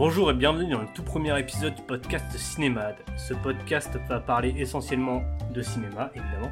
Bonjour 0.00 0.30
et 0.30 0.34
bienvenue 0.34 0.70
dans 0.70 0.80
le 0.80 0.86
tout 0.94 1.02
premier 1.02 1.38
épisode 1.38 1.74
du 1.74 1.82
podcast 1.82 2.24
Cinémade. 2.38 2.96
Ce 3.18 3.34
podcast 3.34 3.98
va 4.08 4.18
parler 4.18 4.54
essentiellement 4.56 5.22
de 5.52 5.60
cinéma, 5.60 6.10
évidemment, 6.14 6.50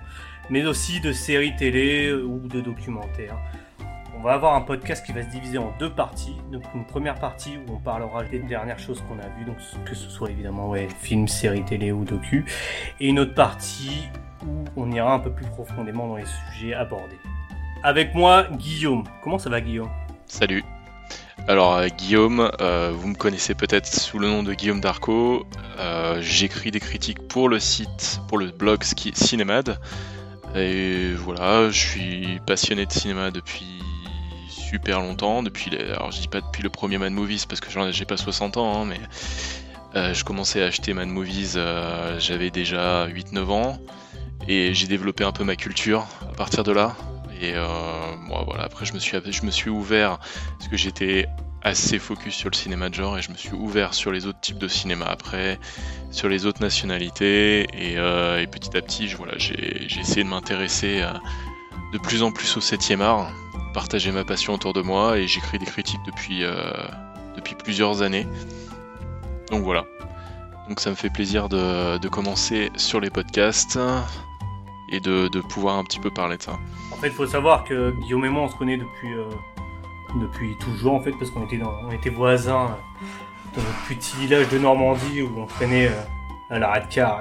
mais 0.51 0.67
aussi 0.67 1.01
de 1.01 1.12
séries 1.12 1.56
télé 1.56 2.12
ou 2.12 2.46
de 2.46 2.61
documentaires. 2.61 3.38
On 4.14 4.21
va 4.21 4.34
avoir 4.34 4.54
un 4.54 4.61
podcast 4.61 5.06
qui 5.06 5.12
va 5.12 5.22
se 5.22 5.30
diviser 5.30 5.56
en 5.56 5.72
deux 5.79 5.88
parties. 5.88 6.37
Une 6.74 6.84
première 6.84 7.15
partie 7.15 7.56
où 7.56 7.72
on 7.72 7.79
parlera 7.79 8.22
des 8.24 8.40
dernières 8.40 8.79
choses 8.79 9.03
qu'on 9.08 9.19
a 9.19 9.29
vues, 9.38 9.47
donc 9.47 9.56
que 9.87 9.94
ce 9.94 10.10
soit 10.10 10.30
évidemment 10.30 10.69
ouais, 10.69 10.87
films, 11.01 11.26
séries 11.26 11.65
télé 11.65 11.90
ou 11.90 12.04
docu, 12.04 12.44
et 13.01 13.08
une 13.08 13.19
autre 13.19 13.35
partie 13.35 14.08
où 14.46 14.65
on 14.76 14.92
ira 14.92 15.15
un 15.15 15.21
peu 15.21 15.33
plus 15.33 15.46
profondément 15.46 16.06
dans 16.06 16.16
les 16.16 16.27
sujets 16.52 16.74
abordés. 16.74 17.19
Avec 17.83 18.15
moi, 18.15 18.46
Guillaume. 18.59 19.05
Comment 19.24 19.38
ça 19.38 19.48
va, 19.48 19.62
Guillaume? 19.62 19.88
Salut. 20.27 20.62
Alors 21.48 21.77
euh, 21.77 21.88
Guillaume, 21.88 22.51
euh, 22.61 22.93
vous 22.95 23.09
me 23.09 23.15
connaissez 23.15 23.55
peut-être 23.55 23.87
sous 23.87 24.19
le 24.19 24.29
nom 24.29 24.43
de 24.43 24.52
Guillaume 24.52 24.83
Darco. 24.83 25.47
Euh, 25.79 26.21
J'écris 26.21 26.71
des 26.71 26.79
critiques 26.79 27.27
pour 27.27 27.48
le 27.48 27.59
site, 27.59 28.21
pour 28.29 28.37
le 28.37 28.48
blog 28.48 28.83
Cinémad. 28.83 29.80
Et 30.55 31.15
voilà, 31.15 31.71
je 31.71 31.79
suis 31.79 32.41
passionné 32.47 32.84
de 32.84 32.93
cinéma 32.93 33.30
depuis 33.30 33.65
super 34.51 35.01
longtemps. 35.01 35.43
Depuis, 35.43 35.74
alors 35.74 36.11
je 36.11 36.21
dis 36.21 36.29
pas 36.29 36.43
depuis 36.43 36.62
le 36.62 36.69
premier 36.69 36.98
Mad 36.98 37.15
Movies 37.15 37.47
parce 37.49 37.62
que 37.62 37.69
j'ai 37.93 38.05
pas 38.05 38.19
60 38.19 38.59
ans, 38.59 38.83
hein, 38.83 38.85
mais 38.85 40.12
je 40.12 40.24
commençais 40.24 40.62
à 40.62 40.66
acheter 40.66 40.93
Mad 40.93 41.09
Movies, 41.09 41.59
j'avais 42.19 42.51
déjà 42.51 43.09
8-9 43.09 43.45
ans 43.46 43.79
et 44.49 44.74
j'ai 44.74 44.87
développé 44.87 45.24
un 45.24 45.33
peu 45.33 45.45
ma 45.45 45.57
culture 45.57 46.07
à 46.30 46.35
partir 46.35 46.62
de 46.62 46.73
là. 46.73 46.95
Et 47.41 47.52
euh, 47.55 47.66
voilà, 48.47 48.65
après 48.65 48.84
je 48.84 48.92
me 48.95 48.98
suis, 48.98 49.70
ouvert 49.70 50.19
parce 50.59 50.69
que 50.69 50.77
j'étais 50.77 51.27
assez 51.62 51.98
focus 51.98 52.34
sur 52.34 52.51
le 52.51 52.56
cinéma 52.56 52.88
de 52.88 52.95
genre 52.95 53.19
et 53.19 53.23
je 53.23 53.30
me 53.30 53.37
suis 53.37 53.52
ouvert 53.52 53.95
sur 53.95 54.13
les 54.13 54.26
autres 54.26 54.40
types 54.40 54.59
de 54.59 54.68
cinéma 54.68 55.07
après, 55.07 55.59
sur 56.10 56.29
les 56.29 56.46
autres 56.46 56.60
nationalités 56.60 57.63
et, 57.73 57.98
euh, 57.98 58.45
petit 58.46 58.76
à 58.76 58.82
petit, 58.82 59.09
j'ai 59.37 60.01
essayé 60.01 60.24
de 60.24 60.29
m'intéresser 60.29 61.01
euh, 61.02 61.13
de 61.93 61.98
plus 61.98 62.23
en 62.23 62.32
plus 62.32 62.57
au 62.57 62.60
7 62.60 63.01
art, 63.01 63.30
partager 63.74 64.12
ma 64.12 64.24
passion 64.24 64.54
autour 64.54 64.72
de 64.72 64.82
moi 64.82 65.18
et 65.18 65.26
j'écris 65.26 65.58
des 65.58 65.66
critiques 65.66 66.00
depuis, 66.06 66.42
depuis 67.36 67.54
plusieurs 67.54 68.02
années. 68.02 68.26
Donc 69.50 69.62
voilà. 69.62 69.84
Donc 70.68 70.80
ça 70.80 70.91
me 70.91 70.94
fait 70.94 71.08
plaisir 71.08 71.48
de, 71.48 72.08
commencer 72.08 72.70
sur 72.76 73.00
les 73.00 73.08
podcasts 73.08 73.78
et 74.92 75.00
de, 75.00 75.41
pouvoir 75.41 75.78
un 75.78 75.84
petit 75.84 75.98
peu 75.98 76.10
parler 76.10 76.36
de 76.36 76.42
ça. 76.42 76.58
En 76.98 77.00
fait, 77.00 77.08
il 77.08 77.14
faut 77.14 77.28
savoir 77.28 77.62
que 77.62 77.92
Guillaume 77.92 78.24
et 78.24 78.28
moi, 78.28 78.42
on 78.42 78.48
se 78.48 78.56
connaît 78.56 78.77
depuis, 78.77 79.14
euh, 79.14 79.30
depuis 80.20 80.56
toujours, 80.56 80.94
en 80.94 81.00
fait, 81.00 81.12
parce 81.12 81.30
qu'on 81.30 81.44
était, 81.44 81.60
on 81.62 81.92
était 81.92 82.10
voisins 82.10 82.77
dans 83.54 83.62
notre 83.62 83.86
petit 83.86 84.16
village 84.16 84.48
de 84.48 84.58
Normandie 84.58 85.22
où 85.22 85.30
on 85.38 85.46
traînait 85.46 85.86
euh, 85.86 86.02
à 86.50 86.58
l'arrêt 86.58 86.80
de 86.80 86.92
car 86.92 87.20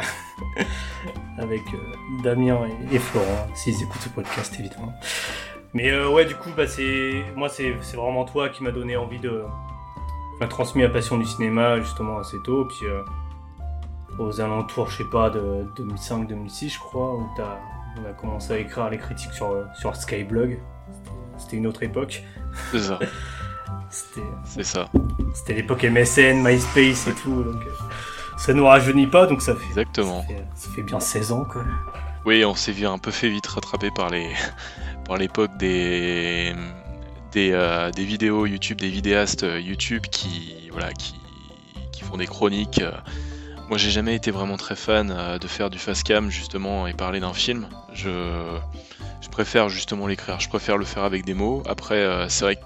avec 1.37 1.61
euh, 1.75 2.21
Damien 2.23 2.61
et, 2.91 2.97
Florent, 2.97 3.47
s'ils 3.53 3.83
écoutent 3.83 4.01
ce 4.01 4.09
podcast, 4.09 4.55
évidemment. 4.59 4.93
Mais 5.75 5.95
ouais, 6.07 6.25
du 6.25 6.33
coup, 6.33 6.49
bah, 6.57 6.65
c'est 6.65 7.23
moi, 7.35 7.47
c'est 7.47 7.75
vraiment 7.93 8.25
toi 8.25 8.49
qui 8.49 8.63
m'a 8.63 8.71
donné 8.71 8.97
envie 8.97 9.19
de. 9.19 9.43
m'a 10.39 10.47
transmis 10.47 10.81
la 10.81 10.89
passion 10.89 11.19
du 11.19 11.25
cinéma, 11.25 11.79
justement, 11.81 12.17
assez 12.17 12.37
tôt. 12.43 12.65
Puis 12.65 12.87
aux 14.17 14.41
alentours, 14.41 14.89
je 14.89 14.97
sais 15.03 15.09
pas, 15.11 15.29
de 15.29 15.67
2005-2006, 15.77 16.73
je 16.73 16.79
crois, 16.79 17.13
où 17.13 17.29
on 18.01 18.09
a 18.09 18.13
commencé 18.13 18.53
à 18.53 18.57
écrire 18.57 18.89
les 18.89 18.97
critiques 18.97 19.33
sur, 19.33 19.65
sur 19.75 19.95
Skyblog. 19.95 20.59
C'était 21.37 21.57
une 21.57 21.67
autre 21.67 21.83
époque. 21.83 22.23
C'est 22.71 22.79
ça. 22.79 22.99
Ça. 23.89 24.89
C'était 25.33 25.53
l'époque 25.53 25.83
MSN, 25.83 26.41
MySpace 26.43 27.07
et 27.07 27.13
tout, 27.13 27.43
donc 27.43 27.61
euh, 27.65 27.71
ça 28.37 28.53
nous 28.53 28.65
rajeunit 28.65 29.07
pas, 29.07 29.27
donc 29.27 29.41
ça 29.41 29.55
fait. 29.55 29.65
Exactement. 29.65 30.25
Ça 30.55 30.69
fait, 30.71 30.83
bien 30.83 30.99
16 30.99 31.31
ans, 31.31 31.45
quoi. 31.45 31.63
Oui, 32.25 32.43
on 32.43 32.53
s'est 32.53 32.85
un 32.85 32.97
peu 32.97 33.11
fait 33.11 33.29
vite 33.29 33.47
rattraper 33.47 33.89
par 33.91 34.09
les 34.09 34.29
par 35.05 35.17
l'époque 35.17 35.55
des 35.57 36.53
des, 37.31 37.51
euh, 37.51 37.91
des, 37.91 38.03
vidéos 38.03 38.45
YouTube, 38.45 38.79
des 38.79 38.89
vidéastes 38.89 39.43
euh, 39.43 39.59
YouTube 39.59 40.03
qui 40.11 40.69
voilà 40.71 40.91
qui, 40.93 41.15
qui 41.91 42.03
font 42.03 42.17
des 42.17 42.27
chroniques. 42.27 42.81
Moi, 43.69 43.77
j'ai 43.77 43.91
jamais 43.91 44.15
été 44.15 44.31
vraiment 44.31 44.55
très 44.55 44.77
fan 44.77 45.11
euh, 45.11 45.37
de 45.39 45.47
faire 45.47 45.69
du 45.69 45.77
fast 45.77 46.03
cam 46.03 46.29
justement 46.29 46.87
et 46.87 46.93
parler 46.93 47.19
d'un 47.19 47.33
film. 47.33 47.67
Je, 47.97 48.59
préfère 49.31 49.69
justement 49.69 50.07
l'écrire. 50.07 50.39
Je 50.39 50.49
préfère 50.49 50.77
le 50.77 50.85
faire 50.85 51.03
avec 51.03 51.23
des 51.23 51.35
mots. 51.35 51.61
Après, 51.67 51.97
euh, 51.97 52.27
c'est 52.27 52.43
vrai 52.43 52.55
que 52.55 52.61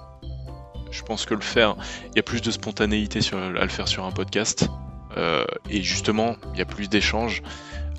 je 0.90 1.02
pense 1.04 1.26
que 1.26 1.34
le 1.34 1.42
faire, 1.42 1.76
il 2.12 2.16
y 2.16 2.20
a 2.20 2.24
plus 2.24 2.42
de 2.42 2.50
spontanéité 2.50 3.20
à 3.34 3.64
le 3.64 3.68
faire 3.68 3.90
sur 3.90 4.06
un 4.06 4.12
podcast. 4.12 4.70
Euh, 5.18 5.44
et 5.70 5.82
justement, 5.82 6.38
il 6.54 6.60
y 6.60 6.62
a 6.62 6.66
plus 6.66 6.88
d'échanges. 6.88 7.44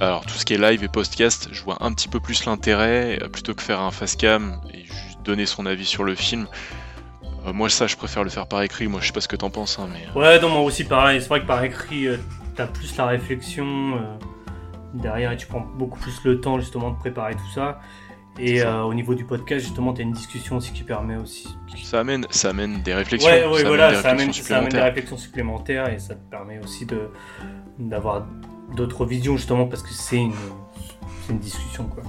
Alors, 0.00 0.25
tout 0.25 0.34
ce 0.34 0.47
qui 0.47 0.54
est 0.54 0.59
live 0.59 0.82
et 0.82 0.88
podcast, 0.88 1.48
je 1.53 1.62
vois 1.62 1.76
un 1.81 1.93
petit 1.93 2.09
peu 2.09 2.19
plus 2.19 2.47
l'intérêt 2.47 3.19
plutôt 3.31 3.54
que 3.54 3.62
faire 3.62 3.81
un 3.81 3.91
fast 3.91 4.19
cam 4.19 4.59
et 4.72 4.84
juste 4.84 5.22
donner 5.22 5.44
son 5.44 5.66
avis 5.66 5.84
sur 5.84 6.04
le 6.04 6.14
film. 6.14 6.47
moi, 7.44 7.69
ça, 7.69 7.87
je 7.87 7.97
préfère 7.97 8.25
le 8.25 8.31
faire 8.31 8.47
par 8.47 8.62
écrit. 8.62 8.88
Moi, 8.88 9.03
je 9.03 9.09
sais 9.09 9.12
pas 9.12 9.20
ce 9.20 9.28
que 9.28 9.37
t'en 9.37 9.50
penses, 9.50 9.78
hein, 9.78 9.88
mais. 9.93 10.19
Ouais, 10.19 10.41
non, 10.41 10.49
moi 10.49 10.62
aussi, 10.62 10.84
pareil. 10.84 11.20
C'est 11.20 11.28
vrai 11.28 11.43
que 11.43 11.47
par 11.47 11.62
écrit 11.62 12.09
t'as 12.54 12.66
plus 12.66 12.97
la 12.97 13.06
réflexion 13.06 13.97
euh, 13.97 14.00
derrière 14.95 15.33
et 15.33 15.37
tu 15.37 15.47
prends 15.47 15.61
beaucoup 15.61 15.99
plus 15.99 16.23
le 16.25 16.41
temps 16.41 16.59
justement 16.59 16.91
de 16.91 16.97
préparer 16.97 17.35
tout 17.35 17.51
ça. 17.55 17.81
Et 18.39 18.63
euh, 18.63 18.83
au 18.83 18.95
niveau 18.95 19.15
du 19.15 19.25
podcast, 19.25 19.63
justement, 19.65 19.93
tu 19.93 20.01
as 20.01 20.05
une 20.05 20.13
discussion 20.13 20.57
aussi 20.57 20.73
qui 20.73 20.85
permet 20.85 21.17
aussi. 21.17 21.55
Ça 21.83 22.01
amène, 22.01 22.27
ça 22.31 22.51
amène 22.51 22.81
des 22.81 22.95
réflexions. 22.95 23.29
Ouais, 23.29 23.43
ça 23.43 23.69
voilà, 23.69 23.95
ça, 23.95 24.11
amène, 24.11 24.33
ça 24.33 24.59
amène, 24.59 24.71
des 24.71 24.81
réflexions 24.81 25.19
supplémentaires 25.19 25.93
et 25.93 25.99
ça 25.99 26.15
te 26.15 26.31
permet 26.31 26.59
aussi 26.59 26.87
de 26.87 27.11
d'avoir 27.79 28.27
d'autres 28.75 29.05
visions, 29.05 29.37
justement, 29.37 29.67
parce 29.67 29.83
que 29.83 29.93
c'est 29.93 30.17
une, 30.17 30.33
une 31.29 31.39
discussion, 31.39 31.85
quoi. 31.85 32.03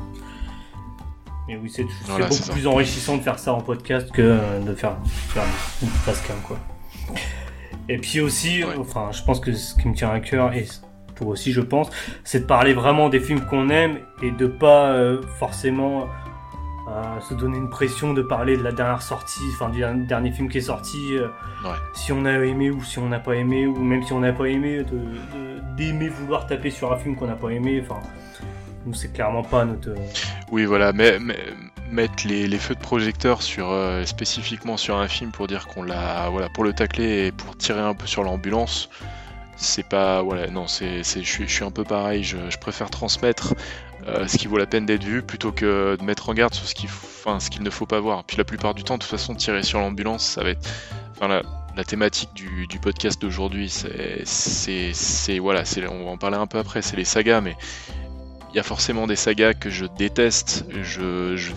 Mais 1.47 1.57
oui, 1.57 1.69
c'est 1.69 1.83
beaucoup 1.83 2.51
plus 2.51 2.67
enrichissant 2.67 3.17
de 3.17 3.21
faire 3.21 3.37
ça 3.37 3.53
en 3.53 3.59
podcast 3.59 4.09
que 4.11 4.39
de 4.65 4.73
faire, 4.75 4.95
faire 5.05 5.43
une 5.81 5.89
cam, 6.25 6.37
quoi. 6.47 6.57
Et 7.89 7.97
puis 7.97 8.21
aussi, 8.21 8.63
enfin, 8.77 9.09
je 9.11 9.21
pense 9.23 9.41
que 9.41 9.51
ce 9.51 9.75
qui 9.75 9.89
me 9.89 9.93
tient 9.93 10.09
à 10.09 10.21
cœur, 10.21 10.53
et 10.53 10.65
pour 11.15 11.27
aussi, 11.27 11.51
je 11.51 11.61
pense, 11.61 11.89
c'est 12.23 12.41
de 12.41 12.45
parler 12.45 12.73
vraiment 12.73 13.09
des 13.09 13.19
films 13.19 13.41
qu'on 13.41 13.69
aime 13.69 13.97
et 14.21 14.31
de 14.31 14.47
pas 14.47 14.91
euh, 14.91 15.21
forcément 15.39 16.07
euh, 16.89 17.19
se 17.21 17.33
donner 17.33 17.57
une 17.57 17.69
pression 17.69 18.13
de 18.13 18.21
parler 18.21 18.57
de 18.57 18.63
la 18.63 18.71
dernière 18.71 19.01
sortie, 19.01 19.43
enfin 19.53 19.69
du 19.69 19.83
dernier 20.05 20.31
film 20.31 20.49
qui 20.49 20.57
est 20.57 20.61
sorti, 20.61 21.15
euh, 21.15 21.27
si 21.93 22.11
on 22.11 22.25
a 22.25 22.31
aimé 22.31 22.69
ou 22.71 22.83
si 22.83 22.99
on 22.99 23.07
n'a 23.07 23.19
pas 23.19 23.35
aimé, 23.35 23.67
ou 23.67 23.77
même 23.79 24.03
si 24.03 24.13
on 24.13 24.19
n'a 24.19 24.33
pas 24.33 24.45
aimé, 24.45 24.83
d'aimer 25.77 26.09
vouloir 26.09 26.45
taper 26.47 26.69
sur 26.69 26.91
un 26.91 26.97
film 26.97 27.15
qu'on 27.15 27.27
n'a 27.27 27.35
pas 27.35 27.49
aimé, 27.49 27.83
enfin, 27.83 27.99
nous 28.85 28.93
c'est 28.93 29.13
clairement 29.13 29.43
pas 29.43 29.63
notre. 29.65 29.95
Oui, 30.51 30.65
voilà, 30.65 30.91
mais, 30.91 31.19
mais 31.19 31.37
mettre 31.93 32.27
les, 32.27 32.57
feux 32.57 32.75
de 32.75 32.79
projecteur 32.79 33.41
sur 33.41 33.71
euh, 33.71 34.03
spécifiquement 34.05 34.77
sur 34.77 34.97
un 34.97 35.07
film 35.07 35.31
pour 35.31 35.47
dire 35.47 35.67
qu'on 35.67 35.83
l'a 35.83 36.29
voilà 36.29 36.49
pour 36.49 36.63
le 36.63 36.73
tacler 36.73 37.27
et 37.27 37.31
pour 37.31 37.55
tirer 37.55 37.79
un 37.79 37.93
peu 37.93 38.07
sur 38.07 38.23
l'ambulance 38.23 38.89
c'est 39.63 39.87
pas 39.87 40.21
voilà 40.21 40.47
non 40.47 40.67
c'est 40.67 41.03
je 41.03 41.19
suis, 41.21 41.47
je 41.47 41.63
un 41.63 41.71
peu 41.71 41.83
pareil 41.83 42.23
je, 42.23 42.37
préfère 42.59 42.89
transmettre 42.89 43.55
euh, 44.07 44.27
ce 44.27 44.37
qui 44.37 44.47
vaut 44.47 44.57
la 44.57 44.65
peine 44.65 44.85
d'être 44.85 45.03
vu 45.03 45.21
plutôt 45.21 45.51
que 45.51 45.95
de 45.95 46.03
mettre 46.03 46.29
en 46.29 46.33
garde 46.33 46.53
sur 46.53 46.67
ce 46.67 46.75
qu'il 46.75 46.89
enfin 46.89 47.39
ce 47.39 47.49
ne 47.61 47.69
faut 47.69 47.85
pas 47.85 48.01
voir. 48.01 48.25
Puis 48.25 48.35
la 48.35 48.43
plupart 48.43 48.73
du 48.73 48.83
temps 48.83 48.95
de 48.95 49.01
toute 49.01 49.09
façon 49.09 49.33
tirer 49.33 49.63
sur 49.63 49.79
l'ambulance 49.79 50.25
ça 50.25 50.43
va 50.43 50.49
être 50.49 50.69
enfin 51.11 51.29
la, 51.29 51.41
la 51.75 51.83
thématique 51.83 52.33
du, 52.33 52.67
du 52.67 52.79
podcast 52.79 53.21
d'aujourd'hui 53.21 53.69
c'est 53.69 54.23
c'est 54.25 55.39
voilà 55.39 55.63
c'est 55.63 55.87
on 55.87 56.03
va 56.05 56.11
en 56.11 56.17
parler 56.17 56.37
un 56.37 56.47
peu 56.47 56.57
après 56.57 56.81
c'est 56.81 56.97
les 56.97 57.05
sagas 57.05 57.41
mais 57.41 57.55
il 58.53 58.57
y 58.57 58.59
a 58.59 58.63
forcément 58.63 59.07
des 59.07 59.15
sagas 59.15 59.55
que 59.55 59.71
je 59.71 59.85
déteste. 59.85 60.65
Je, 60.83 61.53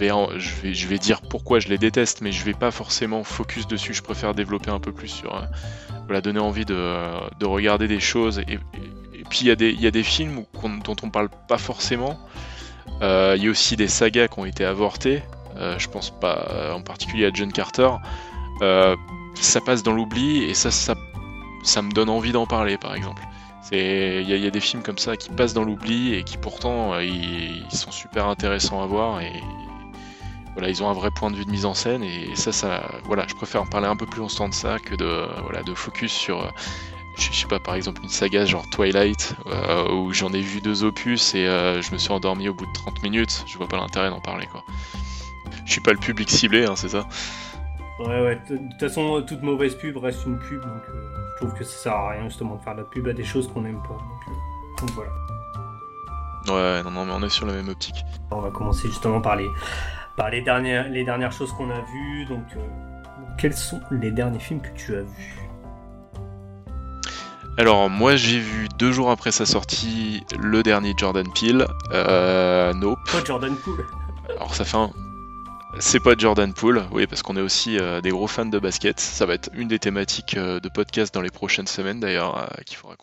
vais 0.87 0.99
dire 0.99 1.21
pourquoi 1.21 1.61
je 1.61 1.69
les 1.69 1.77
déteste, 1.77 2.23
mais 2.23 2.33
je 2.33 2.43
vais 2.43 2.55
pas 2.55 2.71
forcément 2.71 3.23
focus 3.23 3.67
dessus. 3.67 3.93
Je 3.93 4.03
préfère 4.03 4.35
développer 4.35 4.71
un 4.71 4.81
peu 4.81 4.93
plus 4.93 5.09
sur. 5.09 5.35
Euh, 5.35 5.43
voilà, 6.07 6.23
donner 6.23 6.41
envie 6.41 6.65
de, 6.65 6.75
de, 7.39 7.45
regarder 7.45 7.87
des 7.87 8.01
choses. 8.01 8.39
Et, 8.49 8.59
puis 9.29 9.41
il 9.41 9.47
y, 9.47 9.51
a 9.87 9.91
des, 9.91 10.03
films 10.03 10.45
dont 10.85 10.97
on 11.03 11.11
parle 11.11 11.29
pas 11.49 11.59
forcément. 11.59 12.19
Euh, 13.03 13.35
il 13.37 13.45
y 13.45 13.49
a 13.49 13.51
aussi 13.51 13.77
des 13.77 13.89
sagas 13.89 14.29
qui 14.29 14.39
ont 14.39 14.47
été 14.47 14.65
avortées. 14.65 15.23
Euh, 15.57 15.79
je 15.79 15.89
pense 15.89 16.11
pas 16.11 16.73
en 16.75 16.81
particulier 16.81 17.27
à 17.27 17.31
John 17.35 17.53
Carter. 17.53 17.91
ça 18.61 19.61
passe 19.61 19.83
dans 19.83 19.93
l'oubli 19.93 20.45
et 20.45 20.55
ça, 20.55 20.71
ça 20.71 21.83
me 21.83 21.93
donne 21.93 22.09
envie 22.09 22.33
d'en 22.33 22.47
parler 22.47 22.79
par 22.79 22.95
exemple. 22.95 23.21
Il 23.73 24.29
y, 24.29 24.47
a 24.47 24.51
des 24.51 24.61
films 24.61 24.83
comme 24.83 24.99
ça 24.99 25.17
qui 25.17 25.29
passent 25.31 25.55
dans 25.55 25.65
l'oubli 25.65 26.15
et 26.15 26.23
qui 26.23 26.37
pourtant 26.37 26.95
euh, 26.95 27.05
ils, 27.05 27.65
sont 27.71 27.91
super 27.91 28.29
intéressants 28.29 28.83
à 28.83 28.87
voir 28.87 29.21
et 29.21 29.33
voilà, 30.53 30.69
ils 30.69 30.83
ont 30.83 30.89
un 30.89 30.93
vrai 30.93 31.11
point 31.11 31.31
de 31.31 31.37
vue 31.37 31.45
de 31.45 31.51
mise 31.51 31.67
en 31.67 31.75
scène 31.75 32.05
et 32.05 32.35
ça, 32.37 32.53
ça, 32.53 32.89
voilà, 33.05 33.27
je 33.29 33.35
préfère 33.35 33.63
en 33.63 33.67
parler 33.67 33.89
un 33.89 33.97
peu 33.97 34.07
plus 34.07 34.21
longtemps 34.21 34.49
de 34.49 34.55
ça 34.55 34.79
que 34.79 34.95
de, 34.95 35.27
voilà, 35.43 35.63
de 35.65 35.75
focus 35.75 36.13
sur, 36.13 36.43
euh, 36.43 36.49
je, 37.19 37.33
sais 37.33 37.49
pas, 37.49 37.59
par 37.59 37.75
exemple 37.75 38.03
une 38.05 38.09
saga 38.09 38.45
genre 38.45 38.65
Twilight 38.71 39.35
euh, 39.47 39.93
où 39.93 40.13
j'en 40.13 40.33
ai 40.33 40.41
vu 40.41 40.61
deux 40.61 40.85
opus 40.85 41.35
et 41.35 41.45
je 41.47 41.93
me 41.93 41.99
suis 41.99 42.13
endormi 42.13 42.49
au 42.49 42.55
bout 42.55 42.67
de 42.67 42.73
30 42.73 43.03
minutes. 43.03 43.45
Je 43.47 43.59
vois 43.59 43.69
pas 43.69 43.79
l'intérêt 43.79 44.11
d'en 44.11 44.21
parler 44.21 44.47
quoi. 44.47 44.65
Je 45.65 45.73
suis 45.73 45.81
pas 45.81 45.93
le 45.93 45.99
public 45.99 46.31
ciblé, 46.31 46.65
hein, 46.65 46.77
c'est 46.77 46.91
ça. 46.91 47.09
Ouais, 47.99 48.21
ouais. 48.21 48.41
De 48.49 48.57
toute 48.57 48.81
façon, 48.81 49.23
toute 49.27 49.43
mauvaise 49.43 49.75
pub 49.75 49.97
reste 49.97 50.25
une 50.25 50.39
pub, 50.39 50.61
donc 50.61 50.83
je 51.37 51.45
trouve 51.45 51.55
que 51.59 51.65
ça 51.65 51.77
sert 51.77 51.93
à 51.93 52.11
rien 52.11 52.25
justement 52.25 52.57
de 52.57 52.63
faire 52.63 52.75
de 52.75 52.81
la 52.81 52.87
pub 52.87 53.07
à 53.09 53.13
des 53.13 53.25
choses 53.25 53.47
qu'on 53.53 53.61
n'aime 53.61 53.83
pas. 53.83 53.99
Donc, 54.81 54.91
voilà. 54.91 55.11
Ouais, 56.49 56.83
non, 56.83 56.91
non, 56.91 57.05
mais 57.05 57.13
on 57.13 57.23
est 57.23 57.29
sur 57.29 57.47
la 57.47 57.53
même 57.53 57.69
optique. 57.69 58.05
On 58.31 58.41
va 58.41 58.51
commencer 58.51 58.89
justement 58.89 59.21
par 59.21 59.37
les, 59.37 59.49
par 60.17 60.31
les, 60.31 60.41
dernières, 60.41 60.89
les 60.89 61.05
dernières 61.05 61.33
choses 61.33 61.53
qu'on 61.53 61.71
a 61.71 61.81
vues. 61.81 62.25
Donc, 62.27 62.45
quels 63.39 63.55
sont 63.55 63.81
les 63.91 64.11
derniers 64.11 64.39
films 64.39 64.61
que 64.61 64.75
tu 64.77 64.97
as 64.97 65.03
vus? 65.03 65.47
Alors 67.59 67.89
moi 67.89 68.17
j'ai 68.17 68.39
vu 68.39 68.69
deux 68.79 68.93
jours 68.93 69.11
après 69.11 69.33
sa 69.33 69.47
sortie 69.47 70.23
le 70.39 70.63
dernier 70.63 70.93
Jordan 70.95 71.27
Peele, 71.33 71.67
euh, 71.93 72.75
Nope. 72.75 72.99
Pas 73.11 73.25
Jordan 73.25 73.57
Poole. 73.57 73.87
Alors 74.37 74.55
ça 74.55 74.65
fait 74.65 74.77
un... 74.77 74.91
C'est 75.79 76.01
pas 76.01 76.15
Jordan 76.17 76.55
Poole, 76.55 76.87
oui 76.91 77.07
parce 77.07 77.23
qu'on 77.23 77.37
est 77.37 77.41
aussi 77.43 77.79
euh, 77.79 78.01
des 78.01 78.11
gros 78.11 78.27
fans 78.27 78.47
de 78.47 78.59
basket. 78.59 78.99
Ça 78.99 79.27
va 79.27 79.35
être 79.35 79.51
une 79.53 79.69
des 79.69 79.79
thématiques 79.79 80.37
euh, 80.37 80.59
de 80.59 80.69
podcast 80.71 81.13
dans 81.13 81.21
les 81.21 81.31
prochaines 81.31 81.67
semaines 81.67 82.01
d'ailleurs 82.01 82.39
euh, 82.39 82.63
qu'il 82.65 82.79
faudra 82.79 82.97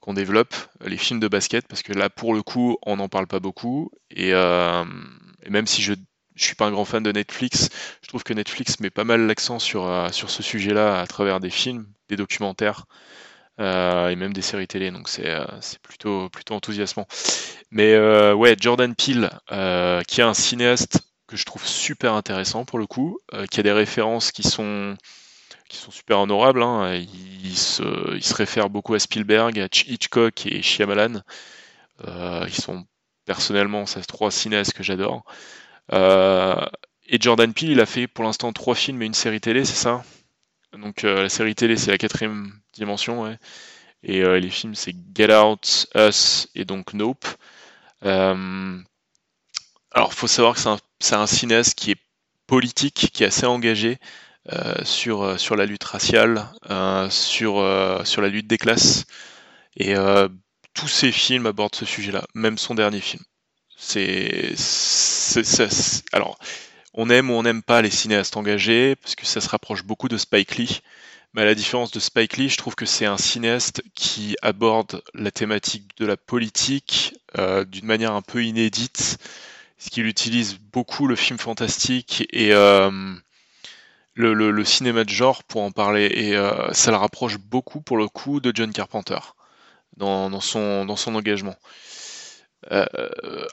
qu'on 0.00 0.12
développe 0.14 0.54
les 0.84 0.98
films 0.98 1.20
de 1.20 1.28
basket 1.28 1.66
parce 1.66 1.82
que 1.82 1.94
là 1.94 2.10
pour 2.10 2.34
le 2.34 2.42
coup 2.42 2.76
on 2.84 2.96
n'en 2.96 3.08
parle 3.08 3.26
pas 3.26 3.40
beaucoup 3.40 3.90
et, 4.10 4.32
même 5.48 5.66
si 5.66 5.82
je 5.82 5.94
je 6.36 6.44
suis 6.44 6.56
pas 6.56 6.66
un 6.66 6.72
grand 6.72 6.84
fan 6.84 7.02
de 7.02 7.12
Netflix. 7.12 7.70
Je 8.02 8.08
trouve 8.08 8.24
que 8.24 8.34
Netflix 8.34 8.80
met 8.80 8.90
pas 8.90 9.04
mal 9.04 9.26
l'accent 9.26 9.60
sur, 9.60 10.08
sur 10.12 10.30
ce 10.30 10.42
sujet-là 10.42 11.00
à 11.00 11.06
travers 11.06 11.38
des 11.38 11.50
films, 11.50 11.86
des 12.08 12.16
documentaires, 12.16 12.86
et 13.60 14.16
même 14.16 14.32
des 14.32 14.42
séries 14.42 14.66
télé, 14.66 14.90
donc 14.90 15.08
c'est 15.08 15.78
plutôt, 15.80 16.28
plutôt 16.30 16.54
enthousiasmant. 16.54 17.06
Mais 17.70 17.96
ouais, 18.32 18.56
Jordan 18.58 18.96
Peele, 18.96 19.30
qui 20.08 20.20
est 20.20 20.24
un 20.24 20.34
cinéaste 20.34 21.04
que 21.26 21.36
je 21.36 21.44
trouve 21.44 21.66
super 21.66 22.14
intéressant 22.14 22.64
pour 22.64 22.78
le 22.78 22.86
coup, 22.86 23.18
qui 23.50 23.60
a 23.60 23.62
des 23.62 23.72
références 23.72 24.30
qui 24.32 24.42
sont 24.42 24.96
qui 25.68 25.76
sont 25.76 25.90
super 25.90 26.20
honorables. 26.20 26.62
Hein. 26.62 26.94
Il, 26.94 27.56
se, 27.56 28.34
réfère 28.34 28.70
beaucoup 28.70 28.94
à 28.94 28.98
Spielberg, 28.98 29.58
à 29.58 29.64
Hitchcock 29.64 30.46
et 30.46 30.62
Shyamalan. 30.62 31.22
Euh, 32.06 32.48
sont 32.48 32.84
personnellement, 33.24 33.86
c'est 33.86 34.02
trois 34.02 34.30
cinéastes 34.30 34.72
que 34.72 34.82
j'adore. 34.82 35.24
Euh, 35.92 36.66
et 37.06 37.18
Jordan 37.20 37.52
Peele, 37.52 37.70
il 37.70 37.80
a 37.80 37.86
fait 37.86 38.06
pour 38.06 38.24
l'instant 38.24 38.52
trois 38.52 38.74
films 38.74 39.02
et 39.02 39.06
une 39.06 39.14
série 39.14 39.40
télé, 39.40 39.64
c'est 39.64 39.74
ça? 39.74 40.02
Donc 40.72 41.02
la 41.02 41.28
série 41.28 41.54
télé, 41.54 41.76
c'est 41.76 41.90
la 41.90 41.98
quatrième 41.98 42.52
dimension, 42.72 43.22
ouais. 43.22 43.38
Et 44.02 44.22
euh, 44.22 44.38
les 44.38 44.50
films, 44.50 44.74
c'est 44.74 44.94
Get 45.14 45.34
Out, 45.34 45.86
Us 45.94 46.48
et 46.54 46.64
donc 46.64 46.92
Nope. 46.94 47.26
Euh, 49.94 49.98
alors, 49.98 50.14
faut 50.14 50.26
savoir 50.26 50.54
que 50.54 50.60
c'est 51.00 51.14
un, 51.14 51.26
cinéaste 51.26 51.74
qui 51.74 51.92
est 51.92 52.00
politique, 52.46 53.10
qui 53.12 53.24
est 53.24 53.26
assez 53.26 53.46
engagé 53.46 53.98
euh, 54.52 54.74
sur, 54.84 55.38
sur 55.40 55.56
la 55.56 55.66
lutte 55.66 55.84
raciale, 55.84 56.48
sur, 57.10 58.04
sur 58.04 58.22
la 58.22 58.28
lutte 58.28 58.46
des 58.46 58.58
classes. 58.58 59.06
Et 59.76 59.94
tous 60.74 60.88
ses 60.88 61.12
films 61.12 61.46
abordent 61.46 61.74
ce 61.74 61.84
sujet-là, 61.84 62.24
même 62.34 62.58
son 62.58 62.74
dernier 62.74 63.00
film. 63.00 63.22
C'est, 63.76 64.54
alors, 66.12 66.38
on 66.94 67.10
aime 67.10 67.30
ou 67.30 67.34
on 67.34 67.42
n'aime 67.42 67.62
pas 67.62 67.82
les 67.82 67.90
cinéastes 67.90 68.36
engagés, 68.36 68.96
parce 68.96 69.14
que 69.14 69.26
ça 69.26 69.40
se 69.40 69.48
rapproche 69.48 69.82
beaucoup 69.84 70.08
de 70.08 70.16
Spike 70.16 70.56
Lee. 70.56 70.80
Mais 71.34 71.42
à 71.42 71.44
la 71.44 71.56
différence 71.56 71.90
de 71.90 71.98
Spike 71.98 72.36
Lee, 72.36 72.48
je 72.48 72.56
trouve 72.56 72.76
que 72.76 72.86
c'est 72.86 73.06
un 73.06 73.18
cinéaste 73.18 73.82
qui 73.94 74.36
aborde 74.40 75.02
la 75.14 75.32
thématique 75.32 75.90
de 75.98 76.06
la 76.06 76.16
politique 76.16 77.14
euh, 77.38 77.64
d'une 77.64 77.86
manière 77.86 78.12
un 78.12 78.22
peu 78.22 78.44
inédite, 78.44 79.18
ce 79.84 79.90
qu'il 79.90 80.06
utilise 80.06 80.58
beaucoup 80.58 81.06
le 81.06 81.14
film 81.14 81.38
fantastique 81.38 82.26
et 82.32 82.54
euh, 82.54 82.90
le, 84.14 84.64
cinéma 84.64 85.04
de 85.04 85.10
genre 85.10 85.44
pour 85.44 85.60
en 85.60 85.72
parler. 85.72 86.06
Et 86.06 86.34
euh, 86.34 86.72
ça 86.72 86.90
le 86.90 86.96
rapproche 86.96 87.36
beaucoup 87.36 87.82
pour 87.82 87.98
le 87.98 88.08
coup 88.08 88.40
de 88.40 88.50
John 88.54 88.72
Carpenter 88.72 89.18
dans, 89.98 90.40
son, 90.40 90.86
engagement. 91.08 91.54
Euh, 92.72 92.86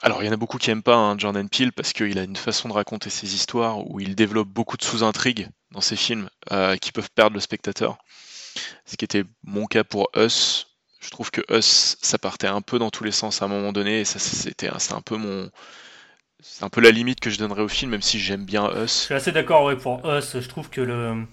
alors 0.00 0.22
il 0.22 0.26
y 0.26 0.28
en 0.30 0.32
a 0.32 0.38
beaucoup 0.38 0.56
qui 0.56 0.70
aiment 0.70 0.82
pas 0.82 0.96
hein, 0.96 1.18
Jordan 1.18 1.46
Peele 1.50 1.70
parce 1.70 1.92
qu'il 1.92 2.18
a 2.18 2.22
une 2.22 2.36
façon 2.36 2.70
de 2.70 2.72
raconter 2.72 3.10
ses 3.10 3.34
histoires 3.34 3.86
où 3.86 4.00
il 4.00 4.14
développe 4.14 4.48
beaucoup 4.48 4.78
de 4.78 4.82
sous-intrigues 4.82 5.50
dans 5.70 5.82
ses 5.82 5.96
films 5.96 6.30
qui 6.80 6.92
peuvent 6.92 7.10
perdre 7.14 7.34
le 7.34 7.40
spectateur. 7.40 7.98
Ce 8.86 8.96
qui 8.96 9.04
était 9.04 9.24
mon 9.44 9.66
cas 9.66 9.84
pour 9.84 10.08
Us. 10.16 10.66
Je 10.98 11.10
trouve 11.10 11.30
que 11.30 11.42
Us, 11.50 11.98
ça 12.00 12.16
partait 12.16 12.46
un 12.46 12.62
peu 12.62 12.78
dans 12.78 12.90
tous 12.90 13.04
les 13.04 13.12
sens 13.12 13.42
à 13.42 13.44
un 13.44 13.48
moment 13.48 13.72
donné 13.72 14.00
et 14.00 14.04
ça 14.06 14.18
c'était 14.18 14.70
un 14.70 15.00
peu 15.02 15.16
mon 15.16 15.50
c'est 16.42 16.64
un 16.64 16.68
peu 16.68 16.80
la 16.80 16.90
limite 16.90 17.20
que 17.20 17.30
je 17.30 17.38
donnerais 17.38 17.62
au 17.62 17.68
film 17.68 17.92
même 17.92 18.02
si 18.02 18.18
j'aime 18.18 18.44
bien 18.44 18.68
Us. 18.70 19.00
Je 19.00 19.04
suis 19.04 19.14
assez 19.14 19.32
d'accord 19.32 19.74
pour 19.78 20.04
Us. 20.06 20.38
Je 20.38 20.48
trouve 20.48 20.68
que 20.68 20.80
le 20.80 21.24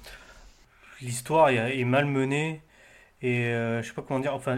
l'histoire 1.01 1.49
est 1.49 1.83
mal 1.83 2.05
menée 2.05 2.61
et 3.21 3.47
euh, 3.47 3.81
je 3.81 3.87
sais 3.87 3.93
pas 3.93 4.01
comment 4.01 4.19
dire. 4.19 4.33
Enfin, 4.33 4.57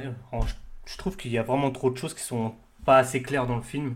je 0.85 0.97
trouve 0.97 1.17
qu'il 1.17 1.31
y 1.31 1.37
a 1.37 1.43
vraiment 1.43 1.71
trop 1.71 1.89
de 1.89 1.97
choses 1.97 2.13
qui 2.13 2.21
sont 2.21 2.55
pas 2.85 2.97
assez 2.97 3.21
clair 3.21 3.47
dans 3.47 3.55
le 3.55 3.61
film. 3.61 3.95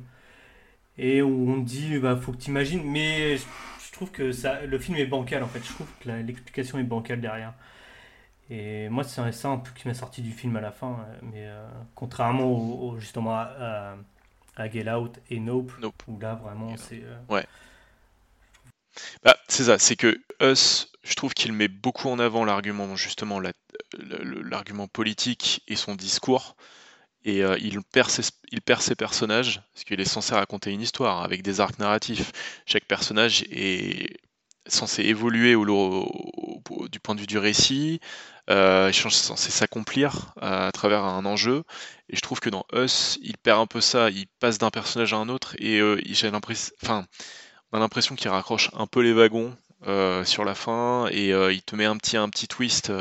Et 0.97 1.21
où 1.21 1.51
on 1.51 1.57
dit, 1.57 1.99
bah, 1.99 2.15
faut 2.17 2.31
que 2.31 2.37
tu 2.37 2.49
imagines. 2.49 2.83
Mais 2.83 3.37
je 3.37 3.91
trouve 3.91 4.11
que 4.11 4.31
le 4.65 4.79
film 4.79 4.97
est 4.97 5.05
bancal 5.05 5.43
en 5.43 5.47
fait. 5.47 5.59
Je 5.63 5.73
trouve 5.73 5.87
que 6.01 6.09
l'explication 6.09 6.79
est 6.79 6.83
bancale 6.83 7.21
derrière. 7.21 7.53
Et 8.49 8.89
moi, 8.89 9.03
c'est 9.03 9.31
ça 9.31 9.49
un 9.49 9.57
peu 9.57 9.71
qui 9.75 9.87
m'a 9.87 9.93
sorti 9.95 10.21
du 10.21 10.31
film 10.31 10.55
à 10.55 10.61
la 10.61 10.71
fin. 10.71 11.05
Mais 11.23 11.47
euh, 11.47 11.67
contrairement 11.95 12.45
au, 12.45 12.97
justement 12.99 13.31
à, 13.35 13.95
Get 14.57 14.89
Out 14.89 15.19
et 15.29 15.39
Nope, 15.39 15.71
nope. 15.79 16.03
où 16.07 16.19
là 16.19 16.35
vraiment 16.35 16.75
c'est. 16.77 17.03
Euh, 17.03 17.17
ouais. 17.29 17.45
Bah, 19.23 19.35
c'est 19.47 19.65
ça, 19.65 19.77
c'est 19.77 19.95
que 19.95 20.21
Us, 20.41 20.91
je 21.03 21.15
trouve 21.15 21.33
qu'il 21.33 21.51
met 21.51 21.67
beaucoup 21.67 22.09
en 22.09 22.19
avant 22.19 22.45
l'argument, 22.45 22.95
justement, 22.95 23.41
l'argument 23.91 24.87
politique 24.87 25.63
et 25.67 25.75
son 25.75 25.95
discours 25.95 26.55
et 27.25 27.43
euh, 27.43 27.57
il, 27.59 27.81
perd 27.81 28.09
ses, 28.09 28.23
il 28.51 28.61
perd 28.61 28.81
ses 28.81 28.95
personnages, 28.95 29.61
parce 29.73 29.83
qu'il 29.83 29.99
est 29.99 30.05
censé 30.05 30.35
raconter 30.35 30.71
une 30.71 30.81
histoire 30.81 31.23
avec 31.23 31.41
des 31.41 31.59
arcs 31.59 31.79
narratifs. 31.79 32.31
Chaque 32.67 32.85
personnage 32.85 33.43
est 33.51 34.17
censé 34.67 35.03
évoluer 35.03 35.55
au, 35.55 35.65
du 36.91 36.99
point 36.99 37.15
de 37.15 37.21
vue 37.21 37.27
du 37.27 37.39
récit, 37.39 37.99
euh, 38.49 38.89
est 38.89 39.09
censé 39.09 39.51
s'accomplir 39.51 40.33
à, 40.41 40.71
travers 40.71 41.03
un 41.03 41.25
enjeu. 41.25 41.63
Et 42.09 42.15
je 42.15 42.21
trouve 42.21 42.39
que 42.39 42.49
dans 42.49 42.65
Us, 42.73 43.17
il 43.21 43.37
perd 43.37 43.59
un 43.59 43.67
peu 43.67 43.81
ça, 43.81 44.09
il 44.09 44.27
passe 44.39 44.57
d'un 44.57 44.71
personnage 44.71 45.13
à 45.13 45.17
un 45.17 45.29
autre, 45.29 45.55
et 45.59 45.79
euh, 45.79 45.99
j'ai 46.05 46.29
l'impression, 46.31 46.73
enfin, 46.83 47.05
on 47.71 47.77
a 47.77 47.79
l'impression 47.79 48.15
qu'il 48.15 48.29
raccroche 48.29 48.69
un 48.73 48.87
peu 48.87 49.01
les 49.01 49.13
wagons 49.13 49.55
euh, 49.87 50.23
sur 50.23 50.45
la 50.45 50.55
fin, 50.55 51.07
et 51.11 51.29
il 51.29 51.61
te 51.63 51.75
met 51.75 51.85
un 51.85 51.97
petit, 51.97 52.17
un 52.17 52.29
petit 52.29 52.47
twist 52.47 52.91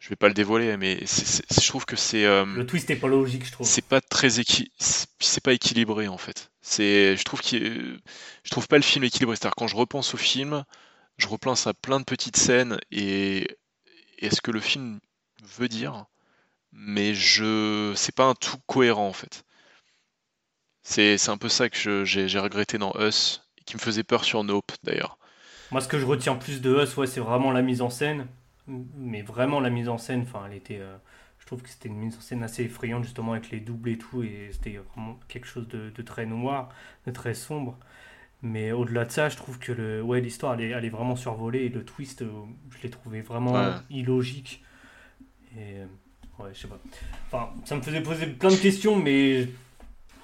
je 0.00 0.08
vais 0.08 0.16
pas 0.16 0.28
le 0.28 0.34
dévoiler, 0.34 0.76
mais 0.78 0.98
je 1.04 1.68
trouve 1.68 1.84
que 1.84 1.94
c'est. 1.94 2.24
Euh, 2.24 2.46
le 2.46 2.66
twist 2.66 2.88
est 2.88 2.96
pas 2.96 3.06
logique, 3.06 3.44
je 3.44 3.52
trouve. 3.52 3.66
C'est 3.66 3.84
pas 3.84 4.00
très 4.00 4.40
équi... 4.40 4.72
c'est 4.78 5.42
pas 5.42 5.52
équilibré 5.52 6.08
en 6.08 6.16
fait. 6.16 6.50
C'est, 6.62 7.16
je 7.16 7.22
trouve 7.22 7.42
qu'il, 7.42 8.00
je 8.42 8.50
trouve 8.50 8.66
pas 8.66 8.76
le 8.76 8.82
film 8.82 9.04
équilibré. 9.04 9.36
C'est-à-dire 9.36 9.54
quand 9.56 9.68
je 9.68 9.76
repense 9.76 10.14
au 10.14 10.16
film, 10.16 10.64
je 11.18 11.28
repense 11.28 11.66
à 11.66 11.74
plein 11.74 12.00
de 12.00 12.04
petites 12.04 12.38
scènes 12.38 12.78
et 12.90 13.46
est-ce 14.20 14.40
que 14.40 14.50
le 14.50 14.60
film 14.60 15.00
veut 15.42 15.68
dire, 15.68 16.06
mais 16.72 17.14
je, 17.14 17.92
c'est 17.96 18.14
pas 18.14 18.26
un 18.26 18.34
tout 18.34 18.58
cohérent 18.66 19.08
en 19.08 19.12
fait. 19.12 19.44
C'est, 20.82 21.28
un 21.28 21.36
peu 21.36 21.48
ça 21.48 21.68
que 21.68 22.04
j'ai 22.04 22.38
regretté 22.38 22.78
dans 22.78 22.92
Us 22.98 23.42
et 23.58 23.64
qui 23.64 23.76
me 23.76 23.80
faisait 23.80 24.02
peur 24.02 24.24
sur 24.24 24.42
Nope 24.44 24.72
d'ailleurs. 24.82 25.18
Moi, 25.70 25.80
ce 25.80 25.88
que 25.88 25.98
je 25.98 26.06
retiens 26.06 26.34
plus 26.34 26.60
de 26.60 26.82
Us, 26.82 26.96
ouais, 26.96 27.06
c'est 27.06 27.20
vraiment 27.20 27.52
la 27.52 27.62
mise 27.62 27.80
en 27.80 27.90
scène 27.90 28.26
mais 28.66 29.22
vraiment 29.22 29.60
la 29.60 29.70
mise 29.70 29.88
en 29.88 29.98
scène, 29.98 30.22
enfin, 30.22 30.44
elle 30.46 30.56
était, 30.56 30.78
euh, 30.80 30.96
je 31.38 31.46
trouve 31.46 31.62
que 31.62 31.68
c'était 31.68 31.88
une 31.88 31.96
mise 31.96 32.16
en 32.16 32.20
scène 32.20 32.42
assez 32.42 32.64
effrayante 32.64 33.04
justement 33.04 33.32
avec 33.32 33.50
les 33.50 33.60
doubles 33.60 33.90
et 33.90 33.98
tout, 33.98 34.22
et 34.22 34.50
c'était 34.52 34.80
vraiment 34.94 35.18
quelque 35.28 35.46
chose 35.46 35.68
de, 35.68 36.02
très 36.02 36.26
noir, 36.26 36.70
de 37.06 37.10
très 37.10 37.34
sombre. 37.34 37.78
Mais 38.42 38.72
au-delà 38.72 39.04
de 39.04 39.10
ça, 39.10 39.28
je 39.28 39.36
trouve 39.36 39.58
que 39.58 39.72
le, 39.72 40.02
ouais, 40.02 40.20
l'histoire 40.20 40.54
elle 40.54 40.62
est, 40.62 40.70
elle 40.70 40.84
est 40.84 40.90
vraiment 40.90 41.16
survolée 41.16 41.64
et 41.64 41.68
le 41.68 41.84
twist, 41.84 42.22
euh, 42.22 42.30
je 42.70 42.82
l'ai 42.82 42.90
trouvé 42.90 43.20
vraiment 43.20 43.74
illogique. 43.90 44.62
Et 45.56 45.76
euh, 45.76 45.86
ouais, 46.38 46.50
je 46.54 46.60
sais 46.60 46.68
pas. 46.68 46.78
Enfin, 47.26 47.50
ça 47.64 47.76
me 47.76 47.82
faisait 47.82 48.00
poser 48.00 48.26
plein 48.26 48.50
de 48.50 48.56
questions, 48.56 48.96
mais 48.96 49.48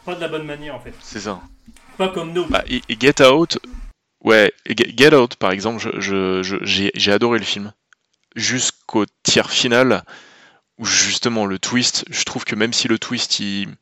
pas 0.05 0.15
de 0.15 0.21
la 0.21 0.29
bonne 0.29 0.47
manière 0.47 0.75
en 0.75 0.81
fait. 0.81 0.95
C'est 1.01 1.21
ça. 1.21 1.43
Pas 1.99 2.09
comme 2.09 2.33
nous. 2.33 2.47
Bah, 2.47 2.65
et, 2.69 2.81
Get 2.99 3.23
Out, 3.23 3.59
ouais, 4.25 4.53
Get 4.67 5.15
Out 5.15 5.37
par 5.37 5.51
exemple, 5.51 5.81
j'ai 6.01 6.43
je, 6.43 6.91
j'ai 6.95 7.13
adoré 7.13 7.39
le 7.39 7.45
film 7.45 7.73
jusqu'au 8.35 9.05
tiers 9.23 9.51
final 9.51 10.05
où 10.79 10.85
justement 10.85 11.47
le 11.47 11.59
twist, 11.59 12.05
je 12.11 12.25
trouve 12.25 12.45
que 12.45 12.55
même 12.55 12.73
si 12.73 12.89
le 12.89 12.99
twist 12.99 13.41
il, 13.41 13.77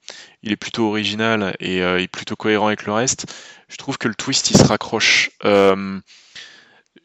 est 0.44 0.56
plutôt 0.56 0.88
original 0.88 1.56
et 1.58 1.82
euh, 1.82 2.00
est 2.00 2.08
plutôt 2.08 2.36
cohérent 2.36 2.68
avec 2.68 2.86
le 2.86 2.92
reste, 2.92 3.26
je 3.68 3.76
trouve 3.76 3.98
que 3.98 4.08
le 4.08 4.14
twist 4.14 4.50
il 4.50 4.56
se 4.56 4.64
raccroche. 4.64 5.30
Euh, 5.44 5.98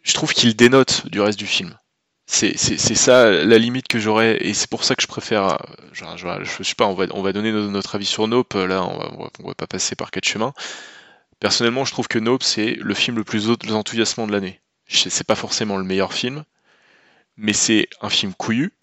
je 0.03 0.13
trouve 0.13 0.33
qu'il 0.33 0.55
dénote 0.55 1.07
du 1.07 1.19
reste 1.21 1.39
du 1.39 1.47
film. 1.47 1.75
C'est 2.27 2.55
ça 2.55 3.31
la 3.31 3.57
limite 3.57 3.87
que 3.87 3.97
j'aurais 3.97 4.37
et 4.45 4.53
c'est 4.53 4.69
pour 4.69 4.83
ça 4.83 4.95
que 4.95 5.01
je 5.01 5.07
préfère. 5.07 5.57
Je, 5.93 6.05
je, 6.43 6.63
sais 6.63 6.75
pas, 6.75 6.85
on 6.85 6.93
va, 6.93 7.05
on 7.11 7.23
va 7.23 7.33
donner 7.33 7.51
notre, 7.51 7.95
avis 7.95 8.05
sur 8.05 8.27
Nope. 8.27 8.53
Là, 8.53 8.83
on 8.83 8.97
va, 8.99 9.29
va, 9.39 9.53
pas 9.55 9.65
passer 9.65 9.95
par 9.95 10.11
quatre 10.11 10.27
chemins. 10.27 10.53
Personnellement, 11.39 11.85
je 11.85 11.91
trouve 11.91 12.07
que 12.07 12.19
Nope 12.19 12.43
c'est 12.43 12.77
le 12.79 12.93
film 12.93 13.17
le 13.17 13.23
plus 13.23 13.49
enthousiasmant 13.49 14.27
de 14.27 14.31
l'année. 14.31 14.61
C'est 14.87 15.25
pas 15.25 15.35
forcément 15.35 15.77
le 15.77 15.83
meilleur 15.83 16.13
film, 16.13 16.43
mais 17.37 17.53
c'est 17.53 17.87
un 18.01 18.09
film 18.09 18.33
couillu, 18.33 18.73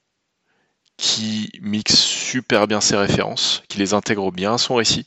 qui 0.96 1.50
mixe 1.60 1.96
super 1.96 2.66
bien 2.66 2.80
ses 2.80 2.96
références, 2.96 3.62
qui 3.68 3.78
les 3.78 3.94
intègre 3.94 4.32
bien 4.32 4.54
à 4.54 4.58
son 4.58 4.76
récit. 4.76 5.06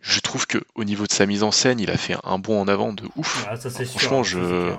Je 0.00 0.20
trouve 0.20 0.46
que 0.46 0.58
au 0.74 0.84
niveau 0.84 1.06
de 1.06 1.12
sa 1.12 1.26
mise 1.26 1.42
en 1.42 1.50
scène, 1.50 1.80
il 1.80 1.90
a 1.90 1.96
fait 1.96 2.16
un 2.24 2.38
bond 2.38 2.60
en 2.60 2.68
avant 2.68 2.92
de 2.92 3.04
ouf. 3.16 3.46
Ah, 3.48 3.56
ça, 3.56 3.70
Franchement, 3.70 4.24
sûr, 4.24 4.40
je. 4.40 4.74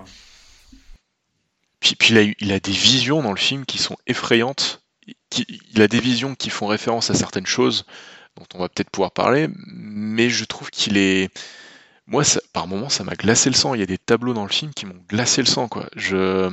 Puis, 1.80 1.96
puis 1.96 2.10
il, 2.14 2.18
a, 2.18 2.34
il 2.40 2.52
a 2.52 2.60
des 2.60 2.72
visions 2.72 3.22
dans 3.22 3.32
le 3.32 3.38
film 3.38 3.66
qui 3.66 3.78
sont 3.78 3.96
effrayantes. 4.08 4.82
il 5.38 5.82
a 5.82 5.88
des 5.88 6.00
visions 6.00 6.36
qui 6.36 6.50
font 6.50 6.68
référence 6.68 7.10
à 7.10 7.14
certaines 7.14 7.46
choses 7.46 7.86
dont 8.38 8.46
on 8.56 8.60
va 8.60 8.70
peut-être 8.70 8.90
pouvoir 8.90 9.12
parler, 9.12 9.48
mais 9.68 10.30
je 10.30 10.46
trouve 10.46 10.70
qu'il 10.70 10.98
est. 10.98 11.30
Moi, 12.08 12.24
ça, 12.24 12.40
par 12.54 12.68
moments, 12.68 12.90
ça 12.90 13.04
m'a 13.04 13.16
glacé 13.16 13.50
le 13.50 13.56
sang. 13.56 13.74
Il 13.76 13.80
y 13.80 13.84
a 13.84 13.86
des 13.86 13.98
tableaux 13.98 14.34
dans 14.34 14.44
le 14.44 14.50
film 14.50 14.74
qui 14.74 14.86
m'ont 14.86 15.02
glacé 15.08 15.42
le 15.42 15.48
sang, 15.48 15.68
quoi. 15.68 15.88
Je 15.96 16.50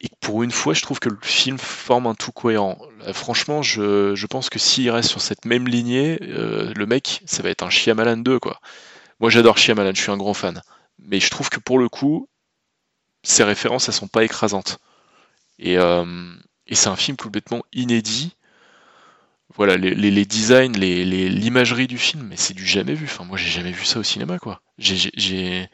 et 0.00 0.08
pour 0.20 0.42
une 0.42 0.50
fois, 0.50 0.74
je 0.74 0.82
trouve 0.82 0.98
que 1.00 1.08
le 1.08 1.18
film 1.22 1.58
forme 1.58 2.06
un 2.06 2.14
tout 2.14 2.32
cohérent. 2.32 2.78
franchement, 3.12 3.62
je, 3.62 4.26
pense 4.26 4.50
que 4.50 4.58
s'il 4.58 4.90
reste 4.90 5.08
sur 5.08 5.22
cette 5.22 5.46
même 5.46 5.66
lignée, 5.66 6.18
euh, 6.22 6.72
le 6.74 6.86
mec, 6.86 7.22
ça 7.24 7.42
va 7.42 7.48
être 7.50 7.62
un 7.62 7.70
Shyamalan 7.70 8.18
2, 8.18 8.38
quoi. 8.38 8.60
Moi, 9.20 9.30
j'adore 9.30 9.56
Shyamalan, 9.56 9.94
je 9.94 10.02
suis 10.02 10.12
un 10.12 10.18
grand 10.18 10.34
fan. 10.34 10.62
Mais 10.98 11.20
je 11.20 11.30
trouve 11.30 11.48
que 11.48 11.60
pour 11.60 11.78
le 11.78 11.88
coup, 11.88 12.28
ses 13.22 13.44
références, 13.44 13.88
elles 13.88 13.94
sont 13.94 14.08
pas 14.08 14.24
écrasantes. 14.24 14.78
Et, 15.58 15.78
euh, 15.78 16.04
c'est 16.70 16.88
un 16.88 16.96
film 16.96 17.16
complètement 17.16 17.62
inédit. 17.72 18.36
Voilà, 19.54 19.76
les 19.78 20.26
designs, 20.26 20.76
l'imagerie 20.76 21.86
du 21.86 21.96
film, 21.98 22.26
mais 22.28 22.36
c'est 22.36 22.52
du 22.52 22.66
jamais 22.66 22.94
vu. 22.94 23.06
Enfin, 23.06 23.24
moi, 23.24 23.38
j'ai 23.38 23.48
jamais 23.48 23.72
vu 23.72 23.84
ça 23.86 23.98
au 24.00 24.02
cinéma, 24.02 24.38
quoi. 24.38 24.60
J'ai 24.78 25.70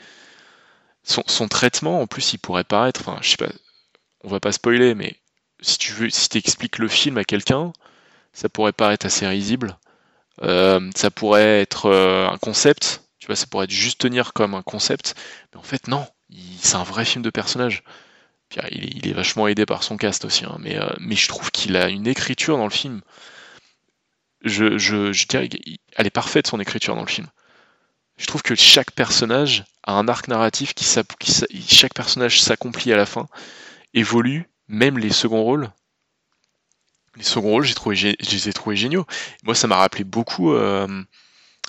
son, 1.02 1.24
son, 1.26 1.48
traitement, 1.48 2.00
en 2.00 2.06
plus, 2.06 2.34
il 2.34 2.38
pourrait 2.38 2.64
paraître, 2.64 3.00
enfin, 3.00 3.18
je 3.22 3.30
sais 3.30 3.36
pas, 3.36 3.48
on 4.24 4.28
va 4.28 4.40
pas 4.40 4.52
spoiler, 4.52 4.94
mais 4.94 5.16
si 5.60 5.78
tu 5.78 5.92
veux, 5.92 6.10
si 6.10 6.28
le 6.78 6.88
film 6.88 7.18
à 7.18 7.24
quelqu'un, 7.24 7.72
ça 8.32 8.48
pourrait 8.48 8.72
paraître 8.72 9.06
assez 9.06 9.26
risible. 9.26 9.78
Euh, 10.42 10.90
ça 10.96 11.10
pourrait 11.10 11.60
être 11.60 11.86
euh, 11.86 12.28
un 12.28 12.38
concept, 12.38 13.02
tu 13.18 13.26
vois, 13.26 13.36
ça 13.36 13.46
pourrait 13.46 13.64
être 13.64 13.70
juste 13.70 14.00
tenir 14.00 14.32
comme 14.32 14.54
un 14.54 14.62
concept, 14.62 15.14
mais 15.52 15.60
en 15.60 15.62
fait 15.62 15.88
non, 15.88 16.06
c'est 16.58 16.76
un 16.76 16.82
vrai 16.82 17.04
film 17.04 17.22
de 17.22 17.30
personnage. 17.30 17.82
Il, 18.70 19.08
est, 19.08 19.12
vachement 19.14 19.48
aidé 19.48 19.64
par 19.64 19.82
son 19.82 19.96
cast 19.96 20.26
aussi, 20.26 20.44
hein, 20.44 20.58
mais, 20.60 20.76
euh, 20.76 20.90
mais 21.00 21.16
je 21.16 21.26
trouve 21.26 21.50
qu'il 21.50 21.74
a 21.76 21.88
une 21.88 22.06
écriture 22.06 22.58
dans 22.58 22.64
le 22.64 22.70
film. 22.70 23.00
Je, 24.44 24.76
je, 24.76 25.26
dirais 25.26 25.48
est 25.96 26.10
parfaite 26.10 26.48
son 26.48 26.60
écriture 26.60 26.94
dans 26.94 27.02
le 27.02 27.06
film. 27.06 27.28
Je 28.18 28.26
trouve 28.26 28.42
que 28.42 28.54
chaque 28.54 28.90
personnage 28.90 29.64
a 29.84 29.94
un 29.94 30.06
arc 30.06 30.28
narratif 30.28 30.74
qui, 30.74 30.84
qui 31.18 31.74
chaque 31.74 31.94
personnage 31.94 32.42
s'accomplit 32.42 32.92
à 32.92 32.96
la 32.96 33.06
fin 33.06 33.26
évolue, 33.94 34.48
même 34.68 34.98
les 34.98 35.10
seconds 35.10 35.42
rôles. 35.42 35.70
Les 37.16 37.24
seconds 37.24 37.50
rôles, 37.50 37.64
j'ai 37.64 37.74
trouvé, 37.74 37.94
je 37.96 38.08
les 38.08 38.48
ai 38.48 38.52
trouvés 38.52 38.76
géniaux. 38.76 39.06
Moi, 39.44 39.54
ça 39.54 39.66
m'a 39.66 39.76
rappelé 39.76 40.04
beaucoup. 40.04 40.54
Euh, 40.54 41.02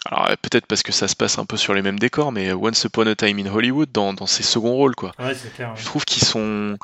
alors 0.05 0.27
peut-être 0.41 0.65
parce 0.67 0.83
que 0.83 0.91
ça 0.91 1.07
se 1.07 1.15
passe 1.15 1.37
un 1.37 1.45
peu 1.45 1.57
sur 1.57 1.73
les 1.73 1.81
mêmes 1.81 1.99
décors, 1.99 2.31
mais 2.31 2.51
Once 2.53 2.83
Upon 2.83 3.07
a 3.07 3.15
Time 3.15 3.39
in 3.39 3.45
Hollywood 3.45 3.91
dans, 3.91 4.13
dans 4.13 4.25
ses 4.25 4.43
seconds 4.43 4.73
rôles, 4.73 4.95
quoi. 4.95 5.13
Je 5.19 5.85
trouve 5.85 6.05
qu'ils 6.05 6.25
sont, 6.25 6.77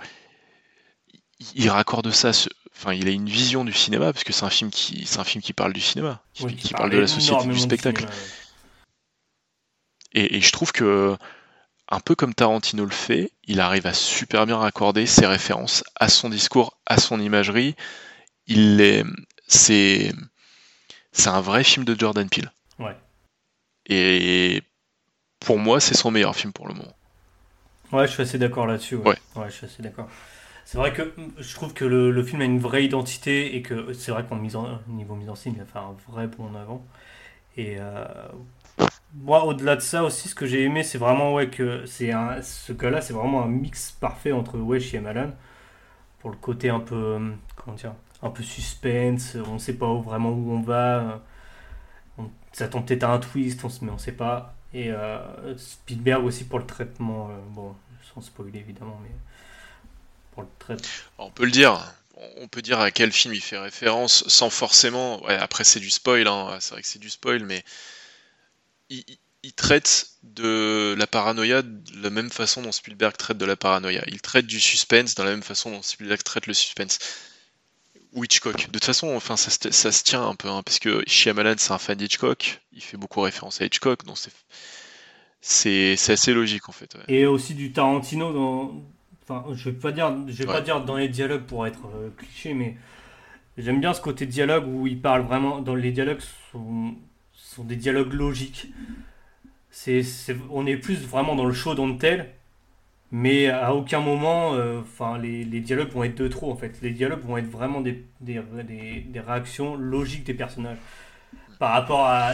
il 1.55 1.69
raccorde 1.69 2.11
ça. 2.11 2.31
Enfin, 2.75 2.93
il 2.93 3.07
a 3.07 3.11
une 3.11 3.27
vision 3.27 3.65
du 3.65 3.73
cinéma 3.73 4.13
parce 4.13 4.23
que 4.23 4.31
c'est 4.31 4.45
un 4.45 4.49
film 4.49 4.69
qui, 4.69 5.05
c'est 5.05 5.19
un 5.19 5.25
film 5.25 5.41
qui 5.41 5.51
parle 5.51 5.73
du 5.73 5.81
cinéma, 5.81 6.21
qui, 6.33 6.73
parle, 6.73 6.91
de 6.91 6.97
la 6.97 7.07
société 7.07 7.45
du 7.47 7.59
spectacle. 7.59 8.05
et, 10.13 10.37
et, 10.37 10.41
je 10.41 10.51
trouve 10.51 10.71
que 10.71 11.17
un 11.89 11.99
peu 11.99 12.15
comme 12.15 12.33
Tarantino 12.33 12.85
le 12.85 12.91
fait, 12.91 13.31
il 13.45 13.59
arrive 13.59 13.87
à 13.87 13.93
super 13.93 14.45
bien 14.45 14.57
raccorder 14.57 15.05
ses 15.05 15.25
références 15.25 15.83
à 15.99 16.07
son 16.07 16.29
discours, 16.29 16.77
à 16.85 16.97
son 16.97 17.19
imagerie. 17.19 17.75
Il 18.47 18.79
est, 18.81 19.03
c'est, 19.47 20.13
c'est 21.11 21.29
un 21.29 21.41
vrai 21.41 21.63
film 21.63 21.85
de 21.85 21.99
Jordan 21.99 22.29
Peele. 22.29 22.51
Ouais. 22.77 22.95
Et 23.87 24.61
pour 25.39 25.57
moi, 25.57 25.79
c'est 25.79 25.95
son 25.95 26.11
meilleur 26.11 26.35
film 26.35 26.53
pour 26.53 26.67
le 26.67 26.75
moment. 26.75 26.95
Ouais, 27.91 28.05
je 28.05 28.11
suis 28.11 28.21
assez 28.21 28.37
d'accord 28.37 28.67
là-dessus. 28.67 28.95
Ouais. 28.95 29.17
ouais. 29.35 29.49
je 29.49 29.55
suis 29.55 29.65
assez 29.65 29.81
d'accord. 29.81 30.07
C'est 30.65 30.77
vrai 30.77 30.93
que 30.93 31.11
je 31.39 31.55
trouve 31.55 31.73
que 31.73 31.85
le, 31.85 32.23
film 32.23 32.41
a 32.41 32.45
une 32.45 32.59
vraie 32.59 32.85
identité 32.85 33.55
et 33.55 33.63
que 33.63 33.93
c'est 33.93 34.11
vrai 34.11 34.23
qu'en 34.23 34.35
mise 34.35 34.55
en 34.55 34.79
niveau 34.87 35.15
mise 35.15 35.29
en 35.29 35.33
scène, 35.33 35.53
il 35.55 35.61
a 35.61 35.65
fait 35.65 35.79
un 35.79 35.95
vrai 36.07 36.27
bond 36.27 36.45
en 36.45 36.55
avant. 36.55 36.85
Et 37.57 37.77
euh, 37.79 38.05
moi, 39.13 39.45
au-delà 39.45 39.75
de 39.75 39.81
ça 39.81 40.03
aussi, 40.03 40.29
ce 40.29 40.35
que 40.35 40.45
j'ai 40.45 40.63
aimé, 40.63 40.83
c'est 40.83 40.97
vraiment 40.97 41.33
ouais, 41.33 41.49
que 41.49 41.85
c'est 41.85 42.11
ce 42.41 42.73
gars-là, 42.73 43.01
c'est 43.01 43.13
vraiment 43.13 43.43
un 43.43 43.47
mix 43.47 43.91
parfait 43.91 44.31
entre 44.31 44.57
Wesh 44.57 44.93
et 44.93 44.99
Malan. 44.99 45.31
Pour 46.19 46.29
le 46.29 46.37
côté 46.37 46.69
un 46.69 46.79
peu, 46.79 46.95
euh, 46.95 47.29
comment 47.55 47.75
dire, 47.75 47.93
un 48.21 48.29
peu 48.29 48.43
suspense, 48.43 49.35
on 49.47 49.53
ne 49.53 49.59
sait 49.59 49.73
pas 49.73 49.91
vraiment 49.93 50.29
où 50.31 50.51
on 50.51 50.61
va. 50.61 51.21
On 52.17 52.29
s'attend 52.51 52.81
peut-être 52.81 53.03
à 53.03 53.13
un 53.13 53.19
twist, 53.19 53.63
on, 53.63 53.69
mais 53.81 53.89
on 53.89 53.93
ne 53.93 53.99
sait 53.99 54.11
pas. 54.11 54.53
Et 54.73 54.91
euh, 54.91 55.57
Spielberg 55.57 56.23
aussi 56.25 56.43
pour 56.43 56.59
le 56.59 56.65
traitement, 56.65 57.29
euh, 57.29 57.33
bon, 57.49 57.75
sans 58.13 58.21
spoiler 58.21 58.59
évidemment, 58.59 58.99
mais 59.01 59.11
pour 60.33 60.43
le 60.43 60.49
traitement. 60.59 60.87
On 61.17 61.31
peut 61.31 61.45
le 61.45 61.51
dire, 61.51 61.79
on 62.37 62.47
peut 62.47 62.61
dire 62.61 62.79
à 62.79 62.91
quel 62.91 63.11
film 63.11 63.33
il 63.33 63.41
fait 63.41 63.57
référence 63.57 64.27
sans 64.27 64.49
forcément. 64.49 65.25
Après, 65.27 65.63
c'est 65.63 65.79
du 65.79 65.89
spoil, 65.89 66.27
hein, 66.27 66.57
c'est 66.59 66.73
vrai 66.73 66.81
que 66.81 66.87
c'est 66.87 66.99
du 66.99 67.09
spoil, 67.09 67.43
mais 67.43 67.63
il, 68.89 69.53
traite 69.53 70.11
de 70.23 70.95
la 70.97 71.07
paranoïa 71.07 71.61
de 71.61 72.01
la 72.01 72.09
même 72.09 72.29
façon 72.29 72.61
dont 72.61 72.71
Spielberg 72.71 73.15
traite 73.17 73.37
de 73.37 73.45
la 73.45 73.55
paranoïa. 73.55 74.03
Il 74.07 74.21
traite 74.21 74.45
du 74.45 74.59
suspense 74.59 75.15
de 75.15 75.23
la 75.23 75.31
même 75.31 75.43
façon 75.43 75.71
dont 75.71 75.81
Spielberg 75.81 76.21
traite 76.23 76.47
le 76.47 76.53
suspense. 76.53 76.99
Ou 78.13 78.23
Hitchcock. 78.23 78.67
De 78.67 78.71
toute 78.71 78.85
façon, 78.85 79.15
enfin, 79.15 79.37
ça, 79.37 79.51
se 79.51 80.03
tient 80.03 80.25
un 80.25 80.35
peu, 80.35 80.47
hein, 80.49 80.63
parce 80.63 80.79
que 80.79 81.03
Shyamalan, 81.05 81.55
c'est 81.57 81.71
un 81.71 81.77
fan 81.77 81.95
d'Hitchcock. 81.95 82.61
Il 82.73 82.81
fait 82.81 82.97
beaucoup 82.97 83.21
référence 83.21 83.61
à 83.61 83.65
Hitchcock, 83.65 84.03
donc 84.05 84.17
c'est 84.17 84.31
c'est 85.41 86.11
assez 86.11 86.33
logique 86.33 86.67
en 86.67 86.71
fait. 86.71 86.97
Et 87.07 87.25
aussi 87.25 87.53
du 87.55 87.71
Tarantino 87.71 88.33
dans. 88.33 88.83
Enfin, 89.23 89.45
je 89.53 89.69
vais 89.69 89.77
pas 89.77 89.91
dire, 89.91 90.13
je 90.27 90.33
vais 90.33 90.45
pas 90.45 90.61
dire 90.61 90.83
dans 90.83 90.97
les 90.97 91.07
dialogues 91.07 91.43
pour 91.43 91.67
être 91.67 91.85
euh, 91.95 92.09
cliché, 92.17 92.53
mais 92.53 92.77
j'aime 93.57 93.79
bien 93.79 93.93
ce 93.93 94.01
côté 94.01 94.25
dialogue 94.25 94.67
où 94.67 94.87
il 94.87 94.99
parle 94.99 95.21
vraiment. 95.21 95.61
Dans 95.61 95.75
les 95.75 95.91
dialogues 95.91 96.21
sont 96.51 96.95
sont 97.55 97.63
des 97.63 97.75
dialogues 97.75 98.13
logiques. 98.13 98.67
C'est, 99.71 100.03
on 100.51 100.65
est 100.65 100.77
plus 100.77 101.05
vraiment 101.05 101.35
dans 101.35 101.45
le 101.45 101.53
show 101.53 101.73
don't 101.73 101.97
tell, 101.97 102.29
mais 103.11 103.47
à 103.47 103.73
aucun 103.73 103.99
moment, 103.99 104.53
euh, 104.53 104.81
enfin, 104.81 105.17
les, 105.17 105.43
les, 105.43 105.59
dialogues 105.61 105.89
vont 105.89 106.03
être 106.03 106.15
de 106.15 106.27
trop 106.27 106.51
en 106.51 106.55
fait. 106.55 106.79
Les 106.81 106.91
dialogues 106.91 107.23
vont 107.23 107.37
être 107.37 107.49
vraiment 107.49 107.81
des, 107.81 108.03
des, 108.19 108.39
des, 108.63 109.19
réactions 109.19 109.75
logiques 109.75 110.25
des 110.25 110.33
personnages. 110.33 110.77
Par 111.57 111.71
rapport 111.71 112.05
à. 112.05 112.33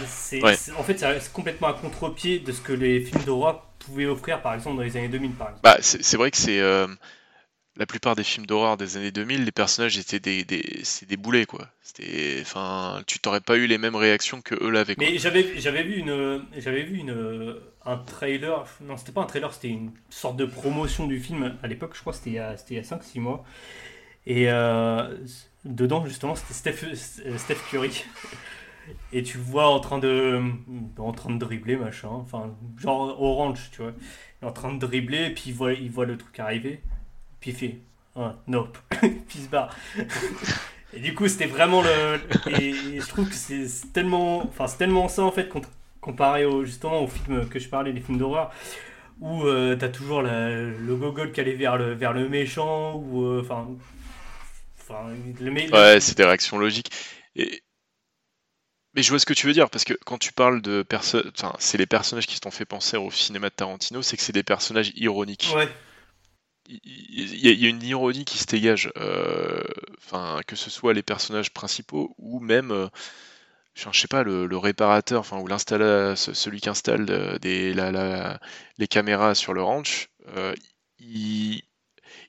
En 0.78 0.84
fait, 0.84 1.00
c'est 1.00 1.34
complètement 1.34 1.68
à 1.68 1.74
contre-pied 1.74 2.40
de 2.40 2.52
ce 2.52 2.62
que 2.62 2.74
les 2.74 3.00
films 3.02 3.24
d'horreur 3.24 3.66
pouvaient 3.80 4.06
offrir, 4.06 4.42
par 4.42 4.54
exemple, 4.54 4.78
dans 4.78 4.84
les 4.84 4.98
années 4.98 5.08
2000, 5.08 5.32
par 5.32 5.48
exemple. 5.48 5.64
Bah, 5.64 5.78
c'est, 5.82 6.18
vrai 6.18 6.30
que 6.30 6.38
c'est. 6.38 6.60
Euh, 6.60 6.88
la 7.78 7.86
plupart 7.86 8.16
des 8.16 8.24
films 8.24 8.46
d'horreur 8.46 8.78
des 8.78 8.98
années 8.98 9.12
2000, 9.12 9.44
les 9.44 9.52
personnages 9.52 9.98
étaient 9.98 10.20
des, 10.20 10.44
des, 10.44 10.84
des 11.08 11.18
boulets, 11.18 11.46
quoi. 11.46 11.68
C'était, 11.82 12.40
enfin, 12.42 13.02
tu 13.06 13.20
t'aurais 13.20 13.42
pas 13.42 13.58
eu 13.58 13.68
les 13.68 13.78
mêmes 13.78 13.96
réactions 13.96 14.42
que 14.42 14.56
eux 14.56 14.70
l'avaient. 14.70 14.96
Mais 14.98 15.18
j'avais, 15.18 15.60
j'avais 15.60 15.84
vu 15.84 15.96
une, 15.98 16.46
j'avais 16.58 16.84
vu 16.84 16.98
une, 17.00 17.58
un 17.86 17.98
trailer. 17.98 18.66
Non, 18.82 18.98
c'était 18.98 19.12
pas 19.12 19.22
un 19.22 19.26
trailer, 19.26 19.54
c'était 19.54 19.70
une 19.70 19.92
sorte 20.10 20.38
de 20.38 20.46
promotion 20.46 21.06
du 21.08 21.20
film. 21.20 21.58
À 21.64 21.68
l'époque, 21.68 21.92
je 21.96 22.02
crois, 22.02 22.14
c'était 22.14 22.30
il 22.30 22.36
y 22.36 22.40
a, 22.40 22.58
c'était 22.58 22.76
il 22.76 22.78
y 22.78 22.80
a 22.80 22.84
5-6 22.84 23.20
mois. 23.20 23.44
Et 24.26 24.50
euh, 24.50 25.18
dedans, 25.66 26.06
justement, 26.06 26.36
c'était 26.36 26.54
Steph, 26.54 26.96
Steph 27.38 27.60
Curry. 27.70 28.06
Et 29.12 29.24
tu 29.24 29.38
vois 29.38 29.68
en 29.68 29.80
train 29.80 29.98
de, 29.98 30.42
en 30.98 31.12
train 31.12 31.34
de 31.34 31.40
dribbler, 31.40 31.76
machin. 31.76 32.10
Enfin, 32.10 32.56
genre 32.78 33.22
orange, 33.22 33.70
tu 33.72 33.82
vois. 33.82 33.94
en 34.44 34.52
train 34.52 34.74
de 34.74 34.80
dribbler, 34.80 35.26
et 35.26 35.34
puis 35.34 35.46
il 35.48 35.54
voit, 35.54 35.74
il 35.74 35.90
voit 35.92 36.06
le 36.06 36.18
truc 36.18 36.40
arriver. 36.40 36.82
Puis 37.46 37.52
il 37.52 37.58
fait 37.58 37.78
nope, 38.48 38.76
puis 38.90 39.12
il 39.36 39.42
se 39.44 39.50
barre. 39.50 39.76
et 40.94 41.00
du 41.00 41.14
coup, 41.14 41.28
c'était 41.28 41.46
vraiment 41.46 41.84
le. 41.84 42.20
Et, 42.60 43.00
je 43.00 43.08
trouve 43.08 43.30
que 43.30 43.36
c'est 43.36 43.68
tellement. 43.94 44.40
Enfin, 44.48 44.66
c'est 44.66 44.78
tellement 44.78 45.08
ça 45.10 45.22
en 45.22 45.32
fait, 45.32 45.48
comparé 46.02 46.46
au, 46.46 46.66
justement 46.66 47.04
aux 47.04 47.08
films 47.08 47.48
que 47.48 47.60
je 47.60 47.70
parlais, 47.70 47.92
les 47.92 48.02
films 48.02 48.18
d'horreur, 48.18 48.52
où 49.20 49.44
euh, 49.44 49.76
t'as 49.76 49.90
toujours 49.90 50.24
le 50.24 50.96
gogol 50.96 51.32
qui 51.32 51.40
allait 51.40 51.54
vers 51.54 51.78
le, 51.78 51.94
vers 51.94 52.14
le 52.14 52.28
méchant, 52.28 52.96
ou. 52.96 53.24
Euh, 53.24 53.42
enfin. 53.44 53.68
le, 55.40 55.72
ouais, 55.72 56.00
c'est 56.00 56.18
des 56.18 56.26
réactions 56.26 56.58
logiques. 56.58 56.92
Et, 57.36 57.62
mais 58.96 59.04
je 59.04 59.10
vois 59.12 59.20
ce 59.20 59.28
que 59.28 59.36
tu 59.36 59.46
veux 59.46 59.54
dire, 59.54 59.70
parce 59.70 59.84
que 59.84 59.94
quand 60.04 60.18
tu 60.18 60.34
parles 60.34 60.64
de 60.64 60.82
personnes. 60.82 61.32
Enfin, 61.38 61.56
c'est 61.60 61.78
les 61.78 61.86
personnages 61.86 62.26
qui 62.26 62.40
t'ont 62.40 62.50
fait 62.50 62.66
penser 62.66 62.98
au 62.98 63.12
cinéma 63.12 63.50
de 63.50 63.54
Tarantino, 63.54 64.02
c'est 64.02 64.18
que 64.18 64.24
c'est 64.24 64.34
des 64.34 64.42
personnages 64.42 64.92
ironiques. 64.96 65.54
Ouais 65.56 65.70
il 66.68 67.62
y, 67.62 67.66
a 67.66 67.70
une 67.70 67.84
ironie 67.84 68.26
qui 68.26 68.38
se 68.38 68.46
dégage, 68.46 68.92
euh, 68.98 69.64
que 70.48 70.56
ce 70.56 70.70
soit 70.70 70.94
les 70.94 71.04
personnages 71.04 71.54
principaux 71.54 72.16
ou 72.18 72.40
même, 72.40 72.72
euh, 72.72 72.88
je 73.76 74.00
sais 74.00 74.08
pas, 74.08 74.24
le, 74.24 74.58
réparateur, 74.58 75.20
enfin 75.20 75.38
ou 75.38 75.48
celui 76.16 76.62
qui 76.62 76.70
installe 76.70 77.06
euh, 77.10 78.38
les 78.78 78.88
caméras 78.88 79.36
sur 79.36 79.54
le 79.54 79.62
ranch, 79.62 80.10
il, 81.00 81.62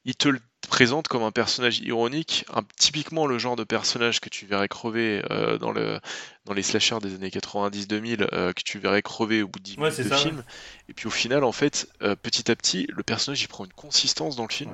il, 0.04 0.16
te, 0.16 0.28
te 0.28 0.38
présente 0.66 1.08
comme 1.08 1.22
un 1.22 1.30
personnage 1.30 1.78
ironique, 1.80 2.44
un, 2.54 2.62
typiquement 2.76 3.26
le 3.26 3.38
genre 3.38 3.56
de 3.56 3.64
personnage 3.64 4.20
que 4.20 4.28
tu 4.28 4.46
verrais 4.46 4.68
crever 4.68 5.22
euh, 5.30 5.58
dans, 5.58 5.72
le, 5.72 6.00
dans 6.44 6.54
les 6.54 6.62
slashers 6.62 6.98
des 7.00 7.14
années 7.14 7.28
90-2000, 7.28 8.28
euh, 8.32 8.52
que 8.52 8.62
tu 8.62 8.78
verrais 8.78 9.02
crever 9.02 9.42
au 9.42 9.48
bout 9.48 9.58
de 9.58 9.64
10 9.64 9.78
minutes 9.78 10.00
de 10.00 10.14
film. 10.14 10.44
Et 10.88 10.92
puis 10.92 11.06
au 11.06 11.10
final, 11.10 11.44
en 11.44 11.52
fait, 11.52 11.88
euh, 12.02 12.16
petit 12.16 12.50
à 12.50 12.56
petit, 12.56 12.86
le 12.90 13.02
personnage 13.02 13.42
il 13.42 13.48
prend 13.48 13.64
une 13.64 13.72
consistance 13.72 14.36
dans 14.36 14.46
le 14.46 14.52
film. 14.52 14.70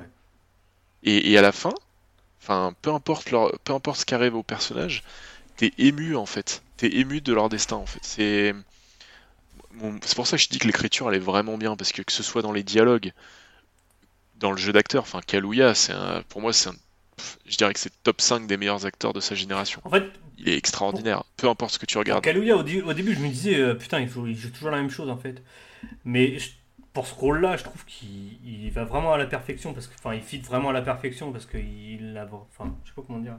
Et, 1.03 1.31
et, 1.31 1.37
à 1.37 1.41
la 1.41 1.51
fin, 1.51 1.73
enfin, 2.41 2.73
peu 2.81 2.91
importe 2.91 3.31
leur, 3.31 3.51
peu 3.59 3.73
importe 3.73 3.99
ce 3.99 4.05
qui 4.05 4.15
arrive 4.15 4.35
au 4.35 4.43
personnage, 4.43 5.03
t'es 5.57 5.73
ému 5.77 6.15
en 6.15 6.25
fait. 6.25 6.63
T'es 6.77 6.87
ému 6.95 7.21
de 7.21 7.33
leur 7.33 7.49
destin 7.49 7.75
en 7.75 7.85
fait. 7.85 7.99
C'est 8.01 8.55
c'est 10.03 10.15
pour 10.15 10.27
ça 10.27 10.37
que 10.37 10.43
je 10.43 10.49
dis 10.49 10.59
que 10.59 10.67
l'écriture 10.67 11.09
elle 11.09 11.15
est 11.15 11.19
vraiment 11.19 11.57
bien 11.57 11.75
parce 11.75 11.91
que 11.91 12.03
que 12.03 12.11
ce 12.11 12.23
soit 12.23 12.41
dans 12.41 12.51
les 12.51 12.63
dialogues, 12.63 13.11
dans 14.35 14.51
le 14.51 14.57
jeu 14.57 14.73
d'acteur. 14.73 15.03
Enfin, 15.03 15.21
Kaluuya, 15.25 15.75
c'est 15.75 15.93
pour 16.29 16.41
moi, 16.41 16.53
c'est 16.53 16.69
un... 16.69 16.75
je 17.45 17.57
dirais 17.57 17.73
que 17.73 17.79
c'est 17.79 17.91
top 18.03 18.21
5 18.21 18.47
des 18.47 18.57
meilleurs 18.57 18.85
acteurs 18.85 19.13
de 19.13 19.19
sa 19.19 19.35
génération. 19.35 19.81
En 19.83 19.89
fait, 19.89 20.05
il 20.37 20.49
est 20.49 20.57
extraordinaire, 20.57 21.23
peu 21.37 21.47
importe 21.47 21.73
ce 21.73 21.79
que 21.79 21.85
tu 21.85 21.97
regardes. 21.97 22.23
Kaluuya, 22.23 22.57
au, 22.57 22.63
début, 22.63 23.13
je 23.13 23.19
me 23.19 23.29
disais, 23.29 23.59
euh, 23.59 23.75
putain, 23.75 23.99
il, 23.99 24.09
faut... 24.09 24.25
il, 24.25 24.35
joue 24.35 24.49
toujours 24.49 24.71
la 24.71 24.77
même 24.77 24.89
chose 24.89 25.09
en 25.09 25.17
fait. 25.17 25.41
Mais 26.05 26.37
pour 26.93 27.07
ce 27.07 27.15
rôle-là, 27.15 27.57
je 27.57 27.63
trouve 27.63 27.83
qu'il 27.85 28.71
va 28.71 28.83
vraiment 28.83 29.13
à 29.13 29.17
la 29.17 29.25
perfection 29.25 29.73
parce 29.73 29.87
que, 29.87 29.93
enfin, 29.97 30.13
il 30.13 30.21
fit 30.21 30.39
vraiment 30.39 30.69
à 30.69 30.73
la 30.73 30.81
perfection 30.81 31.31
parce 31.31 31.45
qu'il 31.45 32.17
a, 32.17 32.25
enfin, 32.25 32.75
je 32.83 32.89
sais 32.89 32.95
pas 32.95 33.03
comment 33.05 33.19
dire. 33.19 33.37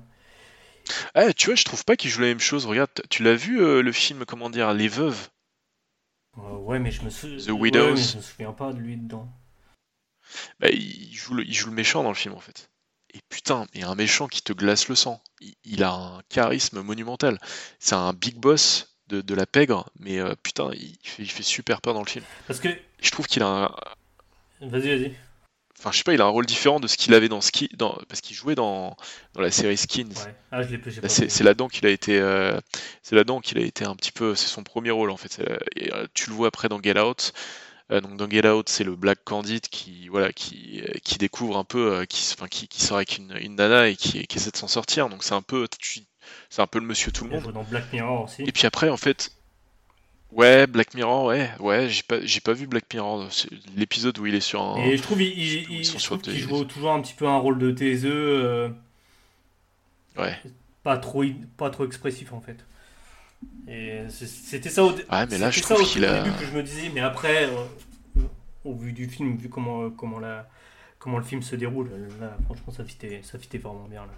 Ah, 1.14 1.32
tu 1.32 1.46
vois, 1.46 1.54
je 1.54 1.64
trouve 1.64 1.84
pas 1.84 1.96
qu'il 1.96 2.10
joue 2.10 2.20
la 2.20 2.28
même 2.28 2.40
chose. 2.40 2.66
Regarde, 2.66 2.90
tu 3.08 3.22
l'as 3.22 3.34
vu 3.34 3.62
euh, 3.62 3.82
le 3.82 3.92
film, 3.92 4.24
comment 4.26 4.50
dire, 4.50 4.72
Les 4.74 4.88
Veuves? 4.88 5.28
Euh, 6.38 6.56
Ouais, 6.64 6.78
mais 6.78 6.90
je 6.90 7.02
me, 7.02 7.10
souviens. 7.10 7.38
The 7.38 7.50
Widows. 7.50 7.96
je 7.96 8.16
me 8.16 8.22
souviens 8.22 8.52
pas 8.52 8.72
de 8.72 8.78
lui 8.78 8.96
dedans. 8.96 9.28
Bah, 10.60 10.68
il, 10.70 11.14
joue 11.14 11.34
le, 11.34 11.44
il 11.44 11.54
joue 11.54 11.68
le 11.68 11.74
méchant 11.74 12.02
dans 12.02 12.10
le 12.10 12.14
film 12.14 12.34
en 12.34 12.40
fait. 12.40 12.70
Et 13.14 13.20
putain, 13.28 13.66
il 13.74 13.80
y 13.80 13.84
a 13.84 13.88
un 13.88 13.94
méchant 13.94 14.26
qui 14.26 14.42
te 14.42 14.52
glace 14.52 14.88
le 14.88 14.96
sang. 14.96 15.22
Il, 15.64 15.84
a 15.84 15.92
un 15.92 16.22
charisme 16.28 16.82
monumental. 16.82 17.38
C'est 17.78 17.94
un 17.94 18.12
big 18.12 18.36
boss 18.36 18.96
de, 19.08 19.34
la 19.34 19.46
pègre, 19.46 19.88
mais 20.00 20.18
euh, 20.18 20.34
putain, 20.42 20.70
il 20.72 20.98
fait, 21.04 21.22
il 21.22 21.30
fait, 21.30 21.44
super 21.44 21.80
peur 21.80 21.94
dans 21.94 22.02
le 22.02 22.08
film. 22.08 22.24
Parce 22.48 22.58
que. 22.58 22.68
Je 23.00 23.10
trouve 23.12 23.26
qu'il 23.26 23.42
a 23.44 23.46
un. 23.46 23.74
Vas-y, 24.60 24.88
vas-y. 24.88 25.14
Enfin, 25.78 25.92
je 25.92 25.98
sais 25.98 26.04
pas, 26.04 26.14
il 26.14 26.20
a 26.20 26.24
un 26.24 26.28
rôle 26.28 26.46
différent 26.46 26.80
de 26.80 26.86
ce 26.86 26.96
qu'il 26.96 27.14
avait 27.14 27.28
dans 27.28 27.40
Ski, 27.40 27.68
dans... 27.74 27.98
parce 28.08 28.20
qu'il 28.20 28.34
jouait 28.34 28.54
dans... 28.54 28.96
dans 29.34 29.42
la 29.42 29.50
série 29.50 29.76
Skins. 29.76 30.08
Ouais. 30.08 30.34
Ah, 30.50 30.62
je 30.62 30.76
l'ai 30.76 31.08
C'est 31.08 31.44
là-dedans 31.44 31.68
qu'il 31.68 31.84
a 31.86 31.90
été, 31.90 32.18
euh, 32.18 32.58
c'est 33.02 33.14
là-dedans 33.14 33.40
qu'il 33.40 33.58
a 33.58 33.60
été 33.60 33.84
un 33.84 33.94
petit 33.94 34.12
peu, 34.12 34.34
c'est 34.34 34.46
son 34.46 34.62
premier 34.62 34.92
rôle 34.92 35.10
en 35.10 35.16
fait. 35.16 35.40
Et, 35.76 35.92
euh, 35.92 36.06
tu 36.14 36.30
le 36.30 36.36
vois 36.36 36.48
après 36.48 36.68
dans 36.68 36.80
Get 36.80 36.98
Out. 36.98 37.32
Euh, 37.90 38.00
donc 38.00 38.16
dans 38.16 38.28
Get 38.28 38.48
Out, 38.48 38.68
c'est 38.68 38.84
le 38.84 38.96
Black 38.96 39.18
Candide 39.24 39.68
qui 39.68 40.08
voilà 40.08 40.32
qui, 40.32 40.80
euh, 40.80 40.92
qui 41.02 41.18
découvre 41.18 41.58
un 41.58 41.64
peu, 41.64 41.92
euh, 41.92 42.04
qui, 42.06 42.26
enfin, 42.32 42.48
qui, 42.48 42.66
qui 42.66 42.82
sort 42.82 42.96
avec 42.96 43.18
une, 43.18 43.36
une 43.40 43.56
nana 43.56 43.88
et 43.88 43.96
qui, 43.96 44.26
qui 44.26 44.38
essaie 44.38 44.50
de 44.50 44.56
s'en 44.56 44.68
sortir. 44.68 45.08
Donc 45.10 45.22
c'est 45.22 45.34
un 45.34 45.42
peu 45.42 45.66
c'est 46.48 46.62
un 46.62 46.66
peu 46.66 46.78
le 46.78 46.86
monsieur 46.86 47.12
tout 47.12 47.24
le 47.24 47.30
monde. 47.30 47.52
Dans 47.52 47.62
Black 47.62 47.92
Mirror 47.92 48.24
aussi. 48.24 48.42
Et 48.42 48.52
puis 48.52 48.66
après 48.66 48.88
en 48.88 48.96
fait, 48.96 49.32
ouais 50.32 50.66
Black 50.66 50.94
Mirror, 50.94 51.26
ouais 51.26 51.50
ouais 51.60 51.90
j'ai 51.90 52.02
pas 52.02 52.24
j'ai 52.24 52.40
pas 52.40 52.54
vu 52.54 52.66
Black 52.66 52.84
Mirror, 52.92 53.28
l'épisode 53.76 54.18
où 54.18 54.24
il 54.24 54.34
est 54.34 54.40
sur 54.40 54.62
un. 54.62 54.76
Et 54.78 54.96
je 54.96 55.02
trouve 55.02 55.20
il, 55.20 55.70
il, 55.70 55.84
joue 55.84 56.64
toujours 56.64 56.92
un 56.92 57.02
petit 57.02 57.14
peu 57.14 57.28
un 57.28 57.36
rôle 57.36 57.58
de 57.58 57.70
taiseux. 57.70 58.72
Ouais. 60.16 60.38
Pas 60.82 60.96
trop 60.96 61.24
pas 61.58 61.68
trop 61.68 61.84
expressif 61.84 62.32
en 62.32 62.40
fait. 62.40 62.64
Et 63.66 64.02
c'était 64.10 64.68
ça 64.68 64.84
au, 64.84 64.92
mais 65.30 65.38
là, 65.38 65.50
je 65.50 65.60
trouve 65.62 65.82
qu'il 65.84 66.04
a... 66.04 66.22
début 66.22 66.36
que 66.36 66.44
je 66.44 66.52
me 66.52 66.62
disais, 66.62 66.90
mais 66.94 67.00
après, 67.00 67.46
euh, 67.46 68.22
au 68.64 68.74
vu 68.74 68.92
du 68.92 69.08
film, 69.08 69.36
vu 69.36 69.48
comment, 69.48 69.90
comment, 69.90 70.18
la, 70.18 70.48
comment 70.98 71.18
le 71.18 71.24
film 71.24 71.42
se 71.42 71.56
déroule, 71.56 71.90
là, 72.20 72.36
franchement, 72.44 72.72
ça 72.72 72.84
fitait, 72.84 73.20
ça 73.22 73.38
fitait 73.38 73.58
vraiment 73.58 73.86
bien. 73.88 74.02
Là. 74.02 74.12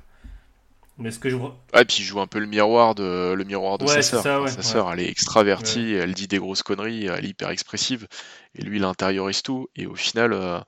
Mais 0.98 1.10
ce 1.10 1.18
que 1.18 1.28
je 1.28 1.36
vois. 1.36 1.56
Ah, 1.72 1.82
et 1.82 1.84
puis 1.84 1.98
il 2.00 2.04
joue 2.04 2.20
un 2.20 2.26
peu 2.26 2.38
le 2.38 2.46
miroir 2.46 2.94
de, 2.94 3.34
le 3.34 3.44
miroir 3.44 3.76
de 3.76 3.86
sa 3.86 4.02
sœur. 4.02 4.48
sa 4.48 4.62
sœur, 4.62 4.92
elle 4.92 5.00
est 5.00 5.08
extravertie, 5.08 5.92
elle 5.92 6.14
dit 6.14 6.26
des 6.26 6.38
grosses 6.38 6.62
conneries, 6.62 7.06
elle 7.06 7.24
est 7.24 7.28
hyper 7.28 7.50
expressive, 7.50 8.08
et 8.54 8.62
lui, 8.62 8.78
il 8.78 8.84
intériorise 8.84 9.42
tout. 9.42 9.68
Et 9.76 9.86
au 9.86 9.94
final, 9.94 10.32
euh, 10.32 10.58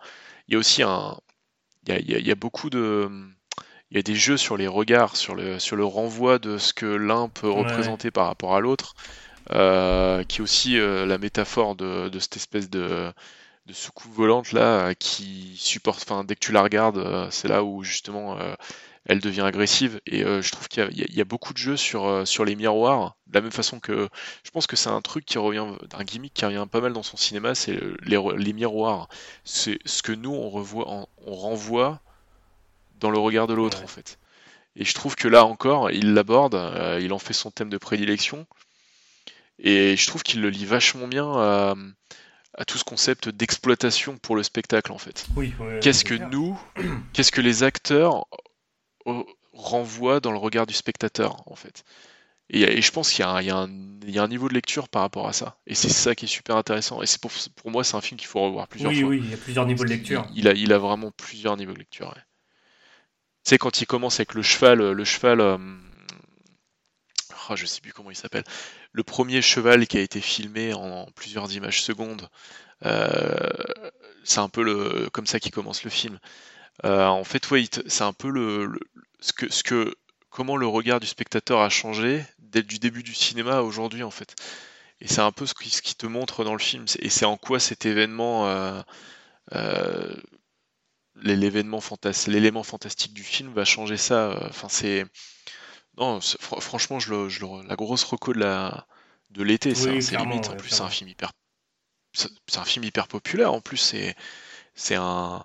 il 0.46 0.52
y 0.52 0.56
a 0.56 0.58
aussi 0.58 0.82
un. 0.82 1.16
Il 1.86 1.94
y 1.94 2.14
a, 2.14 2.18
y, 2.18 2.22
y 2.24 2.30
a, 2.30 2.34
beaucoup 2.34 2.68
de 2.68 3.08
il 3.90 3.96
y 3.96 4.00
a 4.00 4.02
des 4.02 4.14
jeux 4.14 4.36
sur 4.36 4.56
les 4.56 4.66
regards, 4.66 5.16
sur 5.16 5.34
le, 5.34 5.58
sur 5.58 5.76
le 5.76 5.84
renvoi 5.84 6.38
de 6.38 6.58
ce 6.58 6.72
que 6.72 6.86
l'un 6.86 7.28
peut 7.28 7.50
représenter 7.50 8.10
par 8.10 8.26
rapport 8.26 8.54
à 8.54 8.60
l'autre, 8.60 8.94
euh, 9.52 10.24
qui 10.24 10.38
est 10.38 10.42
aussi 10.42 10.78
euh, 10.78 11.06
la 11.06 11.16
métaphore 11.16 11.74
de, 11.74 12.10
de, 12.10 12.18
cette 12.18 12.36
espèce 12.36 12.68
de, 12.68 13.10
de 13.66 13.72
soucoupe 13.72 14.12
volante 14.12 14.52
là, 14.52 14.94
qui 14.94 15.54
supporte, 15.56 16.02
enfin 16.02 16.24
dès 16.24 16.34
que 16.34 16.40
tu 16.40 16.52
la 16.52 16.62
regardes, 16.62 16.98
euh, 16.98 17.28
c'est 17.30 17.48
là 17.48 17.64
où 17.64 17.82
justement 17.82 18.38
elle 19.06 19.20
devient 19.20 19.40
agressive. 19.40 20.00
Et 20.04 20.20
je 20.22 20.50
trouve 20.50 20.68
qu'il 20.68 20.86
y, 20.92 21.16
y, 21.16 21.20
a 21.22 21.24
beaucoup 21.24 21.54
de 21.54 21.58
jeux 21.58 21.78
sur, 21.78 22.26
sur 22.26 22.44
les 22.44 22.56
miroirs, 22.56 23.16
de 23.26 23.36
la 23.36 23.40
même 23.40 23.50
façon 23.52 23.80
que 23.80 24.10
je 24.44 24.50
pense 24.50 24.66
que 24.66 24.76
c'est 24.76 24.90
un 24.90 25.00
truc 25.00 25.24
qui 25.24 25.38
revient, 25.38 25.64
un 25.94 26.04
gimmick 26.04 26.34
qui 26.34 26.44
revient 26.44 26.66
pas 26.70 26.82
mal 26.82 26.92
dans 26.92 27.02
son 27.02 27.16
cinéma, 27.16 27.54
c'est 27.54 27.78
les, 28.02 28.20
les, 28.36 28.52
miroirs. 28.52 29.08
C'est 29.44 29.78
ce 29.86 30.02
que 30.02 30.12
nous 30.12 30.34
on, 30.34 30.50
revoit, 30.50 30.86
on 31.26 31.34
renvoie 31.34 32.02
dans 33.00 33.10
le 33.10 33.18
regard 33.18 33.46
de 33.46 33.54
l'autre 33.54 33.82
en 33.82 33.86
fait. 33.86 34.18
Et 34.76 34.84
je 34.84 34.94
trouve 34.94 35.16
que 35.16 35.28
là 35.28 35.44
encore, 35.44 35.90
il 35.90 36.14
l'aborde, 36.14 36.54
euh, 36.54 37.00
il 37.02 37.12
en 37.12 37.18
fait 37.18 37.32
son 37.32 37.50
thème 37.50 37.68
de 37.68 37.78
prédilection, 37.78 38.46
et 39.58 39.96
je 39.96 40.06
trouve 40.06 40.22
qu'il 40.22 40.40
le 40.40 40.50
lie 40.50 40.66
vachement 40.66 41.08
bien 41.08 41.32
à, 41.32 41.74
tout 42.66 42.78
ce 42.78 42.84
concept 42.84 43.28
d'exploitation 43.28 44.18
pour 44.18 44.36
le 44.36 44.42
spectacle 44.42 44.92
en 44.92 44.98
fait. 44.98 45.26
Oui, 45.36 45.52
qu'est-ce 45.80 46.04
que 46.04 46.14
nous, 46.14 46.58
qu'est-ce 47.12 47.32
que 47.32 47.40
les 47.40 47.62
acteurs 47.62 48.26
euh, 49.06 49.22
renvoient 49.52 50.20
dans 50.20 50.32
le 50.32 50.38
regard 50.38 50.66
du 50.66 50.74
spectateur 50.74 51.42
en 51.46 51.56
fait? 51.56 51.84
Et, 52.50 52.80
je 52.80 52.90
pense 52.90 53.10
qu'il 53.10 53.24
y, 53.24 53.44
y, 53.44 53.50
a 53.50 54.22
un 54.22 54.28
niveau 54.28 54.48
de 54.48 54.54
lecture 54.54 54.88
par 54.88 55.02
rapport 55.02 55.28
à 55.28 55.32
ça. 55.34 55.58
Et 55.66 55.74
c'est 55.74 55.90
ça 55.90 56.14
qui 56.14 56.24
est 56.24 56.28
super 56.28 56.56
intéressant. 56.56 57.02
Et 57.02 57.06
c'est 57.06 57.20
pour, 57.20 57.30
pour 57.56 57.70
moi, 57.70 57.84
c'est 57.84 57.96
un 57.96 58.00
film 58.00 58.18
qu'il 58.18 58.26
faut 58.26 58.40
revoir 58.40 58.68
plusieurs 58.68 58.92
fois. 58.92 59.02
Oui, 59.02 59.18
oui, 59.18 59.22
il 59.22 59.30
y 59.30 59.34
a 59.34 59.36
plusieurs 59.36 59.66
niveaux 59.66 59.84
de 59.84 59.90
lecture. 59.90 60.26
Il, 60.34 60.48
a, 60.48 60.52
il 60.52 60.72
a 60.72 60.78
vraiment 60.78 61.10
plusieurs 61.10 61.58
niveaux 61.58 61.74
de 61.74 61.78
lecture. 61.78 62.14
Tu 62.14 62.20
sais, 63.48 63.58
quand 63.58 63.80
il 63.80 63.86
commence 63.86 64.16
avec 64.20 64.34
le 64.34 64.42
cheval, 64.42 64.92
le 64.92 65.04
cheval. 65.04 65.40
Euh, 65.40 65.56
oh, 67.50 67.56
je 67.56 67.66
sais 67.66 67.80
plus 67.80 67.92
comment 67.92 68.10
il 68.10 68.16
s'appelle. 68.16 68.44
Le 68.92 69.02
premier 69.02 69.42
cheval 69.42 69.86
qui 69.86 69.96
a 69.96 70.00
été 70.00 70.20
filmé 70.20 70.74
en, 70.74 71.06
plusieurs 71.14 71.52
images 71.54 71.82
secondes. 71.82 72.28
Euh, 72.84 73.48
c'est 74.24 74.40
un 74.40 74.48
peu 74.48 74.62
le, 74.62 75.08
comme 75.12 75.26
ça 75.26 75.40
qu'il 75.40 75.52
commence 75.52 75.84
le 75.84 75.90
film. 75.90 76.18
Euh, 76.84 77.06
en 77.06 77.24
fait, 77.24 77.50
ouais, 77.50 77.64
c'est 77.86 78.04
un 78.04 78.12
peu 78.12 78.30
le, 78.30 78.78
ce, 79.20 79.32
que, 79.32 79.50
ce 79.50 79.62
que, 79.62 79.94
comment 80.30 80.56
le 80.56 80.66
regard 80.66 81.00
du 81.00 81.06
spectateur 81.06 81.60
a 81.60 81.70
changé 81.70 82.24
dès 82.38 82.62
du 82.62 82.78
début 82.78 83.02
du 83.02 83.14
cinéma 83.14 83.58
à 83.58 83.62
aujourd'hui, 83.62 84.02
en 84.02 84.10
fait. 84.10 84.34
Et 85.00 85.08
c'est 85.08 85.20
un 85.20 85.32
peu 85.32 85.46
ce 85.46 85.54
qui, 85.54 85.70
ce 85.70 85.80
qui, 85.80 85.94
te 85.94 86.06
montre 86.06 86.44
dans 86.44 86.52
le 86.52 86.58
film. 86.58 86.84
Et 86.98 87.08
c'est 87.08 87.24
en 87.24 87.36
quoi 87.36 87.60
cet 87.60 87.86
événement 87.86 88.46
l'événement 91.22 91.80
fantastique, 91.80 92.32
l'élément 92.32 92.62
fantastique 92.62 93.12
du 93.12 93.22
film 93.22 93.52
va 93.52 93.64
changer 93.64 93.96
ça. 93.96 94.30
Euh, 94.30 94.48
enfin, 94.48 94.68
c'est 94.68 95.04
non, 95.96 96.20
franchement, 96.40 97.00
je, 97.00 97.12
le, 97.12 97.28
je 97.28 97.44
la 97.66 97.76
grosse 97.76 98.04
reco 98.04 98.32
de 98.32 98.40
la 98.40 98.86
de 99.30 99.42
l'été, 99.42 99.74
c'est 99.74 99.90
limite. 100.16 100.48
en 100.48 100.56
plus, 100.56 100.70
c'est 100.70 100.82
un 100.82 100.88
film 100.88 101.10
hyper, 101.10 101.32
c'est 102.12 102.58
un 102.58 102.64
film 102.64 102.84
hyper 102.84 103.08
populaire. 103.08 103.52
En 103.52 103.60
plus, 103.60 103.78
c'est 103.78 104.14
c'est 104.74 104.94
un 104.94 105.44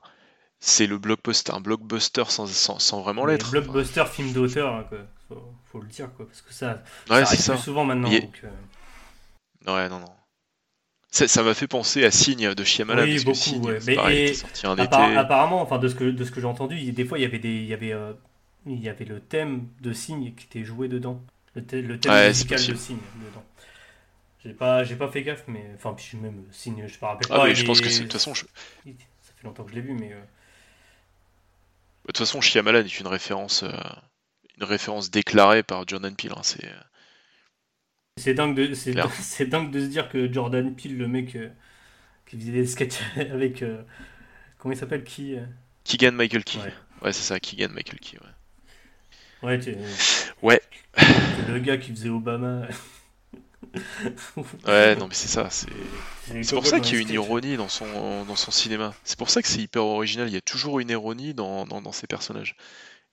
c'est 0.59 0.87
le 0.87 0.97
blockbuster, 0.97 1.51
un 1.53 1.59
blockbuster 1.59 2.23
sans, 2.29 2.47
sans, 2.47 3.01
vraiment 3.01 3.25
l'être. 3.25 3.51
Blockbuster 3.51 4.05
film 4.05 4.31
d'auteur, 4.31 4.73
hein, 4.73 4.87
faut, 5.27 5.53
faut, 5.65 5.81
le 5.81 5.87
dire 5.87 6.09
quoi, 6.15 6.25
parce 6.25 6.41
que 6.41 6.53
ça, 6.53 6.81
ouais, 7.09 7.25
ça 7.25 7.33
arrive 7.33 7.49
plus 7.49 7.57
souvent 7.57 7.83
maintenant. 7.83 8.09
Donc, 8.09 8.41
euh. 8.45 9.73
Ouais, 9.73 9.89
non, 9.89 9.99
non. 9.99 10.15
Ça 11.13 11.43
m'a 11.43 11.53
fait 11.53 11.67
penser 11.67 12.03
à 12.03 12.09
Signe 12.09 12.55
de 12.55 12.63
Shyamalan. 12.63 13.03
Oui, 13.03 13.23
beaucoup, 13.23 13.37
Signe, 13.37 13.63
ouais. 13.63 13.77
Mais 13.85 14.33
sorti 14.33 14.65
un 14.65 14.75
été. 14.75 14.95
Apparemment, 14.95 15.61
enfin, 15.61 15.77
de 15.77 15.87
ce 15.87 15.93
que, 15.93 16.05
de 16.05 16.25
ce 16.25 16.31
que 16.31 16.41
j'ai 16.41 16.47
entendu, 16.47 16.91
des 16.91 17.05
fois, 17.05 17.19
il 17.19 17.21
y 17.21 17.25
avait, 17.25 17.37
des, 17.37 17.53
il 17.53 17.67
y 17.67 17.73
avait, 17.73 17.93
euh, 17.93 18.13
il 18.65 18.81
y 18.81 18.89
avait 18.89 19.05
le 19.05 19.19
thème 19.19 19.67
de 19.81 19.93
Signe 19.93 20.33
qui 20.33 20.45
était 20.45 20.65
joué 20.65 20.87
dedans. 20.87 21.21
Le, 21.55 21.61
le 21.81 21.99
thème 21.99 22.27
musical 22.27 22.65
de 22.65 22.75
Signe 22.75 22.97
dedans. 23.17 23.43
J'ai 24.43 24.53
pas, 24.53 24.83
j'ai 24.83 24.95
pas 24.95 25.07
fait 25.07 25.21
gaffe, 25.21 25.43
mais 25.47 25.63
enfin, 25.75 25.93
puis 25.93 26.17
même 26.17 26.45
Signe, 26.51 26.83
je 26.87 26.97
me 26.99 27.05
rappelle 27.05 27.27
ah, 27.29 27.37
pas. 27.37 27.53
je 27.53 27.63
pense 27.63 27.79
que 27.79 27.89
c'est. 27.89 27.99
De 27.99 28.03
toute 28.05 28.13
façon, 28.13 28.33
je... 28.33 28.41
ça 28.41 29.33
fait 29.37 29.43
longtemps 29.43 29.63
que 29.65 29.69
je 29.69 29.75
l'ai 29.75 29.81
vu, 29.81 29.93
mais. 29.93 30.13
Euh, 30.13 30.15
de 30.15 32.07
toute 32.07 32.17
façon, 32.17 32.41
Shyamalan 32.41 32.79
est 32.79 32.99
une 32.99 33.07
référence, 33.07 33.61
euh, 33.61 33.71
une 34.57 34.65
référence 34.65 35.11
déclarée 35.11 35.61
par 35.61 35.87
Jordan 35.87 36.15
Peele. 36.15 36.33
Hein, 36.35 36.41
c'est 36.41 36.67
c'est 38.17 38.33
dingue, 38.33 38.55
de, 38.55 38.73
c'est, 38.73 39.45
dingue 39.45 39.71
de 39.71 39.79
se 39.81 39.85
dire 39.85 40.09
que 40.09 40.31
Jordan 40.31 40.73
Peele, 40.75 40.97
le 40.97 41.07
mec 41.07 41.35
euh, 41.35 41.49
qui 42.25 42.37
faisait 42.37 42.51
des 42.51 42.65
sketchs 42.65 42.99
avec. 43.17 43.61
Euh, 43.61 43.81
comment 44.57 44.73
il 44.73 44.77
s'appelle 44.77 45.03
Qui 45.03 45.35
euh 45.35 45.45
Keegan 45.83 46.13
Michael 46.13 46.43
Key. 46.43 46.59
Ouais, 47.01 47.11
c'est 47.11 47.23
ça, 47.23 47.39
Keegan 47.39 47.73
Michael 47.73 47.99
Key. 47.99 48.17
Ouais, 49.41 49.59
ouais. 49.59 49.77
ouais. 50.41 50.61
Le 51.49 51.59
gars 51.59 51.75
qui 51.75 51.91
faisait 51.91 52.07
Obama. 52.07 52.67
ouais, 54.65 54.95
non, 54.95 55.07
mais 55.07 55.13
c'est 55.13 55.27
ça. 55.27 55.49
C'est 55.49 55.67
pour 56.55 56.65
ça 56.65 56.79
qu'il 56.79 56.95
y 56.95 56.97
a 56.99 57.01
une 57.01 57.09
ironie 57.09 57.57
dans 57.57 57.67
son, 57.67 58.23
dans 58.23 58.37
son 58.37 58.51
cinéma. 58.51 58.93
C'est 59.03 59.17
pour 59.17 59.29
ça 59.29 59.41
que 59.41 59.49
c'est 59.49 59.59
hyper 59.59 59.83
original. 59.83 60.29
Il 60.29 60.33
y 60.33 60.37
a 60.37 60.41
toujours 60.41 60.79
une 60.79 60.91
ironie 60.91 61.33
dans, 61.33 61.65
dans, 61.65 61.91
ces 61.91 62.07
personnages. 62.07 62.55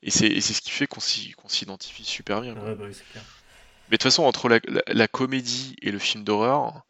Et 0.05 0.13
c'est 0.13 0.41
ce 0.41 0.61
qui 0.61 0.71
fait 0.71 0.87
qu'on 0.87 1.01
s'identifie 1.01 2.05
super 2.05 2.43
bien. 2.43 2.55
Ouais, 2.55 2.77
bah 2.77 2.85
oui, 2.87 2.95
clair. 3.11 3.25
Mais 3.90 3.96
de 3.96 4.03
toute 4.03 4.05
façon, 4.05 4.22
entre 4.22 4.48
la, 4.48 4.61
la, 4.87 5.09
comédie 5.09 5.74
et 5.83 5.90
le 5.90 5.98
film 5.98 6.22
d'horreur, 6.22 6.83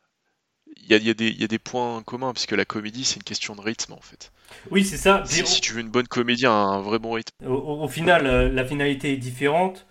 il 0.76 0.90
y 0.90 0.94
a, 0.94 0.98
y, 0.98 1.10
a 1.10 1.14
y 1.18 1.44
a, 1.44 1.46
des 1.46 1.58
points 1.58 2.02
communs, 2.02 2.32
puisque 2.32 2.52
la 2.52 2.66
comédie, 2.66 3.04
c'est 3.04 3.16
une 3.16 3.22
question 3.22 3.56
de 3.56 3.62
rythme, 3.62 3.94
en 3.94 4.00
fait. 4.00 4.32
Oui, 4.70 4.84
c'est 4.84 4.98
ça. 4.98 5.22
Si, 5.24 5.60
tu 5.62 5.72
veux 5.72 5.80
une 5.80 5.88
bonne 5.88 6.08
comédie, 6.08 6.44
un 6.46 6.80
vrai 6.80 6.98
bon 6.98 7.12
rythme. 7.12 7.34
Au, 7.46 7.88
final, 7.88 8.26
euh, 8.26 8.48
la 8.50 8.66
finalité 8.66 9.14
est 9.14 9.16
différente, 9.16 9.86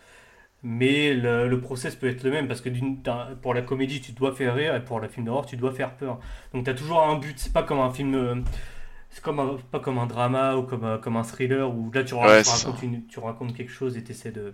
mais 0.61 1.15
le, 1.15 1.47
le, 1.47 1.61
process 1.61 1.95
peut 1.95 2.07
être 2.07 2.23
le 2.23 2.29
même, 2.29 2.47
parce 2.47 2.61
que 2.61 2.69
pour 3.41 3.55
la 3.55 3.63
comédie, 3.63 4.01
tu 4.01 4.11
dois 4.11 4.35
faire 4.35 4.53
rire, 4.53 4.75
et 4.75 4.83
pour 4.83 4.99
le 4.99 5.07
film 5.07 5.25
d'horreur, 5.25 5.47
tu 5.47 5.57
dois 5.57 5.73
faire 5.73 5.95
peur. 5.95 6.19
Donc 6.53 6.65
tu 6.65 6.69
as 6.69 6.75
toujours 6.75 7.01
un 7.01 7.17
but, 7.17 7.39
c'est 7.39 7.53
pas 7.53 7.63
comme 7.63 7.79
un 7.79 7.91
film... 7.91 8.13
Euh, 8.13 8.35
c'est 9.11 9.23
comme 9.23 9.59
pas 9.71 9.79
comme 9.79 9.97
un 9.97 10.05
drama 10.05 10.55
ou 10.55 10.61
comme, 10.61 10.83
euh, 10.83 10.97
comme 10.99 11.17
un 11.17 11.23
thriller 11.23 11.73
où 11.73 11.91
là 11.91 12.03
tu, 12.03 12.13
racontes, 12.13 13.07
tu 13.07 13.19
racontes 13.19 13.55
quelque 13.55 13.71
chose 13.71 13.97
et 13.97 14.03
tu 14.03 14.11
essaies 14.11 14.31
de, 14.31 14.53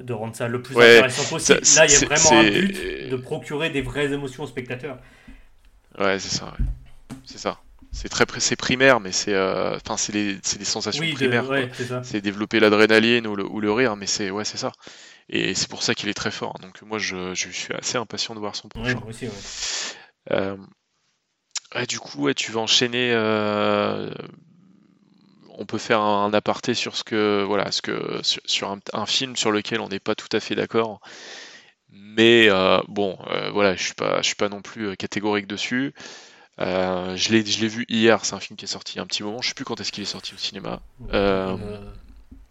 de 0.00 0.12
rendre 0.12 0.34
ça 0.34 0.48
le 0.48 0.62
plus 0.62 0.76
intéressant 0.76 1.28
possible. 1.28 1.60
Là, 1.76 1.86
il 1.86 1.92
y 1.92 1.96
a 1.96 2.06
vraiment 2.06 2.40
un 2.40 2.50
but 2.50 3.08
de 3.10 3.16
procurer 3.16 3.70
des 3.70 3.82
vraies 3.82 4.12
émotions 4.12 4.44
aux 4.44 4.48
spectateurs. 4.48 4.98
Ouais, 5.98 6.18
c'est 6.18 6.34
ça. 6.34 6.54
C'est 7.24 7.38
ça. 7.38 7.58
C'est 7.92 8.08
très 8.08 8.24
c'est 8.38 8.56
primaire, 8.56 9.00
mais 9.00 9.10
c'est 9.10 9.34
euh, 9.34 9.76
enfin 9.76 9.96
c'est 9.96 10.12
des 10.12 10.64
sensations 10.64 11.04
primaires. 11.12 11.44
c'est 12.04 12.20
développer 12.20 12.60
l'adrénaline 12.60 13.26
ou 13.26 13.34
le, 13.34 13.44
ou 13.44 13.60
le 13.60 13.72
rire, 13.72 13.96
mais 13.96 14.06
c'est 14.06 14.30
ouais 14.30 14.44
c'est 14.44 14.58
ça. 14.58 14.70
Et 15.28 15.54
c'est 15.54 15.68
pour 15.68 15.82
ça 15.82 15.94
qu'il 15.94 16.08
est 16.08 16.14
très 16.14 16.30
fort. 16.30 16.58
Donc 16.60 16.82
moi 16.82 16.98
je, 16.98 17.34
je, 17.34 17.48
suis 17.48 17.74
assez 17.74 17.98
impatient 17.98 18.34
de 18.34 18.40
voir 18.40 18.54
son 18.54 18.68
prochain. 18.68 18.94
moi 18.94 19.08
aussi, 19.08 19.28
euh, 20.30 20.56
du 21.88 21.98
coup, 21.98 22.32
tu 22.34 22.52
vas 22.52 22.60
enchaîner 22.60 23.12
on 25.60 25.66
peut 25.66 25.78
faire 25.78 26.00
un, 26.00 26.32
aparté 26.32 26.72
sur 26.72 26.96
ce 26.96 27.04
que 27.04 27.44
voilà 27.46 27.70
ce 27.70 27.82
que 27.82 28.20
sur, 28.22 28.76
un, 28.94 29.06
film 29.06 29.36
sur 29.36 29.52
lequel 29.52 29.80
on 29.80 29.88
n'est 29.88 30.00
pas 30.00 30.14
tout 30.14 30.28
à 30.32 30.40
fait 30.40 30.54
d'accord. 30.54 31.00
Mais 31.90 32.48
euh, 32.48 32.80
bon 32.88 33.18
euh, 33.26 33.50
voilà 33.50 33.76
je 33.76 33.82
suis 33.82 33.94
pas 33.94 34.22
je 34.22 34.26
suis 34.26 34.36
pas 34.36 34.48
non 34.48 34.62
plus 34.62 34.88
euh, 34.88 34.94
catégorique 34.94 35.46
dessus. 35.46 35.94
Je 36.58 37.32
l'ai 37.32 37.44
je 37.44 37.60
l'ai 37.60 37.68
vu 37.68 37.84
hier 37.88 38.24
c'est 38.24 38.34
un 38.34 38.40
film 38.40 38.56
qui 38.56 38.64
est 38.64 38.68
sorti 38.68 38.94
il 38.94 38.96
y 38.96 38.98
a 39.00 39.02
un 39.02 39.06
petit 39.06 39.22
moment. 39.22 39.42
Je 39.42 39.48
sais 39.48 39.54
plus 39.54 39.66
quand 39.66 39.80
est-ce 39.80 39.92
qu'il 39.92 40.02
est 40.02 40.06
sorti 40.06 40.34
au 40.34 40.38
cinéma. 40.38 40.80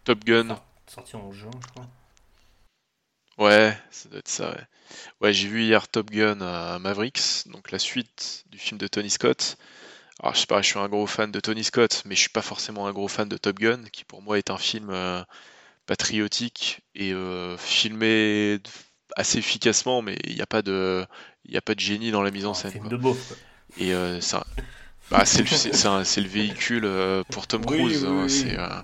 Top 0.03 0.23
Gun. 0.23 0.59
sorti 0.87 1.15
en 1.15 1.31
juin 1.31 1.51
je 1.61 1.67
crois. 1.67 1.87
Ouais 3.39 3.75
ça 3.89 4.09
doit 4.09 4.19
être 4.19 4.27
ça 4.27 4.51
ouais, 4.51 4.63
ouais 5.21 5.33
j'ai 5.33 5.47
vu 5.47 5.63
hier 5.63 5.87
Top 5.87 6.11
Gun 6.11 6.77
Mavericks 6.77 7.47
donc 7.47 7.71
la 7.71 7.79
suite 7.79 8.43
du 8.51 8.59
film 8.59 8.77
de 8.77 8.87
Tony 8.87 9.09
Scott 9.09 9.57
alors, 10.21 10.35
je 10.35 10.41
sais 10.41 10.47
pas, 10.47 10.61
je 10.61 10.67
suis 10.67 10.79
un 10.79 10.89
gros 10.89 11.07
fan 11.07 11.31
de 11.31 11.39
Tony 11.39 11.63
Scott, 11.63 12.03
mais 12.05 12.13
je 12.13 12.19
suis 12.19 12.29
pas 12.29 12.41
forcément 12.41 12.87
un 12.87 12.91
gros 12.91 13.07
fan 13.07 13.29
de 13.29 13.37
Top 13.37 13.57
Gun, 13.57 13.83
qui 13.91 14.03
pour 14.03 14.21
moi 14.21 14.37
est 14.37 14.49
un 14.49 14.57
film 14.57 14.89
euh, 14.89 15.23
patriotique 15.85 16.81
et 16.93 17.13
euh, 17.13 17.57
filmé 17.57 18.59
assez 19.15 19.37
efficacement, 19.37 20.01
mais 20.01 20.17
il 20.25 20.35
n'y 20.35 20.41
a 20.41 20.45
pas 20.45 20.61
de, 20.61 21.05
il 21.45 21.55
a 21.55 21.61
pas 21.61 21.73
de 21.73 21.79
génie 21.79 22.11
dans 22.11 22.21
la 22.21 22.31
mise 22.31 22.45
en 22.45 22.53
scène. 22.53 22.71
Film 22.71 22.89
de 22.89 22.97
beau. 22.97 23.17
Et 23.77 23.93
euh, 23.93 24.19
ça, 24.19 24.45
bah, 25.09 25.23
c'est 25.25 25.41
le, 25.41 26.21
le, 26.21 26.27
véhicule 26.27 27.23
pour 27.31 27.47
Tom 27.47 27.65
Cruise. 27.65 28.05
Hein, 28.05 28.83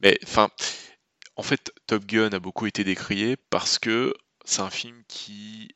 mais 0.00 0.18
enfin, 0.24 0.48
en 1.36 1.42
fait, 1.42 1.72
Top 1.86 2.06
Gun 2.06 2.30
a 2.30 2.38
beaucoup 2.38 2.66
été 2.66 2.84
décrié 2.84 3.36
parce 3.50 3.78
que 3.78 4.14
c'est 4.46 4.62
un 4.62 4.70
film 4.70 5.02
qui 5.08 5.68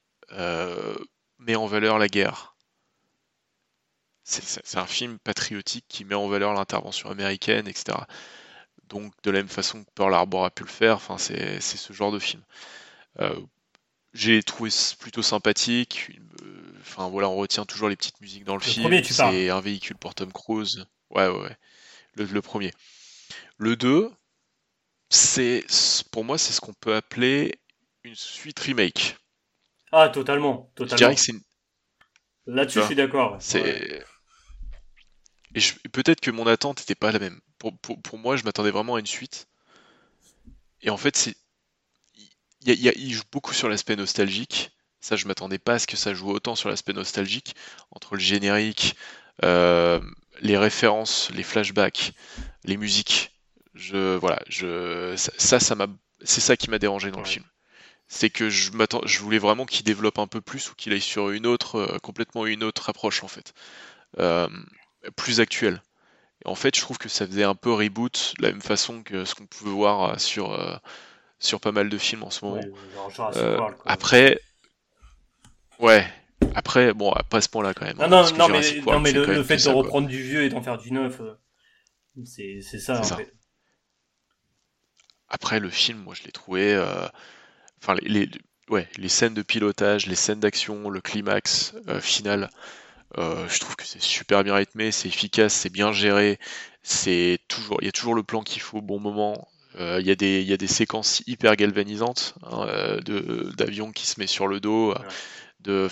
met 1.39 1.57
en 1.57 1.67
valeur 1.67 1.99
la 1.99 2.09
guerre 2.09 2.55
c'est 4.29 4.77
un 4.77 4.87
film 4.87 5.19
patriotique 5.19 5.87
qui 5.89 6.05
met 6.05 6.15
en 6.15 6.29
valeur 6.29 6.53
l'intervention 6.53 7.11
américaine, 7.11 7.67
etc. 7.67 7.97
Donc 8.89 9.13
de 9.23 9.31
la 9.31 9.39
même 9.39 9.49
façon 9.49 9.85
que 9.85 9.91
Pearl 9.95 10.13
Harbor 10.15 10.45
a 10.45 10.51
pu 10.51 10.65
le 10.65 10.69
faire, 10.69 10.97
enfin 10.97 11.17
c'est 11.19 11.61
ce 11.61 11.93
genre 11.93 12.13
de 12.13 12.19
film. 12.19 12.43
Euh, 13.21 13.41
j'ai 14.13 14.43
trouvé 14.43 14.71
plutôt 14.99 15.23
sympathique. 15.23 16.11
Enfin 16.81 17.09
voilà, 17.09 17.29
on 17.29 17.37
retient 17.37 17.65
toujours 17.65 17.89
les 17.89 17.97
petites 17.97 18.21
musiques 18.21 18.45
dans 18.45 18.55
le, 18.55 18.61
film. 18.61 19.03
C'est 19.03 19.49
un 19.51 19.61
véhicule 19.61 19.97
pour 19.97 20.15
Tom 20.15 20.33
Cruise. 20.33 20.87
Ouais 21.11 21.27
ouais 21.27 21.41
ouais. 21.41 21.57
Le, 22.17 22.43
premier. 22.43 22.73
Le 23.57 23.77
2, 23.77 24.11
c'est 25.09 25.65
pour 26.11 26.25
moi 26.25 26.37
c'est 26.37 26.53
ce 26.53 26.61
qu'on 26.61 26.75
peut 26.75 26.95
appeler 26.95 27.59
une 28.05 28.15
suite 28.15 28.59
remake. 28.59 29.17
Ah 29.91 30.11
totalement, 30.11 30.71
totalement. 30.75 30.91
Je 30.91 30.97
dirais 30.97 31.15
que 31.15 31.21
c'est 31.21 31.33
Là-dessus, 32.47 32.81
je 32.81 32.87
suis 32.87 32.95
d'accord. 32.95 33.37
C'est 33.41 34.03
et 35.59 35.89
peut-être 35.89 36.21
que 36.21 36.31
mon 36.31 36.47
attente 36.47 36.81
n'était 36.81 36.95
pas 36.95 37.13
la 37.13 37.19
même. 37.19 37.41
Pour, 37.59 37.77
pour, 37.79 38.19
moi, 38.19 38.37
je 38.37 38.45
m'attendais 38.45 38.71
vraiment 38.71 38.95
à 38.95 39.01
une 39.01 39.07
suite. 39.07 39.49
Et 40.83 40.91
en 40.91 40.97
fait, 40.97 41.17
c'est 41.17 41.35
il, 42.65 43.13
joue 43.13 43.23
beaucoup 43.33 43.55
sur 43.55 43.69
l'aspect 43.69 43.97
nostalgique. 43.97 44.73
Ça, 45.01 45.17
je 45.17 45.27
m'attendais 45.27 45.59
pas 45.59 45.75
à 45.75 45.79
ce 45.79 45.87
que 45.87 45.97
ça 45.97 46.15
joue 46.15 46.31
autant 46.31 46.55
sur 46.55 46.69
l'aspect 46.69 46.93
nostalgique 46.93 47.55
entre 47.91 48.15
le 48.15 48.21
générique, 48.21 48.97
euh, 49.45 50.01
les 50.41 50.57
références, 50.57 51.31
les 51.31 51.43
flashbacks, 51.43 52.13
les 52.65 52.77
musiques. 52.77 53.33
Je 53.75 54.17
voilà, 54.17 54.41
je 54.49 55.15
ça, 55.17 55.61
ça 55.61 55.75
m'a, 55.75 55.87
c'est 56.25 56.41
ça 56.41 56.57
qui 56.57 56.69
m'a 56.69 56.79
dérangé 56.79 57.11
dans 57.11 57.21
le 57.21 57.27
film. 57.27 57.45
C'est 58.09 58.31
que 58.31 58.49
je 58.51 58.73
m'attends, 58.73 59.03
je 59.05 59.21
voulais 59.21 59.39
vraiment 59.39 59.67
qu'il 59.67 59.85
développe 59.85 60.19
un 60.19 60.27
peu 60.27 60.41
plus 60.41 60.71
ou 60.71 60.75
qu'il 60.75 60.93
aille 60.93 61.01
sur 61.01 61.31
une 61.31 61.47
autre, 61.47 61.77
euh, 61.77 61.99
complètement 61.99 62.47
une 62.47 62.65
autre 62.65 62.89
approche 62.89 63.23
en 63.23 63.29
fait. 63.29 63.55
Euh, 64.19 64.49
plus 65.17 65.41
actuel. 65.41 65.83
En 66.45 66.55
fait, 66.55 66.75
je 66.77 66.81
trouve 66.81 66.99
que 66.99 67.09
ça 67.09 67.27
faisait 67.27 67.45
un 67.45 67.55
peu 67.55 67.73
reboot, 67.73 68.35
de 68.39 68.45
la 68.45 68.53
même 68.53 68.63
façon 68.63 69.03
que 69.03 69.25
ce 69.25 69.35
qu'on 69.35 69.47
pouvait 69.47 69.71
voir 69.71 70.15
euh, 70.15 70.19
sur, 70.19 70.53
euh, 70.53 70.77
sur 71.39 71.61
pas 71.61 71.73
mal 71.73 71.89
de 71.89 71.99
films 71.99 72.23
en 72.23 72.31
ce 72.31 72.45
moment. 72.45 72.61
Euh, 73.37 73.59
après, 73.85 74.41
ouais. 75.81 76.07
Après, 76.55 76.95
bon, 76.95 77.13
pas 77.29 77.41
ce 77.41 77.49
point-là 77.49 77.75
quand 77.75 77.85
même. 77.85 78.01
Hein, 78.01 78.09
non, 78.09 78.23
non, 78.37 78.49
mais, 78.49 78.81
non, 78.87 79.01
mais 79.01 79.13
le, 79.13 79.43
fait 79.43 79.57
de 79.57 79.69
reprendre 79.69 80.07
du 80.07 80.23
vieux 80.23 80.45
et 80.45 80.49
d'en 80.49 80.63
faire 80.63 80.79
du 80.79 80.93
neuf, 80.93 81.21
c'est 82.25 82.63
ça, 82.63 83.01
en 83.01 83.03
fait. 83.03 83.35
Après, 85.29 85.61
le 85.61 85.69
film, 85.69 85.99
moi, 85.99 86.15
je 86.15 86.23
l'ai 86.23 86.33
trouvé. 86.33 86.77
Enfin, 87.83 87.97
les, 88.03 88.31
ouais, 88.71 88.89
les 88.97 89.09
scènes 89.09 89.35
de 89.35 89.43
pilotage, 89.43 90.07
les 90.07 90.15
scènes 90.15 90.41
d'action, 90.41 90.89
le 90.89 91.01
climax 91.01 91.75
final. 92.01 92.49
Euh, 93.17 93.49
je 93.49 93.59
trouve 93.59 93.77
que 93.77 93.87
c'est 93.87 94.03
super 94.03 94.45
bien 94.45 94.55
rythmé, 94.55 94.93
c'est 94.93 95.09
efficace, 95.09 95.55
c'est 95.55 95.73
bien 95.73 95.93
géré, 95.93 96.39
c'est 96.83 97.39
toujours, 97.49 97.79
il 97.81 97.87
y 97.87 97.89
a 97.89 97.93
toujours 97.93 98.15
le 98.15 98.23
plan 98.23 98.43
qu'il 98.43 98.61
faut 98.61 98.79
au 98.79 98.83
bon 98.83 99.01
moment. 99.01 99.49
Euh, 99.77 99.99
il 100.01 100.07
y, 100.07 100.11
a 100.11 100.15
des, 100.15 100.43
y 100.43 100.53
a 100.53 100.57
des 100.57 100.67
séquences 100.67 101.23
hyper 101.27 101.55
galvanisantes 101.55 102.35
hein, 102.43 102.67
euh, 102.69 103.01
de 103.01 103.53
d'avions 103.57 103.93
qui 103.93 104.07
se 104.07 104.19
met 104.19 104.27
sur 104.27 104.49
le 104.49 104.61
dos, 104.61 104.95
de, 105.61 105.89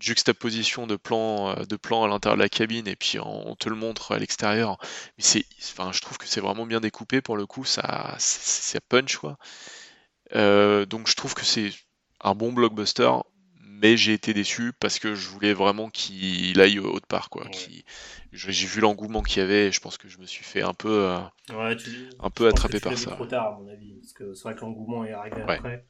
juxtaposition 0.00 0.86
de 0.86 0.96
plans, 0.96 1.54
de 1.54 1.76
plans 1.76 2.04
à 2.04 2.08
l'intérieur 2.08 2.36
de 2.36 2.42
la 2.42 2.48
cabine 2.48 2.86
et 2.88 2.96
puis 2.96 3.18
on, 3.20 3.54
te 3.56 3.68
le 3.68 3.76
montre 3.76 4.12
à 4.12 4.18
l'extérieur. 4.18 4.78
Mais 5.18 5.24
c'est, 5.24 5.44
enfin, 5.62 5.92
je 5.92 6.00
trouve 6.00 6.18
que 6.18 6.26
c'est 6.26 6.40
vraiment 6.40 6.66
bien 6.66 6.80
découpé 6.80 7.20
pour 7.20 7.36
le 7.36 7.46
coup, 7.46 7.64
ça, 7.64 8.14
c'est 8.18 8.80
punch 8.80 9.16
quoi. 9.16 9.38
donc 10.34 11.08
je 11.08 11.14
trouve 11.14 11.34
que 11.34 11.44
c'est 11.44 11.70
un 12.20 12.34
bon 12.34 12.52
blockbuster 12.52 13.10
mais 13.80 13.96
j'ai 13.96 14.12
été 14.12 14.32
déçu 14.32 14.72
parce 14.78 14.98
que 14.98 15.14
je 15.14 15.28
voulais 15.28 15.52
vraiment 15.52 15.88
qu'il 15.90 16.60
aille 16.60 16.78
autre 16.78 17.06
part 17.06 17.30
quoi. 17.30 17.46
J'ai 18.32 18.66
vu 18.66 18.80
l'engouement 18.80 19.22
qu'il 19.22 19.38
y 19.38 19.44
avait 19.44 19.68
et 19.68 19.72
je 19.72 19.80
pense 19.80 19.98
que 19.98 20.08
je 20.08 20.18
me 20.18 20.26
suis 20.26 20.44
fait 20.44 20.62
un 20.62 20.74
peu, 20.74 21.06
euh, 21.06 21.18
un 22.20 22.30
peu 22.30 22.48
attrapé 22.48 22.80
par 22.80 22.96
ça. 22.96 23.12
trop 23.12 23.26
tard 23.26 23.54
à 23.54 23.58
mon 23.58 23.68
avis, 23.68 23.94
parce 23.94 24.12
que 24.12 24.34
c'est 24.34 24.42
vrai 24.44 24.54
que 24.54 24.60
l'engouement 24.60 25.04
est 25.04 25.12
arrivé 25.12 25.42
après. 25.42 25.84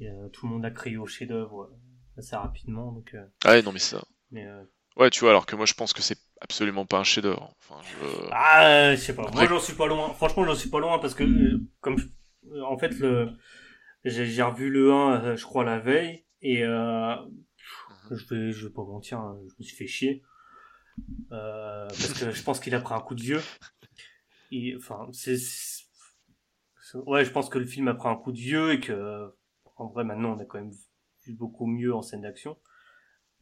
Et, 0.00 0.08
tout 0.32 0.46
le 0.46 0.52
monde 0.52 0.64
a 0.64 0.70
crié 0.70 0.96
au 0.96 1.06
chef-d'œuvre 1.06 1.62
euh, 1.62 2.18
assez 2.18 2.36
rapidement, 2.36 2.92
donc. 2.92 3.12
Euh, 3.14 3.26
ah 3.44 3.50
ouais, 3.50 3.62
non 3.62 3.72
mais 3.72 3.80
ça. 3.80 4.02
Ouais, 4.96 5.10
tu 5.10 5.20
vois, 5.20 5.30
alors 5.30 5.46
que 5.46 5.56
moi 5.56 5.66
je 5.66 5.74
pense 5.74 5.92
que 5.92 6.02
c'est 6.02 6.18
absolument 6.40 6.86
pas 6.86 6.98
un 6.98 7.04
chef-d'œuvre. 7.04 7.52
Enfin, 7.58 7.80
je... 7.82 8.28
Ah, 8.30 8.94
je 8.94 9.00
sais 9.00 9.14
pas. 9.14 9.28
Moi 9.32 9.46
j'en 9.46 9.58
suis 9.58 9.74
pas 9.74 9.86
loin. 9.86 10.12
Franchement, 10.14 10.44
j'en 10.44 10.54
suis 10.54 10.70
pas 10.70 10.78
loin 10.78 10.98
parce 10.98 11.14
que 11.14 11.60
comme 11.80 11.96
en 12.62 12.78
fait 12.78 12.98
le 12.98 13.30
j'ai 14.04 14.42
revu 14.42 14.70
le 14.70 14.92
1 14.92 15.36
je 15.36 15.44
crois 15.44 15.64
la 15.64 15.78
veille 15.78 16.24
et 16.44 16.62
euh, 16.62 17.16
mhm. 17.16 18.16
je 18.16 18.26
vais, 18.26 18.52
je 18.52 18.66
vais 18.68 18.72
pas 18.72 18.84
mentir, 18.84 19.18
hein, 19.18 19.38
je 19.48 19.54
me 19.58 19.64
suis 19.64 19.76
fait 19.76 19.86
chier. 19.86 20.22
Euh, 21.32 21.88
parce 21.88 22.12
que 22.12 22.30
je 22.30 22.42
pense 22.42 22.60
qu'il 22.60 22.74
a 22.74 22.80
pris 22.80 22.94
un 22.94 23.00
coup 23.00 23.14
de 23.14 23.22
vieux. 23.22 23.40
Et, 24.52 24.76
enfin, 24.76 25.08
c'est, 25.12 25.36
ouais, 26.94 27.24
je 27.24 27.30
pense 27.30 27.48
que 27.48 27.58
le 27.58 27.66
film 27.66 27.88
a 27.88 27.94
pris 27.94 28.08
un 28.08 28.14
coup 28.14 28.30
de 28.30 28.38
vieux 28.38 28.74
et 28.74 28.80
que, 28.80 29.32
en 29.76 29.88
vrai, 29.88 30.04
maintenant, 30.04 30.36
on 30.36 30.38
a 30.38 30.44
quand 30.44 30.58
même 30.58 30.72
vu 31.24 31.32
beaucoup 31.32 31.66
mieux 31.66 31.94
en 31.94 32.02
scène 32.02 32.20
d'action. 32.20 32.56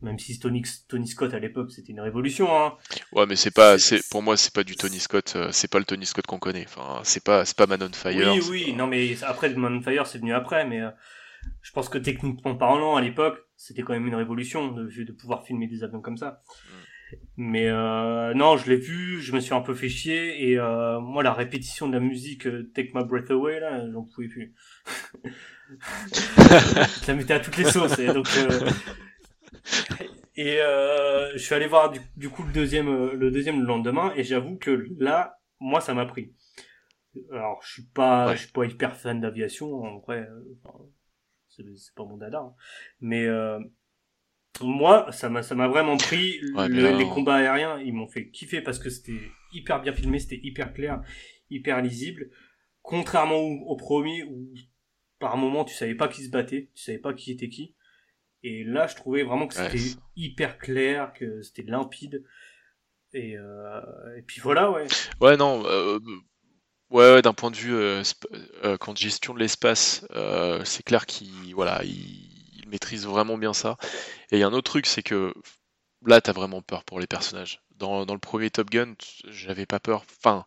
Même 0.00 0.18
si 0.18 0.38
Tony, 0.38 0.62
Tony 0.88 1.06
Scott 1.06 1.32
à 1.32 1.38
l'époque 1.38 1.70
c'était 1.70 1.92
une 1.92 2.00
révolution. 2.00 2.48
Hein. 2.52 2.76
Ouais, 3.12 3.24
mais 3.24 3.36
c'est 3.36 3.52
pas, 3.52 3.78
c'est 3.78 4.00
pour 4.10 4.20
moi 4.20 4.36
c'est 4.36 4.52
pas 4.52 4.64
du 4.64 4.74
Tony 4.74 4.98
Scott, 4.98 5.34
euh, 5.36 5.50
c'est 5.52 5.70
pas 5.70 5.78
le 5.78 5.84
Tony 5.84 6.06
Scott 6.06 6.26
qu'on 6.26 6.40
connaît. 6.40 6.64
Enfin, 6.66 7.02
c'est 7.04 7.22
pas, 7.22 7.44
c'est 7.44 7.56
pas 7.56 7.68
Man 7.68 7.84
on 7.84 7.92
Fire. 7.92 8.32
Oui, 8.32 8.40
oui, 8.50 8.72
non 8.72 8.88
mais 8.88 9.22
après 9.22 9.54
Man 9.54 9.76
on 9.76 9.80
Fire 9.80 10.08
c'est 10.08 10.18
venu 10.18 10.34
après, 10.34 10.66
mais 10.66 10.80
je 11.60 11.72
pense 11.72 11.88
que 11.88 11.98
techniquement 11.98 12.56
parlant, 12.56 12.96
à 12.96 13.00
l'époque, 13.00 13.38
c'était 13.56 13.82
quand 13.82 13.92
même 13.92 14.06
une 14.06 14.14
révolution 14.14 14.72
de, 14.72 14.88
de 14.88 15.12
pouvoir 15.12 15.44
filmer 15.44 15.66
des 15.66 15.84
avions 15.84 16.00
comme 16.00 16.16
ça. 16.16 16.42
Mm. 16.42 16.72
Mais 17.36 17.68
euh, 17.68 18.34
non, 18.34 18.56
je 18.56 18.70
l'ai 18.70 18.76
vu, 18.76 19.20
je 19.20 19.32
me 19.32 19.40
suis 19.40 19.54
un 19.54 19.60
peu 19.60 19.74
fait 19.74 19.88
chier 19.88 20.50
et 20.50 20.58
euh, 20.58 21.00
moi 21.00 21.22
la 21.22 21.32
répétition 21.32 21.88
de 21.88 21.94
la 21.94 22.00
musique 22.00 22.46
euh, 22.46 22.70
Take 22.74 22.92
My 22.94 23.04
Breath 23.04 23.30
Away 23.30 23.60
là, 23.60 23.90
j'en 23.90 24.02
pouvais 24.02 24.28
plus. 24.28 24.54
je 25.70 27.06
la 27.06 27.14
mettais 27.14 27.34
à 27.34 27.40
toutes 27.40 27.56
les 27.56 27.64
sauces 27.64 27.98
et 27.98 28.06
donc 28.08 28.28
euh, 28.36 28.70
et 30.36 30.60
euh, 30.60 31.32
je 31.32 31.38
suis 31.38 31.54
allé 31.54 31.66
voir 31.66 31.92
du, 32.16 32.28
coup 32.28 32.42
le 32.42 32.52
deuxième 32.52 33.12
le 33.12 33.30
deuxième 33.30 33.60
le 33.60 33.66
lendemain 33.66 34.12
et 34.16 34.24
j'avoue 34.24 34.56
que 34.56 34.86
là 34.98 35.38
moi 35.60 35.80
ça 35.80 35.94
m'a 35.94 36.06
pris. 36.06 36.34
Alors 37.30 37.60
je 37.62 37.72
suis 37.72 37.86
pas 37.86 38.34
je 38.34 38.42
suis 38.42 38.52
pas 38.52 38.64
hyper 38.64 38.96
fan 38.96 39.20
d'aviation 39.20 39.74
en 39.82 39.98
vrai 39.98 40.28
c'est 41.56 41.94
pas 41.94 42.04
mon 42.04 42.16
dada 42.16 42.38
hein. 42.38 42.54
mais 43.00 43.26
moi, 44.60 45.10
ça 45.12 45.28
m'a, 45.28 45.42
ça 45.42 45.54
m'a 45.54 45.68
vraiment 45.68 45.96
pris. 45.96 46.40
les 46.68 47.04
combats 47.04 47.36
aériens, 47.36 47.78
ils 47.80 47.92
m'ont 47.92 48.06
fait 48.06 48.28
kiffer 48.30 48.60
parce 48.60 48.78
que 48.78 48.90
c'était 48.90 49.20
hyper 49.52 49.80
bien 49.80 49.92
filmé, 49.92 50.18
c'était 50.18 50.40
hyper 50.42 50.72
clair, 50.72 51.02
hyper 51.50 51.80
lisible. 51.80 52.30
Contrairement 52.82 53.38
au, 53.38 53.76
premier 53.76 54.24
où 54.24 54.52
par 55.18 55.36
moment 55.36 55.64
tu 55.64 55.74
savais 55.74 55.94
pas 55.94 56.08
qui 56.08 56.24
se 56.24 56.30
battait, 56.30 56.70
tu 56.74 56.82
savais 56.82 56.98
pas 56.98 57.14
qui 57.14 57.30
était 57.30 57.48
qui. 57.48 57.74
Et 58.42 58.64
là, 58.64 58.88
je 58.88 58.96
trouvais 58.96 59.22
vraiment 59.22 59.46
que 59.46 59.54
c'était 59.54 59.96
hyper 60.16 60.58
clair, 60.58 61.12
que 61.12 61.42
c'était 61.42 61.62
limpide. 61.62 62.24
Et, 63.14 63.36
euh, 63.36 64.16
et 64.16 64.22
puis 64.22 64.40
voilà, 64.40 64.70
ouais. 64.72 64.86
Ouais, 65.20 65.36
non. 65.36 65.62
Euh, 65.66 66.00
ouais, 66.92 67.22
d'un 67.22 67.32
point 67.32 67.50
de 67.50 67.56
vue 67.56 67.74
euh, 67.74 68.02
euh 68.64 68.76
gestion 68.94 69.34
de 69.34 69.38
l'espace, 69.38 70.06
euh, 70.14 70.62
c'est 70.64 70.82
clair 70.82 71.06
qu'il 71.06 71.54
voilà, 71.54 71.82
il 71.84 72.68
maîtrise 72.68 73.06
vraiment 73.06 73.38
bien 73.38 73.52
ça. 73.52 73.76
Et 74.30 74.36
il 74.36 74.38
y 74.40 74.42
a 74.42 74.46
un 74.46 74.52
autre 74.52 74.70
truc, 74.70 74.86
c'est 74.86 75.02
que 75.02 75.34
là, 76.06 76.20
t'as 76.20 76.32
vraiment 76.32 76.62
peur 76.62 76.84
pour 76.84 77.00
les 77.00 77.06
personnages. 77.06 77.60
Dans, 77.78 78.04
le 78.04 78.18
premier 78.18 78.50
Top 78.50 78.70
Gun, 78.70 78.94
j'avais 79.28 79.66
pas 79.66 79.80
peur. 79.80 80.04
Enfin, 80.18 80.46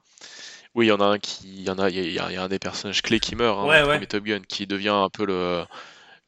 oui, 0.74 0.86
il 0.86 0.90
y 0.90 0.92
en 0.92 1.02
a 1.02 1.06
un 1.06 1.20
qui, 1.20 1.48
il 1.48 1.64
y 1.64 1.70
en 1.70 1.80
a, 1.80 1.90
il 1.90 2.12
y, 2.14 2.20
a 2.20 2.42
un 2.42 2.48
des 2.48 2.60
personnages 2.60 3.02
clés 3.02 3.20
qui 3.20 3.36
meurt 3.36 3.60
hein, 3.60 3.66
dans 3.66 3.72
le 3.74 3.84
premier 3.84 4.08
Top 4.08 4.24
Gun, 4.24 4.42
qui 4.48 4.68
devient 4.68 4.90
un 4.90 5.10
peu 5.10 5.26
le, 5.26 5.66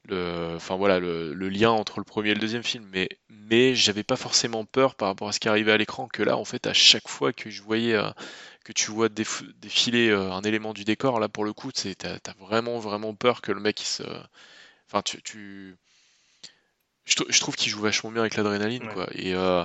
le, 0.10 0.54
enfin 0.56 0.76
voilà, 0.76 1.00
le, 1.00 1.34
lien 1.34 1.72
entre 1.72 2.00
le 2.00 2.04
premier 2.04 2.32
et 2.32 2.34
le 2.34 2.42
deuxième 2.42 2.64
film. 2.64 2.86
Mais, 2.92 3.10
mais 3.30 3.76
j'avais 3.76 4.04
pas 4.04 4.16
forcément 4.18 4.66
peur 4.66 4.96
par 4.96 5.10
rapport 5.10 5.30
à 5.30 5.32
ce 5.32 5.40
qui 5.40 5.48
arrivait 5.50 5.72
à 5.72 5.78
l'écran. 5.78 6.08
Que 6.08 6.24
là, 6.24 6.38
en 6.38 6.46
fait, 6.46 6.68
à 6.68 6.74
chaque 6.74 7.08
fois 7.08 7.32
que 7.34 7.50
je 7.50 7.62
voyais 7.62 7.94
euh, 7.94 8.10
que 8.68 8.74
tu 8.74 8.92
vois 8.92 9.08
défiler 9.08 10.10
euh, 10.10 10.30
un 10.34 10.42
élément 10.42 10.74
du 10.74 10.84
décor, 10.84 11.22
là 11.22 11.30
pour 11.30 11.46
le 11.46 11.54
coup, 11.54 11.72
t'as 11.72 12.16
as 12.16 12.34
vraiment 12.38 12.80
vraiment 12.80 13.16
peur 13.16 13.40
que 13.40 13.54
le 13.54 13.62
mec 13.62 13.80
il 13.82 13.86
se, 13.86 14.04
enfin 14.88 15.02
tu, 15.02 15.22
tu 15.22 15.78
je, 17.06 17.40
trouve 17.40 17.56
qu'il 17.56 17.72
joue 17.72 17.80
vachement 17.80 18.12
bien 18.12 18.20
avec 18.22 18.36
l'adrénaline, 18.36 18.86
quoi. 18.90 19.08
Et, 19.14 19.34
euh, 19.34 19.64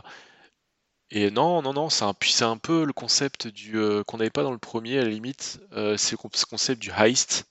et 1.10 1.32
non, 1.32 1.62
non, 1.62 1.72
non, 1.72 1.90
c'est 1.90 2.04
un, 2.04 2.14
c'est 2.22 2.44
un 2.44 2.58
peu 2.58 2.84
le 2.84 2.92
concept 2.92 3.48
du 3.48 3.76
euh, 3.76 4.04
qu'on 4.04 4.18
n'avait 4.18 4.30
pas 4.30 4.44
dans 4.44 4.52
le 4.52 4.58
premier, 4.58 5.00
à 5.00 5.02
la 5.02 5.10
limite. 5.10 5.60
Euh, 5.72 5.96
c'est 5.96 6.16
ce 6.16 6.46
concept 6.46 6.80
du 6.80 6.92
heist. 6.96 7.46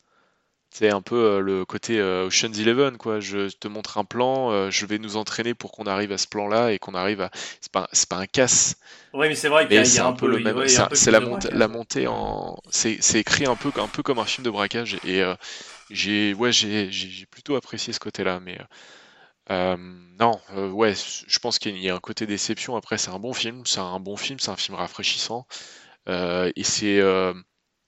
C'est 0.73 0.89
un 0.89 1.01
peu 1.01 1.41
le 1.41 1.65
côté 1.65 2.01
Ocean's 2.01 2.57
Eleven, 2.57 2.97
quoi. 2.97 3.19
Je 3.19 3.49
te 3.49 3.67
montre 3.67 3.97
un 3.97 4.05
plan, 4.05 4.71
je 4.71 4.85
vais 4.85 4.99
nous 4.99 5.17
entraîner 5.17 5.53
pour 5.53 5.73
qu'on 5.73 5.83
arrive 5.83 6.13
à 6.13 6.17
ce 6.17 6.27
plan-là 6.27 6.71
et 6.71 6.79
qu'on 6.79 6.93
arrive 6.93 7.19
à. 7.19 7.29
C'est 7.59 7.71
pas, 7.71 7.89
c'est 7.91 8.07
pas 8.07 8.15
un 8.15 8.25
casse. 8.25 8.77
Oui, 9.13 9.27
mais 9.27 9.35
c'est 9.35 9.49
vrai 9.49 9.67
qu'il 9.67 9.75
y, 9.75 9.99
a 9.99 10.07
un 10.07 10.13
peu 10.13 10.27
le 10.27 10.39
même. 10.39 10.65
c'est 10.93 11.11
la, 11.11 11.19
montée, 11.19 11.49
la 11.51 11.67
montée 11.67 12.07
en. 12.07 12.57
C'est, 12.69 12.99
écrit 13.15 13.45
un 13.45 13.57
peu, 13.57 13.69
un 13.75 13.89
peu 13.89 14.01
comme 14.01 14.19
un 14.19 14.25
film 14.25 14.45
de 14.45 14.49
braquage 14.49 14.97
et 15.05 15.21
j'ai, 15.89 16.33
ouais, 16.33 16.53
j'ai, 16.53 16.89
j'ai 16.89 17.25
plutôt 17.25 17.55
apprécié 17.55 17.91
ce 17.91 17.99
côté-là, 17.99 18.39
mais. 18.39 18.57
Euh, 19.49 19.75
non, 20.19 20.39
euh, 20.53 20.69
ouais, 20.69 20.93
je 20.95 21.39
pense 21.39 21.59
qu'il 21.59 21.77
y 21.77 21.89
a 21.89 21.95
un 21.95 21.99
côté 21.99 22.25
déception. 22.25 22.75
Après, 22.75 22.97
c'est 22.97 23.09
un 23.09 23.19
bon 23.19 23.33
film, 23.33 23.65
c'est 23.65 23.79
un 23.79 23.99
bon 23.99 24.15
film, 24.15 24.39
c'est 24.39 24.51
un 24.51 24.55
film 24.55 24.77
rafraîchissant. 24.77 25.45
Euh, 26.09 26.51
et 26.55 26.63
c'est, 26.63 26.97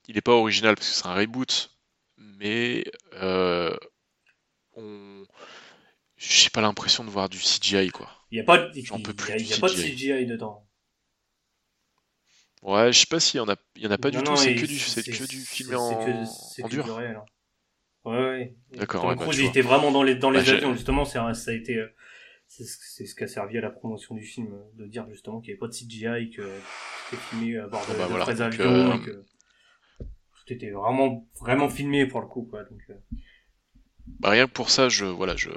il 0.08 0.14
n'est 0.14 0.20
pas 0.20 0.32
original 0.32 0.74
parce 0.74 0.88
que 0.90 0.94
c'est 0.94 1.06
un 1.06 1.14
reboot, 1.14 1.70
mais 2.38 2.84
on, 4.76 5.24
j'ai 6.16 6.50
pas 6.50 6.60
l'impression 6.60 7.04
de 7.04 7.10
voir 7.10 7.28
du 7.28 7.38
CGI 7.38 7.90
quoi. 7.90 8.10
Il 8.30 8.36
n'y 8.36 8.40
a 8.40 8.44
pas, 8.44 8.58
de, 8.58 8.70
il, 8.74 8.86
a, 8.88 9.58
pas 9.58 9.68
de 9.68 9.74
CGI 9.74 10.26
dedans. 10.26 10.66
Ouais, 12.62 12.92
je 12.92 13.00
sais 13.00 13.06
pas 13.06 13.20
s'il 13.20 13.38
y 13.38 13.40
en 13.40 13.48
a, 13.48 13.56
il 13.76 13.82
y 13.82 13.86
en 13.86 13.90
a 13.90 13.98
pas 13.98 14.10
du 14.10 14.22
tout. 14.22 14.36
C'est 14.36 14.54
que 14.54 14.66
du, 14.66 14.78
c'est 14.78 15.02
que 15.02 15.28
du 15.28 15.40
film 15.40 15.74
en, 15.76 16.24
en 16.62 16.68
dur. 16.68 16.98
Hein. 16.98 17.24
Ouais, 18.04 18.16
ouais. 18.16 18.54
D'accord. 18.72 19.02
Tom 19.02 19.16
Cruise, 19.16 19.38
il 19.38 19.46
était 19.46 19.62
vraiment 19.62 19.90
dans 19.90 20.02
les, 20.02 20.14
dans 20.14 20.30
les 20.30 20.48
avions, 20.50 20.74
justement, 20.74 21.04
ça 21.04 21.26
a 21.28 21.52
été, 21.52 21.76
euh, 21.76 21.94
c'est 22.46 22.64
ce 22.64 23.14
qui 23.14 23.24
a 23.24 23.28
servi 23.28 23.58
à 23.58 23.60
la 23.60 23.70
promotion 23.70 24.14
du 24.14 24.24
film, 24.24 24.52
euh, 24.52 24.82
de 24.84 24.86
dire 24.86 25.06
justement 25.10 25.40
qu'il 25.40 25.48
n'y 25.48 25.52
avait 25.52 25.60
pas 25.60 25.68
de 25.68 25.72
CGI, 25.72 26.30
que 26.30 26.42
c'était 27.10 27.22
filmé 27.22 27.58
à 27.58 27.66
bord 27.66 27.86
de, 27.86 27.94
bah, 27.98 28.06
vrais 28.06 28.40
avions, 28.40 28.64
euh, 28.64 28.98
que 28.98 29.24
tout 30.44 30.52
était 30.52 30.70
vraiment, 30.70 31.26
vraiment 31.40 31.68
filmé 31.68 32.06
pour 32.06 32.20
le 32.20 32.26
coup, 32.26 32.42
quoi. 32.42 32.64
Donc, 32.64 32.80
bah, 34.06 34.30
rien 34.30 34.46
que 34.46 34.52
pour 34.52 34.70
ça, 34.70 34.88
je, 34.88 35.04
voilà, 35.04 35.36
je, 35.36 35.50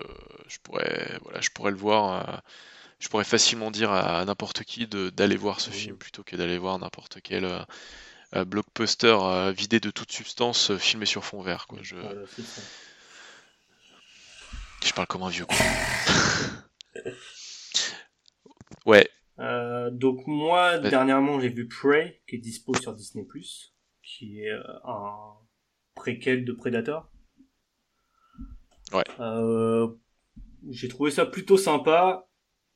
je 0.47 0.57
pourrais, 0.59 1.17
voilà, 1.23 1.41
je 1.41 1.49
pourrais 1.49 1.71
le 1.71 1.77
voir, 1.77 2.41
je 2.99 3.09
pourrais 3.09 3.25
facilement 3.25 3.71
dire 3.71 3.91
à, 3.91 4.23
n'importe 4.25 4.63
qui 4.63 4.87
d'aller 4.87 5.37
voir 5.37 5.59
ce 5.59 5.69
film 5.69 5.97
plutôt 5.97 6.23
que 6.23 6.35
d'aller 6.35 6.57
voir 6.57 6.79
n'importe 6.79 7.19
quel, 7.21 7.65
euh, 8.35 8.43
blockbuster 8.43 9.15
euh, 9.21 9.51
vidé 9.53 9.79
de 9.79 9.89
toute 9.89 10.11
substance, 10.11 10.71
euh, 10.71 10.77
filmé 10.77 11.05
sur 11.05 11.23
fond 11.23 11.41
vert. 11.41 11.65
Quoi. 11.67 11.79
Je... 11.81 11.95
je 14.83 14.93
parle 14.93 15.07
comme 15.07 15.23
un 15.23 15.29
vieux. 15.29 15.45
ouais. 18.85 19.09
donc 19.91 20.27
moi, 20.27 20.77
dernièrement, 20.79 21.39
j'ai 21.39 21.47
vu 21.47 21.69
Prey, 21.69 22.21
qui 22.27 22.35
est 22.35 22.39
dispo 22.39 22.73
sur 22.75 22.93
Disney+, 22.93 23.25
qui 24.07 24.41
est 24.41 24.51
un 24.85 25.33
préquel 25.95 26.45
de 26.45 26.53
Predator. 26.53 27.11
Ouais. 28.93 29.03
j'ai 30.69 30.87
trouvé 30.87 31.11
ça 31.11 31.25
plutôt 31.25 31.57
sympa. 31.57 32.27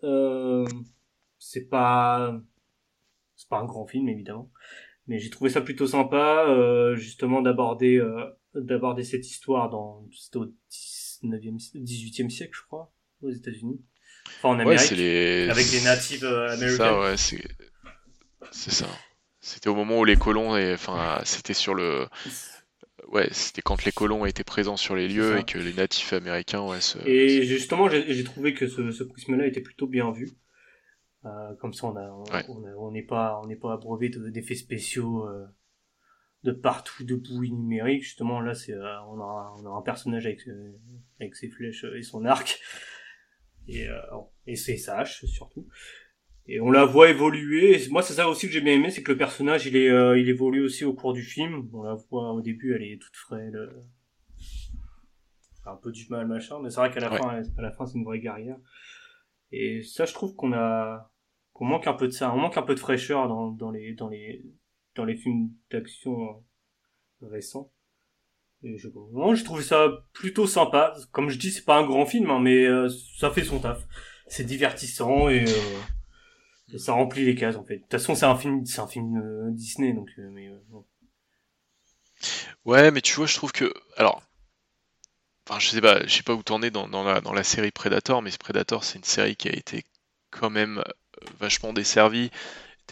c'est 0.01 1.69
pas 1.69 2.39
c'est 3.35 3.49
pas 3.49 3.59
un 3.59 3.65
grand 3.65 3.87
film 3.87 4.07
évidemment 4.09 4.51
mais 5.07 5.19
j'ai 5.19 5.29
trouvé 5.29 5.49
ça 5.49 5.61
plutôt 5.61 5.87
sympa 5.87 6.45
euh, 6.47 6.95
justement 6.95 7.41
d'aborder 7.41 7.97
euh, 7.97 8.25
d'aborder 8.55 9.03
cette 9.03 9.27
histoire 9.27 9.69
dans 9.69 10.07
c'était 10.13 10.37
au 10.37 10.45
19e 11.25 11.57
18e 11.75 12.29
siècle 12.29 12.53
je 12.55 12.61
crois 12.65 12.93
aux 13.21 13.31
États-Unis 13.31 13.81
enfin 14.37 14.49
en 14.49 14.59
Amérique 14.59 14.91
avec 14.91 15.69
des 15.69 15.81
natifs 15.83 16.23
euh, 16.23 16.49
américains 16.49 16.77
ça 16.77 16.99
ouais 16.99 17.17
c'est 17.17 17.43
c'est 18.51 18.71
ça 18.71 18.87
c'était 19.41 19.69
au 19.69 19.75
moment 19.75 19.99
où 19.99 20.05
les 20.05 20.15
colons 20.15 20.55
et 20.55 20.73
enfin 20.73 21.19
c'était 21.25 21.53
sur 21.53 21.73
le 21.73 22.07
ouais 23.09 23.27
c'était 23.31 23.61
quand 23.61 23.83
les 23.83 23.91
colons 23.91 24.25
étaient 24.25 24.43
présents 24.43 24.77
sur 24.77 24.95
les 24.95 25.07
lieux 25.07 25.39
et 25.39 25.43
que 25.43 25.57
les 25.57 25.73
natifs 25.73 26.13
américains 26.13 26.61
ouais 26.61 26.79
se... 26.79 26.97
et 27.07 27.43
justement 27.43 27.89
j'ai 27.89 28.23
trouvé 28.23 28.53
que 28.53 28.67
ce, 28.67 28.91
ce 28.91 29.03
prisme 29.03 29.35
là 29.35 29.45
était 29.45 29.61
plutôt 29.61 29.87
bien 29.87 30.11
vu 30.11 30.29
euh, 31.25 31.53
comme 31.55 31.73
ça, 31.73 31.87
on 31.87 31.95
a, 31.95 32.09
on 32.47 32.91
n'est 32.91 33.03
pas, 33.03 33.39
on 33.43 33.47
n'est 33.47 33.55
pas 33.55 33.73
abreuvé 33.73 34.09
d'effets 34.09 34.55
spéciaux 34.55 35.27
euh, 35.27 35.45
de 36.43 36.51
partout, 36.51 37.03
de 37.03 37.15
bouillie 37.15 37.51
numérique. 37.51 38.03
Justement, 38.03 38.41
là, 38.41 38.55
c'est, 38.55 38.73
euh, 38.73 39.01
on, 39.03 39.19
a, 39.21 39.55
on 39.59 39.65
a 39.65 39.69
un 39.69 39.81
personnage 39.81 40.25
avec, 40.25 40.41
avec 41.19 41.35
ses 41.35 41.49
flèches 41.49 41.85
et 41.95 42.01
son 42.01 42.25
arc 42.25 42.59
et, 43.67 43.87
et 44.47 44.55
ses 44.55 44.89
hache 44.89 45.25
surtout. 45.25 45.67
Et 46.51 46.59
on 46.59 46.69
la 46.69 46.83
voit 46.83 47.09
évoluer. 47.09 47.79
moi, 47.91 48.01
c'est 48.01 48.13
ça 48.13 48.27
aussi 48.27 48.47
que 48.47 48.53
j'ai 48.53 48.61
bien 48.61 48.73
aimé, 48.73 48.89
c'est 48.89 49.03
que 49.03 49.11
le 49.11 49.17
personnage, 49.17 49.65
il 49.65 49.75
est, 49.77 49.87
il 50.19 50.27
évolue 50.27 50.63
aussi 50.63 50.83
au 50.83 50.93
cours 50.93 51.13
du 51.13 51.23
film. 51.23 51.69
On 51.73 51.83
la 51.83 51.95
voit 52.09 52.33
au 52.33 52.41
début, 52.41 52.75
elle 52.75 52.83
est 52.83 53.01
toute 53.01 53.15
frêle, 53.15 53.57
un 55.65 55.75
peu 55.75 55.91
du 55.91 56.07
mal 56.09 56.27
machin, 56.27 56.59
mais 56.61 56.69
c'est 56.69 56.79
vrai 56.79 56.91
qu'à 56.91 56.99
la 56.99 57.11
fin, 57.11 57.41
à 57.57 57.61
la 57.61 57.71
fin, 57.71 57.85
c'est 57.85 57.97
une 57.97 58.03
vraie 58.03 58.19
guerrière. 58.19 58.57
Et 59.51 59.81
ça, 59.81 60.05
je 60.05 60.13
trouve 60.13 60.35
qu'on 60.35 60.53
a, 60.53 61.11
on 61.55 61.65
manque 61.65 61.87
un 61.87 61.93
peu 61.93 62.07
de 62.07 62.11
ça, 62.11 62.33
on 62.33 62.37
manque 62.37 62.57
un 62.57 62.63
peu 62.63 62.73
de 62.73 62.79
fraîcheur 62.79 63.27
dans, 63.27 63.51
dans 63.51 63.69
les 63.69 63.93
dans 63.93 64.09
les 64.09 64.43
dans 64.95 65.05
les 65.05 65.15
films 65.15 65.51
d'action 65.69 66.29
euh, 67.21 67.27
récents. 67.27 67.71
Et 68.63 68.77
je, 68.77 68.89
moi, 69.11 69.35
je 69.35 69.43
trouve 69.43 69.61
ça 69.61 70.05
plutôt 70.13 70.47
sympa. 70.47 70.95
Comme 71.11 71.29
je 71.29 71.37
dis, 71.37 71.51
c'est 71.51 71.65
pas 71.65 71.77
un 71.77 71.85
grand 71.85 72.05
film, 72.05 72.29
hein, 72.29 72.39
mais 72.39 72.65
euh, 72.65 72.89
ça 73.17 73.29
fait 73.29 73.43
son 73.43 73.59
taf. 73.59 73.87
C'est 74.27 74.43
divertissant 74.43 75.29
et, 75.29 75.43
euh, 75.43 75.79
ça 76.77 76.93
remplit 76.93 77.25
les 77.25 77.35
cases 77.35 77.55
en 77.55 77.63
fait. 77.63 77.77
De 77.77 77.81
toute 77.81 77.91
façon, 77.91 78.15
c'est 78.15 78.25
un 78.25 78.35
film, 78.35 78.65
c'est 78.65 78.81
un 78.81 78.87
film 78.87 79.51
Disney, 79.53 79.93
donc. 79.93 80.09
mais, 80.17 80.49
Ouais, 82.65 82.91
mais 82.91 83.01
tu 83.01 83.15
vois, 83.15 83.25
je 83.25 83.35
trouve 83.35 83.51
que, 83.51 83.73
alors, 83.97 84.21
enfin, 85.47 85.59
je 85.59 85.69
sais 85.69 85.81
pas, 85.81 86.05
je 86.05 86.13
sais 86.13 86.23
pas 86.23 86.33
où 86.33 86.43
t'en 86.43 86.61
es 86.61 86.71
dans, 86.71 86.87
la, 87.03 87.21
dans 87.21 87.33
la 87.33 87.43
série 87.43 87.71
Predator, 87.71 88.21
mais 88.21 88.31
Predator, 88.39 88.83
c'est 88.83 88.97
une 88.99 89.03
série 89.03 89.35
qui 89.35 89.49
a 89.49 89.53
été 89.53 89.83
quand 90.29 90.49
même 90.49 90.83
vachement 91.39 91.73
desservi. 91.73 92.31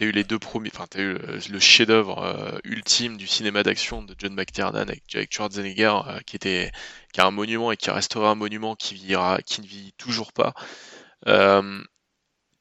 as 0.00 0.04
eu 0.04 0.12
les 0.12 0.24
deux 0.24 0.38
premiers, 0.38 0.70
enfin, 0.74 0.86
t'as 0.88 1.00
eu 1.00 1.18
le, 1.50 1.60
chef-d'œuvre 1.60 2.60
ultime 2.64 3.16
du 3.16 3.26
cinéma 3.26 3.62
d'action 3.62 4.02
de 4.02 4.14
John 4.18 4.34
McTiernan 4.34 4.88
avec, 4.88 5.02
avec 5.14 5.32
Schwarzenegger, 5.32 6.00
qui 6.26 6.36
était, 6.36 6.72
qui 7.12 7.20
a 7.20 7.26
un 7.26 7.30
monument 7.30 7.72
et 7.72 7.76
qui 7.76 7.90
restera 7.90 8.30
un 8.30 8.34
monument 8.34 8.76
qui 8.76 8.96
qui 9.46 9.60
ne 9.60 9.66
vit 9.66 9.92
toujours 9.98 10.32
pas. 10.32 10.54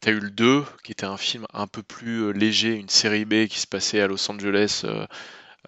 T'as 0.02 0.12
eu 0.12 0.20
le 0.20 0.32
2, 0.32 0.64
qui 0.84 0.92
était 0.94 1.06
un 1.06 1.18
film 1.18 1.46
un 1.54 1.68
peu 1.68 1.84
plus 1.84 2.32
léger, 2.34 2.74
une 2.74 2.90
série 2.90 3.26
B 3.26 3.48
qui 3.48 3.60
se 3.60 3.68
passait 3.68 4.00
à 4.00 4.08
Los 4.08 4.32
Angeles 4.32 4.86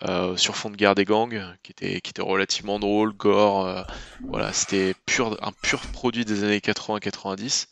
euh, 0.04 0.36
sur 0.36 0.56
fond 0.56 0.72
de 0.72 0.76
guerre 0.76 0.96
des 0.96 1.06
gangs, 1.06 1.40
qui 1.62 1.72
était, 1.72 2.02
qui 2.02 2.10
était 2.10 2.22
relativement 2.22 2.80
drôle, 2.80 3.14
gore. 3.14 3.68
Euh, 3.68 3.84
voilà, 4.22 4.52
c'était 4.52 4.96
pur, 5.06 5.38
un 5.46 5.52
pur 5.52 5.82
produit 5.94 6.26
des 6.26 6.44
années 6.44 6.60
80-90. 6.60 7.68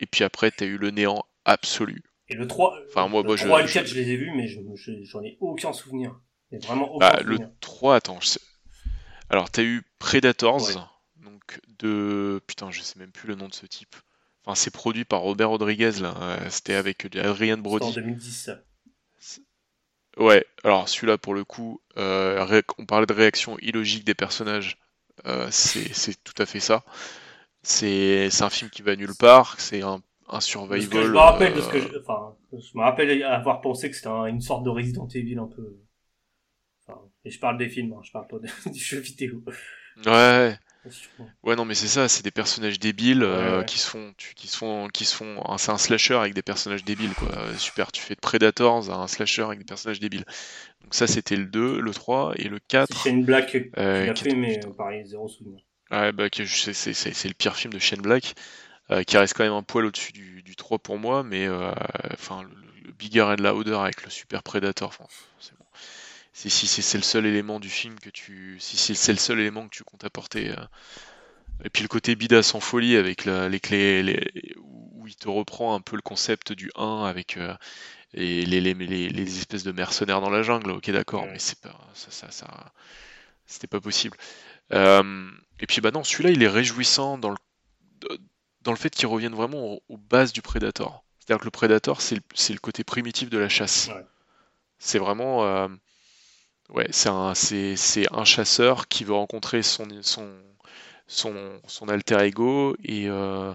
Et 0.00 0.06
puis 0.06 0.24
après, 0.24 0.50
t'as 0.50 0.64
eu 0.64 0.78
le 0.78 0.90
néant 0.90 1.24
absolu. 1.44 2.02
Et 2.28 2.34
le 2.34 2.46
3, 2.46 2.78
enfin, 2.88 3.08
moi, 3.08 3.22
le 3.22 3.36
3 3.36 3.60
et 3.60 3.62
le 3.64 3.68
4, 3.68 3.86
je, 3.86 3.94
les 3.96 4.10
ai 4.10 4.16
vus, 4.16 4.32
mais 4.34 4.48
j'en 4.48 5.22
ai 5.22 5.36
aucun 5.40 5.72
souvenir. 5.74 6.18
vraiment 6.62 6.90
aucun 6.90 7.10
bah, 7.10 7.20
Le 7.22 7.38
3, 7.60 7.96
attends, 7.96 8.20
je 8.20 8.28
sais... 8.28 8.40
alors 9.28 9.50
t'as 9.50 9.62
eu 9.62 9.82
Predators, 9.98 10.70
donc 11.22 11.60
de. 11.78 12.40
Putain, 12.46 12.70
je 12.70 12.80
sais 12.80 12.98
même 12.98 13.12
plus 13.12 13.28
le 13.28 13.34
nom 13.34 13.48
de 13.48 13.54
ce 13.54 13.66
type. 13.66 13.94
Enfin, 14.44 14.54
c'est 14.54 14.70
produit 14.72 15.04
par 15.04 15.20
Robert 15.20 15.48
Rodriguez, 15.48 15.92
là. 16.00 16.14
Euh, 16.20 16.50
c'était 16.50 16.74
avec 16.74 17.06
Adrian 17.16 17.58
Brody. 17.58 17.86
en 17.86 17.92
2010, 17.92 18.50
Ouais, 20.16 20.46
alors 20.62 20.88
celui-là 20.88 21.18
pour 21.18 21.34
le 21.34 21.44
coup, 21.44 21.80
euh, 21.96 22.62
on 22.78 22.86
parlait 22.86 23.06
de 23.06 23.12
réaction 23.12 23.58
illogique 23.58 24.04
des 24.04 24.14
personnages, 24.14 24.78
euh, 25.26 25.48
c'est 25.50 26.22
tout 26.22 26.40
à 26.40 26.46
fait 26.46 26.60
ça. 26.60 26.84
C'est 27.62 28.30
un 28.40 28.50
film 28.50 28.70
qui 28.70 28.82
va 28.82 28.94
nulle 28.94 29.16
part, 29.18 29.58
c'est 29.58 29.82
un, 29.82 30.00
un 30.28 30.40
survival. 30.40 31.04
je 31.04 31.10
me 31.10 31.18
rappelle, 31.18 31.54
que 31.54 31.80
je, 31.80 31.98
enfin, 31.98 32.36
je 32.52 32.78
me 32.78 32.82
rappelle 32.82 33.24
avoir 33.24 33.60
pensé 33.60 33.90
que 33.90 33.96
c'était 33.96 34.08
une 34.08 34.40
sorte 34.40 34.62
de 34.62 34.70
Resident 34.70 35.08
Evil 35.08 35.38
un 35.38 35.48
peu. 35.48 35.78
Enfin, 36.86 37.00
et 37.24 37.30
je 37.30 37.40
parle 37.40 37.58
des 37.58 37.68
films, 37.68 37.94
hein, 37.94 38.00
je 38.04 38.12
parle 38.12 38.28
pas 38.28 38.36
du 38.70 38.78
jeu 38.78 39.00
vidéo. 39.00 39.42
Ouais. 40.06 40.56
Ouais, 41.42 41.56
non, 41.56 41.64
mais 41.64 41.74
c'est 41.74 41.88
ça, 41.88 42.08
c'est 42.08 42.22
des 42.22 42.30
personnages 42.30 42.78
débiles 42.78 43.22
euh, 43.22 43.62
qui 43.62 43.78
se 43.78 43.88
font, 43.88 44.12
qui 44.36 44.48
se 44.48 44.56
font, 44.56 44.88
qui 44.88 45.04
se 45.04 45.14
font. 45.14 45.42
C'est 45.58 45.70
un 45.70 45.78
slasher 45.78 46.14
avec 46.14 46.34
des 46.34 46.42
personnages 46.42 46.84
débiles, 46.84 47.14
quoi. 47.14 47.28
Super, 47.58 47.92
tu 47.92 48.02
fais 48.02 48.14
de 48.14 48.20
Predators 48.20 48.90
à 48.90 48.96
un 48.96 49.08
slasher 49.08 49.42
avec 49.42 49.58
des 49.58 49.64
personnages 49.64 50.00
débiles. 50.00 50.24
Donc 50.82 50.94
ça, 50.94 51.06
c'était 51.06 51.36
le 51.36 51.46
2, 51.46 51.80
le 51.80 51.90
3 51.92 52.34
et 52.36 52.48
le 52.48 52.58
4. 52.58 52.88
C'est 52.92 53.10
Shane 53.10 53.24
Black 53.24 53.50
qui 53.50 53.70
euh, 53.78 54.06
l'a 54.06 54.14
fait, 54.14 54.34
mais 54.34 54.60
pareil, 54.76 55.06
zéro 55.06 55.28
souvenir. 55.28 55.60
Ouais, 55.90 56.12
bah, 56.12 56.28
c'est 56.32 57.28
le 57.28 57.34
pire 57.34 57.56
film 57.56 57.72
de 57.72 57.78
Shane 57.78 58.02
Black, 58.02 58.34
euh, 58.90 59.02
qui 59.02 59.16
reste 59.16 59.34
quand 59.34 59.44
même 59.44 59.52
un 59.52 59.62
poil 59.62 59.86
au-dessus 59.86 60.12
du, 60.12 60.42
du 60.42 60.56
3 60.56 60.78
pour 60.78 60.98
moi, 60.98 61.22
mais 61.22 61.48
enfin, 62.12 62.42
le, 62.42 62.50
le, 62.84 62.92
Bigger 62.92 63.22
and 63.22 63.36
Louder 63.42 63.74
avec 63.74 64.04
le 64.04 64.10
Super 64.10 64.42
Predator, 64.42 64.92
c'est 65.40 65.53
si, 66.34 66.50
si 66.50 66.82
c'est 66.82 66.98
le 66.98 67.04
seul 67.04 67.26
élément 67.26 67.60
du 67.60 67.70
film 67.70 67.98
que 68.00 68.10
tu. 68.10 68.56
Si 68.58 68.76
c'est 68.76 69.12
le 69.12 69.18
seul 69.18 69.38
élément 69.38 69.64
que 69.68 69.74
tu 69.74 69.84
comptes 69.84 70.04
apporter. 70.04 70.50
Euh. 70.50 70.66
Et 71.64 71.70
puis 71.70 71.82
le 71.82 71.88
côté 71.88 72.16
bidas 72.16 72.50
en 72.54 72.60
folie 72.60 72.96
avec 72.96 73.24
les 73.24 73.60
clés. 73.60 74.02
Les, 74.02 74.54
où 74.58 75.06
il 75.06 75.14
te 75.14 75.28
reprend 75.28 75.74
un 75.74 75.80
peu 75.80 75.94
le 75.96 76.02
concept 76.02 76.52
du 76.52 76.70
1 76.76 77.04
avec. 77.04 77.36
Euh, 77.36 77.54
les, 78.14 78.44
les, 78.44 78.60
les, 78.74 79.38
espèces 79.38 79.64
de 79.64 79.72
mercenaires 79.72 80.20
dans 80.20 80.30
la 80.30 80.44
jungle, 80.44 80.70
ok 80.70 80.88
d'accord, 80.92 81.26
mais 81.26 81.40
c'est 81.40 81.58
pas 81.58 81.76
ça, 81.94 82.12
ça, 82.12 82.30
ça 82.30 82.72
c'était 83.44 83.66
pas 83.66 83.80
possible. 83.80 84.16
Euh, 84.72 85.28
et 85.58 85.66
puis 85.66 85.80
bah 85.80 85.90
non, 85.90 86.04
celui-là 86.04 86.30
il 86.30 86.40
est 86.44 86.48
réjouissant 86.48 87.18
dans 87.18 87.30
le 87.30 87.36
dans 88.62 88.70
le 88.70 88.76
fait 88.76 88.90
qu'il 88.90 89.08
revienne 89.08 89.34
vraiment 89.34 89.80
aux, 89.88 89.96
bases 89.96 90.32
du 90.32 90.42
Predator. 90.42 91.04
C'est-à-dire 91.18 91.40
que 91.40 91.46
le 91.46 91.50
Predator 91.50 92.00
c'est 92.00 92.14
le, 92.14 92.22
le, 92.50 92.60
côté 92.60 92.84
primitif 92.84 93.30
de 93.30 93.38
la 93.38 93.48
chasse. 93.48 93.90
C'est 94.78 95.00
vraiment 95.00 95.68
Ouais, 96.70 96.86
c'est 96.90 97.08
un, 97.08 97.34
c'est, 97.34 97.76
un 98.12 98.24
chasseur 98.24 98.88
qui 98.88 99.04
veut 99.04 99.12
rencontrer 99.14 99.62
son, 99.62 99.86
son, 100.02 100.30
son, 101.06 101.60
son 101.68 101.88
alter 101.88 102.18
ego 102.22 102.76
et, 102.82 103.08
euh, 103.08 103.54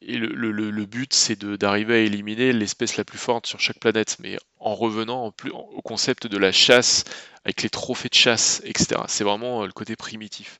et 0.00 0.16
le, 0.16 0.28
le, 0.28 0.70
le, 0.70 0.86
but 0.86 1.12
c'est 1.12 1.36
de, 1.36 1.56
d'arriver 1.56 1.94
à 1.94 1.98
éliminer 1.98 2.52
l'espèce 2.52 2.96
la 2.96 3.04
plus 3.04 3.18
forte 3.18 3.46
sur 3.46 3.60
chaque 3.60 3.78
planète, 3.78 4.16
mais 4.20 4.38
en 4.58 4.74
revenant 4.74 5.26
en 5.26 5.32
plus, 5.32 5.50
au 5.50 5.82
concept 5.82 6.26
de 6.26 6.38
la 6.38 6.52
chasse 6.52 7.04
avec 7.44 7.62
les 7.62 7.70
trophées 7.70 8.08
de 8.08 8.14
chasse, 8.14 8.62
etc. 8.64 9.02
C'est 9.08 9.24
vraiment 9.24 9.62
euh, 9.62 9.66
le 9.66 9.72
côté 9.72 9.96
primitif. 9.96 10.58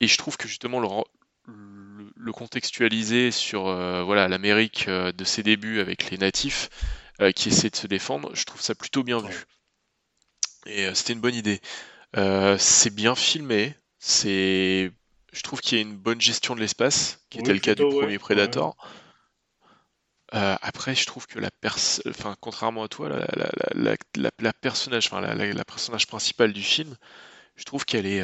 Et 0.00 0.08
je 0.08 0.16
trouve 0.18 0.36
que 0.38 0.48
justement 0.48 0.80
le, 0.80 0.88
le, 2.16 2.32
contextualiser 2.32 3.30
sur 3.30 3.68
euh, 3.68 4.02
voilà 4.02 4.28
l'Amérique 4.28 4.88
de 4.88 5.24
ses 5.24 5.42
débuts 5.42 5.80
avec 5.80 6.10
les 6.10 6.18
natifs 6.18 6.70
qui 7.36 7.50
essaient 7.50 7.68
de 7.68 7.76
se 7.76 7.86
défendre, 7.86 8.30
je 8.34 8.44
trouve 8.44 8.62
ça 8.62 8.74
plutôt 8.74 9.02
bien 9.04 9.20
vu. 9.20 9.44
Et 10.70 10.86
euh, 10.86 10.94
c'était 10.94 11.12
une 11.12 11.20
bonne 11.20 11.34
idée. 11.34 11.60
Euh, 12.16 12.56
c'est 12.58 12.94
bien 12.94 13.14
filmé. 13.14 13.74
C'est, 13.98 14.90
je 15.32 15.42
trouve 15.42 15.60
qu'il 15.60 15.76
y 15.76 15.80
a 15.80 15.82
une 15.82 15.96
bonne 15.96 16.20
gestion 16.20 16.54
de 16.54 16.60
l'espace, 16.60 17.20
qui 17.28 17.38
était 17.38 17.52
le 17.52 17.58
cas 17.58 17.74
du 17.74 17.82
premier 17.82 18.18
Predator. 18.18 18.76
Euh, 20.32 20.56
après, 20.62 20.94
je 20.94 21.04
trouve 21.06 21.26
que 21.26 21.40
la 21.40 21.50
personne, 21.50 22.12
enfin, 22.16 22.36
contrairement 22.40 22.84
à 22.84 22.88
toi, 22.88 23.08
la, 23.08 23.26
la, 23.74 23.96
la, 24.14 24.30
la 24.38 24.52
personnage, 24.52 25.06
enfin, 25.06 25.20
la, 25.20 25.64
personnage 25.64 26.06
principale 26.06 26.52
du 26.52 26.62
film, 26.62 26.96
je 27.56 27.64
trouve 27.64 27.84
qu'elle 27.84 28.06
est, 28.06 28.22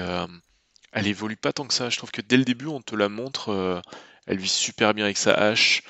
elle 0.92 1.06
évolue 1.06 1.36
pas 1.36 1.52
tant 1.52 1.66
que 1.66 1.74
ça. 1.74 1.90
Je 1.90 1.96
trouve 1.98 2.12
que 2.12 2.22
dès 2.22 2.36
le 2.36 2.44
début, 2.44 2.68
on 2.68 2.80
te 2.80 2.94
la 2.94 3.08
montre, 3.08 3.82
elle 4.26 4.38
vit 4.38 4.48
super 4.48 4.94
bien 4.94 5.04
avec 5.04 5.18
sa 5.18 5.34
hache. 5.34 5.82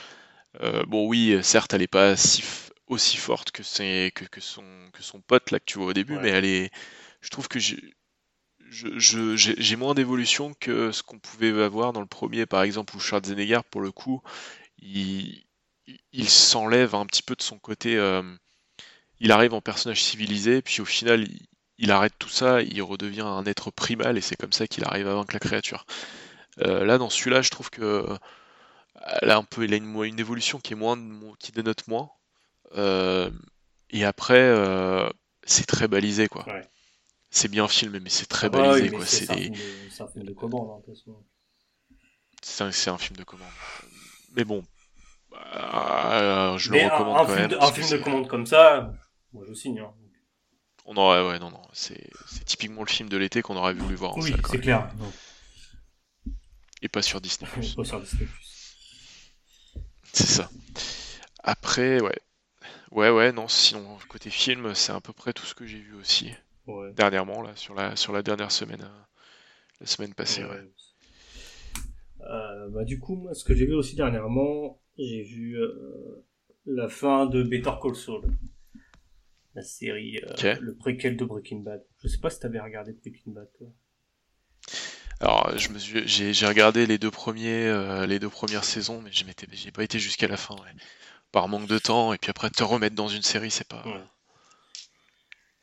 bon, 0.89 1.07
oui, 1.07 1.39
certes, 1.43 1.75
elle 1.75 1.83
est 1.83 1.87
pas 1.87 2.17
si 2.17 2.43
aussi 2.87 3.17
forte 3.17 3.51
que, 3.51 3.63
c'est, 3.63 4.13
que, 4.15 4.25
que, 4.25 4.41
son, 4.41 4.65
que 4.93 5.03
son 5.03 5.21
pote 5.21 5.51
là 5.51 5.59
que 5.59 5.65
tu 5.65 5.79
vois 5.79 5.89
au 5.89 5.93
début, 5.93 6.19
mais 6.19 6.31
elle 6.31 6.45
est. 6.45 6.71
Je 7.21 7.31
trouve 7.31 7.49
que 7.49 7.59
j'ai, 7.59 7.79
je, 8.71 9.37
j'ai 9.37 9.77
moins 9.77 9.95
d'évolution 9.95 10.55
que 10.55 10.93
ce 10.93 11.03
qu'on 11.03 11.19
pouvait 11.19 11.63
avoir 11.63 11.93
dans 11.93 12.01
le 12.01 12.07
premier, 12.07 12.47
par 12.47 12.63
exemple, 12.63 12.97
où 12.97 13.01
Schwarzenegger, 13.01 13.61
pour 13.71 13.81
le 13.81 13.93
coup, 13.93 14.23
il, 14.79 15.45
il 16.13 16.29
s'enlève 16.29 16.95
un 16.95 17.07
petit 17.07 17.23
peu 17.23 17.35
de 17.37 17.43
son 17.43 17.59
côté. 17.59 17.97
Euh, 17.97 18.23
il 19.21 19.33
arrive 19.33 19.55
en 19.55 19.61
personnage 19.61 20.03
civilisé, 20.03 20.63
puis 20.63 20.81
au 20.81 20.85
final, 20.85 21.27
il, 21.79 21.91
arrête 21.91 22.15
tout 22.19 22.29
ça, 22.29 22.63
il 22.63 22.83
redevient 22.83 23.23
un 23.23 23.47
être 23.47 23.71
primal, 23.71 24.19
et 24.19 24.21
c'est 24.21 24.37
comme 24.37 24.53
ça 24.53 24.67
qu'il 24.67 24.85
arrive 24.85 25.09
à 25.09 25.15
vaincre 25.15 25.33
la 25.33 25.41
créature. 25.41 25.87
Euh, 26.61 26.85
là, 26.85 26.99
dans 26.99 27.11
celui-là, 27.11 27.43
je 27.43 27.51
trouve 27.51 27.71
que 27.71 28.07
elle 29.21 29.31
a 29.31 29.37
un 29.37 29.45
peu, 29.45 29.65
il 29.65 29.75
a 29.75 29.77
une, 29.77 30.05
une 30.05 30.21
évolution 30.21 30.59
qui 30.59 30.73
est 30.73 30.77
moins, 30.77 30.99
qui 31.39 31.53
dénote 31.53 31.87
moins. 31.89 32.11
Euh, 32.75 33.31
et 33.91 34.05
après, 34.05 34.39
euh, 34.39 35.09
c'est 35.45 35.67
très 35.67 35.89
balisé, 35.89 36.29
quoi. 36.29 36.47
C'est 37.31 37.49
bien 37.49 37.69
filmé, 37.69 38.01
mais 38.01 38.11
c'est 38.11 38.27
très 38.27 38.47
ah 38.47 38.51
bah 38.51 38.63
balisé, 38.63 38.91
quoi. 38.91 39.05
C'est 39.05 39.31
un, 39.31 40.09
film 40.09 40.25
de 40.25 40.33
commande, 40.33 40.83
hein, 40.89 41.13
C'est 42.43 42.91
un, 42.91 42.99
film 42.99 43.17
de 43.17 43.25
commande. 43.25 43.49
Mais 44.37 44.45
bon, 44.45 44.65
euh, 45.55 46.57
je 46.59 46.73
le 46.73 46.85
recommande 46.85 47.17
un, 47.17 47.21
quand 47.21 47.27
film 47.27 47.41
même. 47.41 47.51
De, 47.51 47.57
un 47.63 47.73
film 47.73 47.91
de 47.91 47.97
commande 47.99 48.29
comme 48.29 48.47
ça, 48.47 48.93
moi 49.33 49.45
je 49.49 49.55
signe. 49.55 49.81
Hein. 49.81 49.93
On 50.87 50.97
aurait, 50.97 51.27
ouais, 51.27 51.39
non, 51.39 51.51
non, 51.51 51.63
c'est 51.73 52.11
typiquement 52.45 52.83
le 52.83 52.89
film 52.89 53.09
de 53.09 53.17
l'été 53.17 53.43
qu'on 53.43 53.57
aurait 53.57 53.75
voulu 53.75 53.97
voir 53.97 54.17
en 54.17 54.21
Oui, 54.21 54.35
c'est 54.51 54.61
clair. 54.61 54.89
Et 56.83 56.89
pas 56.89 57.03
sur 57.03 57.21
Disney+. 57.21 57.51
pas 57.77 57.85
sur 57.85 58.01
Disney+. 58.01 58.29
C'est 60.13 60.27
ça. 60.27 60.51
Après, 61.43 62.01
ouais, 62.01 62.19
Ouais, 62.93 63.11
ouais, 63.11 63.33
non, 63.33 63.49
sinon, 63.49 63.99
côté 64.09 64.31
film, 64.31 64.75
c'est 64.75 64.93
à 64.93 65.01
peu 65.01 65.13
près 65.13 65.33
tout 65.33 65.45
ce 65.45 65.55
que 65.55 65.67
j'ai 65.67 65.79
vu 65.79 65.95
aussi. 65.95 66.33
Dernièrement, 66.97 67.43
là, 67.43 67.55
sur 67.55 67.75
la, 67.75 67.95
sur 67.97 68.13
la 68.13 68.23
dernière 68.23 68.51
semaine, 68.51 68.83
euh, 68.83 69.03
la 69.81 69.87
semaine 69.87 70.15
passée, 70.15 70.45
ouais. 70.45 70.69
Euh, 72.23 72.69
bah, 72.71 72.85
du 72.85 72.99
coup, 72.99 73.17
moi, 73.17 73.35
ce 73.35 73.45
que 73.45 73.55
j'ai 73.55 73.67
vu 73.67 73.75
aussi 73.75 73.95
dernièrement, 73.95 74.81
j'ai 74.99 75.23
vu 75.23 75.57
euh, 75.61 76.25
la 76.65 76.89
fin 76.89 77.27
de 77.27 77.43
Better 77.43 77.73
Call 77.81 77.95
Saul. 77.95 78.23
La 79.55 79.63
série, 79.63 80.21
le 80.61 80.75
préquel 80.75 81.17
de 81.17 81.25
Breaking 81.25 81.61
Bad. 81.61 81.83
Je 82.03 82.09
sais 82.09 82.19
pas 82.19 82.29
si 82.29 82.41
t'avais 82.41 82.61
regardé 82.61 82.93
Breaking 82.93 83.33
Bad, 83.33 83.49
toi. 83.57 83.69
Alors, 85.21 85.57
je 85.57 85.71
me 85.71 85.79
j'ai, 85.79 86.47
regardé 86.47 86.85
les 86.85 86.99
deux 86.99 87.11
premiers, 87.11 88.07
les 88.07 88.19
deux 88.19 88.29
premières 88.29 88.65
saisons, 88.65 89.01
mais 89.01 89.11
j'ai 89.13 89.71
pas 89.71 89.83
été 89.83 89.99
jusqu'à 89.99 90.29
la 90.29 90.37
fin. 90.37 90.57
Ouais 90.57 90.73
par 91.33 91.49
manque 91.49 91.67
de 91.67 91.79
temps, 91.79 92.13
et 92.13 92.19
puis 92.19 92.31
après 92.31 92.51
te 92.51 92.63
remettre 92.63 92.95
dans 92.95 93.09
une 93.09 93.23
série, 93.23 93.51
c'est 93.51 93.69
pas. 93.69 93.85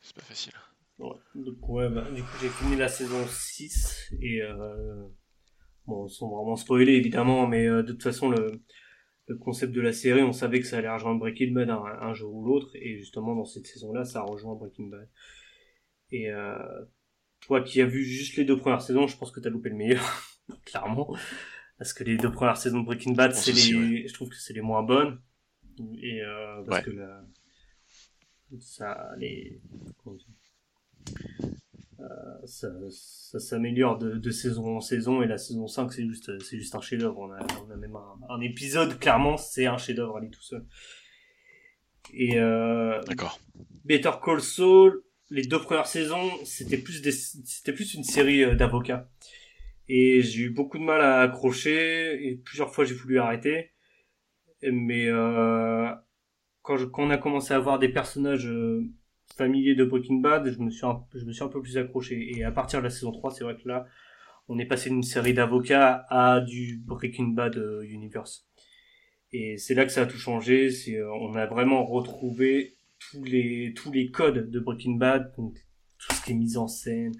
C'est 0.00 0.14
pas 0.14 0.22
facile. 0.22 0.52
Donc, 0.98 1.68
ouais, 1.68 1.88
bah, 1.88 2.08
du 2.10 2.22
coup, 2.22 2.36
j'ai 2.40 2.48
fini 2.48 2.76
la 2.76 2.88
saison 2.88 3.26
6, 3.26 4.12
et 4.20 4.42
euh, 4.42 5.04
bon, 5.86 6.06
sont 6.08 6.28
vraiment 6.28 6.56
spoilés 6.56 6.92
évidemment, 6.92 7.46
mais 7.46 7.66
euh, 7.66 7.82
de 7.82 7.92
toute 7.92 8.02
façon, 8.02 8.30
le, 8.30 8.62
le 9.26 9.36
concept 9.36 9.72
de 9.72 9.80
la 9.80 9.92
série, 9.92 10.22
on 10.22 10.32
savait 10.32 10.60
que 10.60 10.66
ça 10.66 10.78
allait 10.78 10.90
rejoindre 10.90 11.18
Breaking 11.18 11.52
Bad 11.52 11.70
un, 11.70 12.14
jour 12.14 12.34
ou 12.34 12.44
l'autre, 12.44 12.70
et 12.74 12.98
justement, 12.98 13.34
dans 13.34 13.44
cette 13.44 13.66
saison-là, 13.66 14.04
ça 14.04 14.22
rejoint 14.22 14.54
Breaking 14.54 14.88
Bad. 14.88 15.08
Et 16.10 16.30
euh, 16.30 16.56
toi 17.40 17.62
qui 17.62 17.80
as 17.80 17.86
vu 17.86 18.04
juste 18.04 18.36
les 18.36 18.44
deux 18.44 18.56
premières 18.56 18.82
saisons, 18.82 19.06
je 19.06 19.16
pense 19.16 19.30
que 19.30 19.40
t'as 19.40 19.50
loupé 19.50 19.70
le 19.70 19.76
meilleur, 19.76 20.04
clairement. 20.66 21.14
Parce 21.78 21.92
que 21.92 22.04
les 22.04 22.16
deux 22.16 22.30
premières 22.30 22.56
saisons 22.56 22.80
de 22.80 22.84
Breaking 22.84 23.12
Bad, 23.12 23.34
c'est 23.34 23.52
les, 23.52 24.06
je 24.06 24.14
trouve 24.14 24.28
que 24.28 24.36
c'est 24.36 24.52
les 24.52 24.60
moins 24.60 24.82
bonnes. 24.82 25.20
Et 26.00 26.22
euh, 26.22 26.62
parce 26.66 26.84
que 26.84 26.90
ça, 28.60 29.10
les, 29.18 29.60
euh, 32.00 32.46
ça, 32.46 32.68
ça 32.90 33.38
s'améliore 33.38 33.98
de, 33.98 34.16
de, 34.16 34.30
saison 34.30 34.76
en 34.76 34.80
saison. 34.80 35.22
Et 35.22 35.26
la 35.26 35.38
saison 35.38 35.66
5 35.66 35.92
c'est 35.92 36.06
juste 36.06 36.38
c'est 36.40 36.58
juste 36.58 36.74
un 36.74 36.80
chef-d'œuvre. 36.80 37.18
On 37.18 37.32
a, 37.32 37.38
on 37.66 37.70
a 37.70 37.76
même 37.76 37.96
un, 37.96 38.18
un 38.28 38.40
épisode 38.40 38.98
clairement 38.98 39.36
c'est 39.36 39.66
un 39.66 39.78
chef-d'œuvre 39.78 40.20
lui 40.20 40.30
tout 40.30 40.42
seul. 40.42 40.64
Et 42.12 42.38
euh, 42.38 43.00
d'accord. 43.04 43.38
Better 43.84 44.10
Call 44.22 44.40
Saul 44.40 45.02
les 45.30 45.42
deux 45.42 45.60
premières 45.60 45.86
saisons 45.86 46.30
c'était 46.44 46.78
plus 46.78 47.00
des, 47.00 47.12
c'était 47.12 47.72
plus 47.72 47.94
une 47.94 48.04
série 48.04 48.44
euh, 48.44 48.54
d'avocats. 48.54 49.08
Et 49.88 50.22
j'ai 50.22 50.42
eu 50.42 50.50
beaucoup 50.50 50.78
de 50.78 50.84
mal 50.84 51.00
à 51.00 51.20
accrocher. 51.20 52.26
Et 52.26 52.36
plusieurs 52.36 52.74
fois 52.74 52.84
j'ai 52.84 52.94
voulu 52.94 53.18
arrêter 53.18 53.73
mais 54.72 55.08
euh, 55.08 55.90
quand, 56.62 56.78
on 56.98 57.10
a 57.10 57.18
commencé 57.18 57.54
à 57.54 57.58
voir 57.58 57.78
des 57.78 57.88
personnages 57.88 58.46
euh, 58.46 58.84
familiers 59.36 59.74
de 59.74 59.84
Breaking 59.84 60.20
Bad, 60.20 60.50
je 60.50 60.58
me 60.58 60.70
suis 60.70 60.84
un, 60.84 61.48
peu 61.48 61.60
plus 61.60 61.78
accroché. 61.78 62.36
Et 62.36 62.44
à 62.44 62.52
partir 62.52 62.80
de 62.80 62.84
la 62.84 62.90
saison 62.90 63.12
3, 63.12 63.30
c'est 63.30 63.44
vrai 63.44 63.56
que 63.56 63.68
là, 63.68 63.86
on 64.48 64.58
est 64.58 64.66
passé 64.66 64.90
d'une 64.90 65.02
série 65.02 65.34
d'avocats 65.34 66.06
à 66.08 66.40
du 66.40 66.82
Breaking 66.84 67.28
Bad 67.28 67.56
euh, 67.56 67.82
Universe. 67.82 68.46
Et 69.32 69.58
c'est 69.58 69.74
là 69.74 69.84
que 69.84 69.90
ça 69.90 70.02
a 70.02 70.06
tout 70.06 70.18
changé. 70.18 70.70
On 71.20 71.34
a 71.34 71.46
vraiment 71.46 71.84
retrouvé 71.84 72.76
tous 73.10 73.24
les 73.24 74.10
codes 74.12 74.50
de 74.50 74.60
Breaking 74.60 74.94
Bad, 74.94 75.32
tout 75.34 75.52
ce 75.98 76.24
qui 76.24 76.32
est 76.32 76.36
mise 76.36 76.56
en 76.56 76.68
scène, 76.68 77.12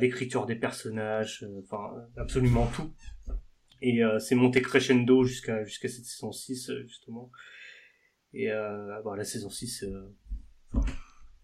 l'écriture 0.00 0.46
des 0.46 0.56
personnages, 0.56 1.46
enfin 1.62 1.92
absolument 2.16 2.66
tout. 2.74 2.92
Et 3.82 4.00
c'est 4.20 4.36
monté 4.36 4.62
crescendo 4.62 5.24
jusqu'à 5.24 5.64
jusqu'à 5.64 5.88
cette 5.88 6.04
saison 6.04 6.32
6 6.32 6.70
justement. 6.86 7.30
Et 8.34 8.50
euh, 8.50 9.00
bon, 9.02 9.12
la 9.12 9.24
saison 9.24 9.50
6, 9.50 9.82
il 9.82 9.94
euh, 9.94 10.80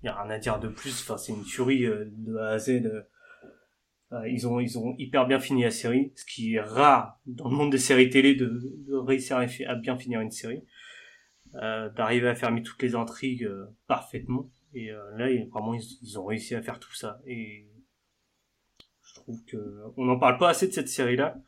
n'y 0.02 0.08
a 0.08 0.22
rien 0.22 0.30
à 0.30 0.38
dire 0.38 0.58
de 0.58 0.68
plus. 0.68 1.02
Enfin, 1.02 1.18
c'est 1.18 1.32
une 1.32 1.44
tuerie 1.44 1.84
euh, 1.84 2.06
de 2.06 2.36
A 2.36 2.50
à 2.50 2.58
Z. 2.58 2.70
Euh, 4.12 4.28
ils 4.28 4.48
ont 4.48 4.58
ils 4.58 4.78
ont 4.78 4.94
hyper 4.96 5.26
bien 5.26 5.38
fini 5.38 5.64
la 5.64 5.70
série, 5.70 6.12
ce 6.16 6.24
qui 6.24 6.54
est 6.54 6.60
rare 6.60 7.20
dans 7.26 7.50
le 7.50 7.56
monde 7.56 7.70
des 7.70 7.78
séries 7.78 8.08
télé 8.08 8.34
de, 8.34 8.46
de 8.86 8.94
réussir 8.94 9.36
à, 9.36 9.74
bien 9.74 9.98
finir 9.98 10.22
une 10.22 10.30
série, 10.30 10.64
euh, 11.56 11.90
d'arriver 11.90 12.28
à 12.28 12.34
fermer 12.34 12.62
toutes 12.62 12.82
les 12.82 12.94
intrigues 12.94 13.50
parfaitement. 13.86 14.50
Et 14.72 14.90
là, 15.16 15.28
vraiment, 15.50 15.74
ils, 15.74 16.18
ont 16.18 16.24
réussi 16.24 16.54
à 16.54 16.62
faire 16.62 16.78
tout 16.78 16.94
ça. 16.94 17.20
Et 17.26 17.66
je 19.02 19.14
trouve 19.14 19.44
que 19.44 19.56
on 19.96 20.04
n'en 20.06 20.18
parle 20.18 20.38
pas 20.38 20.50
assez 20.50 20.68
de 20.68 20.72
cette 20.72 20.88
série-là 20.88 21.38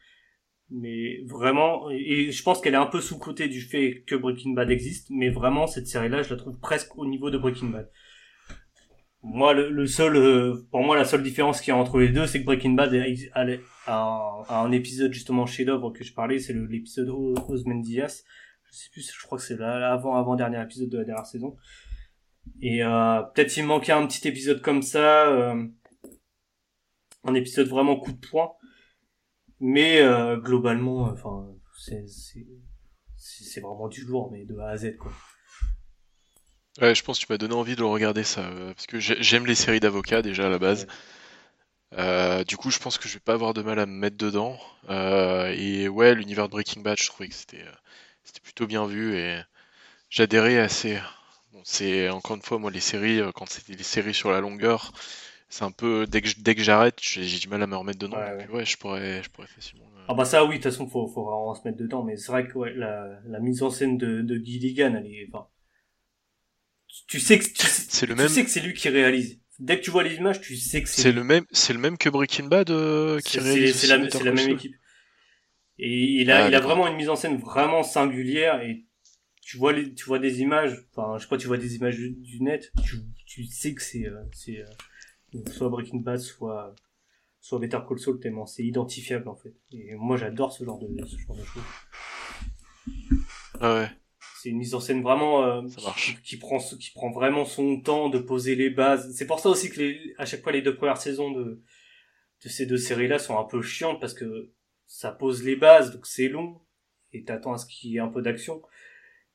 mais 0.70 1.22
vraiment 1.26 1.90
et 1.90 2.30
je 2.30 2.42
pense 2.42 2.60
qu'elle 2.60 2.74
est 2.74 2.78
un 2.78 2.86
peu 2.86 3.00
sous 3.00 3.18
côté 3.18 3.48
du 3.48 3.60
fait 3.60 4.02
que 4.06 4.14
Breaking 4.14 4.52
Bad 4.52 4.70
existe 4.70 5.08
mais 5.10 5.28
vraiment 5.28 5.66
cette 5.66 5.86
série 5.86 6.08
là 6.08 6.22
je 6.22 6.30
la 6.30 6.36
trouve 6.36 6.58
presque 6.60 6.96
au 6.96 7.06
niveau 7.06 7.30
de 7.30 7.38
Breaking 7.38 7.68
Bad. 7.68 7.90
Moi 9.22 9.52
le, 9.52 9.86
seul 9.86 10.16
euh, 10.16 10.66
pour 10.70 10.82
moi 10.82 10.96
la 10.96 11.04
seule 11.04 11.22
différence 11.22 11.60
qu'il 11.60 11.72
y 11.72 11.76
a 11.76 11.76
entre 11.76 11.98
les 11.98 12.08
deux 12.08 12.26
c'est 12.26 12.40
que 12.40 12.46
Breaking 12.46 12.72
Bad 12.72 12.94
a, 13.34 14.44
un, 14.48 14.72
épisode 14.72 15.12
justement 15.12 15.44
chez 15.44 15.64
d'œuvre 15.64 15.90
que 15.90 16.04
je 16.04 16.14
parlais 16.14 16.38
c'est 16.38 16.54
l'épisode 16.54 17.08
Osman 17.08 17.80
Diaz. 17.80 18.24
Je 18.70 18.76
sais 18.76 18.90
plus 18.92 19.12
je 19.12 19.26
crois 19.26 19.38
que 19.38 19.44
c'est 19.44 19.58
l'avant 19.58 20.14
avant 20.16 20.36
dernier 20.36 20.62
épisode 20.62 20.88
de 20.88 20.98
la 20.98 21.04
dernière 21.04 21.26
saison. 21.26 21.56
Et 22.62 22.82
euh, 22.82 23.22
peut-être 23.34 23.56
il 23.56 23.64
manquait 23.64 23.92
un 23.92 24.06
petit 24.06 24.26
épisode 24.26 24.62
comme 24.62 24.82
ça 24.82 25.28
euh, 25.28 25.66
un 27.24 27.34
épisode 27.34 27.66
vraiment 27.66 27.96
coup 27.96 28.12
de 28.12 28.26
poing 28.26 28.52
mais 29.60 30.00
euh, 30.00 30.36
globalement, 30.36 31.02
enfin, 31.02 31.46
c'est 31.76 32.04
c'est 33.16 33.60
vraiment 33.60 33.88
du 33.88 34.04
lourd, 34.04 34.30
mais 34.32 34.44
de 34.44 34.58
A 34.58 34.70
à 34.70 34.76
Z 34.76 34.96
quoi. 34.96 35.12
Ouais, 36.80 36.94
je 36.94 37.02
pense 37.02 37.18
que 37.18 37.26
tu 37.26 37.32
m'as 37.32 37.36
donné 37.38 37.54
envie 37.54 37.74
de 37.74 37.80
le 37.80 37.86
regarder 37.86 38.24
ça, 38.24 38.40
euh, 38.48 38.72
parce 38.72 38.86
que 38.86 38.98
j'aime 38.98 39.46
les 39.46 39.54
séries 39.54 39.80
d'avocats 39.80 40.22
déjà 40.22 40.46
à 40.46 40.48
la 40.48 40.58
base. 40.58 40.86
Euh, 41.92 42.44
du 42.44 42.56
coup, 42.56 42.70
je 42.70 42.78
pense 42.78 42.98
que 42.98 43.08
je 43.08 43.14
vais 43.14 43.20
pas 43.20 43.34
avoir 43.34 43.52
de 43.54 43.62
mal 43.62 43.78
à 43.78 43.86
me 43.86 43.92
mettre 43.92 44.16
dedans. 44.16 44.58
et 44.88 45.88
ouais, 45.88 46.14
l'univers 46.14 46.46
de 46.46 46.52
Breaking 46.52 46.82
Bad, 46.82 46.98
je 46.98 47.06
trouvais 47.06 47.28
que 47.28 47.34
c'était 47.34 47.64
c'était 48.24 48.40
plutôt 48.40 48.66
bien 48.66 48.86
vu 48.86 49.16
et 49.16 49.40
j'adhérais 50.10 50.58
assez. 50.58 50.98
Bon, 51.52 51.62
c'est 51.64 52.08
encore 52.10 52.36
une 52.36 52.42
fois 52.42 52.58
moi 52.58 52.70
les 52.70 52.80
séries 52.80 53.20
quand 53.34 53.48
c'était 53.48 53.74
les 53.74 53.84
séries 53.84 54.14
sur 54.14 54.30
la 54.30 54.40
longueur, 54.40 54.92
c'est 55.50 55.64
un 55.64 55.72
peu 55.72 56.06
dès 56.06 56.22
que 56.22 56.28
dès 56.38 56.54
que 56.54 56.62
j'arrête, 56.62 56.96
j'ai 57.00 57.38
du 57.38 57.48
mal 57.48 57.62
à 57.62 57.66
me 57.66 57.76
remettre 57.76 57.98
dedans. 57.98 58.16
Ouais, 58.16 58.64
je 58.64 58.76
pourrais 58.78 59.22
je 59.22 59.28
pourrais 59.28 59.48
facilement. 59.48 59.84
Ah 60.08 60.14
bah 60.14 60.24
ça 60.24 60.44
oui, 60.44 60.58
de 60.58 60.62
toute 60.62 60.72
façon 60.72 60.86
faut 60.86 61.06
faut 61.06 61.24
vraiment 61.24 61.54
se 61.54 61.66
mettre 61.66 61.78
dedans, 61.78 62.02
mais 62.02 62.16
c'est 62.16 62.32
vrai 62.32 62.46
que 62.46 62.56
ouais, 62.56 62.72
la, 62.72 63.20
la 63.26 63.40
mise 63.40 63.62
en 63.62 63.70
scène 63.70 63.98
de 63.98 64.22
de 64.22 64.36
Gilligan, 64.36 64.94
elle 64.94 65.06
est 65.06 65.28
enfin 65.32 65.46
tu 67.06 67.20
sais 67.20 67.38
que 67.38 67.44
tu, 67.44 67.66
c'est 67.66 68.06
le 68.06 68.14
même... 68.14 68.28
sais 68.28 68.44
que 68.44 68.50
c'est 68.50 68.60
lui 68.60 68.74
qui 68.74 68.88
réalise. 68.88 69.40
Dès 69.58 69.78
que 69.78 69.84
tu 69.84 69.90
vois 69.90 70.02
les 70.02 70.14
images, 70.14 70.40
tu 70.40 70.56
sais 70.56 70.82
que 70.82 70.88
c'est 70.88 71.02
C'est 71.02 71.12
le 71.12 71.22
même 71.22 71.44
c'est 71.50 71.72
le 71.72 71.78
même 71.78 71.98
que 71.98 72.08
Breaking 72.08 72.46
Bad 72.46 72.70
euh, 72.70 73.20
qui 73.20 73.38
réalise. 73.38 73.76
C'est 73.76 73.86
la, 73.88 74.10
c'est 74.10 74.24
la 74.24 74.32
même 74.32 74.50
équipe. 74.50 74.74
Et 75.78 76.20
il 76.20 76.30
a 76.30 76.44
ah, 76.44 76.48
il 76.48 76.54
a 76.54 76.60
vraiment 76.60 76.86
une 76.86 76.96
mise 76.96 77.08
en 77.08 77.16
scène 77.16 77.38
vraiment 77.38 77.82
singulière 77.82 78.60
et 78.62 78.84
tu 79.42 79.56
vois 79.56 79.72
les 79.72 79.92
tu 79.94 80.04
vois 80.04 80.18
des 80.18 80.40
images, 80.40 80.76
enfin 80.94 81.18
je 81.18 81.26
pas, 81.26 81.36
tu 81.36 81.46
vois 81.46 81.56
des 81.56 81.74
images 81.74 81.96
du, 81.96 82.40
net, 82.40 82.70
tu 82.84 82.96
tu 83.26 83.44
sais 83.46 83.74
que 83.74 83.82
c'est 83.82 84.06
euh, 84.06 84.22
c'est 84.32 84.58
euh, 84.58 84.66
soit 85.52 85.68
Breaking 85.68 86.00
Bad, 86.00 86.18
soit 86.18 86.74
soit 87.40 87.58
Better 87.58 87.78
Call 87.88 87.98
Saul 87.98 88.20
tellement 88.20 88.46
c'est 88.46 88.64
identifiable 88.64 89.28
en 89.28 89.36
fait. 89.36 89.54
Et 89.72 89.94
moi 89.94 90.16
j'adore 90.16 90.52
ce 90.52 90.64
genre 90.64 90.78
de 90.78 91.04
ce 91.04 91.16
genre 91.18 91.36
de 91.36 91.44
choses. 91.44 91.62
Ah 93.60 93.74
ouais. 93.74 93.88
C'est 94.38 94.50
une 94.50 94.58
mise 94.58 94.74
en 94.74 94.80
scène 94.80 95.02
vraiment 95.02 95.44
euh, 95.44 95.62
Qui, 96.24 96.38
prend 96.38 96.58
qui 96.58 96.90
prend 96.92 97.10
vraiment 97.10 97.44
son 97.44 97.80
temps 97.80 98.08
de 98.08 98.18
poser 98.18 98.54
les 98.54 98.70
bases. 98.70 99.14
C'est 99.14 99.26
pour 99.26 99.38
ça 99.38 99.50
aussi 99.50 99.68
que 99.70 99.80
les, 99.80 100.14
à 100.16 100.24
chaque 100.24 100.42
fois 100.42 100.52
les 100.52 100.62
deux 100.62 100.74
premières 100.74 100.96
saisons 100.96 101.30
de 101.30 101.62
de 102.42 102.48
ces 102.48 102.64
deux 102.64 102.78
séries 102.78 103.08
là 103.08 103.18
sont 103.18 103.38
un 103.38 103.44
peu 103.44 103.60
chiantes 103.60 104.00
parce 104.00 104.14
que 104.14 104.50
ça 104.86 105.12
pose 105.12 105.44
les 105.44 105.56
bases 105.56 105.92
donc 105.92 106.06
c'est 106.06 106.28
long 106.28 106.62
et 107.12 107.22
t'attends 107.22 107.52
à 107.52 107.58
ce 107.58 107.66
qu'il 107.66 107.90
y 107.90 107.96
ait 107.96 108.00
un 108.00 108.08
peu 108.08 108.22
d'action. 108.22 108.62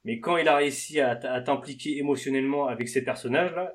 Mais 0.03 0.19
quand 0.19 0.37
il 0.37 0.47
a 0.47 0.55
réussi 0.55 0.99
à, 0.99 1.11
à 1.11 1.41
t'impliquer 1.41 1.97
émotionnellement 1.97 2.67
avec 2.67 2.87
ces 2.87 3.03
personnages 3.03 3.53
là, 3.55 3.73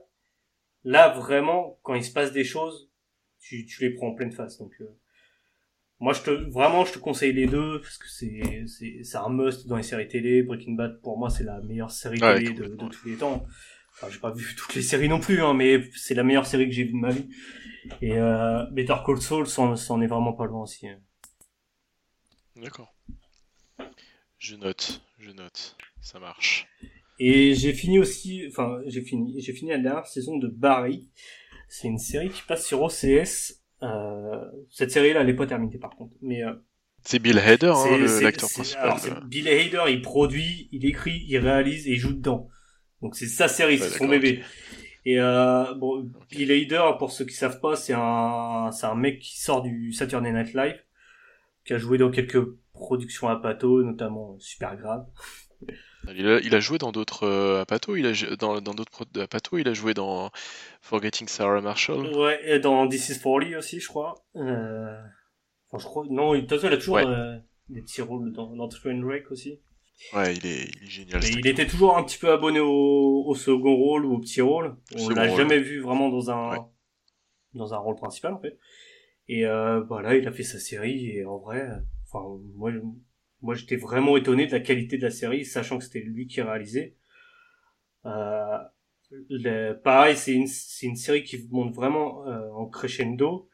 Là, 0.85 1.09
vraiment, 1.11 1.79
quand 1.83 1.95
il 1.95 2.05
se 2.05 2.13
passe 2.13 2.33
des 2.33 2.45
choses, 2.45 2.91
tu, 3.39 3.67
tu 3.67 3.83
les 3.83 3.91
prends 3.91 4.09
en 4.09 4.15
pleine 4.15 4.33
face. 4.33 4.59
Donc, 4.59 4.73
euh, 4.81 4.99
moi, 5.99 6.15
je 6.15 6.23
te, 6.23 6.31
vraiment, 6.31 6.85
je 6.85 6.95
te 6.95 6.99
conseille 6.99 7.33
les 7.33 7.47
deux 7.47 7.81
parce 7.81 7.99
que 7.99 8.09
c'est, 8.09 8.65
c'est, 8.67 9.05
c'est 9.05 9.17
un 9.19 9.29
must 9.29 9.67
dans 9.67 9.77
les 9.77 9.83
séries 9.83 10.09
télé. 10.09 10.43
Breaking 10.43 10.73
Bad, 10.75 11.01
pour 11.03 11.19
moi, 11.19 11.29
c'est 11.29 11.45
la 11.45 11.61
meilleure 11.61 11.91
série 11.91 12.19
télé 12.19 12.55
de, 12.55 12.69
de, 12.69 12.89
tous 12.89 13.07
les 13.07 13.17
temps. 13.17 13.45
Enfin, 13.93 14.09
j'ai 14.11 14.19
pas 14.19 14.33
vu 14.33 14.55
toutes 14.57 14.75
les 14.75 14.83
séries 14.83 15.09
non 15.09 15.21
plus, 15.21 15.43
hein, 15.43 15.53
mais 15.53 15.91
c'est 15.95 16.15
la 16.15 16.23
meilleure 16.23 16.47
série 16.47 16.67
que 16.67 16.73
j'ai 16.73 16.85
vue 16.85 16.93
de 16.93 16.97
ma 16.97 17.11
vie. 17.11 17.29
Et 18.01 18.19
euh, 18.19 18.65
Better 18.71 18.97
Call 19.05 19.21
Saul, 19.21 19.47
c'en 19.47 20.01
est 20.01 20.07
vraiment 20.07 20.33
pas 20.33 20.47
loin 20.47 20.63
aussi. 20.63 20.89
Hein. 20.89 21.01
D'accord. 22.57 22.95
Je 24.39 24.57
note, 24.57 25.03
je 25.19 25.31
note. 25.31 25.77
Ça 26.01 26.19
marche. 26.19 26.67
Et 27.23 27.55
j'ai 27.55 27.75
fini 27.75 27.99
aussi, 27.99 28.45
enfin 28.49 28.81
j'ai 28.87 29.03
fini, 29.03 29.39
j'ai 29.39 29.53
fini 29.53 29.71
la 29.71 29.79
dernière 29.79 30.07
saison 30.07 30.39
de 30.39 30.49
Barry. 30.49 31.11
C'est 31.69 31.87
une 31.87 31.99
série 31.99 32.31
qui 32.31 32.41
passe 32.49 32.67
sur 32.67 32.81
OCS. 32.81 33.61
Euh, 33.83 34.45
cette 34.71 34.91
série-là, 34.91 35.21
elle 35.21 35.29
est 35.29 35.35
pas 35.35 35.47
terminée 35.47 35.77
par 35.77 35.91
contre, 35.91 36.15
mais 36.23 36.43
euh, 36.43 36.55
c'est 37.03 37.19
Bill 37.19 37.39
Hader, 37.39 37.73
hein, 37.77 38.21
l'acteur 38.23 38.49
principal. 38.49 38.83
Alors, 38.83 39.25
Bill 39.27 39.49
Hader, 39.49 39.85
il 39.91 40.01
produit, 40.01 40.71
il 40.73 40.87
écrit, 40.87 41.23
il 41.29 41.37
réalise 41.37 41.87
et 41.87 41.93
il 41.93 41.99
joue 41.99 42.15
dedans. 42.15 42.49
Donc 43.03 43.15
c'est 43.15 43.27
sa 43.27 43.49
série, 43.49 43.79
c'est 43.79 43.99
son 43.99 44.09
bébé. 44.09 44.43
Et 45.05 45.21
euh, 45.21 45.75
bon, 45.75 46.11
Bill 46.31 46.51
Hader, 46.51 46.97
pour 46.99 47.13
ceux 47.13 47.27
qui 47.27 47.35
savent 47.35 47.61
pas, 47.61 47.77
c'est 47.77 47.95
un, 47.95 48.71
c'est 48.73 48.87
un 48.87 48.95
mec 48.95 49.19
qui 49.19 49.39
sort 49.39 49.61
du 49.61 49.93
Saturday 49.93 50.33
Night 50.33 50.55
Live, 50.55 50.83
qui 51.67 51.75
a 51.75 51.79
joué 51.79 51.99
dans 51.99 52.11
quelques 52.11 52.43
productions 52.73 53.29
à 53.29 53.37
Pato, 53.37 53.83
notamment 53.83 54.39
Super 54.39 54.79
Grave. 54.79 55.07
Il 56.09 56.55
a, 56.55 56.61
joué 56.61 56.79
dans 56.79 56.93
d'autres 56.93 57.25
euh, 57.25 57.61
Apato, 57.61 57.95
il 57.95 58.07
a 58.07 58.37
dans 58.37 58.61
dans 58.61 58.75
d'autres 58.75 59.07
Apato, 59.21 59.59
il 59.59 59.69
a 59.69 59.75
joué 59.75 59.95
dans 59.95 60.31
Forgetting 60.81 61.29
Sarah 61.29 61.61
Marshall. 61.61 62.07
Ouais, 62.17 62.41
et 62.45 62.59
dans 62.59 62.89
This 62.89 63.11
Is 63.11 63.19
For 63.19 63.39
Lee 63.39 63.55
aussi, 63.55 63.81
je 63.81 63.89
crois. 63.89 64.15
Euh... 64.37 64.99
Enfin, 65.71 65.79
je 65.79 65.85
crois. 65.85 66.05
Non, 66.09 66.35
de 66.35 66.41
toute 66.41 66.51
façon, 66.51 66.69
il 66.69 66.73
a 66.73 66.77
toujours 66.79 66.97
euh, 66.97 67.37
des 67.69 67.83
petits 67.83 68.03
rôles 68.03 68.33
dans, 68.33 68.57
dans 68.57 68.69
Trainwreck 68.69 69.31
aussi. 69.31 69.61
Ouais, 70.15 70.35
il 70.35 70.47
est, 70.47 70.65
il 70.65 70.85
est 70.85 70.91
génial. 70.91 71.25
Et 71.25 71.29
il 71.29 71.47
était 71.47 71.67
toujours 71.67 71.97
un 71.97 72.03
petit 72.03 72.19
peu 72.19 72.31
abonné 72.31 72.61
au, 72.61 73.25
au 73.27 73.35
second 73.35 73.77
rôle 73.77 74.07
ou 74.07 74.15
au 74.15 74.19
petit 74.19 74.41
rôle. 74.41 74.77
On 74.99 75.11
l'a 75.11 75.29
jamais 75.29 75.59
vu 75.59 75.81
vraiment 75.81 76.09
dans 76.09 76.31
un 76.31 76.67
dans 77.55 77.75
un 77.75 77.79
rôle 77.79 77.97
principal 77.97 78.33
en 78.33 78.41
fait. 78.41 78.59
Et 79.29 79.47
euh, 79.47 79.81
voilà, 79.83 80.17
il 80.17 80.27
a 80.27 80.33
fait 80.33 80.43
sa 80.43 80.59
série 80.59 81.11
et 81.11 81.25
en 81.25 81.39
vrai, 81.39 81.69
enfin 82.07 82.25
moi 82.57 82.73
moi, 83.43 83.55
j'étais 83.55 83.77
vraiment 83.77 84.17
étonné 84.17 84.47
de 84.47 84.53
la 84.53 84.61
qualité 84.61 84.99
de 84.99 85.03
la 85.03 85.11
série, 85.11 85.45
sachant 85.45 85.79
que 85.79 85.85
c'était 85.85 86.01
lui 86.01 86.27
qui 86.27 86.43
réalisait. 86.43 86.97
Euh, 88.07 88.59
le, 89.29 89.75
pareil, 89.75 90.17
c'est 90.17 90.33
une, 90.33 90.47
une 90.83 90.97
série 90.97 91.25
qui 91.25 91.49
monte 91.51 91.75
vraiment 91.75 92.27
euh, 92.27 92.51
en 92.53 92.67
crescendo, 92.67 93.49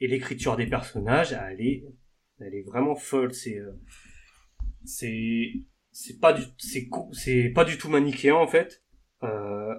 et 0.00 0.08
l'écriture 0.08 0.56
des 0.56 0.66
personnages, 0.66 1.32
elle 1.32 1.60
est, 1.60 1.84
elle 2.40 2.54
est 2.54 2.62
vraiment 2.62 2.96
folle. 2.96 3.32
C'est, 3.32 3.58
euh, 3.58 3.72
c'est, 4.84 5.52
c'est 5.92 6.20
pas 6.20 6.32
du, 6.32 6.42
c'est, 6.58 6.88
c'est 7.12 7.48
pas 7.50 7.64
du 7.64 7.78
tout 7.78 7.88
manichéen 7.88 8.34
en 8.34 8.46
fait. 8.46 8.82
Euh, 9.22 9.74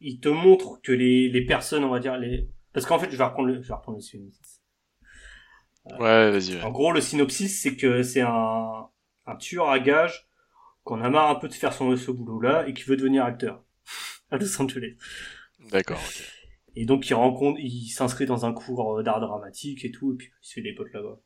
il 0.00 0.20
te 0.20 0.28
montre 0.28 0.80
que 0.82 0.92
les, 0.92 1.28
les 1.28 1.44
personnes, 1.46 1.84
on 1.84 1.90
va 1.90 2.00
dire, 2.00 2.18
les... 2.18 2.50
parce 2.72 2.84
qu'en 2.86 2.98
fait, 2.98 3.10
je 3.10 3.16
vais 3.16 3.24
reprendre 3.24 3.48
le, 3.48 3.62
je 3.62 3.68
vais 3.68 3.74
reprendre 3.74 3.98
le. 3.98 4.30
Ouais, 5.86 6.30
vas-y. 6.30 6.60
En 6.62 6.70
gros, 6.70 6.92
le 6.92 7.00
synopsis, 7.00 7.60
c'est 7.60 7.76
que 7.76 8.02
c'est 8.02 8.22
un, 8.22 8.88
un 9.26 9.36
tueur 9.36 9.68
à 9.68 9.78
gages 9.78 10.28
qu'on 10.82 11.00
a 11.00 11.08
marre 11.08 11.30
un 11.30 11.34
peu 11.36 11.48
de 11.48 11.54
faire 11.54 11.72
son, 11.72 11.96
ce 11.96 12.10
boulot-là 12.10 12.68
et 12.68 12.74
qui 12.74 12.84
veut 12.84 12.96
devenir 12.96 13.24
acteur 13.24 13.64
à 14.30 14.36
Los 14.36 14.60
Angeles. 14.60 14.96
D'accord. 15.70 16.00
Et 16.76 16.86
donc, 16.86 17.08
il 17.08 17.14
rencontre, 17.14 17.58
il 17.60 17.88
s'inscrit 17.88 18.26
dans 18.26 18.44
un 18.44 18.52
cours 18.52 19.02
d'art 19.02 19.20
dramatique 19.20 19.84
et 19.84 19.90
tout, 19.90 20.12
et 20.12 20.16
puis 20.16 20.28
il 20.42 20.46
se 20.46 20.54
fait 20.54 20.62
des 20.62 20.74
potes 20.74 20.92
là-bas. 20.92 21.20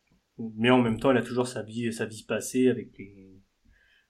Mais 0.56 0.70
en 0.70 0.80
même 0.80 1.00
temps, 1.00 1.10
il 1.10 1.16
a 1.16 1.22
toujours 1.22 1.48
sa 1.48 1.62
vie, 1.62 1.92
sa 1.92 2.06
vie 2.06 2.22
passée 2.22 2.68
avec 2.68 2.96
les, 2.98 3.40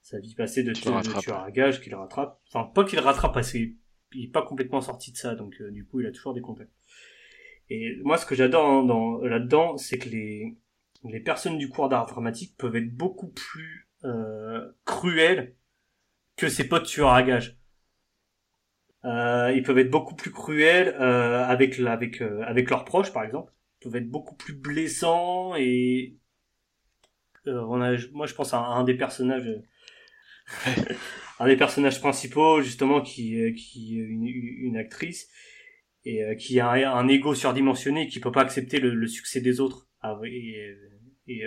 sa 0.02 0.18
vie 0.18 0.34
passée 0.34 0.62
de, 0.62 0.72
tueur, 0.72 0.96
à 1.42 1.50
gages 1.50 1.80
qu'il 1.80 1.94
rattrape. 1.94 2.40
Enfin, 2.48 2.70
pas 2.74 2.84
qu'il 2.84 2.98
rattrape 2.98 3.32
parce 3.32 3.52
qu'il 3.52 3.76
est 4.14 4.32
pas 4.32 4.42
complètement 4.42 4.80
sorti 4.80 5.12
de 5.12 5.16
ça, 5.16 5.34
donc 5.34 5.54
euh, 5.60 5.70
du 5.70 5.86
coup, 5.86 6.00
il 6.00 6.06
a 6.06 6.12
toujours 6.12 6.34
des 6.34 6.40
contacts. 6.40 6.72
Et 7.70 7.98
moi, 8.02 8.16
ce 8.16 8.26
que 8.26 8.34
j'adore 8.34 8.84
dans, 8.84 9.18
là-dedans, 9.18 9.76
c'est 9.76 9.98
que 9.98 10.08
les, 10.08 10.56
les 11.04 11.20
personnes 11.20 11.58
du 11.58 11.68
cours 11.68 11.88
d'art 11.88 12.06
dramatique 12.06 12.56
peuvent 12.56 12.76
être 12.76 12.94
beaucoup 12.94 13.28
plus 13.28 13.88
euh, 14.04 14.72
cruelles 14.84 15.54
que 16.36 16.48
ses 16.48 16.68
potes 16.68 16.86
tueurs 16.86 17.10
à 17.10 17.22
gages. 17.22 17.58
Euh, 19.04 19.52
ils 19.54 19.62
peuvent 19.62 19.78
être 19.78 19.90
beaucoup 19.90 20.16
plus 20.16 20.32
cruels 20.32 20.88
euh, 21.00 21.44
avec 21.44 21.78
avec 21.78 22.20
euh, 22.20 22.42
avec 22.42 22.68
leurs 22.70 22.84
proches 22.84 23.12
par 23.12 23.24
exemple. 23.24 23.52
Ils 23.80 23.84
peuvent 23.84 23.96
être 23.96 24.10
beaucoup 24.10 24.34
plus 24.34 24.54
blessants 24.54 25.54
et 25.56 26.16
euh, 27.46 27.64
on 27.68 27.80
a, 27.80 27.96
moi 28.12 28.26
je 28.26 28.34
pense 28.34 28.54
à 28.54 28.58
un, 28.58 28.82
des 28.82 28.94
personnages 28.94 29.48
un 31.38 31.46
des 31.46 31.56
personnages 31.56 32.00
principaux 32.00 32.60
justement 32.60 33.00
qui 33.00 33.54
qui 33.54 34.00
est 34.00 34.02
une, 34.02 34.26
une 34.26 34.76
actrice 34.76 35.28
et 36.04 36.36
qui 36.36 36.60
a 36.60 36.70
un, 36.70 37.08
ego 37.08 37.34
surdimensionné 37.34 38.06
qui 38.06 38.20
peut 38.20 38.32
pas 38.32 38.42
accepter 38.42 38.80
le, 38.80 38.94
le 38.94 39.06
succès 39.06 39.40
des 39.40 39.60
autres 39.60 39.88
ah, 40.00 40.18
et, 40.24 40.74
et 41.26 41.42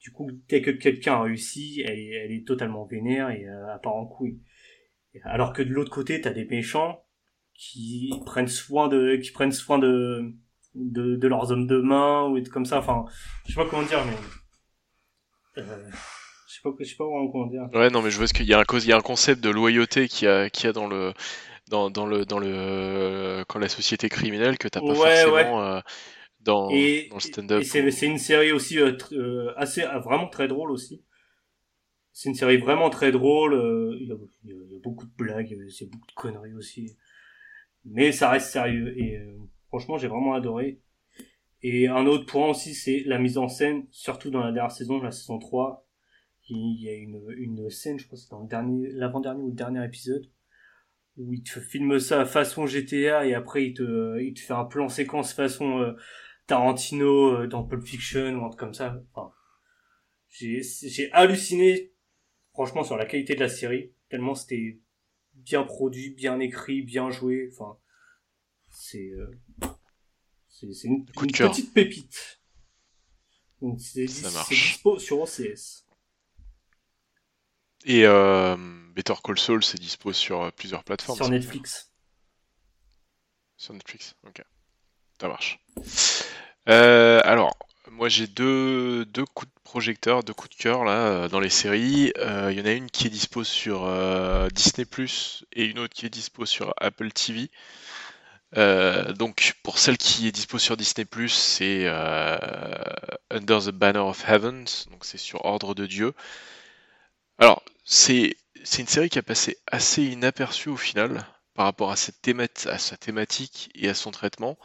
du 0.00 0.10
coup 0.10 0.30
dès 0.48 0.60
que 0.60 0.70
quelqu'un 0.70 1.14
a 1.14 1.22
réussi 1.22 1.82
elle, 1.86 1.98
elle 1.98 2.32
est 2.32 2.46
totalement 2.46 2.84
vénère 2.84 3.30
et 3.30 3.46
à 3.46 3.78
part 3.78 3.94
en 3.94 4.06
couille 4.06 4.40
alors 5.22 5.52
que 5.52 5.62
de 5.62 5.70
l'autre 5.70 5.90
côté, 5.90 6.20
t'as 6.20 6.32
des 6.32 6.44
méchants 6.44 7.04
qui 7.54 8.12
prennent 8.26 8.48
soin 8.48 8.88
de, 8.88 9.16
qui 9.16 9.30
prennent 9.30 9.52
soin 9.52 9.78
de, 9.78 10.34
de, 10.74 11.16
de 11.16 11.28
leurs 11.28 11.52
hommes 11.52 11.66
de 11.66 11.80
main 11.80 12.24
ou 12.24 12.42
comme 12.50 12.66
ça. 12.66 12.78
Enfin, 12.78 13.04
je 13.46 13.52
sais 13.52 13.60
pas 13.60 13.68
comment 13.68 13.86
dire, 13.86 14.04
mais 14.04 15.62
euh, 15.62 15.90
je 16.48 16.54
sais 16.54 16.60
pas, 16.62 16.70
je 16.80 16.84
sais 16.84 16.96
pas 16.96 17.04
vraiment 17.04 17.30
comment 17.30 17.46
dire. 17.46 17.68
Ouais, 17.72 17.90
non, 17.90 18.02
mais 18.02 18.10
je 18.10 18.18
vois 18.18 18.26
qu'il 18.26 18.46
y 18.46 18.54
a 18.54 18.58
un 18.58 18.64
il 18.78 18.86
y 18.86 18.92
a 18.92 18.96
un 18.96 19.00
concept 19.00 19.42
de 19.42 19.50
loyauté 19.50 20.08
qui 20.08 20.26
a, 20.26 20.50
qui 20.50 20.66
a 20.66 20.72
dans 20.72 20.88
le, 20.88 21.12
dans, 21.68 21.90
dans 21.90 22.06
le, 22.06 22.24
dans 22.24 22.38
le, 22.38 23.44
quand 23.48 23.58
la 23.58 23.68
société 23.68 24.08
criminelle 24.08 24.58
que 24.58 24.68
t'as 24.68 24.80
pas 24.80 24.94
forcément. 24.94 25.62
Euh, 25.62 25.80
dans, 26.40 26.68
dans, 26.68 26.74
le 26.74 27.20
stand-up. 27.20 27.62
C'est 27.62 28.06
une 28.06 28.18
série 28.18 28.52
aussi 28.52 28.78
euh, 28.78 28.92
euh, 29.12 29.54
assez 29.56 29.82
vraiment 30.04 30.28
très 30.28 30.46
drôle 30.46 30.70
aussi. 30.70 31.02
C'est 32.12 32.28
une 32.28 32.34
série 32.34 32.58
vraiment 32.58 32.90
très 32.90 33.12
drôle. 33.12 33.54
Il, 33.98 34.08
y 34.08 34.12
a, 34.12 34.16
beaucoup 34.82 35.06
de 35.06 35.14
blagues, 35.16 35.56
c'est 35.70 35.90
beaucoup 35.90 36.06
de 36.06 36.12
conneries 36.12 36.52
aussi. 36.52 36.96
Mais 37.86 38.12
ça 38.12 38.28
reste 38.28 38.50
sérieux. 38.52 38.94
Et 38.98 39.18
franchement, 39.68 39.96
j'ai 39.96 40.06
vraiment 40.06 40.34
adoré. 40.34 40.80
Et 41.62 41.88
un 41.88 42.04
autre 42.04 42.26
point 42.26 42.50
aussi, 42.50 42.74
c'est 42.74 43.02
la 43.06 43.18
mise 43.18 43.38
en 43.38 43.48
scène, 43.48 43.86
surtout 43.90 44.30
dans 44.30 44.44
la 44.44 44.52
dernière 44.52 44.70
saison, 44.70 45.00
la 45.00 45.10
saison 45.10 45.38
3. 45.38 45.88
Il 46.50 46.78
y 46.78 46.90
a 46.90 46.92
une, 46.92 47.24
une 47.38 47.70
scène, 47.70 47.98
je 47.98 48.06
crois 48.06 48.18
c'est 48.18 48.30
dans 48.30 48.40
le 48.40 48.48
dernier, 48.48 48.90
l'avant-dernier 48.92 49.42
ou 49.42 49.48
le 49.48 49.54
dernier 49.54 49.82
épisode, 49.82 50.30
où 51.16 51.32
il 51.32 51.42
te 51.42 51.60
filme 51.60 51.98
ça 51.98 52.24
façon 52.24 52.66
GTA 52.66 53.26
et 53.26 53.34
après 53.34 53.66
il 53.66 53.74
te, 53.74 54.20
il 54.20 54.34
te 54.34 54.40
fait 54.40 54.52
un 54.52 54.64
plan 54.64 54.88
séquence 54.88 55.32
façon 55.32 55.80
euh, 55.80 55.92
Tarantino 56.46 57.46
dans 57.46 57.64
Pulp 57.64 57.84
Fiction 57.86 58.34
ou 58.34 58.44
un 58.44 58.48
truc 58.48 58.60
comme 58.60 58.74
ça. 58.74 59.00
Enfin, 59.12 59.32
j'ai, 60.28 60.60
j'ai 60.62 61.10
halluciné 61.12 61.94
franchement 62.52 62.84
sur 62.84 62.96
la 62.96 63.04
qualité 63.04 63.34
de 63.34 63.40
la 63.40 63.48
série, 63.48 63.92
tellement 64.08 64.34
c'était 64.34 64.80
bien 65.34 65.64
produit, 65.64 66.10
bien 66.10 66.40
écrit, 66.40 66.82
bien 66.82 67.10
joué. 67.10 67.50
Enfin, 67.52 67.78
c'est 68.70 69.10
euh, 69.10 69.30
c'est 70.50 70.88
une, 70.88 71.04
petite 71.04 71.74
pépite. 71.74 72.40
Donc 73.60 73.80
c'est 73.80 74.04
dispo 74.04 74.98
sur 74.98 75.20
OCS. 75.20 75.83
Et 77.84 78.06
euh, 78.06 78.56
Better 78.94 79.14
Call 79.22 79.38
Saul, 79.38 79.62
c'est 79.62 79.78
dispo 79.78 80.12
sur 80.12 80.42
euh, 80.42 80.50
plusieurs 80.50 80.84
plateformes. 80.84 81.18
Sur 81.18 81.28
Netflix. 81.28 81.90
Sur 83.56 83.74
Netflix, 83.74 84.14
ok. 84.26 84.42
Ça 85.20 85.28
marche. 85.28 85.60
Euh, 86.68 87.20
alors, 87.24 87.56
moi 87.90 88.08
j'ai 88.08 88.26
deux, 88.26 89.04
deux 89.04 89.24
coups 89.26 89.50
de 89.52 89.60
projecteur, 89.64 90.22
deux 90.22 90.32
coups 90.32 90.56
de 90.56 90.62
cœur 90.62 90.84
là 90.84 91.28
dans 91.28 91.40
les 91.40 91.50
séries. 91.50 92.12
Euh, 92.18 92.50
il 92.52 92.58
y 92.58 92.62
en 92.62 92.66
a 92.66 92.72
une 92.72 92.90
qui 92.90 93.06
est 93.06 93.10
dispo 93.10 93.44
sur 93.44 93.88
Disney 94.52 94.84
Plus 94.84 95.44
et 95.52 95.66
une 95.66 95.78
autre 95.78 95.94
qui 95.94 96.06
est 96.06 96.10
dispo 96.10 96.46
sur 96.46 96.74
Apple 96.78 97.10
TV. 97.12 97.50
donc 99.14 99.54
pour 99.62 99.78
celle 99.78 99.98
qui 99.98 100.26
est 100.26 100.32
dispo 100.32 100.58
sur 100.58 100.76
Disney 100.76 101.04
Plus, 101.04 101.30
c'est 101.30 101.86
Under 103.30 103.60
the 103.62 103.70
Banner 103.70 104.00
of 104.00 104.28
Heavens, 104.28 104.86
donc 104.90 105.04
c'est 105.04 105.18
sur 105.18 105.44
Ordre 105.44 105.74
de 105.74 105.86
Dieu. 105.86 106.12
Alors 107.38 107.62
c'est 107.84 108.36
une 108.78 108.86
série 108.86 109.08
qui 109.10 109.18
a 109.18 109.22
passé 109.22 109.58
assez 109.66 110.02
inaperçue 110.02 110.68
au 110.68 110.76
final 110.76 111.26
par 111.54 111.66
rapport 111.66 111.90
à, 111.90 111.96
cette 111.96 112.16
sa 112.78 112.96
thématique 112.96 113.70
et 113.74 113.88
à 113.88 113.94
son 113.94 114.10
traitement. 114.10 114.58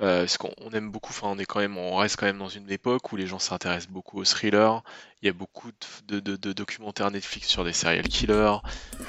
Euh, 0.00 0.20
parce 0.20 0.38
qu'on 0.38 0.70
aime 0.72 0.90
beaucoup, 0.90 1.12
on 1.22 1.38
est 1.38 1.44
quand 1.44 1.60
on 1.60 1.96
reste 1.96 2.16
quand 2.16 2.26
même 2.26 2.38
dans 2.38 2.48
une 2.48 2.70
époque 2.70 3.12
où 3.12 3.16
les 3.16 3.26
gens 3.26 3.38
s'intéressent 3.38 3.90
beaucoup 3.90 4.18
aux 4.18 4.24
thrillers. 4.24 4.82
Il 5.20 5.26
y 5.26 5.28
a 5.28 5.32
beaucoup 5.32 5.70
de, 6.08 6.20
documentaires 6.52 7.10
Netflix 7.10 7.48
sur 7.48 7.64
des 7.64 7.74
serial 7.74 8.08
killers. 8.08 8.58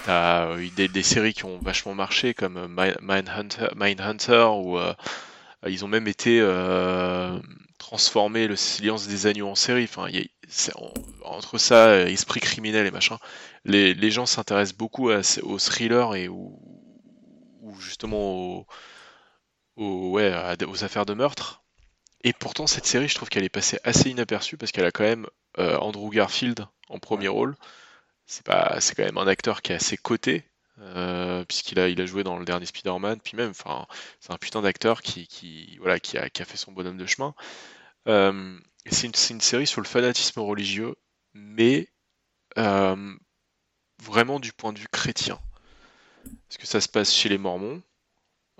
T'as 0.05 0.47
euh, 0.47 0.67
des, 0.75 0.89
des 0.89 1.03
séries 1.03 1.33
qui 1.33 1.45
ont 1.45 1.59
vachement 1.59 1.93
marché 1.93 2.33
comme 2.33 2.57
euh, 2.57 2.95
Mindhunter, 3.01 3.67
Mindhunter 3.75 4.47
où 4.53 4.77
ils 5.67 5.85
ont 5.85 5.87
même 5.87 6.07
été 6.07 6.41
transformés 7.77 8.47
le 8.47 8.55
Silence 8.55 9.07
des 9.07 9.27
agneaux 9.27 9.47
en 9.47 9.55
série. 9.55 9.85
Enfin, 9.85 10.07
entre 11.23 11.57
ça, 11.57 12.09
esprit 12.09 12.39
criminel 12.39 12.85
et 12.85 12.91
machin, 12.91 13.17
les, 13.65 14.11
gens 14.11 14.25
s'intéressent 14.25 14.77
beaucoup 14.77 15.09
aux 15.09 15.59
thrillers 15.59 16.15
et 16.15 16.27
ou 16.27 16.59
justement 17.79 18.33
aux 18.33 18.67
aux, 19.75 20.11
ouais, 20.11 20.33
aux 20.65 20.83
affaires 20.83 21.05
de 21.05 21.13
meurtre. 21.13 21.63
Et 22.23 22.33
pourtant, 22.33 22.67
cette 22.67 22.85
série, 22.85 23.07
je 23.07 23.15
trouve 23.15 23.29
qu'elle 23.29 23.43
est 23.43 23.49
passée 23.49 23.79
assez 23.83 24.09
inaperçue 24.09 24.57
parce 24.57 24.71
qu'elle 24.71 24.85
a 24.85 24.91
quand 24.91 25.03
même 25.03 25.27
euh, 25.57 25.77
Andrew 25.77 26.09
Garfield 26.11 26.65
en 26.89 26.99
premier 26.99 27.27
rôle. 27.27 27.55
C'est 28.27 28.45
pas, 28.45 28.79
c'est 28.79 28.95
quand 28.95 29.03
même 29.03 29.17
un 29.17 29.27
acteur 29.27 29.61
qui 29.61 29.71
est 29.71 29.75
assez 29.75 29.97
coté, 29.97 30.45
euh, 30.79 31.43
puisqu'il 31.45 31.79
a, 31.79 31.89
il 31.89 31.99
a 32.01 32.05
joué 32.05 32.23
dans 32.23 32.37
le 32.37 32.45
dernier 32.45 32.65
Spider-Man, 32.65 33.19
puis 33.21 33.35
même, 33.35 33.51
enfin, 33.51 33.87
c'est 34.19 34.31
un 34.31 34.37
putain 34.37 34.61
d'acteur 34.61 35.01
qui, 35.01 35.27
qui, 35.27 35.77
voilà, 35.79 35.99
qui 35.99 36.17
a, 36.17 36.29
qui 36.29 36.41
a 36.41 36.45
fait 36.45 36.57
son 36.57 36.71
bonhomme 36.71 36.97
de 36.97 37.05
chemin. 37.07 37.33
Euh, 38.07 38.57
c'est 38.89 39.07
une, 39.29 39.41
série 39.41 39.67
sur 39.67 39.81
le 39.81 39.87
fanatisme 39.87 40.39
religieux, 40.39 40.95
mais 41.33 41.89
vraiment 44.01 44.39
du 44.39 44.51
point 44.51 44.73
de 44.73 44.79
vue 44.79 44.87
chrétien. 44.91 45.39
Parce 46.47 46.57
que 46.57 46.67
ça 46.67 46.81
se 46.81 46.89
passe 46.89 47.13
chez 47.13 47.29
les 47.29 47.37
Mormons, 47.37 47.81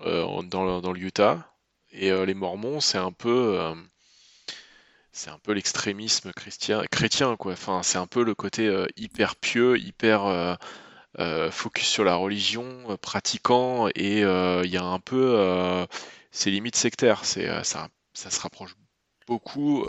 euh, 0.00 0.42
dans, 0.42 0.80
dans, 0.80 0.92
le 0.92 1.00
Utah. 1.00 1.46
Et 1.90 2.10
euh, 2.10 2.24
les 2.24 2.34
Mormons, 2.34 2.80
c'est 2.80 2.98
un 2.98 3.12
peu 3.12 3.58
euh, 3.58 3.74
c'est 5.12 5.30
un 5.30 5.38
peu 5.38 5.52
l'extrémisme 5.52 6.32
chrétien, 6.32 6.82
chrétien 6.90 7.36
quoi. 7.36 7.52
Enfin, 7.52 7.82
c'est 7.82 7.98
un 7.98 8.06
peu 8.06 8.24
le 8.24 8.34
côté 8.34 8.86
hyper 8.96 9.36
pieux, 9.36 9.78
hyper 9.78 10.58
focus 11.50 11.86
sur 11.86 12.04
la 12.04 12.14
religion, 12.16 12.96
pratiquant, 13.02 13.88
et 13.94 14.20
il 14.20 14.70
y 14.70 14.76
a 14.76 14.84
un 14.84 15.00
peu, 15.00 15.86
c'est 16.30 16.50
limite 16.50 16.76
sectaire. 16.76 17.24
C'est 17.24 17.62
ça, 17.64 17.88
ça 18.14 18.30
se 18.30 18.40
rapproche 18.40 18.74
beaucoup 19.26 19.84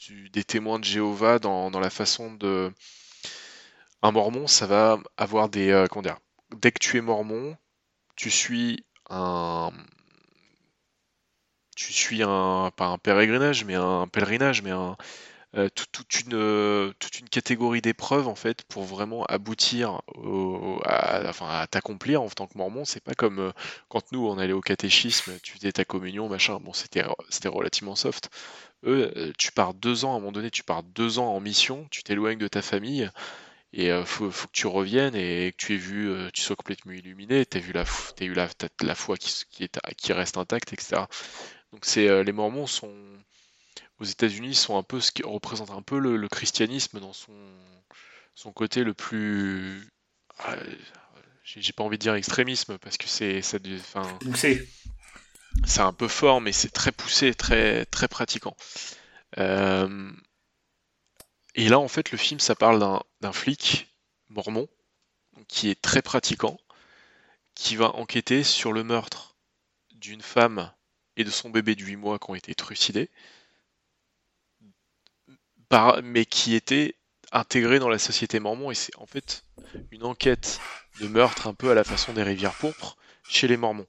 du, 0.00 0.30
des 0.30 0.44
témoins 0.44 0.78
de 0.78 0.84
Jéhovah 0.84 1.38
dans, 1.38 1.70
dans, 1.70 1.80
la 1.80 1.90
façon 1.90 2.32
de. 2.34 2.72
Un 4.02 4.12
Mormon, 4.12 4.46
ça 4.46 4.66
va 4.66 4.98
avoir 5.16 5.48
des 5.48 5.86
comment 5.90 6.02
dire. 6.02 6.18
Dès 6.56 6.72
que 6.72 6.78
tu 6.78 6.96
es 6.98 7.00
Mormon, 7.00 7.56
tu 8.16 8.30
suis 8.30 8.84
un 9.10 9.70
tu 11.76 11.92
suis 11.92 12.22
un 12.24 12.72
pas 12.76 12.86
un 12.86 12.98
pèlerinage 12.98 13.64
mais 13.64 13.76
un 13.76 14.08
pèlerinage 14.08 14.62
mais 14.62 14.72
un 14.72 14.96
euh, 15.58 15.68
toute, 15.74 16.20
une, 16.20 16.92
toute 16.98 17.18
une 17.20 17.28
catégorie 17.28 17.80
d'épreuves 17.80 18.28
en 18.28 18.34
fait 18.34 18.62
pour 18.64 18.84
vraiment 18.84 19.24
aboutir 19.24 20.00
à, 20.84 21.28
enfin, 21.28 21.48
à 21.48 21.66
t'accomplir 21.66 22.22
en 22.22 22.28
tant 22.28 22.46
que 22.46 22.56
mormon. 22.58 22.84
C'est 22.84 23.02
pas 23.02 23.14
comme 23.14 23.38
euh, 23.40 23.52
quand 23.88 24.12
nous 24.12 24.26
on 24.26 24.38
allait 24.38 24.52
au 24.52 24.60
catéchisme, 24.60 25.38
tu 25.42 25.52
faisais 25.54 25.72
ta 25.72 25.84
communion, 25.84 26.28
machin. 26.28 26.58
Bon, 26.60 26.72
c'était 26.72 27.02
relativement 27.48 27.96
soft. 27.96 28.30
Eux, 28.84 29.12
euh, 29.16 29.32
tu 29.38 29.52
pars 29.52 29.74
deux 29.74 30.04
ans 30.04 30.12
à 30.14 30.16
un 30.16 30.20
moment 30.20 30.32
donné, 30.32 30.50
tu 30.50 30.62
pars 30.62 30.82
deux 30.82 31.18
ans 31.18 31.34
en 31.34 31.40
mission, 31.40 31.86
tu 31.90 32.02
t'éloignes 32.02 32.38
de 32.38 32.48
ta 32.48 32.62
famille 32.62 33.10
Et 33.72 33.90
euh, 33.92 34.04
faut, 34.04 34.30
que 34.30 34.52
tu 34.52 34.66
reviennes 34.66 35.14
et 35.16 35.52
que 35.52 35.56
tu 35.58 35.74
aies 35.74 35.78
vu, 35.78 36.10
euh, 36.10 36.30
tu 36.32 36.42
sois 36.42 36.56
complètement 36.56 36.92
illuminé, 36.92 37.46
tu 37.46 37.58
as 37.58 37.60
vu 37.60 37.72
la, 37.72 37.82
as 37.82 38.24
eu 38.24 38.34
la, 38.34 38.48
la 38.82 38.94
foi 38.94 39.16
qui, 39.16 39.32
qui, 39.50 39.64
est, 39.64 39.78
qui 39.96 40.12
reste 40.12 40.38
intacte, 40.38 40.72
etc. 40.72 41.02
Donc 41.72 41.84
c'est 41.84 42.08
euh, 42.08 42.22
les 42.24 42.32
Mormons 42.32 42.66
sont 42.66 42.94
aux 43.98 44.04
États-Unis 44.04 44.54
sont 44.54 44.78
un 44.78 44.82
peu 44.82 45.00
ce 45.00 45.12
qui 45.12 45.22
représente 45.22 45.70
un 45.70 45.82
peu 45.82 45.98
le, 45.98 46.28
christianisme 46.28 47.00
dans 47.00 47.12
son 47.12 47.32
son 48.34 48.52
côté 48.52 48.84
le 48.84 48.94
plus 48.94 49.88
ah, 50.38 50.56
j'ai 51.44 51.72
pas 51.72 51.82
envie 51.82 51.98
de 51.98 52.02
dire 52.02 52.14
extrémisme 52.14 52.78
parce 52.78 52.96
que 52.96 53.08
c'est 53.08 53.42
ça 53.42 53.58
enfin 53.80 54.18
c'est 55.66 55.80
un 55.80 55.92
peu 55.92 56.06
fort 56.06 56.40
mais 56.40 56.52
c'est 56.52 56.70
très 56.70 56.92
poussé 56.92 57.34
très 57.34 57.84
très 57.86 58.08
pratiquant. 58.08 58.56
Euh, 59.38 60.10
et 61.58 61.68
là, 61.68 61.80
en 61.80 61.88
fait, 61.88 62.12
le 62.12 62.18
film, 62.18 62.38
ça 62.38 62.54
parle 62.54 62.78
d'un 63.20 63.32
flic 63.32 63.88
mormon 64.28 64.68
qui 65.48 65.68
est 65.70 65.80
très 65.80 66.02
pratiquant, 66.02 66.56
qui 67.56 67.74
va 67.74 67.96
enquêter 67.96 68.44
sur 68.44 68.72
le 68.72 68.84
meurtre 68.84 69.36
d'une 69.90 70.22
femme 70.22 70.72
et 71.16 71.24
de 71.24 71.30
son 71.30 71.50
bébé 71.50 71.74
de 71.74 71.82
8 71.82 71.96
mois 71.96 72.18
qui 72.20 72.30
ont 72.30 72.36
été 72.36 72.54
trucidés, 72.54 73.10
mais 76.02 76.24
qui 76.24 76.54
était 76.54 76.94
intégré 77.32 77.78
dans 77.78 77.88
la 77.88 77.98
société 77.98 78.40
mormon. 78.40 78.70
Et 78.70 78.74
c'est 78.74 78.96
en 78.96 79.06
fait 79.06 79.44
une 79.90 80.04
enquête 80.04 80.60
de 81.00 81.08
meurtre 81.08 81.46
un 81.46 81.54
peu 81.54 81.70
à 81.70 81.74
la 81.74 81.84
façon 81.84 82.12
des 82.12 82.22
rivières 82.22 82.54
pourpres 82.54 82.96
chez 83.28 83.48
les 83.48 83.56
mormons. 83.56 83.86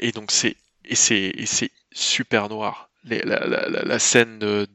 Et 0.00 0.12
donc 0.12 0.30
c'est 0.30 0.56
et 0.84 0.96
c'est 0.96 1.70
super 1.92 2.48
noir 2.48 2.90
la, 3.04 3.98
scène 3.98 4.38
de, 4.38 4.66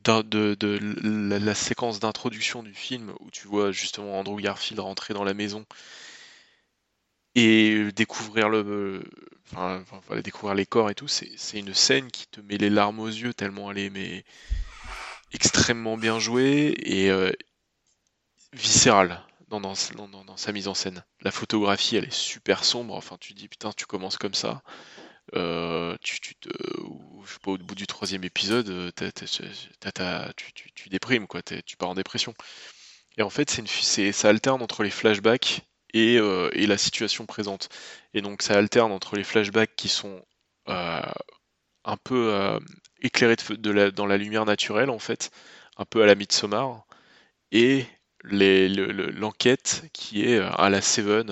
la, 1.38 1.56
séquence 1.56 2.00
d'introduction 2.00 2.64
du 2.64 2.74
film 2.74 3.14
où 3.20 3.32
tu 3.32 3.48
vois 3.48 3.72
justement 3.72 4.20
Andrew 4.20 4.40
Garfield 4.42 4.80
rentrer 4.80 5.14
dans 5.14 5.24
la 5.24 5.34
maison 5.34 5.66
et 7.36 7.92
découvrir 7.96 8.50
le 8.50 9.04
découvrir 10.24 10.56
les 10.56 10.66
corps 10.66 10.90
et 10.90 10.96
tout 10.96 11.08
c'est 11.08 11.30
une 11.54 11.74
scène 11.74 12.12
qui 12.12 12.28
te 12.28 12.42
met 12.42 12.58
les 12.58 12.70
larmes 12.70 13.00
aux 13.00 13.08
yeux 13.08 13.34
tellement 13.34 13.72
elle 13.72 13.78
est 13.78 14.26
extrêmement 15.32 15.98
bien 15.98 16.20
jouée 16.20 16.74
et 16.78 17.10
euh, 17.10 17.32
viscérale 18.54 19.22
dans, 19.50 19.62
dans, 19.62 19.76
sa 19.76 20.52
mise 20.52 20.68
en 20.68 20.74
scène 20.74 21.04
la 21.22 21.32
photographie 21.32 21.96
elle 21.96 22.06
est 22.06 22.14
super 22.14 22.64
sombre 22.66 22.96
enfin 22.96 23.18
tu 23.20 23.34
dis 23.34 23.48
putain 23.48 23.72
tu 23.72 23.86
commences 23.86 24.18
comme 24.18 24.34
ça 24.34 24.62
euh, 25.36 25.98
tu, 26.02 26.20
tu, 26.22 26.36
je 26.44 27.32
sais 27.32 27.40
pas, 27.42 27.52
au 27.52 27.58
bout 27.58 27.76
du 27.76 27.88
troisième 27.88 28.24
épisode, 28.24 28.70
euh, 28.70 28.92
tu, 30.36 30.54
tu, 30.54 30.90
déprimes, 30.90 31.28
quoi, 31.28 31.42
tu 31.42 31.78
pars 31.78 31.90
en 31.90 31.96
dépression. 31.96 32.34
Et 33.18 33.24
en 33.24 33.30
fait, 33.30 33.50
c'est 33.50 33.62
une, 33.62 34.14
ça 34.14 34.30
alterne 34.30 34.62
entre 34.62 34.84
les 34.84 34.90
flashbacks 34.90 35.62
et, 35.94 36.16
et, 36.16 36.68
la 36.68 36.78
situation 36.78 37.26
présente. 37.26 37.70
Et 38.14 38.22
donc, 38.22 38.42
ça 38.42 38.56
alterne 38.58 38.92
entre 38.92 39.16
les 39.18 39.24
flashbacks 39.24 39.76
qui 39.76 39.90
sont 39.90 40.22
un 40.68 41.98
peu 42.04 42.60
éclairés 43.02 43.36
de, 43.50 43.72
la, 43.72 43.92
dans 43.92 44.06
la 44.06 44.18
lumière 44.18 44.46
naturelle, 44.46 44.90
en 44.90 45.00
fait, 45.00 45.32
un 45.78 45.86
peu 45.86 46.02
à 46.04 46.06
la 46.06 46.16
Midsommar, 46.16 46.86
et 47.52 47.86
l'enquête 48.24 49.84
qui 49.94 50.26
est 50.26 50.40
à 50.40 50.70
la 50.70 50.82
Seven, 50.82 51.28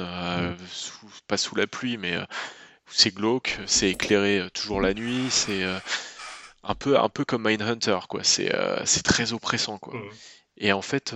pas 1.28 1.38
sous 1.38 1.56
la 1.56 1.68
pluie, 1.68 1.98
mais 1.98 2.18
c'est 2.88 3.14
glauque, 3.14 3.58
c'est 3.66 3.90
éclairé 3.92 4.40
euh, 4.40 4.50
toujours 4.50 4.82
la 4.82 4.94
nuit, 4.94 5.28
c'est 5.30 5.64
euh, 5.64 5.78
un 6.64 6.76
peu 6.76 6.98
un 6.98 7.10
peu 7.10 7.26
comme 7.26 7.48
Mindhunter 7.48 8.00
quoi. 8.08 8.24
C'est 8.24 8.54
euh, 8.54 8.84
très 9.04 9.34
oppressant 9.34 9.78
quoi. 9.78 9.96
Mmh. 9.96 10.10
Et 10.58 10.72
en 10.72 10.82
fait, 10.82 11.14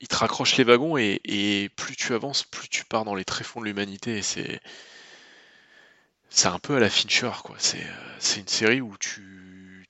il 0.00 0.08
te 0.08 0.16
raccroche 0.16 0.56
les 0.56 0.64
wagons 0.64 0.98
et, 0.98 1.70
plus 1.76 1.96
tu 1.96 2.12
avances, 2.12 2.44
plus 2.44 2.68
tu 2.68 2.84
pars 2.84 3.06
dans 3.06 3.14
les 3.14 3.24
tréfonds 3.24 3.60
de 3.60 3.64
l'humanité. 3.64 4.18
Et 4.18 4.22
c'est 4.22 4.60
c'est 6.32 6.48
un 6.48 6.58
peu 6.58 6.76
à 6.76 6.80
la 6.80 6.90
Fincher 6.90 7.30
quoi. 7.44 7.56
C'est 7.58 7.86
c'est 8.18 8.40
une 8.40 8.48
série 8.48 8.80
où 8.80 8.96
tu, 8.98 9.86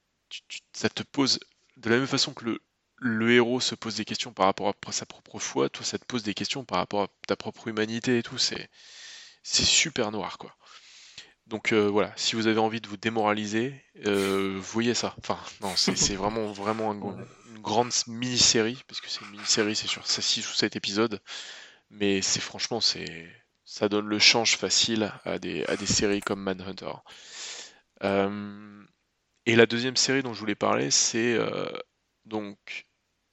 ça 0.73 0.89
te 0.89 1.03
pose 1.03 1.41
de 1.77 1.91
la 1.91 1.99
même 1.99 2.07
façon 2.07 2.33
que 2.35 2.45
le 2.45 2.61
le 3.05 3.33
héros 3.33 3.61
se 3.61 3.75
pose 3.75 3.97
des 3.97 4.05
questions 4.05 4.33
par 4.33 4.47
rapport 4.47 4.73
à 4.87 4.93
sa 4.93 5.07
propre 5.07 5.39
foi, 5.41 5.69
toi 5.69 5.85
ça 5.85 5.99
te 5.99 6.05
pose 6.05 6.23
des 6.23 6.35
questions 6.35 6.65
par 6.65 6.79
rapport 6.79 7.03
à 7.03 7.09
ta 7.27 7.37
propre 7.37 7.69
humanité 7.69 8.19
et 8.19 8.23
tout. 8.23 8.39
C'est 8.39 8.69
c'est 9.43 9.65
super 9.65 10.11
noir, 10.13 10.39
quoi. 10.39 10.57
Donc 11.47 11.73
euh, 11.73 11.89
voilà, 11.89 12.13
si 12.17 12.37
vous 12.37 12.47
avez 12.47 12.59
envie 12.61 12.81
de 12.81 12.89
vous 12.89 12.97
démoraliser, 12.97 13.75
euh, 14.07 14.59
voyez 14.61 14.95
ça. 14.95 15.15
Enfin, 15.19 15.39
non, 15.61 15.75
c'est 15.77 16.15
vraiment, 16.15 16.53
vraiment 16.53 16.93
une 16.93 17.59
grande 17.61 17.91
mini-série, 18.07 18.83
parce 18.89 19.01
que 19.01 19.11
c'est 19.11 19.21
une 19.23 19.33
mini-série, 19.33 19.77
c'est 19.77 19.89
sur 19.89 20.07
6 20.07 20.49
ou 20.49 20.53
7 20.55 20.77
épisodes, 20.77 21.21
mais 21.91 22.23
c'est 22.23 22.41
franchement, 22.41 22.81
c'est 22.81 23.29
ça 23.73 23.89
donne 23.89 24.07
le 24.07 24.19
change 24.19 24.59
facile 24.59 25.13
à 25.25 25.39
des, 25.39 25.65
à 25.65 25.77
des 25.77 25.87
séries 25.87 26.21
comme 26.21 26.43
Manhunter. 26.43 26.93
Euh, 28.05 28.85
et 29.47 29.57
la 29.57 29.65
deuxième 29.65 29.97
série 29.97 30.23
dont 30.23 30.35
je 30.35 30.41
voulais 30.41 30.55
parler, 30.55 30.91
c'est 30.91 31.39
donc 32.27 32.87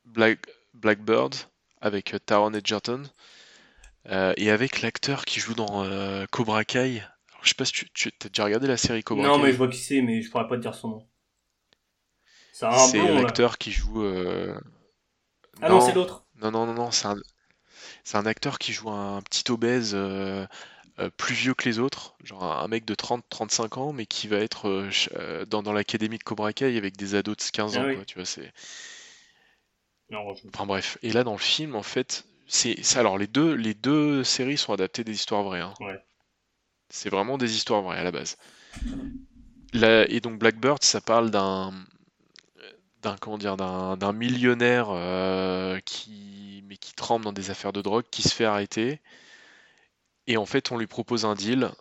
Black, 0.05 0.39
Blackbird 0.73 1.35
avec 1.81 2.15
Taron 2.25 2.53
Edgerton. 2.53 3.03
Euh, 4.05 4.33
et 4.37 4.49
avec 4.49 4.81
l'acteur 4.81 5.25
qui 5.25 5.41
joue 5.41 5.55
dans 5.55 5.83
euh, 5.83 6.25
Cobra 6.31 6.63
Kai. 6.63 6.99
Alors, 7.01 7.43
je 7.43 7.49
sais 7.49 7.55
pas 7.55 7.65
si 7.65 7.73
tu, 7.73 7.89
tu 7.93 8.09
as 8.25 8.29
déjà 8.29 8.45
regardé 8.45 8.65
la 8.65 8.77
série 8.77 9.03
Cobra 9.03 9.23
Kai. 9.23 9.29
Non, 9.29 9.37
mais 9.37 9.51
je 9.51 9.57
vois 9.57 9.67
qui 9.67 9.77
c'est, 9.77 10.01
mais 10.01 10.21
je 10.21 10.31
pourrais 10.31 10.47
pas 10.47 10.55
te 10.55 10.61
dire 10.61 10.73
son 10.73 10.87
nom. 10.87 11.07
C'est 12.53 13.03
l'acteur 13.13 13.57
qui 13.57 13.71
joue. 13.71 14.03
Euh, 14.03 14.57
ah 15.61 15.69
non, 15.69 15.81
c'est 15.81 15.93
l'autre. 15.93 16.25
Non, 16.35 16.49
non, 16.51 16.65
non, 16.65 16.73
non, 16.73 16.91
c'est 16.91 17.07
un... 17.07 17.17
un 18.17 18.25
acteur 18.25 18.59
qui 18.59 18.73
joue 18.73 18.89
un 18.89 19.21
petit 19.21 19.51
obèse 19.51 19.97
plus 21.17 21.33
vieux 21.33 21.53
que 21.53 21.67
les 21.67 21.79
autres, 21.79 22.15
genre 22.23 22.43
un 22.43 22.67
mec 22.67 22.85
de 22.85 22.93
30-35 22.93 23.79
ans, 23.79 23.93
mais 23.93 24.05
qui 24.05 24.27
va 24.27 24.37
être 24.37 24.89
dans, 25.47 25.63
dans 25.63 25.73
l'académie 25.73 26.17
de 26.17 26.23
Cobra 26.23 26.51
Kai 26.53 26.77
avec 26.77 26.97
des 26.97 27.15
ados 27.15 27.37
de 27.37 27.51
15 27.51 27.77
ah 27.77 27.81
ans, 27.81 27.93
quoi, 27.95 28.05
tu 28.05 28.15
vois, 28.15 28.25
c'est. 28.25 28.51
Enfin 30.11 30.65
bref, 30.65 30.97
et 31.03 31.13
là 31.13 31.23
dans 31.23 31.33
le 31.33 31.37
film, 31.37 31.75
en 31.75 31.83
fait, 31.83 32.25
c'est 32.47 32.97
alors 32.97 33.17
les 33.17 33.27
deux 33.27 33.53
les 33.53 33.75
deux 33.75 34.23
séries 34.23 34.57
sont 34.57 34.73
adaptées 34.73 35.03
des 35.03 35.13
histoires 35.13 35.43
vraies. 35.43 35.61
Hein. 35.61 35.73
C'est 36.89 37.09
vraiment 37.09 37.37
des 37.37 37.55
histoires 37.55 37.83
vraies 37.83 37.99
à 37.99 38.03
la 38.03 38.11
base. 38.11 38.37
et 39.73 40.19
donc 40.19 40.39
Blackbird, 40.39 40.83
ça 40.83 40.99
parle 40.99 41.29
d'un 41.29 41.71
d'un 43.01 44.13
millionnaire 44.13 44.87
euh, 44.91 45.79
qui 45.85 46.63
mais 46.67 46.77
qui 46.77 46.93
trempe 46.93 47.23
dans 47.23 47.33
des 47.33 47.49
affaires 47.49 47.73
de 47.73 47.81
drogue, 47.81 48.05
qui 48.11 48.21
se 48.21 48.33
fait 48.33 48.45
arrêter. 48.45 49.01
Et 50.27 50.37
en 50.37 50.45
fait, 50.45 50.71
on 50.71 50.77
lui 50.77 50.87
propose 50.87 51.25
un 51.25 51.35
deal. 51.35 51.71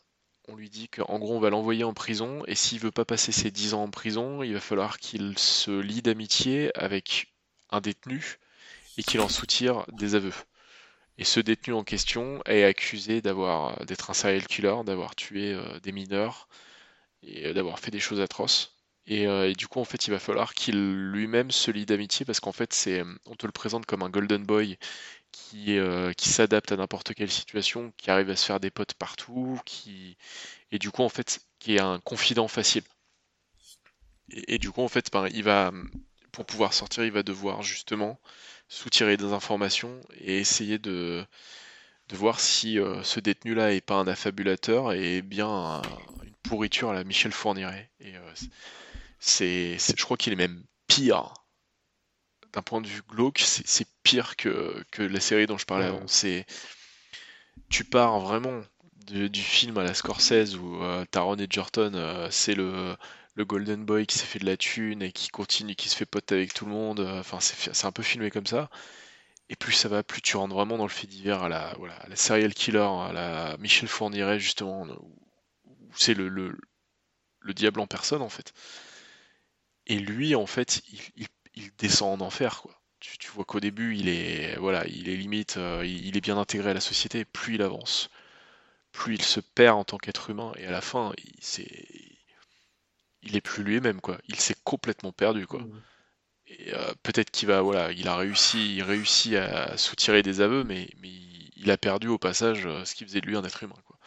On 0.49 0.57
lui 0.57 0.71
dit 0.71 0.89
qu'en 0.89 1.19
gros, 1.19 1.37
on 1.37 1.41
va 1.41 1.51
l'envoyer 1.51 1.85
en 1.85 1.93
prison. 1.93 2.43
Et 2.47 2.55
s'il 2.55 2.81
veut 2.81 2.91
pas 2.91 3.05
passer 3.05 3.33
ses 3.33 3.51
10 3.51 3.75
ans 3.75 3.83
en 3.85 3.91
prison, 3.91 4.43
il 4.43 4.55
va 4.55 4.61
falloir 4.61 4.99
qu'il 4.99 5.39
se 5.39 5.71
lie 5.71 6.03
d'amitié 6.03 6.71
avec 6.77 7.35
un 7.71 7.81
détenu 7.83 8.39
et 8.97 9.03
qu'il 9.03 9.21
en 9.21 9.29
soutire 9.29 9.85
des 9.93 10.15
aveux. 10.15 10.33
Et 11.19 11.25
ce 11.25 11.41
détenu 11.41 11.75
en 11.75 11.85
question 11.85 12.43
est 12.47 12.65
accusé 12.65 13.21
d'avoir 13.21 13.85
d'être 13.87 14.11
un 14.11 14.15
serial 14.15 14.47
killer, 14.47 14.77
d'avoir 14.87 15.15
tué 15.17 15.53
euh, 15.53 15.81
des 15.81 15.93
mineurs 15.93 16.49
et 17.23 17.49
euh, 17.49 17.53
d'avoir 17.53 17.79
fait 17.81 17.91
des 17.91 18.01
choses 18.01 18.21
atroces. 18.21 18.78
Euh, 19.11 19.51
et, 19.51 19.55
du 19.55 19.69
coup, 19.69 19.81
en 19.81 19.85
fait, 19.85 20.07
il 20.07 20.11
va 20.11 20.19
falloir 20.19 20.55
qu'il 20.55 21.11
lui-même 21.11 21.51
se 21.51 21.71
lie 21.71 21.87
d'amitié 21.87 22.27
parce 22.27 22.41
qu'en 22.41 22.53
fait, 22.53 22.73
c'est, 22.73 23.03
on 23.27 23.35
te 23.37 23.47
le 23.47 23.53
présente 23.53 23.87
comme 23.87 24.03
un 24.03 24.11
golden 24.11 24.45
boy 24.45 24.79
qui, 25.33 25.79
qui 26.17 26.29
s'adapte 26.29 26.73
à 26.73 26.77
n'importe 26.77 27.15
quelle 27.15 27.31
situation, 27.31 27.93
qui 27.97 28.11
arrive 28.11 28.31
à 28.31 28.37
se 28.37 28.47
faire 28.47 28.61
des 28.61 28.71
potes 28.71 28.95
partout, 28.95 29.61
qui 29.65 30.17
et 30.73 30.79
du 30.79 30.91
coup, 30.91 31.03
en 31.03 31.09
fait, 31.09 31.41
qui 31.59 31.77
est 31.77 31.81
un 31.81 31.99
confident 32.01 32.49
facile. 32.49 32.83
Et, 34.31 34.59
du 34.59 34.71
coup, 34.71 34.83
en 34.83 34.89
fait, 34.89 35.11
ben, 35.13 35.29
il 35.33 35.43
va, 35.43 35.73
pour 36.33 36.45
pouvoir 36.47 36.75
sortir, 36.75 37.05
il 37.05 37.13
va 37.13 37.23
devoir 37.23 37.63
justement 37.63 38.21
soutirer 38.69 39.17
des 39.17 39.33
informations 39.33 40.01
et 40.21 40.39
essayer 40.39 40.79
de, 40.79 41.25
de 42.09 42.17
voir 42.17 42.41
si 42.41 42.79
euh, 42.79 43.03
ce 43.03 43.21
détenu-là 43.21 43.73
est 43.73 43.81
pas 43.81 43.95
un 43.95 44.07
affabulateur 44.07 44.93
et 44.93 45.23
bien 45.23 45.83
une 46.23 46.35
pourriture 46.43 46.91
à 46.91 46.95
la 46.95 47.05
Michel 47.05 47.33
Fourniret. 47.33 47.91
Et 48.01 48.15
euh, 48.17 48.33
c'est, 49.19 49.79
je 49.79 50.05
crois 50.05 50.17
qu'il 50.17 50.33
est 50.33 50.37
même 50.37 50.65
pire. 50.87 51.35
D'un 52.53 52.63
point 52.63 52.81
de 52.81 52.87
vue 52.87 53.03
glauque, 53.09 53.41
c'est 53.45 53.89
pire 54.03 54.37
que, 54.37 54.83
que, 54.91 55.03
la 55.03 55.21
série 55.21 55.47
dont 55.47 55.59
je 55.59 55.67
parlais 55.67 55.87
avant. 55.87 56.07
C'est, 56.07 56.47
tu 57.69 57.85
pars 57.85 58.21
vraiment 58.21 58.63
du 59.07 59.43
film 59.43 59.77
à 59.79 59.85
la 59.85 59.95
Scorsese 59.95 60.57
où 60.57 60.83
euh, 60.83 61.05
Taron 61.11 61.37
Edgerton, 61.37 62.29
c'est 62.31 62.55
le 62.55 62.97
le 63.39 63.45
Golden 63.45 63.85
Boy 63.85 64.05
qui 64.07 64.19
s'est 64.19 64.27
fait 64.27 64.41
de 64.41 64.47
la 64.47 64.57
thune 64.57 65.01
et 65.01 65.13
qui 65.13 65.29
continue, 65.29 65.77
qui 65.77 65.89
se 65.89 65.97
fait 65.97 66.05
pote 66.07 66.33
avec 66.33 66.53
tout 66.55 66.67
le 66.67 66.73
monde. 66.73 67.01
Euh, 67.01 67.21
enfin, 67.21 67.39
c'est 67.41 67.87
un 67.87 67.93
peu 67.93 68.03
filmé 68.03 68.31
comme 68.33 68.47
ça. 68.47 68.69
Et 69.49 69.57
plus 69.57 69.73
ça 69.73 69.89
va, 69.89 70.03
plus 70.03 70.21
tu 70.21 70.37
rentres 70.37 70.55
vraiment 70.55 70.77
dans 70.77 70.85
le 70.85 70.91
fait 70.91 71.07
divers 71.07 71.45
à 71.45 71.49
la, 71.49 71.73
voilà, 71.79 72.05
la 72.09 72.17
serial 72.17 72.53
killer, 72.53 72.81
à 72.81 73.13
la 73.13 73.57
Michel 73.59 73.89
Fourniret, 73.89 74.41
justement, 74.41 74.87
où 74.87 75.91
c'est 75.95 76.15
le, 76.15 76.29
le, 76.29 77.55
diable 77.55 77.81
en 77.81 77.87
personne, 77.87 78.23
en 78.23 78.29
fait. 78.29 78.53
Et 79.89 79.99
lui, 79.99 80.35
en 80.35 80.47
fait, 80.47 80.83
il, 81.17 81.27
descend 81.79 82.21
en 82.21 82.27
enfer, 82.27 82.61
quoi. 82.63 82.81
tu, 83.01 83.29
vois 83.31 83.45
qu'au 83.45 83.61
début, 83.61 83.97
il 83.97 84.09
est, 84.09 84.57
voilà, 84.57 84.87
il 84.87 85.09
est 85.09 85.17
limite, 85.17 85.57
euh, 85.57 85.85
il, 85.85 86.17
est 86.17 86.21
bien 86.21 86.37
intégré 86.39 86.71
à 86.71 86.75
la 86.75 86.81
société. 86.81 87.25
Plus 87.25 87.55
il 87.57 87.63
avance, 87.63 88.11
plus 88.93 89.15
il 89.15 89.23
se 89.23 89.41
perd 89.41 89.77
en 89.79 89.85
tant 89.85 89.99
qu'être 89.99 90.31
humain. 90.31 90.53
Et 90.59 90.67
à 90.67 90.71
la 90.71 90.83
fin, 90.83 91.13
il, 91.19 91.33
c'est, 91.41 91.87
il 93.23 93.37
est 93.37 93.41
plus 93.41 93.65
lui-même, 93.65 94.01
quoi. 94.01 94.19
Il 94.29 94.39
s'est 94.39 94.57
complètement 94.63 95.13
perdu, 95.13 95.47
quoi. 95.47 95.61
Mmh. 95.61 95.83
Et 96.49 96.75
euh, 96.75 96.93
peut-être 97.03 97.31
qu'il 97.31 97.49
va, 97.49 97.63
voilà, 97.63 97.93
il 97.93 98.09
a 98.09 98.17
réussi, 98.17 98.77
il 98.77 98.83
réussit 98.83 99.35
à 99.35 99.77
soutirer 99.77 100.23
des 100.23 100.41
aveux, 100.41 100.65
mais, 100.65 100.89
mais 101.01 101.11
il 101.57 101.71
a 101.71 101.77
perdu 101.77 102.09
au 102.09 102.19
passage 102.19 102.67
euh, 102.67 102.85
ce 102.85 102.95
qui 102.95 103.05
faisait 103.05 103.21
de 103.21 103.27
lui 103.27 103.37
un 103.37 103.45
être 103.45 103.63
humain, 103.63 103.77
quoi. 103.87 103.99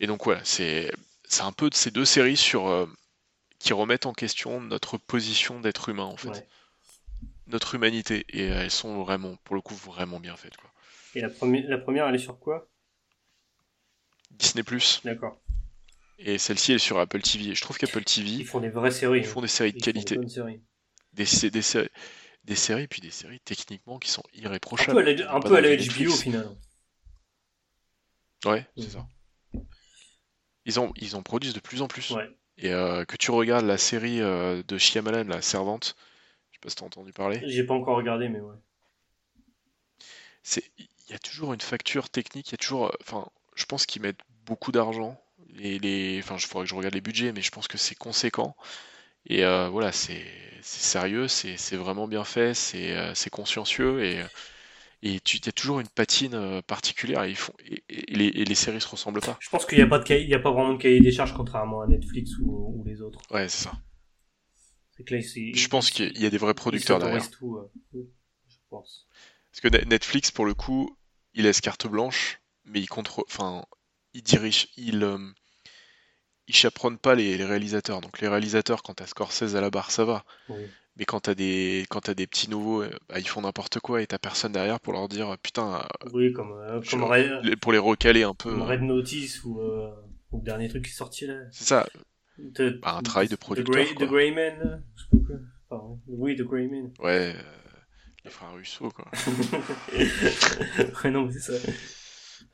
Et 0.00 0.06
donc 0.06 0.24
voilà, 0.24 0.44
c'est, 0.44 0.90
c'est 1.24 1.42
un 1.42 1.52
peu 1.52 1.70
de 1.70 1.74
ces 1.74 1.90
deux 1.90 2.04
séries 2.04 2.36
sur 2.36 2.88
qui 3.62 3.72
remettent 3.72 4.06
en 4.06 4.12
question 4.12 4.60
notre 4.60 4.98
position 4.98 5.60
d'être 5.60 5.88
humain, 5.88 6.04
en 6.04 6.16
fait 6.16 6.46
notre 7.46 7.74
humanité. 7.74 8.24
Et 8.30 8.44
elles 8.44 8.70
sont 8.70 9.02
vraiment, 9.02 9.36
pour 9.44 9.54
le 9.54 9.60
coup, 9.60 9.74
vraiment 9.74 10.20
bien 10.20 10.36
faites. 10.36 10.56
Quoi. 10.56 10.70
Et 11.14 11.20
la, 11.20 11.28
première, 11.28 11.68
la 11.68 11.78
première, 11.78 12.08
elle 12.08 12.14
est 12.14 12.18
sur 12.18 12.38
quoi? 12.38 12.68
Disney 14.30 14.64
D'accord. 15.04 15.38
Et 16.18 16.38
celle-ci, 16.38 16.72
elle 16.72 16.76
est 16.76 16.78
sur 16.78 16.98
Apple 16.98 17.20
TV. 17.20 17.50
Et 17.50 17.54
je 17.54 17.60
trouve 17.60 17.76
qu'Apple 17.78 18.04
TV. 18.04 18.30
Ils 18.30 18.46
font 18.46 18.60
des 18.60 18.70
vraies 18.70 18.90
séries. 18.90 19.20
Ils 19.20 19.26
font 19.26 19.42
des 19.42 19.48
séries 19.48 19.72
de 19.72 19.80
qualité. 19.80 20.16
Des, 20.16 20.28
séries. 20.28 20.62
Des, 21.12 21.50
des, 21.50 21.62
séries. 21.62 21.88
Des 22.44 22.56
séries, 22.56 22.88
puis 22.88 23.00
des 23.00 23.10
séries 23.10 23.40
techniquement 23.40 23.98
qui 23.98 24.10
sont 24.10 24.22
irréprochables. 24.32 24.98
Un 25.28 25.40
peu 25.40 25.56
à 25.56 25.60
la, 25.60 25.76
HBO 25.76 26.12
au 26.12 26.16
final. 26.16 26.48
Ouais, 28.44 28.66
c'est 28.76 28.90
ça. 28.90 29.06
Ils 30.64 30.78
en, 30.78 30.92
ils 30.96 31.16
en 31.16 31.22
produisent 31.22 31.54
de 31.54 31.60
plus 31.60 31.82
en 31.82 31.88
plus. 31.88 32.14
Et 32.62 32.72
euh, 32.72 33.04
que 33.04 33.16
tu 33.16 33.30
regardes 33.30 33.66
la 33.66 33.76
série 33.76 34.20
euh, 34.20 34.62
de 34.66 34.78
Shyamalan, 34.78 35.24
La 35.24 35.42
Servante, 35.42 35.96
pas 36.62 36.70
si 36.70 36.76
t'as 36.76 36.86
entendu 36.86 37.12
parler. 37.12 37.42
J'ai 37.44 37.64
pas 37.64 37.74
encore 37.74 37.96
regardé, 37.96 38.28
mais 38.28 38.40
ouais. 38.40 38.54
C'est, 40.42 40.64
il 40.78 41.10
y 41.10 41.14
a 41.14 41.18
toujours 41.18 41.52
une 41.52 41.60
facture 41.60 42.08
technique, 42.08 42.48
il 42.48 42.52
y 42.52 42.54
a 42.54 42.58
toujours, 42.58 42.86
euh, 42.86 42.92
enfin, 43.02 43.26
je 43.54 43.64
pense 43.66 43.84
qu'ils 43.84 44.02
mettent 44.02 44.20
beaucoup 44.46 44.72
d'argent. 44.72 45.20
Les, 45.54 45.78
les, 45.78 46.20
enfin, 46.22 46.38
je 46.38 46.46
faudrait 46.46 46.64
que 46.64 46.70
je 46.70 46.74
regarde 46.74 46.94
les 46.94 47.00
budgets, 47.00 47.32
mais 47.32 47.42
je 47.42 47.50
pense 47.50 47.68
que 47.68 47.78
c'est 47.78 47.94
conséquent. 47.94 48.56
Et 49.26 49.44
euh, 49.44 49.68
voilà, 49.68 49.92
c'est, 49.92 50.24
sérieux, 50.62 51.28
c'est, 51.28 51.76
vraiment 51.76 52.08
bien 52.08 52.24
fait, 52.24 52.54
c'est, 52.54 52.96
euh, 52.96 53.12
consciencieux 53.30 54.04
et 54.04 54.22
et 55.02 55.20
tu 55.20 55.38
y 55.38 55.48
a 55.48 55.52
toujours 55.52 55.80
une 55.80 55.88
patine 55.88 56.62
particulière 56.66 57.24
et, 57.24 57.30
ils 57.30 57.36
font, 57.36 57.52
et, 57.64 57.82
les, 58.08 58.26
et, 58.26 58.44
les, 58.44 58.54
séries 58.54 58.80
se 58.80 58.88
ressemblent 58.88 59.20
pas. 59.20 59.36
Je 59.40 59.48
pense 59.48 59.66
qu'il 59.66 59.78
n'y 59.78 59.84
a 59.84 59.86
pas 59.86 59.98
de 59.98 60.14
il 60.14 60.28
y 60.28 60.34
a 60.34 60.38
pas 60.38 60.52
vraiment 60.52 60.74
de 60.74 60.80
cahier 60.80 61.00
des 61.00 61.12
charges 61.12 61.34
contrairement 61.34 61.80
à 61.80 61.86
Netflix 61.86 62.38
ou, 62.38 62.74
ou 62.76 62.84
les 62.84 63.00
autres. 63.02 63.20
Ouais, 63.30 63.48
c'est 63.48 63.64
ça 63.64 63.72
je 64.98 65.68
pense 65.68 65.90
qu'il 65.90 66.18
y 66.18 66.26
a 66.26 66.30
des 66.30 66.38
vrais 66.38 66.54
producteurs 66.54 66.98
derrière. 66.98 67.22
Euh, 67.42 67.68
je 67.92 68.56
pense. 68.68 69.06
Parce 69.50 69.60
que 69.60 69.84
Netflix, 69.84 70.30
pour 70.30 70.46
le 70.46 70.54
coup, 70.54 70.96
il 71.34 71.44
laisse 71.44 71.60
carte 71.60 71.86
blanche, 71.86 72.40
mais 72.64 72.80
il 72.80 72.88
contrôle, 72.88 73.24
enfin, 73.28 73.64
il 74.14 74.22
dirige, 74.22 74.68
il, 74.76 75.02
euh, 75.02 75.18
il 76.46 76.54
chaperonne 76.54 76.98
pas 76.98 77.14
les, 77.14 77.42
réalisateurs. 77.44 78.00
Donc 78.00 78.20
les 78.20 78.28
réalisateurs, 78.28 78.82
quand 78.82 78.94
t'as 78.94 79.06
Scorsese 79.06 79.56
à 79.56 79.60
la 79.60 79.70
barre, 79.70 79.90
ça 79.90 80.04
va. 80.04 80.24
Mais 80.96 81.06
quand 81.06 81.20
t'as 81.20 81.34
des, 81.34 81.86
quand 81.88 82.08
as 82.08 82.14
des 82.14 82.26
petits 82.26 82.50
nouveaux, 82.50 82.82
euh, 82.82 82.90
bah, 83.08 83.18
ils 83.18 83.26
font 83.26 83.40
n'importe 83.40 83.80
quoi 83.80 84.02
et 84.02 84.06
t'as 84.06 84.18
personne 84.18 84.52
derrière 84.52 84.78
pour 84.78 84.92
leur 84.92 85.08
dire 85.08 85.36
putain. 85.42 85.86
Oui, 86.12 86.32
comme, 86.32 86.52
pour 87.60 87.72
les 87.72 87.78
recaler 87.78 88.24
un 88.24 88.34
peu. 88.34 88.50
Comme 88.50 88.62
Red 88.62 88.82
Notice 88.82 89.42
ou, 89.44 89.60
ou 90.32 90.38
le 90.38 90.44
dernier 90.44 90.68
truc 90.68 90.84
qui 90.84 90.90
est 90.90 90.94
sorti 90.94 91.26
là. 91.26 91.40
C'est 91.50 91.64
ça. 91.64 91.86
Bah, 92.82 92.96
un 92.96 93.02
travail 93.02 93.28
de 93.28 93.36
producteur. 93.36 93.84
The, 93.94 94.04
Greyman, 94.04 94.82
Oui, 96.06 96.36
The 96.36 96.42
Greyman. 96.42 96.92
Ouais, 96.98 97.34
euh, 97.36 97.42
les 98.24 98.30
frères 98.30 98.52
Russo, 98.54 98.90
quoi. 98.90 99.10
ouais, 101.04 101.10
non, 101.10 101.30
c'est 101.30 101.40
ça. 101.40 101.72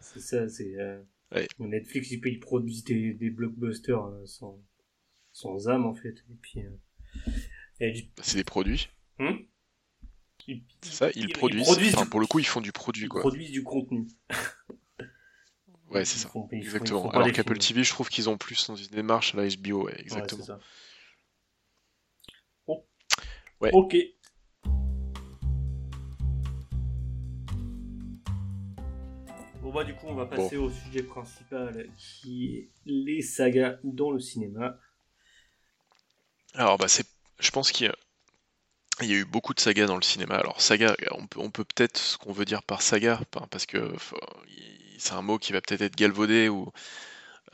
C'est 0.00 0.20
ça, 0.20 0.48
c'est. 0.48 0.74
Euh, 0.78 1.00
Netflix, 1.58 2.10
il, 2.10 2.40
produit 2.40 2.82
des, 2.82 3.14
des 3.14 3.30
blockbusters 3.30 4.04
euh, 4.04 4.26
sans, 4.26 4.60
sans 5.32 5.68
âme, 5.68 5.86
en 5.86 5.94
fait. 5.94 6.24
Et 6.30 6.36
puis. 6.40 6.60
Bah, 7.80 7.86
c'est 8.22 8.36
des 8.36 8.44
produits. 8.44 8.88
Hmm 9.18 9.36
c'est 10.80 10.92
ça, 10.92 11.10
ils, 11.14 11.32
produisent. 11.32 11.68
enfin, 11.94 12.06
pour 12.06 12.20
le 12.20 12.26
coup, 12.26 12.38
ils 12.38 12.46
font 12.46 12.60
du 12.60 12.72
produit, 12.72 13.08
quoi. 13.08 13.20
Ils 13.20 13.28
produisent 13.28 13.50
du 13.50 13.62
contenu. 13.62 14.06
Ouais, 15.90 16.04
c'est 16.04 16.18
ça. 16.18 16.30
exactement. 16.50 17.10
Alors 17.12 17.32
qu'Apple 17.32 17.56
TV, 17.56 17.82
je 17.82 17.88
trouve 17.88 18.10
qu'ils 18.10 18.28
ont 18.28 18.36
plus 18.36 18.66
dans 18.66 18.76
une 18.76 18.88
démarche 18.88 19.34
à 19.34 19.38
la 19.38 19.48
HBO, 19.48 19.86
ouais, 19.86 19.98
exactement. 19.98 20.44
Oh. 22.66 22.84
Ouais. 23.62 23.70
Ok. 23.72 23.96
Bon 29.62 29.72
bah 29.72 29.84
du 29.84 29.94
coup 29.94 30.06
on 30.08 30.14
va 30.14 30.26
passer 30.26 30.58
au 30.58 30.68
sujet 30.68 31.02
principal 31.02 31.88
qui 31.96 32.56
est 32.56 32.70
les 32.84 33.22
sagas 33.22 33.78
dans 33.82 34.10
le 34.10 34.20
cinéma. 34.20 34.78
Alors 36.52 36.76
bah 36.76 36.88
c'est, 36.88 37.06
je 37.38 37.50
pense 37.50 37.72
qu'il 37.72 37.86
y 37.86 37.88
a, 37.88 37.94
il 39.00 39.08
y 39.08 39.14
a 39.14 39.16
eu 39.16 39.24
beaucoup 39.24 39.54
de 39.54 39.60
sagas 39.60 39.86
dans 39.86 39.96
le 39.96 40.02
cinéma. 40.02 40.36
Alors 40.36 40.60
saga, 40.60 40.96
on 41.12 41.26
peut, 41.26 41.40
on 41.40 41.50
peut 41.50 41.64
peut-être 41.64 41.98
ce 41.98 42.16
qu'on 42.18 42.32
veut 42.32 42.44
dire 42.44 42.62
par 42.62 42.82
saga, 42.82 43.20
parce 43.50 43.66
que 43.66 43.92
c'est 44.98 45.12
un 45.12 45.22
mot 45.22 45.38
qui 45.38 45.52
va 45.52 45.60
peut-être 45.60 45.82
être 45.82 45.96
galvaudé 45.96 46.48
ou 46.48 46.72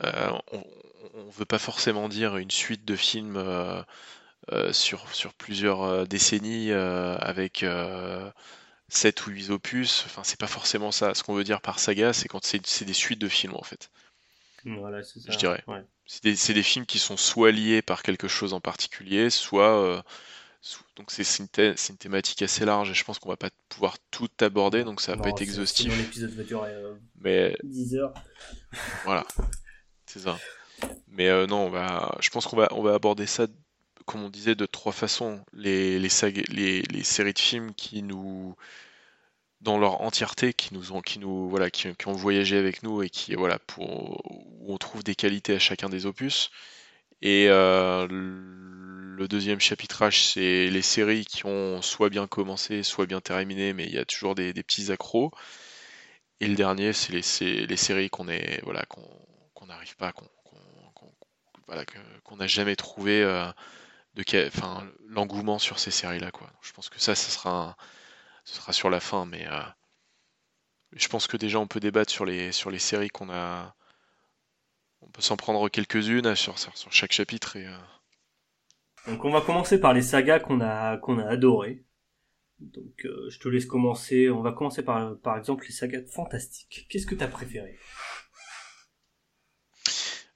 euh, 0.03 0.31
on, 0.51 1.25
ne 1.25 1.31
veut 1.31 1.45
pas 1.45 1.59
forcément 1.59 2.09
dire 2.09 2.37
une 2.37 2.51
suite 2.51 2.83
de 2.85 2.95
films 2.95 3.37
euh, 3.37 3.81
euh, 4.51 4.73
sur, 4.73 5.13
sur 5.15 5.33
plusieurs 5.33 6.07
décennies 6.07 6.71
avec 6.71 7.65
7 8.89 9.27
ou 9.27 9.29
8 9.31 9.49
opus. 9.51 10.03
Enfin, 10.05 10.23
c'est 10.23 10.39
pas 10.39 10.47
forcément 10.47 10.91
ça. 10.91 11.13
Ce 11.13 11.23
qu'on 11.23 11.35
veut 11.35 11.43
dire 11.43 11.61
par 11.61 11.79
saga, 11.79 12.11
c'est 12.13 12.27
quand 12.27 12.43
c'est 12.43 12.85
des 12.85 12.93
suites 12.93 13.19
de 13.19 13.29
films 13.29 13.55
en 13.55 13.63
fait. 13.63 13.91
Voilà, 14.65 15.03
c'est 15.03 15.19
ça. 15.19 15.31
Je 15.31 15.37
dirais. 15.37 15.63
C'est 16.05 16.23
des, 16.23 16.53
des, 16.53 16.63
films 16.63 16.85
qui 16.85 16.99
sont 16.99 17.17
soit 17.17 17.51
liés 17.51 17.81
par 17.81 18.03
quelque 18.03 18.27
chose 18.27 18.53
en 18.53 18.61
particulier, 18.61 19.29
soit 19.29 20.03
donc 20.95 21.11
c'est 21.11 21.23
une, 21.39 21.47
une, 21.89 21.97
thématique 21.97 22.41
assez 22.41 22.65
large 22.65 22.89
et 22.89 22.93
je 22.93 23.03
pense 23.03 23.19
qu'on 23.19 23.29
va 23.29 23.37
pas 23.37 23.49
pouvoir 23.69 23.97
tout 24.11 24.29
aborder, 24.39 24.83
donc 24.83 25.01
ça 25.01 25.15
va 25.15 25.21
pas 25.21 25.29
être 25.29 25.41
exhaustif. 25.41 25.95
l'épisode 25.95 26.31
va 26.31 26.43
durer 26.43 26.71
euh, 26.71 26.93
mais... 27.19 27.55
10 27.63 27.95
heures. 27.97 28.13
voilà, 29.03 29.25
c'est 30.05 30.19
ça. 30.19 30.37
Mais 31.09 31.27
euh, 31.27 31.47
non, 31.47 31.65
on 31.65 31.69
va, 31.69 32.15
je 32.19 32.29
pense 32.29 32.47
qu'on 32.47 32.55
va, 32.55 32.67
on 32.71 32.81
va 32.81 32.93
aborder 32.93 33.25
ça, 33.27 33.47
comme 34.05 34.23
on 34.23 34.29
disait, 34.29 34.55
de 34.55 34.65
trois 34.65 34.91
façons. 34.91 35.43
Les, 35.53 35.99
les, 35.99 36.09
les, 36.49 36.81
les, 36.81 37.03
séries 37.03 37.33
de 37.33 37.39
films 37.39 37.73
qui 37.73 38.01
nous, 38.01 38.55
dans 39.65 39.77
leur 39.79 40.01
entièreté, 40.01 40.53
qui 40.53 40.73
nous 40.73 40.93
ont, 40.93 41.01
qui 41.01 41.19
nous, 41.19 41.49
voilà, 41.49 41.69
qui, 41.71 41.87
ont 42.05 42.13
voyagé 42.13 42.57
avec 42.57 42.83
nous 42.83 43.03
et 43.03 43.09
qui, 43.09 43.35
voilà, 43.35 43.59
pour, 43.59 44.21
où 44.29 44.73
on 44.73 44.77
trouve 44.77 45.03
des 45.03 45.15
qualités 45.15 45.55
à 45.55 45.59
chacun 45.59 45.89
des 45.89 46.05
opus. 46.05 46.51
Et 47.21 47.47
euh, 47.49 48.07
le 48.09 49.27
deuxième 49.27 49.59
chapitrage, 49.59 50.23
c'est 50.23 50.67
les 50.67 50.81
séries 50.81 51.25
qui 51.25 51.45
ont 51.45 51.81
soit 51.81 52.09
bien 52.09 52.27
commencé, 52.27 52.83
soit 52.83 53.07
bien 53.07 53.21
terminé, 53.21 53.73
mais 53.73 53.85
il 53.85 53.93
y 53.93 53.97
a 53.97 54.05
toujours 54.05 54.35
des, 54.35 54.53
petits 54.53 54.91
accros. 54.91 55.31
Et 56.39 56.47
le 56.47 56.55
dernier, 56.55 56.93
c'est 56.93 57.13
les, 57.13 57.65
les, 57.65 57.77
séries 57.77 58.09
qu'on 58.09 58.27
est 58.27 58.61
voilà 58.63 58.83
qu'on 58.85 59.65
n'arrive 59.65 59.95
pas, 59.95 60.11
qu'on 60.11 60.27
voilà, 61.67 61.83
qu'on 62.23 62.35
n'a 62.35 62.47
jamais 62.47 62.75
trouvé 62.75 63.23
euh, 63.23 63.45
de 64.13 64.23
enfin 64.47 64.87
l'engouement 65.07 65.57
sur 65.57 65.79
ces 65.79 65.91
séries-là 65.91 66.29
quoi. 66.31 66.51
Je 66.61 66.71
pense 66.73 66.89
que 66.89 66.99
ça, 66.99 67.15
ce 67.15 67.31
sera 67.31 67.75
ce 68.45 68.55
sera 68.55 68.71
sur 68.73 68.89
la 68.89 68.99
fin, 68.99 69.25
mais 69.25 69.45
euh, 69.47 69.61
je 70.93 71.07
pense 71.07 71.27
que 71.27 71.35
déjà 71.35 71.59
on 71.59 71.67
peut 71.67 71.79
débattre 71.79 72.11
sur 72.11 72.25
les 72.25 72.51
sur 72.51 72.71
les 72.71 72.79
séries 72.79 73.09
qu'on 73.09 73.29
a. 73.29 73.75
On 75.01 75.09
peut 75.09 75.21
s'en 75.21 75.37
prendre 75.37 75.67
quelques-unes 75.69 76.35
sur, 76.35 76.57
sur 76.57 76.91
chaque 76.91 77.11
chapitre 77.11 77.57
et. 77.57 77.67
Euh, 77.67 77.77
donc 79.07 79.23
on 79.23 79.31
va 79.31 79.41
commencer 79.41 79.79
par 79.79 79.93
les 79.93 80.01
sagas 80.01 80.39
qu'on 80.39 80.61
a 80.61 80.97
qu'on 80.97 81.19
a 81.19 81.25
adorées. 81.25 81.83
Donc 82.59 83.05
euh, 83.05 83.29
je 83.29 83.39
te 83.39 83.49
laisse 83.49 83.65
commencer. 83.65 84.29
On 84.29 84.41
va 84.41 84.51
commencer 84.51 84.83
par 84.83 85.17
par 85.19 85.37
exemple 85.37 85.65
les 85.65 85.73
sagas 85.73 86.05
fantastiques. 86.07 86.87
Qu'est-ce 86.89 87.05
que 87.05 87.15
tu 87.15 87.23
as 87.23 87.27
préféré? 87.27 87.77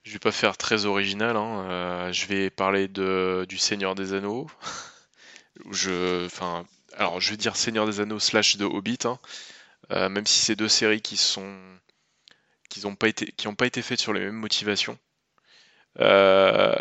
Je 0.03 0.14
vais 0.14 0.20
pas 0.20 0.32
faire 0.32 0.57
très 0.57 0.86
original. 0.86 1.38
Hein. 1.38 1.70
Euh, 1.70 2.12
je 2.12 2.26
vais 2.28 2.49
parler 2.49 2.88
de 2.88 3.45
du 3.47 3.57
Seigneur 3.57 3.95
des 3.95 4.14
Anneaux. 4.14 4.47
je, 5.72 6.26
enfin, 6.26 6.66
alors 7.00 7.22
je 7.22 7.32
vais 7.32 7.38
dire 7.38 7.56
Seigneur 7.56 7.86
des 7.86 8.02
Anneaux 8.02 8.20
slash 8.20 8.58
de 8.58 8.66
Hobbit. 8.66 9.00
Hein. 9.06 9.20
Euh, 9.91 10.10
même 10.10 10.28
si 10.28 10.39
c'est 10.39 10.56
deux 10.56 10.68
séries 10.68 11.02
qui 11.02 11.18
sont 11.18 11.58
qui 12.70 12.82
n'ont 12.82 12.95
pas 12.95 13.08
été 13.08 13.32
qui 13.32 13.47
ont 13.47 13.56
pas 13.56 13.66
été 13.66 13.82
faites 13.82 14.00
sur 14.00 14.14
les 14.14 14.20
mêmes 14.20 14.36
motivations. 14.36 15.00
Euh, 16.00 16.76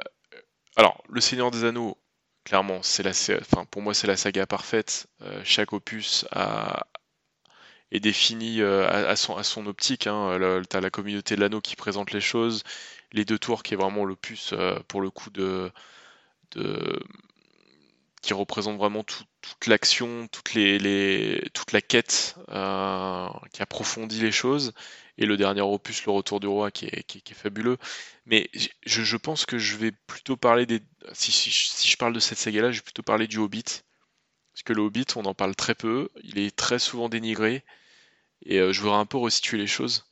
alors, 0.76 1.02
Le 1.08 1.20
Seigneur 1.20 1.50
des 1.50 1.64
Anneaux, 1.64 1.98
clairement, 2.44 2.82
c'est 2.82 3.02
la, 3.02 3.10
enfin, 3.40 3.64
pour 3.66 3.82
moi, 3.82 3.94
c'est 3.94 4.06
la 4.06 4.16
saga 4.16 4.46
parfaite. 4.46 5.08
Euh, 5.22 5.40
chaque 5.44 5.72
opus 5.72 6.26
est 7.90 8.00
défini 8.00 8.62
à, 8.62 9.16
son, 9.16 9.66
optique. 9.66 10.06
Hein. 10.06 10.38
T'as 10.68 10.80
la 10.80 10.90
communauté 10.90 11.36
de 11.36 11.40
l'anneau 11.40 11.60
qui 11.60 11.76
présente 11.76 12.12
les 12.12 12.20
choses, 12.20 12.64
les 13.12 13.24
deux 13.24 13.38
tours 13.38 13.62
qui 13.62 13.74
est 13.74 13.76
vraiment 13.76 14.04
l'opus 14.04 14.54
pour 14.88 15.00
le 15.00 15.10
coup 15.10 15.30
de, 15.30 15.72
qui 18.22 18.34
représente 18.34 18.78
vraiment 18.78 19.04
toute 19.04 19.66
l'action, 19.66 20.28
toute, 20.28 20.52
la 21.72 21.80
quête, 21.80 22.36
qui 23.52 23.62
approfondit 23.62 24.20
les 24.20 24.32
choses, 24.32 24.72
et 25.18 25.26
le 25.26 25.36
dernier 25.36 25.60
opus, 25.60 26.04
Le 26.06 26.12
Retour 26.12 26.40
du 26.40 26.46
Roi, 26.46 26.70
qui 26.70 26.86
est, 26.86 27.34
fabuleux. 27.34 27.76
Mais 28.26 28.48
je, 28.86 29.16
pense 29.16 29.46
que 29.46 29.58
je 29.58 29.76
vais 29.76 29.92
plutôt 29.92 30.36
parler 30.36 30.64
des. 30.64 30.80
Si 31.12 31.50
je 31.50 31.96
parle 31.96 32.12
de 32.12 32.20
cette 32.20 32.38
saga-là, 32.38 32.70
je 32.70 32.78
vais 32.78 32.84
plutôt 32.84 33.02
parler 33.02 33.26
du 33.26 33.38
Hobbit. 33.38 33.82
Parce 34.52 34.62
que 34.64 34.72
le 34.72 34.82
Hobbit, 34.82 35.06
on 35.16 35.24
en 35.24 35.34
parle 35.34 35.54
très 35.54 35.74
peu, 35.74 36.08
il 36.22 36.38
est 36.38 36.54
très 36.54 36.78
souvent 36.78 37.08
dénigré, 37.08 37.64
et 38.42 38.58
euh, 38.58 38.72
je 38.72 38.80
voudrais 38.80 38.98
un 38.98 39.06
peu 39.06 39.18
resituer 39.18 39.58
les 39.58 39.66
choses. 39.66 40.06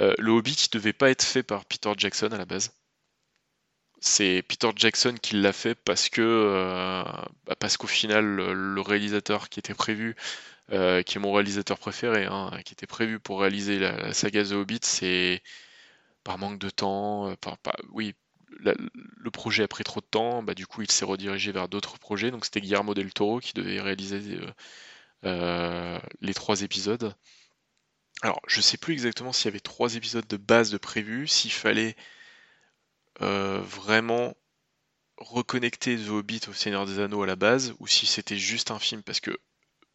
Euh, 0.00 0.14
le 0.18 0.32
Hobbit, 0.32 0.56
il 0.66 0.70
devait 0.70 0.92
pas 0.92 1.10
être 1.10 1.22
fait 1.22 1.42
par 1.42 1.64
Peter 1.64 1.92
Jackson 1.96 2.28
à 2.32 2.38
la 2.38 2.44
base. 2.46 2.72
C'est 4.06 4.42
Peter 4.46 4.70
Jackson 4.76 5.14
qui 5.20 5.36
l'a 5.36 5.52
fait 5.52 5.74
parce 5.74 6.08
que 6.10 6.20
euh, 6.22 7.02
bah, 7.46 7.56
parce 7.58 7.76
qu'au 7.76 7.86
final, 7.86 8.24
le 8.24 8.80
réalisateur 8.80 9.48
qui 9.48 9.60
était 9.60 9.74
prévu 9.74 10.14
euh, 10.72 11.02
qui 11.02 11.18
est 11.18 11.20
mon 11.20 11.32
réalisateur 11.32 11.78
préféré, 11.78 12.24
hein, 12.24 12.50
qui 12.64 12.72
était 12.72 12.86
prévu 12.86 13.20
pour 13.20 13.40
réaliser 13.40 13.78
la, 13.78 14.14
saga 14.14 14.42
The 14.44 14.52
Hobbit, 14.52 14.80
c'est 14.82 15.42
par 16.24 16.38
manque 16.38 16.58
de 16.58 16.70
temps, 16.70 17.28
euh, 17.30 17.36
par, 17.36 17.58
oui, 17.92 18.14
le 18.60 19.30
projet 19.30 19.64
a 19.64 19.68
pris 19.68 19.84
trop 19.84 20.00
de 20.00 20.06
temps, 20.06 20.42
bah, 20.42 20.54
du 20.54 20.66
coup 20.66 20.82
il 20.82 20.90
s'est 20.90 21.04
redirigé 21.04 21.52
vers 21.52 21.68
d'autres 21.68 21.98
projets, 21.98 22.30
donc 22.30 22.44
c'était 22.46 22.60
Guillermo 22.62 22.94
del 22.94 23.12
Toro 23.12 23.40
qui 23.40 23.52
devait 23.54 23.80
réaliser 23.80 24.40
euh, 25.24 25.98
les 26.22 26.34
trois 26.34 26.62
épisodes. 26.62 27.14
Alors 28.22 28.40
je 28.48 28.60
sais 28.60 28.78
plus 28.78 28.94
exactement 28.94 29.32
s'il 29.32 29.46
y 29.46 29.48
avait 29.48 29.60
trois 29.60 29.96
épisodes 29.96 30.26
de 30.26 30.36
base 30.38 30.70
de 30.70 30.78
prévu, 30.78 31.28
s'il 31.28 31.52
fallait 31.52 31.96
vraiment 33.20 34.34
reconnecter 35.18 35.96
The 35.96 36.08
Hobbit 36.08 36.42
au 36.48 36.52
Seigneur 36.52 36.86
des 36.86 36.98
Anneaux 36.98 37.22
à 37.22 37.26
la 37.26 37.36
base, 37.36 37.74
ou 37.78 37.86
si 37.86 38.06
c'était 38.06 38.36
juste 38.36 38.70
un 38.70 38.78
film, 38.78 39.02
parce 39.02 39.20
que 39.20 39.36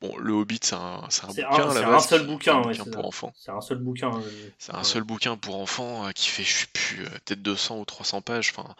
Bon, 0.01 0.15
le 0.17 0.32
Hobbit, 0.32 0.59
c'est 0.61 0.76
un, 0.76 1.01
un 1.03 1.28
bouquin. 1.28 1.72
C'est 1.74 1.84
un 1.84 1.99
seul 1.99 2.26
bouquin, 2.26 2.61
pour 2.91 3.05
enfants. 3.05 3.34
C'est 3.36 3.51
un 3.51 3.59
seul 3.59 3.80
bouquin. 3.80 4.11
C'est 4.57 4.74
un 4.74 4.84
seul 4.84 5.03
bouquin 5.03 5.36
pour 5.36 5.59
enfants 5.59 6.07
euh, 6.07 6.11
qui 6.11 6.30
fait, 6.30 6.43
je 6.43 6.59
sais 6.59 6.67
plus, 6.72 7.03
euh, 7.03 7.09
peut-être 7.26 7.41
200 7.41 7.80
ou 7.80 7.86
300 7.86 8.22
pages. 8.22 8.53
Enfin, 8.55 8.76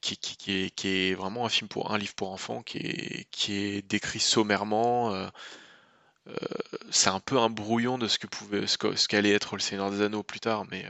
qui, 0.00 0.16
qui, 0.16 0.52
est, 0.52 0.70
qui, 0.70 0.88
est, 0.88 1.14
vraiment 1.14 1.44
un 1.46 1.48
film 1.48 1.68
pour 1.68 1.92
un 1.92 1.98
livre 1.98 2.14
pour 2.14 2.30
enfants 2.32 2.62
qui 2.62 2.78
est, 2.78 3.26
qui 3.32 3.54
est 3.54 3.82
décrit 3.82 4.20
sommairement. 4.20 5.12
Euh, 5.12 5.26
c'est 6.90 7.10
un 7.10 7.20
peu 7.20 7.38
un 7.38 7.50
brouillon 7.50 7.98
de 7.98 8.06
ce 8.06 8.20
que 8.20 8.28
pouvait, 8.28 8.68
ce, 8.68 8.78
qu'allait 9.08 9.32
être 9.32 9.56
le 9.56 9.60
Seigneur 9.60 9.90
des 9.90 10.00
Anneaux 10.00 10.22
plus 10.22 10.38
tard, 10.38 10.64
mais 10.70 10.84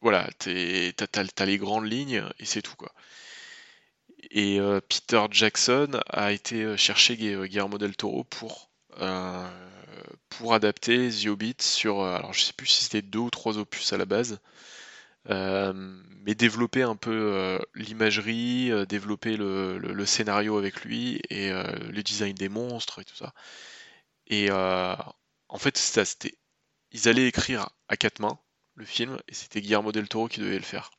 voilà, 0.00 0.28
t'as 0.38 1.46
les 1.46 1.58
grandes 1.58 1.90
lignes 1.90 2.24
et 2.38 2.44
c'est 2.44 2.62
tout 2.62 2.76
quoi. 2.76 2.92
Et 4.30 4.60
euh, 4.60 4.80
Peter 4.80 5.22
Jackson 5.30 6.00
a 6.08 6.32
été 6.32 6.62
euh, 6.62 6.76
chercher 6.76 7.16
euh, 7.34 7.46
Guillermo 7.46 7.78
del 7.78 7.96
Toro 7.96 8.24
pour, 8.24 8.70
pour 10.28 10.54
adapter 10.54 11.10
The 11.10 11.26
Hobbit 11.26 11.56
sur. 11.60 12.02
alors 12.04 12.32
je 12.32 12.40
sais 12.40 12.52
plus 12.52 12.66
si 12.66 12.84
c'était 12.84 13.02
deux 13.02 13.18
ou 13.20 13.30
trois 13.30 13.58
opus 13.58 13.92
à 13.92 13.96
la 13.96 14.04
base. 14.04 14.40
mais 15.28 16.34
développer 16.34 16.82
un 16.82 16.96
peu 16.96 17.58
l'imagerie, 17.74 18.70
développer 18.88 19.36
le, 19.36 20.04
scénario 20.06 20.58
avec 20.58 20.82
lui 20.84 21.20
et 21.30 21.50
le 21.50 22.02
design 22.02 22.34
des 22.34 22.48
monstres 22.48 23.00
et 23.00 23.04
tout 23.04 23.16
ça. 23.16 23.32
Et 24.26 24.50
en 24.50 25.58
fait, 25.58 25.76
c'était, 25.78 26.34
ils 26.92 27.08
allaient 27.08 27.28
écrire 27.28 27.70
à 27.88 27.96
quatre 27.96 28.20
mains 28.20 28.38
le 28.80 28.86
film 28.86 29.18
et 29.28 29.34
c'était 29.34 29.60
Guillermo 29.60 29.92
del 29.92 30.08
Toro 30.08 30.28
qui 30.28 30.40
devait 30.40 30.56
le 30.56 30.62
faire. 30.62 30.90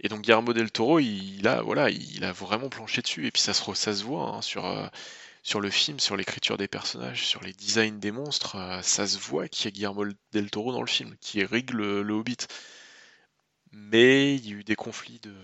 Et 0.00 0.08
donc 0.08 0.22
Guillermo 0.22 0.52
del 0.52 0.70
Toro, 0.72 0.98
il, 0.98 1.46
a, 1.46 1.62
voilà, 1.62 1.88
il 1.90 2.24
a 2.24 2.32
vraiment 2.32 2.68
planché 2.68 3.00
dessus. 3.02 3.26
Et 3.26 3.30
puis 3.30 3.42
ça 3.42 3.54
se, 3.54 3.74
ça 3.74 3.94
se 3.94 4.02
voit 4.02 4.28
hein, 4.28 4.42
sur, 4.42 4.66
euh, 4.66 4.86
sur 5.42 5.60
le 5.60 5.70
film, 5.70 6.00
sur 6.00 6.16
l'écriture 6.16 6.56
des 6.56 6.68
personnages, 6.68 7.26
sur 7.26 7.42
les 7.42 7.52
designs 7.52 7.98
des 7.98 8.10
monstres. 8.10 8.56
Euh, 8.56 8.82
ça 8.82 9.06
se 9.06 9.18
voit 9.18 9.48
qu'il 9.48 9.66
y 9.66 9.68
a 9.68 9.70
Guillermo 9.70 10.04
del 10.32 10.50
Toro 10.50 10.72
dans 10.72 10.80
le 10.80 10.88
film, 10.88 11.16
qui 11.20 11.44
règle 11.44 12.00
le, 12.00 12.12
Hobbit. 12.12 12.46
Mais 13.72 14.34
il 14.36 14.46
y 14.46 14.52
a 14.52 14.56
eu 14.56 14.64
des 14.64 14.76
conflits 14.76 15.20
de. 15.20 15.34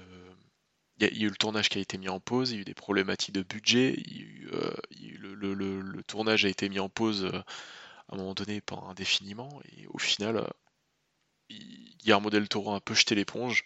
Il 0.98 1.06
y, 1.06 1.24
a, 1.24 1.26
eu 1.26 1.30
le 1.30 1.36
tournage 1.36 1.70
qui 1.70 1.78
a 1.78 1.80
été 1.80 1.96
mis 1.96 2.10
en 2.10 2.20
pause, 2.20 2.50
il 2.50 2.56
y 2.56 2.58
a 2.58 2.60
eu 2.60 2.64
des 2.64 2.74
problématiques 2.74 3.34
de 3.34 3.42
budget, 3.42 3.96
le, 5.18 6.02
tournage 6.06 6.44
a 6.44 6.48
été 6.48 6.68
mis 6.68 6.78
en 6.78 6.90
pause 6.90 7.24
euh, 7.24 7.38
à 8.08 8.14
un 8.14 8.18
moment 8.18 8.34
donné 8.34 8.60
pendant 8.60 8.88
indéfiniment, 8.90 9.48
et 9.78 9.86
au 9.86 9.98
final, 9.98 10.46
Guillermo 11.98 12.30
del 12.30 12.48
Toro 12.48 12.72
a 12.72 12.76
un 12.76 12.80
peu 12.80 12.94
jeté 12.94 13.14
l'éponge. 13.14 13.64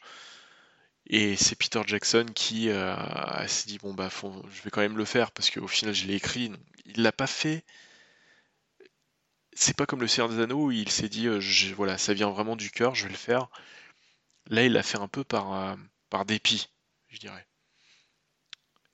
Et 1.07 1.37
c'est 1.37 1.57
Peter 1.57 1.83
Jackson 1.87 2.27
qui 2.35 2.71
euh, 2.71 3.47
s'est 3.47 3.67
dit 3.67 3.79
bon 3.79 3.93
bah 3.93 4.09
je 4.51 4.63
vais 4.63 4.71
quand 4.71 4.81
même 4.81 4.97
le 4.97 5.05
faire 5.05 5.33
parce 5.33 5.51
qu'au 5.51 5.69
final 5.69 5.95
je 5.95 6.07
l'ai 6.07 6.15
écrit. 6.15 6.51
Il 6.87 7.03
l'a 7.03 7.13
pas 7.13 7.27
fait. 7.27 7.65
C'est 9.53 9.77
pas 9.77 9.87
comme 9.87 10.01
le 10.01 10.09
Seigneur 10.09 10.29
des 10.31 10.41
Anneaux 10.41 10.67
où 10.67 10.73
il 10.73 10.91
s'est 10.91 11.09
dit 11.09 11.27
euh, 11.29 11.41
voilà 11.77 11.99
ça 11.99 12.15
vient 12.15 12.31
vraiment 12.31 12.57
du 12.57 12.71
cœur, 12.71 12.95
je 12.95 13.05
vais 13.05 13.11
le 13.11 13.17
faire. 13.17 13.49
Là 14.47 14.65
il 14.65 14.73
l'a 14.73 14.83
fait 14.83 14.99
un 14.99 15.09
peu 15.09 15.25
par 15.25 15.53
euh, 15.53 15.77
par 16.09 16.25
dépit, 16.25 16.69
je 17.09 17.19
dirais. 17.19 17.47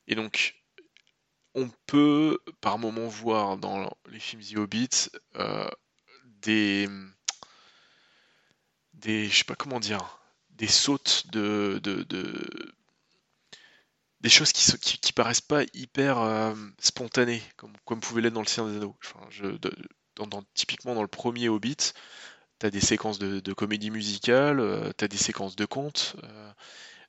Et 0.09 0.17
donc 0.17 0.57
on 1.55 1.71
peut 1.87 2.39
par 2.61 2.79
moment 2.79 3.07
voir 3.07 3.57
dans 3.57 3.91
les 4.09 4.21
films 4.21 4.43
The 4.43 4.57
Hobbit 4.57 5.11
des 6.43 6.89
des 9.01 9.29
je 9.29 9.39
sais 9.39 9.45
pas 9.45 9.57
comment 9.57 9.81
dire 9.81 10.21
des 10.61 10.67
sautes 10.67 11.27
de, 11.33 11.81
des 14.21 14.29
choses 14.29 14.53
qui, 14.53 14.99
qui, 15.01 15.13
paraissent 15.13 15.41
pas 15.41 15.63
hyper 15.73 16.19
euh, 16.19 16.55
spontanées, 16.79 17.43
comme, 17.57 17.73
comme 17.87 18.01
pouvait 18.01 18.21
l'être 18.21 18.35
dans 18.35 18.43
le 18.43 18.47
Seigneur 18.47 18.71
des 18.71 18.77
Anneaux. 18.77 18.97
je, 19.31 19.47
dans, 20.17 20.43
typiquement 20.53 20.95
dans 20.95 21.03
le 21.03 21.09
premier 21.09 21.49
Hobbit, 21.49 21.77
tu 22.59 22.67
as 22.67 22.71
des 22.71 22.81
séquences 22.81 23.19
de, 23.19 23.53
comédie 23.55 23.91
musicale, 23.91 24.61
euh, 24.61 24.91
tu 24.99 25.09
des 25.09 25.17
séquences 25.17 25.57
de 25.57 25.65
contes. 25.65 26.17
Euh, 26.25 26.53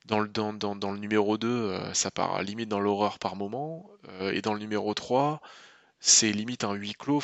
dans, 0.06 0.20
le, 0.20 0.28
dans, 0.28 0.90
le 0.90 0.98
numéro 0.98 1.36
2, 1.36 1.78
ça 1.92 2.10
part 2.10 2.42
limite 2.42 2.68
dans 2.68 2.80
l'horreur 2.80 3.18
par 3.18 3.36
moment. 3.36 3.88
et 4.32 4.42
dans 4.42 4.54
le 4.54 4.58
numéro 4.58 4.94
3, 4.94 5.40
c'est 6.00 6.32
limite 6.32 6.64
un 6.64 6.72
huis 6.72 6.94
clos. 6.94 7.22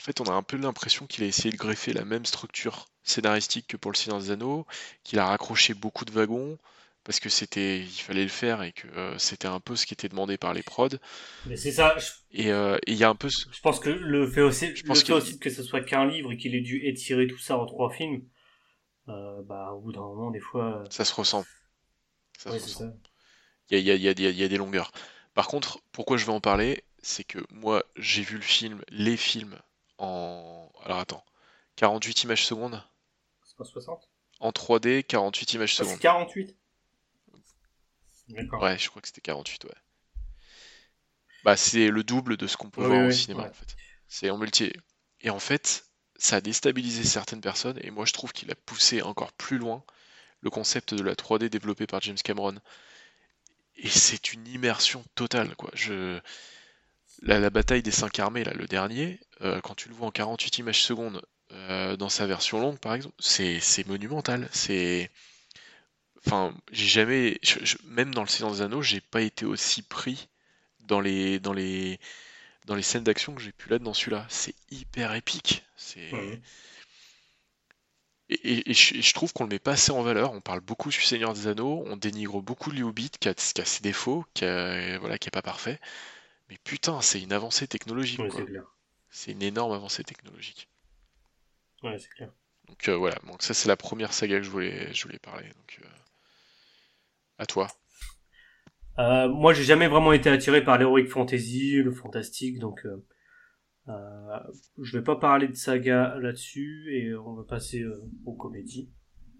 En 0.00 0.02
fait, 0.02 0.22
on 0.22 0.24
a 0.24 0.32
un 0.32 0.42
peu 0.42 0.56
l'impression 0.56 1.06
qu'il 1.06 1.24
a 1.24 1.26
essayé 1.26 1.50
de 1.50 1.58
greffer 1.58 1.92
la 1.92 2.06
même 2.06 2.24
structure 2.24 2.86
scénaristique 3.02 3.66
que 3.66 3.76
pour 3.76 3.92
le 3.92 3.98
Seigneur 3.98 4.18
des 4.18 4.30
Anneaux, 4.30 4.66
qu'il 5.04 5.18
a 5.18 5.26
raccroché 5.26 5.74
beaucoup 5.74 6.06
de 6.06 6.10
wagons 6.10 6.56
parce 7.04 7.20
que 7.20 7.28
c'était, 7.28 7.80
il 7.80 8.00
fallait 8.00 8.22
le 8.22 8.30
faire 8.30 8.62
et 8.62 8.72
que 8.72 8.88
euh, 8.88 9.18
c'était 9.18 9.48
un 9.48 9.60
peu 9.60 9.76
ce 9.76 9.84
qui 9.84 9.92
était 9.92 10.08
demandé 10.08 10.38
par 10.38 10.54
les 10.54 10.62
prods. 10.62 10.88
Mais 11.44 11.56
c'est 11.56 11.72
ça. 11.72 11.98
Euh, 12.38 12.78
et 12.86 12.92
il 12.92 12.96
y 12.96 13.04
a 13.04 13.10
un 13.10 13.14
peu. 13.14 13.28
Je 13.28 13.60
pense 13.60 13.78
que 13.78 13.90
le 13.90 14.26
fait 14.30 14.40
aussi, 14.40 14.74
je 14.74 14.82
pense 14.84 15.04
que... 15.04 15.12
aussi 15.12 15.38
que 15.38 15.50
ce 15.50 15.62
soit 15.62 15.82
qu'un 15.82 16.06
livre 16.06 16.32
et 16.32 16.38
qu'il 16.38 16.54
ait 16.54 16.62
dû 16.62 16.86
étirer 16.86 17.26
tout 17.26 17.38
ça 17.38 17.58
en 17.58 17.66
trois 17.66 17.90
films, 17.90 18.22
euh, 19.08 19.42
bah 19.42 19.72
au 19.72 19.80
bout 19.80 19.92
d'un 19.92 20.00
moment, 20.00 20.30
des 20.30 20.40
fois. 20.40 20.82
Ça 20.88 21.04
se 21.04 21.12
ressent. 21.12 21.44
Ça 22.38 22.58
se 22.58 22.64
ressent. 22.64 22.96
Il 23.68 23.78
y 23.78 23.82
y 23.82 24.08
a 24.08 24.48
des 24.48 24.56
longueurs. 24.56 24.92
Par 25.34 25.46
contre, 25.46 25.80
pourquoi 25.92 26.16
je 26.16 26.24
vais 26.24 26.32
en 26.32 26.40
parler, 26.40 26.84
c'est 27.02 27.24
que 27.24 27.38
moi, 27.50 27.84
j'ai 27.96 28.22
vu 28.22 28.36
le 28.36 28.42
film, 28.42 28.82
les 28.88 29.18
films 29.18 29.58
en. 30.00 30.70
Alors 30.84 30.98
attends, 30.98 31.24
48 31.76 32.24
images 32.24 32.46
secondes 32.46 32.82
C'est 33.44 33.56
pas 33.56 33.64
60 33.64 34.08
En 34.40 34.50
3D, 34.50 35.04
48 35.04 35.54
images 35.54 35.76
ah, 35.78 35.84
secondes. 35.84 35.98
48 35.98 36.56
Ouais, 38.60 38.78
je 38.78 38.88
crois 38.88 39.02
que 39.02 39.08
c'était 39.08 39.20
48, 39.20 39.64
ouais. 39.64 39.70
Bah, 41.42 41.56
c'est 41.56 41.88
le 41.88 42.04
double 42.04 42.36
de 42.36 42.46
ce 42.46 42.56
qu'on 42.56 42.70
peut 42.70 42.84
voir 42.84 43.08
au 43.08 43.10
cinéma, 43.10 43.44
en 43.44 43.52
fait. 43.52 43.76
C'est 44.08 44.30
en 44.30 44.38
multi. 44.38 44.72
Et 45.20 45.30
en 45.30 45.38
fait, 45.38 45.86
ça 46.16 46.36
a 46.36 46.40
déstabilisé 46.40 47.04
certaines 47.04 47.40
personnes, 47.40 47.78
et 47.82 47.90
moi 47.90 48.04
je 48.04 48.12
trouve 48.12 48.32
qu'il 48.32 48.50
a 48.50 48.54
poussé 48.54 49.02
encore 49.02 49.32
plus 49.32 49.58
loin 49.58 49.82
le 50.42 50.50
concept 50.50 50.94
de 50.94 51.02
la 51.02 51.14
3D 51.14 51.48
développé 51.48 51.86
par 51.86 52.00
James 52.02 52.16
Cameron. 52.22 52.56
Et 53.76 53.88
c'est 53.88 54.32
une 54.32 54.46
immersion 54.46 55.04
totale, 55.14 55.56
quoi. 55.56 55.70
Je 55.74 56.20
la, 57.22 57.50
bataille 57.50 57.82
des 57.82 57.90
cinq 57.90 58.18
armées, 58.18 58.44
là, 58.44 58.52
le 58.54 58.66
dernier, 58.66 59.20
euh, 59.42 59.60
quand 59.60 59.74
tu 59.74 59.88
le 59.88 59.94
vois 59.94 60.08
en 60.08 60.10
48 60.10 60.58
images 60.58 60.82
secondes 60.82 61.22
euh, 61.52 61.96
dans 61.96 62.08
sa 62.08 62.26
version 62.26 62.60
longue, 62.60 62.78
par 62.78 62.94
exemple, 62.94 63.14
c'est 63.18 63.86
monumental. 63.86 64.48
C'est. 64.52 65.10
Enfin, 66.26 66.54
j'ai 66.72 66.86
jamais. 66.86 67.40
même 67.84 68.14
dans 68.14 68.22
le 68.22 68.28
Seigneur 68.28 68.52
des 68.52 68.62
Anneaux, 68.62 68.82
j'ai 68.82 69.00
pas 69.00 69.22
été 69.22 69.44
aussi 69.44 69.82
pris 69.82 70.28
dans 70.80 71.00
les, 71.00 71.38
dans 71.40 71.52
les, 71.52 71.98
dans 72.66 72.74
les 72.74 72.82
scènes 72.82 73.04
d'action 73.04 73.34
que 73.34 73.42
j'ai 73.42 73.52
pu 73.52 73.68
l'être 73.68 73.82
dans 73.82 73.94
celui-là. 73.94 74.26
C'est 74.28 74.54
hyper 74.70 75.14
épique. 75.14 75.64
C'est. 75.76 76.10
Et, 78.44 78.72
je, 78.72 79.12
trouve 79.12 79.32
qu'on 79.32 79.42
le 79.42 79.50
met 79.50 79.58
pas 79.58 79.72
assez 79.72 79.90
en 79.90 80.02
valeur. 80.02 80.32
On 80.32 80.40
parle 80.40 80.60
beaucoup 80.60 80.90
du 80.90 81.00
Seigneur 81.02 81.34
des 81.34 81.48
Anneaux, 81.48 81.82
on 81.86 81.96
dénigre 81.96 82.40
beaucoup 82.40 82.70
le 82.70 82.82
Hobbit 82.82 83.10
qui 83.18 83.28
a, 83.28 83.34
qui 83.34 83.60
a 83.60 83.64
ses 83.64 83.82
défauts, 83.82 84.24
qui, 84.34 84.44
voilà, 85.00 85.18
qui 85.18 85.28
est 85.28 85.32
pas 85.32 85.42
parfait. 85.42 85.80
Mais 86.50 86.58
putain, 86.64 87.00
c'est 87.00 87.20
une 87.22 87.32
avancée 87.32 87.66
technologique. 87.66 88.20
c'est 89.08 89.32
une 89.32 89.42
énorme 89.42 89.72
avancée 89.72 90.04
technologique. 90.04 90.68
Ouais, 91.82 91.98
c'est 91.98 92.10
clair. 92.10 92.32
Donc 92.68 92.88
euh, 92.88 92.96
voilà, 92.96 93.16
donc 93.26 93.42
ça 93.42 93.54
c'est 93.54 93.68
la 93.68 93.76
première 93.76 94.12
saga 94.12 94.36
que 94.38 94.42
je 94.44 94.50
voulais, 94.50 94.92
je 94.92 95.02
voulais 95.04 95.18
parler. 95.18 95.48
Donc, 95.48 95.80
euh, 95.82 95.88
à 97.38 97.46
toi. 97.46 97.68
Euh, 98.98 99.28
moi, 99.28 99.54
j'ai 99.54 99.64
jamais 99.64 99.88
vraiment 99.88 100.12
été 100.12 100.28
attiré 100.28 100.62
par 100.62 100.78
l'heroic 100.78 101.06
fantasy, 101.06 101.82
le 101.82 101.92
fantastique, 101.92 102.58
donc 102.58 102.86
je 103.86 104.96
vais 104.96 105.02
pas 105.02 105.16
parler 105.16 105.48
de 105.48 105.54
saga 105.54 106.16
là-dessus 106.20 106.94
et 106.94 107.14
on 107.14 107.34
va 107.34 107.42
passer 107.44 107.84
aux 108.24 108.34
comédies, 108.34 108.92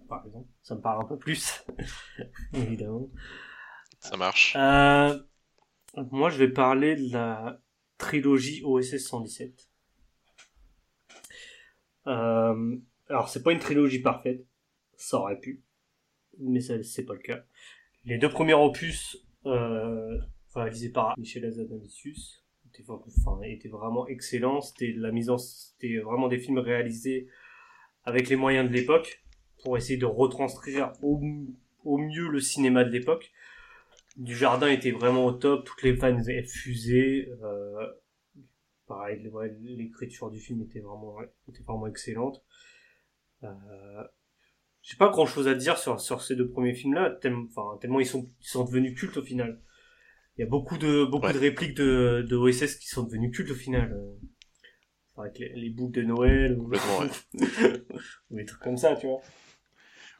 par 0.08 0.24
exemple. 0.26 0.48
Ça 0.62 0.74
me 0.74 0.80
parle 0.80 1.04
un 1.04 1.06
peu 1.06 1.18
plus, 1.18 1.64
évidemment. 2.54 3.10
Ça 4.00 4.16
marche. 4.16 4.54
Euh, 4.56 5.18
moi, 5.96 6.30
je 6.30 6.38
vais 6.38 6.48
parler 6.48 6.96
de 6.96 7.12
la 7.12 7.60
trilogie 7.98 8.62
OSS 8.64 8.98
117. 8.98 9.68
Euh, 12.06 12.76
alors, 13.08 13.28
c'est 13.28 13.42
pas 13.42 13.52
une 13.52 13.58
trilogie 13.58 14.00
parfaite, 14.00 14.46
ça 14.96 15.18
aurait 15.18 15.38
pu, 15.38 15.62
mais 16.38 16.60
c'est 16.60 17.04
pas 17.04 17.14
le 17.14 17.20
cas. 17.20 17.44
Les 18.04 18.18
deux 18.18 18.30
premiers 18.30 18.54
opus 18.54 19.18
euh, 19.46 20.18
réalisés 20.54 20.90
par 20.90 21.18
Michel 21.18 21.44
Azanavicius 21.44 22.44
étaient, 22.66 23.68
vraiment 23.68 24.06
excellents. 24.06 24.60
C'était 24.60 24.94
la 24.96 25.12
mise 25.12 25.28
en, 25.28 25.38
c'était 25.38 25.98
vraiment 25.98 26.28
des 26.28 26.38
films 26.38 26.58
réalisés 26.58 27.26
avec 28.04 28.28
les 28.28 28.36
moyens 28.36 28.68
de 28.68 28.72
l'époque 28.72 29.22
pour 29.62 29.76
essayer 29.76 29.98
de 29.98 30.06
retranscrire 30.06 30.92
au 31.02 31.18
mieux 31.98 32.28
le 32.28 32.40
cinéma 32.40 32.84
de 32.84 32.90
l'époque. 32.90 33.32
Du 34.20 34.36
jardin 34.36 34.68
était 34.68 34.92
vraiment 34.92 35.24
au 35.24 35.32
top, 35.32 35.64
toutes 35.64 35.82
les 35.82 35.96
fans 35.96 36.16
étaient 36.18 36.44
fusées. 36.44 37.28
Euh, 37.42 37.86
pareil, 38.86 39.20
l'écriture 39.60 40.30
du 40.30 40.38
film 40.38 40.62
était 40.62 40.80
vraiment, 40.80 41.16
était 41.48 41.62
vraiment 41.62 41.86
excellente. 41.86 42.44
Euh, 43.42 44.04
j'ai 44.82 44.96
pas 44.96 45.08
grand 45.08 45.26
chose 45.26 45.48
à 45.48 45.54
dire 45.54 45.78
sur, 45.78 46.00
sur 46.00 46.22
ces 46.22 46.36
deux 46.36 46.48
premiers 46.48 46.74
films 46.74 46.94
là 46.94 47.10
tellement, 47.10 47.46
enfin, 47.48 47.78
tellement 47.80 48.00
ils 48.00 48.06
sont, 48.06 48.30
ils 48.40 48.46
sont 48.46 48.64
devenus 48.64 48.94
cultes 48.94 49.16
au 49.16 49.22
final. 49.22 49.60
Il 50.36 50.42
y 50.42 50.44
a 50.44 50.46
beaucoup 50.46 50.78
de, 50.78 51.04
beaucoup 51.04 51.32
de 51.32 51.38
répliques 51.38 51.74
de, 51.74 52.24
de 52.28 52.36
OSS 52.36 52.76
qui 52.76 52.88
sont 52.88 53.04
devenues 53.04 53.30
cultes 53.30 53.50
au 53.50 53.54
final. 53.54 53.92
Euh, 53.92 54.16
avec 55.16 55.38
les, 55.38 55.48
les, 55.54 55.70
boucles 55.70 56.00
de 56.00 56.02
Noël 56.02 56.58
ou, 56.58 56.72
ou 58.30 58.36
des 58.36 58.44
trucs 58.44 58.62
comme 58.62 58.76
ça, 58.76 58.96
tu 58.96 59.06
vois. 59.06 59.20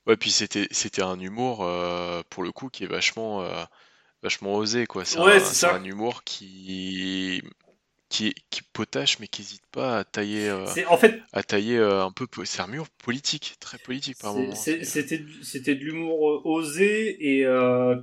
Ouais, 0.07 0.17
puis 0.17 0.31
c'était, 0.31 0.67
c'était 0.71 1.03
un 1.03 1.19
humour, 1.21 1.63
euh, 1.63 2.23
pour 2.31 2.43
le 2.43 2.53
coup, 2.53 2.69
qui 2.69 2.85
est 2.85 2.87
vachement, 2.87 3.43
euh, 3.43 3.65
vachement 4.23 4.55
osé, 4.55 4.87
quoi. 4.87 5.05
C'est 5.05 5.19
ouais, 5.19 5.41
un, 5.65 5.85
humour 5.85 6.25
qui, 6.25 7.43
qui, 8.11 8.35
qui 8.51 8.63
potache 8.73 9.19
mais 9.21 9.29
qui 9.29 9.41
n'hésite 9.43 9.67
pas 9.71 10.01
à 10.01 10.05
tailler 10.05 10.49
euh, 10.49 10.67
en 10.89 10.97
fait 10.99 11.23
à 11.33 11.43
tailler 11.43 11.79
euh, 11.79 12.05
un 12.05 12.11
peu 12.11 12.27
c'est 12.45 12.61
un 12.61 12.67
mur 12.67 12.89
politique 12.89 13.55
très 13.61 13.79
politique 13.79 14.19
par 14.19 14.35
moment 14.35 14.55
c'était 14.55 15.25
c'était 15.43 15.75
de 15.77 15.85
l'humour 15.85 16.29
euh, 16.29 16.41
osé 16.45 17.37
et 17.37 17.47
euh, 17.47 17.97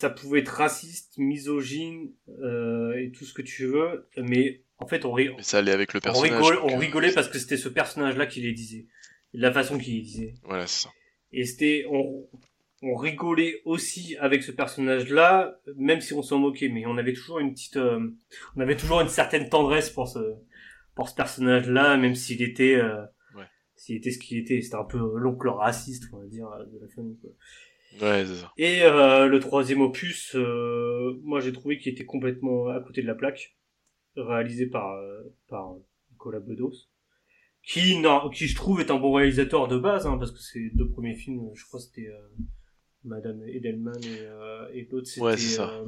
ça 0.00 0.10
pouvait 0.10 0.40
être 0.40 0.48
raciste 0.48 1.18
misogyne 1.18 2.12
euh, 2.40 2.94
et 2.96 3.10
tout 3.10 3.24
ce 3.24 3.34
que 3.34 3.42
tu 3.42 3.66
veux 3.66 4.08
mais 4.16 4.62
en 4.78 4.86
fait 4.86 5.04
on, 5.04 5.12
ri... 5.12 5.30
mais 5.36 5.42
ça 5.42 5.58
allait 5.58 5.72
avec 5.72 5.92
le 5.92 5.98
on 5.98 6.02
personnage 6.02 6.32
rigolait, 6.32 6.58
on 6.62 6.78
rigolait 6.78 7.12
parce 7.12 7.28
que 7.28 7.38
c'était 7.38 7.56
ce 7.56 7.68
personnage 7.68 8.16
là 8.16 8.26
qui 8.26 8.40
les 8.40 8.52
disait. 8.52 8.86
La 9.34 9.50
façon 9.50 9.78
qu'il 9.78 9.94
les 9.94 10.02
disait. 10.02 10.34
Voilà 10.42 10.66
c'est 10.66 10.82
ça. 10.82 10.90
Et 11.32 11.46
c'était 11.46 11.86
on 11.88 12.28
on 12.82 12.96
rigolait 12.96 13.62
aussi 13.64 14.16
avec 14.16 14.42
ce 14.42 14.50
personnage-là, 14.50 15.56
même 15.76 16.00
si 16.00 16.14
on 16.14 16.22
s'en 16.22 16.38
moquait, 16.38 16.68
mais 16.68 16.84
on 16.84 16.98
avait 16.98 17.12
toujours 17.12 17.38
une 17.38 17.52
petite, 17.52 17.76
euh, 17.76 18.10
on 18.56 18.60
avait 18.60 18.76
toujours 18.76 19.00
une 19.00 19.08
certaine 19.08 19.48
tendresse 19.48 19.88
pour 19.88 20.08
ce, 20.08 20.18
pour 20.96 21.08
ce 21.08 21.14
personnage-là, 21.14 21.96
même 21.96 22.16
s'il 22.16 22.42
était, 22.42 22.74
euh, 22.74 23.02
ouais. 23.36 23.46
s'il 23.76 23.96
était 23.96 24.10
ce 24.10 24.18
qu'il 24.18 24.36
était, 24.36 24.60
c'était 24.60 24.76
un 24.76 24.84
peu 24.84 24.98
l'oncle 25.16 25.48
raciste, 25.48 26.04
on 26.12 26.18
va 26.18 26.26
dire, 26.26 26.48
de 26.72 26.78
la 26.80 26.88
famille. 26.88 27.18
Quoi. 27.20 27.30
Ouais, 28.00 28.26
c'est 28.26 28.34
ça. 28.34 28.52
Et 28.58 28.82
euh, 28.82 29.26
le 29.26 29.38
troisième 29.38 29.80
opus, 29.80 30.34
euh, 30.34 31.20
moi 31.22 31.40
j'ai 31.40 31.52
trouvé 31.52 31.78
qu'il 31.78 31.92
était 31.92 32.04
complètement 32.04 32.68
à 32.68 32.80
côté 32.80 33.00
de 33.02 33.06
la 33.06 33.14
plaque, 33.14 33.56
réalisé 34.16 34.66
par 34.66 34.98
par 35.48 35.74
Nicolas 36.10 36.40
Bedos 36.40 36.88
qui, 37.64 37.98
non, 37.98 38.28
qui 38.28 38.48
je 38.48 38.56
trouve 38.56 38.80
est 38.80 38.90
un 38.90 38.98
bon 38.98 39.12
réalisateur 39.12 39.68
de 39.68 39.78
base, 39.78 40.04
hein, 40.04 40.18
parce 40.18 40.32
que 40.32 40.40
ses 40.40 40.70
deux 40.70 40.88
premiers 40.88 41.14
films, 41.14 41.48
je 41.54 41.64
crois 41.64 41.78
c'était 41.78 42.08
Madame 43.04 43.42
Edelman 43.48 44.02
et, 44.04 44.20
euh, 44.20 44.68
et 44.72 44.88
l'autre 44.90 45.06
c'était 45.06 45.20
ouais, 45.22 45.36
c'est 45.36 45.56
ça. 45.56 45.70
euh, 45.70 45.86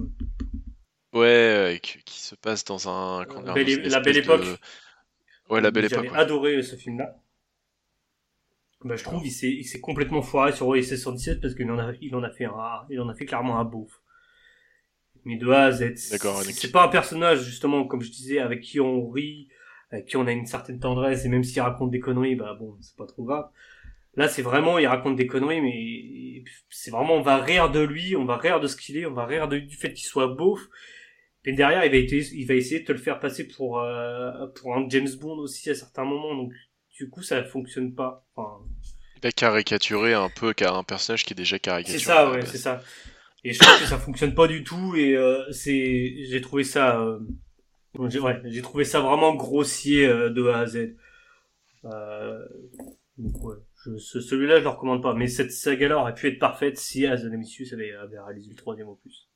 ouais 1.12 1.78
qui, 1.82 2.02
qui, 2.04 2.20
se 2.20 2.34
passe 2.34 2.64
dans 2.64 2.88
un 2.88 3.22
euh, 3.22 3.52
belle, 3.52 3.88
la 3.88 4.00
belle 4.00 4.16
époque. 4.16 4.42
De... 4.42 4.56
ouais 5.50 5.60
la 5.60 5.70
belle 5.70 5.88
j'avais 5.88 6.06
époque 6.06 6.16
ouais. 6.16 6.22
adoré 6.22 6.62
ce 6.62 6.76
film 6.76 6.98
là 6.98 7.16
bah, 8.84 8.96
je 8.96 9.04
trouve 9.04 9.24
s'est 9.26 9.50
il 9.50 9.64
s'est 9.64 9.80
complètement 9.80 10.22
foiré 10.22 10.52
sur 10.52 10.68
OSS 10.68 10.96
117 10.96 11.40
parce 11.40 11.54
qu'il 11.54 11.70
en 11.70 11.78
a 11.78 11.92
il 12.00 12.14
en 12.14 12.22
a 12.22 12.30
fait 12.30 12.44
un 12.44 12.84
il 12.90 13.00
en 13.00 13.08
a 13.08 13.14
fait 13.14 13.24
clairement 13.24 13.58
un 13.58 13.64
beauf. 13.64 14.00
Mais 15.24 15.36
de 15.36 15.48
A 15.48 15.64
à 15.64 15.72
Z 15.72 15.94
c'est 15.96 16.70
pas 16.70 16.84
un 16.84 16.88
personnage 16.88 17.44
justement 17.44 17.86
comme 17.86 18.02
je 18.02 18.10
disais 18.10 18.40
avec 18.40 18.60
qui 18.60 18.80
on 18.80 19.08
rit 19.08 19.48
avec 19.90 20.06
qui 20.06 20.18
on 20.18 20.26
a 20.26 20.32
une 20.32 20.44
certaine 20.44 20.80
tendresse 20.80 21.24
et 21.24 21.28
même 21.30 21.44
s'il 21.44 21.62
raconte 21.62 21.92
des 21.92 22.00
conneries 22.00 22.34
bah 22.34 22.54
bon 22.58 22.76
c'est 22.82 22.96
pas 22.96 23.06
trop 23.06 23.24
grave 23.24 23.48
Là, 24.16 24.28
c'est 24.28 24.42
vraiment, 24.42 24.78
il 24.78 24.86
raconte 24.86 25.16
des 25.16 25.26
conneries, 25.26 25.60
mais 25.60 26.44
c'est 26.70 26.90
vraiment, 26.90 27.14
on 27.14 27.22
va 27.22 27.38
rire 27.38 27.70
de 27.70 27.80
lui, 27.80 28.14
on 28.16 28.24
va 28.24 28.36
rire 28.36 28.60
de 28.60 28.66
ce 28.66 28.76
qu'il 28.76 28.96
est, 28.96 29.06
on 29.06 29.14
va 29.14 29.26
rire 29.26 29.48
de, 29.48 29.58
du 29.58 29.76
fait 29.76 29.92
qu'il 29.92 30.06
soit 30.06 30.28
beauf. 30.28 30.60
Et 31.44 31.52
derrière, 31.52 31.84
il 31.84 31.90
va, 31.90 31.96
été, 31.96 32.18
il 32.18 32.46
va 32.46 32.54
essayer 32.54 32.80
de 32.80 32.86
te 32.86 32.92
le 32.92 32.98
faire 32.98 33.20
passer 33.20 33.46
pour, 33.46 33.80
euh, 33.80 34.46
pour 34.54 34.74
un 34.76 34.88
James 34.88 35.08
Bond 35.20 35.38
aussi 35.38 35.68
à 35.68 35.74
certains 35.74 36.04
moments. 36.04 36.34
Donc, 36.34 36.52
du 36.96 37.10
coup, 37.10 37.22
ça 37.22 37.44
fonctionne 37.44 37.94
pas. 37.94 38.24
Enfin... 38.34 38.64
Il 39.22 39.26
a 39.26 39.32
caricaturé 39.32 40.14
un 40.14 40.30
peu 40.30 40.54
car 40.54 40.76
un 40.76 40.84
personnage 40.84 41.24
qui 41.24 41.32
est 41.32 41.36
déjà 41.36 41.58
caricaturé. 41.58 41.98
C'est 41.98 42.04
ça, 42.04 42.30
ouais, 42.30 42.46
c'est 42.46 42.58
ça. 42.58 42.82
Et 43.42 43.52
je 43.52 43.58
trouve 43.58 43.78
que 43.78 43.86
ça 43.86 43.98
fonctionne 43.98 44.34
pas 44.34 44.46
du 44.46 44.64
tout. 44.64 44.94
Et 44.96 45.16
euh, 45.16 45.50
c'est, 45.50 46.24
j'ai 46.24 46.40
trouvé 46.40 46.64
ça, 46.64 47.00
euh... 47.00 47.18
j'ai 48.08 48.20
ouais, 48.20 48.40
j'ai 48.44 48.62
trouvé 48.62 48.84
ça 48.84 49.00
vraiment 49.00 49.34
grossier 49.34 50.06
euh, 50.06 50.30
de 50.30 50.46
A 50.46 50.60
à 50.60 50.66
Z. 50.66 50.94
Euh... 51.84 52.38
Donc, 53.18 53.42
ouais 53.44 53.56
ce, 53.98 54.20
celui-là, 54.20 54.58
je 54.58 54.64
le 54.64 54.68
recommande 54.70 55.02
pas. 55.02 55.14
Mais 55.14 55.28
cette 55.28 55.52
saga-là 55.52 55.98
aurait 55.98 56.14
pu 56.14 56.28
être 56.28 56.38
parfaite 56.38 56.78
si 56.78 57.06
Azanamicius 57.06 57.72
avait, 57.72 57.92
avait 57.94 58.20
réalisé 58.20 58.50
le 58.50 58.56
troisième 58.56 58.88
opus. 58.88 59.28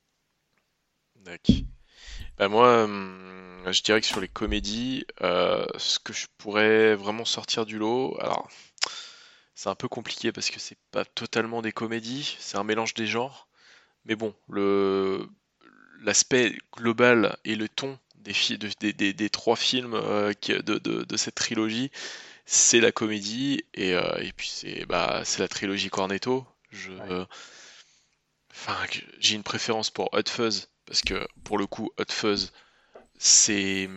D'accord. 1.16 1.56
Bah 2.38 2.48
moi, 2.48 2.84
hum, 2.84 3.64
je 3.70 3.82
dirais 3.82 4.00
que 4.00 4.06
sur 4.06 4.20
les 4.20 4.28
comédies, 4.28 5.06
euh, 5.22 5.66
ce 5.78 5.98
que 5.98 6.12
je 6.12 6.26
pourrais 6.38 6.94
vraiment 6.96 7.24
sortir 7.24 7.66
du 7.66 7.78
lot, 7.78 8.16
alors 8.20 8.48
c'est 9.54 9.68
un 9.68 9.74
peu 9.74 9.88
compliqué 9.88 10.32
parce 10.32 10.50
que 10.50 10.60
c'est 10.60 10.78
pas 10.90 11.04
totalement 11.04 11.62
des 11.62 11.72
comédies, 11.72 12.36
c'est 12.38 12.58
un 12.58 12.64
mélange 12.64 12.94
des 12.94 13.06
genres. 13.06 13.48
Mais 14.04 14.16
bon, 14.16 14.34
le 14.48 15.28
l'aspect 16.02 16.56
global 16.76 17.36
et 17.44 17.56
le 17.56 17.68
ton 17.68 17.98
des, 18.16 18.34
des, 18.80 18.92
des, 18.92 19.12
des 19.12 19.30
trois 19.30 19.56
films 19.56 19.94
euh, 19.94 20.32
de, 20.48 20.78
de, 20.78 21.04
de, 21.04 21.16
cette 21.16 21.34
trilogie, 21.36 21.90
c'est 22.50 22.80
la 22.80 22.92
comédie 22.92 23.62
et, 23.74 23.92
euh, 23.92 24.22
et 24.22 24.32
puis 24.32 24.48
c'est 24.48 24.86
bah, 24.86 25.20
c'est 25.26 25.40
la 25.40 25.48
trilogie 25.48 25.90
Cornetto. 25.90 26.46
Je, 26.70 26.92
ouais. 26.92 27.26
j'ai 29.20 29.34
une 29.34 29.42
préférence 29.42 29.90
pour 29.90 30.08
Hot 30.14 30.26
Fuzz 30.26 30.70
parce 30.86 31.02
que 31.02 31.28
pour 31.44 31.58
le 31.58 31.66
coup 31.66 31.90
Hot 31.98 32.10
Fuzz 32.10 32.52
c'est 33.18 33.90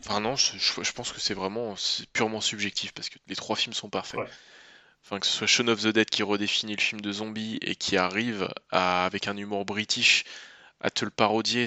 enfin 0.00 0.20
non 0.20 0.36
je, 0.36 0.58
je 0.58 0.92
pense 0.92 1.10
que 1.10 1.20
c'est 1.20 1.32
vraiment 1.32 1.74
c'est 1.76 2.06
purement 2.10 2.42
subjectif 2.42 2.92
parce 2.92 3.08
que 3.08 3.16
les 3.28 3.36
trois 3.36 3.56
films 3.56 3.72
sont 3.72 3.88
parfaits. 3.88 4.20
Ouais. 4.20 4.28
Enfin 5.02 5.18
que 5.18 5.26
ce 5.26 5.32
soit 5.32 5.46
Shaun 5.46 5.68
of 5.68 5.80
the 5.80 5.88
Dead 5.88 6.10
qui 6.10 6.22
redéfinit 6.22 6.76
le 6.76 6.82
film 6.82 7.00
de 7.00 7.12
zombie 7.12 7.58
et 7.62 7.76
qui 7.76 7.96
arrive 7.96 8.52
à, 8.72 9.06
avec 9.06 9.26
un 9.26 9.38
humour 9.38 9.64
british 9.64 10.24
à 10.80 10.90
te 10.90 11.06
le 11.06 11.10
parodier 11.10 11.64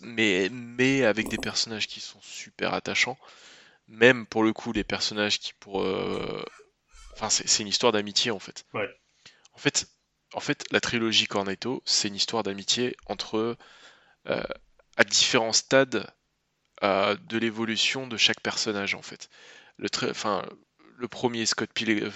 mais 0.00 0.48
mais 0.50 1.04
avec 1.04 1.28
des 1.28 1.36
personnages 1.36 1.86
qui 1.86 2.00
sont 2.00 2.20
super 2.22 2.72
attachants 2.72 3.18
même 3.88 4.26
pour 4.26 4.42
le 4.42 4.52
coup 4.52 4.72
les 4.72 4.84
personnages 4.84 5.40
qui 5.40 5.52
pour 5.54 5.82
euh... 5.82 6.44
enfin 7.14 7.30
c'est 7.30 7.62
une 7.62 7.68
histoire 7.68 7.92
d'amitié 7.92 8.30
en 8.30 8.38
fait. 8.38 8.64
Ouais. 8.74 8.88
en 9.54 9.58
fait 9.58 9.88
en 10.34 10.40
fait 10.40 10.64
la 10.70 10.80
trilogie 10.80 11.26
Cornetto 11.26 11.82
c'est 11.84 12.08
une 12.08 12.14
histoire 12.14 12.42
d'amitié 12.42 12.96
entre 13.06 13.56
euh, 14.26 14.42
à 14.96 15.04
différents 15.04 15.54
stades 15.54 16.06
euh, 16.82 17.16
de 17.28 17.38
l'évolution 17.38 18.06
de 18.06 18.16
chaque 18.16 18.40
personnage 18.40 18.94
en 18.94 19.02
fait. 19.02 19.30
Le 19.78 19.88
enfin 20.10 20.46
le 20.96 21.08
premier 21.08 21.46
Scott 21.46 21.70
Pilgrim 21.72 22.12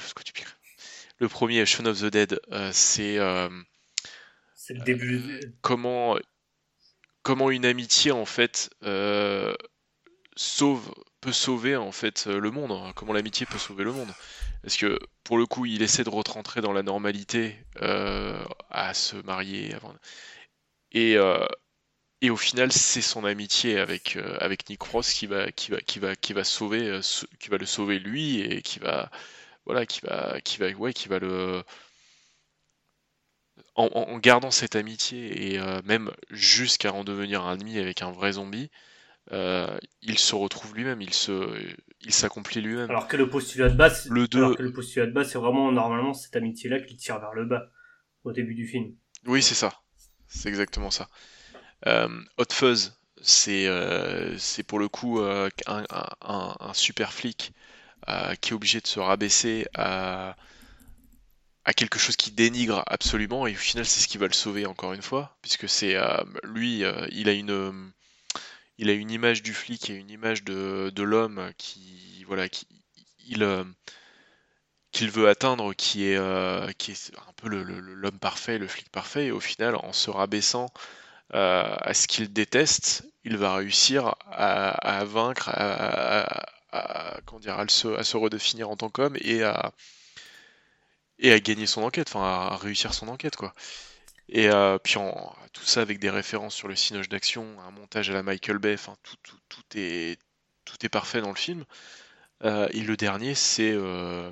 le 1.19 1.29
premier 1.29 1.65
Shaun 1.65 1.87
of 1.87 2.01
the 2.01 2.07
Dead 2.07 2.41
c'est 2.73 3.19
c'est 4.55 4.75
le 4.75 4.85
début 4.85 5.41
comment 5.63 6.19
comment 7.23 7.51
une 7.51 7.65
amitié 7.65 8.11
en 8.13 8.27
fait 8.27 8.71
sauve 10.37 10.93
peut 11.21 11.33
sauver 11.33 11.77
en 11.77 11.93
fait 11.93 12.27
le 12.27 12.51
monde, 12.51 12.73
hein. 12.73 12.93
comment 12.95 13.13
l'amitié 13.13 13.47
peut 13.47 13.59
sauver 13.59 13.85
le 13.85 13.93
monde. 13.93 14.13
Parce 14.63 14.77
que 14.77 14.99
pour 15.25 15.39
le 15.39 15.47
coup, 15.47 15.67
il 15.67 15.83
essaie 15.83 16.05
de 16.05 16.11
rentrer 16.11 16.61
dans 16.61 16.73
la 16.73 16.83
normalité 16.83 17.57
euh, 17.83 18.43
à 18.71 18.95
se 18.95 19.17
marier 19.17 19.75
avant. 19.75 19.95
Et, 20.93 21.17
euh, 21.17 21.47
et 22.21 22.31
au 22.31 22.37
final, 22.37 22.73
c'est 22.73 23.03
son 23.03 23.25
amitié 23.25 23.79
avec, 23.79 24.17
euh, 24.17 24.57
Nick 24.69 24.83
Ross 24.83 25.13
qui 25.13 25.27
va, 25.27 25.51
qui 25.53 25.71
va, 25.73 25.81
qui 25.81 25.99
va, 25.99 26.17
qui 26.17 26.33
va 26.33 26.45
sauver, 26.45 26.89
euh, 26.89 27.01
qui 27.41 27.49
va 27.51 27.59
le 27.59 27.67
sauver 27.67 27.99
lui 27.99 28.41
et 28.41 28.63
qui 28.63 28.79
va, 28.79 29.11
voilà, 29.67 29.87
qui 29.87 30.01
va, 30.03 30.41
qui 30.43 30.59
va, 30.59 30.71
ouais, 30.71 30.93
qui 30.93 31.09
va 31.09 31.19
le. 31.19 31.65
en, 33.75 34.19
gardant 34.19 34.51
cette 34.51 34.77
amitié 34.77 35.55
et 35.55 35.61
même 35.85 36.13
jusqu'à 36.31 36.93
en 36.93 37.05
devenir 37.05 37.43
un 37.47 37.55
ennemi 37.55 37.79
avec 37.79 38.03
un 38.03 38.13
vrai 38.13 38.33
zombie, 38.33 38.71
il 39.31 40.19
se 40.19 40.35
retrouve 40.35 40.75
lui-même, 40.75 41.01
il 41.01 41.15
se, 41.15 41.57
il 42.01 42.13
s'accomplit 42.13 42.61
lui-même. 42.61 42.91
Alors 42.91 43.09
que 43.09 43.17
le 43.17 43.29
postulat 43.29 43.69
de 43.69 43.77
base, 43.77 44.09
le 44.11 44.27
le 44.33 44.73
postulat 44.73 45.07
de 45.07 45.13
base, 45.13 45.31
c'est 45.31 45.39
vraiment 45.39 45.71
normalement 45.73 46.15
cette 46.15 46.37
amitié-là 46.37 46.81
qui 46.81 46.97
tire 46.97 47.19
vers 47.21 47.33
le 47.33 47.45
bas 47.47 47.71
au 48.25 48.33
début 48.33 48.55
du 48.55 48.67
film. 48.67 48.95
Oui, 49.27 49.43
c'est 49.43 49.55
ça, 49.55 49.73
c'est 50.27 50.49
exactement 50.49 50.91
ça. 50.91 51.09
Hot 51.87 52.53
Fuzz, 52.53 52.99
c'est 53.21 53.69
c'est 54.39 54.63
pour 54.63 54.79
le 54.79 54.89
coup 54.89 55.21
un, 55.21 55.49
un, 56.21 56.75
super 56.75 57.13
flic 57.13 57.53
qui 58.41 58.51
est 58.51 58.55
obligé 58.55 58.81
de 58.81 58.87
se 58.87 59.01
rabaisser 59.01 59.67
à 59.75 60.37
à 61.65 61.73
quelque 61.73 61.99
chose 61.99 62.17
qui 62.17 62.33
dénigre 62.33 62.83
absolument 62.87 63.47
et 63.47 63.53
au 63.53 63.57
final 63.57 63.87
c'est 63.87 64.01
ce 64.01 64.09
qui 64.09 64.19
va 64.19 64.27
le 64.27 64.33
sauver 64.33 64.67
encore 64.67 64.93
une 64.93 65.03
fois 65.03 65.37
puisque 65.43 65.69
c'est 65.69 65.97
euh, 65.97 66.23
lui 66.43 66.85
euh, 66.85 67.07
il 67.13 67.29
a 67.29 67.33
une 67.33 67.93
il 68.79 68.91
a 68.91 68.93
une 68.93 69.11
image 69.11 69.43
du 69.43 69.55
flic 69.55 69.91
et 69.91 69.95
une 69.95 70.11
image 70.11 70.45
de, 70.45 71.03
l'homme 71.03 71.53
qui 71.59 72.25
voilà 72.27 72.49
qui 72.49 72.67
il 73.29 73.43
euh, 73.43 73.65
qu'il 74.93 75.11
veut 75.11 75.29
atteindre 75.29 75.75
qui 75.75 76.05
est 76.05 76.19
qui 76.79 76.93
est 76.93 77.13
un 77.29 77.33
peu 77.37 77.49
l'homme 77.49 78.19
parfait 78.19 78.59
le 78.59 78.69
flic 78.69 78.91
parfait 78.91 79.27
et 79.27 79.31
au 79.31 79.41
final 79.41 79.77
en 79.77 79.93
se 79.93 80.11
rabaissant 80.11 80.69
à 81.33 81.95
ce 81.95 82.07
qu'il 82.09 82.33
déteste 82.33 83.05
il 83.25 83.37
va 83.37 83.55
réussir 83.55 84.15
à, 84.31 85.05
vaincre 85.05 85.49
à, 85.49 87.21
comment 87.25 87.41
dire 87.41 87.59
à 87.59 87.69
se, 87.69 87.89
à 87.89 88.05
se 88.05 88.17
redéfinir 88.17 88.71
en 88.71 88.77
tant 88.77 88.91
qu'homme 88.91 89.17
et 89.21 89.43
à 89.43 89.73
et 91.19 91.33
à 91.33 91.39
gagner 91.39 91.67
son 91.67 91.83
enquête, 91.83 92.09
enfin 92.09 92.25
à 92.25 92.57
réussir 92.57 92.93
son 92.93 93.09
enquête 93.09 93.37
quoi. 93.37 93.55
Et 94.29 94.49
euh, 94.49 94.79
puis 94.79 94.95
tout 95.53 95.65
ça 95.65 95.83
avec 95.83 95.99
des 95.99 96.11
références 96.11 96.55
sur 96.55 96.69
le 96.69 96.77
cinoche 96.77 97.09
d'action, 97.09 97.61
un 97.61 97.71
montage 97.71 98.11
à 98.11 98.15
la 98.15 98.23
Michael 98.23 98.59
Bay, 98.59 98.75
enfin 98.75 98.97
tout, 99.03 99.17
tout, 99.23 99.39
tout, 99.49 99.63
est, 99.75 100.19
tout 100.65 100.77
est 100.85 100.89
parfait 100.89 101.21
dans 101.21 101.29
le 101.29 101.35
film. 101.35 101.65
Euh, 102.45 102.69
et 102.73 102.81
le 102.81 102.97
dernier, 102.97 103.35
c'est 103.35 103.73
euh, 103.73 104.31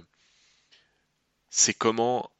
c'est 1.51 1.75
comment 1.75 2.31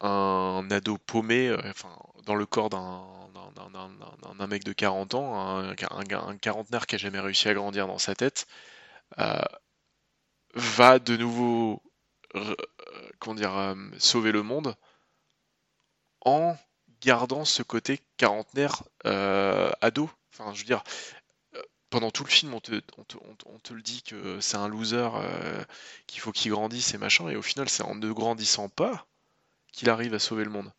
un 0.00 0.68
ado 0.70 0.98
paumé, 0.98 1.54
enfin 1.64 1.96
dans 2.26 2.34
le 2.34 2.46
corps 2.46 2.70
d'un 2.70 4.46
mec 4.48 4.64
de 4.64 4.72
40 4.72 5.14
ans, 5.14 5.58
un, 5.58 5.70
un, 5.70 6.36
quarantenaire 6.38 6.86
qui 6.86 6.96
a 6.96 6.98
jamais 6.98 7.20
réussi 7.20 7.48
à 7.48 7.54
grandir 7.54 7.86
dans 7.86 7.98
sa 7.98 8.14
tête, 8.14 8.46
va 10.54 10.98
de 10.98 11.16
nouveau 11.16 11.82
comment 13.18 13.34
dire, 13.34 13.74
sauver 13.98 14.32
le 14.32 14.42
monde 14.42 14.74
en 16.24 16.56
gardant 17.04 17.44
ce 17.44 17.62
côté 17.62 18.00
quarantenaire 18.16 18.82
euh, 19.06 19.70
ado. 19.80 20.10
Enfin, 20.32 20.52
je 20.54 20.60
veux 20.60 20.66
dire, 20.66 20.82
euh, 21.54 21.62
pendant 21.90 22.10
tout 22.10 22.24
le 22.24 22.30
film, 22.30 22.54
on 22.54 22.60
te, 22.60 22.72
le 22.72 23.82
dit 23.82 24.02
que 24.02 24.40
c'est 24.40 24.56
un 24.56 24.68
loser, 24.68 25.08
qu'il 26.06 26.20
faut 26.20 26.32
qu'il 26.32 26.50
grandisse 26.52 26.94
et 26.94 26.98
machin, 26.98 27.28
et 27.28 27.36
au 27.36 27.42
final, 27.42 27.68
c'est 27.68 27.82
en 27.82 27.94
ne 27.94 28.12
grandissant 28.12 28.68
pas 28.68 29.06
qu'il 29.72 29.90
arrive 29.90 30.14
à 30.14 30.18
sauver 30.18 30.44
le 30.44 30.50
monde. 30.50 30.72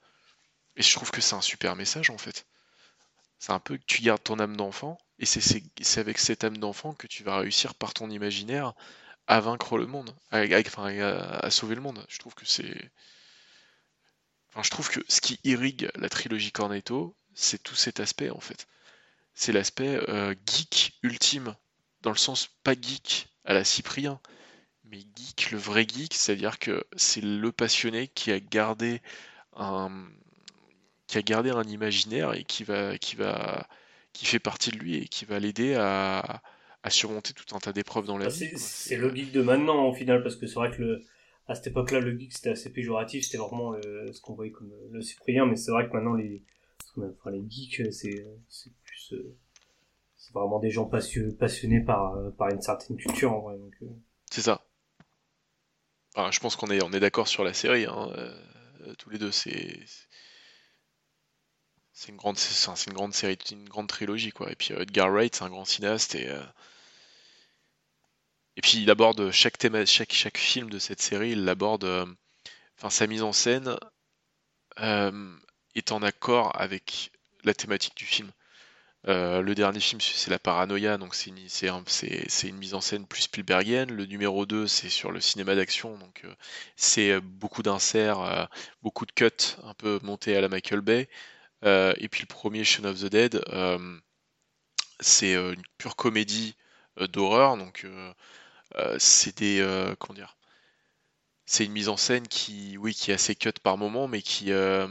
Et 0.75 0.81
je 0.81 0.93
trouve 0.93 1.11
que 1.11 1.21
c'est 1.21 1.35
un 1.35 1.41
super 1.41 1.75
message 1.75 2.09
en 2.09 2.17
fait. 2.17 2.45
C'est 3.39 3.51
un 3.51 3.59
peu 3.59 3.77
que 3.77 3.85
tu 3.85 4.01
gardes 4.01 4.23
ton 4.23 4.39
âme 4.39 4.57
d'enfant, 4.57 4.97
et 5.19 5.25
c'est 5.25 5.97
avec 5.97 6.17
cette 6.17 6.43
âme 6.43 6.57
d'enfant 6.57 6.93
que 6.93 7.07
tu 7.07 7.23
vas 7.23 7.37
réussir 7.37 7.75
par 7.75 7.93
ton 7.93 8.09
imaginaire 8.09 8.73
à 9.27 9.39
vaincre 9.39 9.77
le 9.77 9.87
monde, 9.87 10.15
à, 10.31 10.39
à, 10.39 11.49
sauver 11.49 11.75
le 11.75 11.81
monde. 11.81 12.05
Je 12.09 12.19
trouve 12.19 12.35
que 12.35 12.45
c'est. 12.45 12.91
Enfin, 14.55 14.63
je 14.63 14.69
trouve 14.69 14.89
que 14.89 15.01
ce 15.09 15.19
qui 15.19 15.37
irrigue 15.43 15.89
la 15.95 16.07
trilogie 16.07 16.53
Cornetto, 16.53 17.13
c'est 17.33 17.61
tout 17.61 17.75
cet 17.75 17.99
aspect 17.99 18.29
en 18.29 18.39
fait. 18.39 18.67
C'est 19.33 19.51
l'aspect 19.51 19.99
euh, 20.07 20.33
geek 20.47 20.93
ultime, 21.03 21.55
dans 22.01 22.11
le 22.11 22.17
sens 22.17 22.47
pas 22.63 22.73
geek 22.73 23.27
à 23.43 23.53
la 23.53 23.65
Cyprien, 23.65 24.21
mais 24.85 24.99
geek, 24.99 25.51
le 25.51 25.57
vrai 25.57 25.85
geek, 25.85 26.13
c'est-à-dire 26.13 26.57
que 26.57 26.85
c'est 26.95 27.21
le 27.21 27.51
passionné 27.51 28.07
qui 28.07 28.31
a 28.31 28.39
gardé 28.39 29.01
un 29.57 30.07
qui 31.07 31.17
a 31.17 31.21
gardé 31.21 31.49
un 31.49 31.63
imaginaire 31.63 32.33
et 32.33 32.45
qui 32.45 32.63
va 32.63 32.97
qui 32.97 33.17
va 33.17 33.67
qui 34.13 34.25
fait 34.25 34.39
partie 34.39 34.71
de 34.71 34.77
lui 34.77 34.95
et 34.95 35.09
qui 35.09 35.25
va 35.25 35.37
l'aider 35.37 35.75
à, 35.75 36.41
à 36.81 36.89
surmonter 36.89 37.33
tout 37.33 37.53
un 37.57 37.59
tas 37.59 37.73
d'épreuves 37.73 38.05
dans 38.05 38.17
la 38.17 38.27
bah, 38.27 38.31
vie. 38.31 38.57
C'est 38.57 38.95
le 38.95 39.13
geek 39.13 39.33
de 39.33 39.41
maintenant 39.41 39.83
au 39.89 39.93
final 39.93 40.23
parce 40.23 40.37
que 40.37 40.47
c'est 40.47 40.55
vrai 40.55 40.71
que 40.71 40.81
le, 40.81 41.03
à 41.47 41.55
cette 41.55 41.67
époque-là 41.67 41.99
le 41.99 42.17
geek 42.17 42.33
c'était 42.33 42.49
assez 42.49 42.71
péjoratif, 42.71 43.25
c'était 43.25 43.37
vraiment 43.37 43.73
euh, 43.73 44.11
ce 44.11 44.21
qu'on 44.21 44.33
voyait 44.33 44.51
comme 44.51 44.71
euh, 44.71 44.89
le 44.91 45.01
cyprien, 45.01 45.45
mais 45.45 45.55
c'est 45.55 45.71
vrai 45.71 45.87
que 45.87 45.93
maintenant 45.93 46.13
les, 46.13 46.43
enfin, 46.97 47.31
les 47.31 47.43
geeks 47.47 47.81
c'est 47.91 48.25
plus 48.83 49.13
euh, 49.13 49.35
c'est 50.17 50.33
vraiment 50.33 50.59
des 50.59 50.71
gens 50.71 50.85
passionnés 50.85 51.81
par 51.81 52.17
par 52.37 52.49
une 52.49 52.61
certaine 52.61 52.97
culture 52.97 53.31
en 53.31 53.41
vrai. 53.41 53.57
C'est 54.31 54.41
ça. 54.41 54.65
je 56.15 56.39
pense 56.39 56.55
qu'on 56.55 56.67
est 56.67 56.83
on 56.83 56.91
est 56.93 56.99
d'accord 56.99 57.27
sur 57.27 57.43
la 57.43 57.53
série, 57.53 57.85
hein, 57.85 58.09
tous 58.97 59.11
les 59.11 59.19
deux 59.19 59.31
c'est 59.31 59.79
c'est 61.93 62.09
une 62.09 62.17
grande 62.17 62.37
c'est 62.37 62.87
une 62.87 62.93
grande 62.93 63.13
série 63.13 63.37
une 63.51 63.69
grande 63.69 63.87
trilogie 63.87 64.31
quoi 64.31 64.51
et 64.51 64.55
puis 64.55 64.73
Edgar 64.73 65.11
Wright 65.11 65.35
c'est 65.35 65.43
un 65.43 65.49
grand 65.49 65.63
cinéaste 65.63 66.15
et 66.15 66.27
et 68.57 68.61
puis 68.61 68.81
il 68.81 68.89
aborde 68.89 69.31
chaque 69.31 69.57
chaque, 69.85 70.37
film 70.37 70.69
de 70.69 70.79
cette 70.79 71.01
série, 71.01 71.31
il 71.31 71.47
aborde, 71.49 71.83
euh, 71.83 72.05
enfin 72.77 72.89
sa 72.89 73.07
mise 73.07 73.23
en 73.23 73.33
scène 73.33 73.77
euh, 74.79 75.35
est 75.75 75.91
en 75.91 76.01
accord 76.01 76.51
avec 76.59 77.11
la 77.43 77.53
thématique 77.53 77.95
du 77.95 78.05
film. 78.05 78.31
Euh, 79.07 79.41
le 79.41 79.53
dernier 79.53 79.79
film, 79.79 80.01
c'est 80.01 80.31
la 80.31 80.39
paranoïa, 80.39 80.97
donc 80.97 81.13
c'est 81.13 81.29
une, 81.29 82.57
mise 82.57 82.73
en 82.73 82.81
scène 82.81 83.05
plus 83.05 83.23
Spielbergienne. 83.23 83.91
Le 83.91 84.05
numéro 84.05 84.47
2, 84.47 84.67
c'est 84.67 84.89
sur 84.89 85.11
le 85.11 85.21
cinéma 85.21 85.53
d'action, 85.53 85.97
donc 85.97 86.23
c'est 86.75 87.19
beaucoup 87.21 87.61
d'inserts, 87.61 88.49
beaucoup 88.81 89.05
de 89.05 89.11
cuts 89.11 89.57
un 89.63 89.75
peu 89.75 89.99
montés 90.01 90.35
à 90.35 90.41
la 90.41 90.49
Michael 90.49 90.81
Bay. 90.81 91.07
et 91.63 92.07
puis 92.09 92.21
le 92.21 92.27
premier, 92.27 92.63
Shaun 92.63 92.85
of 92.85 92.99
the 92.99 93.05
Dead, 93.05 93.43
c'est 94.99 95.35
une 95.35 95.61
pure 95.77 95.95
comédie 95.95 96.55
d'horreur, 96.97 97.57
donc 97.57 97.85
c'est 98.99 99.37
des 99.37 99.59
euh, 99.59 99.95
comment 99.99 100.15
dire 100.15 100.37
c'est 101.45 101.65
une 101.65 101.71
mise 101.71 101.89
en 101.89 101.97
scène 101.97 102.27
qui 102.27 102.77
oui 102.77 102.93
qui 102.93 103.11
est 103.11 103.13
assez 103.13 103.35
cut 103.35 103.51
par 103.63 103.77
moment 103.77 104.07
mais 104.07 104.21
qui 104.21 104.51
euh, 104.51 104.87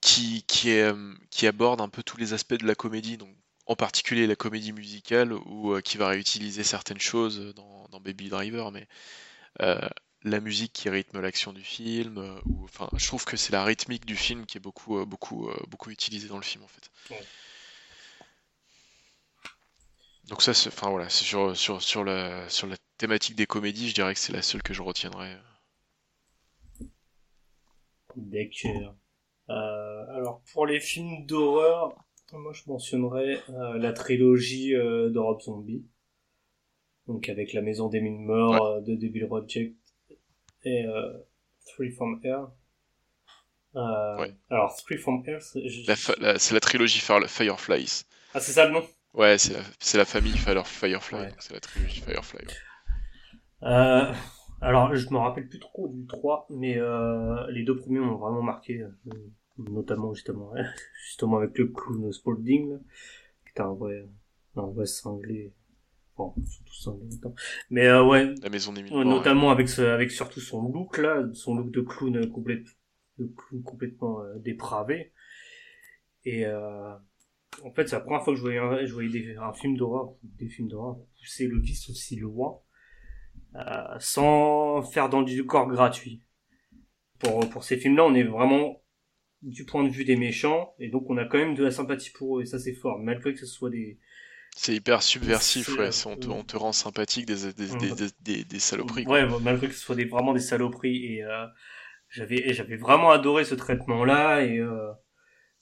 qui, 0.00 0.44
qui, 0.48 1.46
aborde 1.46 1.80
un 1.80 1.88
peu 1.88 2.02
tous 2.02 2.16
les 2.16 2.32
aspects 2.32 2.54
de 2.54 2.66
la 2.66 2.74
comédie, 2.74 3.16
donc 3.16 3.30
en 3.66 3.76
particulier 3.76 4.26
la 4.26 4.34
comédie 4.34 4.72
musicale, 4.72 5.32
ou 5.32 5.80
qui 5.80 5.96
va 5.96 6.08
réutiliser 6.08 6.64
certaines 6.64 7.00
choses 7.00 7.54
dans, 7.54 8.00
Baby 8.00 8.28
Driver, 8.28 8.72
mais 8.72 8.88
la 9.60 10.40
musique 10.40 10.72
qui 10.72 10.88
rythme 10.88 11.20
l'action 11.20 11.52
du 11.52 11.62
film, 11.62 12.18
enfin, 12.64 12.88
je 12.96 13.06
trouve 13.06 13.24
que 13.24 13.36
c'est 13.36 13.52
la 13.52 13.64
rythmique 13.64 14.04
du 14.04 14.16
film 14.16 14.44
qui 14.44 14.58
est 14.58 14.60
beaucoup, 14.60 15.06
beaucoup, 15.06 15.48
beaucoup 15.68 15.90
utilisée 15.90 16.26
dans 16.26 16.36
le 16.36 16.42
film 16.42 16.64
en 16.64 16.68
fait. 16.68 16.90
Donc 20.28 20.42
ça, 20.42 20.52
enfin 20.52 20.90
voilà, 20.90 21.08
c'est 21.08 21.24
sur, 21.24 21.56
sur, 21.56 21.82
sur, 21.82 22.04
la, 22.04 22.48
sur 22.48 22.66
la 22.66 22.76
thématique 22.96 23.34
des 23.34 23.46
comédies, 23.46 23.88
je 23.88 23.94
dirais 23.94 24.14
que 24.14 24.20
c'est 24.20 24.32
la 24.32 24.42
seule 24.42 24.62
que 24.62 24.72
je 24.72 24.82
retiendrai. 24.82 25.36
D'accord. 28.16 28.94
Euh, 29.50 30.16
alors 30.16 30.42
pour 30.52 30.66
les 30.66 30.80
films 30.80 31.26
d'horreur, 31.26 31.96
moi 32.32 32.52
je 32.52 32.62
mentionnerais 32.66 33.40
euh, 33.50 33.78
la 33.78 33.92
trilogie 33.92 34.74
euh, 34.74 35.10
de 35.10 35.18
Rob 35.18 35.40
Zombie. 35.40 35.84
Donc 37.08 37.28
avec 37.28 37.52
La 37.52 37.62
Maison 37.62 37.88
des 37.88 38.00
Mille 38.00 38.20
Morts 38.20 38.80
de 38.82 38.94
Devil 38.94 39.26
Project 39.26 39.76
et 40.64 40.84
Three 41.66 41.90
from 41.90 42.20
Air. 42.22 42.48
Alors 43.74 44.76
Three 44.76 44.98
from 44.98 45.24
Air, 45.26 45.42
c'est 45.42 45.60
la, 46.20 46.34
la, 46.34 46.60
trilogie 46.60 47.00
Fireflies. 47.00 48.04
Ah 48.34 48.40
c'est 48.40 48.52
ça 48.52 48.66
le 48.66 48.74
nom? 48.74 48.86
Ouais, 49.14 49.36
c'est 49.36 49.52
la, 49.52 49.60
la, 49.94 50.04
famille 50.06 50.36
Firefly, 50.36 51.28
c'est 51.38 51.52
la 51.52 51.60
trilogie 51.60 52.00
Firefly. 52.00 52.46
Euh, 53.62 54.12
alors, 54.62 54.94
je 54.94 55.10
me 55.10 55.18
rappelle 55.18 55.48
plus 55.48 55.58
trop 55.58 55.88
du 55.88 56.06
3, 56.06 56.46
mais 56.50 56.78
euh, 56.78 57.46
les 57.50 57.62
deux 57.62 57.76
premiers 57.76 58.00
m'ont 58.00 58.16
vraiment 58.16 58.42
marqué, 58.42 58.80
euh, 58.80 59.12
notamment 59.58 60.14
justement, 60.14 60.52
justement 61.06 61.36
avec 61.38 61.58
le 61.58 61.66
clown 61.66 62.10
Spalding, 62.12 62.78
qui 63.44 63.50
était 63.50 63.60
un 63.60 63.74
vrai, 63.74 64.08
un 64.56 64.66
vrai 64.66 64.86
cinglé. 64.86 65.52
Bon, 66.16 66.34
surtout 66.46 66.74
cinglé 66.74 67.06
Mais 67.70 67.86
euh, 67.88 68.04
ouais, 68.04 68.34
la 68.42 68.50
maison 68.50 68.72
des 68.72 68.82
notamment 68.82 69.50
avec, 69.50 69.68
ce, 69.68 69.82
avec 69.82 70.10
surtout 70.10 70.40
son 70.40 70.62
look 70.68 70.98
là, 70.98 71.24
son 71.32 71.56
look 71.56 71.70
de 71.70 71.80
clown, 71.80 72.30
complète, 72.30 72.66
de 73.18 73.26
clown 73.26 73.62
complètement 73.62 74.20
euh, 74.20 74.38
dépravé. 74.38 75.12
Et 76.24 76.46
euh, 76.46 76.94
en 77.64 77.72
fait, 77.72 77.88
c'est 77.88 77.96
la 77.96 78.00
première 78.00 78.22
fois 78.22 78.32
que 78.32 78.38
je 78.38 78.42
voyais 78.42 78.58
un, 78.58 78.84
je 78.84 78.92
voyais 78.92 79.10
des, 79.10 79.36
un 79.36 79.52
film 79.52 79.76
d'horreur, 79.76 80.14
des 80.22 80.48
films 80.48 80.68
d'horreur 80.68 80.96
pousser 81.18 81.46
le 81.46 81.60
vice 81.60 81.88
aussi 81.90 82.16
loin, 82.16 82.58
euh, 83.54 83.60
sans 83.98 84.82
faire 84.82 85.08
dans 85.08 85.22
du 85.22 85.44
corps 85.44 85.68
gratuit. 85.68 86.22
Pour, 87.18 87.48
pour 87.50 87.64
ces 87.64 87.76
films-là, 87.76 88.04
on 88.04 88.14
est 88.14 88.24
vraiment 88.24 88.82
du 89.42 89.64
point 89.64 89.84
de 89.84 89.88
vue 89.88 90.04
des 90.04 90.16
méchants, 90.16 90.74
et 90.78 90.88
donc 90.88 91.10
on 91.10 91.16
a 91.16 91.24
quand 91.24 91.38
même 91.38 91.54
de 91.54 91.64
la 91.64 91.70
sympathie 91.70 92.10
pour 92.10 92.38
eux, 92.38 92.42
et 92.42 92.46
ça 92.46 92.58
c'est 92.58 92.74
fort, 92.74 92.98
malgré 92.98 93.32
que 93.32 93.40
ce 93.40 93.46
soit 93.46 93.70
des... 93.70 93.98
C'est 94.54 94.74
hyper 94.74 95.02
subversif, 95.02 95.76
ouais, 95.78 95.90
on 96.06 96.16
te, 96.16 96.28
on 96.28 96.44
te, 96.44 96.56
rend 96.56 96.72
sympathique 96.72 97.26
des, 97.26 97.52
des, 97.52 97.94
des, 97.94 98.10
des, 98.20 98.44
des 98.44 98.58
saloperies. 98.58 99.06
Ouais, 99.06 99.26
malgré 99.40 99.68
que 99.68 99.74
ce 99.74 99.80
soit 99.80 99.96
des, 99.96 100.04
vraiment 100.04 100.32
des 100.32 100.40
saloperies, 100.40 101.06
et 101.06 101.24
euh, 101.24 101.46
j'avais 102.10 102.52
j'avais 102.52 102.76
vraiment 102.76 103.10
adoré 103.10 103.44
ce 103.44 103.54
traitement-là, 103.54 104.42
et 104.42 104.58
euh, 104.58 104.92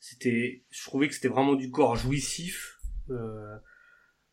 c'était, 0.01 0.65
je 0.71 0.85
trouvais 0.85 1.09
que 1.09 1.15
c'était 1.15 1.29
vraiment 1.29 1.55
du 1.55 1.71
corps 1.71 1.95
jouissif, 1.95 2.81
euh, 3.11 3.57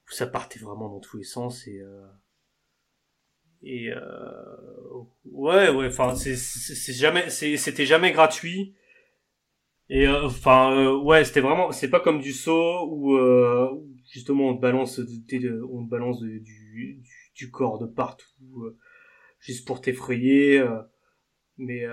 ça 0.09 0.25
partait 0.25 0.59
vraiment 0.59 0.89
dans 0.89 0.99
tous 0.99 1.17
les 1.17 1.23
sens, 1.23 1.67
et... 1.67 1.79
Euh, 1.81 2.07
et 3.63 3.89
euh, 3.89 4.01
ouais 5.25 5.69
ouais 5.69 5.87
enfin 5.87 6.13
c'est 6.15 6.93
jamais 6.93 7.29
c'était 7.29 7.85
jamais 7.85 8.11
gratuit. 8.11 8.75
Et 9.89 10.05
euh, 10.07 10.25
enfin 10.25 10.73
euh, 10.77 10.97
ouais, 10.97 11.23
c'était 11.23 11.39
vraiment 11.39 11.71
c'est 11.71 11.89
pas 11.89 11.99
comme 11.99 12.19
du 12.19 12.33
saut 12.33 12.87
où 12.89 13.15
euh, 13.15 13.69
justement 14.11 14.49
on 14.49 14.55
te 14.55 14.61
balance 14.61 14.99
on 14.99 15.85
te 15.85 15.89
balance 15.89 16.21
du, 16.21 17.01
du, 17.35 17.51
corps 17.51 17.79
de 17.79 17.85
partout 17.85 18.75
juste 19.39 19.65
pour 19.65 19.81
t'effrayer 19.81 20.63
mais 21.57 21.83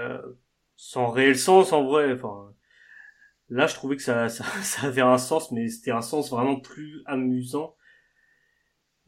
sans 0.77 1.11
réel 1.11 1.39
sens 1.39 1.73
en 1.73 1.85
vrai 1.85 2.13
enfin 2.13 2.53
là 3.49 3.67
je 3.67 3.75
trouvais 3.75 3.97
que 3.97 4.03
ça, 4.03 4.29
ça, 4.31 4.45
ça 4.63 4.87
avait 4.87 5.01
un 5.01 5.19
sens 5.19 5.53
mais 5.53 5.69
c'était 5.69 5.91
un 5.91 6.03
sens 6.03 6.31
vraiment 6.31 6.61
plus 6.61 7.03
amusant 7.07 7.77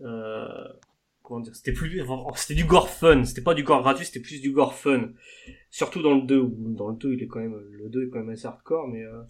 euh, 0.03 0.47
comment 1.23 1.41
dire, 1.41 1.55
c'était 1.55 1.73
plus, 1.73 2.03
c'était 2.37 2.55
du 2.55 2.65
gore 2.65 2.89
fun, 2.89 3.25
c'était 3.25 3.43
pas 3.43 3.55
du 3.55 3.63
gore 3.65 3.83
gratuit, 3.83 4.07
c'était 4.07 4.21
plus 4.21 4.41
du 4.41 4.53
gore 4.53 4.75
fun. 4.75 5.11
Surtout 5.71 6.03
dans 6.03 6.15
le 6.15 6.23
2, 6.23 6.39
où 6.39 6.75
dans 6.75 6.89
le 6.89 6.97
2, 6.97 7.15
il 7.15 7.23
est 7.23 7.27
quand 7.27 7.41
même, 7.41 7.59
le 7.71 7.89
2 7.89 8.07
est 8.07 8.11
quand 8.11 8.19
même 8.19 8.31
assez 8.31 8.47
hardcore, 8.47 8.89
mais 8.89 9.03
euh, 9.03 9.23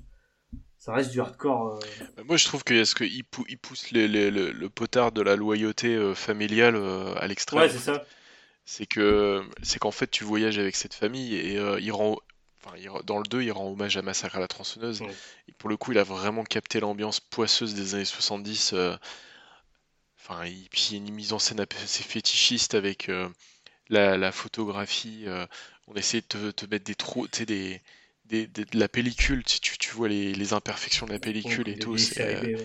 ça 0.78 0.92
reste 0.92 1.10
du 1.10 1.20
hardcore. 1.20 1.76
Euh. 1.76 2.04
Bah, 2.16 2.22
moi, 2.26 2.36
je 2.36 2.44
trouve 2.44 2.64
que 2.64 2.84
ce 2.84 2.94
qu'il 2.94 3.12
il 3.48 3.58
pousse 3.58 3.92
le, 3.92 4.06
le, 4.30 4.68
potard 4.68 5.12
de 5.12 5.22
la 5.22 5.36
loyauté 5.36 5.94
euh, 5.94 6.14
familiale 6.14 6.76
à 7.16 7.26
l'extrême? 7.26 7.60
Ouais, 7.60 7.68
c'est 7.68 7.78
ça. 7.78 8.04
C'est 8.68 8.86
que, 8.86 9.42
c'est 9.62 9.78
qu'en 9.78 9.92
fait, 9.92 10.10
tu 10.10 10.24
voyages 10.24 10.58
avec 10.58 10.74
cette 10.74 10.94
famille 10.94 11.36
et 11.36 11.54
il 11.80 11.92
rend, 11.92 12.18
enfin, 12.66 13.00
dans 13.04 13.18
le 13.18 13.24
2, 13.24 13.42
il 13.42 13.52
rend 13.52 13.70
hommage 13.70 13.96
à 13.96 14.02
Massacre 14.02 14.36
à 14.36 14.40
la 14.40 14.48
tronçonneuse. 14.48 15.02
Et 15.48 15.52
pour 15.52 15.70
le 15.70 15.76
coup, 15.76 15.92
il 15.92 15.98
a 15.98 16.04
vraiment 16.04 16.44
capté 16.44 16.80
l'ambiance 16.80 17.20
poisseuse 17.20 17.74
des 17.74 17.94
années 17.94 18.04
70 18.04 18.74
Enfin, 20.28 20.42
et 20.44 20.68
puis 20.70 20.88
il 20.90 20.92
y 20.92 20.94
a 20.96 21.06
une 21.06 21.14
mise 21.14 21.32
en 21.32 21.38
scène 21.38 21.60
assez 21.60 22.02
fétichiste 22.02 22.74
avec 22.74 23.08
euh, 23.08 23.28
la, 23.88 24.32
photographie. 24.32 25.24
Euh, 25.26 25.46
on 25.86 25.94
essaie 25.94 26.20
de 26.20 26.50
te, 26.50 26.66
mettre 26.66 26.84
des 26.84 26.96
trous, 26.96 27.28
tu 27.28 27.38
sais, 27.38 27.46
des, 27.46 27.80
des, 28.24 28.46
de 28.48 28.78
la 28.78 28.88
pellicule, 28.88 29.44
tu, 29.44 29.78
tu 29.78 29.90
vois 29.92 30.08
les, 30.08 30.52
imperfections 30.52 31.06
de 31.06 31.12
la 31.12 31.20
pellicule 31.20 31.68
et 31.68 31.78
tout. 31.78 31.96
C'est 31.96 32.42
euh, 32.42 32.58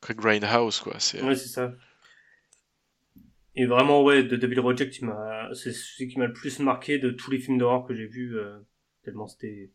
Craig 0.00 0.16
Grindhouse, 0.16 0.78
quoi. 0.78 0.94
Ouais, 0.94 1.36
c'est 1.36 1.48
ça. 1.48 1.72
Et 3.54 3.66
vraiment, 3.66 4.02
ouais, 4.02 4.22
de 4.22 4.36
Devil 4.36 4.56
Project, 4.56 4.94
c'est 5.54 5.72
celui 5.72 6.08
qui 6.08 6.18
m'a 6.18 6.26
le 6.26 6.32
plus 6.32 6.58
marqué 6.58 6.98
de 6.98 7.10
tous 7.10 7.30
les 7.30 7.38
films 7.38 7.58
d'horreur 7.58 7.86
que 7.86 7.94
j'ai 7.94 8.06
vus, 8.06 8.36
tellement 9.04 9.26
c'était 9.26 9.70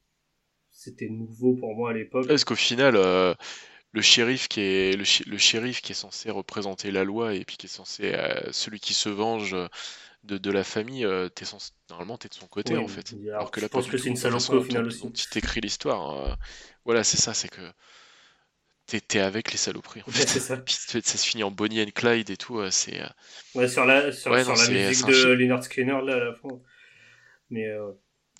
c'était 0.72 1.10
nouveau 1.10 1.56
pour 1.56 1.76
moi 1.76 1.92
à 1.92 1.94
l'époque. 1.94 2.28
Parce 2.28 2.44
qu'au 2.44 2.56
final, 2.56 2.98
le 3.98 4.02
shérif 4.02 4.48
qui 4.48 4.62
est 4.62 4.96
le, 4.96 5.38
shérif 5.38 5.82
qui 5.82 5.92
est 5.94 5.96
censé 5.96 6.30
représenter 6.30 6.92
la 6.92 7.04
loi 7.04 7.34
et 7.34 7.44
puis 7.46 7.58
qui 7.58 7.68
est 7.68 7.70
censé 7.70 8.14
euh, 8.14 8.52
celui 8.52 8.80
qui 8.80 8.94
se 8.94 9.10
venge 9.10 9.56
de, 10.24 10.38
de 10.38 10.52
la 10.52 10.64
famille, 10.64 11.06
euh, 11.06 11.30
es 11.42 11.46
censé, 11.46 11.72
normalement 11.90 12.18
t'es 12.18 12.28
de 12.30 12.34
son 12.34 12.48
côté 12.48 12.78
en 12.78 12.88
fait. 12.88 13.16
Alors, 13.30 13.52
que 13.52 13.60
là, 13.60 13.68
je 13.68 13.72
pense 13.72 13.88
que 13.88 13.98
c'est 13.98 14.10
une 14.10 14.16
saloperie 14.16 14.58
au 14.58 14.64
final 14.64 14.86
aussi. 14.86 15.12
Tu 15.12 15.28
t'écris 15.30 15.62
l'histoire. 15.62 16.12
Euh, 16.12 16.34
voilà, 16.86 17.04
c'est 17.04 17.18
ça, 17.18 17.34
c'est 17.34 17.50
que 17.50 17.62
t'es 18.88 19.18
es 19.18 19.22
avec 19.22 19.52
les 19.52 19.58
saloperies 19.58 20.02
en 20.08 20.12
fait. 20.12 20.28
ça. 20.28 20.58
puis 20.66 20.76
ça 20.76 21.02
se 21.02 21.28
finit 21.28 21.44
en 21.44 21.52
Bonnie 21.52 21.82
and 21.82 21.92
Clyde 21.94 22.30
et 22.30 22.38
tout. 22.38 22.60
c'est. 22.72 23.02
Ouais, 23.54 23.68
sur 23.68 23.86
la 23.86 24.12
sur, 24.12 24.38
sur 24.40 24.56
la 24.56 24.90
musique 24.90 25.06
de 25.06 25.34
Leonard 25.34 25.64
Skinner 25.64 26.00
là 26.04 26.16
à 26.16 26.20
la 26.20 26.34
fin. 26.34 26.50
Mais 27.50 27.68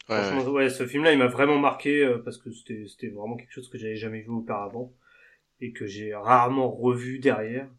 franchement, 0.06 0.52
ouais, 0.52 0.70
ce 0.70 0.88
film-là, 0.88 1.14
il 1.14 1.20
m'a 1.20 1.28
vraiment 1.28 1.60
marqué 1.60 2.18
parce 2.24 2.38
que 2.38 2.50
c'était 2.52 3.10
vraiment 3.10 3.38
quelque 3.38 3.54
chose 3.54 3.70
que 3.70 3.78
j'avais 3.78 3.96
jamais 3.98 4.22
vu 4.22 4.30
auparavant 4.30 4.94
et 5.60 5.72
que 5.72 5.86
j'ai 5.86 6.14
rarement 6.16 6.70
revu 6.70 7.20
derrière. 7.20 7.70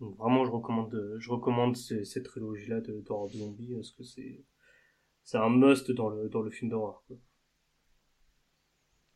Donc 0.00 0.16
vraiment, 0.16 0.44
je 0.44 0.50
recommande, 0.50 1.16
je 1.18 1.30
recommande 1.30 1.76
cette 1.76 2.24
trilogie-là 2.24 2.80
de 2.80 3.00
d'horreur 3.00 3.28
zombie 3.28 3.74
parce 3.74 3.90
que 3.90 4.02
c'est, 4.02 4.42
c'est 5.22 5.36
un 5.36 5.50
must 5.50 5.90
dans 5.90 6.08
le 6.08 6.28
dans 6.28 6.40
le 6.40 6.50
film 6.50 6.70
d'horreur. 6.70 7.02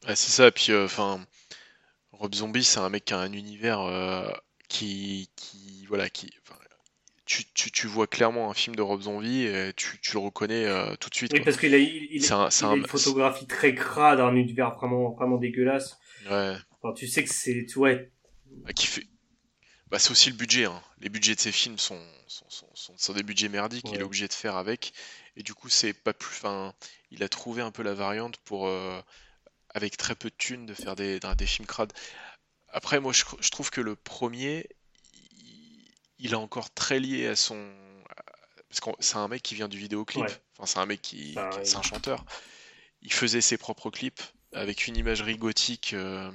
Ouais, 0.07 0.17
c'est 0.17 0.31
ça. 0.31 0.51
Puis, 0.51 0.73
euh, 0.73 0.85
enfin, 0.85 1.25
Rob 2.19 2.35
Zombie, 2.35 2.65
c'est 2.65 2.81
un 2.81 2.89
mec 2.89 3.05
qui 3.05 3.15
a 3.15 3.19
un 3.19 3.33
univers 3.33 3.81
euh, 3.81 4.29
qui, 4.69 5.29
qui, 5.37 5.87
voilà, 5.89 6.09
qui, 6.11 6.31
tu, 7.27 7.45
tu, 7.55 7.71
tu, 7.71 7.87
vois 7.87 8.07
clairement 8.07 8.51
un 8.51 8.55
film 8.55 8.77
de 8.77 8.83
Rob 8.83 9.03
Zombie 9.03 9.43
et 9.43 9.73
tu, 9.77 9.99
tu 10.01 10.13
le 10.13 10.19
reconnais 10.19 10.67
euh, 10.67 10.95
tout 10.97 11.11
de 11.11 11.15
suite. 11.15 11.33
Oui, 11.33 11.41
parce 11.41 11.57
qu'il 11.57 11.75
a, 11.75 11.79
il, 11.79 12.09
il, 12.11 12.33
a 12.33 12.51
une 12.75 12.87
photographie 12.87 13.47
très 13.47 13.75
crade, 13.75 14.21
un 14.21 14.35
univers 14.35 14.75
vraiment, 14.75 15.11
vraiment 15.11 15.39
dégueulasse. 15.39 15.99
Ouais 16.31 16.57
tu 16.93 17.07
sais 17.07 17.25
que 17.25 17.31
c'est. 17.33 17.67
Ouais. 17.77 18.11
Bah, 18.47 18.73
qui 18.73 18.87
fait... 18.87 19.07
bah, 19.91 19.99
c'est 19.99 20.11
aussi 20.11 20.31
le 20.31 20.37
budget. 20.37 20.67
Hein. 20.67 20.83
Les 21.01 21.09
budgets 21.09 21.35
de 21.35 21.41
ces 21.41 21.53
films 21.53 21.79
sont, 21.79 22.01
sont, 22.27 22.47
sont, 22.75 23.13
des 23.13 23.23
budgets 23.23 23.49
merdiques. 23.49 23.87
Il 23.93 24.01
est 24.01 24.03
obligé 24.03 24.29
de 24.29 24.33
faire 24.33 24.57
avec. 24.57 24.93
Et 25.37 25.43
du 25.43 25.55
coup, 25.55 25.69
c'est 25.69 25.95
pas 25.95 26.13
plus. 26.13 26.37
Enfin, 26.37 26.75
il 27.11 27.23
a 27.23 27.29
trouvé 27.29 27.63
un 27.63 27.71
peu 27.71 27.83
la 27.83 27.95
variante 27.95 28.37
pour, 28.39 28.67
euh, 28.67 29.01
avec 29.75 29.97
très 29.97 30.15
peu 30.15 30.31
de 30.31 30.35
thunes, 30.37 30.67
de 30.67 30.75
faire 30.75 30.97
des, 30.97 31.21
des 31.21 31.47
films 31.47 31.67
crades. 31.67 31.93
Après, 32.69 33.01
moi, 33.01 33.13
je, 33.13 33.25
je, 33.41 33.51
trouve 33.51 33.71
que 33.71 33.81
le 33.81 33.97
premier, 33.97 34.69
il, 36.19 36.33
est 36.33 36.37
encore 36.37 36.73
très 36.73 36.99
lié 36.99 37.29
à 37.29 37.37
son. 37.37 37.73
Parce 38.69 38.81
que 38.81 38.91
c'est 39.01 39.17
un 39.17 39.29
mec 39.29 39.43
qui 39.43 39.55
vient 39.55 39.69
du 39.69 39.79
vidéoclip. 39.79 40.25
Enfin, 40.25 40.67
c'est 40.67 40.79
un 40.79 40.87
mec 40.87 41.03
qui. 41.03 41.37
C'est 41.63 41.77
un 41.77 41.83
chanteur. 41.83 42.25
Il 43.03 43.13
faisait 43.13 43.41
ses 43.41 43.59
propres 43.59 43.91
clips 43.91 44.23
avec 44.53 44.87
une 44.87 44.97
imagerie 44.97 45.37
gothique. 45.37 45.93
Euh, 45.93 46.31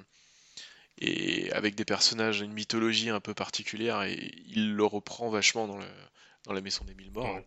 et 1.02 1.52
avec 1.54 1.76
des 1.76 1.86
personnages, 1.86 2.42
une 2.42 2.52
mythologie 2.52 3.10
un 3.10 3.22
peu 3.22 3.34
particulière, 3.34 4.04
et 4.04 4.34
il 4.48 4.76
le 4.76 4.84
reprend 4.84 5.30
vachement 5.30 5.66
dans, 5.66 5.78
le, 5.78 5.88
dans 6.44 6.52
La 6.52 6.60
Maison 6.60 6.84
des 6.84 6.94
Mille 6.94 7.12
Morts, 7.12 7.40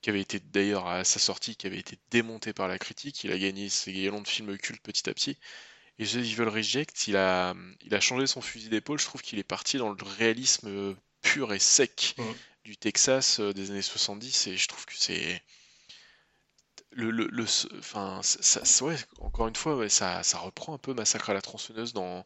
qui 0.00 0.10
avait 0.10 0.20
été 0.20 0.40
d'ailleurs 0.40 0.86
à 0.88 1.04
sa 1.04 1.18
sortie, 1.18 1.56
qui 1.56 1.66
avait 1.66 1.78
été 1.78 1.98
démonté 2.10 2.52
par 2.52 2.68
la 2.68 2.78
critique, 2.78 3.24
il 3.24 3.32
a 3.32 3.38
gagné 3.38 3.68
ses 3.68 3.92
galons 3.92 4.22
de 4.22 4.28
films 4.28 4.56
cultes 4.58 4.82
petit 4.82 5.08
à 5.10 5.14
petit. 5.14 5.38
Et 5.98 6.06
The 6.06 6.16
Evil 6.16 6.44
Reject, 6.44 7.08
il 7.08 7.16
a, 7.16 7.54
il 7.82 7.94
a 7.94 8.00
changé 8.00 8.26
son 8.26 8.40
fusil 8.40 8.68
d'épaule, 8.68 9.00
je 9.00 9.04
trouve 9.06 9.22
qu'il 9.22 9.38
est 9.38 9.44
parti 9.44 9.78
dans 9.78 9.90
le 9.90 10.04
réalisme 10.04 10.96
pur 11.22 11.52
et 11.52 11.58
sec 11.58 12.16
du 12.64 12.76
Texas 12.76 13.40
euh, 13.40 13.52
des 13.52 13.70
années 13.70 13.82
70, 13.82 14.46
et 14.48 14.56
je 14.56 14.68
trouve 14.68 14.86
que 14.86 14.94
c'est... 14.96 15.42
Le, 16.90 17.10
le, 17.10 17.26
le, 17.30 17.44
enfin, 17.78 18.20
ça, 18.22 18.84
ouais, 18.84 18.96
encore 19.20 19.46
une 19.48 19.56
fois, 19.56 19.76
ouais, 19.76 19.88
ça, 19.88 20.22
ça 20.22 20.38
reprend 20.38 20.74
un 20.74 20.78
peu 20.78 20.94
Massacre 20.94 21.30
à 21.30 21.34
la 21.34 21.42
tronçonneuse 21.42 21.92
dans, 21.92 22.24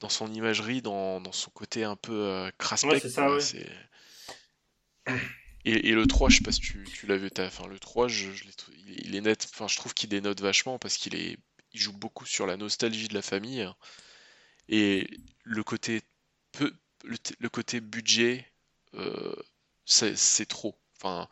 dans 0.00 0.08
son 0.10 0.32
imagerie, 0.32 0.82
dans, 0.82 1.20
dans 1.20 1.32
son 1.32 1.50
côté 1.50 1.84
un 1.84 1.96
peu 1.96 2.12
euh, 2.12 2.50
craspec. 2.58 3.02
et, 5.64 5.88
et, 5.88 5.92
le 5.92 6.06
3, 6.06 6.28
je 6.28 6.36
sais 6.38 6.42
pas 6.42 6.52
si 6.52 6.60
tu, 6.60 6.84
tu 6.84 7.06
l'as 7.06 7.16
vu, 7.16 7.30
enfin, 7.38 7.66
le 7.66 7.78
3, 7.78 8.08
je, 8.08 8.30
il 8.86 9.14
est 9.14 9.20
net, 9.20 9.48
enfin, 9.52 9.68
je 9.68 9.76
trouve 9.76 9.94
qu'il 9.94 10.08
dénote 10.08 10.40
vachement 10.40 10.78
parce 10.78 10.96
qu'il 10.96 11.14
est, 11.14 11.38
il 11.72 11.80
joue 11.80 11.92
beaucoup 11.92 12.26
sur 12.26 12.46
la 12.46 12.56
nostalgie 12.56 13.08
de 13.08 13.14
la 13.14 13.22
famille 13.22 13.68
et 14.68 15.08
le 15.44 15.62
côté 15.64 16.02
peu, 16.52 16.74
le, 17.04 17.48
côté 17.48 17.80
budget, 17.80 18.46
euh, 18.94 19.34
c'est 19.84 20.46
trop. 20.46 20.78
Enfin, 20.96 21.28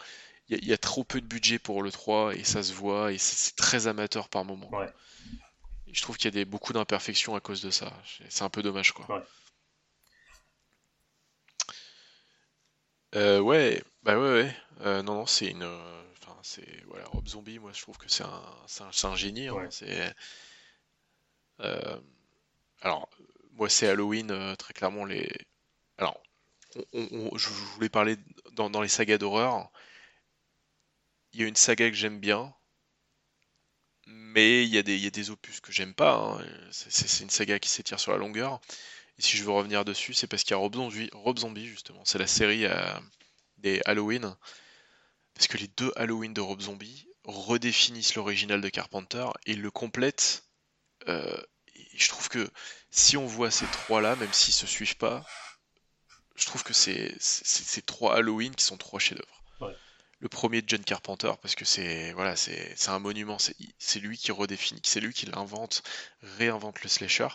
il 0.49 0.65
y, 0.65 0.69
y, 0.69 0.73
a 0.73 0.79
trop 0.79 1.05
peu 1.05 1.21
de 1.21 1.27
budget 1.27 1.59
pour 1.59 1.83
le 1.83 1.93
3 1.93 2.35
et 2.35 2.45
ça 2.45 2.63
se 2.63 2.73
voit 2.73 3.13
et 3.13 3.19
c'est 3.19 3.55
très 3.57 3.87
amateur 3.87 4.29
par 4.29 4.45
moment. 4.45 4.71
Ouais 4.71 4.89
je 5.93 6.03
trouve 6.03 6.17
qu'il 6.17 6.27
y 6.27 6.29
a 6.29 6.31
des, 6.33 6.45
beaucoup 6.45 6.73
d'imperfections 6.73 7.35
à 7.35 7.41
cause 7.41 7.63
de 7.63 7.71
ça. 7.71 7.93
C'est 8.29 8.43
un 8.43 8.51
peu 8.51 8.63
dommage, 8.63 8.93
quoi. 8.93 9.17
Ouais. 9.17 9.23
Euh, 13.17 13.41
ouais, 13.41 13.83
bah 14.03 14.19
ouais, 14.19 14.33
ouais. 14.33 14.57
Euh, 14.83 15.03
non, 15.03 15.15
non, 15.15 15.27
c'est 15.27 15.47
une. 15.51 15.65
Enfin, 15.65 16.37
c'est. 16.43 16.83
Voilà, 16.87 17.05
Rob 17.07 17.27
Zombie, 17.29 17.59
moi 17.59 17.73
je 17.75 17.83
trouve 17.83 17.99
que 17.99 18.09
c'est 18.09 18.25
un, 18.25 18.43
un, 18.81 19.09
un, 19.09 19.17
génie. 19.17 19.49
Hein, 19.49 19.69
c'est. 19.71 20.15
Euh, 21.61 22.01
alors, 22.81 23.09
moi 23.53 23.69
c'est 23.69 23.89
Halloween, 23.89 24.57
très 24.59 24.73
clairement, 24.75 25.05
les. 25.05 25.31
Alors, 25.99 26.23
je 26.95 27.49
voulais 27.75 27.89
parler 27.89 28.17
dans, 28.53 28.71
dans 28.71 28.81
les 28.81 28.89
sagas 28.89 29.19
d'horreur. 29.19 29.71
Il 31.33 31.41
y 31.41 31.45
a 31.45 31.47
une 31.49 31.57
saga 31.57 31.89
que 31.91 31.97
j'aime 31.97 32.21
bien, 32.21 32.55
mais 34.07 34.65
il 34.65 34.71
y, 34.71 34.79
a 34.79 34.83
des, 34.83 34.97
y 34.99 35.07
a 35.07 35.11
des 35.11 35.31
opus 35.31 35.61
que 35.61 35.73
j'aime 35.73 35.95
pas. 35.95 36.15
Hein. 36.15 36.45
C'est 36.71 37.23
une 37.23 37.31
saga 37.31 37.59
qui 37.59 37.69
s'étire 37.69 38.01
sur 38.01 38.13
la 38.13 38.19
longueur. 38.19 38.61
Et 39.19 39.23
si 39.23 39.37
je 39.37 39.45
veux 39.45 39.51
revenir 39.53 39.85
dessus, 39.85 40.15
c'est 40.15 40.27
parce 40.27 40.43
qu'il 40.45 40.53
y 40.53 40.55
a 40.55 40.59
Rob 40.59 40.75
Zombie, 40.75 41.11
Rob 41.13 41.39
Zombie 41.39 41.67
justement. 41.67 42.03
C'est 42.05 42.19
la 42.19 42.27
série 42.27 42.67
euh, 42.67 42.99
des 43.61 43.81
Halloween. 43.85 44.35
Parce 45.35 45.47
que 45.47 45.57
les 45.57 45.69
deux 45.69 45.93
Halloween 45.97 46.35
de 46.35 46.41
Rob 46.41 46.61
Zombie, 46.61 47.07
redéfinissent 47.25 48.15
l'original 48.15 48.61
de 48.61 48.69
Carpenter 48.69 49.27
et 49.47 49.55
le 49.55 49.71
complètent. 49.71 50.45
Euh, 51.09 51.41
je 51.95 52.09
trouve 52.09 52.29
que 52.29 52.51
si 52.91 53.17
on 53.17 53.27
voit 53.27 53.51
ces 53.51 53.67
trois-là, 53.67 54.17
même 54.17 54.33
s'ils 54.33 54.55
se 54.55 54.67
suivent 54.67 54.97
pas, 54.97 55.25
je 56.37 56.47
trouve 56.47 56.63
que 56.63 56.73
c'est 56.73 57.15
ces 57.21 57.83
trois 57.83 58.17
Halloween 58.17 58.55
qui 58.55 58.65
sont 58.65 58.77
trois 58.77 59.01
chefs-d'œuvre. 59.01 59.37
Le 60.23 60.29
premier 60.29 60.61
de 60.61 60.69
John 60.69 60.85
Carpenter, 60.85 61.33
parce 61.41 61.55
que 61.55 61.65
c'est 61.65 62.13
voilà, 62.13 62.37
c'est 62.37 62.89
un 62.89 62.99
monument, 62.99 63.39
c'est 63.39 64.01
lui 64.01 64.19
qui 64.19 64.31
redéfinit, 64.33 64.83
c'est 64.85 65.01
lui 65.01 65.15
qui 65.15 65.25
l'invente, 65.25 65.83
réinvente 66.21 66.83
le 66.83 66.91
slasher. 66.91 67.29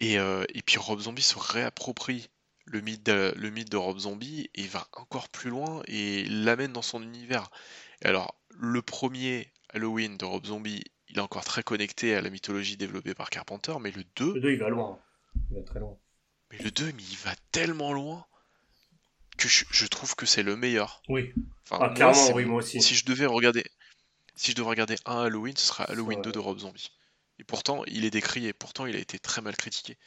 Et, 0.00 0.18
euh, 0.18 0.44
et, 0.52 0.62
puis 0.62 0.78
Rob 0.78 1.00
Zombie 1.00 1.22
se 1.22 1.38
réapproprie 1.38 2.28
le 2.66 2.80
mythe 2.80 3.04
de, 3.04 3.32
le 3.36 3.50
mythe 3.50 3.70
de 3.70 3.76
Rob 3.76 3.98
Zombie 3.98 4.50
et 4.54 4.66
va 4.66 4.86
encore 4.92 5.28
plus 5.28 5.50
loin 5.50 5.82
et 5.86 6.24
l'amène 6.24 6.72
dans 6.72 6.82
son 6.82 7.02
univers. 7.02 7.50
alors, 8.02 8.34
le 8.58 8.82
premier 8.82 9.48
Halloween 9.70 10.16
de 10.16 10.24
Rob 10.24 10.46
Zombie, 10.46 10.82
il 11.08 11.18
est 11.18 11.20
encore 11.20 11.44
très 11.44 11.62
connecté 11.62 12.14
à 12.14 12.20
la 12.20 12.30
mythologie 12.30 12.76
développée 12.76 13.14
par 13.14 13.30
Carpenter, 13.30 13.74
mais 13.80 13.90
le 13.90 14.04
2... 14.16 14.34
Le 14.34 14.40
2, 14.40 14.52
il 14.52 14.58
va 14.58 14.68
loin. 14.68 14.98
Il 15.50 15.56
va 15.56 15.62
très 15.62 15.80
loin. 15.80 15.96
Mais 16.50 16.58
le 16.58 16.70
2, 16.70 16.86
mais 16.92 17.02
il 17.02 17.16
va 17.18 17.34
tellement 17.52 17.92
loin 17.92 18.26
que 19.36 19.48
je, 19.48 19.86
trouve 19.86 20.14
que 20.14 20.24
c'est 20.24 20.42
le 20.42 20.56
meilleur. 20.56 21.02
Oui. 21.08 21.32
ah, 21.70 21.90
clairement, 21.90 22.32
oui, 22.32 22.44
moi 22.46 22.58
aussi. 22.58 22.80
Si 22.80 22.94
je 22.94 23.04
devais 23.04 23.26
regarder, 23.26 23.64
si 24.34 24.52
je 24.52 24.56
devais 24.56 24.68
regarder 24.68 24.96
un 25.04 25.24
Halloween, 25.24 25.56
ce 25.56 25.66
sera 25.66 25.84
Halloween 25.84 26.22
2 26.22 26.32
de 26.32 26.38
Rob 26.38 26.58
Zombie. 26.58 26.90
Et 27.38 27.44
pourtant, 27.44 27.84
il 27.86 28.04
est 28.04 28.10
décrié, 28.10 28.52
pourtant, 28.52 28.86
il 28.86 28.96
a 28.96 28.98
été 28.98 29.18
très 29.18 29.42
mal 29.42 29.56
critiqué. 29.56 29.98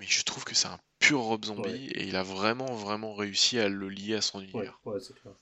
Mais 0.00 0.06
je 0.06 0.24
trouve 0.24 0.44
que 0.44 0.54
c'est 0.54 0.66
un 0.66 0.80
pur 0.98 1.20
Rob 1.20 1.44
Zombie 1.44 1.90
et 1.94 2.04
il 2.06 2.16
a 2.16 2.22
vraiment, 2.22 2.74
vraiment 2.74 3.14
réussi 3.14 3.58
à 3.58 3.68
le 3.68 3.90
lier 3.90 4.14
à 4.14 4.22
son 4.22 4.40
univers. 4.40 4.80
Ouais, 4.86 4.98
c'est 4.98 5.14
clair. 5.14 5.34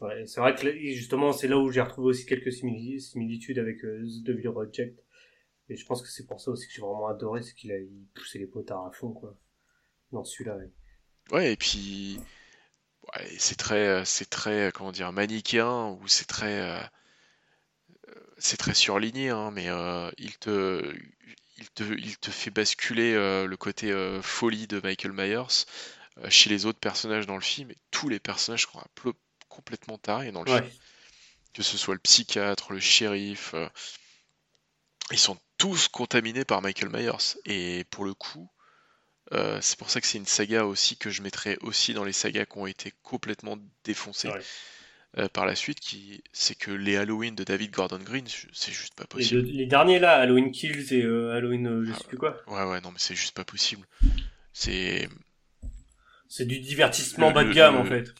Ouais, 0.00 0.26
c'est 0.26 0.40
vrai 0.40 0.54
que 0.54 0.72
justement, 0.92 1.32
c'est 1.32 1.46
là 1.46 1.56
où 1.56 1.70
j'ai 1.70 1.80
retrouvé 1.80 2.08
aussi 2.08 2.26
quelques 2.26 2.52
similitudes 2.52 3.58
avec 3.58 3.84
euh, 3.84 4.02
The 4.02 4.24
Devil 4.24 4.48
Reject. 4.48 4.98
Et 5.68 5.76
je 5.76 5.86
pense 5.86 6.02
que 6.02 6.08
c'est 6.08 6.26
pour 6.26 6.40
ça 6.40 6.50
aussi 6.50 6.66
que 6.66 6.72
j'ai 6.72 6.80
vraiment 6.80 7.06
adoré, 7.06 7.42
c'est 7.42 7.54
qu'il 7.54 7.70
a 7.70 7.76
poussé 8.14 8.40
les 8.40 8.46
potards 8.46 8.84
à 8.84 8.90
fond, 8.90 9.12
quoi. 9.12 9.38
Dans 10.10 10.24
celui-là. 10.24 10.56
Ouais. 11.30 11.52
et 11.52 11.56
puis. 11.56 12.18
c'est 13.38 13.56
très, 13.56 13.86
euh, 13.86 14.04
c'est 14.04 14.28
très, 14.28 14.68
euh, 14.68 14.70
comment 14.72 14.90
dire, 14.90 15.12
manichéen, 15.12 15.98
ou 16.00 16.08
c'est 16.08 16.26
très. 16.26 16.90
c'est 18.38 18.56
très 18.56 18.74
surligné, 18.74 19.28
hein, 19.28 19.52
mais 19.52 19.68
il 20.18 20.36
te 20.38 20.92
il 21.60 22.18
te, 22.18 22.30
fait 22.30 22.50
basculer 22.50 23.14
euh, 23.14 23.46
le 23.46 23.56
côté 23.56 23.92
euh, 23.92 24.22
folie 24.22 24.66
de 24.66 24.80
Michael 24.82 25.12
Myers 25.12 25.66
euh, 26.18 26.30
chez 26.30 26.50
les 26.50 26.66
autres 26.66 26.78
personnages 26.78 27.26
dans 27.26 27.34
le 27.34 27.42
film, 27.42 27.70
et 27.70 27.76
tous 27.90 28.08
les 28.08 28.18
personnages 28.18 28.66
sont 28.66 28.82
complètement 29.48 29.98
tarés 29.98 30.32
dans 30.32 30.42
le 30.42 30.50
film. 30.50 30.70
Que 31.52 31.62
ce 31.62 31.76
soit 31.76 31.94
le 31.94 32.00
psychiatre, 32.00 32.72
le 32.72 32.78
shérif, 32.78 33.54
ils 35.10 35.18
sont 35.18 35.36
tous 35.58 35.88
contaminés 35.88 36.44
par 36.44 36.62
Michael 36.62 36.90
Myers. 36.90 37.36
Et 37.44 37.84
pour 37.90 38.04
le 38.04 38.14
coup, 38.14 38.48
c'est 39.32 39.76
pour 39.76 39.90
ça 39.90 40.00
que 40.00 40.06
c'est 40.06 40.18
une 40.18 40.26
saga 40.26 40.64
aussi 40.64 40.96
que 40.96 41.10
je 41.10 41.22
mettrais 41.22 41.58
aussi 41.62 41.92
dans 41.92 42.04
les 42.04 42.12
sagas 42.12 42.46
qui 42.46 42.56
ont 42.58 42.68
été 42.68 42.94
complètement 43.02 43.58
défoncées. 43.82 44.30
Euh, 45.18 45.28
par 45.28 45.44
la 45.44 45.56
suite, 45.56 45.80
qui 45.80 46.22
c'est 46.32 46.54
que 46.54 46.70
les 46.70 46.96
Halloween 46.96 47.34
de 47.34 47.42
David 47.42 47.72
Gordon 47.72 47.98
Green, 47.98 48.24
c'est 48.52 48.70
juste 48.70 48.94
pas 48.94 49.06
possible. 49.06 49.40
Les, 49.42 49.66
derniers 49.66 49.98
là, 49.98 50.14
Halloween 50.14 50.52
Kills 50.52 50.94
et 50.94 51.02
euh, 51.02 51.34
Halloween 51.34 51.66
euh, 51.66 51.84
je 51.84 51.92
sais 51.92 52.04
plus 52.06 52.16
quoi. 52.16 52.36
Ouais 52.46 52.62
ouais 52.62 52.80
non 52.80 52.92
mais 52.92 52.98
c'est 52.98 53.16
juste 53.16 53.34
pas 53.34 53.44
possible. 53.44 53.84
C'est 54.52 55.08
c'est 56.28 56.44
du 56.44 56.60
divertissement 56.60 57.32
bas 57.32 57.42
de 57.42 57.52
gamme 57.52 57.76
en 57.76 57.84
fait. 57.84 58.14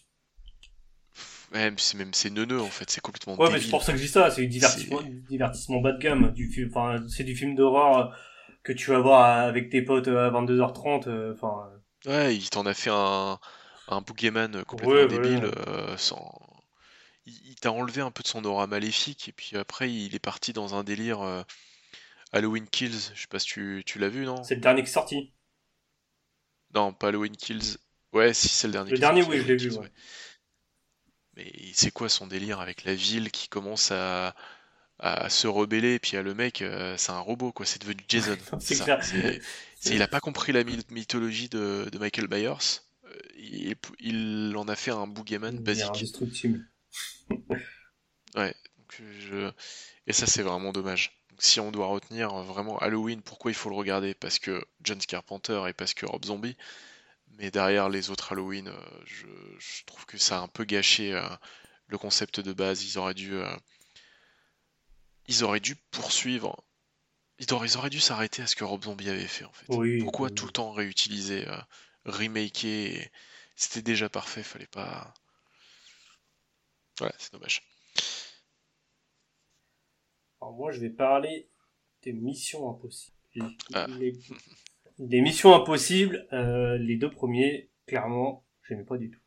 Ouais, 1.55 1.73
c'est 1.77 1.97
même 1.97 2.13
c'est 2.13 2.31
neuneux 2.31 2.61
en 2.61 2.67
fait, 2.67 2.91
c'est 2.91 3.01
complètement. 3.01 3.37
Ouais, 3.37 3.51
mais 3.53 3.61
c'est 3.61 3.71
pour 3.71 3.85
ça 3.85 3.93
que 3.93 3.99
je 3.99 4.03
dis 4.03 4.09
ça, 4.09 4.29
c'est 4.31 4.43
du 4.43 4.49
divertissement, 4.49 5.01
divertissement 5.29 5.81
bas 5.81 5.93
de 5.93 5.99
gamme, 5.99 6.33
du 6.33 6.69
enfin 6.69 7.05
c'est 7.09 7.25
du 7.25 7.37
film 7.37 7.55
d'horreur 7.55 8.19
que 8.65 8.73
tu 8.73 8.91
vas 8.91 8.99
voir 8.99 9.47
avec 9.47 9.71
tes 9.71 9.83
potes 9.83 10.09
à 10.09 10.31
22h30, 10.31 11.35
enfin. 11.35 11.71
ouais, 12.07 12.35
il 12.35 12.51
t'en 12.51 12.67
a 12.67 12.75
fait 12.75 12.91
un 12.93 13.39
un 13.87 14.01
boogeyman 14.01 14.65
complètement 14.65 15.07
débile 15.07 15.53
sans 15.97 16.50
il, 17.27 17.55
t'a 17.57 17.73
enlevé 17.73 18.01
un 18.01 18.11
peu 18.11 18.23
de 18.23 18.29
son 18.29 18.45
aura 18.45 18.67
maléfique, 18.67 19.29
et 19.29 19.33
puis 19.33 19.57
après, 19.57 19.93
il 19.93 20.15
est 20.15 20.21
parti 20.21 20.53
dans 20.53 20.75
un 20.75 20.85
délire 20.85 21.23
euh, 21.23 21.43
Halloween 22.33 22.67
Kills. 22.67 23.13
Je 23.15 23.21
sais 23.21 23.29
pas 23.29 23.39
si 23.39 23.47
tu, 23.47 23.83
tu 23.85 23.99
l'as 23.99 24.09
vu, 24.09 24.25
non? 24.25 24.43
C'est 24.43 24.55
le 24.55 24.61
dernier 24.61 24.83
qui 24.83 24.89
est 24.89 24.93
sorti. 24.93 25.33
Non, 26.75 26.93
pas 26.93 27.09
Halloween 27.09 27.37
Kills. 27.37 27.77
Ouais, 28.13 28.35
si, 28.35 28.49
c'est 28.49 28.67
le 28.67 28.73
dernier. 28.73 28.91
Le 28.91 28.99
dernier, 28.99 29.23
oui, 29.23 29.39
je 29.39 29.47
l'ai 29.47 29.57
vu. 29.57 29.71
Mais 31.37 31.53
c'est 31.73 31.93
quoi 31.93 32.09
son 32.09 32.27
délire 32.27 32.61
avec 32.61 32.85
la 32.85 32.95
ville 32.95 33.31
qui 33.31 33.49
commence 33.49 33.93
à, 33.93 34.35
à 34.99 35.31
se 35.31 35.47
rebeller, 35.47 35.95
et 35.95 35.99
puis 35.99 36.17
le 36.17 36.35
mec, 36.35 36.63
euh, 36.63 36.95
c'est 36.97 37.13
un 37.13 37.21
robot, 37.21 37.53
quoi. 37.53 37.67
C'est 37.67 37.81
devenu 37.81 38.01
Jason. 38.09 38.37
c'est 38.61 38.75
ça. 38.75 38.99
il 39.87 40.03
a 40.03 40.09
pas 40.09 40.21
compris 40.21 40.53
la 40.53 40.65
mythologie 40.91 41.49
de, 41.49 41.89
de 41.91 41.99
Michael 41.99 42.29
Myers. 42.29 42.81
Euh, 43.05 43.19
il, 43.39 43.77
il, 44.01 44.57
en 44.57 44.69
a 44.69 44.77
fait 44.77 44.91
un 44.91 45.07
boogeyman 45.07 45.59
basique. 45.59 45.87
Indestructible. 45.87 46.70
ouais, 48.37 48.55
et 50.07 50.13
ça 50.13 50.27
c'est 50.27 50.43
vraiment 50.43 50.73
dommage. 50.73 51.13
si 51.39 51.61
on 51.61 51.71
doit 51.71 51.87
retenir 51.87 52.35
vraiment 52.43 52.79
Halloween, 52.79 53.23
pourquoi 53.23 53.51
il 53.51 53.55
faut 53.55 53.71
le 53.71 53.77
regarder? 53.77 54.15
Parce 54.15 54.39
que 54.39 54.65
John 54.83 54.99
Carpenter 54.99 55.63
et 55.69 55.73
parce 55.73 55.95
que 55.95 56.07
Rob 56.07 56.25
Zombie. 56.25 56.57
Mais 57.39 57.51
derrière 57.51 57.89
les 57.89 58.11
autres 58.11 58.33
Halloween, 58.33 58.69
euh, 58.69 59.01
je, 59.07 59.85
trouve 59.87 60.05
que 60.05 60.19
ça 60.19 60.39
a 60.39 60.41
un 60.43 60.49
peu 60.49 60.65
gâché 60.65 61.15
euh, 61.15 61.23
le 61.87 61.97
concept 61.97 62.41
de 62.41 62.53
base. 62.53 62.85
Ils 62.85 62.99
auraient 62.99 63.15
dû, 63.15 63.35
euh, 63.35 63.57
ils 65.27 65.45
auraient 65.45 65.61
dû 65.61 65.77
poursuivre. 65.91 66.63
Ils 67.39 67.53
auraient, 67.55 67.69
ils 67.69 67.79
auraient 67.79 67.91
dû 67.91 68.01
s'arrêter 68.01 68.43
à 68.43 68.47
ce 68.47 68.57
que 68.57 68.65
Rob 68.65 68.85
Zombie 68.85 69.09
avait 69.09 69.27
fait 69.27 69.45
en 69.45 69.53
fait. 69.53 70.01
Pourquoi 70.01 70.29
tout 70.29 70.45
le 70.45 70.53
temps 70.53 70.73
réutiliser, 70.73 71.47
remaker 72.05 73.09
C'était 73.57 73.81
déjà 73.81 74.11
parfait, 74.11 74.43
fallait 74.43 74.67
pas. 74.67 75.15
Ouais, 77.01 77.13
c'est 77.19 77.33
dommage. 77.33 77.63
Alors 80.41 80.55
moi, 80.55 80.73
je 80.73 80.81
vais 80.81 80.91
parler 80.91 81.49
des 82.03 82.13
missions 82.13 82.71
impossibles. 82.71 83.17
Ah. 83.75 83.87
Des 84.99 85.21
missions 85.21 85.55
impossibles, 85.55 86.27
euh, 86.33 86.77
les 86.79 86.97
deux 86.97 87.11
premiers, 87.11 87.71
clairement, 87.87 88.45
j'aimais 88.69 88.85
pas 88.85 88.99
du 88.99 89.11
tout. 89.11 89.21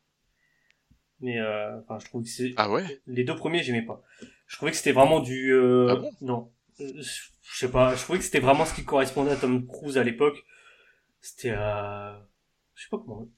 Mais 1.20 1.38
euh, 1.38 1.80
enfin, 1.80 1.98
je 1.98 2.06
trouve 2.06 2.22
que 2.22 2.28
c'est. 2.28 2.52
Ah 2.56 2.70
ouais? 2.70 3.00
Les 3.06 3.24
deux 3.24 3.34
premiers, 3.34 3.62
j'aimais 3.62 3.82
pas. 3.84 4.02
Je 4.46 4.56
trouvais 4.56 4.72
que 4.72 4.76
c'était 4.76 4.92
vraiment 4.92 5.20
du. 5.20 5.52
Euh, 5.52 5.88
ah 5.90 5.96
bon? 5.96 6.10
non, 6.20 6.52
je 6.78 7.02
sais 7.54 7.70
pas. 7.70 7.94
Je 7.94 8.02
trouvais 8.02 8.18
que 8.18 8.24
c'était 8.24 8.40
vraiment 8.40 8.64
ce 8.64 8.74
qui 8.74 8.84
correspondait 8.84 9.32
à 9.32 9.36
Tom 9.36 9.66
Cruise 9.66 9.98
à 9.98 10.04
l'époque. 10.04 10.44
C'était. 11.20 11.54
Euh... 11.56 12.12
Je 12.74 12.82
sais 12.82 12.88
pas 12.90 12.98
comment. 12.98 13.28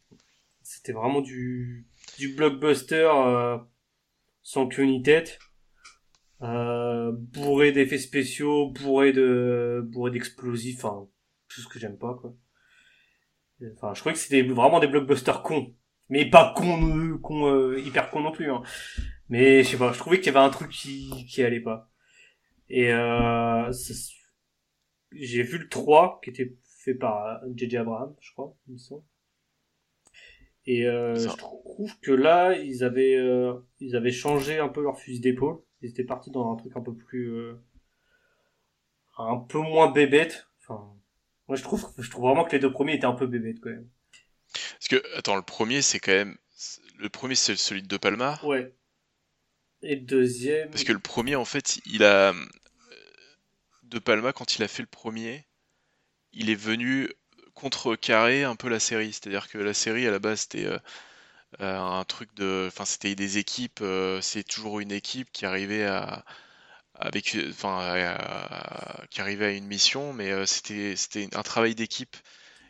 C'était 0.62 0.92
vraiment 0.92 1.20
du 1.20 1.86
du 2.18 2.34
blockbuster 2.34 3.10
sans 4.46 4.68
queue 4.68 4.84
ni 4.84 5.02
tête, 5.02 5.40
euh, 6.40 7.10
bourré 7.12 7.72
d'effets 7.72 7.98
spéciaux, 7.98 8.70
bourré 8.70 9.12
de 9.12 9.82
bourré 9.84 10.12
d'explosifs, 10.12 10.84
enfin 10.84 11.08
tout 11.48 11.60
ce 11.60 11.66
que 11.66 11.80
j'aime 11.80 11.98
pas 11.98 12.14
quoi. 12.14 12.32
Enfin, 13.74 13.92
je 13.92 14.00
croyais 14.00 14.14
que 14.14 14.20
c'était 14.20 14.42
vraiment 14.42 14.78
des 14.78 14.86
blockbusters 14.86 15.42
cons, 15.42 15.74
mais 16.08 16.30
pas 16.30 16.54
cons, 16.56 16.96
euh, 16.96 17.18
con, 17.18 17.52
euh, 17.52 17.80
hyper 17.80 18.08
cons 18.08 18.20
non 18.20 18.30
plus. 18.30 18.48
Hein. 18.48 18.62
Mais 19.28 19.64
je 19.64 19.70
sais 19.70 19.78
pas, 19.78 19.92
je 19.92 19.98
trouvais 19.98 20.18
qu'il 20.18 20.26
y 20.26 20.36
avait 20.36 20.46
un 20.46 20.50
truc 20.50 20.70
qui 20.70 21.26
qui 21.26 21.42
allait 21.42 21.58
pas. 21.58 21.90
Et 22.68 22.92
euh, 22.92 23.72
j'ai 25.10 25.42
vu 25.42 25.58
le 25.58 25.68
3 25.68 26.20
qui 26.22 26.30
était 26.30 26.56
fait 26.84 26.94
par 26.94 27.40
JJ 27.56 27.76
Abraham, 27.76 28.14
je 28.20 28.30
crois, 28.30 28.56
il 28.68 28.78
et 30.66 30.86
euh, 30.86 31.14
je 31.14 31.28
trouve 31.28 31.98
que 32.00 32.10
là, 32.10 32.56
ils 32.56 32.82
avaient, 32.82 33.16
euh, 33.16 33.54
ils 33.78 33.94
avaient 33.94 34.10
changé 34.10 34.58
un 34.58 34.68
peu 34.68 34.82
leur 34.82 34.98
fusil 34.98 35.20
d'épaule. 35.20 35.60
Ils 35.80 35.90
étaient 35.90 36.04
partis 36.04 36.30
dans 36.30 36.52
un 36.52 36.56
truc 36.56 36.76
un 36.76 36.80
peu 36.80 36.94
plus, 36.94 37.30
euh, 37.30 37.54
un 39.16 39.36
peu 39.36 39.58
moins 39.58 39.92
bébête. 39.92 40.48
Enfin, 40.60 40.92
moi 41.46 41.56
je 41.56 41.62
trouve, 41.62 41.86
je 41.98 42.10
trouve 42.10 42.24
vraiment 42.24 42.44
que 42.44 42.52
les 42.52 42.58
deux 42.58 42.72
premiers 42.72 42.94
étaient 42.94 43.06
un 43.06 43.12
peu 43.12 43.28
bébêtes 43.28 43.60
quand 43.60 43.70
même. 43.70 43.88
Parce 44.52 44.88
que, 44.88 45.16
attends, 45.16 45.36
le 45.36 45.42
premier 45.42 45.82
c'est 45.82 46.00
quand 46.00 46.12
même, 46.12 46.36
le 46.98 47.08
premier 47.08 47.36
c'est 47.36 47.54
celui 47.54 47.82
de 47.82 47.88
De 47.88 47.96
Palma. 47.96 48.40
Ouais. 48.42 48.74
Et 49.82 49.94
le 49.94 50.02
deuxième. 50.02 50.70
Parce 50.70 50.82
que 50.82 50.92
le 50.92 50.98
premier 50.98 51.36
en 51.36 51.44
fait, 51.44 51.78
il 51.86 52.02
a, 52.02 52.32
De 53.84 54.00
Palma 54.00 54.32
quand 54.32 54.56
il 54.56 54.64
a 54.64 54.68
fait 54.68 54.82
le 54.82 54.88
premier, 54.88 55.46
il 56.32 56.50
est 56.50 56.56
venu 56.60 57.08
contrecarrer 57.56 58.44
un 58.44 58.54
peu 58.54 58.68
la 58.68 58.78
série. 58.78 59.12
C'est-à-dire 59.12 59.48
que 59.48 59.58
la 59.58 59.74
série, 59.74 60.06
à 60.06 60.12
la 60.12 60.20
base, 60.20 60.42
c'était 60.42 60.66
euh, 60.66 60.78
euh, 61.60 61.78
un 61.78 62.04
truc 62.04 62.32
de. 62.34 62.66
Enfin, 62.68 62.84
c'était 62.84 63.16
des 63.16 63.38
équipes. 63.38 63.80
Euh, 63.82 64.20
c'est 64.20 64.44
toujours 64.44 64.80
une 64.80 64.92
équipe 64.92 65.32
qui 65.32 65.46
arrivait 65.46 65.84
à. 65.84 66.24
Avec, 66.98 67.36
enfin, 67.50 68.16
qui 69.10 69.20
arrivait 69.20 69.44
à 69.46 69.50
une 69.50 69.66
mission, 69.66 70.14
mais 70.14 70.46
c'était 70.46 70.96
c'était 70.96 71.28
un 71.36 71.42
travail 71.42 71.74
d'équipe. 71.74 72.16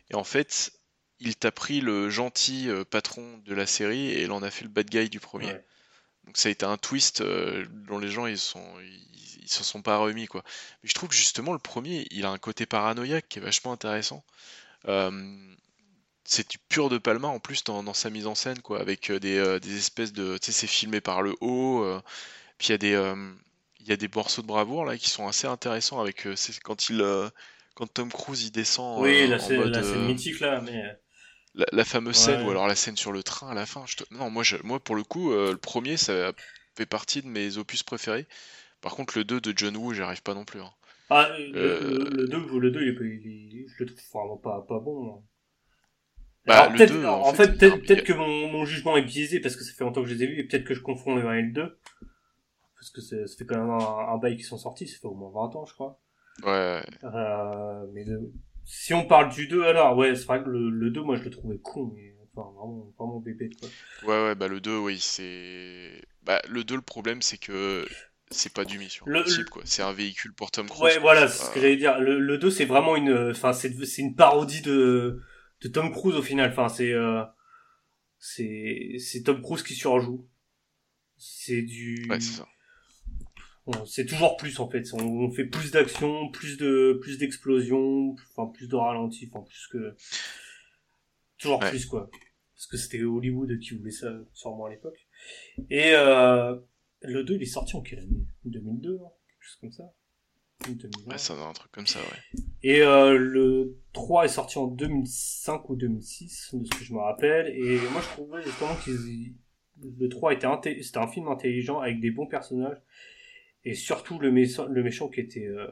Et 0.09 0.15
en 0.15 0.25
fait, 0.25 0.73
il 1.19 1.37
t'a 1.37 1.51
pris 1.51 1.79
le 1.79 2.09
gentil 2.09 2.69
patron 2.91 3.37
de 3.45 3.55
la 3.55 3.65
série 3.65 4.09
et 4.09 4.23
il 4.23 4.33
en 4.33 4.43
a 4.43 4.51
fait 4.51 4.65
le 4.65 4.69
bad 4.69 4.89
guy 4.89 5.09
du 5.09 5.21
premier. 5.21 5.53
Donc 6.25 6.35
ça 6.35 6.49
a 6.49 6.51
été 6.51 6.65
un 6.65 6.77
twist 6.77 7.23
dont 7.23 7.99
les 7.99 8.09
gens 8.09 8.25
ils 8.25 8.37
sont 8.37 8.65
ils, 8.81 9.47
se 9.47 9.63
sont 9.63 9.81
pas 9.81 9.97
remis 9.97 10.27
quoi. 10.27 10.43
Mais 10.83 10.89
je 10.89 10.93
trouve 10.93 11.07
que 11.07 11.15
justement 11.15 11.53
le 11.53 11.59
premier, 11.59 12.05
il 12.11 12.25
a 12.25 12.29
un 12.29 12.37
côté 12.37 12.65
paranoïaque 12.65 13.29
qui 13.29 13.39
est 13.39 13.41
vachement 13.41 13.71
intéressant. 13.71 14.25
C'est 16.23 16.49
du 16.49 16.57
pur 16.69 16.89
de 16.89 16.97
Palma 16.97 17.27
en 17.27 17.39
plus 17.39 17.63
dans, 17.63 17.93
sa 17.93 18.09
mise 18.09 18.27
en 18.27 18.35
scène 18.35 18.59
quoi, 18.61 18.79
avec 18.81 19.11
des, 19.11 19.59
des 19.59 19.77
espèces 19.77 20.13
de, 20.13 20.37
tu 20.37 20.47
sais, 20.47 20.51
c'est 20.51 20.67
filmé 20.67 21.01
par 21.01 21.21
le 21.21 21.35
haut. 21.41 21.85
puis 22.57 22.69
il 22.69 22.71
y 22.71 22.75
a 22.75 22.77
des 22.77 23.13
il 23.79 23.87
y 23.87 23.93
a 23.93 23.97
des 23.97 24.09
morceaux 24.13 24.41
de 24.41 24.47
bravoure 24.47 24.85
là 24.85 24.97
qui 24.97 25.09
sont 25.09 25.27
assez 25.27 25.47
intéressants 25.47 26.01
avec 26.01 26.27
quand 26.63 26.89
il 26.89 27.29
quand 27.75 27.87
Tom 27.87 28.11
Cruise 28.11 28.43
il 28.43 28.51
descend 28.51 29.01
oui 29.01 29.27
la, 29.27 29.39
scène, 29.39 29.63
la 29.63 29.83
scène 29.83 30.05
mythique 30.05 30.39
là 30.41 30.61
mais 30.61 30.97
la, 31.71 31.85
fameuse 31.85 32.15
scène 32.15 32.45
ou 32.45 32.51
alors 32.51 32.67
la 32.67 32.75
scène 32.75 32.97
sur 32.97 33.11
le 33.11 33.23
train 33.23 33.49
à 33.49 33.53
la 33.53 33.65
fin. 33.65 33.85
Non, 34.11 34.29
moi, 34.29 34.43
moi 34.63 34.79
pour 34.79 34.95
le 34.95 35.03
coup, 35.03 35.31
euh, 35.31 35.51
le 35.51 35.57
premier, 35.57 35.97
ça 35.97 36.31
fait 36.75 36.85
partie 36.85 37.21
de 37.21 37.27
mes 37.27 37.57
opus 37.57 37.83
préférés. 37.83 38.27
Par 38.81 38.93
contre, 38.93 39.17
le 39.17 39.23
2 39.23 39.41
de 39.41 39.53
John 39.55 39.75
Woo, 39.75 39.93
j'y 39.93 40.01
arrive 40.01 40.21
pas 40.21 40.33
non 40.33 40.45
plus. 40.45 40.61
Hein. 40.61 40.71
Ah, 41.09 41.29
le, 41.37 42.27
2, 42.27 42.59
le 42.59 42.71
2 42.71 42.81
il 42.81 43.27
est, 43.27 43.67
je 43.67 43.83
le 43.83 43.85
trouve 43.85 43.99
vraiment 44.13 44.37
pas, 44.37 44.65
pas 44.67 44.79
bon. 44.79 45.15
Hein. 45.15 45.23
Bah, 46.45 46.69
le 46.69 46.85
2, 46.85 47.05
en, 47.05 47.33
fait, 47.33 47.57
peut-être 47.57 48.03
que 48.03 48.13
mon, 48.13 48.49
mon, 48.49 48.65
jugement 48.65 48.95
est 48.97 49.03
biaisé 49.03 49.39
parce 49.39 49.55
que 49.55 49.63
ça 49.63 49.73
fait 49.73 49.83
longtemps 49.83 50.01
que 50.01 50.09
je 50.09 50.15
les 50.15 50.23
ai 50.23 50.27
vus 50.27 50.39
et 50.39 50.43
peut-être 50.43 50.63
que 50.63 50.73
je 50.73 50.81
confonds 50.81 51.15
le 51.15 51.27
1 51.27 51.33
et 51.35 51.41
le 51.43 51.51
2. 51.51 51.79
Parce 52.75 52.89
que 52.91 53.01
ça 53.01 53.17
fait 53.37 53.45
quand 53.45 53.57
même 53.57 53.69
un, 53.69 54.13
un 54.13 54.17
bail 54.17 54.37
qui 54.37 54.43
sont 54.43 54.57
sortis, 54.57 54.87
ça 54.87 54.97
fait 54.99 55.07
au 55.07 55.15
moins 55.15 55.31
20 55.31 55.55
ans, 55.55 55.65
je 55.65 55.73
crois. 55.73 55.99
Ouais. 56.43 56.81
Euh, 57.03 57.85
mais 57.93 58.03
le, 58.03 58.31
si 58.67 58.93
on 58.93 59.05
parle 59.05 59.29
du 59.29 59.47
2, 59.47 59.63
alors, 59.63 59.97
ouais, 59.97 60.15
c'est 60.15 60.25
vrai 60.25 60.43
que 60.43 60.49
le, 60.49 60.69
le 60.69 60.89
2, 60.89 61.01
moi, 61.01 61.15
je 61.15 61.23
le 61.23 61.29
trouvais 61.29 61.57
con, 61.57 61.91
mais 61.95 62.13
enfin, 62.35 62.49
vraiment, 62.51 62.93
vraiment 62.97 63.19
bébé, 63.19 63.49
quoi. 63.59 63.69
Ouais, 64.07 64.23
ouais, 64.25 64.35
bah, 64.35 64.47
le 64.47 64.59
2, 64.59 64.77
oui, 64.77 64.99
c'est. 64.99 66.01
Bah, 66.23 66.41
le 66.49 66.63
2, 66.63 66.75
le 66.75 66.81
problème, 66.81 67.21
c'est 67.21 67.37
que 67.37 67.85
c'est 68.29 68.53
pas 68.53 68.65
du 68.65 68.77
mission 68.77 69.05
le, 69.07 69.23
quoi. 69.49 69.61
C'est 69.65 69.81
un 69.81 69.93
véhicule 69.93 70.33
pour 70.33 70.51
Tom 70.51 70.67
Cruise. 70.67 70.81
Ouais, 70.81 70.99
voilà, 70.99 71.27
c'est 71.27 71.45
ce 71.45 71.51
que 71.51 71.59
j'allais 71.59 71.77
dire. 71.77 71.99
Le, 71.99 72.19
le 72.19 72.37
2, 72.37 72.49
c'est 72.51 72.65
vraiment 72.65 72.95
une, 72.95 73.31
enfin, 73.31 73.53
c'est, 73.53 73.73
c'est 73.85 74.01
une 74.01 74.15
parodie 74.15 74.61
de, 74.61 75.21
de 75.61 75.67
Tom 75.67 75.91
Cruise 75.91 76.15
au 76.15 76.21
final. 76.21 76.51
Enfin, 76.51 76.69
c'est, 76.69 76.91
euh, 76.91 77.23
c'est, 78.19 78.97
c'est 78.99 79.23
Tom 79.23 79.41
Cruise 79.41 79.63
qui 79.63 79.73
surjoue. 79.73 80.27
C'est 81.17 81.61
du. 81.61 82.05
Ouais, 82.09 82.19
c'est 82.19 82.37
ça 82.37 82.47
c'est 83.85 84.05
toujours 84.05 84.37
plus 84.37 84.59
en 84.59 84.69
fait. 84.69 84.83
On, 84.93 85.31
fait 85.31 85.45
plus 85.45 85.71
d'action, 85.71 86.29
plus 86.31 86.57
de 86.57 86.97
plus 87.01 87.17
d'explosions, 87.17 88.15
enfin 88.31 88.51
plus 88.51 88.67
de 88.67 88.75
ralenti, 88.75 89.29
enfin 89.31 89.43
plus 89.43 89.67
que 89.67 89.95
toujours 91.37 91.59
plus 91.59 91.85
quoi. 91.85 92.09
Parce 92.55 92.67
que 92.67 92.77
c'était 92.77 93.03
Hollywood 93.03 93.59
qui 93.59 93.75
voulait 93.75 93.91
ça 93.91 94.11
sûrement 94.33 94.65
à 94.65 94.69
l'époque. 94.69 95.07
Et 95.69 95.91
euh, 95.93 96.55
le 97.01 97.23
2 97.23 97.35
il 97.35 97.41
est 97.41 97.45
sorti 97.45 97.75
en 97.75 97.81
quelle 97.81 97.99
année 97.99 98.25
2002, 98.45 98.95
hein 98.95 99.09
quelque 99.27 99.43
chose 99.43 99.57
comme 99.61 99.71
ça. 99.71 99.93
Ouais, 101.05 101.17
ça 101.17 101.35
va 101.35 101.43
un 101.43 101.53
truc 101.53 101.71
comme 101.71 101.85
ça, 101.85 101.99
ouais. 101.99 102.41
Et 102.63 102.81
euh, 102.81 103.15
le 103.15 103.79
3 103.93 104.25
est 104.25 104.29
sorti 104.29 104.57
en 104.57 104.67
2005 104.67 105.69
ou 105.69 105.75
2006, 105.75 106.55
de 106.55 106.65
ce 106.65 106.69
que 106.71 106.83
je 106.83 106.93
me 106.93 106.99
rappelle. 106.99 107.47
Et 107.55 107.79
moi, 107.91 108.01
je 108.01 108.07
trouvais 108.07 108.41
justement 108.41 108.75
que 108.83 108.91
le 109.81 110.09
3 110.09 110.33
était 110.33 110.81
c'était 110.81 110.97
un 110.97 111.07
film 111.07 111.27
intelligent 111.27 111.79
avec 111.79 111.99
des 111.99 112.11
bons 112.11 112.25
personnages 112.25 112.81
et 113.63 113.75
surtout 113.75 114.17
le, 114.17 114.31
méchant, 114.31 114.65
le 114.65 114.81
méchant 114.81 115.09
qui 115.09 115.19
était 115.19 115.45
euh, 115.45 115.67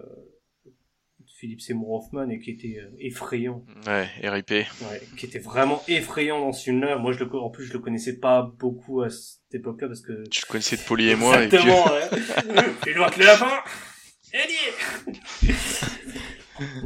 Philippe 1.38 1.60
Seymour 1.60 1.92
Hoffman 1.92 2.30
et 2.30 2.40
qui 2.40 2.52
était 2.52 2.80
euh, 2.80 2.90
effrayant. 3.00 3.66
Ouais, 3.88 4.08
RIP. 4.24 4.52
Ouais, 4.52 5.02
qui 5.18 5.26
était 5.26 5.40
vraiment 5.40 5.82
effrayant 5.88 6.40
dans 6.40 6.54
ce 6.54 6.64
film-là. 6.64 6.98
Moi, 6.98 7.12
je 7.12 7.24
le, 7.24 7.36
en 7.36 7.50
plus, 7.50 7.66
je 7.66 7.74
le 7.74 7.80
connaissais 7.80 8.18
pas 8.20 8.54
beaucoup 8.58 9.02
à 9.02 9.10
cette 9.10 9.54
époque-là 9.54 9.88
parce 9.88 10.02
que. 10.02 10.28
Tu 10.30 10.42
le 10.46 10.52
connaissais 10.52 10.78
de 10.78 10.82
Polly 10.84 11.10
et 11.10 11.16
moi. 11.16 11.44
Exactement, 11.44 11.86
ouais. 11.92 12.08
Fais-le 12.84 13.10
que 13.10 13.20
le 13.20 13.26
lapin 13.26 13.64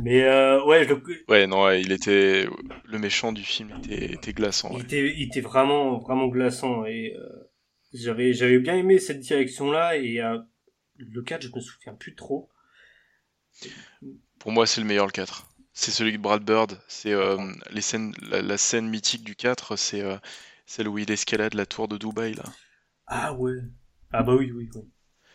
Mais 0.01 0.23
euh, 0.23 0.63
ouais, 0.65 0.83
je 0.83 0.93
le... 0.95 1.01
Ouais, 1.27 1.45
non, 1.45 1.65
ouais, 1.65 1.81
il 1.81 1.91
était 1.91 2.47
le 2.85 2.97
méchant 2.97 3.31
du 3.31 3.43
film 3.43 3.71
était, 3.77 4.13
était 4.13 4.33
glaçant. 4.33 4.71
Il, 4.73 4.81
était, 4.81 5.13
il 5.15 5.27
était 5.27 5.41
vraiment 5.41 5.99
vraiment 5.99 6.27
glaçant 6.27 6.85
et 6.85 7.13
euh, 7.15 7.51
j'avais 7.93 8.33
j'avais 8.33 8.57
bien 8.59 8.75
aimé 8.75 8.97
cette 8.97 9.19
direction 9.19 9.71
là 9.71 9.95
et 9.95 10.19
euh, 10.21 10.39
le 10.95 11.21
4, 11.21 11.43
je 11.43 11.55
me 11.55 11.59
souviens 11.59 11.93
plus 11.93 12.15
trop. 12.15 12.49
Pour 14.39 14.51
moi, 14.51 14.65
c'est 14.65 14.81
le 14.81 14.87
meilleur 14.87 15.05
le 15.05 15.11
4. 15.11 15.45
C'est 15.73 15.91
celui 15.91 16.13
de 16.13 16.17
Brad 16.17 16.43
Bird. 16.43 16.79
C'est 16.87 17.13
euh, 17.13 17.37
les 17.71 17.81
scènes, 17.81 18.13
la, 18.21 18.57
scène 18.57 18.89
mythique 18.89 19.23
du 19.23 19.35
4, 19.35 19.75
c'est 19.75 20.01
euh, 20.01 20.17
celle 20.65 20.87
où 20.87 20.97
il 20.97 21.11
escalade 21.11 21.53
la 21.53 21.65
tour 21.65 21.87
de 21.87 21.97
Dubaï 21.97 22.33
là. 22.33 22.43
Ah 23.07 23.33
ouais. 23.33 23.59
Ah 24.11 24.23
bah 24.23 24.35
oui, 24.35 24.51
oui, 24.51 24.69
oui. 24.73 24.81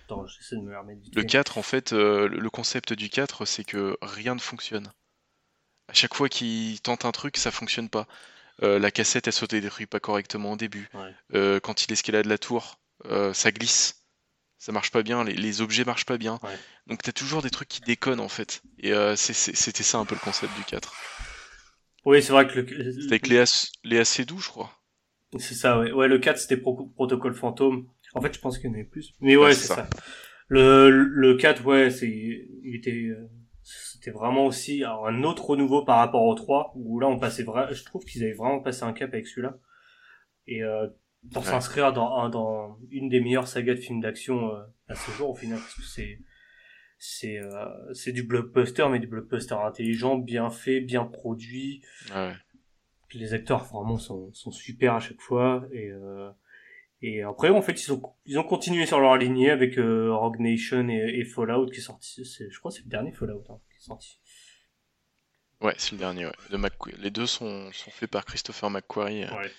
Attends, 0.05 0.27
j'essaie 0.27 0.57
de 0.57 0.63
me 0.63 0.77
remettre 0.77 1.01
Le 1.15 1.23
4, 1.23 1.59
en 1.59 1.63
fait, 1.63 1.93
euh, 1.93 2.29
le 2.29 2.51
concept 2.51 2.93
du 2.93 3.09
4, 3.09 3.45
c'est 3.45 3.65
que 3.65 3.97
rien 4.03 4.35
ne 4.35 4.41
fonctionne. 4.41 4.93
À 5.89 5.95
chaque 5.95 6.15
fois 6.15 6.29
qu'il 6.29 6.81
tente 6.81 7.05
un 7.05 7.13
truc, 7.13 7.37
ça 7.37 7.51
fonctionne 7.51 7.91
pas. 7.91 8.07
la 8.61 8.91
cassette, 8.91 9.27
elle 9.27 9.35
se 9.35 9.45
détruit 9.45 9.87
pas 9.87 10.01
correctement 10.01 10.53
au 10.53 10.57
début. 10.57 10.89
quand 11.31 11.85
il 11.85 11.93
escalade 11.93 12.27
la 12.27 12.39
tour, 12.39 12.79
ça 13.35 13.53
glisse 13.53 14.04
ça 14.65 14.73
marche 14.73 14.91
pas 14.91 15.03
bien, 15.03 15.25
les, 15.25 15.35
les 15.35 15.61
objets 15.61 15.85
marchent 15.85 16.07
pas 16.07 16.17
bien. 16.17 16.39
Ouais. 16.43 16.57
Donc 16.87 17.03
t'as 17.03 17.13
toujours 17.13 17.43
des 17.43 17.51
trucs 17.51 17.69
qui 17.69 17.83
déconnent 17.83 18.19
en 18.19 18.31
fait. 18.31 18.63
Et 18.79 18.95
euh, 18.95 19.15
c'était 19.15 19.83
ça 19.83 19.99
un 19.99 20.07
peu 20.07 20.15
le 20.15 20.23
concept 20.23 20.57
du 20.57 20.65
4. 20.65 20.95
Oui, 22.07 22.23
c'est 22.23 22.33
vrai 22.33 22.47
que 22.47 22.61
le. 22.61 22.93
C'était 22.93 23.07
avec 23.09 23.27
Léa, 23.27 23.45
Léa 23.85 24.07
Seydoux, 24.07 24.39
je 24.39 24.49
crois. 24.49 24.71
C'est 25.39 25.53
ça, 25.53 25.79
ouais. 25.79 25.93
Ouais, 25.93 26.09
le 26.09 26.19
4 26.19 26.39
c'était 26.39 26.57
Protocole 26.57 27.35
Fantôme. 27.35 27.89
En 28.15 28.23
fait, 28.23 28.33
je 28.33 28.41
pense 28.41 28.57
qu'il 28.57 28.71
y 28.71 28.73
en 28.73 28.75
avait 28.75 28.85
plus. 28.85 29.13
Mais 29.21 29.37
ouais, 29.37 29.53
c'est 29.53 29.67
ça. 29.67 29.87
Le, 30.49 30.89
le 30.89 31.37
4, 31.37 31.63
ouais, 31.67 31.91
c'est, 31.91 32.09
il 32.09 32.75
était, 32.75 33.09
euh, 33.09 33.29
c'était 33.63 34.13
vraiment 34.13 34.47
aussi 34.47 34.83
un 34.83 35.25
autre 35.25 35.45
renouveau 35.45 35.85
par 35.85 35.99
rapport 35.99 36.23
au 36.23 36.35
3, 36.35 36.73
où 36.75 37.01
là 37.01 37.07
on 37.07 37.19
passait 37.19 37.43
vraiment, 37.43 37.71
je 37.71 37.85
trouve 37.85 38.05
qu'ils 38.05 38.23
avaient 38.23 38.33
vraiment 38.33 38.61
passé 38.61 38.85
un 38.85 38.95
cap 38.95 39.13
avec 39.13 39.27
celui-là. 39.27 39.59
Et 40.47 40.63
euh, 40.63 40.87
pour 41.33 41.45
s'inscrire 41.45 41.93
dans, 41.93 42.29
dans 42.29 42.79
une 42.91 43.09
des 43.09 43.21
meilleures 43.21 43.49
sagas 43.49 43.75
de 43.75 43.81
films 43.81 44.01
d'action 44.01 44.55
euh, 44.55 44.63
à 44.89 44.95
ce 44.95 45.11
jour 45.13 45.31
au 45.31 45.35
final 45.35 45.59
parce 45.59 45.75
que 45.75 45.83
c'est 45.83 46.19
c'est 46.99 47.39
euh, 47.39 47.93
c'est 47.93 48.13
du 48.13 48.23
blockbuster 48.23 48.87
mais 48.91 48.99
du 48.99 49.07
blockbuster 49.07 49.55
intelligent 49.55 50.17
bien 50.17 50.51
fait 50.51 50.81
bien 50.81 51.05
produit 51.05 51.83
ouais. 52.15 52.33
les 53.13 53.35
acteurs 53.35 53.65
vraiment 53.65 53.99
sont, 53.99 54.33
sont 54.33 54.51
super 54.51 54.95
à 54.95 55.01
chaque 55.01 55.21
fois 55.21 55.67
et 55.73 55.91
euh, 55.91 56.31
et 57.03 57.23
après 57.23 57.51
en 57.51 57.63
fait 57.63 57.85
ils 57.85 57.93
ont 57.93 58.03
ils 58.25 58.39
ont 58.39 58.45
continué 58.45 58.87
sur 58.87 59.01
leur 59.01 59.17
lignée 59.17 59.51
avec 59.51 59.79
euh, 59.79 60.15
Rogue 60.15 60.41
Nation 60.41 60.89
et, 60.89 61.19
et, 61.19 61.25
Fallout 61.25 61.67
qui 61.67 61.81
est 61.81 61.83
sorti 61.83 62.25
c'est 62.25 62.51
je 62.51 62.59
crois 62.59 62.71
c'est 62.71 62.85
le 62.85 62.91
dernier 62.91 63.13
Fallout 63.13 63.45
hein, 63.51 63.59
qui 63.71 63.77
est 63.77 63.87
sorti 63.87 64.19
ouais 65.61 65.75
c'est 65.77 65.93
le 65.93 65.99
dernier 65.99 66.27
ouais. 66.27 66.33
de 66.51 67.03
les 67.03 67.11
deux 67.11 67.27
sont 67.27 67.71
sont 67.73 67.91
faits 67.91 68.11
par 68.11 68.25
Christopher 68.25 68.71
McQuarrie 68.71 69.25
ouais 69.25 69.51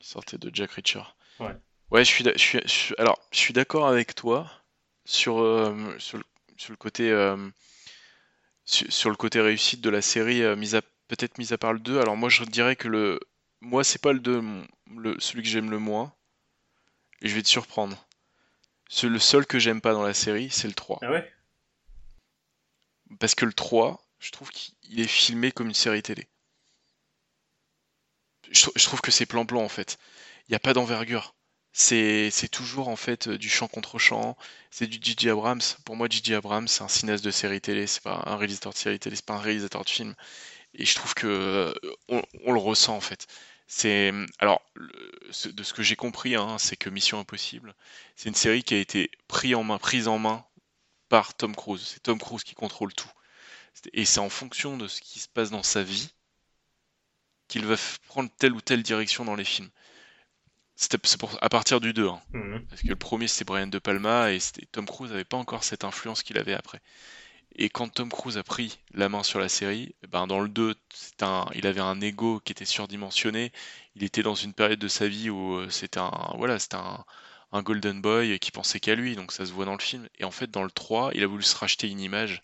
sortait 0.00 0.38
de 0.38 0.50
Jack 0.52 0.72
Reacher. 0.72 1.02
Ouais. 1.40 1.54
Ouais, 1.90 2.04
je 2.04 2.10
suis, 2.10 2.24
je 2.24 2.68
suis, 2.68 2.94
alors, 2.98 3.18
je 3.32 3.38
suis 3.38 3.54
d'accord 3.54 3.88
avec 3.88 4.14
toi 4.14 4.50
sur, 5.04 5.40
euh, 5.40 5.98
sur, 5.98 6.18
le, 6.18 6.76
côté, 6.76 7.10
euh, 7.10 7.48
sur, 8.64 9.08
le 9.08 9.16
côté 9.16 9.40
réussite 9.40 9.80
de 9.80 9.88
la 9.88 10.02
série, 10.02 10.42
euh, 10.42 10.54
à, 10.74 10.82
peut-être 11.08 11.38
mis 11.38 11.52
à 11.52 11.58
part 11.58 11.72
le 11.72 11.78
2. 11.78 11.98
Alors 11.98 12.16
moi, 12.16 12.28
je 12.28 12.44
dirais 12.44 12.76
que 12.76 12.88
le, 12.88 13.20
moi, 13.60 13.84
c'est 13.84 14.02
pas 14.02 14.12
le 14.12 14.20
2, 14.20 14.42
le, 14.96 15.18
celui 15.18 15.42
que 15.42 15.48
j'aime 15.48 15.70
le 15.70 15.78
moins. 15.78 16.12
Et 17.22 17.28
je 17.28 17.34
vais 17.34 17.42
te 17.42 17.48
surprendre. 17.48 18.06
le 19.02 19.18
seul 19.18 19.46
que 19.46 19.58
j'aime 19.58 19.80
pas 19.80 19.92
dans 19.92 20.04
la 20.04 20.14
série, 20.14 20.50
c'est 20.50 20.68
le 20.68 20.74
3. 20.74 20.98
Ah 21.02 21.10
ouais? 21.10 21.32
Parce 23.18 23.34
que 23.34 23.46
le 23.46 23.54
3, 23.54 24.06
je 24.18 24.30
trouve 24.30 24.50
qu'il 24.50 25.00
est 25.00 25.08
filmé 25.08 25.52
comme 25.52 25.68
une 25.68 25.74
série 25.74 26.02
télé 26.02 26.28
je, 28.50 28.84
trouve 28.84 29.00
que 29.00 29.10
c'est 29.10 29.26
plan-plan 29.26 29.62
en 29.62 29.68
fait. 29.68 29.98
Il 30.48 30.52
n'y 30.52 30.56
a 30.56 30.60
pas 30.60 30.72
d'envergure. 30.72 31.34
C'est 31.72 32.48
toujours 32.50 32.88
en 32.88 32.96
fait 32.96 33.28
du 33.28 33.48
champ 33.48 33.68
contre 33.68 33.98
champ. 33.98 34.36
C'est 34.70 34.86
du 34.86 34.98
Gigi 35.00 35.30
Abrams. 35.30 35.60
Pour 35.84 35.96
moi, 35.96 36.08
Gigi 36.08 36.34
Abrams, 36.34 36.66
c'est 36.66 36.82
un 36.82 36.88
cinéaste 36.88 37.24
de 37.24 37.30
série 37.30 37.60
télé. 37.60 37.86
C'est 37.86 38.02
pas 38.02 38.22
un 38.26 38.36
réalisateur 38.36 38.72
de 38.72 38.78
série 38.78 38.98
télé. 38.98 39.16
C'est 39.16 39.24
pas 39.24 39.34
un 39.34 39.40
réalisateur 39.40 39.84
de 39.84 39.90
film. 39.90 40.14
Et 40.74 40.84
je 40.84 40.94
trouve 40.94 41.14
que 41.14 41.26
euh, 41.26 41.74
on, 42.08 42.52
le 42.52 42.58
ressent 42.58 42.96
en 42.96 43.00
fait. 43.00 43.26
C'est 43.66 44.12
alors 44.38 44.62
de 44.76 45.62
ce 45.62 45.72
que 45.74 45.82
j'ai 45.82 45.96
compris, 45.96 46.36
hein, 46.36 46.56
c'est 46.58 46.76
que 46.76 46.88
Mission 46.88 47.20
Impossible, 47.20 47.74
c'est 48.16 48.30
une 48.30 48.34
série 48.34 48.62
qui 48.62 48.74
a 48.74 48.78
été 48.78 49.10
prise 49.28 49.54
en 49.54 49.62
main, 49.62 49.78
prise 49.78 50.08
en 50.08 50.18
main 50.18 50.44
par 51.08 51.34
Tom 51.34 51.54
Cruise. 51.54 51.86
C'est 51.86 52.02
Tom 52.02 52.18
Cruise 52.18 52.44
qui 52.44 52.54
contrôle 52.54 52.94
tout. 52.94 53.10
Et 53.92 54.04
c'est 54.04 54.20
en 54.20 54.30
fonction 54.30 54.76
de 54.76 54.88
ce 54.88 55.00
qui 55.00 55.20
se 55.20 55.28
passe 55.28 55.50
dans 55.50 55.62
sa 55.62 55.82
vie 55.82 56.10
qu'il 57.48 57.66
va 57.66 57.76
prendre 58.06 58.30
telle 58.38 58.52
ou 58.52 58.60
telle 58.60 58.82
direction 58.82 59.24
dans 59.24 59.34
les 59.34 59.44
films. 59.44 59.70
C'est 60.76 60.94
à 61.40 61.48
partir 61.48 61.80
du 61.80 61.92
2. 61.92 62.08
Hein. 62.08 62.20
Mhm. 62.32 62.66
Parce 62.68 62.82
que 62.82 62.88
le 62.88 62.96
premier 62.96 63.26
c'était 63.26 63.44
Brian 63.44 63.66
De 63.66 63.78
Palma 63.80 64.30
et 64.32 64.38
Tom 64.70 64.86
Cruise 64.86 65.10
n'avait 65.10 65.24
pas 65.24 65.36
encore 65.36 65.64
cette 65.64 65.82
influence 65.84 66.22
qu'il 66.22 66.38
avait 66.38 66.54
après. 66.54 66.80
Et 67.56 67.68
quand 67.70 67.88
Tom 67.88 68.10
Cruise 68.10 68.38
a 68.38 68.44
pris 68.44 68.78
la 68.94 69.08
main 69.08 69.24
sur 69.24 69.40
la 69.40 69.48
série, 69.48 69.96
eh 70.04 70.06
ben 70.06 70.28
dans 70.28 70.40
le 70.40 70.48
2, 70.48 70.76
un, 71.22 71.46
il 71.54 71.66
avait 71.66 71.80
un 71.80 72.00
ego 72.00 72.40
qui 72.44 72.52
était 72.52 72.64
surdimensionné. 72.64 73.52
Il 73.96 74.04
était 74.04 74.22
dans 74.22 74.36
une 74.36 74.54
période 74.54 74.78
de 74.78 74.86
sa 74.86 75.08
vie 75.08 75.30
où 75.30 75.56
euh, 75.56 75.68
c'était 75.68 75.98
un, 75.98 76.32
voilà, 76.36 76.60
c'était 76.60 76.76
un, 76.76 77.04
un 77.52 77.62
golden 77.62 78.00
boy 78.00 78.38
qui 78.38 78.50
pensait 78.52 78.80
qu'à 78.80 78.94
lui, 78.94 79.16
donc 79.16 79.32
ça 79.32 79.46
se 79.46 79.52
voit 79.52 79.64
dans 79.64 79.72
le 79.72 79.80
film. 79.80 80.08
Et 80.18 80.24
en 80.24 80.30
fait, 80.30 80.50
dans 80.50 80.62
le 80.62 80.70
3, 80.70 81.10
il 81.14 81.24
a 81.24 81.26
voulu 81.26 81.42
se 81.42 81.56
racheter 81.56 81.88
une 81.88 82.00
image. 82.00 82.40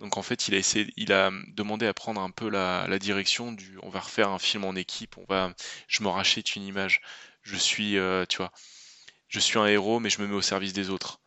Donc 0.00 0.16
en 0.16 0.22
fait, 0.22 0.48
il 0.48 0.54
a 0.54 0.58
essayé, 0.58 0.92
il 0.96 1.12
a 1.12 1.30
demandé 1.48 1.86
à 1.86 1.94
prendre 1.94 2.20
un 2.22 2.30
peu 2.30 2.48
la, 2.48 2.98
direction 2.98 3.52
du, 3.52 3.78
on 3.82 3.90
va 3.90 4.00
refaire 4.00 4.30
un 4.30 4.38
film 4.38 4.64
en 4.64 4.74
équipe, 4.74 5.18
on 5.18 5.24
va, 5.28 5.54
je 5.88 6.02
me 6.02 6.08
rachète 6.08 6.56
une 6.56 6.64
image. 6.64 7.00
Je 7.42 7.56
suis, 7.56 7.98
euh, 7.98 8.24
tu 8.26 8.38
vois, 8.38 8.52
je 9.28 9.40
suis 9.40 9.58
un 9.58 9.66
héros, 9.66 10.00
mais 10.00 10.10
je 10.10 10.20
me 10.22 10.26
mets 10.26 10.34
au 10.34 10.42
service 10.42 10.72
des 10.72 10.90
autres. 10.90 11.20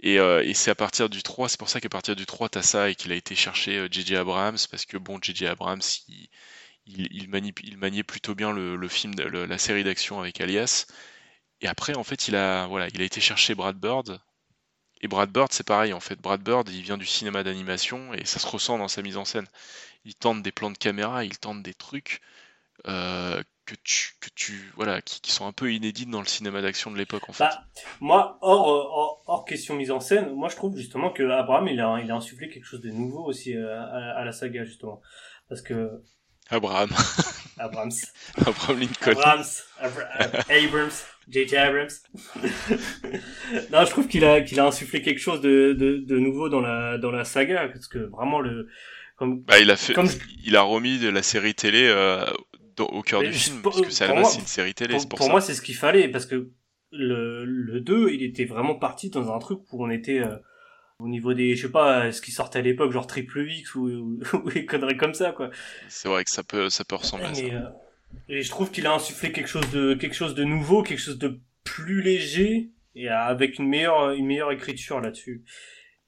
Et, 0.00 0.18
euh, 0.20 0.52
c'est 0.54 0.70
à 0.70 0.74
partir 0.74 1.08
du 1.10 1.22
3, 1.22 1.48
c'est 1.48 1.58
pour 1.58 1.68
ça 1.68 1.80
qu'à 1.80 1.88
partir 1.88 2.16
du 2.16 2.26
3, 2.26 2.48
t'as 2.48 2.62
ça 2.62 2.90
et 2.90 2.94
qu'il 2.94 3.12
a 3.12 3.16
été 3.16 3.34
chercher 3.36 3.86
J.J. 3.90 4.16
Abrams, 4.16 4.58
parce 4.70 4.86
que 4.86 4.96
bon, 4.98 5.18
J.J. 5.22 5.46
Abrams, 5.46 5.82
il, 6.08 6.28
il, 6.86 7.28
maniait 7.78 8.02
plutôt 8.02 8.34
bien 8.34 8.52
le, 8.52 8.88
film, 8.88 9.14
la 9.14 9.58
série 9.58 9.84
d'action 9.84 10.20
avec 10.20 10.40
Alias. 10.40 10.86
Et 11.60 11.68
après, 11.68 11.96
en 11.96 12.04
fait, 12.04 12.28
il 12.28 12.36
a, 12.36 12.66
voilà, 12.66 12.88
il 12.94 13.00
a 13.02 13.04
été 13.04 13.20
chercher 13.20 13.54
Brad 13.54 13.76
Bird. 13.78 14.20
Et 15.02 15.08
Brad 15.08 15.30
Bird, 15.30 15.52
c'est 15.52 15.66
pareil, 15.66 15.92
en 15.92 16.00
fait. 16.00 16.20
Brad 16.20 16.42
Bird, 16.42 16.68
il 16.68 16.82
vient 16.82 16.96
du 16.96 17.06
cinéma 17.06 17.42
d'animation 17.42 18.14
et 18.14 18.24
ça 18.24 18.38
se 18.38 18.46
ressent 18.46 18.78
dans 18.78 18.88
sa 18.88 19.02
mise 19.02 19.16
en 19.16 19.24
scène. 19.24 19.46
Il 20.04 20.14
tente 20.14 20.42
des 20.42 20.52
plans 20.52 20.70
de 20.70 20.78
caméra, 20.78 21.24
il 21.24 21.38
tente 21.38 21.62
des 21.62 21.74
trucs 21.74 22.20
euh, 22.86 23.42
que 23.66 23.74
tu, 23.82 24.12
que 24.20 24.28
tu, 24.34 24.72
voilà, 24.76 25.02
qui, 25.02 25.30
sont 25.30 25.46
un 25.46 25.52
peu 25.52 25.72
inédits 25.72 26.06
dans 26.06 26.20
le 26.20 26.26
cinéma 26.26 26.62
d'action 26.62 26.90
de 26.90 26.96
l'époque, 26.96 27.28
en 27.28 27.32
fait. 27.32 27.44
Bah, 27.44 27.66
moi, 28.00 28.38
hors, 28.40 29.22
hors, 29.26 29.44
question 29.44 29.74
mise 29.74 29.90
en 29.90 30.00
scène, 30.00 30.32
moi, 30.34 30.48
je 30.48 30.56
trouve 30.56 30.76
justement 30.76 31.10
que 31.10 31.24
Abraham, 31.24 31.66
il 31.68 31.80
a, 31.80 31.98
il 32.02 32.10
a 32.10 32.14
insufflé 32.14 32.48
quelque 32.48 32.64
chose 32.64 32.80
de 32.80 32.90
nouveau 32.90 33.24
aussi 33.24 33.56
euh, 33.56 33.80
à 33.80 34.24
la 34.24 34.32
saga, 34.32 34.64
justement. 34.64 35.00
Parce 35.48 35.62
que 35.62 36.02
Abraham. 36.50 36.90
Abrams. 37.58 38.12
Abraham 38.38 38.78
Lincoln. 38.80 39.10
Abrams. 39.12 39.62
Abrams. 40.48 41.04
J.J. 41.28 41.56
Abrams. 41.56 42.02
non, 43.72 43.84
je 43.84 43.90
trouve 43.90 44.06
qu'il 44.06 44.24
a, 44.24 44.42
qu'il 44.42 44.60
a 44.60 44.66
insufflé 44.66 45.02
quelque 45.02 45.18
chose 45.18 45.40
de, 45.40 45.72
de, 45.72 45.96
de, 45.96 46.18
nouveau 46.18 46.48
dans 46.48 46.60
la, 46.60 46.98
dans 46.98 47.10
la 47.10 47.24
saga, 47.24 47.68
parce 47.68 47.88
que 47.88 47.98
vraiment 47.98 48.40
le, 48.40 48.68
comme, 49.16 49.40
bah, 49.42 49.58
il 49.58 49.70
a 49.70 49.76
fait, 49.76 49.94
comme... 49.94 50.08
il 50.44 50.56
a 50.56 50.62
remis 50.62 50.98
de 50.98 51.08
la 51.08 51.22
série 51.22 51.54
télé 51.54 51.82
euh, 51.88 52.24
au 52.78 53.02
cœur 53.02 53.22
du 53.22 53.32
film, 53.32 53.62
parce 53.62 53.80
que 53.80 53.90
c'est 53.90 54.04
à 54.04 54.08
la 54.08 54.22
base 54.22 54.36
une 54.36 54.46
série 54.46 54.74
télé. 54.74 54.96
Pour, 55.08 55.18
pour 55.18 55.30
moi, 55.30 55.40
c'est 55.40 55.54
ce 55.54 55.62
qu'il 55.62 55.74
fallait, 55.74 56.08
parce 56.08 56.26
que 56.26 56.50
le, 56.92 57.44
le 57.44 57.80
2, 57.80 58.10
il 58.10 58.22
était 58.22 58.44
vraiment 58.44 58.74
parti 58.74 59.10
dans 59.10 59.34
un 59.34 59.38
truc 59.38 59.60
où 59.72 59.84
on 59.84 59.90
était, 59.90 60.20
euh, 60.20 60.36
au 60.98 61.08
niveau 61.08 61.34
des 61.34 61.56
je 61.56 61.66
sais 61.66 61.72
pas 61.72 62.10
ce 62.12 62.22
qui 62.22 62.32
sortait 62.32 62.60
à 62.60 62.62
l'époque 62.62 62.92
genre 62.92 63.06
triple 63.06 63.48
X 63.48 63.74
ou, 63.74 64.18
ou, 64.32 64.50
des 64.50 64.64
conneries 64.64 64.96
comme 64.96 65.14
ça 65.14 65.32
quoi 65.32 65.50
c'est 65.88 66.08
vrai 66.08 66.24
que 66.24 66.30
ça 66.30 66.42
peut 66.42 66.70
ça 66.70 66.84
peut 66.84 66.96
ressembler 66.96 67.26
à 67.26 67.34
ça 67.34 67.42
euh, 67.42 67.68
et 68.28 68.42
je 68.42 68.48
trouve 68.48 68.70
qu'il 68.70 68.86
a 68.86 68.94
insufflé 68.94 69.32
quelque 69.32 69.48
chose 69.48 69.68
de 69.70 69.94
quelque 69.94 70.14
chose 70.14 70.34
de 70.34 70.44
nouveau 70.44 70.82
quelque 70.82 71.00
chose 71.00 71.18
de 71.18 71.40
plus 71.64 72.02
léger 72.02 72.70
et 72.94 73.08
avec 73.08 73.58
une 73.58 73.68
meilleure 73.68 74.12
une 74.12 74.26
meilleure 74.26 74.52
écriture 74.52 75.00
là-dessus 75.00 75.44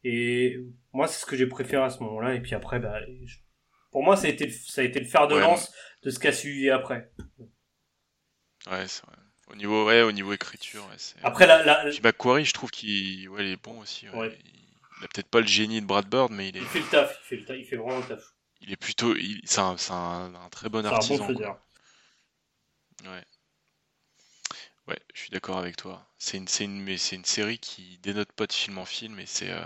et 0.04 0.58
moi 0.92 1.06
c'est 1.06 1.20
ce 1.20 1.26
que 1.26 1.36
j'ai 1.36 1.46
préféré 1.46 1.82
à 1.82 1.90
ce 1.90 2.02
moment-là 2.02 2.34
et 2.34 2.40
puis 2.40 2.54
après 2.54 2.78
bah 2.78 2.98
pour 3.90 4.02
moi 4.02 4.16
ça 4.16 4.26
a 4.26 4.30
été 4.30 4.48
ça 4.50 4.80
a 4.80 4.84
été 4.84 5.00
le 5.00 5.06
fer 5.06 5.28
de 5.28 5.36
lance 5.36 5.72
de 6.02 6.10
ce 6.10 6.18
qu'a 6.18 6.32
suivi 6.32 6.70
après 6.70 7.10
ouais 8.70 8.86
c'est 8.86 9.04
vrai 9.04 9.16
au 9.50 9.56
niveau, 9.56 9.86
ouais, 9.86 10.02
au 10.02 10.12
niveau 10.12 10.34
écriture. 10.34 10.86
Ouais, 10.90 10.96
Après, 11.22 11.46
la, 11.46 11.64
la... 11.64 11.90
Puis 11.90 12.00
Macquarie, 12.02 12.44
je 12.44 12.52
trouve 12.52 12.70
qu'il 12.70 13.28
ouais, 13.30 13.46
il 13.46 13.52
est 13.52 13.62
bon 13.62 13.80
aussi. 13.80 14.06
Ouais. 14.10 14.38
A 15.04 15.08
peut-être 15.08 15.28
pas 15.28 15.40
le 15.40 15.46
génie 15.46 15.80
de 15.80 15.86
Brad 15.86 16.08
Bird, 16.08 16.32
mais 16.32 16.48
il 16.48 16.56
est. 16.56 16.60
Il 16.60 16.66
fait 16.66 16.80
le 16.80 16.86
taf, 16.86 17.20
il 17.22 17.26
fait, 17.26 17.36
le 17.36 17.44
taf, 17.44 17.56
il 17.58 17.64
fait 17.64 17.76
vraiment 17.76 17.98
le 17.98 18.04
taf. 18.04 18.34
Il 18.60 18.72
est 18.72 18.76
plutôt. 18.76 19.14
C'est 19.44 19.60
un, 19.60 19.76
un, 19.90 20.34
un, 20.34 20.48
très 20.50 20.68
bon 20.68 20.84
artisan. 20.84 21.24
Un 21.24 21.32
bon 21.32 21.40
ouais. 23.04 23.24
Ouais, 24.88 24.98
je 25.14 25.20
suis 25.20 25.30
d'accord 25.30 25.58
avec 25.58 25.76
toi. 25.76 26.06
C'est 26.16 26.38
une, 26.38 26.46
une, 26.60 26.88
une 26.88 27.24
série 27.24 27.58
qui 27.58 27.98
dénote 28.02 28.32
pas 28.32 28.46
de 28.46 28.52
film 28.52 28.78
en 28.78 28.84
film, 28.84 29.18
et 29.18 29.26
c'est. 29.26 29.50
Euh, 29.50 29.64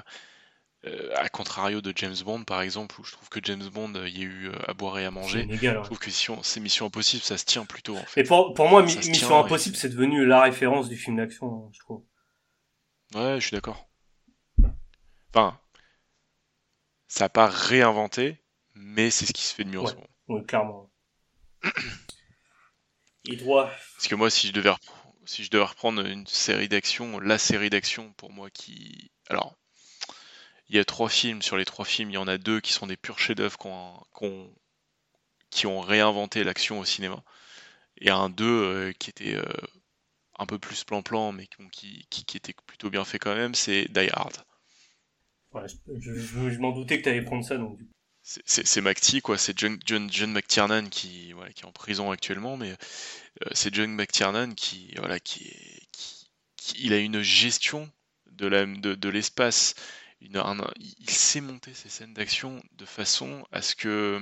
euh, 0.85 1.13
à 1.15 1.29
contrario 1.29 1.81
de 1.81 1.93
James 1.95 2.17
Bond 2.25 2.43
par 2.43 2.61
exemple, 2.61 3.01
où 3.01 3.05
je 3.05 3.13
trouve 3.13 3.29
que 3.29 3.39
James 3.45 3.63
Bond, 3.73 3.93
il 4.05 4.19
y 4.19 4.23
a 4.23 4.25
eu 4.25 4.49
euh, 4.49 4.53
à 4.67 4.75
boire 4.75 4.99
et 4.99 5.05
à 5.05 5.13
manger. 5.13 5.47
je 5.49 5.81
trouve 5.85 6.01
que 6.01 6.11
si 6.11 6.27
c'est 6.43 6.59
Mission 6.59 6.87
Impossible, 6.87 7.23
ça 7.23 7.39
se 7.39 7.45
tient 7.45 7.65
plutôt. 7.65 7.97
En 7.97 8.03
fait. 8.03 8.23
Et 8.23 8.25
pour, 8.25 8.53
pour 8.53 8.69
moi, 8.69 8.83
Mission 8.83 9.39
Impossible, 9.39 9.77
c'est 9.77 9.91
devenu 9.91 10.27
la 10.27 10.43
référence 10.43 10.89
du 10.89 10.97
film 10.97 11.19
d'action, 11.19 11.71
je 11.73 11.79
trouve. 11.79 12.03
Ouais, 13.15 13.37
je 13.39 13.47
suis 13.47 13.55
d'accord. 13.55 13.89
Enfin, 15.35 15.59
ça 17.09 17.25
n'a 17.25 17.29
pas 17.31 17.47
réinventé, 17.47 18.37
mais 18.75 19.11
c'est 19.11 19.25
ce 19.25 19.33
qui 19.33 19.43
se 19.43 19.55
fait 19.55 19.65
de 19.65 19.71
mieux 19.71 19.81
en 19.81 19.87
ce 19.87 19.95
moment. 19.95 20.07
Oui, 20.29 20.45
clairement. 20.45 20.91
Il 23.25 23.39
doit. 23.43 23.71
Parce 23.97 24.09
que 24.09 24.15
moi, 24.15 24.29
si 24.29 24.49
je 24.49 24.53
devais, 24.53 24.73
si 25.25 25.43
je 25.43 25.51
devais 25.51 25.65
reprendre 25.65 26.05
une 26.05 26.27
série 26.27 26.69
d'action, 26.69 27.19
la 27.19 27.39
série 27.39 27.71
d'action 27.71 28.13
pour 28.15 28.31
moi 28.31 28.51
qui. 28.51 29.11
Alors, 29.31 29.57
il 30.69 30.77
y 30.77 30.79
a 30.79 30.85
trois 30.85 31.09
films. 31.09 31.41
Sur 31.41 31.57
les 31.57 31.65
trois 31.65 31.87
films, 31.87 32.11
il 32.11 32.15
y 32.15 32.19
en 32.19 32.29
a 32.29 32.37
deux 32.37 32.61
qui 32.61 32.75
sont 32.75 32.87
des 32.87 32.99
purs 32.99 33.19
chefs-d'œuvre 33.19 33.57
qui 35.51 35.67
ont 35.67 35.81
réinventé 35.81 36.45
l'action 36.45 36.79
au 36.79 36.85
cinéma. 36.85 37.23
Et 37.99 38.11
un 38.11 38.29
deux 38.29 38.45
euh, 38.45 38.93
qui 38.99 39.09
était 39.09 39.37
euh, 39.37 39.45
un 40.39 40.45
peu 40.45 40.59
plus 40.59 40.85
plan-plan, 40.85 41.33
mais 41.33 41.47
qui, 41.71 42.07
qui, 42.11 42.25
qui, 42.25 42.37
était 42.37 42.55
plutôt 42.67 42.91
bien 42.91 43.05
fait 43.05 43.19
quand 43.19 43.35
même, 43.35 43.55
c'est 43.55 43.87
Die 43.91 44.11
Hard 44.13 44.45
je, 45.99 46.59
m'en 46.59 46.73
doutais 46.73 46.99
que 46.99 47.05
tu 47.05 47.09
allais 47.09 47.23
prendre 47.23 47.45
ça, 47.45 47.57
c'est 48.23 48.81
McTee, 48.81 49.21
quoi. 49.21 49.37
C'est 49.37 49.59
John, 49.59 49.79
John, 49.85 50.33
McTiernan 50.33 50.89
qui, 50.89 51.35
est 51.57 51.65
en 51.65 51.73
prison 51.73 52.11
actuellement, 52.11 52.57
mais 52.57 52.71
euh, 52.71 53.51
c'est 53.53 53.75
John 53.75 53.93
McTiernan 53.93 54.55
qui, 54.55 54.95
voilà, 54.97 55.19
qui, 55.19 55.53
il 56.79 56.93
a 56.93 56.99
une 56.99 57.23
gestion 57.23 57.91
de 58.31 59.09
l'espace. 59.09 59.75
Il 60.21 61.11
sait 61.11 61.41
monter 61.41 61.75
ses 61.75 61.89
scènes 61.89 62.15
d'action 62.15 62.63
de 62.73 62.85
façon 62.85 63.45
à 63.51 63.61
ce 63.61 63.75
que 63.75 64.21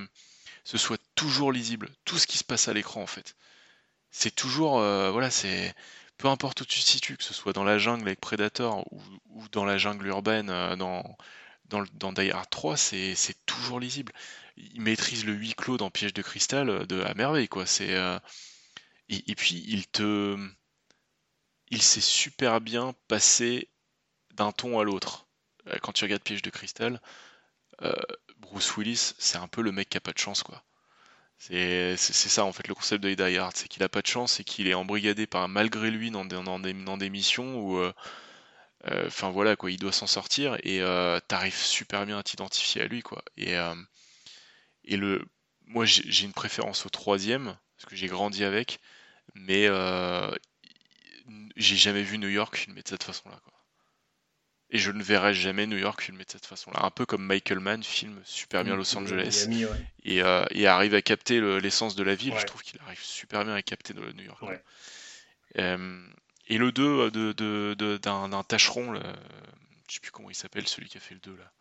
ce 0.63 0.77
soit 0.77 1.01
toujours 1.15 1.51
lisible. 1.51 1.89
Tout 2.05 2.17
ce 2.17 2.25
qui 2.27 2.37
se 2.37 2.43
passe 2.43 2.67
à 2.67 2.73
l'écran, 2.73 3.03
en 3.03 3.07
fait. 3.07 3.35
C'est 4.09 4.35
toujours, 4.35 4.79
euh, 4.79 5.11
voilà, 5.11 5.29
c'est 5.29 5.73
peu 6.21 6.27
importe 6.27 6.61
où 6.61 6.65
tu 6.65 6.79
te 6.79 6.85
situes, 6.85 7.17
que 7.17 7.23
ce 7.23 7.33
soit 7.33 7.51
dans 7.51 7.63
la 7.63 7.79
jungle 7.79 8.03
avec 8.03 8.21
Predator 8.21 8.85
ou, 8.93 9.01
dans 9.51 9.65
la 9.65 9.79
jungle 9.79 10.05
urbaine 10.05 10.51
euh, 10.51 10.75
dans, 10.75 11.17
dans, 11.65 11.83
dans 11.93 12.13
Die 12.13 12.29
Hard 12.29 12.49
3, 12.49 12.77
c'est 12.77 13.15
toujours 13.47 13.79
lisible. 13.79 14.13
Il 14.55 14.81
maîtrise 14.81 15.25
le 15.25 15.33
huis 15.33 15.55
clos 15.55 15.77
dans 15.77 15.89
Piège 15.89 16.13
de 16.13 16.21
cristal 16.21 16.69
euh, 16.69 16.85
de, 16.85 17.01
à 17.01 17.15
merveille, 17.15 17.47
quoi. 17.47 17.65
C'est 17.65 17.95
euh, 17.95 18.19
et, 19.09 19.35
puis 19.35 19.63
il 19.67 19.87
te, 19.87 20.37
il 21.69 21.81
sait 21.81 22.01
super 22.01 22.61
bien 22.61 22.93
passer 23.07 23.69
d'un 24.35 24.51
ton 24.51 24.79
à 24.79 24.83
l'autre. 24.83 25.27
Quand 25.81 25.91
tu 25.91 26.03
regardes 26.05 26.21
Piège 26.21 26.43
de 26.43 26.49
cristal, 26.49 27.01
Bruce 28.37 28.77
Willis, 28.77 29.13
c'est 29.17 29.37
un 29.37 29.47
peu 29.47 29.61
le 29.61 29.71
mec 29.71 29.89
qui 29.89 29.97
a 29.97 30.01
pas 30.01 30.13
de 30.13 30.17
chance, 30.17 30.43
quoi. 30.43 30.63
C'est 31.43 31.97
ça 31.97 32.45
en 32.45 32.53
fait 32.53 32.67
le 32.67 32.75
concept 32.75 33.03
de 33.03 33.13
Die 33.15 33.37
Hard, 33.37 33.55
c'est 33.55 33.67
qu'il 33.67 33.81
a 33.81 33.89
pas 33.89 34.01
de 34.03 34.07
chance 34.07 34.39
et 34.39 34.43
qu'il 34.43 34.67
est 34.67 34.75
embrigadé 34.75 35.25
par 35.25 35.49
malgré 35.49 35.89
lui 35.89 36.11
dans 36.11 36.23
des, 36.23 36.41
dans 36.43 36.59
des, 36.59 36.73
dans 36.73 36.97
des 36.97 37.09
missions 37.09 37.57
où, 37.59 37.77
euh, 37.77 37.91
euh, 38.87 39.07
enfin 39.07 39.31
voilà 39.31 39.55
quoi, 39.55 39.71
il 39.71 39.79
doit 39.79 39.91
s'en 39.91 40.07
sortir 40.07 40.57
et 40.63 40.81
euh, 40.81 41.19
t'arrives 41.27 41.55
super 41.57 42.05
bien 42.05 42.19
à 42.19 42.23
t'identifier 42.23 42.83
à 42.83 42.87
lui 42.87 43.01
quoi. 43.01 43.23
Et, 43.37 43.55
et 44.85 44.97
le, 44.97 45.25
moi 45.65 45.85
j'ai 45.85 46.25
une 46.25 46.33
préférence 46.33 46.85
au 46.85 46.89
troisième 46.89 47.57
parce 47.77 47.89
que 47.89 47.95
j'ai 47.95 48.07
grandi 48.07 48.43
avec, 48.43 48.79
mais 49.33 49.67
j'ai 51.55 51.77
jamais 51.77 52.03
vu 52.03 52.19
New 52.19 52.29
York 52.29 52.55
filmé 52.55 52.83
de 52.83 52.87
cette 52.87 53.03
façon-là 53.03 53.39
quoi. 53.43 53.50
Et 54.73 54.77
je 54.77 54.89
ne 54.89 55.03
verrai 55.03 55.33
jamais 55.33 55.67
New 55.67 55.77
York 55.77 56.01
filmé 56.01 56.23
de 56.23 56.31
cette 56.31 56.45
façon-là. 56.45 56.85
Un 56.85 56.91
peu 56.91 57.05
comme 57.05 57.25
Michael 57.25 57.59
Mann 57.59 57.83
filme 57.83 58.21
super 58.23 58.63
bien 58.63 58.77
Los 58.77 58.95
Angeles 58.97 59.47
euh, 60.07 60.45
et, 60.51 60.67
arrive 60.67 60.95
à 60.95 61.01
capter 61.01 61.41
l'essence 61.59 61.97
de 61.97 62.03
la 62.03 62.15
ville. 62.15 62.33
Je 62.39 62.45
trouve 62.45 62.63
qu'il 62.63 62.79
arrive 62.79 63.01
super 63.03 63.43
bien 63.43 63.53
à 63.53 63.61
capter 63.61 63.93
de 63.93 63.99
New 64.13 64.23
York. 64.23 64.41
Euh, 65.59 66.07
et 66.47 66.57
le 66.57 66.71
2 66.71 66.83
euh, 66.83 67.09
d'un 67.09 67.33
de, 67.33 67.73
de, 67.73 68.41
tâcheron, 68.43 68.93
là, 68.93 69.01
je 69.89 69.95
sais 69.95 69.99
plus 69.99 70.11
comment 70.11 70.29
il 70.29 70.35
s'appelle, 70.35 70.65
celui 70.65 70.87
qui 70.87 70.97
a 70.97 71.01
fait 71.01 71.15
le 71.15 71.19
2 71.19 71.35
là. 71.35 71.51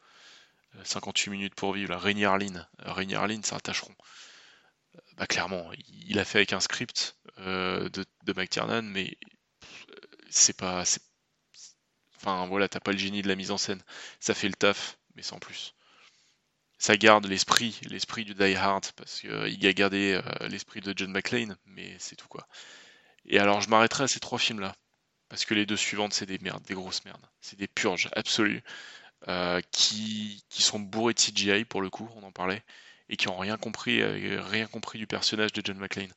58 0.85 1.31
minutes 1.31 1.55
pour 1.57 1.73
vivre, 1.73 1.91
là. 1.91 1.99
Rainy 1.99 2.25
Arline. 2.25 2.69
Rainy 2.79 3.17
Arline, 3.17 3.43
c'est 3.43 3.57
un 3.57 3.59
tâcheron. 3.59 3.93
Bah, 5.17 5.27
clairement, 5.27 5.69
il 6.07 6.17
a 6.21 6.25
fait 6.25 6.39
avec 6.39 6.53
un 6.53 6.61
script 6.61 7.17
de, 7.39 7.89
de 7.91 8.33
McTiernan, 8.37 8.83
mais 8.83 9.19
c'est 10.29 10.57
pas, 10.57 10.85
Enfin 12.21 12.47
voilà, 12.47 12.69
t'as 12.69 12.81
pas 12.81 12.93
le 12.93 12.99
génie 12.99 13.23
de 13.23 13.29
la 13.29 13.35
mise 13.35 13.51
en 13.51 13.59
scène. 13.59 13.83
Ça 14.21 14.35
fait 14.35 14.49
le 14.49 14.55
taf, 14.55 14.99
mais 15.17 15.23
sans 15.23 15.39
plus. 15.39 15.75
Ça 16.79 16.97
garde 16.97 17.27
l'esprit, 17.27 17.79
l'esprit 17.89 18.25
du 18.25 18.35
Die 18.35 18.55
Hard, 18.57 18.87
parce 18.97 19.21
qu'il 19.21 19.31
euh, 19.31 19.69
a 19.69 19.73
gardé 19.73 20.15
euh, 20.15 20.49
l'esprit 20.49 20.81
de 20.81 20.95
John 20.97 21.11
McClane, 21.13 21.57
mais 21.67 21.97
c'est 21.99 22.17
tout 22.17 22.29
quoi. 22.29 22.47
Et 23.27 23.39
alors 23.39 23.61
je 23.61 23.69
m'arrêterai 23.69 24.05
à 24.05 24.09
ces 24.09 24.21
trois 24.21 24.39
films-là, 24.39 24.75
parce 25.29 25.45
que 25.45 25.55
les 25.55 25.67
deux 25.67 25.77
suivantes, 25.77 26.15
c'est 26.15 26.27
des 26.27 26.39
merdes, 26.39 26.63
des 26.65 26.75
grosses 26.75 27.05
merdes. 27.05 27.25
C'est 27.41 27.59
des 27.59 27.69
purges 27.69 28.09
absolues, 28.13 28.63
euh, 29.29 29.61
qui, 29.73 30.45
qui 30.49 30.63
sont 30.63 30.81
bourrées 30.81 31.15
de 31.15 31.21
CGI 31.21 31.65
pour 31.65 31.83
le 31.83 31.91
coup, 31.91 32.09
on 32.17 32.23
en 32.23 32.33
parlait, 32.33 32.63
et 33.09 33.17
qui 33.17 33.29
ont 33.29 33.37
rien 33.37 33.57
compris, 33.59 34.03
rien 34.03 34.67
compris 34.67 34.99
du 34.99 35.07
personnage 35.07 35.53
de 35.53 35.63
John 35.65 35.79
McClane. 35.79 36.13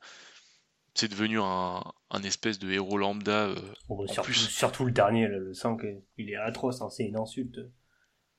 C'est 0.96 1.10
devenu 1.10 1.40
un, 1.42 1.84
un 2.14 2.24
espèce 2.24 2.60
de 2.60 2.72
héros 2.72 2.98
lambda. 2.98 3.48
Euh, 3.48 3.56
bah, 3.90 4.06
surtout, 4.32 4.86
le 4.86 4.92
dernier, 4.92 5.28
le 5.28 5.54
5, 5.54 5.82
il 6.18 6.30
est 6.30 6.36
atroce, 6.36 6.82
hein, 6.82 6.90
c'est 6.90 7.04
une 7.04 7.18
insulte. 7.18 7.60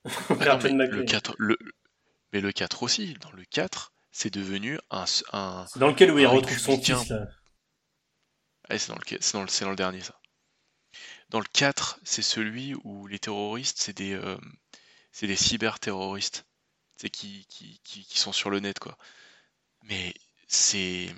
Ah 0.40 0.58
mais, 0.62 0.86
le 0.86 1.02
4, 1.04 1.34
le... 1.38 1.56
mais 2.32 2.42
le 2.42 2.52
4 2.52 2.82
aussi, 2.82 3.14
dans 3.22 3.32
le 3.32 3.42
4, 3.44 3.94
c'est 4.12 4.32
devenu 4.32 4.78
un. 4.90 5.06
un 5.32 5.66
c'est 5.66 5.78
dans 5.78 5.88
lequel 5.88 6.12
où 6.12 6.18
il 6.18 6.26
retrouve 6.26 6.58
son 6.58 6.78
fils. 6.78 7.12
C'est 8.70 8.88
dans, 8.88 8.96
le... 8.96 9.32
dans, 9.32 9.44
dans 9.44 9.70
le 9.70 9.76
dernier 9.76 10.00
ça. 10.00 10.20
Dans 11.30 11.40
le 11.40 11.46
4, 11.52 12.00
c'est 12.04 12.22
celui 12.22 12.74
où 12.84 13.06
les 13.06 13.18
terroristes, 13.18 13.78
c'est 13.80 13.96
des, 13.96 14.12
euh, 14.12 14.36
c'est 15.10 15.26
des 15.26 15.36
cyber-terroristes. 15.36 16.46
C'est 16.96 17.10
qui, 17.10 17.46
qui, 17.48 17.80
qui, 17.82 18.04
qui, 18.04 18.18
sont 18.18 18.32
sur 18.32 18.50
le 18.50 18.60
net, 18.60 18.78
quoi. 18.78 18.96
Mais 19.82 20.14
c'est. 20.46 21.08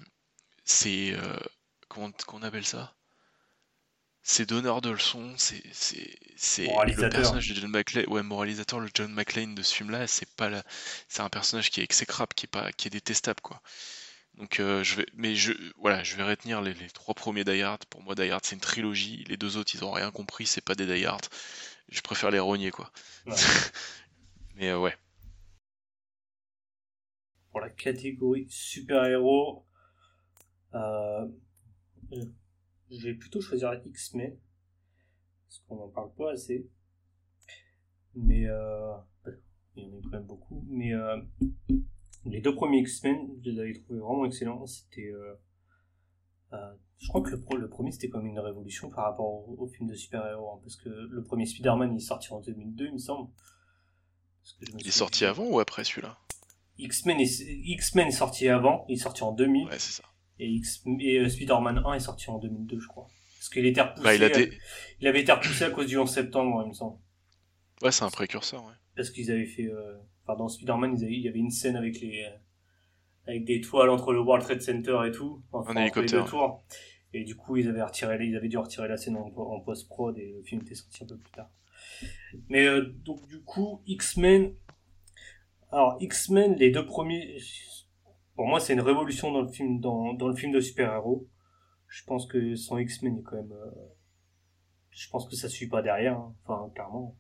C'est. 0.65 1.13
Euh, 1.13 1.39
comment 1.89 2.11
qu'on 2.27 2.43
appelle 2.43 2.67
ça 2.67 2.95
C'est 4.23 4.47
donneur 4.47 4.81
de 4.81 4.91
leçons, 4.91 5.35
c'est. 5.37 5.63
C'est 5.73 6.67
le 6.67 7.09
personnage 7.09 7.49
de 7.49 7.55
John 7.55 7.71
McClane. 7.71 8.07
Ouais, 8.09 8.23
moralisateur, 8.23 8.81
le 8.81 8.91
John 8.95 9.13
McClane 9.13 9.55
de 9.55 9.63
ce 9.63 9.75
film-là, 9.75 10.07
c'est 10.07 10.29
pas 10.37 10.51
la... 10.51 10.63
C'est 11.09 11.23
un 11.23 11.31
personnage 11.31 11.71
qui 11.71 11.81
est 11.81 11.85
exécrable, 11.85 12.35
qui 12.35 12.47
est, 12.47 12.49
pas... 12.49 12.73
qui 12.73 12.89
est 12.89 12.91
détestable, 12.91 13.41
quoi. 13.41 13.63
Donc 14.37 14.61
euh, 14.61 14.83
je 14.85 14.97
vais, 14.97 15.07
mais 15.15 15.35
je, 15.35 15.53
voilà, 15.79 16.03
je 16.03 16.15
vais 16.17 16.23
retenir 16.23 16.61
les, 16.61 16.75
trois 16.91 17.15
premiers 17.15 17.45
Die 17.45 17.63
Hard. 17.63 17.85
Pour 17.87 18.03
moi, 18.03 18.15
Die 18.15 18.31
Hard 18.31 18.45
c'est 18.45 18.55
une 18.55 18.61
trilogie. 18.61 19.25
Les 19.29 19.37
deux 19.37 19.57
autres, 19.57 19.75
ils 19.75 19.85
ont 19.85 19.91
rien 19.91 20.11
compris. 20.11 20.47
C'est 20.47 20.61
pas 20.61 20.75
des 20.75 20.87
Die 20.87 21.07
Hard. 21.07 21.25
Je 21.89 22.01
préfère 22.03 22.31
les 22.31 22.39
rogner 22.39 22.71
quoi. 22.71 22.91
mais 24.57 24.69
euh, 24.69 24.79
ouais. 24.79 24.95
Pour 27.51 27.61
la 27.61 27.71
catégorie 27.71 28.47
super 28.51 29.05
héros, 29.07 29.65
euh, 30.75 31.27
je 32.11 33.07
vais 33.07 33.15
plutôt 33.15 33.41
choisir 33.41 33.73
X-Men 33.85 34.37
parce 35.49 35.61
qu'on 35.67 35.79
en 35.79 35.89
parle 35.89 36.13
pas 36.15 36.33
assez. 36.33 36.69
Mais 38.15 38.43
il 39.77 39.83
y 39.83 39.87
en 39.87 39.99
a 39.99 40.03
quand 40.03 40.11
même 40.11 40.27
beaucoup. 40.27 40.65
Mais 40.69 40.93
les 42.27 42.41
deux 42.41 42.55
premiers 42.55 42.81
X-Men, 42.81 43.29
je 43.45 43.51
les 43.51 43.61
avais 43.61 43.73
trouvés 43.75 44.01
vraiment 44.01 44.25
excellents. 44.25 44.67
C'était, 44.67 45.11
euh, 45.13 45.35
euh, 46.53 46.75
je 46.99 47.09
crois 47.09 47.23
que 47.23 47.31
le, 47.31 47.43
le 47.59 47.69
premier 47.69 47.93
c'était 47.93 48.09
comme 48.09 48.27
une 48.27 48.39
révolution 48.39 48.91
par 48.91 49.05
rapport 49.05 49.49
au, 49.49 49.67
film 49.69 49.89
de 49.89 49.95
super-héros, 49.95 50.51
hein, 50.51 50.61
parce 50.63 50.77
que 50.77 50.89
le 50.89 51.23
premier 51.23 51.47
Spider-Man 51.47 51.93
il 51.93 51.97
est 51.97 52.07
sorti 52.07 52.33
en 52.33 52.41
2002, 52.41 52.87
il 52.87 52.93
me 52.95 52.99
semble. 52.99 53.31
il 54.61 54.87
est 54.87 54.91
sorti 54.91 55.25
avant 55.25 55.47
ou 55.47 55.61
après 55.61 55.85
celui-là? 55.85 56.19
X-Men 56.79 57.21
est, 57.21 57.41
X-Men 57.41 58.09
est 58.09 58.13
sorti 58.13 58.49
avant, 58.49 58.85
il 58.89 58.95
est 58.95 59.03
sorti 59.03 59.23
en 59.23 59.33
2000. 59.33 59.69
Ouais, 59.69 59.79
c'est 59.79 60.03
ça. 60.03 60.05
Et, 60.39 60.49
X, 60.49 60.83
et 61.01 61.19
euh, 61.19 61.29
Spider-Man 61.29 61.83
1 61.85 61.95
est 61.95 62.01
sorti 62.01 62.31
en 62.31 62.39
2002, 62.39 62.79
je 62.79 62.89
crois. 62.89 63.09
Parce 63.39 63.49
qu'il 63.49 63.67
était 63.67 63.81
repoussé. 63.81 64.03
Bah, 64.03 64.15
il, 64.15 64.25
a 64.25 64.29
il, 65.01 65.07
avait 65.07 65.21
été 65.21 65.33
repoussé 65.33 65.65
à 65.65 65.71
cause 65.71 65.87
du 65.87 65.97
11 65.97 66.11
septembre, 66.11 66.63
il 66.65 66.69
me 66.69 66.75
semble. 66.75 66.99
Ouais, 67.83 67.93
c'est 67.93 68.05
un 68.05 68.11
précurseur, 68.11 68.65
ouais. 68.65 68.75
Parce 68.97 69.11
qu'ils 69.11 69.31
avaient 69.31 69.47
fait. 69.47 69.67
Euh, 69.67 69.97
enfin, 70.25 70.37
dans 70.37 70.49
Spider-Man, 70.49 70.97
il 71.01 71.21
y 71.21 71.29
avait 71.29 71.39
une 71.39 71.51
scène 71.51 71.77
avec 71.77 72.01
les. 72.01 72.27
Avec 73.27 73.45
des 73.45 73.61
toiles 73.61 73.91
entre 73.91 74.13
le 74.13 74.21
World 74.21 74.45
Trade 74.45 74.63
Center 74.63 74.99
et 75.07 75.11
tout. 75.11 75.43
Enfin, 75.53 75.75
un 75.75 75.83
hélicoptère. 75.83 76.25
tours. 76.27 76.65
Et 77.13 77.25
du 77.25 77.35
coup, 77.35 77.57
ils 77.57 77.69
avaient, 77.69 77.83
retiré, 77.83 78.19
ils 78.27 78.37
avaient 78.37 78.49
dû 78.49 78.59
retirer 78.59 78.89
la 78.89 78.97
scène 78.99 79.17
en, 79.17 79.61
post-prod 79.61 80.19
et 80.19 80.35
le 80.37 80.43
film 80.43 80.61
était 80.61 80.75
sorti 80.75 81.03
un 81.03 81.07
peu 81.07 81.17
plus 81.17 81.31
tard. 81.31 81.51
Mais 82.49 82.67
euh, 82.67 82.93
donc, 83.05 83.27
du 83.27 83.41
coup, 83.41 83.81
X-Men. 83.87 84.55
Alors, 85.73 85.97
X-Men, 86.01 86.57
les 86.57 86.71
deux 86.71 86.85
premiers. 86.85 87.39
Pour 88.37 88.47
moi, 88.47 88.61
c'est 88.61 88.75
une 88.75 88.81
révolution 88.81 89.33
dans 89.33 89.43
le 89.43 89.49
film, 89.49 89.81
dans, 89.81 90.15
dans 90.15 90.29
le 90.29 90.37
film 90.37 90.53
de 90.53 90.61
super-héros. 90.61 91.27
Je 91.89 92.05
pense 92.05 92.27
que 92.27 92.55
sans 92.55 92.79
X-Men, 92.79 93.23
quand 93.23 93.37
même. 93.37 93.53
Euh, 93.53 93.71
je 94.91 95.09
pense 95.11 95.29
que 95.29 95.35
ça 95.35 95.49
suit 95.49 95.69
pas 95.69 95.83
derrière. 95.83 96.19
Hein. 96.19 96.35
Enfin, 96.45 96.71
clairement 96.75 97.17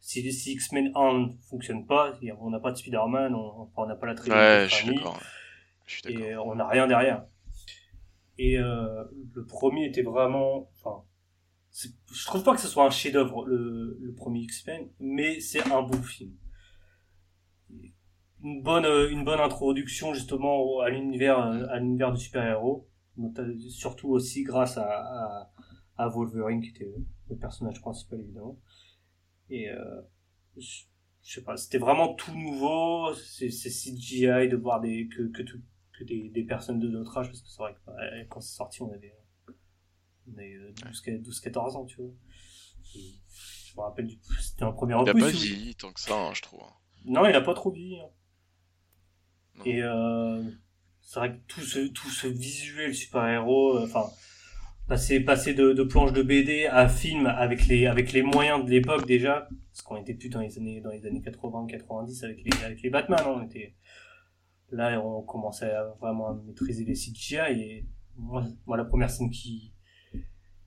si, 0.00 0.52
X-Men 0.52 0.92
1 0.94 1.18
ne 1.18 1.28
fonctionne 1.48 1.86
pas, 1.86 2.18
on 2.40 2.50
n'a 2.50 2.60
pas 2.60 2.72
de 2.72 2.76
Spider-Man, 2.76 3.34
on 3.34 3.86
n'a 3.86 3.96
pas 3.96 4.06
la 4.06 4.14
trilogie 4.14 4.40
ouais, 4.40 4.66
je 4.68 4.74
suis 4.74 4.94
d'accord. 4.94 5.20
Et 6.08 6.36
on 6.36 6.54
n'a 6.54 6.66
rien 6.66 6.86
derrière. 6.86 7.24
Et 8.38 8.58
euh, 8.58 9.04
le 9.34 9.44
premier 9.44 9.86
était 9.86 10.02
vraiment, 10.02 10.70
enfin, 10.78 11.04
je 11.72 12.26
trouve 12.26 12.42
pas 12.42 12.54
que 12.54 12.60
ce 12.60 12.68
soit 12.68 12.86
un 12.86 12.90
chef-d'œuvre 12.90 13.44
le, 13.44 13.98
le, 14.00 14.14
premier 14.14 14.40
X-Men, 14.40 14.88
mais 14.98 15.40
c'est 15.40 15.70
un 15.70 15.82
bon 15.82 16.02
film. 16.02 16.32
Une 18.42 18.62
bonne, 18.62 18.86
une 19.10 19.24
bonne 19.24 19.40
introduction 19.40 20.14
justement 20.14 20.80
à 20.80 20.88
l'univers, 20.88 21.38
à 21.38 21.78
l'univers 21.78 22.12
du 22.12 22.20
super-héros, 22.20 22.88
surtout 23.68 24.08
aussi 24.08 24.42
grâce 24.42 24.78
à, 24.78 24.88
à, 24.88 25.50
à 25.98 26.08
Wolverine 26.08 26.62
qui 26.62 26.70
était 26.70 26.92
le 27.28 27.36
personnage 27.36 27.80
principal 27.80 28.20
évidemment. 28.20 28.58
Et 29.50 29.68
euh, 29.68 30.02
je, 30.56 30.84
sais 31.22 31.42
pas, 31.42 31.56
c'était 31.56 31.78
vraiment 31.78 32.14
tout 32.14 32.34
nouveau. 32.34 33.12
C'est 33.14 33.48
CGI 33.48 34.48
de 34.48 34.56
voir 34.56 34.80
des, 34.80 35.08
que, 35.08 35.22
que, 35.28 35.42
que 35.42 36.04
des, 36.04 36.30
des, 36.30 36.44
personnes 36.44 36.78
de 36.78 36.88
notre 36.88 37.18
âge, 37.18 37.26
parce 37.26 37.42
que 37.42 37.48
c'est 37.48 37.62
vrai 37.62 37.74
que 37.74 37.80
bah, 37.86 37.94
quand 38.28 38.40
c'est 38.40 38.56
sorti, 38.56 38.82
on 38.82 38.92
avait, 38.92 39.14
on 40.28 40.32
avait 40.32 40.56
12-14 41.18 41.56
euh, 41.56 41.78
ans, 41.78 41.84
tu 41.84 42.00
vois. 42.00 42.12
je 42.94 43.76
me 43.76 43.80
rappelle, 43.82 44.08
c'était 44.40 44.64
un 44.64 44.72
premier 44.72 44.94
Il 45.02 45.08
a 45.10 45.14
pas 45.14 45.30
vieilli 45.30 45.74
tant 45.74 45.92
que 45.92 46.00
ça, 46.00 46.14
hein, 46.14 46.32
je 46.34 46.42
trouve. 46.42 46.62
Non, 47.04 47.26
il 47.26 47.34
a 47.34 47.40
pas 47.40 47.54
trop 47.54 47.70
vieilli. 47.70 47.98
Hein. 47.98 48.08
Et 49.64 49.82
euh, 49.82 50.42
c'est 51.00 51.18
vrai 51.18 51.32
que 51.32 51.40
tout 51.48 51.60
ce, 51.60 51.88
tout 51.88 52.08
ce 52.08 52.26
visuel 52.26 52.94
super-héros, 52.94 53.78
euh, 53.78 53.84
enfin, 53.84 54.06
passer 54.90 55.20
passer 55.20 55.54
de, 55.54 55.72
de 55.72 55.82
planches 55.84 56.12
de 56.12 56.22
BD 56.22 56.66
à 56.66 56.88
film 56.88 57.26
avec 57.26 57.66
les 57.68 57.86
avec 57.86 58.12
les 58.12 58.22
moyens 58.22 58.64
de 58.64 58.70
l'époque 58.70 59.06
déjà 59.06 59.48
parce 59.70 59.82
qu'on 59.82 59.96
était 59.96 60.14
plus 60.14 60.28
dans 60.30 60.40
les 60.40 60.58
années 60.58 60.80
dans 60.80 60.90
les 60.90 61.06
années 61.06 61.22
80 61.22 61.68
90 61.68 62.24
avec 62.24 62.42
les 62.42 62.64
avec 62.64 62.82
les 62.82 62.90
Batman 62.90 63.20
hein, 63.24 63.36
on 63.40 63.42
était 63.44 63.76
là 64.72 65.00
on 65.00 65.22
commençait 65.22 65.70
à 65.70 65.84
vraiment 66.00 66.34
maîtriser 66.34 66.84
les 66.84 66.94
CGI 66.94 67.36
et 67.36 67.86
moi, 68.16 68.44
moi 68.66 68.76
la 68.76 68.84
première 68.84 69.10
scène 69.10 69.30
qui 69.30 69.72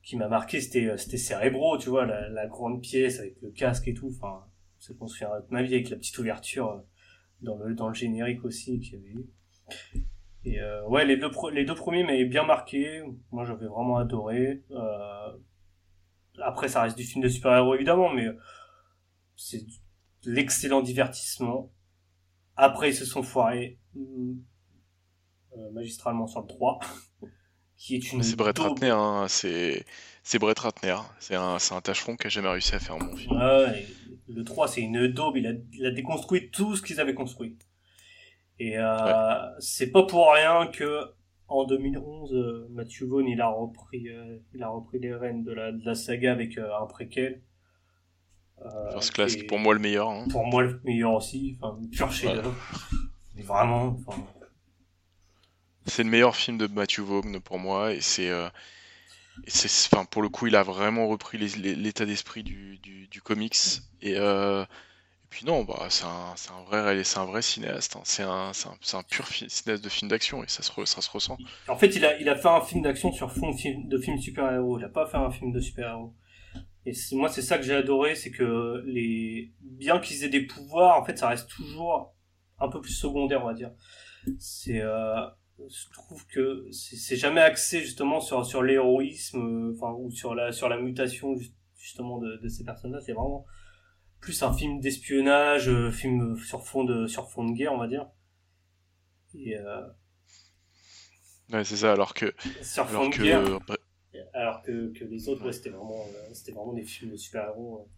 qui 0.02 0.16
m'a 0.16 0.30
marqué 0.30 0.62
c'était 0.62 0.96
c'était 0.96 1.18
Cérébro 1.18 1.78
tu 1.78 1.90
vois 1.90 2.06
la, 2.06 2.30
la 2.30 2.48
grande 2.48 2.82
pièce 2.82 3.20
avec 3.20 3.42
le 3.42 3.52
casque 3.52 3.90
et 3.90 3.94
tout 3.94 4.08
enfin 4.08 4.46
c'est 4.80 4.98
qu'on 4.98 5.08
se 5.08 5.18
fait 5.18 5.26
ma 5.50 5.64
vie 5.64 5.74
avec 5.74 5.90
la 5.90 5.98
petite 5.98 6.18
ouverture 6.18 6.82
dans 7.44 7.58
le 7.58 7.76
dans 7.76 7.88
le 7.88 7.94
générique 7.94 8.44
aussi 8.44 8.80
qu'il 8.80 8.94
y 8.94 8.96
avait 8.98 9.12
eu 9.12 9.26
et 10.46 10.60
euh, 10.60 10.86
ouais, 10.88 11.06
les 11.06 11.18
deux, 11.18 11.32
les 11.54 11.64
deux 11.64 11.76
premiers 11.76 12.04
m'avaient 12.04 12.26
bien 12.26 12.44
marqué. 12.44 13.02
Moi, 13.32 13.46
j'avais 13.46 13.68
vraiment 13.68 13.98
adoré. 13.98 14.64
Euh... 14.72 15.38
Après, 16.42 16.68
ça 16.68 16.82
reste 16.82 16.98
du 16.98 17.04
film 17.04 17.24
de 17.24 17.30
super-héros, 17.30 17.76
évidemment, 17.76 18.12
mais 18.12 18.28
c'est 19.36 19.64
l'excellent 20.26 20.82
divertissement. 20.82 21.72
Après, 22.56 22.90
ils 22.90 22.96
se 22.96 23.06
sont 23.06 23.24
foirés 23.24 23.80
euh, 23.96 25.72
magistralement 25.72 26.28
sur 26.28 26.42
le 26.42 26.48
3, 26.48 26.80
qui 27.78 27.96
est 27.96 28.12
une... 28.12 28.22
C'est 28.24 28.36
Brett 28.36 28.58
Ratner, 28.58 28.90
hein. 28.90 29.28
c'est... 29.30 29.86
C'est 30.26 30.40
Brett 30.40 30.58
Ratner, 30.58 30.96
c'est 31.20 31.36
un, 31.36 31.60
c'est 31.60 31.74
un 31.74 31.82
tâcheron 31.82 32.16
qui 32.16 32.28
a 32.28 32.30
jamais 32.30 32.48
réussi 32.48 32.74
à 32.74 32.80
faire 32.80 32.96
un 32.96 33.00
bon 33.00 33.16
film. 33.16 33.36
Ouais, 33.36 33.86
le 34.28 34.44
3, 34.44 34.68
c'est 34.68 34.82
une 34.82 35.08
daube, 35.08 35.38
il 35.38 35.48
a, 35.48 35.54
il 35.74 35.86
a 35.86 35.92
déconstruit 35.92 36.50
tout 36.52 36.76
ce 36.76 36.82
qu'ils 36.82 37.00
avaient 37.00 37.14
construit. 37.14 37.58
Et 38.60 38.78
euh, 38.78 39.60
c'est 39.60 39.92
pas 39.92 40.04
pour 40.04 40.32
rien 40.32 40.68
que 40.68 41.14
en 41.48 41.66
2011, 41.66 42.34
euh, 42.34 42.68
Matthew 42.72 43.04
Vaughn 43.04 43.28
il 43.28 43.42
a 43.42 43.48
repris, 43.48 44.10
euh, 44.10 44.38
il 44.54 44.64
a 44.64 44.70
repris 44.70 45.00
les 45.00 45.14
rênes 45.14 45.44
de 45.44 45.52
la, 45.52 45.72
de 45.72 45.86
la 45.86 45.96
saga 45.96 46.32
avec 46.32 46.58
euh, 46.58 46.70
un 46.82 46.86
préquel. 46.86 47.42
First 48.92 49.14
Class, 49.14 49.36
pour 49.48 49.60
moi 49.60 49.74
le 49.74 49.80
meilleur. 49.80 50.10
Hein. 50.10 50.26
Pour 50.30 50.46
moi 50.46 50.64
le 50.64 50.80
meilleur 50.86 51.14
aussi, 51.14 51.58
enfin 51.60 51.78
pur 51.92 52.12
chef 52.12 52.32
Mais 53.36 53.42
vraiment. 53.42 53.98
C'est 55.86 56.04
le 56.04 56.10
meilleur 56.10 56.36
film 56.36 56.58
de 56.58 56.68
Matthew 56.68 57.02
Vaughn 57.02 57.42
pour 57.42 57.60
moi 57.60 57.92
et 57.92 58.00
c'est 58.00 58.32
enfin 59.48 60.06
pour 60.06 60.22
le 60.22 60.30
coup 60.30 60.48
il 60.48 60.56
a 60.56 60.64
vraiment 60.64 61.08
repris 61.08 61.38
l'état 61.38 62.06
d'esprit 62.06 62.44
du, 62.44 62.78
du, 62.78 63.22
comics 63.22 63.56
et 64.02 64.16
euh, 64.18 64.66
puis 65.34 65.48
non, 65.48 65.64
bah, 65.64 65.88
c'est 65.90 66.06
un, 66.06 66.36
un, 66.56 66.64
vrai, 66.64 67.04
c'est 67.04 67.18
un 67.18 67.26
vrai 67.26 67.42
cinéaste. 67.42 67.96
Hein. 67.96 68.02
C'est 68.04 68.22
un, 68.22 68.52
un, 68.52 68.98
un, 69.00 69.04
pur 69.04 69.26
cinéaste 69.26 69.84
de 69.84 69.90
film 69.90 70.08
d'action 70.08 70.44
et 70.44 70.48
ça 70.48 70.62
se, 70.62 70.72
ça 70.86 71.02
se 71.02 71.10
ressent. 71.10 71.38
En 71.68 71.76
fait, 71.76 71.88
il 71.96 72.06
a, 72.06 72.20
il 72.20 72.30
a 72.30 72.36
fait 72.36 72.50
un 72.50 72.62
film 72.62 72.84
d'action 72.84 73.12
sur 73.12 73.32
fond 73.32 73.50
de 73.50 73.98
film 73.98 74.20
super-héros. 74.20 74.78
Il 74.78 74.86
a 74.86 74.90
pas 74.90 75.08
fait 75.08 75.18
un 75.18 75.32
film 75.32 75.52
de 75.52 75.60
super-héros. 75.60 76.14
Et 76.86 76.94
moi, 77.14 77.30
c'est 77.30 77.42
ça 77.42 77.58
que 77.58 77.64
j'ai 77.64 77.74
adoré, 77.74 78.14
c'est 78.14 78.30
que 78.30 78.84
les, 78.86 79.52
bien 79.62 80.00
qu'ils 80.00 80.24
aient 80.24 80.30
des 80.30 80.46
pouvoirs, 80.46 81.00
en 81.00 81.04
fait, 81.04 81.18
ça 81.18 81.30
reste 81.30 81.50
toujours 81.50 82.14
un 82.60 82.70
peu 82.70 82.80
plus 82.80 82.94
secondaire, 82.94 83.42
on 83.44 83.48
va 83.48 83.56
dire. 83.56 83.72
C'est, 84.38 84.82
euh, 84.82 85.16
je 85.60 85.90
trouve 85.94 86.26
que 86.28 86.68
c'est 86.72 87.16
jamais 87.16 87.42
axé 87.42 87.82
justement 87.82 88.20
sur 88.20 88.46
sur 88.46 88.64
l'héroïsme, 88.64 89.74
enfin 89.76 89.94
ou 89.94 90.12
sur 90.12 90.36
la 90.36 90.52
sur 90.52 90.70
la 90.70 90.78
mutation 90.80 91.36
justement 91.78 92.20
de, 92.20 92.38
de 92.38 92.48
ces 92.50 92.64
personnes-là. 92.64 93.00
C'est 93.02 93.14
vraiment 93.14 93.46
plus 94.20 94.42
un 94.44 94.54
film 94.54 94.80
d'espionnage, 94.80 95.70
euh, 95.70 95.92
film 95.92 96.38
sur 96.38 96.66
fond 96.66 96.84
de 96.84 97.08
sur 97.08 97.30
fond 97.30 97.46
de 97.46 97.54
guerre, 97.54 97.74
on 97.74 97.78
va 97.78 97.88
dire. 97.88 98.08
Et 99.36 99.58
euh... 99.58 99.88
Ouais, 101.52 101.64
c'est 101.64 101.78
ça. 101.78 101.92
Alors 101.92 102.14
que 102.14 102.34
sur 102.62 102.88
fond 102.88 103.10
de 103.10 103.16
guerre, 103.16 103.60
alors 104.34 104.62
que, 104.62 104.92
que 104.98 105.06
les 105.06 105.28
autres, 105.30 105.52
c'était 105.52 105.70
vraiment, 105.70 106.06
c'était 106.34 106.52
vraiment 106.52 106.74
des 106.74 106.84
films 106.84 107.12
de 107.12 107.18
super-héros. 107.18 107.90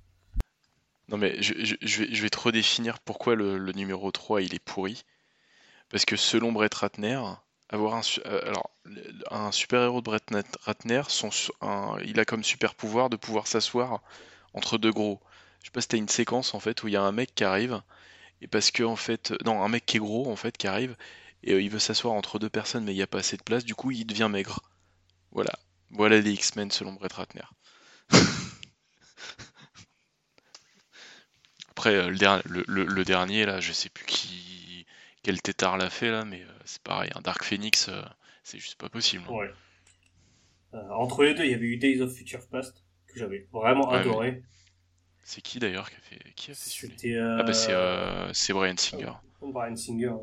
Non 1.08 1.18
mais 1.18 1.42
je, 1.42 1.54
je, 1.64 1.76
je, 1.82 2.04
vais, 2.04 2.14
je 2.14 2.22
vais 2.22 2.30
te 2.30 2.40
redéfinir 2.40 3.00
pourquoi 3.00 3.36
le, 3.36 3.58
le 3.58 3.72
numéro 3.74 4.12
3 4.12 4.42
il 4.42 4.56
est 4.56 4.64
pourri. 4.64 5.04
Parce 5.90 6.06
que 6.06 6.16
selon 6.16 6.52
Brett 6.52 6.74
Ratner, 6.74 7.22
avoir 7.70 7.96
un, 7.96 8.02
alors, 8.44 8.70
un 9.32 9.52
super-héros 9.52 10.02
de 10.02 10.06
Brett 10.06 10.24
Ratner, 10.64 11.02
il 12.06 12.20
a 12.20 12.26
comme 12.26 12.44
super 12.44 12.76
pouvoir 12.76 13.10
de 13.10 13.16
pouvoir 13.16 13.48
s'asseoir 13.48 14.02
entre 14.54 14.78
deux 14.78 14.92
gros. 14.92 15.20
Je 15.62 15.68
sais 15.68 15.72
pas 15.72 15.82
si 15.82 15.88
t'as 15.88 15.98
une 15.98 16.10
séquence 16.10 16.54
en 16.54 16.60
fait 16.60 16.84
où 16.84 16.88
il 16.88 16.94
y 16.94 16.98
a 16.98 17.02
un 17.02 17.12
mec 17.12 17.34
qui 17.34 17.44
arrive 17.44 17.82
et 18.42 18.48
parce 18.48 18.70
que 18.72 18.84
en 18.84 18.96
fait, 18.96 19.34
non, 19.46 19.64
un 19.64 19.68
mec 19.68 19.86
qui 19.86 19.98
est 19.98 20.00
gros 20.00 20.32
en 20.32 20.36
fait 20.36 20.58
qui 20.58 20.68
arrive 20.68 20.96
et 21.44 21.54
euh, 21.54 21.62
il 21.62 21.70
veut 21.70 21.80
s'asseoir 21.80 22.14
entre 22.14 22.40
deux 22.40 22.50
personnes 22.50 22.84
mais 22.84 22.94
il 22.94 22.98
n'y 22.98 23.02
a 23.02 23.08
pas 23.08 23.20
assez 23.20 23.38
de 23.38 23.44
place, 23.44 23.66
du 23.66 23.76
coup 23.76 23.92
il 23.92 24.06
devient 24.06 24.30
maigre. 24.32 24.60
Voilà, 25.32 25.54
voilà 25.90 26.20
les 26.20 26.32
X-Men 26.32 26.72
selon 26.72 26.94
Brett 26.94 27.14
Ratner. 27.14 27.42
Après 31.70 31.96
euh, 31.96 32.10
le, 32.46 33.04
dernier 33.04 33.46
là, 33.46 33.60
je 33.60 33.74
sais 33.74 33.90
plus 33.90 34.06
qui, 34.06 34.55
quel 35.26 35.42
tétard 35.42 35.78
l'a 35.78 35.90
fait 35.90 36.12
là, 36.12 36.24
mais 36.24 36.44
euh, 36.44 36.60
c'est 36.66 36.84
pareil, 36.84 37.10
un 37.16 37.22
Dark 37.22 37.44
Phoenix, 37.44 37.90
c'est 38.44 38.60
juste 38.60 38.80
pas 38.80 38.90
possible. 38.90 39.24
Ouais. 39.28 39.50
entre 40.92 41.24
les 41.24 41.34
deux, 41.34 41.46
il 41.46 41.50
y 41.50 41.56
avait 41.56 41.66
eu 41.66 41.78
Days 41.78 42.00
of 42.02 42.14
Future 42.14 42.48
Past 42.52 42.84
que 43.08 43.18
j'avais 43.18 43.48
vraiment 43.52 43.90
adoré. 43.90 44.44
C'est 45.24 45.42
qui 45.42 45.58
d'ailleurs 45.58 45.90
qui 45.90 45.96
a 45.96 46.00
fait, 46.02 46.34
qui 46.36 46.52
a 46.52 46.54
fait 46.54 47.18
Ah 47.18 47.42
bah 47.42 47.54
c'est, 47.54 47.74
euh, 47.74 48.32
c'est 48.34 48.54
Brian 48.54 48.78
Singer. 48.78 49.14
Brian 49.42 49.76
Singer, 49.76 50.14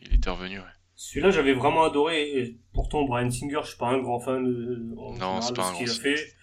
il 0.00 0.14
était 0.14 0.30
revenu, 0.30 0.60
ouais. 0.60 0.64
Celui-là, 0.94 1.30
j'avais 1.30 1.52
vraiment 1.52 1.84
adoré. 1.84 2.38
Et 2.38 2.58
pourtant, 2.72 3.04
Brian 3.04 3.30
Singer, 3.30 3.60
je 3.62 3.68
suis 3.68 3.78
pas 3.78 3.88
un 3.88 3.98
grand 3.98 4.18
fan 4.20 4.42
de, 4.42 4.76
non, 5.18 5.42
c'est 5.42 5.54
pas 5.54 5.68
un 5.68 5.74
ce 5.74 5.78
qu'il 5.78 5.90
a 5.90 5.94
fait. 5.94 6.36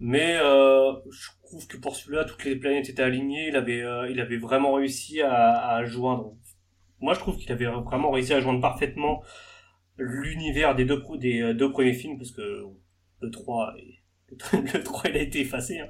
Mais 0.00 0.36
euh, 0.36 0.92
je 1.10 1.28
trouve 1.44 1.66
que 1.66 1.76
pour 1.76 1.96
celui-là, 1.96 2.24
toutes 2.24 2.44
les 2.44 2.56
planètes 2.56 2.88
étaient 2.88 3.02
alignées. 3.02 3.48
Il 3.48 3.56
avait, 3.56 3.82
euh, 3.82 4.08
il 4.10 4.20
avait 4.20 4.36
vraiment 4.36 4.74
réussi 4.74 5.20
à, 5.20 5.68
à 5.68 5.84
joindre. 5.84 6.34
Moi, 7.00 7.14
je 7.14 7.18
trouve 7.18 7.36
qu'il 7.36 7.50
avait 7.52 7.66
vraiment 7.66 8.10
réussi 8.10 8.32
à 8.32 8.40
joindre 8.40 8.60
parfaitement 8.60 9.22
l'univers 9.98 10.74
des 10.74 10.84
deux, 10.84 11.02
des 11.18 11.40
euh, 11.40 11.54
deux 11.54 11.70
premiers 11.70 11.92
films, 11.92 12.18
parce 12.18 12.30
que 12.30 12.64
le 13.20 13.30
3 13.30 13.74
est 13.78 13.98
le 14.30 14.82
3 14.82 15.10
il 15.10 15.16
a 15.16 15.22
été 15.22 15.40
effacé. 15.40 15.80
Hein. 15.80 15.88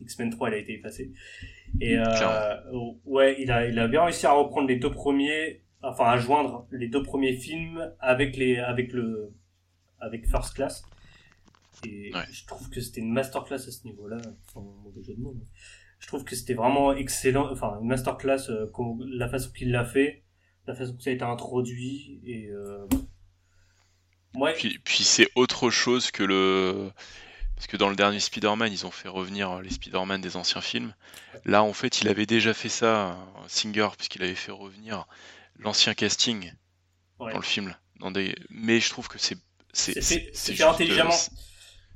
X-Men 0.00 0.30
3 0.30 0.50
il 0.50 0.54
a 0.54 0.58
été 0.58 0.74
effacé. 0.74 1.12
Et 1.80 1.98
euh, 1.98 2.04
ouais, 3.04 3.36
il 3.40 3.50
a, 3.50 3.66
il 3.66 3.78
a 3.78 3.88
bien 3.88 4.04
réussi 4.04 4.26
à 4.26 4.32
reprendre 4.32 4.68
les 4.68 4.76
deux 4.76 4.90
premiers, 4.90 5.62
enfin 5.82 6.06
à 6.06 6.16
joindre 6.16 6.66
les 6.70 6.88
deux 6.88 7.02
premiers 7.02 7.34
films 7.34 7.92
avec 7.98 8.36
les, 8.36 8.58
avec 8.58 8.92
le, 8.92 9.32
avec 9.98 10.26
First 10.26 10.54
Class. 10.54 10.84
Et 11.84 12.12
je 12.32 12.46
trouve 12.46 12.68
que 12.70 12.80
c'était 12.80 13.00
une 13.00 13.12
masterclass 13.12 13.56
à 13.56 13.70
ce 13.70 13.84
niveau-là, 13.84 14.18
mauvais 14.54 15.02
jeu 15.02 15.14
de 15.14 15.20
mots. 15.20 15.36
Je 15.98 16.06
trouve 16.06 16.24
que 16.24 16.34
c'était 16.34 16.54
vraiment 16.54 16.92
excellent, 16.94 17.50
enfin 17.52 17.78
une 17.80 17.88
masterclass, 17.88 18.48
euh, 18.48 18.70
la 19.06 19.28
façon 19.28 19.50
qu'il 19.52 19.70
l'a 19.70 19.84
fait, 19.84 20.24
la 20.66 20.74
façon 20.74 20.96
que 20.96 21.02
ça 21.02 21.10
a 21.10 21.12
été 21.12 21.24
introduit 21.24 22.20
et 22.24 22.48
euh... 22.48 22.86
ouais. 24.34 24.54
Puis, 24.54 24.78
puis 24.82 25.04
c'est 25.04 25.28
autre 25.34 25.70
chose 25.70 26.10
que 26.10 26.22
le 26.22 26.90
parce 27.60 27.66
que 27.66 27.76
dans 27.76 27.90
le 27.90 27.96
dernier 27.96 28.20
Spider-Man, 28.20 28.72
ils 28.72 28.86
ont 28.86 28.90
fait 28.90 29.08
revenir 29.08 29.60
les 29.60 29.68
Spider-Man 29.68 30.22
des 30.22 30.36
anciens 30.36 30.62
films. 30.62 30.94
Là, 31.44 31.62
en 31.62 31.74
fait, 31.74 32.00
il 32.00 32.08
avait 32.08 32.24
déjà 32.24 32.54
fait 32.54 32.70
ça, 32.70 33.18
Singer, 33.48 33.88
puisqu'il 33.98 34.22
avait 34.22 34.34
fait 34.34 34.50
revenir 34.50 35.06
l'ancien 35.58 35.92
casting 35.92 36.54
dans 37.18 37.36
le 37.36 37.42
film. 37.42 37.76
Dans 37.98 38.10
des... 38.10 38.34
Mais 38.48 38.80
je 38.80 38.88
trouve 38.88 39.08
que 39.08 39.18
c'est. 39.18 39.36
C'est 39.74 40.62
intelligemment. 40.62 41.14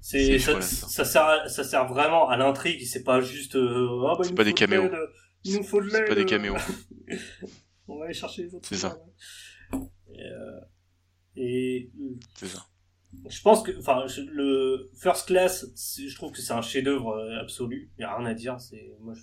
C'est 0.07 0.39
ça, 0.39 0.61
ça, 0.61 1.05
sert, 1.07 1.49
ça 1.49 1.65
sert 1.65 1.89
vraiment 1.89 2.29
à 2.29 2.37
l'intrigue, 2.37 2.85
c'est 2.85 3.05
pas 3.05 3.23
juste. 3.23 3.57
Euh, 3.57 4.05
ah, 4.07 4.15
bah, 4.19 4.25
c'est 4.25 4.35
pas 4.35 4.45
des 4.45 4.53
caméos. 4.53 4.91
Il 5.45 5.57
nous 5.57 5.63
faut 5.63 5.81
de 5.81 5.89
C'est 5.89 6.05
pas 6.05 6.15
des 6.15 6.27
caméos. 6.27 6.57
On 7.89 7.99
va 7.99 8.05
aller 8.05 8.15
chercher 8.15 8.43
les 8.43 8.55
autres. 8.55 8.69
C'est 8.69 8.77
ça. 8.77 8.99
Et, 9.73 10.21
euh, 10.21 10.61
et... 11.37 11.91
C'est 12.35 12.49
ça 12.49 12.67
je 13.29 13.41
pense 13.43 13.63
que, 13.63 13.77
enfin, 13.79 14.05
le 14.33 14.91
First 14.95 15.27
Class, 15.27 15.67
je 15.99 16.15
trouve 16.15 16.33
que 16.33 16.41
c'est 16.41 16.53
un 16.53 16.63
chef-d'œuvre 16.63 17.11
euh, 17.11 17.41
absolu. 17.41 17.91
Il 17.99 18.03
y 18.03 18.05
a 18.05 18.17
rien 18.17 18.27
à 18.27 18.35
dire. 18.35 18.61
C'est, 18.61 18.93
moi, 19.01 19.15
je, 19.15 19.23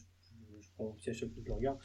je, 0.62 0.68
prends 0.76 0.86
mon 0.86 0.94
petit 0.94 1.10
à 1.10 1.14
chaque 1.14 1.30
fois 1.30 1.38
que 1.38 1.44
je 1.44 1.48
le 1.49 1.56
regarde. 1.56 1.78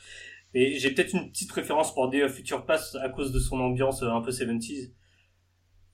Et 0.54 0.78
j'ai 0.78 0.90
peut-être 0.90 1.14
une 1.14 1.30
petite 1.30 1.50
préférence 1.50 1.92
pour 1.92 2.04
of 2.04 2.32
Future 2.32 2.64
Past 2.64 2.96
à 2.96 3.08
cause 3.08 3.32
de 3.32 3.40
son 3.40 3.60
ambiance 3.60 4.02
euh, 4.02 4.10
un 4.10 4.20
peu 4.20 4.30
70s. 4.30 4.92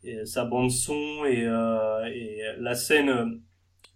Et 0.05 0.24
sa 0.27 0.45
bande 0.45 0.70
son 0.70 1.24
et, 1.24 1.45
euh, 1.47 2.05
et 2.07 2.43
la 2.59 2.74
scène, 2.74 3.09
euh, 3.09 3.41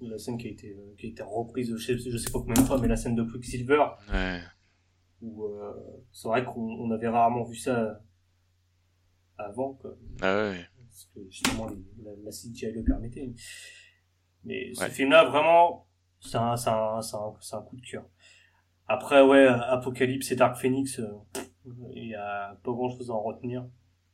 la 0.01 0.19
scène 0.19 0.39
qui 0.39 0.47
a 0.47 0.51
été, 0.51 0.77
qui 0.99 1.07
a 1.07 1.09
été 1.11 1.23
reprise, 1.23 1.75
je 1.77 1.83
sais, 1.83 1.99
je 1.99 2.17
sais 2.17 2.31
pas 2.31 2.39
combien 2.39 2.63
de 2.63 2.67
fois, 2.67 2.79
mais 2.81 2.89
la 2.89 2.97
scène 2.97 3.17
de 3.17 3.25
Quicksilver. 3.25 3.85
Ouais. 4.13 4.41
Où, 5.23 5.49
c'est 6.13 6.29
vrai 6.29 6.45
qu'on 6.45 6.61
on 6.61 6.91
avait 6.91 7.09
rarement 7.09 7.45
vu 7.45 7.57
ça 7.57 8.01
avant, 9.39 9.75
quoi. 9.75 9.97
Ah 10.21 10.37
ouais 10.37 10.67
parce 10.97 11.11
que 11.15 11.31
justement 11.31 11.67
la, 12.03 12.11
la 12.25 12.31
CGI 12.31 12.73
le 12.73 12.83
permettait. 12.83 13.31
Mais 14.45 14.73
ce 14.75 14.85
film-là, 14.87 15.25
vraiment, 15.25 15.87
c'est 16.21 16.39
un, 16.39 16.55
un, 16.55 17.01
un, 17.01 17.63
coup 17.63 17.77
de 17.77 17.87
cœur. 17.87 18.07
Après, 18.89 19.23
ouais, 19.23 19.47
Apocalypse 19.47 20.31
et 20.31 20.37
Dark 20.37 20.57
Phoenix, 20.57 21.01
euh, 21.01 21.09
il 21.93 22.09
y 22.09 22.15
a 22.15 22.59
pas 22.63 22.73
grand-chose 22.73 23.11
à 23.11 23.15
en 23.15 23.23
retenir. 23.23 23.67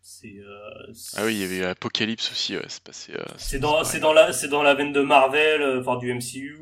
C'est 0.04 0.34
euh, 0.36 0.92
ah 1.16 1.24
oui, 1.24 1.34
il 1.34 1.40
y 1.40 1.44
avait 1.44 1.64
Apocalypse 1.64 2.32
aussi, 2.32 2.56
ouais, 2.56 2.64
c'est 2.66 2.82
passé. 2.82 3.12
Euh, 3.14 3.24
c'est 3.36 3.60
dans, 3.60 3.84
c'est 3.84 4.00
dans 4.00 4.12
la, 4.12 4.32
c'est 4.32 4.48
dans 4.48 4.62
la 4.62 4.74
veine 4.74 4.92
de 4.92 5.00
Marvel, 5.00 5.62
euh, 5.62 5.80
enfin 5.80 5.96
du 5.96 6.12
MCU. 6.12 6.58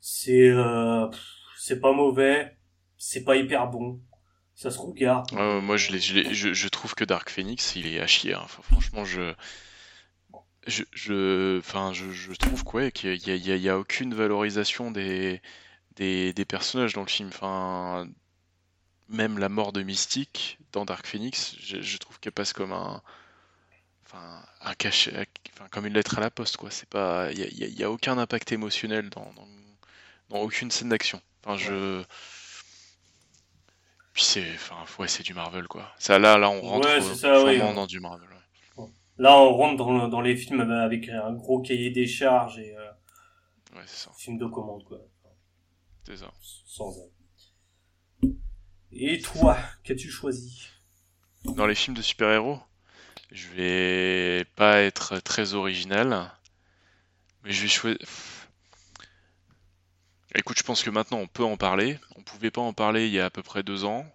C'est, 0.00 0.50
euh, 0.50 1.08
c'est 1.56 1.80
pas 1.80 1.92
mauvais, 1.92 2.58
c'est 2.98 3.24
pas 3.24 3.36
hyper 3.36 3.68
bon 3.68 4.00
ça 4.54 4.70
se 4.70 4.78
regarde. 4.78 5.32
moi, 5.32 5.76
je, 5.76 5.96
je, 5.96 6.52
je, 6.52 6.68
trouve 6.68 6.94
que 6.94 7.04
Dark 7.04 7.30
Phoenix, 7.30 7.74
il 7.74 7.86
est 7.88 7.98
à 7.98 8.06
chier. 8.06 8.34
Hein. 8.34 8.44
franchement, 8.46 9.04
je, 9.04 9.34
je, 10.66 10.84
je, 10.92 11.58
enfin, 11.58 11.92
je, 11.92 12.10
je 12.10 12.32
trouve 12.34 12.62
quoi 12.62 12.90
qu'il 12.92 13.14
y, 13.14 13.30
y, 13.30 13.58
y 13.58 13.68
a, 13.68 13.78
aucune 13.78 14.14
valorisation 14.14 14.92
des, 14.92 15.40
des, 15.96 16.32
des, 16.32 16.44
personnages 16.44 16.92
dans 16.92 17.00
le 17.00 17.08
film. 17.08 17.28
Enfin, 17.28 18.06
même 19.08 19.38
la 19.38 19.48
mort 19.48 19.72
de 19.72 19.82
Mystique 19.82 20.58
dans 20.72 20.84
Dark 20.84 21.06
Phoenix, 21.06 21.56
je, 21.60 21.96
trouve 21.98 22.18
qu'elle 22.20 22.32
passe 22.32 22.52
comme 22.52 22.72
un, 22.72 23.02
enfin, 24.06 24.42
un 24.62 24.74
cachet, 24.74 25.26
enfin, 25.52 25.66
comme 25.70 25.86
une 25.86 25.94
lettre 25.94 26.18
à 26.18 26.20
la 26.20 26.30
poste, 26.30 26.56
quoi. 26.56 26.70
C'est 26.70 26.88
pas, 26.88 27.30
il 27.32 27.38
y 27.38 27.64
a, 27.64 27.66
y 27.66 27.84
a, 27.84 27.90
aucun 27.90 28.18
impact 28.18 28.52
émotionnel 28.52 29.10
dans, 29.10 29.32
dans, 29.34 29.48
dans 30.30 30.38
aucune 30.38 30.70
scène 30.70 30.88
d'action. 30.88 31.20
Enfin, 31.44 31.56
je 31.56 32.04
puis 34.12 34.24
c'est, 34.24 34.54
enfin, 34.54 34.76
ouais, 34.98 35.08
c'est 35.08 35.22
du 35.22 35.32
Marvel 35.32 35.66
quoi. 35.68 35.90
Ça, 35.98 36.18
là, 36.18 36.36
là, 36.36 36.50
on 36.50 36.60
rentre 36.60 36.88
vraiment 36.88 37.72
dans 37.74 37.86
du 37.86 37.98
Marvel. 38.00 38.28
Là, 39.18 39.38
on 39.38 39.54
rentre 39.54 39.76
dans, 39.76 40.08
dans, 40.08 40.20
les 40.20 40.36
films 40.36 40.60
avec 40.60 41.08
un 41.08 41.32
gros 41.32 41.60
cahier 41.60 41.90
des 41.90 42.06
charges 42.06 42.58
et 42.58 42.74
euh, 42.76 42.90
ouais, 43.76 43.82
c'est 43.86 44.06
ça. 44.06 44.10
film 44.16 44.38
de 44.38 44.46
commande 44.46 44.84
quoi. 44.84 44.98
C'est 46.04 46.16
ça. 46.16 46.32
Sans 46.40 46.92
Et 48.94 49.20
toi, 49.20 49.58
qu'as-tu 49.84 50.10
choisi? 50.10 50.68
Dans 51.44 51.66
les 51.66 51.74
films 51.74 51.96
de 51.96 52.02
super-héros, 52.02 52.60
je 53.30 53.48
vais 53.48 54.44
pas 54.54 54.80
être 54.80 55.18
très 55.20 55.54
original, 55.54 56.30
mais 57.42 57.52
je 57.52 57.62
vais 57.62 57.68
choisir. 57.68 57.98
Écoute, 60.34 60.58
je 60.58 60.62
pense 60.62 60.82
que 60.82 60.90
maintenant 60.90 61.18
on 61.18 61.26
peut 61.26 61.44
en 61.44 61.56
parler. 61.56 61.98
On 62.16 62.22
pouvait 62.22 62.50
pas 62.50 62.60
en 62.60 62.72
parler 62.74 63.06
il 63.06 63.12
y 63.12 63.20
a 63.20 63.24
à 63.24 63.30
peu 63.30 63.42
près 63.42 63.62
deux 63.62 63.84
ans, 63.84 64.06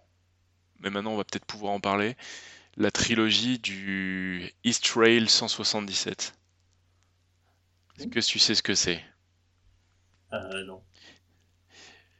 mais 0.80 0.90
maintenant 0.90 1.12
on 1.12 1.16
va 1.16 1.24
peut-être 1.24 1.44
pouvoir 1.44 1.72
en 1.72 1.80
parler. 1.80 2.16
La 2.76 2.92
trilogie 2.92 3.58
du 3.58 4.52
East 4.62 4.88
Rail 4.94 5.28
177. 5.28 6.34
Est-ce 7.98 8.06
que 8.06 8.20
tu 8.20 8.38
sais 8.38 8.54
ce 8.54 8.62
que 8.62 8.76
c'est? 8.76 9.02
Euh, 10.32 10.64
non. 10.64 10.82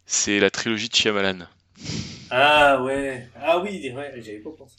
C'est 0.06 0.40
la 0.40 0.50
trilogie 0.50 0.88
de 0.88 0.94
Shyamalan. 0.94 1.46
Ah 2.30 2.82
ouais, 2.82 3.28
ah 3.36 3.58
oui, 3.58 3.90
ouais, 3.94 4.12
j'avais 4.16 4.38
pas 4.38 4.50
pensé. 4.50 4.76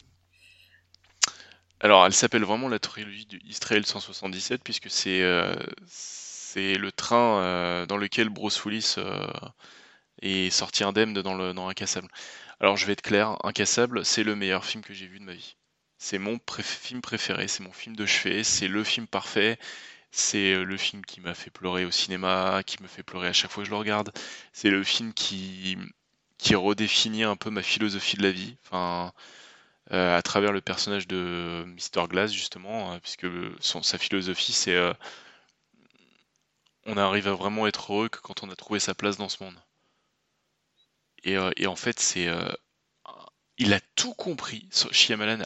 Alors, 1.82 2.06
elle 2.06 2.14
s'appelle 2.14 2.44
vraiment 2.44 2.68
la 2.68 2.80
trilogie 2.80 3.26
du 3.26 3.40
East 3.46 3.64
Rail 3.66 3.86
177 3.86 4.64
puisque 4.64 4.90
c'est 4.90 5.22
euh, 5.22 5.56
c'est 5.88 6.76
le 6.76 6.92
train 6.92 7.42
euh, 7.42 7.86
dans 7.86 7.98
lequel 7.98 8.30
Bruce 8.30 8.64
Willis 8.66 8.96
euh, 8.98 9.28
est 10.22 10.50
sorti 10.52 10.84
indemne 10.84 11.14
dans, 11.14 11.36
le, 11.36 11.54
dans 11.54 11.70
Incassable. 11.70 12.08
Alors 12.60 12.78
je 12.78 12.86
vais 12.86 12.94
être 12.94 13.02
clair, 13.02 13.38
Incassable, 13.44 14.06
c'est 14.06 14.24
le 14.24 14.36
meilleur 14.36 14.66
film 14.66 14.84
que 14.84 14.94
j'ai 14.94 15.08
vu 15.08 15.20
de 15.20 15.26
ma 15.26 15.34
vie. 15.34 15.56
C'est 15.98 16.18
mon 16.20 16.40
film 16.62 17.02
préféré, 17.02 17.48
c'est 17.48 17.64
mon 17.64 17.72
film 17.72 17.96
de 17.96 18.06
chevet, 18.06 18.44
c'est 18.44 18.68
le 18.68 18.84
film 18.84 19.08
parfait, 19.08 19.58
c'est 20.12 20.56
le 20.64 20.78
film 20.78 21.06
qui 21.06 21.22
m'a 21.22 21.34
fait 21.34 21.52
pleurer 21.52 21.86
au 21.86 21.92
cinéma, 21.92 22.62
qui 22.66 22.82
me 22.84 22.88
fait 22.88 23.04
pleurer 23.04 23.28
à 23.28 23.34
chaque 23.34 23.52
fois 23.52 23.64
que 23.64 23.68
je 23.68 23.72
le 23.72 23.78
regarde. 23.78 24.12
C'est 24.54 24.70
le 24.70 24.84
film 24.84 25.14
qui, 25.14 25.78
qui 26.40 26.56
redéfinit 26.56 27.24
un 27.24 27.36
peu 27.36 27.52
ma 27.52 27.62
philosophie 27.62 28.18
de 28.18 28.24
la 28.24 28.32
vie. 28.32 28.58
Enfin, 28.64 29.14
à 29.92 30.22
travers 30.24 30.52
le 30.52 30.62
personnage 30.62 31.08
de 31.08 31.66
Mr. 31.68 32.08
Glass, 32.08 32.32
justement, 32.32 32.92
hein, 32.92 33.00
puisque 33.00 33.28
sa 33.62 33.98
philosophie, 33.98 34.54
c'est 34.54 34.78
on 36.86 36.98
arrive 36.98 37.28
à 37.28 37.34
vraiment 37.34 37.68
être 37.68 37.94
heureux 37.94 38.10
que 38.10 38.20
quand 38.20 38.44
on 38.44 38.50
a 38.50 38.56
trouvé 38.56 38.80
sa 38.80 38.96
place 38.96 39.18
dans 39.18 39.30
ce 39.30 39.44
monde. 39.44 39.62
Et, 41.24 41.38
en 41.68 41.76
fait, 41.76 42.00
c'est 42.00 42.28
il 43.58 43.74
a 43.74 43.82
tout 43.96 44.14
compris. 44.14 44.70
Shyamalan 44.92 45.44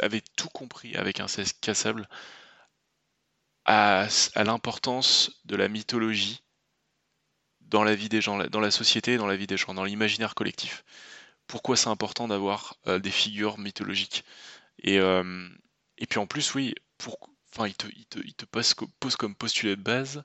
avait 0.00 0.22
tout 0.36 0.48
compris 0.48 0.94
avec 0.96 1.20
un 1.20 1.26
cassable 1.60 2.08
à, 3.64 4.06
à 4.34 4.44
l'importance 4.44 5.42
de 5.44 5.56
la 5.56 5.68
mythologie 5.68 6.42
dans 7.68 7.84
la 7.84 7.94
vie 7.94 8.08
des 8.08 8.20
gens, 8.20 8.38
dans 8.48 8.60
la 8.60 8.70
société 8.70 9.16
dans 9.16 9.26
la 9.26 9.36
vie 9.36 9.46
des 9.46 9.56
gens, 9.56 9.74
dans 9.74 9.84
l'imaginaire 9.84 10.34
collectif. 10.34 10.84
Pourquoi 11.46 11.76
c'est 11.76 11.88
important 11.88 12.28
d'avoir 12.28 12.76
euh, 12.86 12.98
des 12.98 13.10
figures 13.10 13.58
mythologiques? 13.58 14.24
Et, 14.82 14.98
euh, 14.98 15.48
et 15.98 16.06
puis 16.06 16.18
en 16.18 16.26
plus, 16.26 16.54
oui, 16.54 16.74
pour, 16.98 17.18
enfin, 17.52 17.66
il 17.66 17.74
te, 17.74 17.86
il 17.96 18.06
te, 18.06 18.18
il 18.20 18.34
te 18.34 18.44
pose, 18.44 18.74
pose, 19.00 19.16
comme 19.16 19.34
postulat 19.34 19.76
de 19.76 19.82
base, 19.82 20.24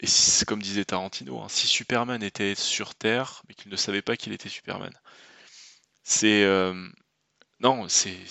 et 0.00 0.06
c'est 0.06 0.44
comme 0.46 0.62
disait 0.62 0.84
Tarantino, 0.84 1.40
hein, 1.40 1.48
si 1.48 1.66
Superman 1.66 2.22
était 2.22 2.54
sur 2.54 2.94
Terre, 2.94 3.42
mais 3.48 3.54
qu'il 3.54 3.70
ne 3.70 3.76
savait 3.76 4.02
pas 4.02 4.16
qu'il 4.16 4.32
était 4.32 4.48
Superman. 4.48 4.92
C'est 6.02 6.44
euh, 6.44 6.88
non, 7.60 7.88
c'est 7.88 8.26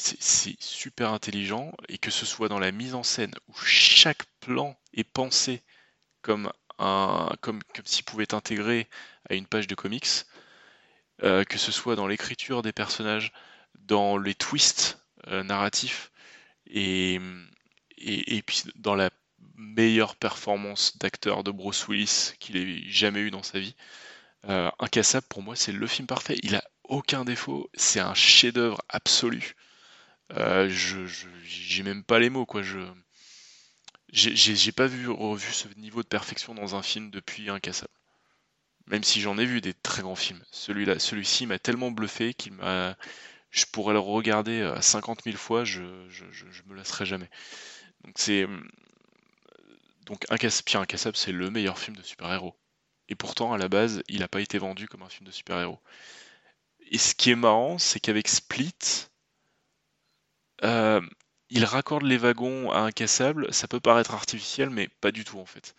super 0.59 1.11
intelligent 1.11 1.73
et 1.87 1.97
que 1.97 2.11
ce 2.11 2.25
soit 2.25 2.49
dans 2.49 2.59
la 2.59 2.71
mise 2.71 2.93
en 2.93 3.03
scène 3.03 3.33
où 3.47 3.53
chaque 3.55 4.25
plan 4.41 4.77
est 4.93 5.03
pensé 5.03 5.63
comme 6.21 6.51
comme 7.41 7.61
s'il 7.85 8.05
pouvait 8.05 8.23
être 8.23 8.33
intégré 8.33 8.87
à 9.29 9.35
une 9.35 9.47
page 9.47 9.67
de 9.67 9.75
comics, 9.75 10.25
euh, 11.23 11.43
que 11.43 11.57
ce 11.57 11.71
soit 11.71 11.95
dans 11.95 12.07
l'écriture 12.07 12.61
des 12.61 12.73
personnages, 12.73 13.31
dans 13.75 14.17
les 14.17 14.35
twists 14.35 14.99
euh, 15.27 15.43
narratifs 15.43 16.11
et, 16.67 17.19
puis 18.45 18.63
dans 18.75 18.95
la 18.95 19.09
meilleure 19.55 20.15
performance 20.15 20.97
d'acteur 20.97 21.43
de 21.43 21.51
Bruce 21.51 21.87
Willis 21.87 22.33
qu'il 22.39 22.57
ait 22.57 22.83
jamais 22.89 23.21
eu 23.21 23.31
dans 23.31 23.43
sa 23.43 23.59
vie. 23.59 23.75
Incassable 24.79 25.25
pour 25.29 25.41
moi 25.41 25.55
c'est 25.55 25.71
le 25.71 25.87
film 25.87 26.07
parfait. 26.07 26.37
Il 26.43 26.55
a 26.55 26.63
aucun 26.83 27.23
défaut, 27.23 27.69
c'est 27.73 28.01
un 28.01 28.13
chef-d'œuvre 28.13 28.81
absolu. 28.89 29.55
Euh, 30.31 30.69
je, 30.69 30.99
j'ai 31.43 31.83
même 31.83 32.03
pas 32.03 32.19
les 32.19 32.29
mots 32.29 32.45
quoi. 32.45 32.61
J'ai 34.13 34.71
pas 34.71 34.87
vu 34.87 35.09
revu 35.09 35.51
ce 35.51 35.67
niveau 35.77 36.03
de 36.03 36.07
perfection 36.07 36.53
dans 36.53 36.75
un 36.75 36.83
film 36.83 37.09
depuis 37.09 37.49
Incassable. 37.49 37.91
Même 38.87 39.03
si 39.03 39.21
j'en 39.21 39.37
ai 39.37 39.45
vu 39.45 39.59
des 39.59 39.73
très 39.73 40.01
grands 40.01 40.15
films, 40.15 40.43
celui-là, 40.51 40.99
celui-ci 40.99 41.47
m'a 41.47 41.57
tellement 41.57 41.89
bluffé 41.89 42.33
qu'il 42.33 42.53
m'a, 42.53 42.95
je 43.49 43.65
pourrais 43.65 43.93
le 43.93 43.99
regarder 43.99 44.61
à 44.61 44.81
50 44.81 45.23
000 45.23 45.37
fois, 45.37 45.63
je, 45.63 45.81
me 45.81 46.75
lasserai 46.75 47.05
jamais. 47.05 47.29
Donc 48.03 48.15
c'est 48.17 48.47
donc 50.05 50.25
Incassable, 50.29 50.83
Incassable, 50.83 51.15
c'est 51.15 51.31
le 51.31 51.49
meilleur 51.49 51.79
film 51.79 51.95
de 51.95 52.03
super-héros. 52.03 52.55
Et 53.09 53.15
pourtant, 53.15 53.53
à 53.53 53.57
la 53.57 53.67
base, 53.67 54.03
il 54.09 54.19
n'a 54.19 54.27
pas 54.27 54.41
été 54.41 54.57
vendu 54.57 54.87
comme 54.87 55.01
un 55.01 55.09
film 55.09 55.25
de 55.27 55.31
super-héros. 55.31 55.79
Et 56.91 56.97
ce 56.97 57.15
qui 57.15 57.31
est 57.31 57.35
marrant, 57.35 57.77
c'est 57.77 57.99
qu'avec 57.99 58.27
Split, 58.27 59.07
euh, 60.63 61.01
il 61.49 61.65
raccorde 61.65 62.03
les 62.03 62.17
wagons 62.17 62.71
à 62.71 62.79
Incassable. 62.79 63.53
Ça 63.53 63.67
peut 63.67 63.79
paraître 63.79 64.13
artificiel, 64.13 64.69
mais 64.69 64.87
pas 64.87 65.11
du 65.11 65.23
tout 65.23 65.39
en 65.39 65.45
fait. 65.45 65.75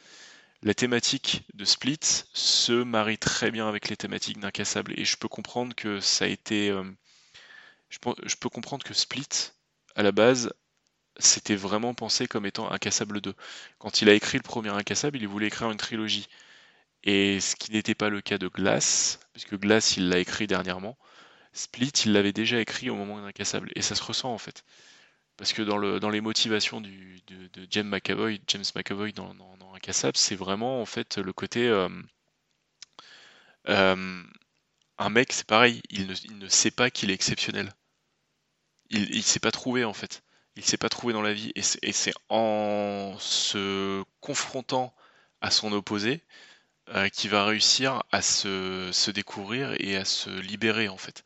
La 0.62 0.74
thématique 0.74 1.42
de 1.54 1.64
Split 1.64 2.00
se 2.32 2.72
marie 2.72 3.18
très 3.18 3.50
bien 3.50 3.68
avec 3.68 3.88
les 3.88 3.96
thématiques 3.96 4.38
d'Incassable. 4.40 4.98
Et 4.98 5.04
je 5.04 5.16
peux 5.16 5.28
comprendre 5.28 5.74
que 5.74 6.00
ça 6.00 6.24
a 6.24 6.28
été. 6.28 6.70
Euh, 6.70 6.84
je, 7.90 7.98
je, 8.24 8.36
peux 8.36 8.48
comprendre 8.48 8.84
que 8.84 8.94
Split, 8.94 9.52
à 9.94 10.02
la 10.02 10.12
base, 10.12 10.52
c'était 11.18 11.56
vraiment 11.56 11.94
pensé 11.94 12.26
comme 12.26 12.46
étant 12.46 12.70
Incassable 12.70 13.20
2. 13.20 13.34
Quand 13.78 14.02
il 14.02 14.08
a 14.08 14.14
écrit 14.14 14.38
le 14.38 14.42
premier 14.42 14.70
Incassable, 14.70 15.18
il 15.18 15.28
voulait 15.28 15.48
écrire 15.48 15.70
une 15.70 15.76
trilogie. 15.76 16.28
Et 17.04 17.40
ce 17.40 17.56
qui 17.56 17.72
n'était 17.72 17.94
pas 17.94 18.08
le 18.08 18.20
cas 18.22 18.38
de 18.38 18.48
Glass, 18.48 19.20
puisque 19.32 19.56
Glass, 19.56 19.96
il 19.96 20.08
l'a 20.08 20.18
écrit 20.18 20.46
dernièrement. 20.46 20.96
Split, 21.52 21.92
il 22.06 22.12
l'avait 22.12 22.32
déjà 22.32 22.60
écrit 22.60 22.90
au 22.90 22.96
moment 22.96 23.20
d'Incassable. 23.20 23.70
Et 23.76 23.82
ça 23.82 23.94
se 23.94 24.02
ressent 24.02 24.32
en 24.32 24.38
fait. 24.38 24.64
Parce 25.36 25.52
que 25.52 25.62
dans, 25.62 25.76
le, 25.76 26.00
dans 26.00 26.10
les 26.10 26.20
motivations 26.20 26.80
de, 26.80 26.90
James 27.70 27.88
McAvoy, 27.88 29.12
dans, 29.12 29.34
dans, 29.34 29.74
Incassable, 29.74 30.16
c'est 30.16 30.36
vraiment 30.36 30.80
en 30.80 30.86
fait 30.86 31.18
le 31.18 31.32
côté. 31.32 31.66
Euh, 31.66 31.88
euh, 33.68 34.22
un 34.98 35.08
mec, 35.10 35.32
c'est 35.32 35.46
pareil, 35.46 35.82
il 35.90 36.06
ne, 36.06 36.44
ne, 36.44 36.48
sait 36.48 36.70
pas 36.70 36.90
qu'il 36.90 37.10
est 37.10 37.14
exceptionnel. 37.14 37.74
Il 38.90 39.16
ne 39.16 39.22
s'est 39.22 39.40
pas 39.40 39.50
trouvé 39.50 39.84
en 39.84 39.94
fait. 39.94 40.22
Il 40.56 40.64
s'est 40.64 40.76
pas 40.76 40.88
trouvé 40.88 41.12
dans 41.12 41.22
la 41.22 41.32
vie. 41.32 41.52
Et 41.54 41.62
c'est 41.62 42.14
en 42.28 43.16
se 43.18 44.04
confrontant 44.20 44.94
à 45.40 45.50
son 45.50 45.72
opposé 45.72 46.22
euh, 46.90 47.08
qui 47.08 47.28
va 47.28 47.44
réussir 47.46 48.02
à 48.12 48.22
se, 48.22 49.10
découvrir 49.10 49.74
et 49.78 49.96
à 49.96 50.04
se 50.04 50.30
libérer 50.30 50.88
en 50.88 50.98
fait. 50.98 51.24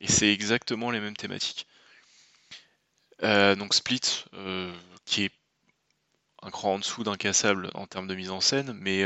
Et 0.00 0.06
c'est 0.06 0.32
exactement 0.32 0.90
les 0.90 1.00
mêmes 1.00 1.16
thématiques. 1.16 1.66
Euh, 3.22 3.54
donc 3.56 3.74
Split, 3.74 4.24
euh, 4.34 4.72
qui 5.04 5.24
est 5.24 5.32
un 6.42 6.50
cran 6.50 6.74
en 6.74 6.78
dessous 6.78 7.02
d'Incassable 7.04 7.70
en 7.74 7.86
termes 7.86 8.06
de 8.06 8.14
mise 8.14 8.30
en 8.30 8.40
scène, 8.40 8.72
mais, 8.74 9.04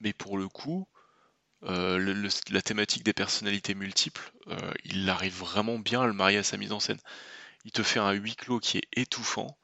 mais 0.00 0.12
pour 0.12 0.38
le 0.38 0.48
coup, 0.48 0.88
la 1.62 2.62
thématique 2.62 3.04
des 3.04 3.12
personnalités 3.12 3.74
multiples, 3.74 4.32
il 4.84 5.08
arrive 5.08 5.38
vraiment 5.38 5.78
bien 5.78 6.02
à 6.02 6.06
le 6.06 6.12
marier 6.12 6.38
à 6.38 6.42
sa 6.42 6.56
mise 6.56 6.72
en 6.72 6.80
scène. 6.80 7.00
Il 7.64 7.70
te 7.72 7.82
fait 7.82 8.00
un 8.00 8.12
huis 8.12 8.36
clos 8.36 8.58
qui 8.58 8.78
est 8.78 8.88
étouffant. 8.92 9.56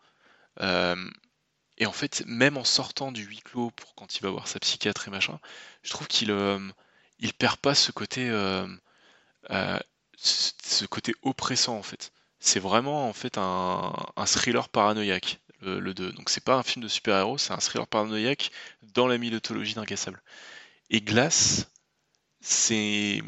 Et 1.80 1.86
en 1.86 1.92
fait, 1.92 2.22
même 2.26 2.58
en 2.58 2.64
sortant 2.64 3.10
du 3.10 3.24
huis 3.24 3.40
clos 3.40 3.70
pour 3.70 3.94
quand 3.94 4.14
il 4.16 4.22
va 4.22 4.30
voir 4.30 4.46
sa 4.46 4.60
psychiatre 4.60 5.08
et 5.08 5.10
machin, 5.10 5.40
je 5.82 5.90
trouve 5.90 6.06
qu'il 6.08 6.30
euh, 6.30 6.60
il 7.18 7.32
perd 7.32 7.56
pas 7.56 7.74
ce 7.74 7.90
côté 7.90 8.28
euh, 8.28 8.68
euh, 9.50 9.78
ce 10.18 10.84
côté 10.84 11.14
oppressant 11.22 11.76
en 11.78 11.82
fait. 11.82 12.12
C'est 12.40 12.60
vraiment 12.60 13.08
en 13.08 13.12
fait 13.12 13.36
un, 13.36 13.92
thriller 14.26 14.68
paranoïaque 14.70 15.40
le, 15.60 15.92
2. 15.92 16.12
Donc 16.12 16.30
c'est 16.30 16.42
pas 16.42 16.56
un 16.56 16.62
film 16.62 16.82
de 16.82 16.88
super-héros, 16.88 17.38
c'est 17.38 17.52
un 17.52 17.58
thriller 17.58 17.86
paranoïaque 17.86 18.50
dans 18.94 19.06
la 19.06 19.18
mythologie 19.18 19.74
d'Incassable. 19.74 20.22
Et 20.88 21.02
Glass, 21.02 21.68
c'est 22.40 23.22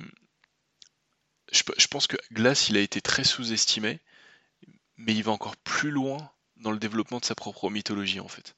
je, 1.52 1.86
pense 1.88 2.06
que 2.06 2.16
Glass 2.32 2.70
il 2.70 2.78
a 2.78 2.80
été 2.80 3.02
très 3.02 3.24
sous-estimé, 3.24 4.00
mais 4.96 5.14
il 5.14 5.22
va 5.22 5.32
encore 5.32 5.56
plus 5.58 5.90
loin 5.90 6.30
dans 6.56 6.70
le 6.70 6.78
développement 6.78 7.18
de 7.18 7.24
sa 7.26 7.34
propre 7.34 7.68
mythologie 7.68 8.20
en 8.20 8.28
fait. 8.28 8.56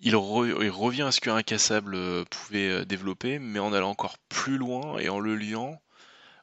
Il, 0.00 0.16
revient 0.16 1.02
à 1.02 1.12
ce 1.12 1.20
qu'un 1.20 1.36
Incassable 1.36 1.94
euh, 1.94 2.24
pouvait 2.24 2.70
euh, 2.70 2.84
développer, 2.86 3.38
mais 3.38 3.58
en 3.58 3.72
allant 3.72 3.90
encore 3.90 4.18
plus 4.30 4.56
loin 4.56 4.98
et 4.98 5.10
en 5.10 5.20
le 5.20 5.36
liant 5.36 5.80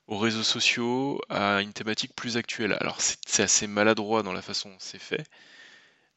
aux 0.08 0.18
réseaux 0.18 0.44
sociaux, 0.44 1.22
à 1.30 1.62
une 1.62 1.74
thématique 1.74 2.16
plus 2.16 2.38
actuelle. 2.38 2.78
Alors 2.80 3.00
c'est 3.02 3.44
assez 3.44 3.68
maladroit 3.68 4.24
dans 4.24 4.34
la 4.34 4.42
façon 4.42 4.70
dont 4.70 4.78
c'est 4.80 5.00
fait, 5.00 5.26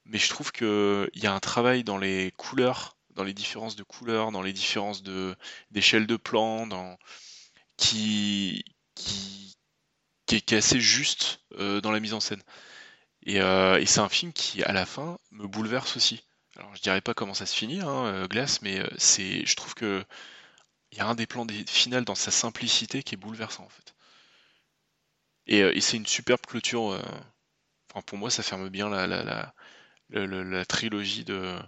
mais 0.04 0.18
je 0.18 0.28
trouve 0.28 0.52
qu'il 0.52 1.10
y 1.14 1.26
a 1.26 1.34
un 1.34 1.40
travail 1.40 1.84
dans 1.84 1.98
les 1.98 2.32
couleurs, 2.36 2.96
dans 3.14 3.24
les 3.24 3.34
différences 3.34 3.76
de 3.76 3.82
couleurs, 3.82 4.32
dans 4.32 4.42
les 4.42 4.52
différences 4.52 5.02
d'échelle 5.70 6.06
de, 6.06 6.16
plan, 6.16 6.66
dans, 6.66 6.98
qui, 7.76 8.64
qui, 8.94 9.56
est, 10.30 10.52
assez 10.52 10.80
juste 10.80 11.40
euh, 11.58 11.80
dans 11.80 11.90
la 11.90 12.00
mise 12.00 12.14
en 12.14 12.20
scène. 12.20 12.42
Euh, 13.28 13.78
et, 13.78 13.86
c'est 13.86 14.00
un 14.00 14.08
film 14.08 14.32
qui, 14.32 14.62
à 14.62 14.72
la 14.72 14.86
fin, 14.86 15.18
me 15.30 15.46
bouleverse 15.46 15.96
aussi. 15.96 16.24
Alors, 16.56 16.74
je 16.74 16.82
dirais 16.82 17.00
pas 17.00 17.14
comment 17.14 17.34
ça 17.34 17.46
se 17.46 17.56
finit, 17.56 17.80
hein, 17.80 18.06
euh, 18.06 18.26
Glace, 18.28 18.62
mais 18.62 18.82
je 18.98 19.54
trouve 19.56 19.74
que 19.74 20.04
il 20.92 20.98
y 20.98 21.00
a 21.00 21.06
un 21.06 21.14
des 21.14 21.26
plans 21.26 21.46
finales 21.66 22.04
dans 22.04 22.14
sa 22.14 22.30
simplicité 22.30 23.02
qui 23.02 23.14
est 23.14 23.18
bouleversant 23.18 23.64
en 23.64 23.68
fait. 23.68 23.94
Et, 25.46 25.80
c'est 25.80 25.96
une 25.96 26.06
superbe 26.06 26.40
clôture. 26.46 27.00
enfin, 27.90 28.02
pour 28.06 28.18
moi, 28.18 28.30
ça 28.30 28.42
ferme 28.42 28.68
bien 28.68 28.88
la, 28.88 29.54
trilogie 30.66 31.24
de. 31.24 31.58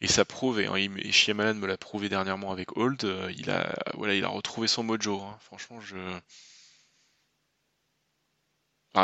Et 0.00 0.08
ça 0.08 0.24
prouve, 0.24 0.60
et, 0.60 0.66
et 0.66 1.12
Shyamalan 1.12 1.54
me 1.54 1.66
l'a 1.66 1.78
prouvé 1.78 2.08
dernièrement 2.08 2.52
avec 2.52 2.76
Old, 2.76 3.02
il 3.36 3.50
a, 3.50 3.74
voilà, 3.94 4.14
il 4.14 4.24
a 4.24 4.28
retrouvé 4.28 4.68
son 4.68 4.82
mojo. 4.82 5.20
Hein. 5.22 5.38
Franchement, 5.40 5.80
je 5.80 5.96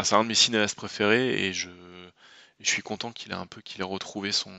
c'est 0.04 0.14
un 0.14 0.22
de 0.22 0.28
mes 0.28 0.34
cinéastes 0.34 0.76
préférés 0.76 1.46
et 1.46 1.52
je, 1.52 1.68
suis 2.62 2.82
content 2.82 3.12
qu'il 3.12 3.32
un 3.32 3.46
peu 3.46 3.60
qu'il 3.60 3.80
ait 3.80 3.84
retrouvé 3.84 4.32
son 4.32 4.52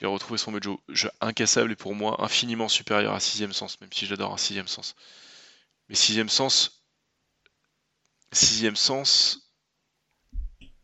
qu'il 0.00 0.06
ait 0.06 0.10
retrouvé 0.10 0.38
son 0.38 0.50
mojo. 0.50 0.80
Je, 0.88 1.08
incassable 1.20 1.72
est 1.72 1.76
pour 1.76 1.94
moi 1.94 2.24
infiniment 2.24 2.68
supérieur 2.68 3.12
à 3.12 3.20
Sixième 3.20 3.52
Sens, 3.52 3.78
même 3.82 3.92
si 3.92 4.06
j'adore 4.06 4.32
un 4.32 4.38
Sixième 4.38 4.66
Sens. 4.66 4.96
Mais 5.88 5.94
Sixième 5.94 6.30
Sens, 6.30 6.86
Sixième 8.32 8.76
Sens. 8.76 9.52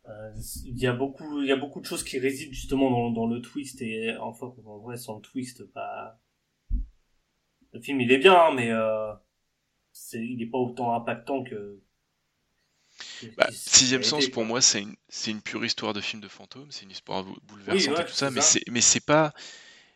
Euh, 0.06 0.32
il 0.66 0.78
y 0.78 0.86
a 0.86 0.92
beaucoup, 0.92 1.40
il 1.40 1.48
y 1.48 1.52
a 1.52 1.56
beaucoup 1.56 1.80
de 1.80 1.86
choses 1.86 2.04
qui 2.04 2.18
résident 2.18 2.52
justement 2.52 3.10
dans, 3.10 3.26
le 3.26 3.40
twist 3.40 3.80
et 3.80 4.14
enfin 4.18 4.52
en 4.66 4.78
vrai 4.78 4.98
sans 4.98 5.16
le 5.16 5.22
twist, 5.22 5.64
pas. 5.72 6.20
Le 7.72 7.80
film 7.80 8.02
il 8.02 8.12
est 8.12 8.18
bien, 8.18 8.34
hein, 8.34 8.52
mais 8.54 8.70
euh, 8.70 9.14
c'est, 9.92 10.22
il 10.24 10.42
est 10.42 10.50
pas 10.50 10.58
autant 10.58 10.94
impactant 10.94 11.42
que 11.42 11.80
Bah, 13.36 13.48
sixième 13.52 14.02
sens, 14.02 14.28
pour 14.28 14.44
moi, 14.44 14.60
c'est 14.60 14.82
une, 14.82 14.96
une 15.26 15.42
pure 15.42 15.64
histoire 15.64 15.92
de 15.92 16.00
film 16.00 16.20
de 16.22 16.28
fantôme, 16.28 16.70
c'est 16.70 16.82
une 16.84 16.90
histoire 16.90 17.24
bouleversante 17.44 17.98
et 18.00 18.04
tout 18.04 18.12
ça, 18.14 18.30
mais 18.30 18.40
c'est, 18.40 18.62
mais 18.70 18.80
c'est 18.80 19.00
pas, 19.00 19.32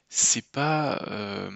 c'est 0.09 0.49
pas, 0.51 0.99
euh... 1.09 1.51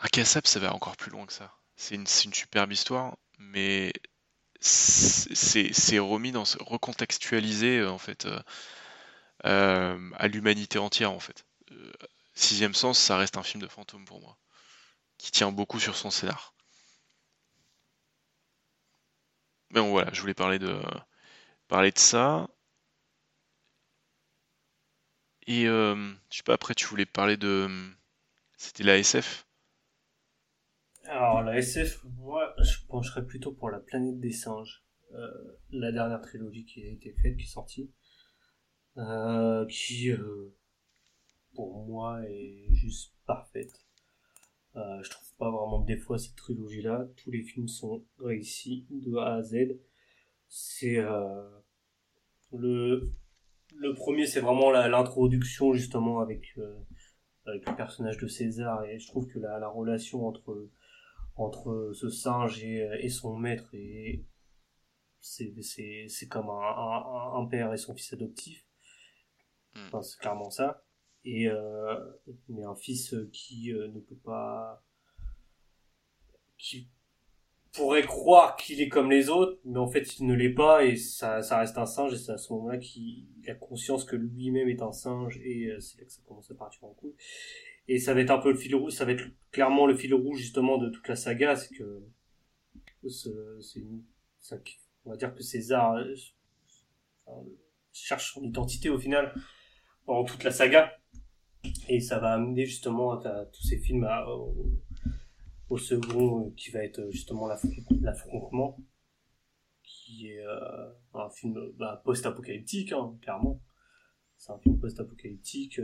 Incassable, 0.00 0.46
ça 0.46 0.60
va 0.60 0.72
encore 0.74 0.96
plus 0.96 1.10
loin 1.10 1.26
que 1.26 1.32
ça. 1.32 1.52
C'est 1.76 1.94
une, 1.96 2.06
une 2.24 2.34
superbe 2.34 2.72
histoire, 2.72 3.16
mais 3.38 3.92
c'est 4.60 5.98
remis 5.98 6.32
dans 6.32 6.44
recontextualisé 6.60 7.78
euh, 7.78 7.90
en 7.90 7.98
fait 7.98 8.26
euh, 8.26 8.40
euh, 9.46 10.10
à 10.16 10.28
l'humanité 10.28 10.78
entière 10.78 11.12
en 11.12 11.20
fait. 11.20 11.44
Sixième 12.34 12.74
sens, 12.74 12.98
ça 12.98 13.16
reste 13.16 13.36
un 13.36 13.42
film 13.42 13.62
de 13.62 13.68
fantôme 13.68 14.04
pour 14.04 14.20
moi, 14.20 14.38
qui 15.18 15.32
tient 15.32 15.52
beaucoup 15.52 15.80
sur 15.80 15.96
son 15.96 16.10
scénar. 16.10 16.53
Bon, 19.74 19.90
voilà, 19.90 20.10
je 20.12 20.20
voulais 20.20 20.34
parler 20.34 20.58
de 20.58 20.80
parler 21.68 21.90
de 21.90 21.98
ça. 21.98 22.48
Et 25.46 25.64
je 25.66 26.14
sais 26.30 26.42
pas, 26.44 26.54
après 26.54 26.74
tu 26.74 26.86
voulais 26.86 27.06
parler 27.06 27.36
de. 27.36 27.68
C'était 28.56 28.84
la 28.84 28.96
SF 28.98 29.46
alors 31.06 31.42
la 31.42 31.58
SF, 31.58 32.02
moi, 32.16 32.54
je 32.62 32.78
pencherais 32.88 33.26
plutôt 33.26 33.52
pour 33.52 33.70
la 33.70 33.78
planète 33.78 34.18
des 34.20 34.32
singes. 34.32 34.84
Euh, 35.12 35.28
la 35.70 35.92
dernière 35.92 36.20
trilogie 36.20 36.64
qui 36.64 36.82
a 36.82 36.90
été 36.90 37.12
faite, 37.12 37.36
qui 37.36 37.44
est 37.44 37.46
sortie, 37.46 37.92
euh, 38.96 39.66
qui, 39.66 40.10
euh, 40.10 40.56
pour 41.54 41.86
moi, 41.86 42.22
est 42.28 42.66
juste 42.72 43.14
parfaite. 43.26 43.84
je 44.74 45.08
trouve 45.08 45.23
pas 45.38 45.50
vraiment 45.50 45.80
de 45.80 45.86
défaut 45.86 46.14
à 46.14 46.18
cette 46.18 46.36
trilogie-là. 46.36 47.06
Tous 47.16 47.30
les 47.30 47.42
films 47.42 47.68
sont 47.68 48.04
réussis 48.18 48.86
de 48.90 49.16
A 49.16 49.34
à 49.36 49.42
Z. 49.42 49.78
C'est 50.48 51.02
le 52.52 53.12
le 53.76 53.92
premier, 53.92 54.26
c'est 54.26 54.40
vraiment 54.40 54.70
l'introduction 54.70 55.72
justement 55.72 56.20
avec 56.20 56.56
avec 57.46 57.68
le 57.68 57.76
personnage 57.76 58.18
de 58.18 58.26
César 58.26 58.84
et 58.84 58.98
je 58.98 59.06
trouve 59.06 59.26
que 59.26 59.38
la, 59.38 59.58
la 59.58 59.68
relation 59.68 60.26
entre 60.26 60.70
entre 61.36 61.92
ce 61.94 62.08
singe 62.08 62.62
et, 62.62 63.08
son 63.08 63.36
maître 63.36 63.74
et 63.74 64.24
c'est 65.20 65.52
c'est 66.08 66.28
comme 66.28 66.48
un, 66.48 67.34
un, 67.40 67.46
père 67.46 67.72
et 67.72 67.76
son 67.76 67.94
fils 67.94 68.12
adoptif 68.12 68.66
hmm. 69.74 69.80
enfin, 69.86 70.02
c'est 70.02 70.18
clairement 70.18 70.50
ça 70.50 70.84
et 71.24 71.48
euh, 71.48 71.98
mais 72.48 72.64
un 72.64 72.76
fils 72.76 73.14
qui 73.32 73.72
euh, 73.72 73.88
ne 73.88 74.00
peut 74.00 74.18
pas 74.24 74.84
qui 76.58 76.88
pourrait 77.72 78.02
croire 78.02 78.56
qu'il 78.56 78.80
est 78.80 78.88
comme 78.88 79.10
les 79.10 79.28
autres 79.28 79.58
mais 79.64 79.78
en 79.78 79.88
fait 79.88 80.18
il 80.18 80.26
ne 80.26 80.34
l'est 80.34 80.54
pas 80.54 80.84
et 80.84 80.96
ça, 80.96 81.42
ça 81.42 81.58
reste 81.58 81.76
un 81.76 81.86
singe 81.86 82.12
et 82.12 82.16
c'est 82.16 82.32
à 82.32 82.38
ce 82.38 82.52
moment-là 82.52 82.78
qu'il 82.78 83.26
a 83.48 83.54
conscience 83.54 84.04
que 84.04 84.14
lui-même 84.14 84.68
est 84.68 84.80
un 84.80 84.92
singe 84.92 85.40
et 85.42 85.66
euh, 85.66 85.80
c'est 85.80 85.98
là 85.98 86.04
que 86.04 86.12
ça 86.12 86.22
commence 86.26 86.50
à 86.50 86.54
partir 86.54 86.84
en 86.84 86.94
couille. 86.94 87.14
Et 87.88 87.98
ça 87.98 88.14
va 88.14 88.20
être 88.20 88.30
un 88.30 88.38
peu 88.38 88.50
le 88.50 88.56
fil 88.56 88.74
rouge, 88.74 88.92
ça 88.92 89.04
va 89.04 89.12
être 89.12 89.24
clairement 89.50 89.86
le 89.86 89.94
fil 89.94 90.14
rouge 90.14 90.38
justement 90.38 90.78
de 90.78 90.88
toute 90.88 91.08
la 91.08 91.16
saga, 91.16 91.56
c'est 91.56 91.74
que 91.74 92.04
c'est 93.08 93.84
on 95.04 95.10
va 95.10 95.16
dire 95.16 95.34
que 95.34 95.42
César 95.42 95.96
euh, 95.96 96.14
cherche 97.92 98.34
son 98.34 98.42
identité 98.42 98.88
au 98.88 98.98
final 98.98 99.34
pendant 100.06 100.24
toute 100.24 100.44
la 100.44 100.50
saga. 100.50 100.92
Et 101.88 102.00
ça 102.00 102.18
va 102.18 102.34
amener 102.34 102.66
justement 102.66 103.12
à, 103.12 103.46
tous 103.46 103.62
ces 103.62 103.78
films 103.78 104.06
au, 105.68 105.78
second 105.78 106.46
euh, 106.46 106.50
qui 106.56 106.70
va 106.70 106.84
être 106.84 107.10
justement 107.10 107.48
l'affrontement 107.48 108.78
qui 109.82 110.28
est 110.28 110.44
euh, 110.44 110.92
un 111.14 111.30
film 111.30 111.58
bah, 111.76 112.02
post-apocalyptique 112.04 112.92
hein, 112.92 113.16
clairement. 113.22 113.60
C'est 114.36 114.52
un 114.52 114.58
film 114.58 114.78
post-apocalyptique 114.78 115.80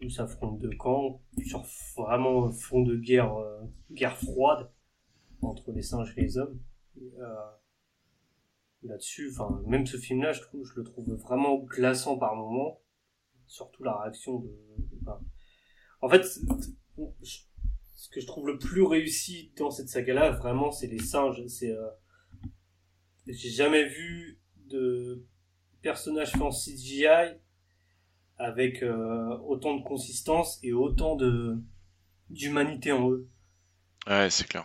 où 0.00 0.08
s'affrontent 0.08 0.56
deux 0.56 0.76
camps 0.76 1.22
sur 1.44 1.64
vraiment 1.96 2.50
fond 2.52 2.82
de 2.82 2.96
guerre 2.96 3.34
euh, 3.34 3.64
guerre 3.90 4.16
froide 4.16 4.70
entre 5.42 5.72
les 5.72 5.82
singes 5.82 6.14
et 6.16 6.22
les 6.22 6.38
hommes. 6.38 6.60
Euh, 6.96 7.50
là-dessus 8.82 9.30
enfin 9.32 9.60
même 9.66 9.86
ce 9.86 9.96
film 9.96 10.22
là 10.22 10.32
je 10.32 10.40
trouve 10.40 10.64
je 10.64 10.74
le 10.76 10.84
trouve 10.84 11.12
vraiment 11.14 11.58
glaçant 11.58 12.16
par 12.16 12.34
moments 12.36 12.80
surtout 13.46 13.82
la 13.82 14.00
réaction 14.00 14.38
de, 14.40 14.50
en 16.00 16.08
fait 16.08 16.24
ce 17.98 18.08
que 18.10 18.20
je 18.20 18.26
trouve 18.26 18.46
le 18.46 18.58
plus 18.58 18.82
réussi 18.82 19.50
dans 19.56 19.72
cette 19.72 19.88
saga 19.88 20.14
là 20.14 20.30
vraiment 20.30 20.70
c'est 20.70 20.86
les 20.86 21.00
singes 21.00 21.44
c'est 21.48 21.72
euh, 21.72 21.88
j'ai 23.26 23.50
jamais 23.50 23.88
vu 23.88 24.38
de 24.70 25.26
personnage 25.82 26.30
fait 26.30 26.42
en 26.42 26.50
CGI 26.50 27.34
avec 28.38 28.84
euh, 28.84 29.36
autant 29.48 29.76
de 29.76 29.82
consistance 29.82 30.60
et 30.62 30.72
autant 30.72 31.16
de 31.16 31.58
d'humanité 32.30 32.92
en 32.92 33.10
eux. 33.10 33.28
Ouais, 34.06 34.30
c'est 34.30 34.46
clair. 34.46 34.64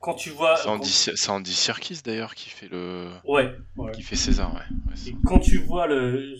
Quand 0.00 0.14
tu 0.14 0.30
vois, 0.30 0.56
c'est 0.56 0.68
Andy, 0.68 1.10
Andy 1.28 1.54
Serkis 1.54 2.02
d'ailleurs 2.04 2.34
qui 2.34 2.50
fait 2.50 2.68
le, 2.68 3.10
ouais, 3.24 3.56
qui 3.94 4.02
fait 4.02 4.16
César, 4.16 4.54
ouais. 4.54 5.10
et 5.10 5.16
quand 5.24 5.38
tu 5.38 5.58
vois 5.58 5.86
le, 5.86 6.36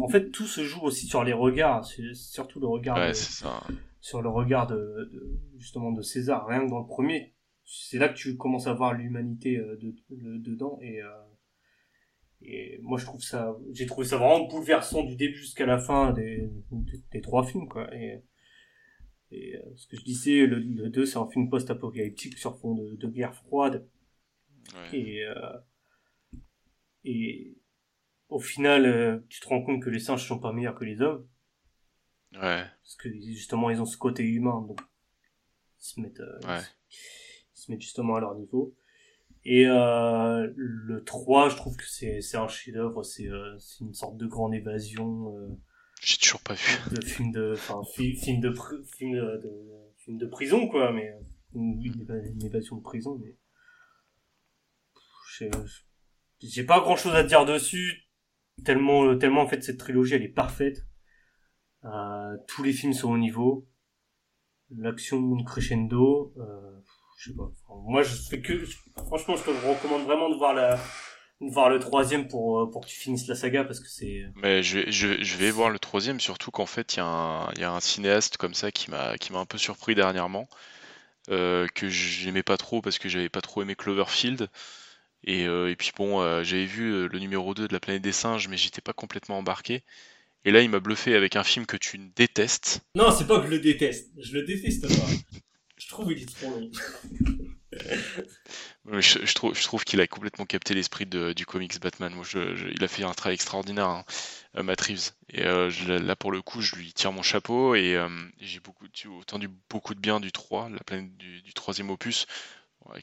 en 0.00 0.08
fait, 0.08 0.30
tout 0.30 0.46
se 0.46 0.64
joue 0.64 0.80
aussi 0.80 1.06
sur 1.06 1.22
les 1.22 1.34
regards, 1.34 1.84
c'est 1.84 2.14
surtout 2.14 2.60
le 2.60 2.66
regard, 2.66 2.96
ouais, 2.96 3.12
ça. 3.12 3.62
Sur 4.04 4.20
le 4.20 4.28
regard 4.28 4.66
de, 4.66 4.76
de, 4.76 5.40
justement 5.56 5.90
de 5.90 6.02
César. 6.02 6.46
Rien 6.46 6.66
que 6.66 6.68
dans 6.68 6.80
le 6.80 6.86
premier, 6.86 7.32
c'est 7.64 7.96
là 7.96 8.10
que 8.10 8.14
tu 8.18 8.36
commences 8.36 8.66
à 8.66 8.74
voir 8.74 8.92
l'humanité 8.92 9.56
euh, 9.56 9.78
de, 9.78 9.94
dedans 10.10 10.78
et 10.82 11.00
euh, 11.00 11.08
et 12.42 12.78
moi, 12.82 12.98
je 12.98 13.06
trouve 13.06 13.22
ça, 13.22 13.56
j'ai 13.72 13.86
trouvé 13.86 14.06
ça 14.06 14.18
vraiment 14.18 14.46
bouleversant 14.46 15.04
du 15.04 15.16
début 15.16 15.38
jusqu'à 15.38 15.64
la 15.64 15.78
fin 15.78 16.12
des, 16.12 16.50
des, 17.10 17.22
trois 17.22 17.46
films, 17.46 17.66
quoi. 17.66 17.88
Et, 17.94 18.22
et 19.30 19.56
euh, 19.56 19.62
ce 19.76 19.86
que 19.86 19.96
je 19.96 20.04
disais, 20.04 20.44
le, 20.44 20.58
le 20.58 20.90
2, 20.90 21.06
c'est 21.06 21.16
un 21.16 21.26
film 21.30 21.48
post-apocalyptique 21.48 22.36
sur 22.36 22.58
fond 22.58 22.74
de, 22.74 22.96
de 22.96 23.08
guerre 23.08 23.34
froide. 23.34 23.88
Et, 24.92 25.24
euh, 25.24 25.58
et 27.04 27.56
au 28.28 28.40
final, 28.40 29.24
tu 29.30 29.40
te 29.40 29.48
rends 29.48 29.62
compte 29.62 29.82
que 29.82 29.88
les 29.88 30.00
singes 30.00 30.28
sont 30.28 30.38
pas 30.38 30.52
meilleurs 30.52 30.74
que 30.74 30.84
les 30.84 31.00
hommes. 31.00 31.26
Ouais. 32.34 32.64
Parce 32.82 32.96
que 32.98 33.08
justement, 33.10 33.70
ils 33.70 33.80
ont 33.80 33.86
ce 33.86 33.96
côté 33.96 34.22
humain, 34.22 34.64
donc 34.66 34.80
ils 35.80 35.84
se 35.84 36.00
mettent, 36.00 36.20
euh, 36.20 36.40
ouais. 36.46 36.62
ils 36.90 37.58
se 37.58 37.70
mettent 37.70 37.82
justement 37.82 38.16
à 38.16 38.20
leur 38.20 38.34
niveau. 38.34 38.74
Et 39.46 39.66
euh, 39.66 40.50
le 40.56 41.04
3, 41.04 41.50
je 41.50 41.56
trouve 41.56 41.76
que 41.76 41.86
c'est 41.86 42.22
c'est 42.22 42.38
un 42.38 42.48
chef-d'œuvre, 42.48 43.02
c'est 43.02 43.28
euh, 43.28 43.58
c'est 43.58 43.84
une 43.84 43.92
sorte 43.92 44.16
de 44.16 44.26
grande 44.26 44.54
évasion. 44.54 45.36
Euh, 45.36 45.48
J'ai 46.00 46.16
toujours 46.16 46.40
pas 46.40 46.54
vu. 46.54 46.94
De 46.94 47.04
film 47.04 47.30
de, 47.30 47.52
enfin 47.52 47.82
film 47.94 48.40
de 48.40 48.54
film 48.96 49.12
de, 49.12 49.42
film 49.98 50.18
de 50.18 50.26
prison 50.26 50.66
quoi, 50.66 50.92
mais 50.92 51.12
une, 51.54 51.80
une, 51.82 52.44
évasion 52.44 52.76
de 52.76 52.82
prison, 52.82 53.20
mais 53.22 53.36
j'ai 56.40 56.64
pas 56.64 56.80
grand 56.80 56.96
chose 56.96 57.14
à 57.14 57.24
dire 57.24 57.44
dessus 57.44 58.08
tellement 58.64 59.18
tellement 59.18 59.42
en 59.42 59.48
fait 59.48 59.62
cette 59.62 59.78
trilogie 59.78 60.14
elle 60.14 60.22
est 60.22 60.28
parfaite. 60.28 60.86
Euh, 61.84 62.36
tous 62.48 62.62
les 62.62 62.72
films 62.72 62.92
sont 62.92 63.10
au 63.10 63.18
niveau. 63.18 63.66
L'action 64.76 65.36
crescendo. 65.44 66.32
Euh, 66.38 66.80
je 67.18 67.30
sais 67.30 67.36
pas. 67.36 67.50
moi, 67.86 68.02
je 68.02 68.14
fais 68.14 68.40
que, 68.40 68.64
franchement, 69.06 69.36
je 69.36 69.44
te 69.44 69.50
recommande 69.50 70.04
vraiment 70.04 70.30
de 70.30 70.36
voir 70.36 70.54
la, 70.54 70.78
voir 71.40 71.68
le 71.68 71.78
troisième 71.78 72.26
pour, 72.28 72.60
euh, 72.60 72.70
pour 72.70 72.82
que 72.82 72.86
tu 72.88 72.96
finisses 72.96 73.26
la 73.28 73.34
saga 73.34 73.64
parce 73.64 73.80
que 73.80 73.88
c'est. 73.88 74.24
Mais 74.36 74.62
je, 74.62 74.90
je, 74.90 75.22
je, 75.22 75.36
vais 75.36 75.50
voir 75.50 75.70
le 75.70 75.78
troisième, 75.78 76.20
surtout 76.20 76.50
qu'en 76.50 76.66
fait, 76.66 76.94
il 76.94 76.98
y, 76.98 77.00
a 77.00 77.06
un, 77.06 77.52
y 77.54 77.64
a 77.64 77.72
un 77.72 77.80
cinéaste 77.80 78.36
comme 78.36 78.54
ça 78.54 78.72
qui 78.72 78.90
m'a, 78.90 79.14
un 79.34 79.46
peu 79.46 79.58
surpris 79.58 79.94
dernièrement, 79.94 80.48
euh, 81.30 81.66
que 81.74 81.88
j'aimais 81.88 82.42
pas 82.42 82.56
trop 82.56 82.80
parce 82.80 82.98
que 82.98 83.08
j'avais 83.08 83.28
pas 83.28 83.42
trop 83.42 83.62
aimé 83.62 83.76
Cloverfield. 83.76 84.48
Et, 85.26 85.44
et 85.44 85.76
puis 85.76 85.90
bon, 85.96 86.20
j'avais 86.42 86.66
vu 86.66 87.08
le 87.08 87.18
numéro 87.18 87.54
2 87.54 87.66
de 87.66 87.72
La 87.72 87.80
planète 87.80 88.02
des 88.02 88.12
singes, 88.12 88.46
mais 88.48 88.58
j'étais 88.58 88.82
pas 88.82 88.92
complètement 88.92 89.38
embarqué. 89.38 89.82
Et 90.44 90.50
là, 90.50 90.60
il 90.60 90.68
m'a 90.68 90.80
bluffé 90.80 91.14
avec 91.14 91.36
un 91.36 91.44
film 91.44 91.64
que 91.64 91.76
tu 91.76 91.98
détestes. 91.98 92.82
Non, 92.94 93.10
c'est 93.10 93.26
pas 93.26 93.40
que 93.40 93.46
je 93.46 93.50
le 93.50 93.60
déteste. 93.60 94.10
Je 94.18 94.34
le 94.34 94.42
déteste 94.42 94.86
pas. 94.88 95.40
Je 95.76 95.88
trouve 95.88 96.08
qu'il 96.08 96.22
est 96.22 96.34
trop 96.34 96.50
long. 96.50 96.70
je, 99.00 99.34
trouve, 99.34 99.54
je 99.54 99.62
trouve 99.64 99.84
qu'il 99.84 100.00
a 100.00 100.06
complètement 100.06 100.44
capté 100.44 100.74
l'esprit 100.74 101.06
du 101.06 101.46
comics 101.46 101.80
Batman. 101.80 102.14
Moi, 102.14 102.24
je, 102.28 102.70
il 102.70 102.84
a 102.84 102.88
fait 102.88 103.04
un 103.04 103.12
travail 103.12 103.34
extraordinaire, 103.34 103.88
hein, 103.88 104.04
euh, 104.56 104.62
Matt 104.62 104.80
Reeves. 104.82 105.12
Et 105.30 105.44
euh, 105.44 105.70
là, 105.98 106.16
pour 106.16 106.30
le 106.30 106.42
coup, 106.42 106.60
je 106.60 106.76
lui 106.76 106.92
tire 106.92 107.12
mon 107.12 107.22
chapeau 107.22 107.74
et 107.74 107.96
euh, 107.96 108.08
j'ai 108.40 108.60
beaucoup, 108.60 108.86
entendu 109.20 109.48
beaucoup 109.70 109.94
de 109.94 110.00
bien 110.00 110.20
du 110.20 110.32
3, 110.32 110.68
la 110.70 110.78
planète 110.80 111.16
du, 111.16 111.52
troisième 111.54 111.90
opus, 111.90 112.26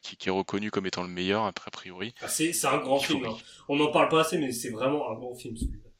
qui, 0.02 0.16
est 0.28 0.32
reconnu 0.32 0.70
comme 0.70 0.86
étant 0.86 1.02
le 1.02 1.08
meilleur, 1.08 1.44
après, 1.44 1.68
a 1.68 1.72
priori. 1.72 2.14
Ah, 2.20 2.28
c'est 2.28 2.52
un 2.64 2.78
grand 2.78 2.98
film. 2.98 3.24
Hein. 3.24 3.36
On 3.68 3.76
n'en 3.76 3.90
parle 3.90 4.08
pas 4.08 4.20
assez, 4.20 4.38
mais 4.38 4.52
c'est 4.52 4.70
vraiment 4.70 5.10
un 5.10 5.14
grand 5.14 5.34
film 5.34 5.56
celui-là. 5.56 5.91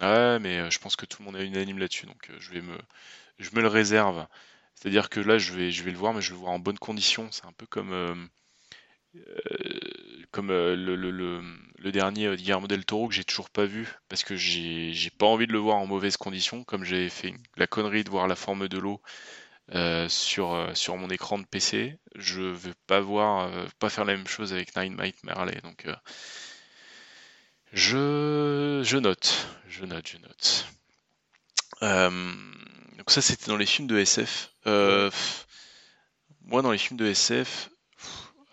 Ouais, 0.00 0.38
mais 0.38 0.70
je 0.70 0.78
pense 0.78 0.96
que 0.96 1.06
tout 1.06 1.22
le 1.22 1.26
monde 1.26 1.36
est 1.36 1.46
unanime 1.46 1.78
là-dessus, 1.78 2.06
donc 2.06 2.30
je 2.38 2.50
vais 2.50 2.62
me, 2.62 2.78
je 3.38 3.50
me 3.54 3.60
le 3.60 3.68
réserve. 3.68 4.26
C'est-à-dire 4.74 5.10
que 5.10 5.20
là, 5.20 5.38
je 5.38 5.52
vais, 5.52 5.70
le 5.70 5.98
voir, 5.98 6.14
mais 6.14 6.22
je 6.22 6.30
vais 6.30 6.36
le 6.36 6.40
voir 6.40 6.52
en 6.52 6.58
bonne 6.58 6.78
condition. 6.78 7.28
C'est 7.32 7.44
un 7.44 7.52
peu 7.52 7.66
comme, 7.66 7.92
euh, 7.92 8.14
euh, 9.16 10.24
comme 10.30 10.48
le, 10.48 11.92
dernier 11.92 12.34
Guillermo 12.36 12.66
del 12.66 12.86
Toro 12.86 13.08
que 13.08 13.14
j'ai 13.14 13.24
toujours 13.24 13.50
pas 13.50 13.66
vu 13.66 13.88
parce 14.08 14.24
que 14.24 14.36
j'ai 14.36 15.10
pas 15.18 15.26
envie 15.26 15.46
de 15.46 15.52
le 15.52 15.58
voir 15.58 15.76
en 15.76 15.86
mauvaise 15.86 16.16
condition, 16.16 16.64
comme 16.64 16.84
j'avais 16.84 17.10
fait 17.10 17.34
la 17.56 17.66
connerie 17.66 18.04
de 18.04 18.10
voir 18.10 18.26
la 18.28 18.36
forme 18.36 18.68
de 18.68 18.78
l'eau 18.78 19.02
sur, 20.08 20.70
sur 20.74 20.96
mon 20.96 21.10
écran 21.10 21.38
de 21.38 21.46
PC. 21.46 21.98
Je 22.14 22.40
veux 22.40 22.74
pas 22.86 23.00
voir, 23.00 23.50
pas 23.78 23.90
faire 23.90 24.04
la 24.06 24.16
même 24.16 24.26
chose 24.28 24.52
avec 24.54 24.74
Nine 24.76 24.94
Might 24.94 25.22
Merley. 25.24 25.60
Donc 25.62 25.86
je, 27.72 28.82
je 28.84 28.96
note, 28.96 29.48
je 29.68 29.84
note, 29.84 30.06
je 30.08 30.18
note. 30.18 30.66
donc 32.98 33.10
ça 33.10 33.22
c'était 33.22 33.46
dans 33.46 33.56
les 33.56 33.66
films 33.66 33.88
de 33.88 33.98
SF. 33.98 34.52
moi 36.42 36.62
dans 36.62 36.72
les 36.72 36.78
films 36.78 36.98
de 36.98 37.06
SF, 37.06 37.70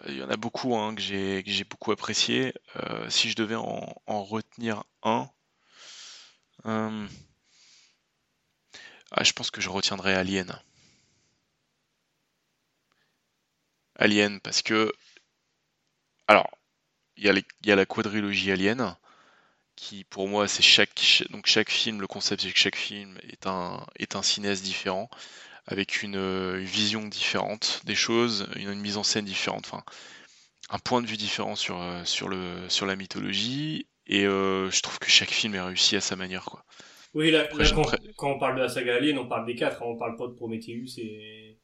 il 0.08 0.18
y 0.18 0.24
en 0.24 0.30
a 0.30 0.38
beaucoup 0.38 0.76
hein, 0.78 0.96
que 0.96 1.02
j'ai 1.02 1.64
beaucoup 1.64 1.92
apprécié. 1.92 2.54
Euh, 2.78 3.10
si 3.10 3.30
je 3.30 3.36
devais 3.36 3.56
en, 3.56 4.24
retenir 4.24 4.84
un, 5.04 5.30
euh, 6.66 7.08
ah, 9.12 9.24
je 9.24 9.34
pense 9.34 9.52
que 9.52 9.62
je 9.62 9.70
retiendrai 9.70 10.14
Alien. 10.14 10.60
Alien, 13.96 14.40
parce 14.42 14.62
que. 14.62 14.94
Alors, 16.28 16.50
il 17.16 17.24
y, 17.64 17.72
a 17.72 17.76
la 17.76 17.86
quadrilogie 17.86 18.52
Alien, 18.52 18.96
qui 19.78 20.04
pour 20.04 20.28
moi, 20.28 20.50
c'est 20.50 20.64
chaque, 20.64 21.24
donc 21.30 21.46
chaque 21.48 21.70
film, 21.72 22.02
le 22.02 22.08
concept 22.08 22.42
c'est 22.42 22.52
que 22.52 22.60
chaque 22.60 22.76
film 22.76 23.18
est 23.30 23.48
un, 23.48 23.86
est 23.98 24.18
un 24.18 24.22
cinéaste 24.22 24.64
différent 24.64 25.10
avec 25.68 26.02
une, 26.02 26.58
vision 26.58 27.08
différente 27.08 27.82
des 27.86 27.96
choses, 27.96 28.48
une, 28.56 28.74
mise 28.76 28.98
en 28.98 29.04
scène 29.04 29.26
différente, 29.26 29.66
enfin 29.66 29.84
un 30.70 30.80
point 30.80 31.02
de 31.02 31.08
vue 31.08 31.18
différent 31.18 31.56
sur, 31.56 31.82
euh, 31.82 32.04
sur, 32.04 32.28
le, 32.28 32.68
sur 32.68 32.86
la 32.86 32.96
mythologie, 32.96 33.88
et 34.06 34.26
euh, 34.26 34.70
je 34.70 34.82
trouve 34.82 35.00
que 35.00 35.10
chaque 35.10 35.30
film 35.30 35.56
est 35.56 35.62
réussi 35.62 35.96
à 35.96 36.02
sa 36.02 36.16
manière. 36.16 36.44
Quoi. 36.44 36.64
Oui, 37.14 37.32
là, 37.32 37.48
quand, 38.18 38.32
on 38.32 38.40
parle 38.40 38.56
de 38.56 38.62
la 38.62 38.70
saga 38.70 38.96
Alien, 38.96 39.18
on 39.18 39.28
parle 39.28 39.46
des 39.46 39.56
quatre, 39.56 39.82
hein, 39.82 39.88
on 39.88 39.98
parle 39.98 40.18
pas 40.18 40.28
de 40.28 40.34
Prometheus 40.34 41.00
et, 41.00 41.58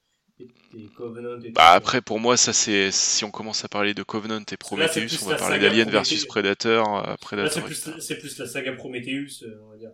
Covenant. 0.96 1.40
Et 1.44 1.52
bah 1.52 1.72
après, 1.72 2.02
pour 2.02 2.20
moi, 2.20 2.36
ça 2.38 2.54
c'est 2.54 2.92
si 2.92 3.24
on 3.24 3.32
commence 3.32 3.64
à 3.64 3.70
parler 3.70 3.94
de 3.94 4.04
Covenant 4.04 4.44
et 4.52 4.58
Prometheus, 4.58 5.24
on 5.24 5.28
va 5.28 5.36
parler 5.36 5.60
d'Alien 5.60 5.90
versus 5.90 6.26
Predator. 6.26 7.08
Euh, 7.08 7.16
Predator 7.22 7.52
c'est 8.00 8.18
plus, 8.18 8.38
la 8.38 8.48
saga 8.48 8.74
Prometheus, 8.74 9.46
on 9.64 9.70
va 9.70 9.78
dire. 9.78 9.92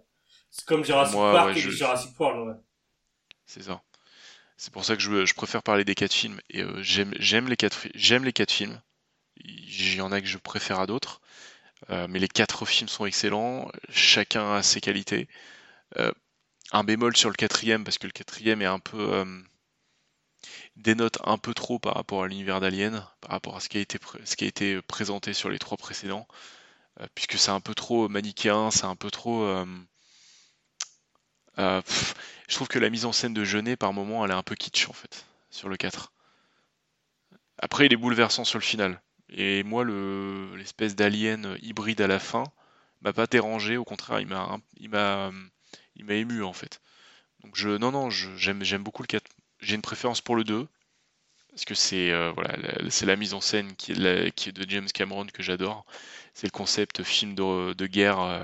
C'est 0.52 0.66
comme 0.66 0.84
Jurassic 0.84 1.16
Park 1.16 1.58
et 1.58 1.60
Jurassic 1.60 2.20
World. 2.20 2.58
C'est 3.46 3.64
ça. 3.64 3.82
C'est 4.58 4.74
pour 4.74 4.84
ça 4.84 4.96
que 4.96 5.02
je, 5.02 5.34
préfère 5.34 5.64
parler 5.64 5.86
des 5.86 5.96
quatre 5.96 6.14
films. 6.14 6.40
Et 6.50 6.62
euh, 6.62 6.82
j'aime 6.82 7.48
les 7.48 7.56
quatre 7.56 7.88
j'aime 7.96 8.26
les 8.26 8.34
quatre 8.34 8.52
films. 8.52 8.82
Il 9.38 9.96
y 9.96 10.02
en 10.02 10.12
a 10.12 10.20
que 10.20 10.28
je 10.28 10.38
préfère 10.38 10.82
à 10.82 10.86
d'autres. 10.86 11.22
Euh, 11.90 12.08
mais 12.10 12.20
les 12.20 12.28
quatre 12.28 12.66
films 12.66 12.90
sont 12.90 13.06
excellents. 13.06 13.72
Chacun 13.90 14.54
a 14.54 14.64
ses 14.64 14.82
qualités. 14.82 15.30
Euh, 15.98 16.12
un 16.72 16.84
bémol 16.84 17.16
sur 17.16 17.30
le 17.30 17.36
quatrième, 17.36 17.84
parce 17.84 17.98
que 17.98 18.08
le 18.08 18.12
quatrième 18.12 18.62
est 18.62 18.66
un 18.66 18.80
peu 18.80 19.24
dénote 20.80 21.20
un 21.24 21.38
peu 21.38 21.54
trop 21.54 21.80
par 21.80 21.96
rapport 21.96 22.24
à 22.24 22.28
l'univers 22.28 22.60
d'Alien, 22.60 23.06
par 23.22 23.32
rapport 23.32 23.56
à 23.58 23.60
ce 23.60 23.70
qui 23.70 23.78
a 23.78 23.82
été, 23.82 24.00
ce 24.26 24.36
qui 24.36 24.46
a 24.46 24.48
été 24.48 24.82
présenté 24.84 25.34
sur 25.34 25.50
les 25.50 25.60
trois 25.60 25.78
précédents, 25.78 26.28
puisque 27.16 27.38
c'est 27.38 27.52
un 27.52 27.62
peu 27.62 27.76
trop 27.76 28.10
manichéen, 28.10 28.72
c'est 28.72 28.86
un 28.86 28.96
peu 28.96 29.12
trop 29.12 29.46
euh, 31.60 31.82
je 32.48 32.56
trouve 32.56 32.68
que 32.68 32.80
la 32.80 32.90
mise 32.90 33.06
en 33.06 33.12
scène 33.12 33.34
de 33.34 33.44
Jeunet, 33.44 33.76
par 33.76 33.94
moment, 33.94 34.24
elle 34.24 34.32
est 34.32 34.36
un 34.36 34.44
peu 34.44 34.56
kitsch, 34.56 34.88
en 34.90 34.94
fait, 34.94 35.26
sur 35.50 35.70
le 35.70 35.78
4. 35.78 36.14
Après, 37.58 37.86
il 37.86 37.94
est 37.94 37.98
bouleversant 37.98 38.46
sur 38.46 38.58
le 38.58 38.64
final. 38.64 39.02
Et 39.30 39.64
moi, 39.64 39.84
l'espèce 40.56 40.96
d'alien 40.96 41.58
hybride 41.62 42.02
à 42.02 42.08
la 42.08 42.20
fin 42.20 42.46
m'a 43.02 43.14
pas 43.14 43.28
dérangé, 43.28 43.78
au 43.78 43.84
contraire, 43.84 44.20
il 44.20 44.28
m'a, 44.28 44.58
il 44.78 44.90
m'a, 44.90 45.32
il 45.96 46.06
m'a 46.06 46.14
ému, 46.14 46.44
en 46.44 46.54
fait. 46.54 46.82
Donc, 47.44 47.56
je, 47.56 47.70
non, 47.70 47.92
non, 47.92 48.10
j'aime, 48.10 48.64
j'aime 48.64 48.84
beaucoup 48.84 49.04
le 49.04 49.08
4. 49.08 49.30
J'ai 49.60 49.76
une 49.76 49.82
préférence 49.82 50.22
pour 50.22 50.36
le 50.36 50.44
2, 50.44 50.68
parce 51.50 51.66
que 51.66 51.76
c'est 51.76 52.12
euh, 52.12 52.32
voilà, 52.32 52.56
c'est 52.90 53.06
la 53.06 53.16
mise 53.16 53.34
en 53.34 53.42
scène 53.42 53.76
qui 53.76 53.92
est, 53.92 54.52
de 54.52 54.70
James 54.70 54.88
Cameron 54.94 55.26
que 55.28 55.44
j'adore. 55.44 55.86
C'est 56.34 56.48
le 56.48 56.52
concept 56.52 57.04
film 57.04 57.36
de, 57.36 57.74
de 57.74 57.88
guerre 57.88 58.20
euh, 58.20 58.42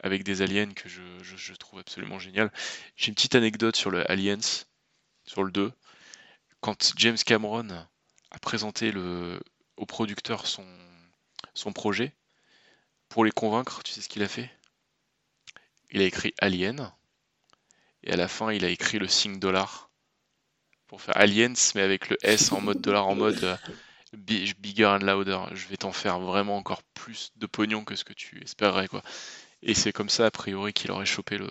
avec 0.00 0.24
des 0.24 0.42
aliens 0.42 0.72
que 0.72 0.88
je, 0.88 1.52
trouve 1.54 1.80
absolument 1.80 2.18
génial. 2.18 2.50
J'ai 2.96 3.08
une 3.08 3.14
petite 3.14 3.34
anecdote 3.34 3.76
sur 3.76 3.90
le 3.90 4.10
Aliens, 4.10 4.64
sur 5.24 5.44
le 5.44 5.50
2. 5.50 5.72
Quand 6.60 6.92
James 6.96 7.18
Cameron 7.18 7.68
a 8.30 8.38
présenté 8.38 8.92
le, 8.92 9.40
au 9.76 9.86
producteur 9.86 10.46
son, 10.46 10.66
son 11.54 11.72
projet, 11.72 12.14
pour 13.08 13.24
les 13.24 13.30
convaincre, 13.30 13.82
tu 13.82 13.92
sais 13.92 14.00
ce 14.00 14.08
qu'il 14.08 14.22
a 14.22 14.28
fait? 14.28 14.50
Il 15.90 16.00
a 16.00 16.04
écrit 16.04 16.34
Alien, 16.38 16.92
et 18.02 18.12
à 18.12 18.16
la 18.16 18.28
fin, 18.28 18.52
il 18.52 18.64
a 18.64 18.68
écrit 18.68 18.98
le 18.98 19.08
signe 19.08 19.38
dollar 19.38 19.85
pour 20.86 21.00
faire 21.00 21.16
Aliens, 21.16 21.54
mais 21.74 21.82
avec 21.82 22.08
le 22.08 22.16
S 22.22 22.52
en 22.52 22.60
mode 22.60 22.80
dollar, 22.80 23.06
en 23.08 23.14
mode 23.14 23.42
euh, 23.42 23.56
bigger 24.12 24.86
and 24.86 24.98
louder. 24.98 25.38
Je 25.52 25.66
vais 25.68 25.76
t'en 25.76 25.92
faire 25.92 26.20
vraiment 26.20 26.56
encore 26.56 26.82
plus 26.94 27.32
de 27.36 27.46
pognon 27.46 27.84
que 27.84 27.96
ce 27.96 28.04
que 28.04 28.12
tu 28.12 28.42
espérerais, 28.42 28.88
quoi. 28.88 29.02
Et 29.62 29.74
c'est 29.74 29.92
comme 29.92 30.08
ça, 30.08 30.26
a 30.26 30.30
priori, 30.30 30.72
qu'il 30.72 30.90
aurait 30.90 31.06
chopé 31.06 31.38
le, 31.38 31.50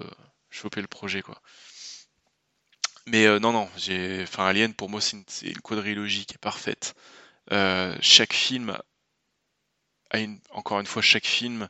chopé 0.49 0.81
le 0.81 0.87
projet, 0.87 1.21
quoi. 1.21 1.41
Mais 3.07 3.25
euh, 3.27 3.39
non, 3.39 3.51
non, 3.51 3.69
j'ai, 3.77 4.25
Alien, 4.37 4.73
pour 4.73 4.89
moi, 4.89 4.99
c'est 5.01 5.17
une, 5.43 5.61
quadrilogie 5.61 6.25
qui 6.25 6.35
est 6.35 6.39
parfaite. 6.39 6.95
Euh, 7.51 7.95
chaque 8.01 8.33
film 8.33 8.77
a 10.09 10.19
une, 10.19 10.39
encore 10.51 10.79
une 10.79 10.87
fois, 10.87 11.01
chaque 11.01 11.25
film, 11.25 11.67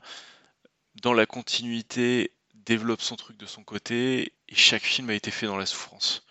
dans 1.01 1.13
la 1.13 1.25
continuité, 1.25 2.31
développe 2.53 3.01
son 3.01 3.15
truc 3.15 3.37
de 3.37 3.45
son 3.45 3.63
côté, 3.63 4.33
et 4.47 4.55
chaque 4.55 4.83
film 4.83 5.09
a 5.09 5.13
été 5.13 5.31
fait 5.31 5.45
dans 5.45 5.57
la 5.57 5.65
souffrance. 5.65 6.24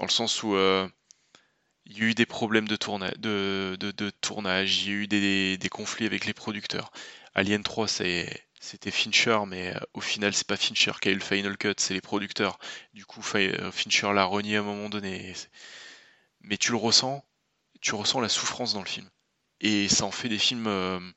Dans 0.00 0.06
le 0.06 0.10
sens 0.10 0.42
où 0.42 0.54
euh, 0.54 0.88
il 1.84 1.98
y 1.98 2.00
a 2.00 2.04
eu 2.04 2.14
des 2.14 2.24
problèmes 2.24 2.66
de, 2.66 2.76
tournage, 2.76 3.12
il 4.82 4.88
y 4.88 4.92
a 4.92 4.94
eu 4.94 5.06
des, 5.58 5.68
conflits 5.70 6.06
avec 6.06 6.24
les 6.24 6.32
producteurs. 6.32 6.90
Alien 7.34 7.62
3, 7.62 7.86
c'était 7.86 8.90
Fincher, 8.90 9.40
mais 9.46 9.76
euh, 9.76 9.80
au 9.92 10.00
final, 10.00 10.32
c'est 10.32 10.46
pas 10.46 10.56
Fincher 10.56 10.92
qui 11.02 11.10
a 11.10 11.12
eu 11.12 11.16
le 11.16 11.20
final 11.20 11.58
cut, 11.58 11.74
c'est 11.76 11.92
les 11.92 12.00
producteurs. 12.00 12.58
Du 12.94 13.04
coup, 13.04 13.20
euh, 13.34 13.70
Fincher 13.72 14.14
l'a 14.14 14.24
renié 14.24 14.56
à 14.56 14.60
un 14.60 14.62
moment 14.62 14.88
donné. 14.88 15.34
Mais 16.40 16.56
tu 16.56 16.70
le 16.70 16.78
ressens, 16.78 17.22
tu 17.82 17.94
ressens 17.94 18.22
la 18.22 18.30
souffrance 18.30 18.72
dans 18.72 18.80
le 18.80 18.88
film. 18.88 19.10
Et 19.60 19.86
ça 19.90 20.06
en 20.06 20.12
fait 20.12 20.30
des 20.30 20.38
films 20.38 21.12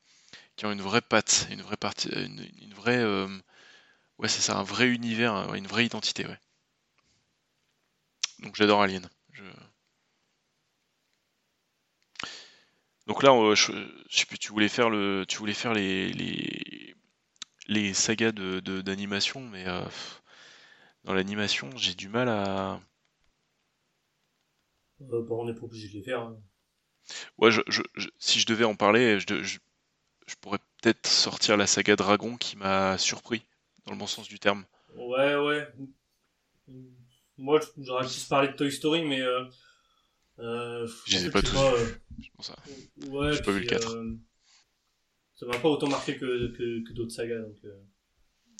qui 0.56 0.66
ont 0.66 0.72
une 0.72 0.82
vraie 0.82 1.00
patte, 1.00 1.46
une 1.50 1.62
vraie 1.62 1.78
partie, 1.78 2.10
une, 2.10 2.74
vraie, 2.74 3.02
ouais, 4.18 4.28
c'est 4.28 4.42
ça, 4.42 4.58
un 4.58 4.62
vrai 4.62 4.88
univers, 4.88 5.54
une 5.54 5.66
vraie 5.66 5.86
identité, 5.86 6.26
ouais. 6.26 6.38
Donc 8.44 8.56
j'adore 8.56 8.82
Alien. 8.82 9.08
Donc 13.06 13.22
là, 13.22 13.32
je, 13.54 13.72
sais 14.08 14.26
plus, 14.26 14.38
tu 14.38 14.50
voulais 14.50 14.68
faire 14.68 14.88
le, 14.88 15.24
tu 15.28 15.38
voulais 15.38 15.52
faire 15.52 15.74
les 15.74 16.10
les, 16.12 16.94
les 17.66 17.92
sagas 17.92 18.32
de 18.32 18.60
d'animation, 18.80 19.40
mais 19.40 19.66
euh, 19.66 19.84
dans 21.04 21.14
l'animation, 21.14 21.70
j'ai 21.76 21.94
du 21.94 22.08
mal 22.08 22.28
à. 22.28 22.80
Euh, 25.02 25.22
bon, 25.22 25.42
on 25.42 25.46
n'est 25.46 25.54
pas 25.54 25.64
obligé 25.64 25.88
de 25.88 25.94
les 25.94 26.02
faire. 26.02 26.20
Hein. 26.20 26.38
Ouais, 27.36 27.50
je, 27.50 27.60
si 28.18 28.40
je 28.40 28.46
devais 28.46 28.64
en 28.64 28.74
parler, 28.74 29.20
je, 29.20 29.42
je, 29.42 29.58
pourrais 30.40 30.60
peut-être 30.80 31.06
sortir 31.06 31.58
la 31.58 31.66
saga 31.66 31.96
Dragon 31.96 32.36
qui 32.38 32.56
m'a 32.56 32.96
surpris, 32.96 33.44
dans 33.84 33.92
le 33.92 33.98
bon 33.98 34.06
sens 34.06 34.28
du 34.28 34.38
terme. 34.38 34.64
Ouais, 34.96 35.36
ouais. 35.36 35.68
Moi, 37.38 37.60
j'aurais 37.78 38.06
plus 38.06 38.24
parler 38.24 38.48
de 38.48 38.52
Toy 38.54 38.70
Story, 38.70 39.04
mais 39.04 39.20
euh, 39.20 39.44
euh, 40.38 40.88
je 41.06 41.16
les 41.16 41.26
ai 41.26 41.30
pas 41.30 41.42
tous 41.42 41.56
euh, 41.56 41.86
ça. 42.40 42.56
Ouais, 43.08 43.32
J'ai 43.32 43.42
pas 43.42 43.52
vu 43.52 43.60
le 43.60 43.66
4. 43.66 43.94
Euh, 43.94 44.18
ça 45.34 45.46
m'a 45.46 45.58
pas 45.58 45.68
autant 45.68 45.88
marqué 45.88 46.16
que, 46.16 46.48
que, 46.56 46.84
que 46.86 46.92
d'autres 46.92 47.12
sagas. 47.12 47.38
Donc, 47.38 47.56
euh. 47.64 47.80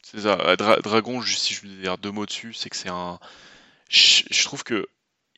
C'est 0.02 0.20
ça. 0.20 0.56
Dragon, 0.56 1.20
si 1.22 1.54
je 1.54 1.66
veux 1.66 1.74
dire 1.76 1.98
deux 1.98 2.10
mots 2.10 2.26
dessus, 2.26 2.52
c'est 2.52 2.70
que 2.70 2.76
c'est 2.76 2.90
un. 2.90 3.18
Je, 3.88 4.44
trouve 4.44 4.62
que 4.62 4.86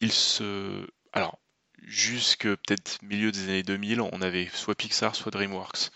il 0.00 0.12
se. 0.12 0.86
Alors, 1.12 1.38
jusque 1.82 2.46
peut-être 2.46 2.98
milieu 3.02 3.32
des 3.32 3.44
années 3.44 3.62
2000, 3.62 4.00
on 4.00 4.20
avait 4.22 4.48
soit 4.52 4.74
Pixar, 4.74 5.14
soit 5.14 5.30
DreamWorks. 5.30 5.90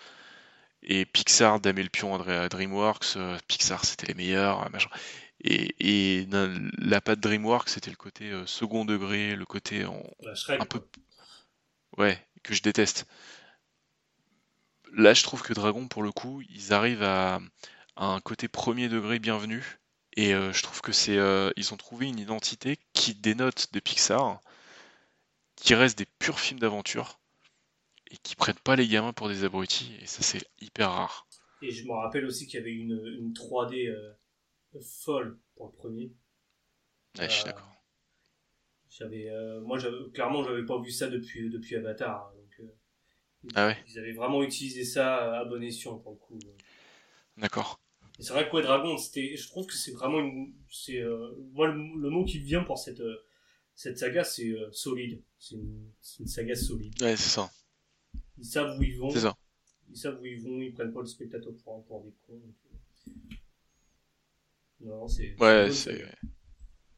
Et 0.82 1.04
Pixar 1.04 1.60
damait 1.60 1.82
le 1.82 1.90
pion 1.90 2.14
à 2.14 2.48
DreamWorks. 2.48 3.18
Pixar, 3.48 3.84
c'était 3.84 4.06
les 4.06 4.14
meilleurs. 4.14 4.70
Machin. 4.70 4.88
Et, 5.42 6.26
la 6.78 7.00
patte 7.00 7.20
DreamWorks, 7.20 7.68
c'était 7.68 7.90
le 7.90 7.96
côté 7.96 8.30
euh, 8.30 8.46
second 8.46 8.84
degré, 8.84 9.36
le 9.36 9.46
côté 9.46 9.84
un 9.84 10.66
peu. 10.66 10.80
Ouais, 11.96 12.22
que 12.42 12.54
je 12.54 12.62
déteste. 12.62 13.06
Là, 14.92 15.14
je 15.14 15.22
trouve 15.22 15.42
que 15.42 15.52
Dragon, 15.52 15.88
pour 15.88 16.02
le 16.02 16.12
coup, 16.12 16.42
ils 16.50 16.72
arrivent 16.72 17.02
à, 17.02 17.40
un 17.96 18.20
côté 18.20 18.48
premier 18.48 18.88
degré 18.88 19.18
bienvenu. 19.18 19.78
Et 20.16 20.34
euh, 20.34 20.52
je 20.52 20.62
trouve 20.62 20.80
que 20.80 20.92
c'est. 20.92 21.16
Euh, 21.16 21.50
ils 21.56 21.72
ont 21.72 21.76
trouvé 21.76 22.08
une 22.08 22.18
identité 22.18 22.78
qui 22.92 23.14
dénote 23.14 23.72
de 23.72 23.80
Pixar, 23.80 24.40
qui 25.56 25.74
reste 25.74 25.96
des 25.98 26.06
purs 26.06 26.40
films 26.40 26.60
d'aventure. 26.60 27.20
et 28.10 28.16
qui 28.18 28.34
prennent 28.34 28.56
pas 28.56 28.74
les 28.74 28.88
gamins 28.88 29.12
pour 29.12 29.28
des 29.28 29.44
abrutis, 29.44 29.96
et 30.02 30.06
ça 30.06 30.22
c'est 30.22 30.44
hyper 30.60 30.90
rare. 30.90 31.28
Et 31.62 31.70
je 31.70 31.84
me 31.84 31.92
rappelle 31.92 32.24
aussi 32.24 32.46
qu'il 32.46 32.58
y 32.58 32.62
avait 32.62 32.72
une, 32.72 33.00
une 33.20 33.32
3D 33.32 33.88
euh, 33.88 34.12
folle 34.78 35.38
pour 35.54 35.66
le 35.66 35.72
premier. 35.72 36.12
Ouais, 37.18 37.28
je 37.28 37.34
suis 37.34 37.44
d'accord. 37.44 37.72
J'avais, 38.88 39.30
moi, 39.62 39.78
clairement, 40.12 40.44
j'avais 40.44 40.64
pas 40.64 40.80
vu 40.80 40.90
ça 40.90 41.08
depuis, 41.08 41.48
depuis 41.50 41.76
Avatar. 41.76 42.26
Hein, 42.26 42.36
donc, 42.36 42.70
ah 43.54 43.68
ouais. 43.68 43.76
Ils 43.88 43.98
avaient 43.98 44.12
vraiment 44.12 44.42
utilisé 44.42 44.84
ça 44.84 45.40
à 45.40 45.44
bon 45.44 45.62
escient 45.62 45.98
pour 45.98 46.12
le 46.12 46.18
coup. 46.18 46.38
D'accord. 47.36 47.80
C'est 48.18 48.34
vrai 48.34 48.48
que 48.48 48.54
ouais, 48.54 48.62
Dragon, 48.62 48.98
c'était, 48.98 49.34
je 49.36 49.48
trouve 49.48 49.66
que 49.66 49.74
c'est 49.74 49.92
vraiment 49.92 50.20
une, 50.20 50.52
c'est, 50.70 51.02
moi 51.52 51.68
le, 51.68 52.10
mot 52.10 52.24
qui 52.24 52.38
vient 52.38 52.62
pour 52.62 52.78
cette, 52.78 53.02
cette 53.74 53.96
saga, 53.98 54.24
c'est 54.24 54.54
solide. 54.72 55.22
C'est 55.38 55.54
une, 55.54 55.90
une, 56.18 56.26
saga 56.26 56.54
solide. 56.54 57.00
Ouais, 57.02 57.16
c'est 57.16 57.30
ça. 57.30 57.50
Ils 58.36 58.44
savent 58.44 58.78
où 58.78 58.82
ils 58.82 58.98
vont. 58.98 59.08
C'est 59.10 59.20
ça. 59.20 59.34
Ils 59.88 59.96
savent 59.96 60.20
où 60.20 60.26
ils 60.26 60.40
vont, 60.40 60.60
ils 60.60 60.72
prennent 60.74 60.92
pas 60.92 61.00
le 61.00 61.06
spectateur 61.06 61.52
pour, 61.64 61.84
pour 61.86 62.04
des 62.04 62.12
cons. 62.26 62.42
Non, 64.80 65.08
c'est. 65.08 65.36
Ouais, 65.38 65.70
c'est. 65.72 66.04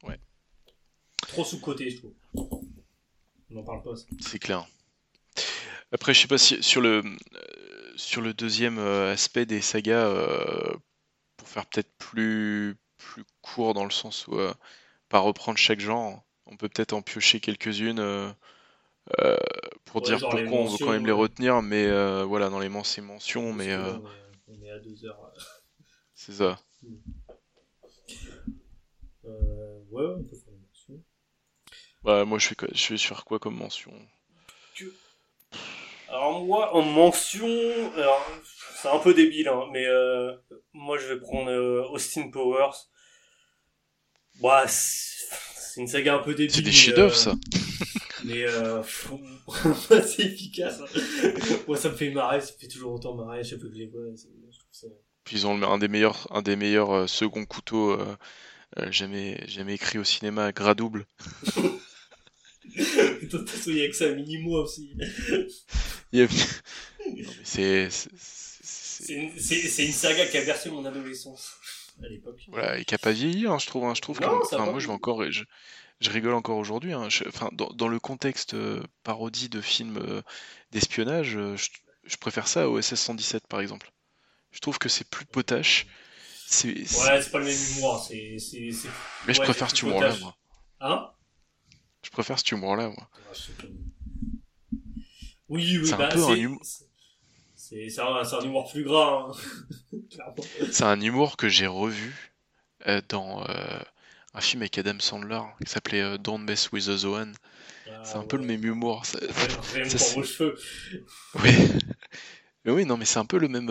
Ouais. 0.03 0.19
Trop 1.29 1.45
sous-côté, 1.45 1.91
je 1.91 1.99
trouve. 1.99 2.15
On 2.35 3.55
n'en 3.55 3.63
parle 3.63 3.83
pas. 3.83 3.95
C'est 4.21 4.39
clair. 4.39 4.67
Après, 5.93 6.15
je 6.15 6.21
sais 6.21 6.29
pas 6.29 6.39
si 6.39 6.63
sur 6.63 6.81
le 6.81 7.03
euh, 7.03 7.93
sur 7.97 8.23
le 8.23 8.33
deuxième 8.33 8.79
euh, 8.79 9.13
aspect 9.13 9.45
des 9.45 9.61
sagas, 9.61 10.07
euh, 10.07 10.75
pour 11.37 11.49
faire 11.49 11.67
peut-être 11.67 11.93
plus 11.99 12.77
plus 12.97 13.25
court 13.41 13.75
dans 13.75 13.85
le 13.85 13.91
sens 13.91 14.27
où 14.29 14.39
pas 15.09 15.19
reprendre 15.19 15.59
chaque 15.59 15.81
genre, 15.81 16.25
on 16.47 16.57
peut 16.57 16.69
peut-être 16.69 16.93
en 16.93 17.03
piocher 17.03 17.41
quelques-unes 17.41 18.35
euh, 19.21 19.37
pour 19.85 20.01
dire 20.01 20.19
pourquoi 20.21 20.41
on 20.41 20.67
veut 20.67 20.79
quand 20.79 20.93
même 20.93 21.07
les 21.07 21.13
retenir, 21.13 21.61
mais 21.63 21.87
euh, 21.87 22.25
voilà, 22.25 22.49
dans 22.49 22.61
les 22.61 22.69
mentions, 22.69 23.53
mais. 23.53 23.73
Euh, 23.73 23.99
on 24.49 24.63
est 24.63 24.71
à 24.71 24.79
deux 24.79 25.05
heures. 25.05 25.33
C'est 26.15 26.33
ça. 26.33 26.61
Ouais, 29.24 30.05
on 30.16 30.24
peut 30.24 30.36
faire 30.36 30.53
une 30.53 30.61
mention. 30.61 31.05
Bah, 32.03 32.24
moi, 32.24 32.39
je 32.39 32.49
vais, 32.49 32.55
je 32.74 32.89
vais 32.89 32.97
sur 32.97 33.24
quoi 33.24 33.39
comme 33.39 33.57
mention? 33.57 33.93
Alors, 36.09 36.44
moi, 36.44 36.74
en 36.74 36.82
mention, 36.82 37.49
c'est 38.77 38.89
un 38.89 38.99
peu 38.99 39.15
débile, 39.15 39.49
hein, 39.49 39.66
mais 39.73 39.86
moi, 40.73 40.99
je 40.99 41.07
vais 41.07 41.20
prendre 41.20 41.51
Austin 41.93 42.31
Powers. 42.31 42.89
Bah, 44.40 44.66
c'est 44.66 45.81
une 45.81 45.86
saga 45.86 46.16
un 46.16 46.19
peu 46.19 46.35
débile. 46.35 46.55
C'est 46.55 46.62
des 46.62 46.73
chefs-d'œuvre, 46.73 47.15
ça. 47.15 47.35
Mais 48.24 48.44
euh, 48.44 48.82
c'est 49.89 50.24
efficace. 50.24 50.81
Moi, 51.66 51.77
ça 51.77 51.89
me 51.89 51.94
fait 51.94 52.11
marrer, 52.11 52.40
ça 52.40 52.53
me 52.53 52.59
fait 52.59 52.69
toujours 52.69 52.94
autant 52.94 53.15
marrer 53.15 53.43
chaque 53.43 53.59
fois 53.61 53.69
que 53.69 53.74
je 53.74 53.81
les 53.81 53.86
vois. 53.86 54.03
Puis 55.24 55.36
ils 55.36 55.47
ont 55.47 55.61
un 55.62 55.78
des 55.78 55.89
meilleurs, 55.89 56.27
un 56.31 56.43
des 56.43 56.57
meilleurs 56.57 56.93
euh, 56.93 57.07
seconds 57.07 57.44
couteaux 57.44 57.93
euh, 57.93 58.01
euh, 58.01 58.16
jamais, 58.90 59.43
jamais 59.49 59.74
écrit 59.74 59.99
au 59.99 60.05
cinéma, 60.05 60.53
gras 60.53 60.74
double. 60.74 61.07
il 62.74 63.77
y 63.77 63.82
a 63.82 63.89
que 63.89 63.97
ça, 63.97 64.11
mini-moi 64.11 64.62
aussi. 64.62 64.94
C'est 67.44 67.89
c'est 69.03 69.15
une, 69.15 69.86
une 69.89 69.93
saga 69.93 70.27
qui 70.27 70.39
a 70.39 70.44
bercé 70.44 70.70
mon 70.70 70.85
adolescence 70.85 71.57
à 72.03 72.09
l'époque. 72.09 72.40
Voilà, 72.49 72.78
et 72.78 72.85
qui 72.85 72.94
a 72.94 72.99
pas 72.99 73.12
vieilli, 73.12 73.47
hein, 73.47 73.59
je 73.59 73.66
trouve. 73.66 73.85
Hein, 73.85 73.94
je 73.94 74.01
trouve 74.01 74.19
que, 74.19 74.24
moi, 74.24 74.78
je 74.78 74.86
vais 74.86 74.93
encore, 74.93 75.31
je, 75.31 75.44
je 76.01 76.11
rigole 76.11 76.35
encore 76.35 76.59
aujourd'hui. 76.59 76.93
Hein. 76.93 77.09
Dans, 77.53 77.89
le 77.89 77.99
contexte 77.99 78.55
euh, 78.55 78.82
parodie 79.03 79.49
de 79.49 79.61
film 79.61 79.99
euh, 79.99 80.23
d'espionnage, 80.70 81.36
euh, 81.36 81.57
je, 81.57 82.16
préfère 82.16 82.49
ça 82.49 82.69
au 82.69 82.81
SS-117 82.81 83.40
par 83.49 83.61
exemple. 83.61 83.90
Je 84.51 84.61
trouve 84.61 84.78
que 84.78 84.89
c'est 84.89 85.09
plus 85.09 85.24
potache. 85.24 85.86
C'est, 86.53 86.69
ouais, 86.69 87.23
c'est 87.23 87.31
pas 87.31 87.39
le 87.39 87.47
même 87.47 87.57
humour. 87.77 88.07
C'est, 88.07 88.37
Mais 89.27 89.33
je 89.33 89.41
préfère 89.41 89.70
cet 89.70 89.81
humour-là, 89.81 90.15
moi. 90.20 90.37
Hein? 90.81 91.11
Je 92.03 92.11
préfère 92.11 92.39
cet 92.39 92.53
humour-là, 92.53 92.89
moi. 92.89 93.09
Oui, 95.49 95.79
oui, 95.79 95.87
c'est 95.87 95.97
bah, 95.97 96.09
un 96.09 96.15
peu 96.15 96.23
un 96.24 96.35
humour. 96.35 96.61
C'est, 97.55 97.99
un, 98.01 98.41
humour 98.43 98.70
plus 98.70 98.85
gras. 98.85 99.31
Hein. 99.31 99.99
c'est 100.70 100.85
un 100.85 101.01
humour 101.01 101.39
que 101.39 101.49
j'ai 101.49 101.66
revu 101.66 102.35
dans 103.09 103.47
un 104.35 104.41
film 104.43 104.61
avec 104.61 104.77
Adam 104.77 104.99
Sandler 104.99 105.41
qui 105.65 105.70
s'appelait 105.70 106.03
euh, 106.03 106.19
Don't 106.19 106.45
Mess 106.45 106.70
with 106.70 106.85
the 106.85 106.97
Zone. 106.97 107.35
Ah, 107.89 108.03
c'est 108.05 108.16
un 108.16 108.24
peu 108.24 108.37
le 108.37 108.45
même 108.45 108.62
humour. 108.62 109.07
Ça, 109.07 109.19
cheveux. 109.20 110.59
Oui. 111.43 111.51
mais 112.65 112.73
oui, 112.73 112.85
non, 112.85 112.99
mais 112.99 113.07
c'est 113.07 113.19
un 113.19 113.24
peu 113.24 113.39
le 113.39 113.49
même. 113.49 113.70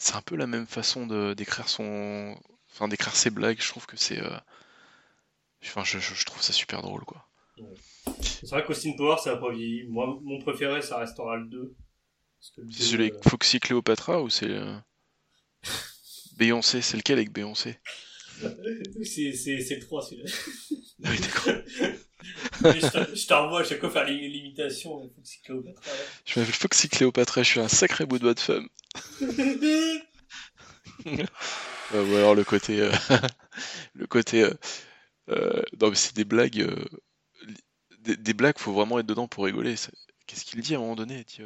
Euh, 0.00 0.02
c'est 0.02 0.16
un 0.16 0.22
peu 0.22 0.36
la 0.36 0.46
même 0.46 0.66
façon 0.66 1.06
de 1.06 1.34
d'écrire 1.34 1.68
son. 1.68 2.36
Enfin, 2.72 2.88
d'écrire 2.88 3.14
ses 3.14 3.30
blagues. 3.30 3.60
Je 3.60 3.68
trouve 3.68 3.86
que 3.86 3.96
c'est. 3.96 4.20
Euh, 4.20 4.36
enfin, 5.64 5.84
je, 5.84 5.98
je, 5.98 6.24
trouve 6.24 6.42
ça 6.42 6.52
super 6.52 6.82
drôle, 6.82 7.04
quoi. 7.04 7.26
C'est 8.20 8.48
vrai 8.48 8.64
qu'Austin 8.64 8.92
Power, 8.96 9.16
ça 9.22 9.32
a 9.32 9.36
pas 9.36 9.52
vieilli. 9.52 9.84
Moi, 9.88 10.18
mon 10.22 10.40
préféré, 10.40 10.80
ça 10.82 10.98
restera 10.98 11.36
le 11.36 11.46
2. 11.46 11.74
C'est 12.40 12.82
celui 12.82 13.10
avec 13.10 13.28
Foxy 13.28 13.60
Cléopatra 13.60 14.22
ou 14.22 14.30
c'est. 14.30 14.58
Beyoncé, 16.38 16.80
c'est 16.80 16.96
lequel 16.96 17.18
avec 17.18 17.32
Beyoncé? 17.32 17.78
C'est, 19.04 19.34
c'est, 19.34 19.60
c'est 19.60 19.74
le 19.74 19.80
3 19.80 20.02
celui-là. 20.02 20.30
Ah 21.04 21.10
oui, 21.10 21.18
d'accord. 21.20 21.52
je 22.62 23.26
t'envoie 23.26 23.60
à 23.60 23.64
chaque 23.64 23.80
fois 23.80 23.90
faire 23.90 24.04
l'imitation 24.04 25.00
de 25.00 25.08
Foxy 25.08 25.40
Cléopatra. 25.42 25.92
Je 26.24 26.40
m'appelle 26.40 26.54
Foxy 26.54 26.88
Cléopatra, 26.88 27.42
je 27.42 27.48
suis 27.48 27.60
un 27.60 27.68
sacré 27.68 28.06
bout 28.06 28.18
de 28.18 28.24
bois 28.24 28.34
de 28.34 28.40
femme. 28.40 28.68
euh, 31.06 31.26
ou 31.94 32.16
alors 32.16 32.34
le 32.34 32.44
côté. 32.44 32.80
Euh, 32.80 32.92
le 33.94 34.06
côté. 34.06 34.42
Euh, 34.42 34.54
euh, 35.30 35.62
non, 35.80 35.90
mais 35.90 35.96
c'est 35.96 36.14
des 36.14 36.24
blagues. 36.24 36.66
Des, 38.00 38.16
des, 38.16 38.34
blagues, 38.34 38.58
faut 38.58 38.72
vraiment 38.72 38.98
être 38.98 39.06
dedans 39.06 39.28
pour 39.28 39.44
rigoler. 39.44 39.74
Qu'est-ce 40.26 40.44
qu'il 40.44 40.60
dit 40.60 40.74
à 40.74 40.78
un 40.78 40.80
moment 40.80 40.96
donné 40.96 41.24
dit 41.24 41.40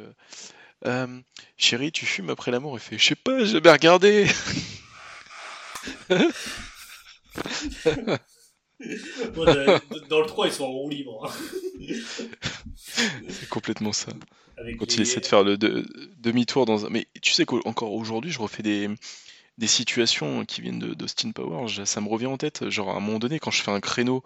Chérie, 1.57 1.91
tu 1.91 2.05
fumes 2.05 2.29
après 2.29 2.51
l'amour 2.51 2.77
Il 2.77 2.79
fait 2.79 2.97
Je 2.97 3.05
sais 3.05 3.15
pas, 3.15 3.39
j'ai 3.39 3.53
jamais 3.53 3.71
regardé 3.71 4.27
dans 10.09 10.19
le 10.19 10.25
3, 10.25 10.47
ils 10.47 10.53
sont 10.53 10.65
en 10.65 10.71
roue 10.71 10.89
libre. 10.89 11.31
C'est 12.75 13.49
complètement 13.49 13.93
ça. 13.93 14.11
Quand 14.79 14.95
il 14.95 15.01
essaie 15.01 15.19
de 15.19 15.25
faire 15.25 15.43
le 15.43 15.57
demi-tour 15.57 16.65
dans 16.65 16.85
un. 16.85 16.89
Mais 16.89 17.07
tu 17.21 17.31
sais 17.33 17.45
qu'encore 17.45 17.93
aujourd'hui, 17.93 18.31
je 18.31 18.39
refais 18.39 18.63
des, 18.63 18.89
des 19.57 19.67
situations 19.67 20.45
qui 20.45 20.61
viennent 20.61 20.79
d'Austin 20.79 21.31
Powers. 21.31 21.85
Ça 21.85 22.01
me 22.01 22.07
revient 22.07 22.27
en 22.27 22.37
tête. 22.37 22.69
Genre, 22.69 22.89
à 22.89 22.93
un 22.97 22.99
moment 22.99 23.19
donné, 23.19 23.39
quand 23.39 23.51
je 23.51 23.61
fais 23.61 23.71
un 23.71 23.81
créneau 23.81 24.23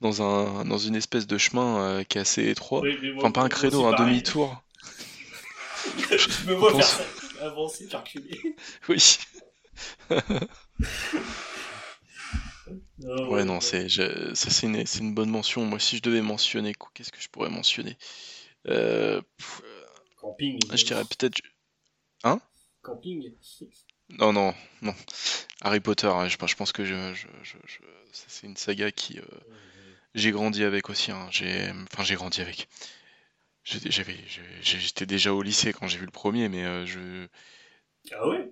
dans, 0.00 0.22
un, 0.22 0.64
dans 0.64 0.78
une 0.78 0.96
espèce 0.96 1.26
de 1.26 1.38
chemin 1.38 1.80
euh, 1.80 2.04
qui 2.04 2.18
est 2.18 2.20
assez 2.20 2.48
étroit. 2.48 2.82
enfin, 3.16 3.30
pas 3.30 3.42
un 3.42 3.48
créneau, 3.48 3.86
un 3.86 3.94
demi-tour. 3.96 4.62
je 6.10 6.48
me 6.48 6.54
vois 6.54 6.74
faire 6.74 6.84
ça, 6.86 7.04
avancer, 7.42 7.86
faire 7.86 8.04
reculer. 8.04 8.56
Oui. 13.00 13.28
ouais, 13.28 13.44
non, 13.44 13.60
c'est 13.60 13.88
ça 13.88 14.34
c'est 14.34 14.66
une, 14.66 14.84
une, 15.00 15.14
bonne 15.14 15.30
mention. 15.30 15.64
Moi, 15.64 15.78
si 15.78 15.96
je 15.96 16.02
devais 16.02 16.20
mentionner, 16.20 16.74
qu'est-ce 16.94 17.12
que 17.12 17.20
je 17.20 17.28
pourrais 17.28 17.50
mentionner? 17.50 17.96
Euh, 18.66 19.22
Camping. 20.16 20.58
Je 20.74 20.84
dirais 20.84 21.04
peut-être. 21.04 21.40
Hein? 22.24 22.40
Camping. 22.82 23.32
Non, 24.10 24.32
non, 24.32 24.54
non. 24.82 24.94
Harry 25.60 25.80
Potter, 25.80 26.08
hein, 26.08 26.28
je, 26.28 26.36
je, 26.44 26.56
pense 26.56 26.72
que 26.72 26.84
je, 26.84 27.14
je, 27.14 27.56
c'est 28.12 28.46
une 28.46 28.56
saga 28.56 28.90
qui. 28.90 29.18
Euh, 29.18 29.24
j'ai 30.14 30.32
grandi 30.32 30.64
avec 30.64 30.90
aussi. 30.90 31.12
Hein. 31.12 31.28
J'ai, 31.30 31.70
enfin, 31.92 32.02
j'ai 32.02 32.16
grandi 32.16 32.40
avec. 32.40 32.68
J'étais 33.62 35.06
déjà 35.06 35.32
au 35.34 35.42
lycée 35.42 35.72
quand 35.72 35.86
j'ai 35.86 35.98
vu 35.98 36.06
le 36.06 36.10
premier, 36.10 36.48
mais 36.48 36.64
euh, 36.64 36.86
je. 36.86 37.28
Ah 38.12 38.26
ouais? 38.28 38.50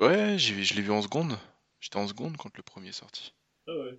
Ouais, 0.00 0.38
je 0.38 0.74
l'ai 0.74 0.82
vu 0.82 0.90
en 0.90 1.02
seconde. 1.02 1.38
J'étais 1.80 1.96
en 1.96 2.08
seconde 2.08 2.36
quand 2.36 2.56
le 2.56 2.62
premier 2.62 2.88
est 2.88 2.92
sorti. 2.92 3.34
Ah 3.66 3.76
ouais. 3.76 3.98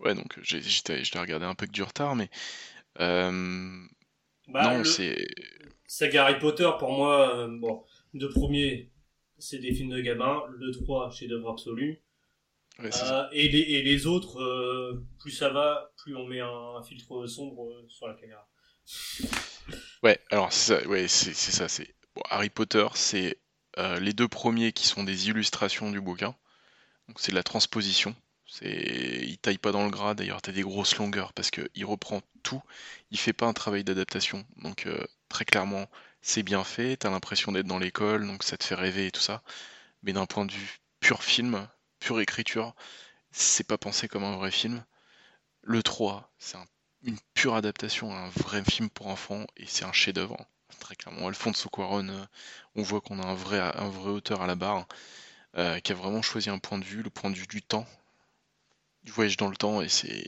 Ouais, 0.00 0.14
donc 0.14 0.38
j'ai, 0.42 0.62
j'étais, 0.62 1.04
je 1.04 1.12
l'ai 1.12 1.20
regardé 1.20 1.44
un 1.46 1.54
peu 1.54 1.66
que 1.66 1.72
du 1.72 1.82
retard, 1.82 2.16
mais. 2.16 2.30
Euh... 3.00 3.84
Bah, 4.48 4.78
non, 4.78 4.84
c'est. 4.84 5.28
Saga 5.86 6.24
Harry 6.24 6.38
Potter, 6.38 6.70
pour 6.78 6.92
moi, 6.92 7.36
euh, 7.36 7.48
bon, 7.48 7.84
deux 8.14 8.30
premiers, 8.30 8.90
c'est 9.38 9.58
des 9.58 9.72
films 9.74 9.90
de 9.90 10.00
gamin. 10.00 10.42
Le 10.50 10.70
3, 10.70 11.10
chef-d'œuvre 11.10 11.50
absolu. 11.50 12.02
Ouais, 12.78 12.90
euh, 13.02 13.28
et, 13.32 13.48
les, 13.48 13.58
et 13.58 13.82
les 13.82 14.06
autres, 14.06 14.40
euh, 14.40 15.04
plus 15.18 15.32
ça 15.32 15.50
va, 15.50 15.92
plus 15.98 16.16
on 16.16 16.26
met 16.26 16.40
un, 16.40 16.82
filtre 16.82 17.26
sombre 17.26 17.84
sur 17.88 18.08
la 18.08 18.14
caméra. 18.14 18.48
Ouais, 20.02 20.18
alors 20.30 20.52
c'est 20.52 20.80
ça, 20.80 20.88
ouais, 20.88 21.08
c'est, 21.08 21.34
c'est 21.34 21.52
ça. 21.52 21.68
C'est... 21.68 21.94
Bon, 22.14 22.22
Harry 22.30 22.48
Potter, 22.48 22.86
c'est 22.94 23.28
euh, 23.28 23.34
les 24.00 24.12
deux 24.12 24.28
premiers 24.28 24.72
qui 24.72 24.86
sont 24.86 25.04
des 25.04 25.28
illustrations 25.28 25.90
du 25.90 26.00
bouquin. 26.00 26.34
C'est 27.16 27.32
de 27.32 27.36
la 27.36 27.42
transposition. 27.42 28.14
C'est, 28.46 29.20
il 29.22 29.38
taille 29.38 29.58
pas 29.58 29.72
dans 29.72 29.84
le 29.84 29.90
gras. 29.90 30.14
D'ailleurs, 30.14 30.42
t'as 30.42 30.52
des 30.52 30.62
grosses 30.62 30.96
longueurs 30.96 31.32
parce 31.32 31.50
que 31.50 31.68
il 31.74 31.84
reprend 31.84 32.20
tout. 32.42 32.62
Il 33.10 33.18
fait 33.18 33.32
pas 33.32 33.46
un 33.46 33.52
travail 33.52 33.84
d'adaptation. 33.84 34.44
Donc 34.56 34.86
euh, 34.86 35.06
très 35.28 35.44
clairement, 35.44 35.88
c'est 36.22 36.42
bien 36.42 36.64
fait. 36.64 36.96
T'as 36.96 37.10
l'impression 37.10 37.52
d'être 37.52 37.66
dans 37.66 37.78
l'école, 37.78 38.26
donc 38.26 38.42
ça 38.42 38.56
te 38.56 38.64
fait 38.64 38.74
rêver 38.74 39.06
et 39.06 39.10
tout 39.10 39.20
ça. 39.20 39.42
Mais 40.02 40.12
d'un 40.12 40.26
point 40.26 40.44
de 40.46 40.52
vue 40.52 40.80
pur 41.00 41.22
film, 41.22 41.68
pure 42.00 42.20
écriture, 42.20 42.74
c'est 43.32 43.66
pas 43.66 43.78
pensé 43.78 44.08
comme 44.08 44.24
un 44.24 44.36
vrai 44.36 44.50
film. 44.50 44.84
Le 45.62 45.82
3, 45.82 46.32
c'est 46.38 46.58
une 47.02 47.18
pure 47.34 47.54
adaptation 47.54 48.12
à 48.12 48.18
un 48.18 48.28
vrai 48.30 48.62
film 48.64 48.90
pour 48.90 49.08
enfants 49.08 49.46
et 49.56 49.66
c'est 49.66 49.84
un 49.84 49.92
chef-d'œuvre. 49.92 50.46
Très 50.78 50.94
clairement, 50.94 51.28
Alfonso 51.28 51.68
Cuarón, 51.68 52.08
euh, 52.08 52.24
on 52.76 52.82
voit 52.82 53.00
qu'on 53.00 53.18
a 53.18 53.26
un 53.26 53.34
vrai, 53.34 53.58
un 53.58 53.88
vrai 53.88 54.10
auteur 54.10 54.42
à 54.42 54.46
la 54.46 54.54
barre 54.54 54.86
euh, 55.56 55.78
qui 55.80 55.92
a 55.92 55.94
vraiment 55.94 56.22
choisi 56.22 56.48
un 56.50 56.58
point 56.58 56.78
de 56.78 56.84
vue, 56.84 57.02
le 57.02 57.10
point 57.10 57.30
de 57.30 57.36
vue 57.36 57.46
du 57.46 57.62
temps, 57.62 57.86
du 59.02 59.12
voyage 59.12 59.36
dans 59.36 59.48
le 59.48 59.56
temps 59.56 59.82
et 59.82 59.88
c'est 59.88 60.24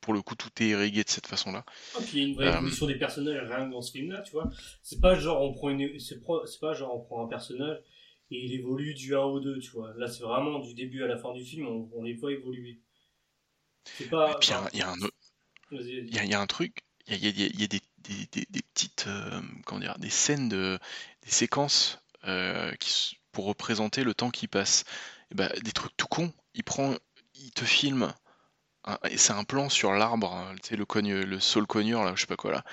pour 0.00 0.12
le 0.12 0.22
coup 0.22 0.34
tout 0.34 0.50
est 0.60 0.68
irrigué 0.68 1.04
de 1.04 1.08
cette 1.08 1.26
façon-là. 1.26 1.64
Ah, 1.96 2.00
puis 2.00 2.10
il 2.12 2.18
y 2.18 2.24
a 2.24 2.28
une 2.28 2.34
vraie 2.34 2.46
euh, 2.48 2.58
évolution 2.58 2.86
des 2.86 2.96
personnages 2.96 3.48
rien 3.48 3.66
que 3.66 3.72
dans 3.72 3.82
ce 3.82 3.92
film-là, 3.92 4.20
tu 4.22 4.32
vois. 4.32 4.50
C'est 4.82 5.00
pas 5.00 5.18
genre 5.18 5.42
on 5.42 5.52
prend 5.52 5.70
une, 5.70 5.98
c'est 5.98 6.20
pas 6.60 6.74
genre 6.74 6.94
on 6.94 7.00
prend 7.00 7.24
un 7.24 7.28
personnage 7.28 7.78
et 8.32 8.46
il 8.46 8.52
évolue 8.54 8.94
du 8.94 9.14
1 9.14 9.20
au 9.20 9.40
2, 9.40 9.58
tu 9.58 9.70
vois. 9.72 9.92
Là, 9.96 10.08
c'est 10.08 10.22
vraiment 10.22 10.58
du 10.58 10.74
début 10.74 11.02
à 11.02 11.06
la 11.06 11.18
fin 11.18 11.32
du 11.34 11.44
film, 11.44 11.66
on, 11.94 12.02
les 12.02 12.14
voit 12.14 12.32
évoluer. 12.32 12.80
C'est 13.84 14.08
pas. 14.08 14.38
il 14.42 14.48
y, 14.78 14.82
a 14.82 14.90
un 14.90 14.96
Il 15.70 16.28
y, 16.28 16.34
a 16.34 16.40
un 16.40 16.46
truc, 16.46 16.78
il 17.06 17.16
y 17.16 17.60
y 17.60 17.64
a 17.64 17.66
des, 17.66 17.80
des, 18.02 18.46
petites. 18.74 19.06
Euh, 19.08 19.40
comment 19.64 19.80
dire 19.80 19.98
Des 19.98 20.10
scènes, 20.10 20.48
de, 20.48 20.78
des 21.24 21.30
séquences 21.30 22.00
euh, 22.24 22.72
qui, 22.80 23.18
pour 23.32 23.46
représenter 23.46 24.04
le 24.04 24.14
temps 24.14 24.30
qui 24.30 24.48
passe. 24.48 24.84
Et 25.30 25.34
bah, 25.34 25.48
des 25.62 25.72
trucs 25.72 25.96
tout 25.96 26.06
cons. 26.06 26.32
Il 26.54 26.64
prend. 26.64 26.94
Il 27.34 27.50
te 27.52 27.64
filme. 27.64 28.12
C'est 29.16 29.32
un 29.32 29.44
plan 29.44 29.68
sur 29.68 29.92
l'arbre, 29.92 30.32
hein, 30.34 30.56
le, 30.70 30.84
cogne, 30.84 31.14
le 31.14 31.38
sol 31.38 31.68
cogneur, 31.68 32.02
là, 32.04 32.14
je 32.16 32.22
sais 32.22 32.26
pas 32.26 32.36
quoi 32.36 32.50
là. 32.50 32.64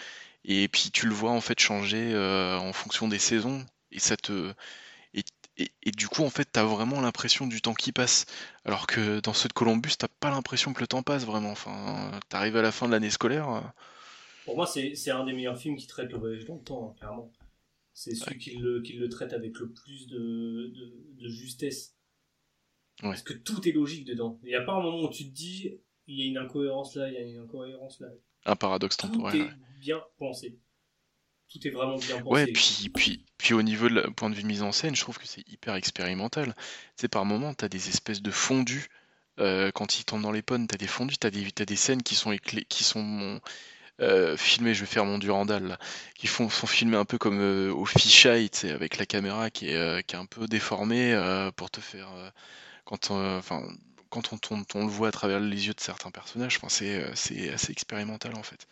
Et 0.44 0.68
puis 0.68 0.90
tu 0.92 1.06
le 1.08 1.14
vois 1.14 1.32
en 1.32 1.42
fait 1.42 1.60
changer 1.60 2.14
euh, 2.14 2.58
en 2.58 2.74
fonction 2.74 3.08
des 3.08 3.20
saisons. 3.20 3.64
Et 3.92 4.00
ça 4.00 4.18
te 4.18 4.54
et, 5.60 5.92
du 5.92 6.08
coup, 6.08 6.24
en 6.24 6.30
fait, 6.30 6.46
t'as 6.52 6.64
vraiment 6.64 7.02
l'impression 7.02 7.48
du 7.48 7.62
temps 7.62 7.74
qui 7.74 7.92
passe. 7.92 8.26
Alors 8.66 8.88
que 8.88 9.20
dans 9.20 9.34
ceux 9.34 9.50
de 9.50 9.54
Columbus, 9.54 9.92
t'as 9.98 10.08
pas 10.08 10.30
l'impression 10.30 10.74
que 10.74 10.80
le 10.82 10.88
temps 10.88 11.04
passe 11.04 11.26
vraiment. 11.26 11.52
Enfin, 11.52 12.12
t'arrives 12.30 12.58
à 12.58 12.62
la 12.62 12.72
fin 12.72 12.88
de 12.88 12.94
l'année 12.94 13.10
scolaire. 13.10 13.62
Pour 14.50 14.58
moi, 14.58 14.68
c'est 14.68 15.12
un 15.12 15.26
des 15.26 15.34
meilleurs 15.34 15.58
films 15.58 15.76
qui 15.76 15.88
traite 15.88 16.12
le 16.12 16.18
voyage 16.18 16.46
dans 16.46 16.56
le 16.56 16.64
temps, 16.64 16.90
hein, 16.90 16.96
clairement. 16.98 17.32
C'est 17.94 18.16
celui 18.16 18.40
qui, 18.40 18.56
le, 18.56 18.82
qui 18.82 18.94
le 18.94 19.10
traite 19.10 19.34
avec 19.34 19.60
le 19.60 19.72
plus 19.72 20.08
de, 20.08 20.74
de, 21.18 21.28
justesse. 21.28 21.96
Parce 23.02 23.22
que 23.22 23.34
tout 23.34 23.68
est 23.68 23.72
logique 23.72 24.06
dedans. 24.06 24.40
Il 24.44 24.50
n'y 24.50 24.56
a 24.56 24.62
pas 24.62 24.74
un 24.74 24.82
moment 24.82 25.04
où 25.04 25.10
tu 25.10 25.26
te 25.26 25.34
dis, 25.34 25.80
il 26.08 26.20
y 26.20 26.24
a 26.24 26.26
une 26.26 26.38
incohérence 26.38 26.96
là, 26.96 27.10
il 27.10 27.14
y 27.14 27.18
a 27.18 27.22
une 27.22 27.38
incohérence 27.38 28.00
là. 28.00 28.08
Un 28.46 28.56
paradoxe 28.56 28.98
temporel. 28.98 29.40
Tout 29.40 29.46
est 29.46 29.80
bien 29.80 30.02
pensé 30.18 30.58
tout 31.50 31.68
est 31.68 31.72
vraiment 31.72 31.98
bien 31.98 32.22
pensé. 32.22 32.32
Ouais, 32.32 32.46
puis, 32.46 32.90
puis, 32.94 33.26
puis 33.38 33.54
au 33.54 33.64
niveau 33.64 33.90
de 33.90 34.02
point 34.16 34.30
de 34.30 34.36
vue 34.36 34.44
mise 34.44 34.62
en 34.62 34.72
scène, 34.72 34.96
je 34.96 35.02
trouve 35.02 35.18
que 35.18 35.28
c'est 35.28 35.48
hyper 35.50 35.76
expérimental. 35.76 36.54
Tu 36.54 36.62
sais, 36.98 37.08
par 37.08 37.26
moments, 37.26 37.54
t'as 37.54 37.70
des 37.70 37.90
espèces 37.90 38.22
de 38.22 38.32
fondus. 38.32 38.88
Euh, 39.40 39.72
quand 39.72 40.00
ils 40.00 40.06
tombent 40.06 40.22
dans 40.22 40.32
les 40.32 40.42
pommes, 40.42 40.68
t'as 40.68 40.78
des 40.78 40.88
fondus, 40.88 41.18
t'as 41.18 41.32
des, 41.32 41.48
as 41.60 41.66
des 41.66 41.76
scènes 41.76 42.04
qui 42.04 42.16
sont, 42.16 42.36
qui 42.38 42.84
sont 42.84 43.42
euh, 44.02 44.38
filmées, 44.38 44.74
je 44.74 44.82
vais 44.82 44.86
faire 44.86 45.06
mon 45.06 45.18
Durandal, 45.18 45.64
là, 45.68 45.80
qui 46.16 46.28
font, 46.28 46.50
sont 46.50 46.68
filmées 46.68 46.98
un 46.98 47.06
peu 47.06 47.18
comme 47.18 47.40
euh, 47.40 47.74
au 47.74 47.86
fisheye, 47.86 48.50
avec 48.66 48.98
la 48.98 49.06
caméra 49.06 49.50
qui 49.50 49.70
est, 49.70 50.04
qui 50.08 50.16
est 50.16 50.20
un 50.20 50.26
peu 50.26 50.48
déformée 50.48 51.16
pour 51.56 51.70
te 51.72 51.82
faire. 51.82 52.10
quand 52.86 53.12
enfin 53.12 53.64
quand 54.10 54.52
on, 54.52 54.86
le 54.86 54.90
voit 54.90 55.10
à 55.10 55.12
travers 55.12 55.40
les 55.40 55.68
yeux 55.68 55.74
de 55.74 55.80
certains 55.80 56.12
personnages, 56.12 56.60
c'est 56.68 57.50
assez 57.50 57.72
expérimental 57.72 58.36
en 58.36 58.44
fait. 58.44 58.68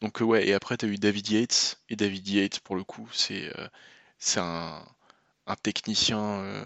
Donc 0.00 0.20
euh, 0.20 0.24
ouais, 0.24 0.46
et 0.46 0.54
après 0.54 0.76
tu 0.76 0.86
as 0.86 0.88
eu 0.88 0.96
David 0.96 1.28
Yates, 1.30 1.80
et 1.88 1.96
David 1.96 2.28
Yates 2.28 2.60
pour 2.60 2.76
le 2.76 2.84
coup 2.84 3.08
c'est 3.12 3.50
euh, 3.58 3.68
un, 4.36 4.84
un, 5.46 5.56
technicien 5.56 6.64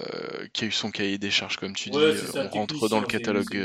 euh, 0.00 0.46
qui 0.52 0.64
a 0.64 0.66
eu 0.68 0.72
son 0.72 0.90
cahier 0.90 1.18
des 1.18 1.30
charges 1.30 1.56
comme 1.56 1.74
tu 1.74 1.90
dis. 1.90 1.98
on 2.34 2.48
rentre 2.48 2.88
dans 2.88 3.00
le 3.00 3.06
catalogue. 3.06 3.56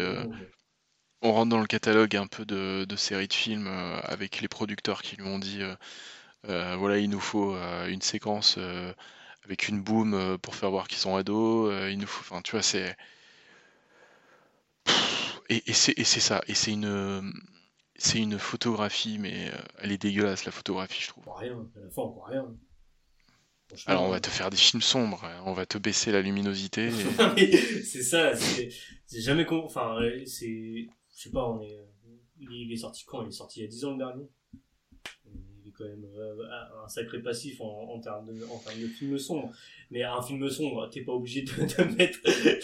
On 1.24 1.32
rentre 1.32 1.50
dans 1.50 1.60
le 1.60 1.68
catalogue 1.68 2.16
un 2.16 2.28
peu 2.28 2.46
de, 2.46 2.86
de 2.86 2.96
séries 2.96 3.28
de 3.28 3.34
films 3.34 3.68
avec 4.04 4.42
les 4.42 4.48
producteurs 4.48 5.02
qui 5.02 5.16
lui 5.16 5.26
ont 5.26 5.40
dit 5.40 5.62
voilà 6.44 6.98
il 6.98 7.10
nous 7.10 7.20
faut 7.20 7.56
une 7.88 8.02
séquence 8.02 8.60
avec 9.46 9.68
une 9.68 9.82
boom 9.82 10.38
pour 10.40 10.56
faire 10.56 10.70
voir 10.70 10.88
qu'ils 10.88 11.00
sont 11.00 11.16
ados 11.16 11.74
il 11.90 11.98
nous 11.98 12.08
faut 12.08 12.22
enfin 12.22 12.42
tu 12.42 12.52
vois 12.52 12.62
c'est 12.62 12.96
et, 15.50 15.64
et 15.68 15.74
c'est 15.74 16.20
ça 16.20 16.44
et 16.48 16.54
c'est 16.54 16.72
une 16.72 17.32
c'est 18.04 18.20
une 18.20 18.38
photographie, 18.38 19.18
mais 19.20 19.50
euh, 19.50 19.58
elle 19.80 19.92
est 19.92 19.98
dégueulasse 19.98 20.46
la 20.46 20.52
photographie, 20.52 21.02
je 21.02 21.08
trouve. 21.08 21.24
rien, 21.38 21.54
à 21.54 21.80
la 21.80 22.26
rien. 22.28 22.56
Alors 23.88 24.04
on 24.04 24.10
va 24.10 24.20
te 24.20 24.30
faire 24.30 24.50
des 24.50 24.58
films 24.58 24.82
sombres, 24.82 25.24
hein. 25.24 25.42
on 25.46 25.54
va 25.54 25.66
te 25.66 25.78
baisser 25.78 26.12
la 26.12 26.22
luminosité. 26.22 26.92
c'est 27.84 28.04
ça, 28.04 28.36
c'est 28.36 29.22
jamais 29.22 29.46
con. 29.46 29.64
Enfin, 29.66 29.98
c'est. 30.26 30.88
Je 31.24 31.30
sais 31.30 31.34
pas, 31.34 31.48
on 31.48 31.62
est. 31.62 31.80
Il 32.38 32.70
est 32.70 32.76
sorti 32.76 33.06
quand? 33.06 33.22
Il 33.22 33.30
est 33.30 33.32
sorti 33.32 33.62
il 33.62 33.64
y 33.64 33.66
a 33.66 33.70
10 33.70 33.86
ans 33.86 33.92
le 33.92 33.98
dernier. 33.98 34.30
Il 35.64 35.70
est 35.70 35.72
quand 35.72 35.86
même 35.86 36.04
euh, 36.18 36.84
un 36.84 36.88
sacré 36.90 37.22
passif 37.22 37.62
en, 37.62 37.98
termes 38.02 38.26
de, 38.26 38.44
en 38.44 38.58
termes 38.58 38.82
de 38.82 38.88
film 38.88 39.18
sombre. 39.18 39.50
Mais 39.90 40.04
un 40.04 40.22
film 40.22 40.50
sombre, 40.50 40.90
t'es 40.90 41.02
pas 41.02 41.14
obligé 41.14 41.44
de, 41.44 41.52
de, 41.54 41.96
mettre 41.96 42.20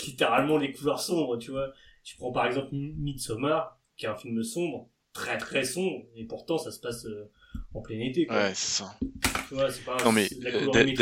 littéralement 0.06 0.57
les 0.57 0.73
couleurs 0.73 0.99
sombres, 0.99 1.38
tu 1.38 1.52
vois. 1.52 1.72
Tu 2.03 2.18
prends 2.18 2.34
par 2.34 2.48
exemple 2.48 2.68
Midsommar, 2.73 3.80
qui 3.95 4.07
est 4.07 4.10
un 4.10 4.18
film 4.18 4.44
sombre 4.44 4.90
très 5.14 5.38
très 5.38 5.64
sombre 5.64 6.06
et 6.15 6.26
pourtant 6.26 6.57
ça 6.57 6.72
se 6.72 6.81
passe 6.81 7.06
euh, 7.06 7.31
en 7.73 7.81
plein 7.81 7.99
été 8.02 8.26
quoi. 8.26 8.36
Ouais, 8.36 8.53
c'est 8.53 8.84
ça. 8.84 8.99
Tu 9.48 9.53
vois, 9.53 9.72
c'est 9.72 9.86
pas 9.86 10.03
Non 10.03 10.11
mais 10.11 10.27
euh, 10.45 10.69
David 10.72 10.99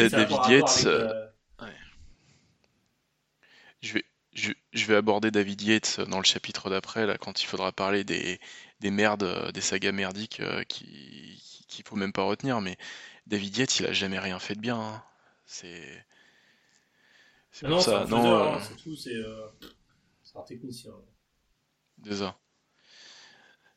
Yates 0.48 0.84
euh, 0.86 1.28
ouais. 1.62 1.68
Je 3.82 3.94
vais 3.94 4.06
je, 4.78 4.86
vais 4.86 4.96
aborder 4.96 5.32
David 5.32 5.62
Yates 5.62 6.00
dans 6.02 6.18
le 6.18 6.24
chapitre 6.24 6.70
d'après 6.70 7.06
là 7.06 7.18
quand 7.18 7.42
il 7.42 7.46
faudra 7.46 7.72
parler 7.72 8.04
des, 8.04 8.40
des 8.80 8.92
merdes 8.92 9.52
des 9.54 9.62
sagas 9.62 9.92
merdiques 9.92 10.42
qui 10.68 11.44
qu'il 11.68 11.86
faut 11.86 11.96
même 11.96 12.14
pas 12.14 12.24
retenir 12.24 12.62
mais 12.62 12.78
David 13.28 13.58
Yates 13.58 13.80
il 13.80 13.86
a 13.88 13.92
jamais 13.92 14.20
rien 14.20 14.40
fait 14.40 14.56
de 14.56 14.62
bien 14.62 14.80
hein. 14.80 15.04
c'est 15.46 16.06
c'est 17.52 17.68
non, 17.68 17.80
ça 17.80 18.06
non 18.06 18.54
hein, 18.54 18.60
c'est 18.62 18.78
tout 18.78 18.96
c'est 18.96 20.38
un 20.38 20.42
technicien. 20.44 20.92
Déjà. 21.98 22.38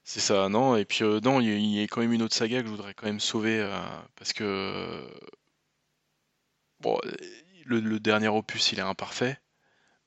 C'est 0.02 0.20
ça, 0.20 0.48
non, 0.48 0.76
et 0.76 0.84
puis 0.84 1.04
euh, 1.04 1.20
non, 1.20 1.40
il 1.40 1.48
y, 1.48 1.80
a 1.80 1.84
quand 1.84 2.00
même 2.00 2.12
une 2.12 2.22
autre 2.22 2.34
saga 2.34 2.60
que 2.60 2.66
je 2.66 2.70
voudrais 2.70 2.94
quand 2.94 3.06
même 3.06 3.20
sauver, 3.20 3.60
euh, 3.60 3.80
parce 4.16 4.32
que 4.32 5.08
bon, 6.80 6.98
le, 7.64 8.00
dernier 8.00 8.26
opus 8.28 8.72
il 8.72 8.80
est 8.80 8.82
imparfait, 8.82 9.38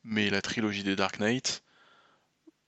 mais 0.04 0.30
la 0.30 0.42
trilogie 0.42 0.84
des 0.84 0.96
Dark 0.96 1.20
Knight, 1.20 1.64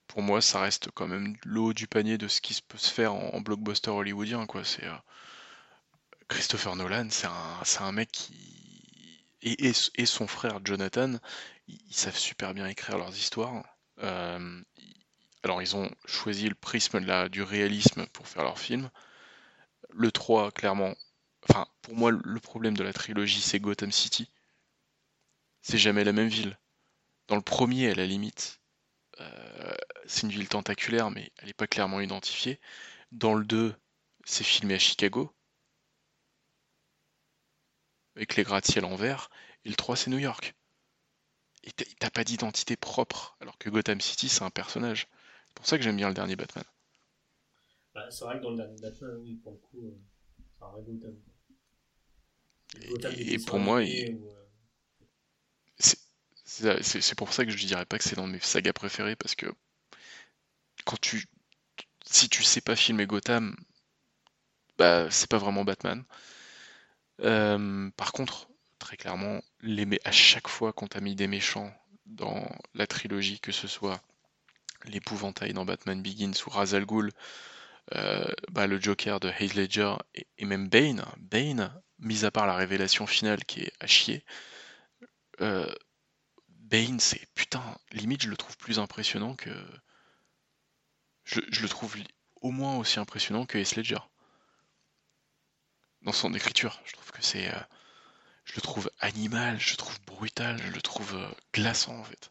pour 0.07 0.21
moi 0.21 0.41
ça 0.41 0.61
reste 0.61 0.89
quand 0.93 1.07
même 1.07 1.35
l'eau 1.45 1.73
du 1.73 1.87
panier 1.87 2.17
de 2.17 2.27
ce 2.27 2.41
qui 2.41 2.59
peut 2.67 2.77
se 2.77 2.91
faire 2.91 3.13
en, 3.13 3.41
blockbuster 3.41 3.91
hollywoodien, 3.91 4.45
quoi. 4.45 4.61
Euh, 4.83 4.97
Christopher 6.27 6.75
Nolan, 6.75 7.07
c'est 7.09 7.27
un, 7.27 7.85
un 7.85 7.91
mec 7.91 8.11
qui 8.11 9.23
et, 9.41 9.71
et, 9.95 10.05
son 10.05 10.25
frère 10.27 10.59
Jonathan, 10.63 11.13
ils, 11.67 11.93
savent 11.93 12.17
super 12.17 12.53
bien 12.55 12.65
écrire 12.67 12.97
leurs 12.97 13.15
histoires. 13.15 13.63
Alors 15.45 15.61
ils 15.61 15.75
ont 15.75 15.91
choisi 16.05 16.49
le 16.49 16.55
prisme 16.55 16.99
de 16.99 17.27
du 17.27 17.43
réalisme 17.43 18.07
pour 18.07 18.27
faire 18.27 18.43
leur 18.43 18.57
film. 18.57 18.89
Le 19.91 20.11
3, 20.11 20.51
clairement, 20.51 20.95
enfin 21.47 21.67
pour 21.83 21.95
moi 21.95 22.11
le 22.11 22.39
problème 22.39 22.75
de 22.75 22.83
la 22.83 22.93
trilogie 22.93 23.41
c'est 23.41 23.59
Gotham 23.59 23.91
City. 23.91 24.31
C'est 25.61 25.77
jamais 25.77 26.03
la 26.03 26.13
même 26.13 26.27
ville. 26.27 26.57
Dans 27.27 27.35
le 27.35 27.41
premier, 27.41 27.89
à 27.89 27.95
la 27.95 28.05
limite, 28.05 28.61
euh, 29.19 29.75
c'est 30.05 30.23
une 30.23 30.31
ville 30.31 30.47
tentaculaire, 30.47 31.11
mais 31.11 31.31
elle 31.37 31.47
n'est 31.47 31.53
pas 31.53 31.67
clairement 31.67 32.01
identifiée. 32.01 32.59
Dans 33.11 33.33
le 33.33 33.45
2, 33.45 33.75
c'est 34.25 34.43
filmé 34.43 34.75
à 34.75 34.79
Chicago, 34.79 35.33
avec 38.15 38.35
les 38.35 38.43
gratte-ciel 38.43 38.85
en 38.85 38.95
vert. 38.95 39.29
Et 39.63 39.69
le 39.69 39.75
3, 39.75 39.95
c'est 39.95 40.11
New 40.11 40.19
York. 40.19 40.53
Et 41.63 41.71
t'as 41.71 42.11
pas 42.11 42.23
d'identité 42.23 42.75
propre, 42.75 43.35
alors 43.39 43.57
que 43.57 43.69
Gotham 43.69 43.99
City, 43.99 44.29
c'est 44.29 44.43
un 44.43 44.51
personnage. 44.51 45.07
C'est 45.47 45.55
pour 45.55 45.65
ça 45.65 45.77
que 45.77 45.83
j'aime 45.83 45.97
bien 45.97 46.09
le 46.09 46.13
dernier 46.13 46.35
Batman. 46.35 46.65
Bah, 47.95 48.05
c'est 48.11 48.23
vrai 48.23 48.37
que 48.37 48.43
dans 48.43 48.51
le 48.51 48.57
dernier 48.57 48.79
Batman, 48.79 49.17
oui, 49.21 49.35
pour 49.35 49.53
le 49.53 49.57
coup, 49.57 49.87
euh, 49.87 49.97
c'est 50.57 50.63
un 50.63 50.69
vrai 50.69 50.83
Gotham. 50.83 51.15
Et, 53.15 53.39
pour 53.39 53.57
moi, 53.57 53.79
euh, 53.81 54.44
c'est 56.81 57.15
pour 57.15 57.33
ça 57.33 57.45
que 57.45 57.51
je 57.51 57.65
dirais 57.65 57.85
pas 57.85 57.97
que 57.97 58.03
c'est 58.03 58.15
dans 58.15 58.27
mes 58.27 58.39
sagas 58.39 58.73
préférées 58.73 59.15
parce 59.15 59.35
que 59.35 59.47
quand 60.85 60.99
tu 61.01 61.25
si 62.05 62.29
tu 62.29 62.43
sais 62.43 62.61
pas 62.61 62.75
filmer 62.75 63.07
Gotham, 63.07 63.55
bah 64.77 65.09
c'est 65.09 65.29
pas 65.29 65.37
vraiment 65.37 65.65
Batman. 65.65 66.03
Euh, 67.21 67.89
par 67.97 68.11
contre, 68.11 68.49
très 68.79 68.97
clairement, 68.97 69.41
à 70.03 70.11
chaque 70.11 70.47
fois 70.47 70.73
qu'on 70.73 70.87
t'a 70.87 71.01
mis 71.01 71.15
des 71.15 71.27
méchants 71.27 71.73
dans 72.05 72.47
la 72.73 72.87
trilogie, 72.87 73.39
que 73.39 73.51
ce 73.51 73.67
soit 73.67 74.01
l'épouvantail 74.85 75.53
dans 75.53 75.65
Batman 75.65 76.01
Begins 76.01 76.33
ou 76.45 76.49
Razal 76.49 76.85
Ghul, 76.85 77.11
euh, 77.95 78.25
bah, 78.51 78.67
le 78.67 78.79
Joker 78.79 79.19
de 79.19 79.29
Heath 79.29 79.55
Ledger 79.55 79.95
et, 80.15 80.45
même 80.45 80.69
Bane, 80.69 81.05
Bane, 81.17 81.73
mis 81.99 82.25
à 82.25 82.31
part 82.31 82.47
la 82.47 82.55
révélation 82.55 83.07
finale 83.07 83.43
qui 83.45 83.61
est 83.61 83.73
à 83.79 83.87
chier, 83.87 84.23
euh, 85.41 85.71
Bane, 86.75 86.99
c'est 86.99 87.25
putain, 87.35 87.63
limite 87.93 88.23
je 88.23 88.29
le 88.29 88.35
trouve 88.35 88.57
plus 88.57 88.79
impressionnant 88.79 89.33
que. 89.35 89.49
Je, 91.23 91.39
le 91.39 91.69
trouve 91.69 91.95
au 92.41 92.51
moins 92.51 92.75
aussi 92.75 92.99
impressionnant 92.99 93.45
que 93.45 93.57
Heath 93.57 93.77
Ledger. 93.77 93.99
Dans 96.01 96.11
son 96.11 96.33
écriture, 96.33 96.81
je 96.85 96.91
trouve 96.91 97.11
que 97.11 97.23
c'est. 97.23 97.47
Euh, 97.47 97.59
je 98.43 98.55
le 98.55 98.61
trouve 98.61 98.91
animal, 98.99 99.57
je 99.57 99.71
le 99.71 99.77
trouve 99.77 100.01
brutal, 100.01 100.61
je 100.61 100.71
le 100.71 100.81
trouve 100.81 101.17
glaçant 101.53 101.97
en 101.97 102.03
fait. 102.03 102.29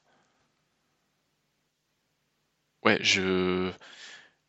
Ouais, 2.82 2.98
je. 3.02 3.72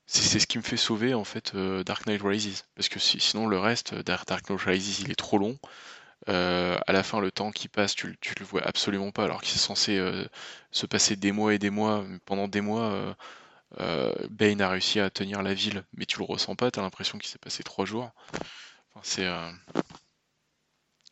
C'est 0.07 0.39
ce 0.39 0.45
qui 0.45 0.57
me 0.57 0.63
fait 0.63 0.77
sauver 0.77 1.13
en 1.13 1.23
fait 1.23 1.55
euh, 1.55 1.85
Dark 1.85 2.05
Knight 2.05 2.21
Rises. 2.21 2.65
Parce 2.75 2.89
que 2.89 2.99
sinon 2.99 3.47
le 3.47 3.57
reste, 3.59 3.93
euh, 3.93 4.03
Dark, 4.03 4.29
Knight 4.29 4.61
Rises, 4.61 4.99
il 4.99 5.09
est 5.09 5.15
trop 5.15 5.37
long. 5.37 5.57
Euh, 6.27 6.77
à 6.87 6.91
la 6.91 7.03
fin, 7.03 7.19
le 7.19 7.31
temps 7.31 7.51
qui 7.51 7.67
passe, 7.67 7.95
tu, 7.95 8.17
tu 8.19 8.33
le 8.39 8.45
vois 8.45 8.63
absolument 8.63 9.11
pas, 9.11 9.23
alors 9.25 9.41
qu'il 9.41 9.55
est 9.55 9.59
censé 9.59 9.99
se 10.71 10.85
passer 10.85 11.15
des 11.15 11.31
mois 11.31 11.53
et 11.53 11.59
des 11.59 11.69
mois. 11.69 12.03
Pendant 12.25 12.47
des 12.47 12.61
mois, 12.61 13.15
Bane 14.29 14.61
a 14.61 14.69
réussi 14.69 14.99
à 14.99 15.09
tenir 15.09 15.43
la 15.43 15.53
ville, 15.53 15.85
mais 15.93 16.05
tu 16.05 16.19
le 16.19 16.25
ressens 16.25 16.55
pas, 16.55 16.71
t'as 16.71 16.81
l'impression 16.81 17.17
qu'il 17.17 17.29
s'est 17.29 17.39
passé 17.39 17.63
trois 17.63 17.85
jours. 17.85 18.11
Enfin, 18.93 19.01
c'est. 19.03 19.27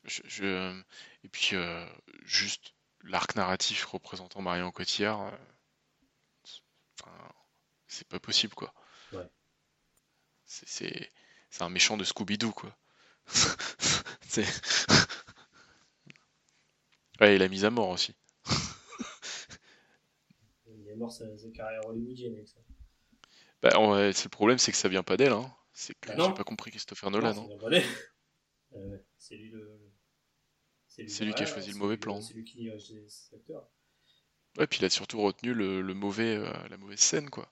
Je, 0.06 0.74
Et 1.24 1.30
puis, 1.30 1.56
juste 2.26 2.74
l'arc 3.04 3.36
narratif 3.36 3.86
représentant 3.86 4.42
Marion 4.42 4.72
Cotillard, 4.72 5.32
c'est 7.88 8.08
pas 8.08 8.20
possible, 8.20 8.56
quoi. 8.56 8.74
C'est 10.46 11.10
un 11.62 11.70
méchant 11.70 11.98
de 11.98 12.04
Scooby-Doo, 12.04 12.52
quoi. 12.52 12.76
c'est... 14.28 14.46
ouais, 17.24 17.36
il 17.36 17.42
a 17.42 17.48
mis 17.48 17.66
à 17.66 17.70
mort 17.70 17.90
aussi. 17.90 18.14
il 20.68 20.88
est 20.88 20.96
mort 20.96 21.12
sa, 21.12 21.26
carrière 21.54 21.86
hollywoodienne 21.86 22.36
avec 22.36 22.48
ça. 22.48 22.60
Bah, 23.62 23.72
c'est 24.14 24.26
le 24.26 24.30
problème, 24.30 24.58
c'est 24.58 24.72
que 24.72 24.78
ça 24.78 24.90
vient 24.90 25.04
pas 25.04 25.18
d'elle. 25.18 25.32
Hein. 25.32 25.50
C'est 25.72 25.98
que 26.00 26.10
bah 26.10 26.26
j'ai 26.28 26.34
pas 26.34 26.44
compris 26.44 26.72
Christopher 26.72 27.10
Nolan. 27.10 27.34
Non, 27.34 27.50
hein. 27.72 27.82
euh, 28.76 28.98
c'est 29.18 29.36
lui 29.36 29.50
le. 29.50 29.80
C'est 30.88 31.26
lui, 31.26 31.34
qui 31.34 31.42
a 31.42 31.48
choisi 31.48 31.72
le 31.72 31.78
mauvais 31.78 31.98
plan. 31.98 32.22
C'est 32.22 32.36
lui 32.36 32.44
qui 32.44 32.58
dirige 32.58 32.92
les 32.92 33.36
acteurs. 33.36 33.68
Ouais, 34.60 34.68
puis 34.68 34.78
il 34.80 34.86
a 34.86 34.92
surtout 34.92 35.20
retenu 35.22 35.56
le, 35.56 35.82
le 35.82 35.94
mauvais, 35.96 36.36
euh, 36.36 36.54
la 36.70 36.78
mauvaise 36.78 37.00
scène, 37.00 37.32
quoi. 37.32 37.52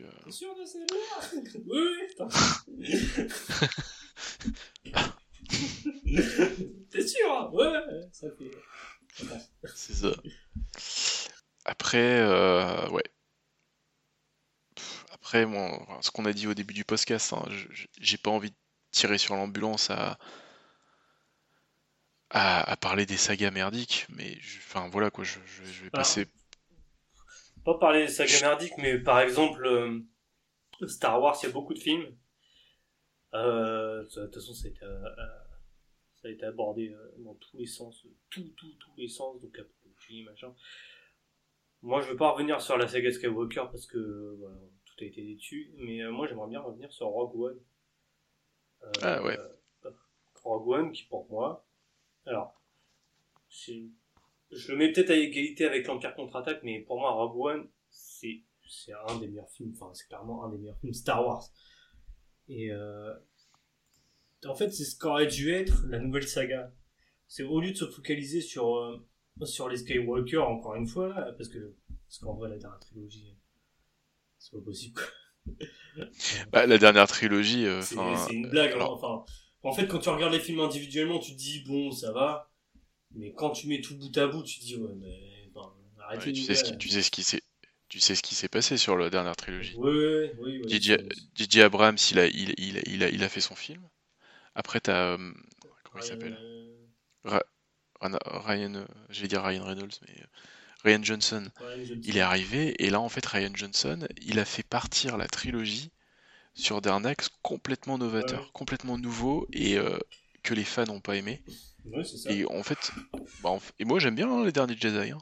Euh, 0.00 0.04
T'es 0.24 0.30
sûr 0.30 0.54
de 0.56 0.64
celle-là 0.64 1.30
Oui, 1.66 2.90
T'es 6.96 7.06
sûr 7.06 7.30
hein 7.30 7.50
Ouais, 7.52 7.72
ça 8.12 8.28
fait. 8.38 8.50
C'est 9.74 9.94
ça. 9.94 10.10
Après, 11.64 12.20
euh, 12.20 12.88
ouais. 12.90 13.04
Après, 15.12 15.46
moi, 15.46 15.86
ce 16.00 16.10
qu'on 16.10 16.24
a 16.24 16.32
dit 16.32 16.46
au 16.46 16.54
début 16.54 16.74
du 16.74 16.84
podcast, 16.84 17.32
hein, 17.32 17.44
j'ai 18.00 18.18
pas 18.18 18.30
envie 18.30 18.50
de 18.50 18.56
tirer 18.92 19.18
sur 19.18 19.34
l'ambulance 19.34 19.90
à, 19.90 20.18
à, 22.30 22.76
parler 22.76 23.06
des 23.06 23.16
sagas 23.16 23.50
merdiques, 23.50 24.06
mais 24.10 24.38
enfin 24.58 24.88
voilà 24.88 25.10
quoi, 25.10 25.24
je, 25.24 25.38
je 25.46 25.82
vais 25.84 25.90
passer 25.90 26.26
pas 27.66 27.78
parler 27.78 28.06
des 28.06 28.12
sagas 28.12 28.40
merdiques, 28.42 28.78
mais 28.78 28.96
par 28.98 29.18
exemple, 29.18 29.66
euh, 29.66 30.00
Star 30.86 31.20
Wars, 31.20 31.36
il 31.42 31.46
y 31.46 31.48
a 31.48 31.52
beaucoup 31.52 31.74
de 31.74 31.80
films. 31.80 32.16
Euh, 33.34 34.04
de 34.04 34.26
toute 34.26 34.34
façon, 34.34 34.52
euh, 34.82 35.08
ça 36.26 36.30
a 36.30 36.32
été 36.32 36.44
abordé 36.44 36.92
dans 37.18 37.34
tous 37.34 37.56
les 37.56 37.66
sens, 37.66 38.04
tout, 38.30 38.48
tout, 38.56 38.72
tous 38.80 38.90
les 38.96 39.06
sens, 39.06 39.40
donc 39.40 39.56
apologie, 39.56 40.24
machin. 40.24 40.52
Moi, 41.82 42.00
je 42.00 42.10
veux 42.10 42.16
pas 42.16 42.32
revenir 42.32 42.60
sur 42.60 42.76
la 42.76 42.88
saga 42.88 43.12
Skywalker 43.12 43.66
parce 43.70 43.86
que 43.86 44.36
tout 44.84 44.94
a 44.98 45.04
été 45.04 45.34
dessus, 45.34 45.72
mais 45.76 46.04
moi, 46.10 46.26
j'aimerais 46.26 46.48
bien 46.48 46.60
revenir 46.60 46.92
sur 46.92 47.06
Rogue 47.06 47.36
One. 47.40 47.60
ah 49.02 49.22
ouais. 49.22 49.38
Rogue 50.42 50.68
One, 50.68 50.92
qui 50.92 51.04
pour 51.04 51.30
moi, 51.30 51.64
alors, 52.24 52.60
je 53.48 54.72
le 54.72 54.76
mets 54.76 54.90
peut-être 54.90 55.10
à 55.10 55.16
égalité 55.16 55.64
avec 55.64 55.86
l'Empire 55.86 56.16
contre-attaque, 56.16 56.62
mais 56.64 56.80
pour 56.80 56.98
moi, 56.98 57.12
Rogue 57.12 57.38
One, 57.38 57.68
c'est, 57.88 58.42
c'est 58.68 58.92
un 58.92 59.18
des 59.20 59.28
meilleurs 59.28 59.50
films, 59.50 59.72
enfin, 59.74 59.94
c'est 59.94 60.08
clairement 60.08 60.44
un 60.44 60.50
des 60.50 60.58
meilleurs 60.58 60.78
films 60.78 60.92
Star 60.92 61.24
Wars. 61.24 61.44
Et, 62.48 62.72
euh, 62.72 63.14
en 64.48 64.54
fait, 64.54 64.70
c'est 64.70 64.84
ce 64.84 64.98
qu'aurait 64.98 65.26
dû 65.26 65.52
être 65.52 65.84
la 65.88 65.98
nouvelle 65.98 66.26
saga. 66.26 66.72
C'est 67.28 67.42
au 67.42 67.60
lieu 67.60 67.72
de 67.72 67.76
se 67.76 67.86
focaliser 67.86 68.40
sur, 68.40 68.76
euh, 68.76 69.04
sur 69.44 69.68
les 69.68 69.78
Skywalker, 69.78 70.38
encore 70.38 70.76
une 70.76 70.86
fois, 70.86 71.08
là, 71.08 71.32
parce 71.36 71.48
que, 71.48 71.74
parce 71.88 72.18
qu'en 72.18 72.34
vrai, 72.34 72.48
la 72.48 72.58
dernière 72.58 72.78
trilogie, 72.78 73.36
c'est 74.38 74.52
pas 74.52 74.62
possible, 74.62 75.00
bah, 76.52 76.66
la 76.66 76.78
dernière 76.78 77.06
trilogie, 77.06 77.66
euh, 77.66 77.80
c'est, 77.82 77.96
une 78.32 78.48
blague, 78.50 78.72
hein, 78.72 78.86
enfin. 78.88 79.24
En 79.62 79.72
fait, 79.72 79.88
quand 79.88 79.98
tu 79.98 80.08
regardes 80.08 80.32
les 80.32 80.40
films 80.40 80.60
individuellement, 80.60 81.18
tu 81.18 81.32
te 81.32 81.38
dis, 81.38 81.64
bon, 81.66 81.90
ça 81.90 82.12
va. 82.12 82.52
Mais 83.12 83.32
quand 83.32 83.50
tu 83.50 83.66
mets 83.66 83.80
tout 83.80 83.96
bout 83.96 84.16
à 84.16 84.28
bout, 84.28 84.42
tu 84.44 84.60
te 84.60 84.64
dis, 84.64 84.76
ouais, 84.76 84.94
mais. 84.96 85.50
arrêtez 85.98 86.32
tu, 86.32 86.42
sais 86.42 86.54
ce 86.54 86.64
qui, 86.64 86.78
tu 86.78 86.88
sais 86.88 87.02
ce 87.02 87.10
qui 87.10 87.22
s'est. 87.22 87.42
Tu 87.88 88.00
sais 88.00 88.16
ce 88.16 88.22
qui 88.22 88.34
s'est 88.34 88.48
passé 88.48 88.76
sur 88.76 88.96
la 88.96 89.10
dernière 89.10 89.36
trilogie. 89.36 89.74
Oui, 89.76 89.90
oui, 90.38 90.62
oui. 90.64 90.80
DJ, 91.36 91.58
Abrams, 91.58 91.96
il 92.10 92.18
a, 92.18 92.26
il, 92.26 92.52
il, 92.58 92.82
il, 92.86 93.04
a, 93.04 93.08
il 93.08 93.22
a 93.22 93.28
fait 93.28 93.40
son 93.40 93.54
film. 93.54 93.80
Après, 94.56 94.80
t'as. 94.80 95.12
Euh, 95.12 95.32
comment 95.84 96.02
il 96.02 96.06
s'appelle 96.06 96.36
euh, 97.26 97.38
Ryan. 98.00 98.74
Euh, 98.74 98.84
je 99.10 99.22
vais 99.22 99.28
dire 99.28 99.42
Ryan 99.42 99.64
Reynolds, 99.64 100.00
mais. 100.08 100.14
Ryan 100.84 101.02
Johnson, 101.02 101.50
il 102.04 102.16
est 102.16 102.20
arrivé, 102.20 102.80
et 102.84 102.90
là, 102.90 103.00
en 103.00 103.08
fait, 103.08 103.26
Ryan 103.26 103.50
Johnson, 103.52 104.06
il 104.22 104.38
a 104.38 104.44
fait 104.44 104.62
partir 104.62 105.16
la 105.16 105.26
trilogie 105.26 105.90
sur 106.54 106.80
des 106.80 106.90
axe 106.90 107.28
complètement 107.42 107.98
novateur, 107.98 108.52
complètement 108.52 108.96
nouveau, 108.96 109.48
et 109.52 109.78
que 110.44 110.54
les 110.54 110.62
fans 110.62 110.84
n'ont 110.84 111.00
pas 111.00 111.16
aimé. 111.16 111.42
Et 112.28 112.44
en 112.46 112.62
fait, 112.62 112.92
bah, 113.42 113.58
et 113.78 113.84
moi 113.84 113.98
j'aime 113.98 114.14
bien 114.14 114.30
hein, 114.30 114.44
les 114.44 114.52
derniers 114.52 114.76
Jedi. 114.76 115.10
Hein. 115.10 115.18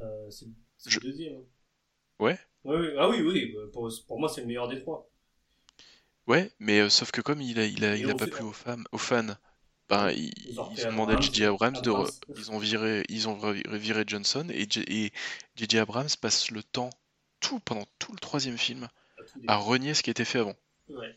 Euh, 0.00 0.30
c'est 0.30 0.46
le 0.46 1.00
deuxième. 1.00 1.36
Hein. 1.36 1.44
Ouais. 2.18 2.38
ouais. 2.64 2.94
Ah 2.98 3.08
oui, 3.08 3.20
oui, 3.22 3.54
bah, 3.54 3.62
pour, 3.72 3.90
pour 4.06 4.20
moi 4.20 4.28
c'est 4.28 4.42
le 4.42 4.46
meilleur 4.46 4.68
des 4.68 4.78
trois. 4.78 5.07
Ouais, 6.28 6.52
mais 6.58 6.80
euh, 6.80 6.90
sauf 6.90 7.10
que 7.10 7.22
comme 7.22 7.40
il 7.40 7.58
a, 7.58 7.64
il 7.64 7.84
a, 7.84 7.96
il 7.96 8.10
a 8.10 8.14
pas 8.14 8.26
plu 8.26 8.44
aux, 8.44 8.52
femmes, 8.52 8.84
aux 8.92 8.98
fans, 8.98 9.34
ben, 9.88 10.10
ils, 10.10 10.30
ils, 10.46 10.60
ont 10.60 10.70
demandé 10.74 11.14
à 11.14 11.20
J.J. 11.20 11.46
Abrams 11.46 11.80
de. 11.80 11.90
Ils 12.36 12.50
ont 12.52 12.58
viré, 12.58 13.02
ils 13.08 13.28
ont 13.28 13.38
viré 13.70 14.04
Johnson 14.06 14.46
et 14.50 14.68
J.J. 14.70 15.78
Abrams 15.78 16.08
passe 16.20 16.50
le 16.50 16.62
temps, 16.62 16.90
tout 17.40 17.60
pendant 17.60 17.86
tout 17.98 18.12
le 18.12 18.18
troisième 18.18 18.58
film, 18.58 18.88
à 19.46 19.56
renier 19.56 19.94
ce 19.94 20.02
qui 20.02 20.10
était 20.10 20.26
fait 20.26 20.40
avant. 20.40 20.54
Ouais. 20.90 21.16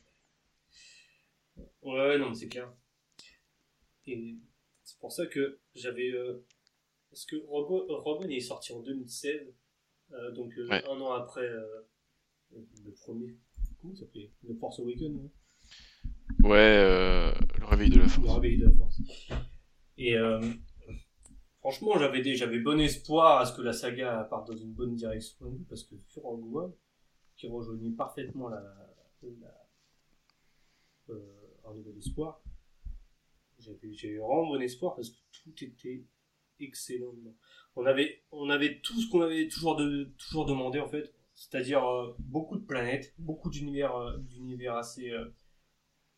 Ouais, 1.82 2.18
non, 2.18 2.34
c'est 2.34 2.48
clair. 2.48 2.72
Et 4.08 4.38
c'est 4.86 4.98
pour 5.00 5.12
ça 5.12 5.26
que 5.26 5.60
j'avais. 5.76 6.12
Euh, 6.12 6.46
parce 7.10 7.26
que 7.26 7.36
Rogue 7.48 8.24
One 8.24 8.32
est 8.32 8.40
sorti 8.40 8.72
en 8.72 8.80
2016, 8.80 9.54
euh, 10.14 10.32
donc 10.32 10.58
euh, 10.58 10.70
un 10.72 11.02
an 11.02 11.12
après 11.12 11.50
le 12.54 12.92
premier. 13.02 13.36
Comment 13.82 13.96
ça 13.96 14.02
s'appelait 14.02 14.32
Le 14.48 14.56
Force 14.56 14.80
Awakens 14.80 15.30
Ouais, 16.44 17.34
le 17.60 17.66
réveil 17.66 17.90
de 17.90 18.00
la 18.00 18.08
force. 18.08 18.28
Le 18.28 18.34
réveil 18.34 18.58
de 18.58 18.66
la 18.66 18.72
force. 18.72 19.02
Et 19.98 20.16
franchement, 21.60 21.98
j'avais 21.98 22.36
j'avais 22.36 22.60
bon 22.60 22.80
espoir 22.80 23.42
à 23.42 23.46
ce 23.46 23.56
que 23.56 23.62
la 23.62 23.74
saga 23.74 24.24
parte 24.30 24.48
dans 24.48 24.58
une 24.58 24.74
bonne 24.74 24.96
direction, 24.96 25.60
parce 25.70 25.84
que 25.84 25.96
sur 26.08 26.24
Rogue 26.24 26.56
One, 26.56 26.74
qui 27.36 27.48
rejoignait 27.48 27.92
parfaitement 27.92 28.50
la, 28.50 28.62
la 29.24 31.16
un 31.66 31.74
nouvel 31.74 31.98
espoir, 31.98 32.42
j'ai 33.60 34.08
eu 34.08 34.20
vraiment 34.20 34.48
bon 34.48 34.62
espoir 34.62 34.96
parce 34.96 35.10
que 35.10 35.18
tout 35.32 35.64
était 35.64 36.04
excellent. 36.60 37.14
On 37.76 37.86
avait, 37.86 38.24
on 38.32 38.50
avait 38.50 38.80
tout 38.82 39.00
ce 39.00 39.10
qu'on 39.10 39.22
avait 39.22 39.48
toujours, 39.48 39.76
de, 39.76 40.12
toujours 40.18 40.46
demandé 40.46 40.80
en 40.80 40.88
fait, 40.88 41.14
c'est-à-dire 41.42 41.84
euh, 41.84 42.16
beaucoup 42.20 42.56
de 42.56 42.64
planètes, 42.64 43.16
beaucoup 43.18 43.50
d'univers, 43.50 43.96
euh, 43.96 44.16
d'univers 44.20 44.76
assez, 44.76 45.10
euh, 45.10 45.34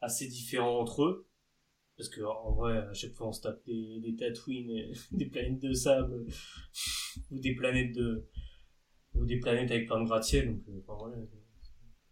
assez 0.02 0.28
différents 0.28 0.80
entre 0.80 1.04
eux. 1.04 1.30
Parce 1.96 2.10
que 2.10 2.22
en 2.22 2.52
vrai, 2.52 2.78
à 2.78 2.94
chaque 2.94 3.14
fois 3.14 3.28
on 3.28 3.32
se 3.32 3.42
tape 3.42 3.64
des, 3.66 4.02
des 4.02 4.12
des 5.12 5.26
planètes 5.28 5.60
de 5.60 5.74
sable, 5.74 6.26
ou 7.32 7.40
des 7.40 7.56
planètes 7.56 7.96
de, 7.96 8.28
ou 9.14 9.26
des 9.26 9.40
planètes 9.40 9.72
avec 9.72 9.88
plein 9.88 10.02
de 10.02 10.06
gratte-ciel. 10.06 10.48
Donc, 10.48 10.64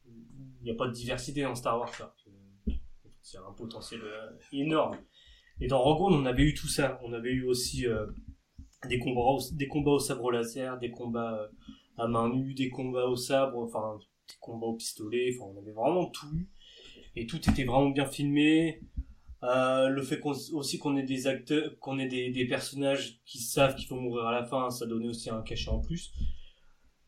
il 0.05 0.63
n'y 0.63 0.71
a 0.71 0.75
pas 0.75 0.87
de 0.87 0.93
diversité 0.93 1.41
dans 1.41 1.55
Star 1.55 1.79
Wars. 1.79 2.15
C'est 3.21 3.39
un 3.39 3.51
potentiel 3.57 4.01
énorme. 4.53 4.97
Et 5.59 5.67
dans 5.67 5.81
Rogue 5.81 6.13
on 6.13 6.25
avait 6.25 6.43
eu 6.43 6.53
tout 6.53 6.67
ça. 6.67 6.99
On 7.03 7.11
avait 7.11 7.31
eu 7.31 7.43
aussi 7.43 7.85
des 8.87 8.99
combats, 8.99 9.43
des 9.51 9.67
combats 9.67 9.91
au 9.91 9.99
sabre 9.99 10.31
laser, 10.31 10.77
des 10.79 10.91
combats 10.91 11.49
à 12.01 12.07
main 12.07 12.29
nue, 12.29 12.53
des 12.53 12.69
combats 12.69 13.05
au 13.05 13.15
sabre, 13.15 13.59
enfin 13.59 13.99
des 14.27 14.35
combats 14.39 14.67
au 14.67 14.75
pistolet, 14.75 15.35
enfin 15.35 15.51
on 15.53 15.59
avait 15.61 15.71
vraiment 15.71 16.07
tout 16.07 16.27
et 17.15 17.27
tout 17.27 17.37
était 17.49 17.63
vraiment 17.63 17.89
bien 17.89 18.05
filmé. 18.05 18.81
Euh, 19.43 19.87
le 19.87 20.03
fait 20.03 20.21
aussi 20.23 20.77
qu'on 20.77 20.95
ait 20.97 21.03
des 21.03 21.25
acteurs, 21.25 21.71
qu'on 21.79 21.97
ait 21.97 22.07
des, 22.07 22.45
personnages 22.45 23.19
qui 23.25 23.39
savent 23.39 23.75
qu'il 23.75 23.87
faut 23.87 23.95
mourir 23.95 24.27
à 24.27 24.31
la 24.31 24.43
fin, 24.43 24.69
ça 24.69 24.85
donnait 24.85 25.07
aussi 25.07 25.31
un 25.31 25.41
cachet 25.41 25.69
en 25.69 25.79
plus. 25.79 26.13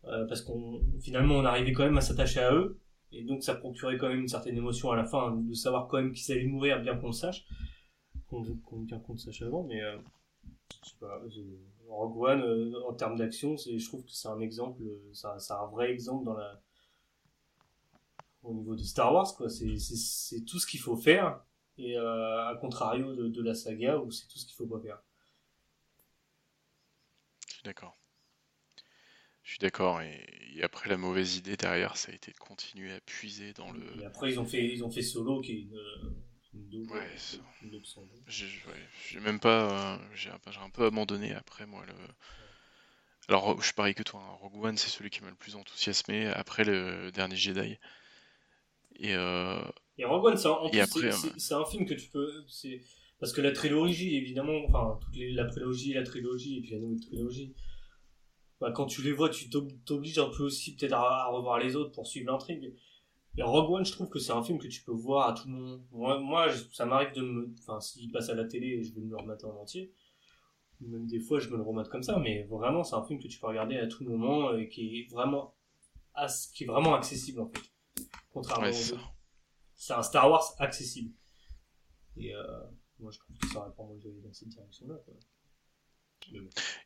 Euh, 0.05 0.25
parce 0.27 0.41
qu'on 0.41 0.81
finalement 0.99 1.35
on 1.35 1.45
arrivait 1.45 1.71
quand 1.71 1.85
même 1.85 1.97
à 1.97 2.01
s'attacher 2.01 2.41
à 2.41 2.53
eux 2.53 2.77
et 3.13 3.23
donc 3.23 3.41
ça 3.41 3.55
procurait 3.55 3.97
quand 3.97 4.09
même 4.09 4.19
une 4.19 4.27
certaine 4.27 4.57
émotion 4.57 4.91
à 4.91 4.97
la 4.97 5.05
fin 5.05 5.29
hein, 5.29 5.37
de 5.37 5.53
savoir 5.53 5.87
quand 5.87 5.95
même 5.95 6.11
qu'ils 6.11 6.29
allaient 6.33 6.45
mourir 6.45 6.81
bien 6.81 6.97
qu'on 6.97 7.07
le 7.07 7.13
sache 7.13 7.45
qu'on 8.27 8.41
bien 8.41 8.99
qu'on 8.99 9.13
le 9.13 9.17
sache 9.17 9.43
avant 9.43 9.63
mais 9.63 9.81
euh, 9.81 9.97
je 10.83 10.89
sais 10.89 10.95
pas 10.99 11.21
Rogue 11.93 12.17
One 12.17 12.41
euh, 12.41 12.87
en 12.87 12.93
termes 12.93 13.17
d'action 13.17 13.55
je 13.57 13.85
trouve 13.85 14.03
que 14.03 14.11
c'est 14.11 14.27
un 14.27 14.39
exemple 14.39 14.83
c'est 15.13 15.53
un 15.53 15.67
vrai 15.67 15.91
exemple 15.91 16.25
dans 16.25 16.33
la 16.33 16.61
au 18.43 18.53
niveau 18.53 18.75
de 18.75 18.83
Star 18.83 19.13
Wars 19.13 19.35
quoi 19.35 19.49
c'est 19.49 20.45
tout 20.45 20.59
ce 20.59 20.67
qu'il 20.67 20.79
faut 20.79 20.97
faire 20.97 21.43
et 21.77 21.97
euh, 21.97 22.47
à 22.47 22.55
contrario 22.57 23.15
de, 23.15 23.29
de 23.29 23.41
la 23.41 23.55
saga 23.55 23.97
où 23.97 24.11
c'est 24.11 24.27
tout 24.27 24.37
ce 24.37 24.45
qu'il 24.45 24.55
faut 24.55 24.67
pas 24.67 24.79
faire 24.79 25.01
je 27.47 27.53
suis 27.53 27.63
d'accord 27.63 27.97
je 29.43 29.51
suis 29.51 29.59
d'accord. 29.59 30.01
Et, 30.01 30.61
après, 30.63 30.89
la 30.89 30.97
mauvaise 30.97 31.35
idée 31.35 31.57
derrière, 31.57 31.97
ça 31.97 32.11
a 32.11 32.15
été 32.15 32.31
de 32.31 32.37
continuer 32.37 32.93
à 32.93 33.01
puiser 33.01 33.53
dans 33.53 33.71
le. 33.71 33.81
Et 34.01 34.05
après, 34.05 34.31
ils 34.31 34.39
ont 34.39 34.45
fait, 34.45 34.63
ils 34.63 34.83
ont 34.83 34.89
fait 34.89 35.01
Solo, 35.01 35.41
qui 35.41 35.51
est 35.51 35.61
une. 35.61 35.79
Ouais, 36.53 37.07
j'ai 39.09 39.19
même 39.19 39.39
pas. 39.39 39.95
Euh, 39.95 39.97
j'ai 40.15 40.29
un 40.29 40.69
peu 40.69 40.85
abandonné 40.85 41.33
après, 41.33 41.65
moi. 41.65 41.85
Le... 41.85 41.93
Alors, 43.29 43.61
je 43.61 43.73
pareil 43.73 43.95
que 43.95 44.03
toi. 44.03 44.21
Hein. 44.21 44.37
Rogue 44.41 44.63
One, 44.63 44.77
c'est 44.77 44.89
celui 44.89 45.09
qui 45.09 45.21
m'a 45.21 45.29
le 45.29 45.35
plus 45.35 45.55
enthousiasmé 45.55 46.27
après 46.27 46.63
le 46.63 47.11
dernier 47.11 47.35
Jedi. 47.35 47.77
Et, 48.97 49.15
euh... 49.15 49.61
et 49.97 50.05
Rogue 50.05 50.25
One, 50.25 50.37
c'est 50.37 50.47
un, 50.47 50.59
euh, 50.63 51.55
un 51.55 51.65
film 51.65 51.85
que 51.85 51.93
tu 51.93 52.09
peux. 52.09 52.45
Parce 53.19 53.31
que 53.31 53.41
la 53.41 53.53
trilogie, 53.53 54.17
évidemment, 54.17 54.59
enfin, 54.67 54.99
toute 54.99 55.15
la 55.15 55.45
prélogie, 55.45 55.93
la 55.93 56.03
trilogie, 56.03 56.57
et 56.57 56.61
puis 56.61 56.71
la 56.71 56.79
nouvelle 56.79 56.99
trilogie, 56.99 57.55
bah, 58.59 58.71
quand 58.71 58.85
tu 58.85 59.01
les 59.01 59.11
vois, 59.11 59.29
tu 59.29 59.49
t'obliges 59.49 60.19
un 60.19 60.29
peu 60.29 60.43
aussi 60.43 60.75
peut-être 60.75 60.93
à, 60.93 61.27
revoir 61.27 61.59
les 61.59 61.75
autres 61.75 61.91
pour 61.91 62.07
suivre 62.07 62.31
l'intrigue. 62.31 62.73
Et 63.37 63.41
Rogue 63.41 63.71
One, 63.71 63.85
je 63.85 63.91
trouve 63.91 64.09
que 64.09 64.19
c'est 64.19 64.31
un 64.31 64.43
film 64.43 64.59
que 64.59 64.67
tu 64.67 64.83
peux 64.83 64.91
voir 64.91 65.29
à 65.29 65.33
tout 65.33 65.47
le 65.47 65.53
monde. 65.53 65.83
Moi, 65.91 66.51
ça 66.71 66.85
m'arrive 66.85 67.13
de 67.13 67.21
me, 67.21 67.53
enfin, 67.59 67.79
s'il 67.79 68.11
passe 68.11 68.29
à 68.29 68.35
la 68.35 68.45
télé, 68.45 68.83
je 68.83 68.93
vais 68.93 69.01
me 69.01 69.09
le 69.09 69.17
remettre 69.17 69.45
en 69.45 69.59
entier. 69.59 69.91
Même 70.81 71.07
des 71.07 71.19
fois, 71.19 71.39
je 71.39 71.49
me 71.49 71.57
le 71.57 71.63
remette 71.63 71.87
comme 71.89 72.03
ça, 72.03 72.19
mais 72.19 72.43
vraiment, 72.43 72.83
c'est 72.83 72.95
un 72.95 73.03
film 73.03 73.19
que 73.19 73.27
tu 73.27 73.39
peux 73.39 73.47
regarder 73.47 73.77
à 73.77 73.87
tout 73.87 74.03
moment 74.03 74.53
et 74.55 74.69
qui 74.69 74.99
est 74.99 75.11
vraiment, 75.11 75.55
qui 76.53 76.65
est 76.65 76.67
vraiment 76.67 76.93
accessible, 76.93 77.41
en 77.41 77.49
fait. 77.49 77.61
Contrairement 78.31 78.71
C'est 79.75 79.93
un 79.93 80.03
Star 80.03 80.29
Wars 80.29 80.55
accessible. 80.59 81.11
Et, 82.17 82.35
euh, 82.35 82.43
moi, 82.99 83.11
je 83.11 83.17
trouve 83.17 83.37
que 83.37 83.47
ça 83.47 83.59
aurait 83.59 83.73
pas 83.75 83.83
mal 83.83 83.99
dans 84.23 84.33
cette 84.33 84.49
direction-là, 84.49 84.95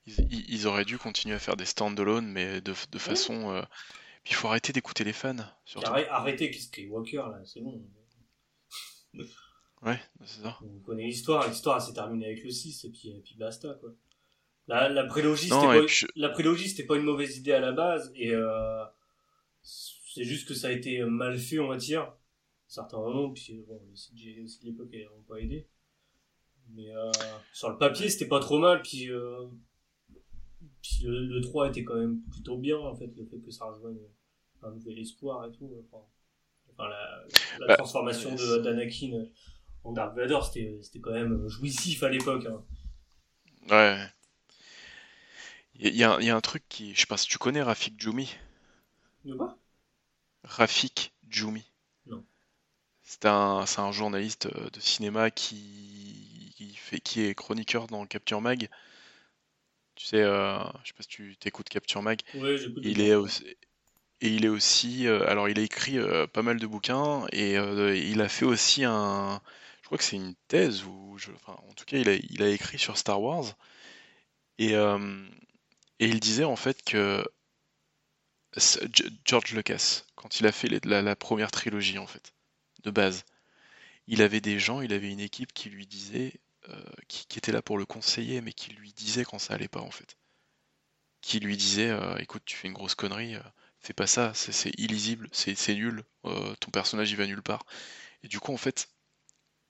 ils, 0.07 0.65
auraient 0.65 0.85
dû 0.85 0.97
continuer 0.97 1.35
à 1.35 1.39
faire 1.39 1.55
des 1.55 1.65
stand-alone, 1.65 2.27
mais 2.27 2.59
de, 2.61 2.73
de 2.91 2.97
façon. 2.97 3.51
Euh, 3.51 3.61
il 4.29 4.35
faut 4.35 4.47
arrêter 4.47 4.73
d'écouter 4.73 5.03
les 5.03 5.13
fans. 5.13 5.35
Surtout. 5.65 5.91
Arrêtez 5.91 6.51
Skywalker, 6.51 7.17
là, 7.17 7.41
c'est 7.45 7.61
bon. 7.61 7.83
Ouais, 9.83 9.99
c'est 10.25 10.41
ça. 10.41 10.57
On 10.63 10.79
connaît 10.79 11.05
l'histoire, 11.05 11.47
l'histoire 11.47 11.81
s'est 11.81 11.93
terminée 11.93 12.25
avec 12.25 12.43
le 12.43 12.49
6 12.49 12.85
et 12.85 12.89
puis, 12.89 13.09
et 13.09 13.21
puis 13.21 13.35
basta 13.35 13.75
quoi. 13.79 13.93
La, 14.67 14.89
la 14.89 15.05
prélogie, 15.05 15.49
c'était 15.49 15.55
pas, 15.55 16.09
la 16.15 16.29
prélogie, 16.29 16.67
c'était 16.67 16.85
pas 16.85 16.97
une 16.97 17.03
mauvaise 17.03 17.37
idée 17.37 17.53
à 17.53 17.59
la 17.61 17.71
base 17.71 18.11
et 18.15 18.33
euh, 18.33 18.83
c'est 19.61 20.23
juste 20.23 20.47
que 20.47 20.53
ça 20.53 20.67
a 20.67 20.71
été 20.71 21.03
mal 21.03 21.37
fait, 21.37 21.59
on 21.59 21.67
va 21.67 21.77
dire. 21.77 22.11
Certains 22.67 22.97
moments, 22.97 23.31
puis 23.31 23.63
bon, 23.65 23.81
les 23.89 23.95
CG 23.95 24.41
aussi 24.43 24.59
de 24.59 24.65
l'époque, 24.65 24.91
n'ont 24.91 25.23
pas 25.23 25.37
aidé. 25.37 25.67
Mais 26.73 26.93
euh, 26.93 27.11
sur 27.53 27.69
le 27.69 27.77
papier, 27.77 28.09
c'était 28.09 28.27
pas 28.27 28.41
trop 28.41 28.59
mal. 28.59 28.81
Puis, 28.81 29.09
euh, 29.09 29.45
puis 30.81 31.03
le, 31.03 31.39
3 31.39 31.69
était 31.69 31.85
quand 31.85 31.95
même 31.95 32.21
plutôt 32.29 32.57
bien, 32.57 32.77
en 32.77 32.95
fait, 32.95 33.09
le 33.15 33.25
fait 33.25 33.39
que 33.39 33.51
ça 33.51 33.65
rejoigne 33.65 33.99
un 34.63 34.71
nouvel 34.71 34.99
espoir 34.99 35.45
et 35.45 35.51
tout. 35.51 35.69
Enfin, 35.91 36.89
la, 36.89 37.25
la 37.59 37.67
bah, 37.67 37.77
transformation 37.77 38.35
d'Anakin 38.63 39.25
en 39.83 39.91
Dark 39.91 40.15
Vader, 40.15 40.39
c'était 40.43 40.99
quand 40.99 41.13
même 41.13 41.47
jouissif 41.47 42.03
à 42.03 42.09
l'époque. 42.09 42.45
Hein. 42.45 42.63
Ouais. 43.69 44.07
Il 45.79 45.95
y, 45.95 46.03
a, 46.03 46.19
y, 46.21 46.29
a 46.29 46.35
un 46.35 46.41
truc 46.41 46.63
qui. 46.69 46.93
Je 46.95 47.01
sais 47.01 47.05
pas 47.05 47.17
si 47.17 47.27
tu 47.27 47.37
connais 47.37 47.61
Rafik 47.61 47.99
Djoumi. 47.99 48.35
De 49.25 49.35
quoi? 49.35 49.57
Rafik 50.43 51.13
Djoumi. 51.29 51.71
Non. 52.07 52.23
C'est 53.03 53.25
un, 53.25 53.63
un 53.77 53.91
journaliste 53.91 54.47
de 54.47 54.79
cinéma 54.79 55.29
qui 55.29 56.37
qui, 56.57 56.73
fait, 56.75 56.99
qui 56.99 57.21
est 57.21 57.35
chroniqueur 57.35 57.87
dans 57.87 58.05
Capture 58.07 58.41
Mag. 58.41 58.67
Tu 59.95 60.05
sais, 60.05 60.21
euh, 60.21 60.57
je 60.83 60.87
sais 60.87 60.93
pas 60.93 61.03
si 61.03 61.09
tu 61.09 61.37
t'écoutes 61.37 61.69
Capture 61.69 62.01
Mag. 62.01 62.21
il 62.33 63.01
est 63.01 63.13
aussi, 63.13 63.45
et 64.21 64.29
il 64.29 64.45
est 64.45 64.49
aussi, 64.49 65.07
euh, 65.07 65.27
alors 65.29 65.49
il 65.49 65.59
a 65.59 65.61
écrit 65.61 65.97
euh, 65.99 66.27
pas 66.27 66.41
mal 66.41 66.59
de 66.59 66.67
bouquins 66.67 67.25
et 67.31 67.53
il 67.55 68.21
a 68.21 68.29
fait 68.29 68.45
aussi 68.45 68.83
un, 68.83 69.41
je 69.81 69.85
crois 69.87 69.97
que 69.97 70.03
c'est 70.03 70.15
une 70.15 70.35
thèse 70.47 70.83
ou, 70.83 71.17
enfin, 71.35 71.57
en 71.69 71.73
tout 71.73 71.85
cas, 71.85 71.97
il 71.97 72.41
a, 72.41 72.49
écrit 72.49 72.79
sur 72.79 72.97
Star 72.97 73.21
Wars 73.21 73.45
et, 74.59 74.73
il 75.99 76.19
disait 76.19 76.43
en 76.43 76.55
fait 76.55 76.83
que 76.83 77.23
George 79.25 79.53
Lucas, 79.53 80.03
quand 80.15 80.39
il 80.39 80.47
a 80.47 80.51
fait 80.51 80.67
la, 80.85 81.15
première 81.15 81.51
trilogie 81.51 81.99
en 81.99 82.07
fait, 82.07 82.33
de 82.83 82.91
base, 82.91 83.25
il 84.07 84.21
avait 84.21 84.41
des 84.41 84.59
gens, 84.59 84.81
il 84.81 84.93
avait 84.93 85.11
une 85.11 85.19
équipe 85.19 85.53
qui 85.53 85.69
lui 85.69 85.85
disait 85.85 86.39
euh, 86.69 86.83
qui, 87.07 87.37
était 87.37 87.51
là 87.51 87.61
pour 87.61 87.77
le 87.77 87.85
conseiller, 87.85 88.41
mais 88.41 88.51
qui 88.51 88.73
lui 88.73 88.91
disait 88.93 89.23
quand 89.23 89.39
ça 89.39 89.53
allait 89.53 89.67
pas 89.67 89.79
en 89.79 89.91
fait. 89.91 90.17
Qui 91.21 91.39
lui 91.39 91.55
disait 91.55 91.89
euh, 91.89 92.17
écoute, 92.17 92.43
tu 92.45 92.57
fais 92.57 92.67
une 92.67 92.73
grosse 92.73 92.95
connerie, 92.95 93.35
euh, 93.87 93.93
fais 93.93 93.93
pas 93.93 94.07
ça, 94.07 94.33
c'est 94.33 94.71
illisible, 94.77 95.29
c'est 95.31 95.75
nul, 95.75 96.03
ton 96.23 96.71
personnage 96.71 97.11
il 97.11 97.17
va 97.17 97.25
nulle 97.25 97.41
part. 97.41 97.65
Et 98.23 98.27
du 98.27 98.39
coup, 98.39 98.53
en 98.53 98.57
fait, 98.57 98.89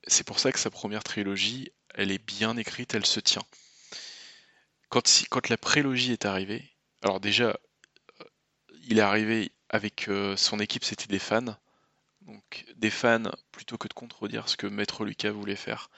c'est 0.08 0.26
pour 0.26 0.40
ça 0.40 0.52
que 0.52 0.60
sa 0.60 0.70
première 0.70 1.04
trilogie, 1.04 1.72
elle 1.94 2.12
est 2.12 2.24
bien 2.24 2.58
écrite, 2.58 2.94
elle 2.96 3.06
se 3.06 3.20
tient. 3.20 3.44
Quand, 4.90 5.04
quand 5.30 5.50
la 5.50 5.58
prélogie 5.58 6.14
est 6.14 6.26
arrivée, 6.26 6.72
alors 7.02 7.20
déjà, 7.20 7.60
il 8.84 9.00
est 9.00 9.02
arrivé 9.02 9.52
avec 9.70 10.10
son 10.38 10.60
équipe, 10.60 10.84
c'était 10.84 11.08
des 11.08 11.20
fans. 11.20 11.58
Donc 12.22 12.66
des 12.76 12.90
fans, 12.90 13.32
plutôt 13.52 13.78
que 13.78 13.88
de 13.88 13.94
contredire 13.94 14.50
ce 14.50 14.58
que 14.58 14.68
Maître 14.68 15.06
Lucas 15.06 15.32
voulait 15.32 15.56
faire, 15.56 15.90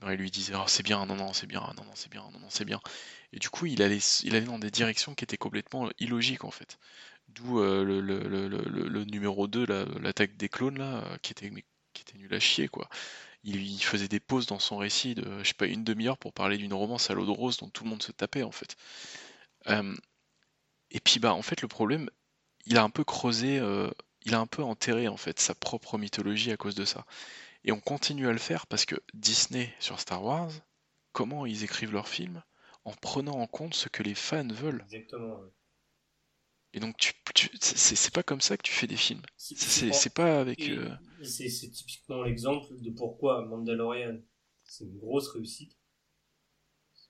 ben, 0.00 0.12
il 0.12 0.18
lui 0.18 0.30
disait 0.30 0.54
oh, 0.56 0.64
c'est 0.66 0.82
bien, 0.82 1.04
non, 1.06 1.16
non, 1.16 1.32
c'est 1.32 1.46
bien, 1.46 1.60
non, 1.76 1.84
non, 1.84 1.94
c'est 1.94 2.10
bien, 2.10 2.22
non, 2.32 2.38
non, 2.40 2.48
c'est 2.50 2.64
bien. 2.64 2.80
Et 3.32 3.38
du 3.38 3.48
coup, 3.50 3.66
il 3.66 3.82
allait, 3.82 3.98
il 4.22 4.34
allait 4.36 4.46
dans 4.46 4.58
des 4.58 4.70
directions 4.70 5.14
qui 5.14 5.24
étaient 5.24 5.36
complètement 5.36 5.90
illogiques 5.98 6.44
en 6.44 6.50
fait. 6.50 6.78
D'où 7.34 7.60
euh, 7.60 7.84
le, 7.84 9.04
numéro 9.04 9.46
2, 9.46 9.66
l'attaque 10.00 10.36
des 10.36 10.48
clones, 10.48 10.78
là, 10.78 11.04
euh, 11.04 11.16
qui 11.22 11.32
était, 11.32 11.50
nul 11.50 12.34
à 12.34 12.40
chier 12.40 12.68
quoi. 12.68 12.88
Il, 13.42 13.56
il, 13.56 13.82
faisait 13.82 14.08
des 14.08 14.20
pauses 14.20 14.46
dans 14.46 14.58
son 14.58 14.76
récit 14.76 15.14
de, 15.14 15.24
je 15.42 15.48
sais 15.48 15.54
pas, 15.54 15.66
une 15.66 15.84
demi-heure 15.84 16.16
pour 16.16 16.32
parler 16.32 16.56
d'une 16.56 16.72
romance 16.72 17.10
à 17.10 17.14
l'eau 17.14 17.26
de 17.26 17.30
rose 17.30 17.58
dont 17.58 17.68
tout 17.68 17.84
le 17.84 17.90
monde 17.90 18.02
se 18.02 18.12
tapait 18.12 18.42
en 18.42 18.52
fait. 18.52 18.76
Euh, 19.68 19.94
et 20.90 21.00
puis 21.00 21.18
bah 21.18 21.34
en 21.34 21.42
fait 21.42 21.60
le 21.60 21.68
problème, 21.68 22.08
il 22.66 22.78
a 22.78 22.82
un 22.82 22.90
peu 22.90 23.04
creusé, 23.04 23.60
il 24.22 24.34
a 24.34 24.40
un 24.40 24.46
peu 24.46 24.62
enterré 24.62 25.08
en 25.08 25.16
fait 25.16 25.40
sa 25.40 25.54
propre 25.54 25.98
mythologie 25.98 26.52
à 26.52 26.56
cause 26.56 26.74
de 26.74 26.84
ça. 26.84 27.04
Et 27.64 27.72
on 27.72 27.80
continue 27.80 28.28
à 28.28 28.32
le 28.32 28.38
faire 28.38 28.66
parce 28.66 28.84
que 28.84 28.96
Disney 29.12 29.74
sur 29.80 29.98
Star 29.98 30.22
Wars, 30.22 30.50
comment 31.12 31.46
ils 31.46 31.64
écrivent 31.64 31.92
leurs 31.92 32.08
films 32.08 32.42
En 32.84 32.92
prenant 32.92 33.40
en 33.40 33.46
compte 33.46 33.74
ce 33.74 33.88
que 33.88 34.02
les 34.02 34.14
fans 34.14 34.46
veulent. 34.46 34.84
Exactement. 34.84 35.40
Et 36.74 36.80
donc, 36.80 36.96
tu, 36.96 37.12
c'est 37.60 38.12
pas 38.12 38.24
comme 38.24 38.40
ça 38.40 38.56
que 38.56 38.62
tu 38.62 38.72
fais 38.72 38.88
des 38.88 38.96
films. 38.96 39.22
C'est 39.36 40.12
pas 40.12 40.40
avec. 40.40 40.68
Euh, 40.68 40.90
c'est 41.22 41.70
typiquement 41.70 42.22
l'exemple 42.24 42.66
de 42.80 42.90
pourquoi 42.90 43.46
Mandalorian, 43.46 44.20
c'est 44.64 44.84
une 44.84 44.98
grosse 44.98 45.28
réussite. 45.28 45.78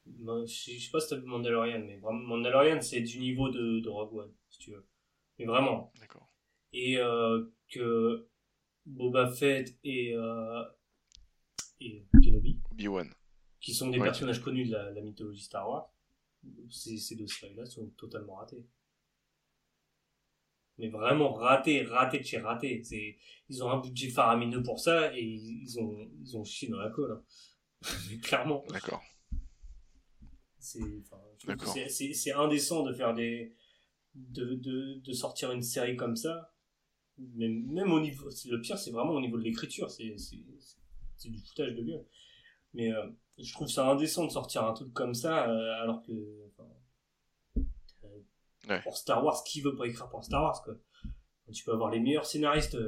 Je 0.07 0.45
sais 0.47 0.91
pas 0.93 1.01
si 1.01 1.09
t'as 1.09 1.17
vu 1.17 1.25
Mandalorian, 1.25 1.79
mais 1.79 1.97
vraiment, 1.97 2.37
Mandalorian, 2.37 2.83
c'est 2.83 3.01
du 3.01 3.19
niveau 3.19 3.49
de, 3.49 3.81
de 3.81 3.89
Rogue 3.89 4.15
One, 4.15 4.35
si 4.51 4.59
tu 4.59 4.71
veux. 4.73 4.87
Mais 5.39 5.47
vraiment. 5.47 5.91
D'accord. 5.99 6.31
Et 6.75 6.99
euh, 6.99 7.47
que 7.71 8.29
Boba 8.85 9.31
Fett 9.31 9.79
et, 9.83 10.15
euh, 10.15 10.63
et 11.81 12.05
Kenobi. 12.23 12.61
Qui 13.61 13.73
sont 13.73 13.89
des 13.89 13.99
personnages 13.99 14.43
connus 14.43 14.67
de 14.67 14.73
la, 14.73 15.01
mythologie 15.01 15.43
Star 15.43 15.67
Wars. 15.67 15.91
Ces, 16.69 16.99
ces 16.99 17.17
deux 17.17 17.27
séries-là 17.27 17.65
sont 17.65 17.87
totalement 17.97 18.35
ratés. 18.35 18.67
Mais 20.79 20.89
vraiment 20.89 21.33
ratés, 21.33 21.83
ratés 21.83 22.19
de 22.19 22.25
chez 22.25 22.39
ratés. 22.39 22.83
C'est, 22.83 23.17
ils 23.49 23.63
ont 23.63 23.71
un 23.71 23.81
budget 23.81 24.11
faramineux 24.11 24.63
pour 24.63 24.81
ça 24.81 25.17
et 25.17 25.23
ils 25.23 25.79
ont, 25.79 26.11
ils 26.21 26.37
ont 26.37 26.45
chié 26.45 26.69
dans 26.69 26.79
la 26.79 26.91
colle. 26.91 27.13
Hein. 27.13 27.23
clairement. 28.23 28.65
D'accord. 28.71 29.03
c'est 30.59 32.33
indécent 32.33 32.83
de 32.83 32.93
faire 32.93 33.15
des 33.15 33.55
de, 34.15 34.55
de, 34.55 35.01
de, 35.01 35.13
sortir 35.13 35.51
une 35.51 35.63
série 35.63 35.97
comme 35.97 36.15
ça 36.15 36.55
même, 37.19 37.67
même 37.67 37.93
au 37.93 38.01
niveau 38.01 38.29
le 38.49 38.61
pire 38.61 38.79
c'est 38.79 38.93
vraiment 38.93 39.13
au 39.13 39.21
niveau 39.21 39.37
de 39.39 39.43
l'écriture 39.43 39.91
c'est 39.91 40.15
c'est 41.17 41.29
du 41.29 41.41
foutage 41.41 41.75
de 41.75 41.83
gueule 41.83 42.07
mais 42.75 42.93
euh, 42.93 43.11
je 43.39 43.53
trouve 43.53 43.69
ça 43.69 43.89
indécent 43.91 44.25
de 44.25 44.31
sortir 44.31 44.65
un 44.65 44.73
truc 44.73 44.93
comme 44.93 45.15
ça 45.15 45.49
euh, 45.49 45.83
alors 45.83 46.01
que 46.03 46.13
euh, 48.71 48.81
pour 48.83 48.97
Star 48.97 49.25
Wars 49.25 49.43
qui 49.45 49.61
veut 49.61 49.77
pas 49.77 49.87
écrire 49.87 50.09
pour 50.09 50.25
Star 50.25 50.43
Wars 50.43 50.63
quoi. 50.63 50.75
Tu 51.53 51.65
peux 51.65 51.73
avoir 51.73 51.91
les 51.91 52.01
meilleurs 52.01 52.27
scénaristes 52.27 52.79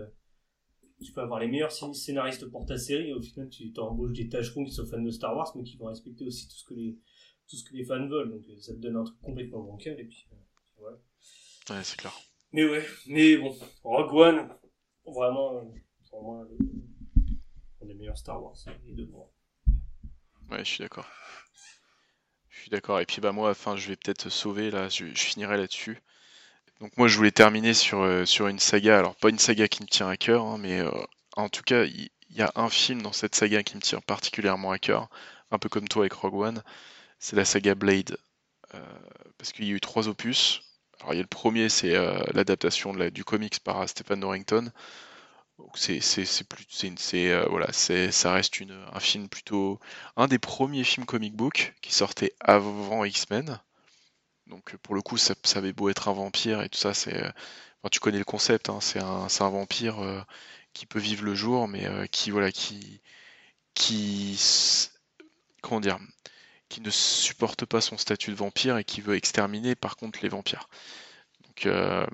tu 1.02 1.12
peux 1.12 1.20
avoir 1.20 1.40
les 1.40 1.48
meilleurs 1.48 1.72
scénaristes 1.72 2.46
pour 2.46 2.64
ta 2.64 2.78
série 2.78 3.10
et 3.10 3.12
au 3.12 3.20
final 3.20 3.48
tu 3.50 3.72
t'embauches 3.72 4.12
des 4.12 4.28
tâcherons 4.28 4.64
qui 4.64 4.72
sont 4.72 4.86
fans 4.86 5.00
de 5.00 5.10
Star 5.10 5.36
Wars 5.36 5.52
mais 5.54 5.62
qui 5.62 5.76
vont 5.76 5.86
respecter 5.86 6.24
aussi 6.24 6.48
tout 6.48 6.56
ce 6.56 6.64
que 6.64 6.74
les 6.74 6.98
tout 7.48 7.56
ce 7.56 7.64
que 7.64 7.76
les 7.76 7.84
fans 7.84 8.06
veulent. 8.08 8.30
Donc 8.30 8.42
ça 8.60 8.72
te 8.72 8.78
donne 8.78 8.96
un 8.96 9.04
truc 9.04 9.20
complètement 9.20 9.62
bancal 9.62 9.98
et 10.00 10.04
puis 10.04 10.26
voilà. 10.78 10.96
Ouais 11.70 11.82
c'est 11.82 11.98
clair. 11.98 12.14
Mais 12.52 12.64
ouais 12.64 12.84
mais 13.06 13.36
bon 13.36 13.54
Rogue 13.82 14.14
One 14.14 14.48
vraiment 15.04 15.70
pour 16.10 16.22
moi 16.22 16.48
un 17.82 17.86
des 17.86 17.94
meilleurs 17.94 18.18
Star 18.18 18.42
Wars 18.42 18.56
et 18.86 18.94
de 18.94 19.04
moi. 19.04 19.30
Ouais 20.50 20.64
je 20.64 20.70
suis 20.70 20.78
d'accord 20.82 21.06
d'accord 22.70 23.00
et 23.00 23.06
puis 23.06 23.20
bah 23.20 23.32
moi 23.32 23.50
enfin 23.50 23.76
je 23.76 23.88
vais 23.88 23.96
peut-être 23.96 24.28
sauver 24.28 24.70
là 24.70 24.88
je, 24.88 25.06
je 25.06 25.20
finirai 25.20 25.56
là-dessus 25.56 26.02
donc 26.80 26.96
moi 26.98 27.08
je 27.08 27.16
voulais 27.16 27.30
terminer 27.30 27.72
sur, 27.74 28.00
euh, 28.02 28.26
sur 28.26 28.48
une 28.48 28.58
saga, 28.58 28.98
alors 28.98 29.16
pas 29.16 29.30
une 29.30 29.38
saga 29.38 29.66
qui 29.68 29.82
me 29.82 29.88
tient 29.88 30.08
à 30.08 30.16
cœur, 30.16 30.44
hein, 30.44 30.58
mais 30.58 30.80
euh, 30.80 30.90
en 31.36 31.48
tout 31.48 31.62
cas 31.62 31.84
il 31.84 32.10
y, 32.30 32.42
a 32.42 32.52
un 32.54 32.68
film 32.68 33.00
dans 33.02 33.12
cette 33.12 33.34
saga 33.34 33.62
qui 33.62 33.76
me 33.76 33.80
tient 33.80 34.00
particulièrement 34.00 34.72
à 34.72 34.78
cœur, 34.78 35.08
un 35.50 35.58
peu 35.58 35.68
comme 35.70 35.88
toi 35.88 36.02
avec 36.02 36.12
Rogue 36.12 36.34
One, 36.34 36.62
c'est 37.18 37.36
la 37.36 37.44
saga 37.46 37.74
Blade. 37.74 38.18
Euh, 38.74 38.80
parce 39.38 39.52
qu'il 39.52 39.64
y 39.66 39.70
a 39.70 39.74
eu 39.74 39.80
trois 39.80 40.08
opus. 40.08 40.62
Alors 41.00 41.14
il 41.14 41.16
y 41.16 41.20
a 41.20 41.22
le 41.22 41.28
premier, 41.28 41.68
c'est 41.68 41.94
l'adaptation 42.34 42.94
du 42.94 43.24
comics 43.24 43.60
par 43.60 43.88
Stephen 43.88 44.20
Norrington. 44.20 44.70
C'est 45.74 46.00
ça 48.12 48.32
reste 48.32 48.60
une, 48.60 48.72
un 48.92 49.00
film 49.00 49.28
plutôt 49.28 49.80
un 50.16 50.26
des 50.28 50.38
premiers 50.38 50.84
films 50.84 51.06
comic 51.06 51.34
book 51.34 51.74
qui 51.82 51.92
sortait 51.92 52.34
avant 52.40 53.04
X-Men 53.04 53.60
donc 54.46 54.76
pour 54.76 54.94
le 54.94 55.02
coup, 55.02 55.16
ça, 55.16 55.34
avait 55.54 55.72
beau 55.72 55.88
être 55.88 56.08
un 56.08 56.12
vampire 56.12 56.62
et 56.62 56.68
tout 56.68 56.78
ça, 56.78 56.94
c'est, 56.94 57.32
tu 57.90 58.00
connais 58.00 58.18
le 58.18 58.24
concept, 58.24 58.70
hein, 58.70 58.80
c'est 58.80 59.00
un, 59.00 59.26
un, 59.26 59.50
vampire 59.50 60.00
euh, 60.02 60.20
qui 60.72 60.86
peut 60.86 60.98
vivre 60.98 61.24
le 61.24 61.34
jour, 61.34 61.68
mais 61.68 61.86
euh, 61.86 62.06
qui 62.06 62.30
voilà, 62.30 62.52
qui, 62.52 63.00
qui, 63.74 64.38
comment 65.62 65.80
dire, 65.80 65.98
qui 66.68 66.80
ne 66.80 66.90
supporte 66.90 67.64
pas 67.64 67.80
son 67.80 67.98
statut 67.98 68.30
de 68.30 68.36
vampire 68.36 68.78
et 68.78 68.84
qui 68.84 69.00
veut 69.00 69.16
exterminer 69.16 69.74
par 69.74 69.96
contre 69.96 70.20
les 70.22 70.28
vampires. 70.28 70.68
Donc, 71.44 71.66
euh, 71.66 72.06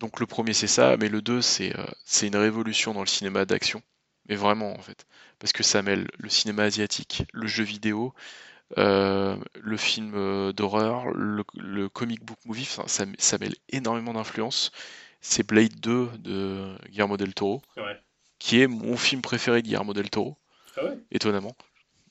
donc 0.00 0.18
le 0.18 0.26
premier 0.26 0.54
c'est 0.54 0.66
ça, 0.66 0.96
mais 0.96 1.08
le 1.08 1.22
2 1.22 1.40
c'est, 1.42 1.72
c'est 2.04 2.26
une 2.26 2.36
révolution 2.36 2.92
dans 2.94 3.00
le 3.00 3.06
cinéma 3.06 3.44
d'action, 3.44 3.82
mais 4.28 4.34
vraiment 4.34 4.72
en 4.72 4.80
fait, 4.80 5.06
parce 5.38 5.52
que 5.52 5.62
ça 5.62 5.82
mêle 5.82 6.08
le 6.18 6.28
cinéma 6.28 6.64
asiatique, 6.64 7.24
le 7.32 7.46
jeu 7.46 7.62
vidéo, 7.62 8.14
euh, 8.78 9.36
le 9.60 9.76
film 9.76 10.12
euh, 10.14 10.52
d'horreur, 10.52 11.10
le, 11.10 11.88
comic 11.88 12.24
book 12.24 12.38
movie, 12.44 12.64
ça, 12.64 12.84
ça, 12.86 13.38
mêle 13.38 13.54
énormément 13.70 14.12
d'influence. 14.12 14.70
C'est 15.20 15.44
Blade 15.46 15.74
2 15.80 16.10
de 16.18 16.76
Guillermo 16.88 17.16
del 17.16 17.34
Toro, 17.34 17.62
qui 18.38 18.60
est 18.60 18.68
mon 18.68 18.96
film 18.96 19.22
préféré 19.22 19.60
de 19.60 19.66
Guillermo 19.66 19.92
del 19.92 20.08
Toro, 20.08 20.38
ah 20.76 20.82
étonnamment. 21.10 21.56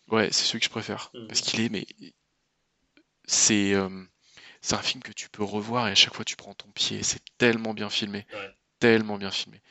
Ouais, 0.09 0.29
c'est 0.31 0.43
celui 0.43 0.59
que 0.59 0.65
je 0.65 0.69
préfère. 0.69 1.11
Mmh. 1.13 1.27
Parce 1.27 1.41
qu'il 1.41 1.61
est, 1.61 1.69
mais 1.69 1.87
c'est 3.25 3.73
euh, 3.73 3.89
c'est 4.61 4.75
un 4.75 4.81
film 4.81 5.01
que 5.01 5.11
tu 5.11 5.29
peux 5.29 5.43
revoir 5.43 5.87
et 5.87 5.91
à 5.91 5.95
chaque 5.95 6.13
fois 6.13 6.25
tu 6.25 6.35
prends 6.35 6.53
ton 6.53 6.69
pied. 6.69 7.03
C'est 7.03 7.21
tellement 7.37 7.73
bien 7.73 7.89
filmé. 7.89 8.25
Tellement 8.79 9.17
bien 9.17 9.31
filmé. 9.31 9.61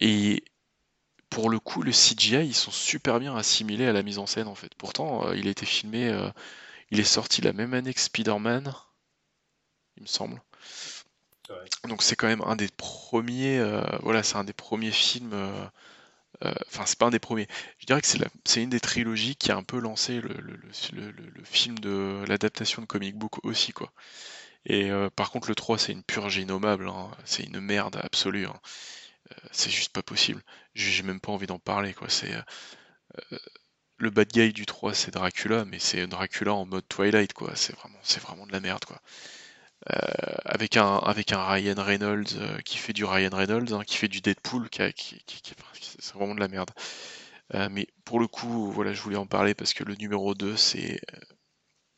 et 0.00 0.42
pour 1.30 1.48
le 1.48 1.60
coup, 1.60 1.82
le 1.82 1.92
CGI, 1.92 2.44
ils 2.44 2.54
sont 2.54 2.72
super 2.72 3.20
bien 3.20 3.36
assimilés 3.36 3.86
à 3.86 3.92
la 3.92 4.02
mise 4.02 4.18
en 4.18 4.26
scène 4.26 4.48
en 4.48 4.56
fait. 4.56 4.74
Pourtant, 4.74 5.28
euh, 5.28 5.36
il 5.36 5.46
a 5.46 5.50
été 5.50 5.64
filmé, 5.64 6.08
euh, 6.08 6.28
il 6.90 6.98
est 7.00 7.04
sorti 7.04 7.40
la 7.40 7.52
même 7.52 7.72
année 7.72 7.94
que 7.94 8.00
Spider-Man, 8.00 8.74
il 9.96 10.02
me 10.02 10.08
semble. 10.08 10.42
Donc 11.88 12.02
c'est 12.02 12.16
quand 12.16 12.26
même 12.26 12.42
un 12.42 12.56
des 12.56 12.68
premiers, 12.76 13.58
euh, 13.58 13.82
voilà, 14.02 14.22
c'est 14.22 14.36
un 14.36 14.44
des 14.44 14.52
premiers 14.52 14.90
films. 14.90 15.32
Enfin, 16.42 16.86
c'est 16.86 16.98
pas 16.98 17.06
un 17.06 17.10
des 17.10 17.18
premiers. 17.18 17.48
Je 17.78 17.86
dirais 17.86 18.00
que 18.00 18.06
c'est 18.06 18.62
une 18.62 18.70
des 18.70 18.80
trilogies 18.80 19.36
qui 19.36 19.52
a 19.52 19.56
un 19.56 19.62
peu 19.62 19.78
lancé 19.78 20.20
le, 20.20 20.32
film 21.44 21.78
de 21.78 22.24
l'adaptation 22.26 22.82
de 22.82 22.86
comic 22.86 23.16
book 23.16 23.44
aussi, 23.44 23.72
quoi. 23.72 23.92
Et 24.66 24.90
par 25.16 25.30
contre, 25.30 25.48
le 25.48 25.54
3, 25.54 25.78
c'est 25.78 25.92
une 25.92 26.02
purge 26.02 26.36
innommable, 26.36 26.88
hein. 26.88 27.10
c'est 27.24 27.44
une 27.44 27.60
merde 27.60 28.00
absolue. 28.02 28.46
Hein. 28.46 28.60
Euh, 29.32 29.48
c'est 29.52 29.70
juste 29.70 29.92
pas 29.92 30.02
possible. 30.02 30.42
J'ai 30.74 31.02
même 31.02 31.20
pas 31.20 31.32
envie 31.32 31.46
d'en 31.46 31.58
parler, 31.58 31.94
quoi. 31.94 32.08
C'est 32.08 32.34
euh, 32.34 32.42
euh, 33.32 33.38
le 33.98 34.10
bad 34.10 34.28
guy 34.32 34.52
du 34.52 34.66
3 34.66 34.94
c'est 34.94 35.10
Dracula, 35.12 35.64
mais 35.64 35.78
c'est 35.78 36.06
Dracula 36.06 36.54
en 36.54 36.66
mode 36.66 36.86
Twilight, 36.88 37.32
quoi. 37.32 37.54
C'est 37.56 37.74
vraiment, 37.74 37.98
vraiment 38.22 38.46
de 38.46 38.52
la 38.52 38.60
merde, 38.60 38.84
quoi. 38.84 39.00
Avec 39.86 40.76
un 40.76 40.96
avec 40.98 41.32
un 41.32 41.44
Ryan 41.44 41.74
Reynolds 41.78 42.62
qui 42.64 42.78
fait 42.78 42.92
du 42.92 43.04
Ryan 43.04 43.30
Reynolds, 43.32 43.72
hein, 43.72 43.82
qui 43.86 43.96
fait 43.96 44.08
du 44.08 44.20
Deadpool, 44.20 44.68
qui, 44.70 44.84
c'est 45.98 46.14
vraiment 46.14 46.34
de 46.34 46.40
la 46.40 46.48
merde. 46.48 46.70
mais 47.70 47.86
pour 48.04 48.20
le 48.20 48.26
coup, 48.28 48.70
voilà, 48.72 48.92
je 48.92 49.02
voulais 49.02 49.16
en 49.16 49.26
parler 49.26 49.54
parce 49.54 49.74
que 49.74 49.84
le 49.84 49.94
numéro 49.96 50.34
2, 50.34 50.56
c'est 50.56 51.00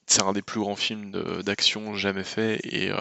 c'est 0.07 0.23
un 0.23 0.33
des 0.33 0.43
plus 0.43 0.61
grands 0.61 0.77
films 0.77 1.13
d'action 1.43 1.95
jamais 1.95 2.25
fait 2.25 2.61
et 2.65 2.93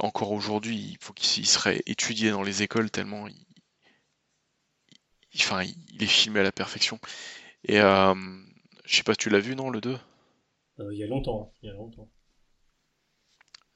encore 0.00 0.32
aujourd'hui, 0.32 0.76
il 0.76 0.98
faut 1.00 1.12
qu'il 1.12 1.46
serait 1.46 1.82
étudié 1.86 2.30
dans 2.30 2.42
les 2.42 2.62
écoles 2.62 2.90
tellement 2.90 3.26
il, 3.28 3.46
enfin, 5.36 5.62
il 5.92 6.02
est 6.02 6.06
filmé 6.06 6.40
à 6.40 6.42
la 6.42 6.52
perfection. 6.52 6.98
Et 7.64 7.80
euh, 7.80 8.14
je 8.84 8.96
sais 8.96 9.02
pas, 9.02 9.14
tu 9.14 9.30
l'as 9.30 9.40
vu, 9.40 9.56
non, 9.56 9.70
le 9.70 9.80
2 9.80 9.98
euh, 10.80 10.92
Il 10.92 10.98
y 10.98 11.04
a 11.04 11.06
longtemps, 11.06 11.52
il 11.62 11.66
y 11.66 11.70
a 11.70 11.74
longtemps. 11.74 12.08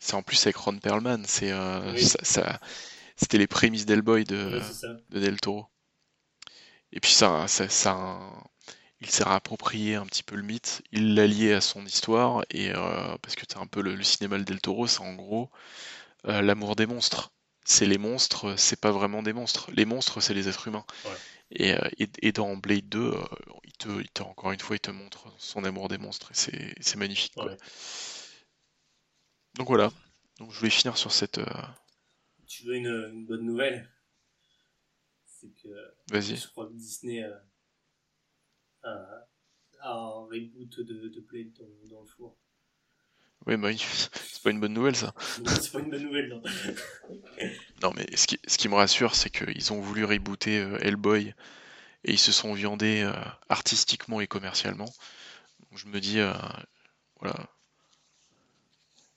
C'est 0.01 0.15
en 0.15 0.23
plus 0.23 0.47
avec 0.47 0.57
Ron 0.57 0.79
Perlman, 0.79 1.25
c'est 1.27 1.53
euh, 1.53 1.95
ça, 1.99 2.59
c'était 3.17 3.37
les 3.37 3.47
prémices 3.47 3.85
d'Hellboy 3.85 4.25
de, 4.25 4.61
de 5.11 5.20
Del 5.20 5.39
Toro. 5.39 5.67
Et 6.93 7.01
puis 7.01 7.12
ça, 7.12 7.47
ça, 7.49 7.69
ça, 7.69 8.19
il 9.03 9.11
s'est 9.11 9.27
approprié 9.27 9.97
un 9.97 10.07
petit 10.07 10.23
peu 10.23 10.37
le 10.37 10.43
mythe, 10.43 10.83
il 10.91 11.15
l'a 11.15 11.27
lié 11.27 11.53
à 11.53 11.61
son 11.61 11.85
histoire, 11.85 12.45
et 12.51 12.70
euh, 12.70 13.17
parce 13.19 13.35
que 13.37 13.43
c'est 13.47 13.59
un 13.59 13.67
peu 13.67 13.83
le, 13.83 14.03
cinéma 14.03 14.39
Del 14.39 14.61
Toro, 14.62 14.87
c'est 14.87 15.03
en 15.03 15.15
gros 15.15 15.51
euh, 16.27 16.41
l'amour 16.41 16.77
des 16.77 16.87
monstres. 16.87 17.31
C'est 17.67 17.87
les 17.87 17.99
monstres, 17.99 18.55
c'est 18.57 18.81
pas 18.81 18.91
vraiment 18.91 19.23
des 19.23 19.35
monstres. 19.35 19.70
Les 19.75 19.85
monstres, 19.85 20.23
c'est 20.23 20.33
les 20.33 20.49
êtres 20.49 20.67
humains. 20.67 20.87
Et, 21.53 21.75
et, 21.99 22.33
dans 22.33 22.57
Blade 22.57 22.89
2, 22.89 23.15
il, 23.65 23.73
te, 23.73 23.89
il 24.01 24.09
te, 24.09 24.23
encore 24.23 24.53
une 24.53 24.61
fois, 24.61 24.77
il 24.77 24.81
te 24.81 24.91
montre 24.91 25.27
son 25.37 25.65
amour 25.65 25.89
des 25.89 25.99
monstres, 25.99 26.33
et 26.33 26.75
c'est 26.81 26.97
magnifique. 26.97 27.35
Donc 29.55 29.69
voilà. 29.69 29.91
Donc 30.39 30.53
je 30.53 30.59
voulais 30.59 30.70
finir 30.70 30.97
sur 30.97 31.12
cette. 31.12 31.41
Tu 32.47 32.65
veux 32.65 32.75
une, 32.75 33.27
bonne 33.27 33.45
nouvelle? 33.45 33.91
C'est 35.25 35.51
que. 35.62 35.69
Vas-y. 36.11 36.37
Je 36.37 36.49
crois 36.49 36.67
que 36.67 36.73
Disney 36.75 37.25
un, 38.83 38.91
un 39.83 40.27
reboot 40.31 40.81
de, 40.81 41.09
de 41.09 41.20
Blade 41.20 41.53
dans, 41.59 41.89
dans, 41.89 42.03
le 42.03 42.07
four. 42.07 42.37
Oui, 43.47 43.57
bah 43.57 43.69
oui, 43.69 43.79
c'est 44.12 44.43
pas 44.43 44.51
une 44.51 44.61
bonne 44.61 44.75
nouvelle 44.75 44.97
ça. 44.97 45.15
c'est 45.19 45.73
pas 45.73 45.81
une 45.81 45.91
bonne 45.91 46.03
nouvelle, 46.03 46.29
non. 46.29 46.43
non, 47.83 47.93
mais 47.97 48.07
ce 48.17 48.27
qui, 48.27 48.39
ce 48.47 48.59
qui 48.59 48.69
me 48.69 48.75
rassure, 48.75 49.15
c'est 49.15 49.31
qu'ils 49.31 49.73
ont 49.73 49.81
voulu 49.81 50.05
rebooter 50.05 50.61
euh, 50.61 50.79
Hellboy 50.81 51.35
et 52.05 52.12
ils 52.12 52.19
se 52.19 52.33
sont 52.33 52.53
viandés 52.53 53.03
euh, 53.03 53.12
artistiquement 53.49 54.20
et 54.20 54.27
commercialement. 54.27 54.93
Donc 55.61 55.79
je 55.79 55.87
me 55.87 56.01
dis, 56.01 56.20
euh, 56.20 56.33
voilà. 57.20 57.49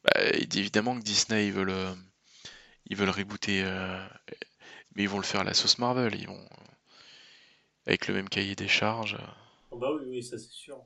Bah, 0.04 0.22
évidemment 0.34 0.98
que 0.98 1.04
Disney, 1.04 1.48
ils 1.48 1.54
veulent, 1.54 1.96
ils 2.88 2.98
veulent 2.98 3.10
rebooter, 3.10 3.64
mais 4.96 5.04
ils 5.04 5.10
vont 5.10 5.18
le 5.18 5.24
faire 5.24 5.42
à 5.42 5.46
la 5.46 5.54
sauce 5.54 5.78
Marvel. 5.78 6.16
Ils 6.16 6.28
vont, 6.28 6.50
avec 7.86 8.08
le 8.08 8.14
même 8.14 8.30
cahier 8.30 8.56
des 8.56 8.68
charges. 8.68 9.18
Oh 9.72 9.78
bah 9.78 9.92
oui, 9.94 10.04
oui, 10.08 10.24
ça 10.24 10.38
c'est 10.38 10.52
sûr. 10.52 10.84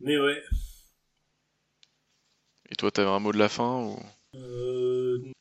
Mais 0.00 0.18
ouais. 0.18 0.42
Et 2.70 2.76
toi, 2.76 2.90
t'avais 2.90 3.08
un 3.08 3.18
mot 3.18 3.32
de 3.32 3.38
la 3.38 3.48
fin 3.48 3.82
ou? 3.82 3.98
Euh... 4.34 5.32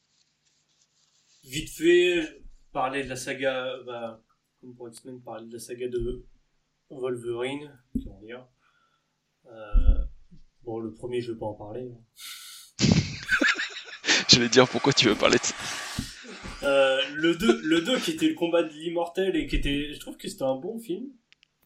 Vite 1.44 1.70
fait, 1.70 2.42
parler 2.72 3.04
de 3.04 3.10
la 3.10 3.16
saga, 3.16 3.78
bah, 3.86 4.22
comme 4.60 4.76
pour 4.76 4.90
X-Men, 4.90 5.22
parler 5.22 5.46
de 5.46 5.54
la 5.54 5.60
saga 5.60 5.88
de 5.88 6.26
Wolverine, 6.90 7.78
comment 8.04 8.22
dire. 8.22 8.48
Euh... 9.46 9.97
Bon, 10.68 10.80
le 10.80 10.92
premier, 10.92 11.22
je 11.22 11.32
veux 11.32 11.38
pas 11.38 11.46
en 11.46 11.54
parler. 11.54 11.90
Je 14.28 14.38
vais 14.38 14.50
dire 14.50 14.68
pourquoi 14.68 14.92
tu 14.92 15.08
veux 15.08 15.16
parler 15.16 15.38
de 15.38 15.44
ça. 15.44 15.56
Euh, 16.64 17.00
le 17.16 17.38
2, 17.38 17.62
le 17.62 17.82
2 17.82 17.98
qui 18.02 18.12
était 18.12 18.28
le 18.28 18.34
combat 18.36 18.64
de 18.64 18.74
l'immortel 18.74 19.38
et 19.38 19.48
qui 19.48 19.56
était, 19.56 19.94
je 19.94 20.00
trouve 20.02 20.18
que 20.18 20.28
c'était 20.28 20.44
un 20.44 20.58
bon 20.58 20.78
film. 20.78 21.06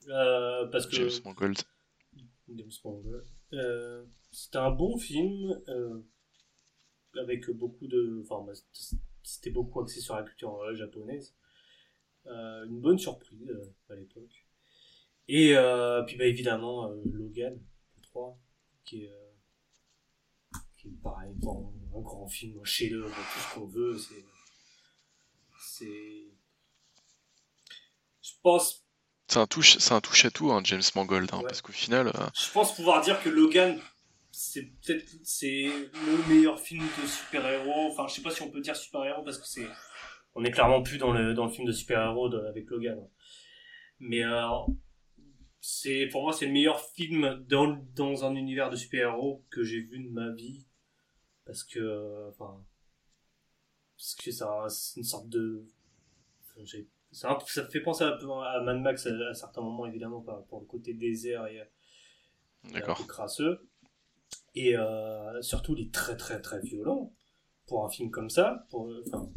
Euh, 0.07 0.67
parce 0.67 0.85
que. 0.85 1.33
Gold. 1.33 1.57
James 2.47 2.71
Mangold. 2.85 3.25
Euh, 3.53 4.05
c'était 4.31 4.59
un 4.59 4.69
bon 4.69 4.99
film 4.99 5.59
avec 7.17 7.49
beaucoup 7.49 7.87
de. 7.87 8.21
Enfin, 8.23 8.45
bah, 8.45 8.53
c'était 9.23 9.49
beaucoup 9.49 9.81
axé 9.81 9.99
sur 9.99 10.15
la 10.15 10.21
culture 10.21 10.75
japonaise. 10.75 11.33
une 12.27 12.79
bonne 12.79 12.99
surprise 12.99 13.51
à 13.89 13.95
l'époque. 13.95 14.45
Et 15.27 15.55
puis 16.05 16.17
bah, 16.17 16.25
évidemment 16.25 16.87
Logan 17.03 17.59
3 18.03 18.37
qui 18.91 19.05
est, 19.05 19.33
qui 20.77 20.89
est 20.89 21.01
pareil, 21.01 21.31
un 21.31 22.01
grand 22.01 22.27
film, 22.27 22.59
un 22.59 22.65
chef-d'œuvre, 22.65 23.15
tout 23.15 23.39
ce 23.39 23.53
qu'on 23.55 23.65
veut. 23.67 23.97
C'est. 23.97 24.25
C'est. 25.57 26.27
Je 28.21 28.31
pense 28.43 28.85
c'est 29.27 29.39
un 29.39 29.47
touche, 29.47 29.77
c'est 29.77 29.93
un 29.93 30.01
touche 30.01 30.25
à 30.25 30.29
tout, 30.29 30.51
hein, 30.51 30.59
James 30.65 30.81
Mangold, 30.93 31.29
hein, 31.31 31.41
parce 31.43 31.61
qu'au 31.61 31.71
final. 31.71 32.07
Euh, 32.07 32.27
Je 32.33 32.51
pense 32.51 32.75
pouvoir 32.75 32.99
dire 32.99 33.23
que 33.23 33.29
Logan, 33.29 33.79
c'est 34.29 34.63
peut-être 34.63 35.07
c'est 35.23 35.71
le 35.93 36.27
meilleur 36.27 36.59
film 36.59 36.85
de 37.01 37.07
super-héros. 37.07 37.91
Enfin, 37.91 38.07
je 38.09 38.15
sais 38.15 38.21
pas 38.21 38.31
si 38.31 38.41
on 38.41 38.51
peut 38.51 38.59
dire 38.59 38.75
super-héros 38.75 39.23
parce 39.23 39.37
que 39.37 39.47
c'est, 39.47 39.67
on 40.35 40.43
est 40.43 40.51
clairement 40.51 40.83
plus 40.83 40.97
dans 40.97 41.13
le 41.13 41.33
dans 41.33 41.45
le 41.45 41.51
film 41.51 41.65
de 41.65 41.71
super-héros 41.71 42.35
avec 42.35 42.69
Logan. 42.69 42.99
Mais 43.99 44.25
euh, 44.25 44.49
c'est 45.61 46.07
pour 46.07 46.23
moi 46.23 46.33
c'est 46.33 46.47
le 46.47 46.51
meilleur 46.51 46.81
film 46.81 47.45
dans 47.47 47.81
dans 47.95 48.25
un 48.25 48.35
univers 48.35 48.69
de 48.69 48.75
super-héros 48.75 49.45
que 49.49 49.63
j'ai 49.63 49.79
vu 49.79 50.03
de 50.03 50.09
ma 50.09 50.31
vie 50.31 50.65
parce 51.45 51.63
que 51.63 52.27
enfin 52.29 52.61
parce 53.95 54.15
que 54.15 54.31
ça 54.31 54.65
c'est 54.69 54.99
une 54.99 55.05
sorte 55.05 55.29
de 55.29 55.65
ça, 57.11 57.37
ça 57.47 57.67
fait 57.67 57.81
penser 57.81 58.03
un 58.03 58.17
peu 58.17 58.31
à 58.31 58.61
Mad 58.61 58.79
Max 58.79 59.05
à, 59.07 59.33
certains 59.33 59.61
moments, 59.61 59.85
évidemment, 59.85 60.21
pour 60.47 60.61
le 60.61 60.65
côté 60.65 60.93
désert 60.93 61.45
et, 61.47 61.61
et 62.73 62.77
un 62.83 62.93
peu 62.93 63.03
crasseux. 63.03 63.67
Et 64.55 64.77
euh, 64.77 65.41
surtout, 65.41 65.75
il 65.77 65.87
est 65.87 65.93
très 65.93 66.17
très 66.17 66.41
très 66.41 66.61
violent 66.61 67.13
pour 67.67 67.85
un 67.85 67.89
film 67.89 68.11
comme 68.11 68.29
ça. 68.29 68.65
Pour, 68.69 68.91
enfin, 69.07 69.29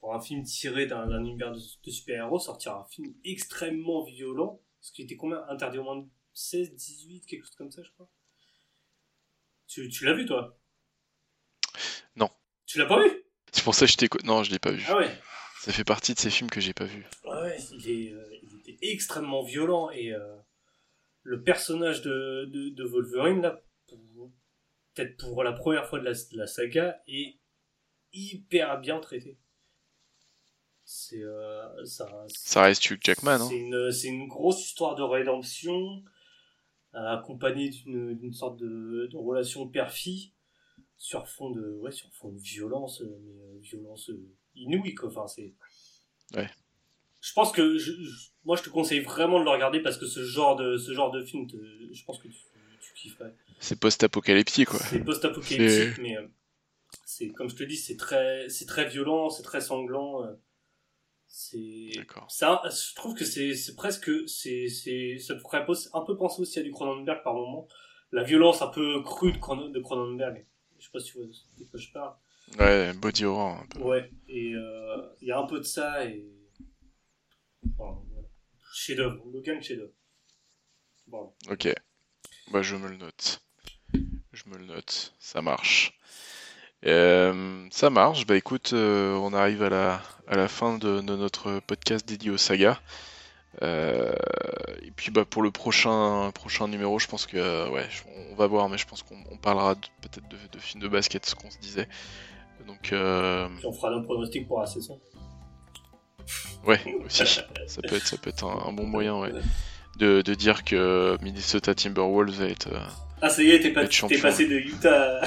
pour 0.00 0.14
un 0.14 0.20
film 0.20 0.42
tiré 0.42 0.86
d'un 0.86 1.10
univers 1.20 1.52
de, 1.52 1.58
super-héros, 1.58 2.38
sortir 2.38 2.74
un 2.74 2.84
film 2.84 3.14
extrêmement 3.24 4.04
violent, 4.04 4.60
ce 4.80 4.92
qui 4.92 5.02
était 5.02 5.16
combien 5.16 5.44
Interdit 5.48 5.78
au 5.78 5.84
moins 5.84 5.96
de 5.96 6.08
16, 6.34 6.74
18, 6.74 7.26
quelque 7.26 7.44
chose 7.44 7.56
comme 7.56 7.70
ça, 7.70 7.82
je 7.82 7.90
crois. 7.90 8.10
Tu, 9.66 9.88
tu 9.88 10.04
l'as 10.04 10.14
vu, 10.14 10.26
toi? 10.26 10.58
Non. 12.16 12.30
Tu 12.66 12.78
l'as 12.78 12.86
pas 12.86 13.02
vu? 13.02 13.10
C'est 13.52 13.64
pour 13.64 13.74
ça 13.74 13.86
que 13.86 13.92
je 13.92 13.96
t'ai... 13.96 14.08
Non, 14.24 14.42
je 14.42 14.50
l'ai 14.50 14.58
pas 14.58 14.72
vu. 14.72 14.84
Ah 14.88 14.96
ouais 14.96 15.10
ça 15.60 15.72
fait 15.72 15.84
partie 15.84 16.14
de 16.14 16.18
ces 16.18 16.30
films 16.30 16.48
que 16.48 16.60
j'ai 16.60 16.72
pas 16.72 16.86
vus. 16.86 17.06
Ouais, 17.24 17.58
il, 17.72 17.90
est, 17.90 18.12
euh, 18.14 18.38
il 18.42 18.60
était 18.60 18.78
extrêmement 18.92 19.42
violent 19.42 19.90
et 19.90 20.10
euh, 20.10 20.36
le 21.22 21.42
personnage 21.42 22.00
de, 22.00 22.46
de, 22.46 22.84
Wolverine, 22.84 23.42
là, 23.42 23.60
peut-être 24.94 25.18
pour 25.18 25.44
la 25.44 25.52
première 25.52 25.86
fois 25.86 25.98
de 25.98 26.04
la, 26.04 26.12
la, 26.32 26.46
saga, 26.46 27.02
est 27.06 27.38
hyper 28.14 28.80
bien 28.80 29.00
traité. 29.00 29.38
C'est 30.92 31.22
euh, 31.22 31.84
ça, 31.84 32.04
ça 32.26 32.62
reste 32.62 32.90
Hugh 32.90 32.98
Jackman. 33.00 33.40
Hein. 33.40 33.46
C'est 33.48 34.08
une, 34.08 34.20
une, 34.22 34.26
grosse 34.26 34.66
histoire 34.66 34.96
de 34.96 35.04
rédemption 35.04 36.02
accompagnée 36.92 37.68
d'une 37.68 38.32
sorte 38.32 38.56
de, 38.58 39.06
de 39.06 39.16
relation 39.16 39.68
père-fille 39.68 40.32
sur 40.96 41.28
fond 41.28 41.50
de 41.50 41.78
ouais 41.78 41.92
sur 41.92 42.12
fond 42.12 42.30
de 42.32 42.40
violence 42.40 43.04
mais 43.22 43.60
violence 43.60 44.10
inouï 44.56 44.96
quoi. 44.96 45.10
Enfin, 45.10 45.28
c'est. 45.28 45.54
Ouais. 46.34 46.50
Je 47.20 47.32
pense 47.34 47.52
que 47.52 47.78
je, 47.78 47.92
moi 48.44 48.56
je 48.56 48.64
te 48.64 48.68
conseille 48.68 48.98
vraiment 48.98 49.38
de 49.38 49.44
le 49.44 49.50
regarder 49.50 49.78
parce 49.78 49.96
que 49.96 50.06
ce 50.06 50.24
genre 50.24 50.56
de 50.56 50.76
ce 50.76 50.92
genre 50.92 51.12
de 51.12 51.24
film, 51.24 51.46
je 51.92 52.04
pense 52.04 52.18
que 52.18 52.26
tu, 52.26 52.34
tu 52.80 52.94
kifferais. 52.94 53.32
C'est 53.60 53.78
post-apocalyptique 53.78 54.70
quoi. 54.70 54.80
C'est 54.80 55.04
post-apocalyptique, 55.04 56.02
mais 56.02 56.16
euh, 56.16 56.26
c'est 57.06 57.28
comme 57.28 57.48
je 57.48 57.54
te 57.54 57.62
dis, 57.62 57.76
c'est 57.76 57.96
très 57.96 58.48
c'est 58.48 58.66
très 58.66 58.88
violent, 58.88 59.30
c'est 59.30 59.44
très 59.44 59.60
sanglant. 59.60 60.24
Euh, 60.24 60.32
c'est 61.32 61.92
ça. 62.28 62.60
Je 62.64 62.94
trouve 62.96 63.14
que 63.14 63.24
c'est 63.24 63.54
presque 63.76 64.10
c'est 64.28 64.66
c'est 64.68 65.16
ça 65.18 65.34
me 65.34 65.38
ferait 65.38 65.64
un 65.94 66.00
peu 66.04 66.16
penser 66.16 66.42
aussi 66.42 66.58
à 66.58 66.62
du 66.62 66.72
Cronenberg 66.72 67.22
par 67.22 67.34
moment. 67.34 67.68
La 68.10 68.24
violence 68.24 68.62
un 68.62 68.66
peu 68.66 69.00
crue 69.04 69.32
de, 69.32 69.38
Cronenberg. 69.38 70.44
Je 70.78 70.84
sais 70.84 70.90
pas 70.92 70.98
si 70.98 71.12
tu 71.12 71.18
vois 71.18 71.26
de 71.26 71.64
quoi 71.64 71.78
je 71.78 71.92
parle. 71.92 72.14
Ouais, 72.58 72.92
body 72.94 73.24
horror. 73.24 73.60
Un 73.60 73.66
peu. 73.66 73.78
Ouais, 73.80 74.10
et 74.28 74.52
euh, 74.54 75.06
il 75.20 75.28
y 75.28 75.30
a 75.30 75.38
un 75.38 75.46
peu 75.46 75.58
de 75.58 75.64
ça 75.64 76.04
et. 76.04 76.26
Enfin, 77.78 78.02
chef-d'œuvre, 78.74 79.24
Logan 79.32 79.62
chef-d'œuvre. 79.62 79.92
Bon. 81.06 81.32
Ok. 81.48 81.72
Bah, 82.50 82.62
je 82.62 82.74
me 82.74 82.88
le 82.88 82.96
note. 82.96 83.40
Je 84.32 84.48
me 84.48 84.58
le 84.58 84.64
note. 84.64 85.14
Ça 85.20 85.42
marche. 85.42 85.96
Euh, 86.86 87.68
ça 87.70 87.88
marche. 87.90 88.26
Bah 88.26 88.36
écoute, 88.36 88.72
euh, 88.72 89.14
on 89.14 89.32
arrive 89.32 89.62
à 89.62 89.68
la, 89.70 90.02
à 90.30 90.36
la 90.36 90.48
fin 90.48 90.78
de, 90.78 91.00
de 91.00 91.16
notre 91.16 91.60
podcast 91.66 92.08
dédié 92.08 92.30
aux 92.30 92.38
sagas. 92.38 92.78
Euh, 93.62 94.12
et 94.82 94.92
puis 94.92 95.10
bah 95.10 95.24
pour 95.28 95.42
le 95.42 95.50
prochain 95.50 96.30
prochain 96.32 96.68
numéro, 96.68 97.00
je 97.00 97.08
pense 97.08 97.26
que 97.26 97.68
ouais, 97.68 97.86
on 98.30 98.36
va 98.36 98.46
voir, 98.46 98.68
mais 98.68 98.78
je 98.78 98.86
pense 98.86 99.02
qu'on 99.02 99.36
parlera 99.38 99.74
peut-être 99.74 100.28
de, 100.28 100.36
de, 100.52 100.58
films 100.58 100.82
de 100.82 100.88
basket, 100.88 101.26
ce 101.26 101.34
qu'on 101.34 101.50
se 101.50 101.58
disait. 101.58 101.88
Donc, 102.66 102.92
euh... 102.92 103.48
on 103.64 103.72
fera 103.72 103.90
un 103.92 104.02
pronostic 104.02 104.46
pour 104.46 104.60
la 104.60 104.66
saison. 104.66 105.00
Ouais, 106.64 106.80
aussi. 107.04 107.26
ça 107.26 107.42
peut 107.82 107.96
être, 107.96 108.06
ça 108.06 108.16
peut 108.18 108.30
être 108.30 108.44
un, 108.44 108.72
bon 108.72 108.86
moyen, 108.86 109.18
ouais. 109.18 109.32
De, 109.98 110.22
de, 110.22 110.34
dire 110.34 110.62
que 110.62 111.18
Minnesota 111.20 111.74
Timberwolves 111.74 112.38
va 112.38 112.44
être. 112.46 112.68
Euh, 112.68 112.78
ah, 113.22 113.28
ça 113.28 113.42
y 113.42 113.50
est, 113.50 113.60
t'es, 113.60 113.72
pas, 113.72 113.86
passé 114.22 114.46
de 114.46 114.56
Utah. 114.56 115.20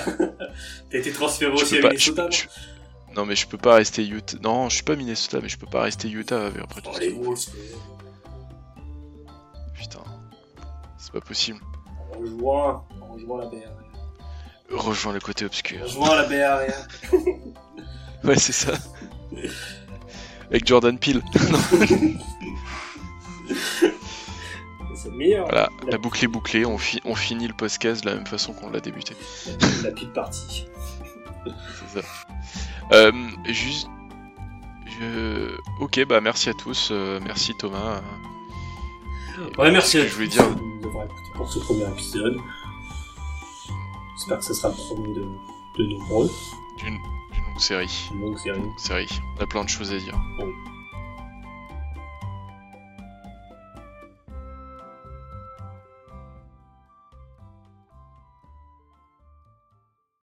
T'as 0.89 0.97
été 0.97 1.11
transféré 1.11 1.51
aussi 1.51 1.77
à 1.79 1.89
Minnesota. 1.89 2.29
Non, 3.15 3.25
mais 3.25 3.35
je 3.35 3.47
peux 3.47 3.57
pas 3.57 3.75
rester 3.75 4.05
Utah. 4.05 4.37
Non, 4.41 4.69
je 4.69 4.75
suis 4.75 4.83
pas 4.83 4.95
Minnesota, 4.95 5.39
mais 5.41 5.49
je 5.49 5.57
peux 5.57 5.67
pas 5.67 5.81
rester 5.83 6.09
Utah 6.09 6.47
après 6.61 6.81
tout 6.81 6.89
oh, 6.93 6.99
les 6.99 7.11
Wolves, 7.11 7.45
Putain, 9.75 10.03
c'est 10.97 11.11
pas 11.11 11.21
possible. 11.21 11.59
On 12.11 12.19
rejoint, 12.19 12.85
on 13.01 13.13
rejoint 13.13 13.41
la 13.41 13.47
BR. 13.47 13.69
Rejoins 14.71 15.13
le 15.13 15.19
côté 15.19 15.45
obscur. 15.45 15.83
Rejoins 15.83 16.15
la 16.15 16.23
BR. 16.23 16.63
ouais, 18.27 18.37
c'est 18.37 18.51
ça. 18.51 18.73
Avec 20.49 20.65
Jordan 20.65 20.97
Peele. 20.97 21.21
c'est 24.95 25.11
meilleur. 25.11 25.45
Voilà, 25.45 25.69
la... 25.87 25.97
boucle 25.99 26.23
est 26.23 26.27
bouclée, 26.27 26.65
on, 26.65 26.77
on 27.05 27.15
finit 27.15 27.47
le 27.47 27.53
podcast 27.53 28.03
de 28.03 28.09
la 28.09 28.15
même 28.15 28.25
façon 28.25 28.53
qu'on 28.53 28.71
l'a 28.71 28.79
débuté. 28.79 29.15
La 29.83 29.91
petite 29.91 30.13
partie. 30.13 30.65
c'est 31.93 32.01
ça. 32.01 32.07
Euh, 32.91 33.11
juste. 33.45 33.87
Je... 34.99 35.57
Ok, 35.79 36.03
bah 36.05 36.21
merci 36.21 36.49
à 36.49 36.53
tous. 36.53 36.89
Euh, 36.91 37.19
merci 37.23 37.55
Thomas. 37.55 38.01
Ouais, 39.57 39.71
merci 39.71 39.97
à 39.97 40.03
tous. 40.03 40.09
Je 40.09 40.13
voulais 40.15 40.27
dire. 40.27 40.45
pour 41.35 41.51
ce 41.51 41.59
premier 41.59 41.87
épisode. 41.89 42.37
J'espère 44.17 44.39
que 44.39 44.45
ce 44.45 44.53
sera 44.53 44.69
le 44.69 44.75
premier 44.75 45.13
de, 45.13 45.25
de 45.77 45.83
nombreux. 45.97 46.29
D'une 46.79 46.93
longue 46.93 47.59
série. 47.59 48.09
Une 48.13 48.21
longue 48.21 48.37
série. 48.37 48.61
série. 48.77 49.21
On 49.37 49.43
a 49.43 49.47
plein 49.47 49.63
de 49.63 49.69
choses 49.69 49.91
à 49.91 49.97
dire. 49.97 50.17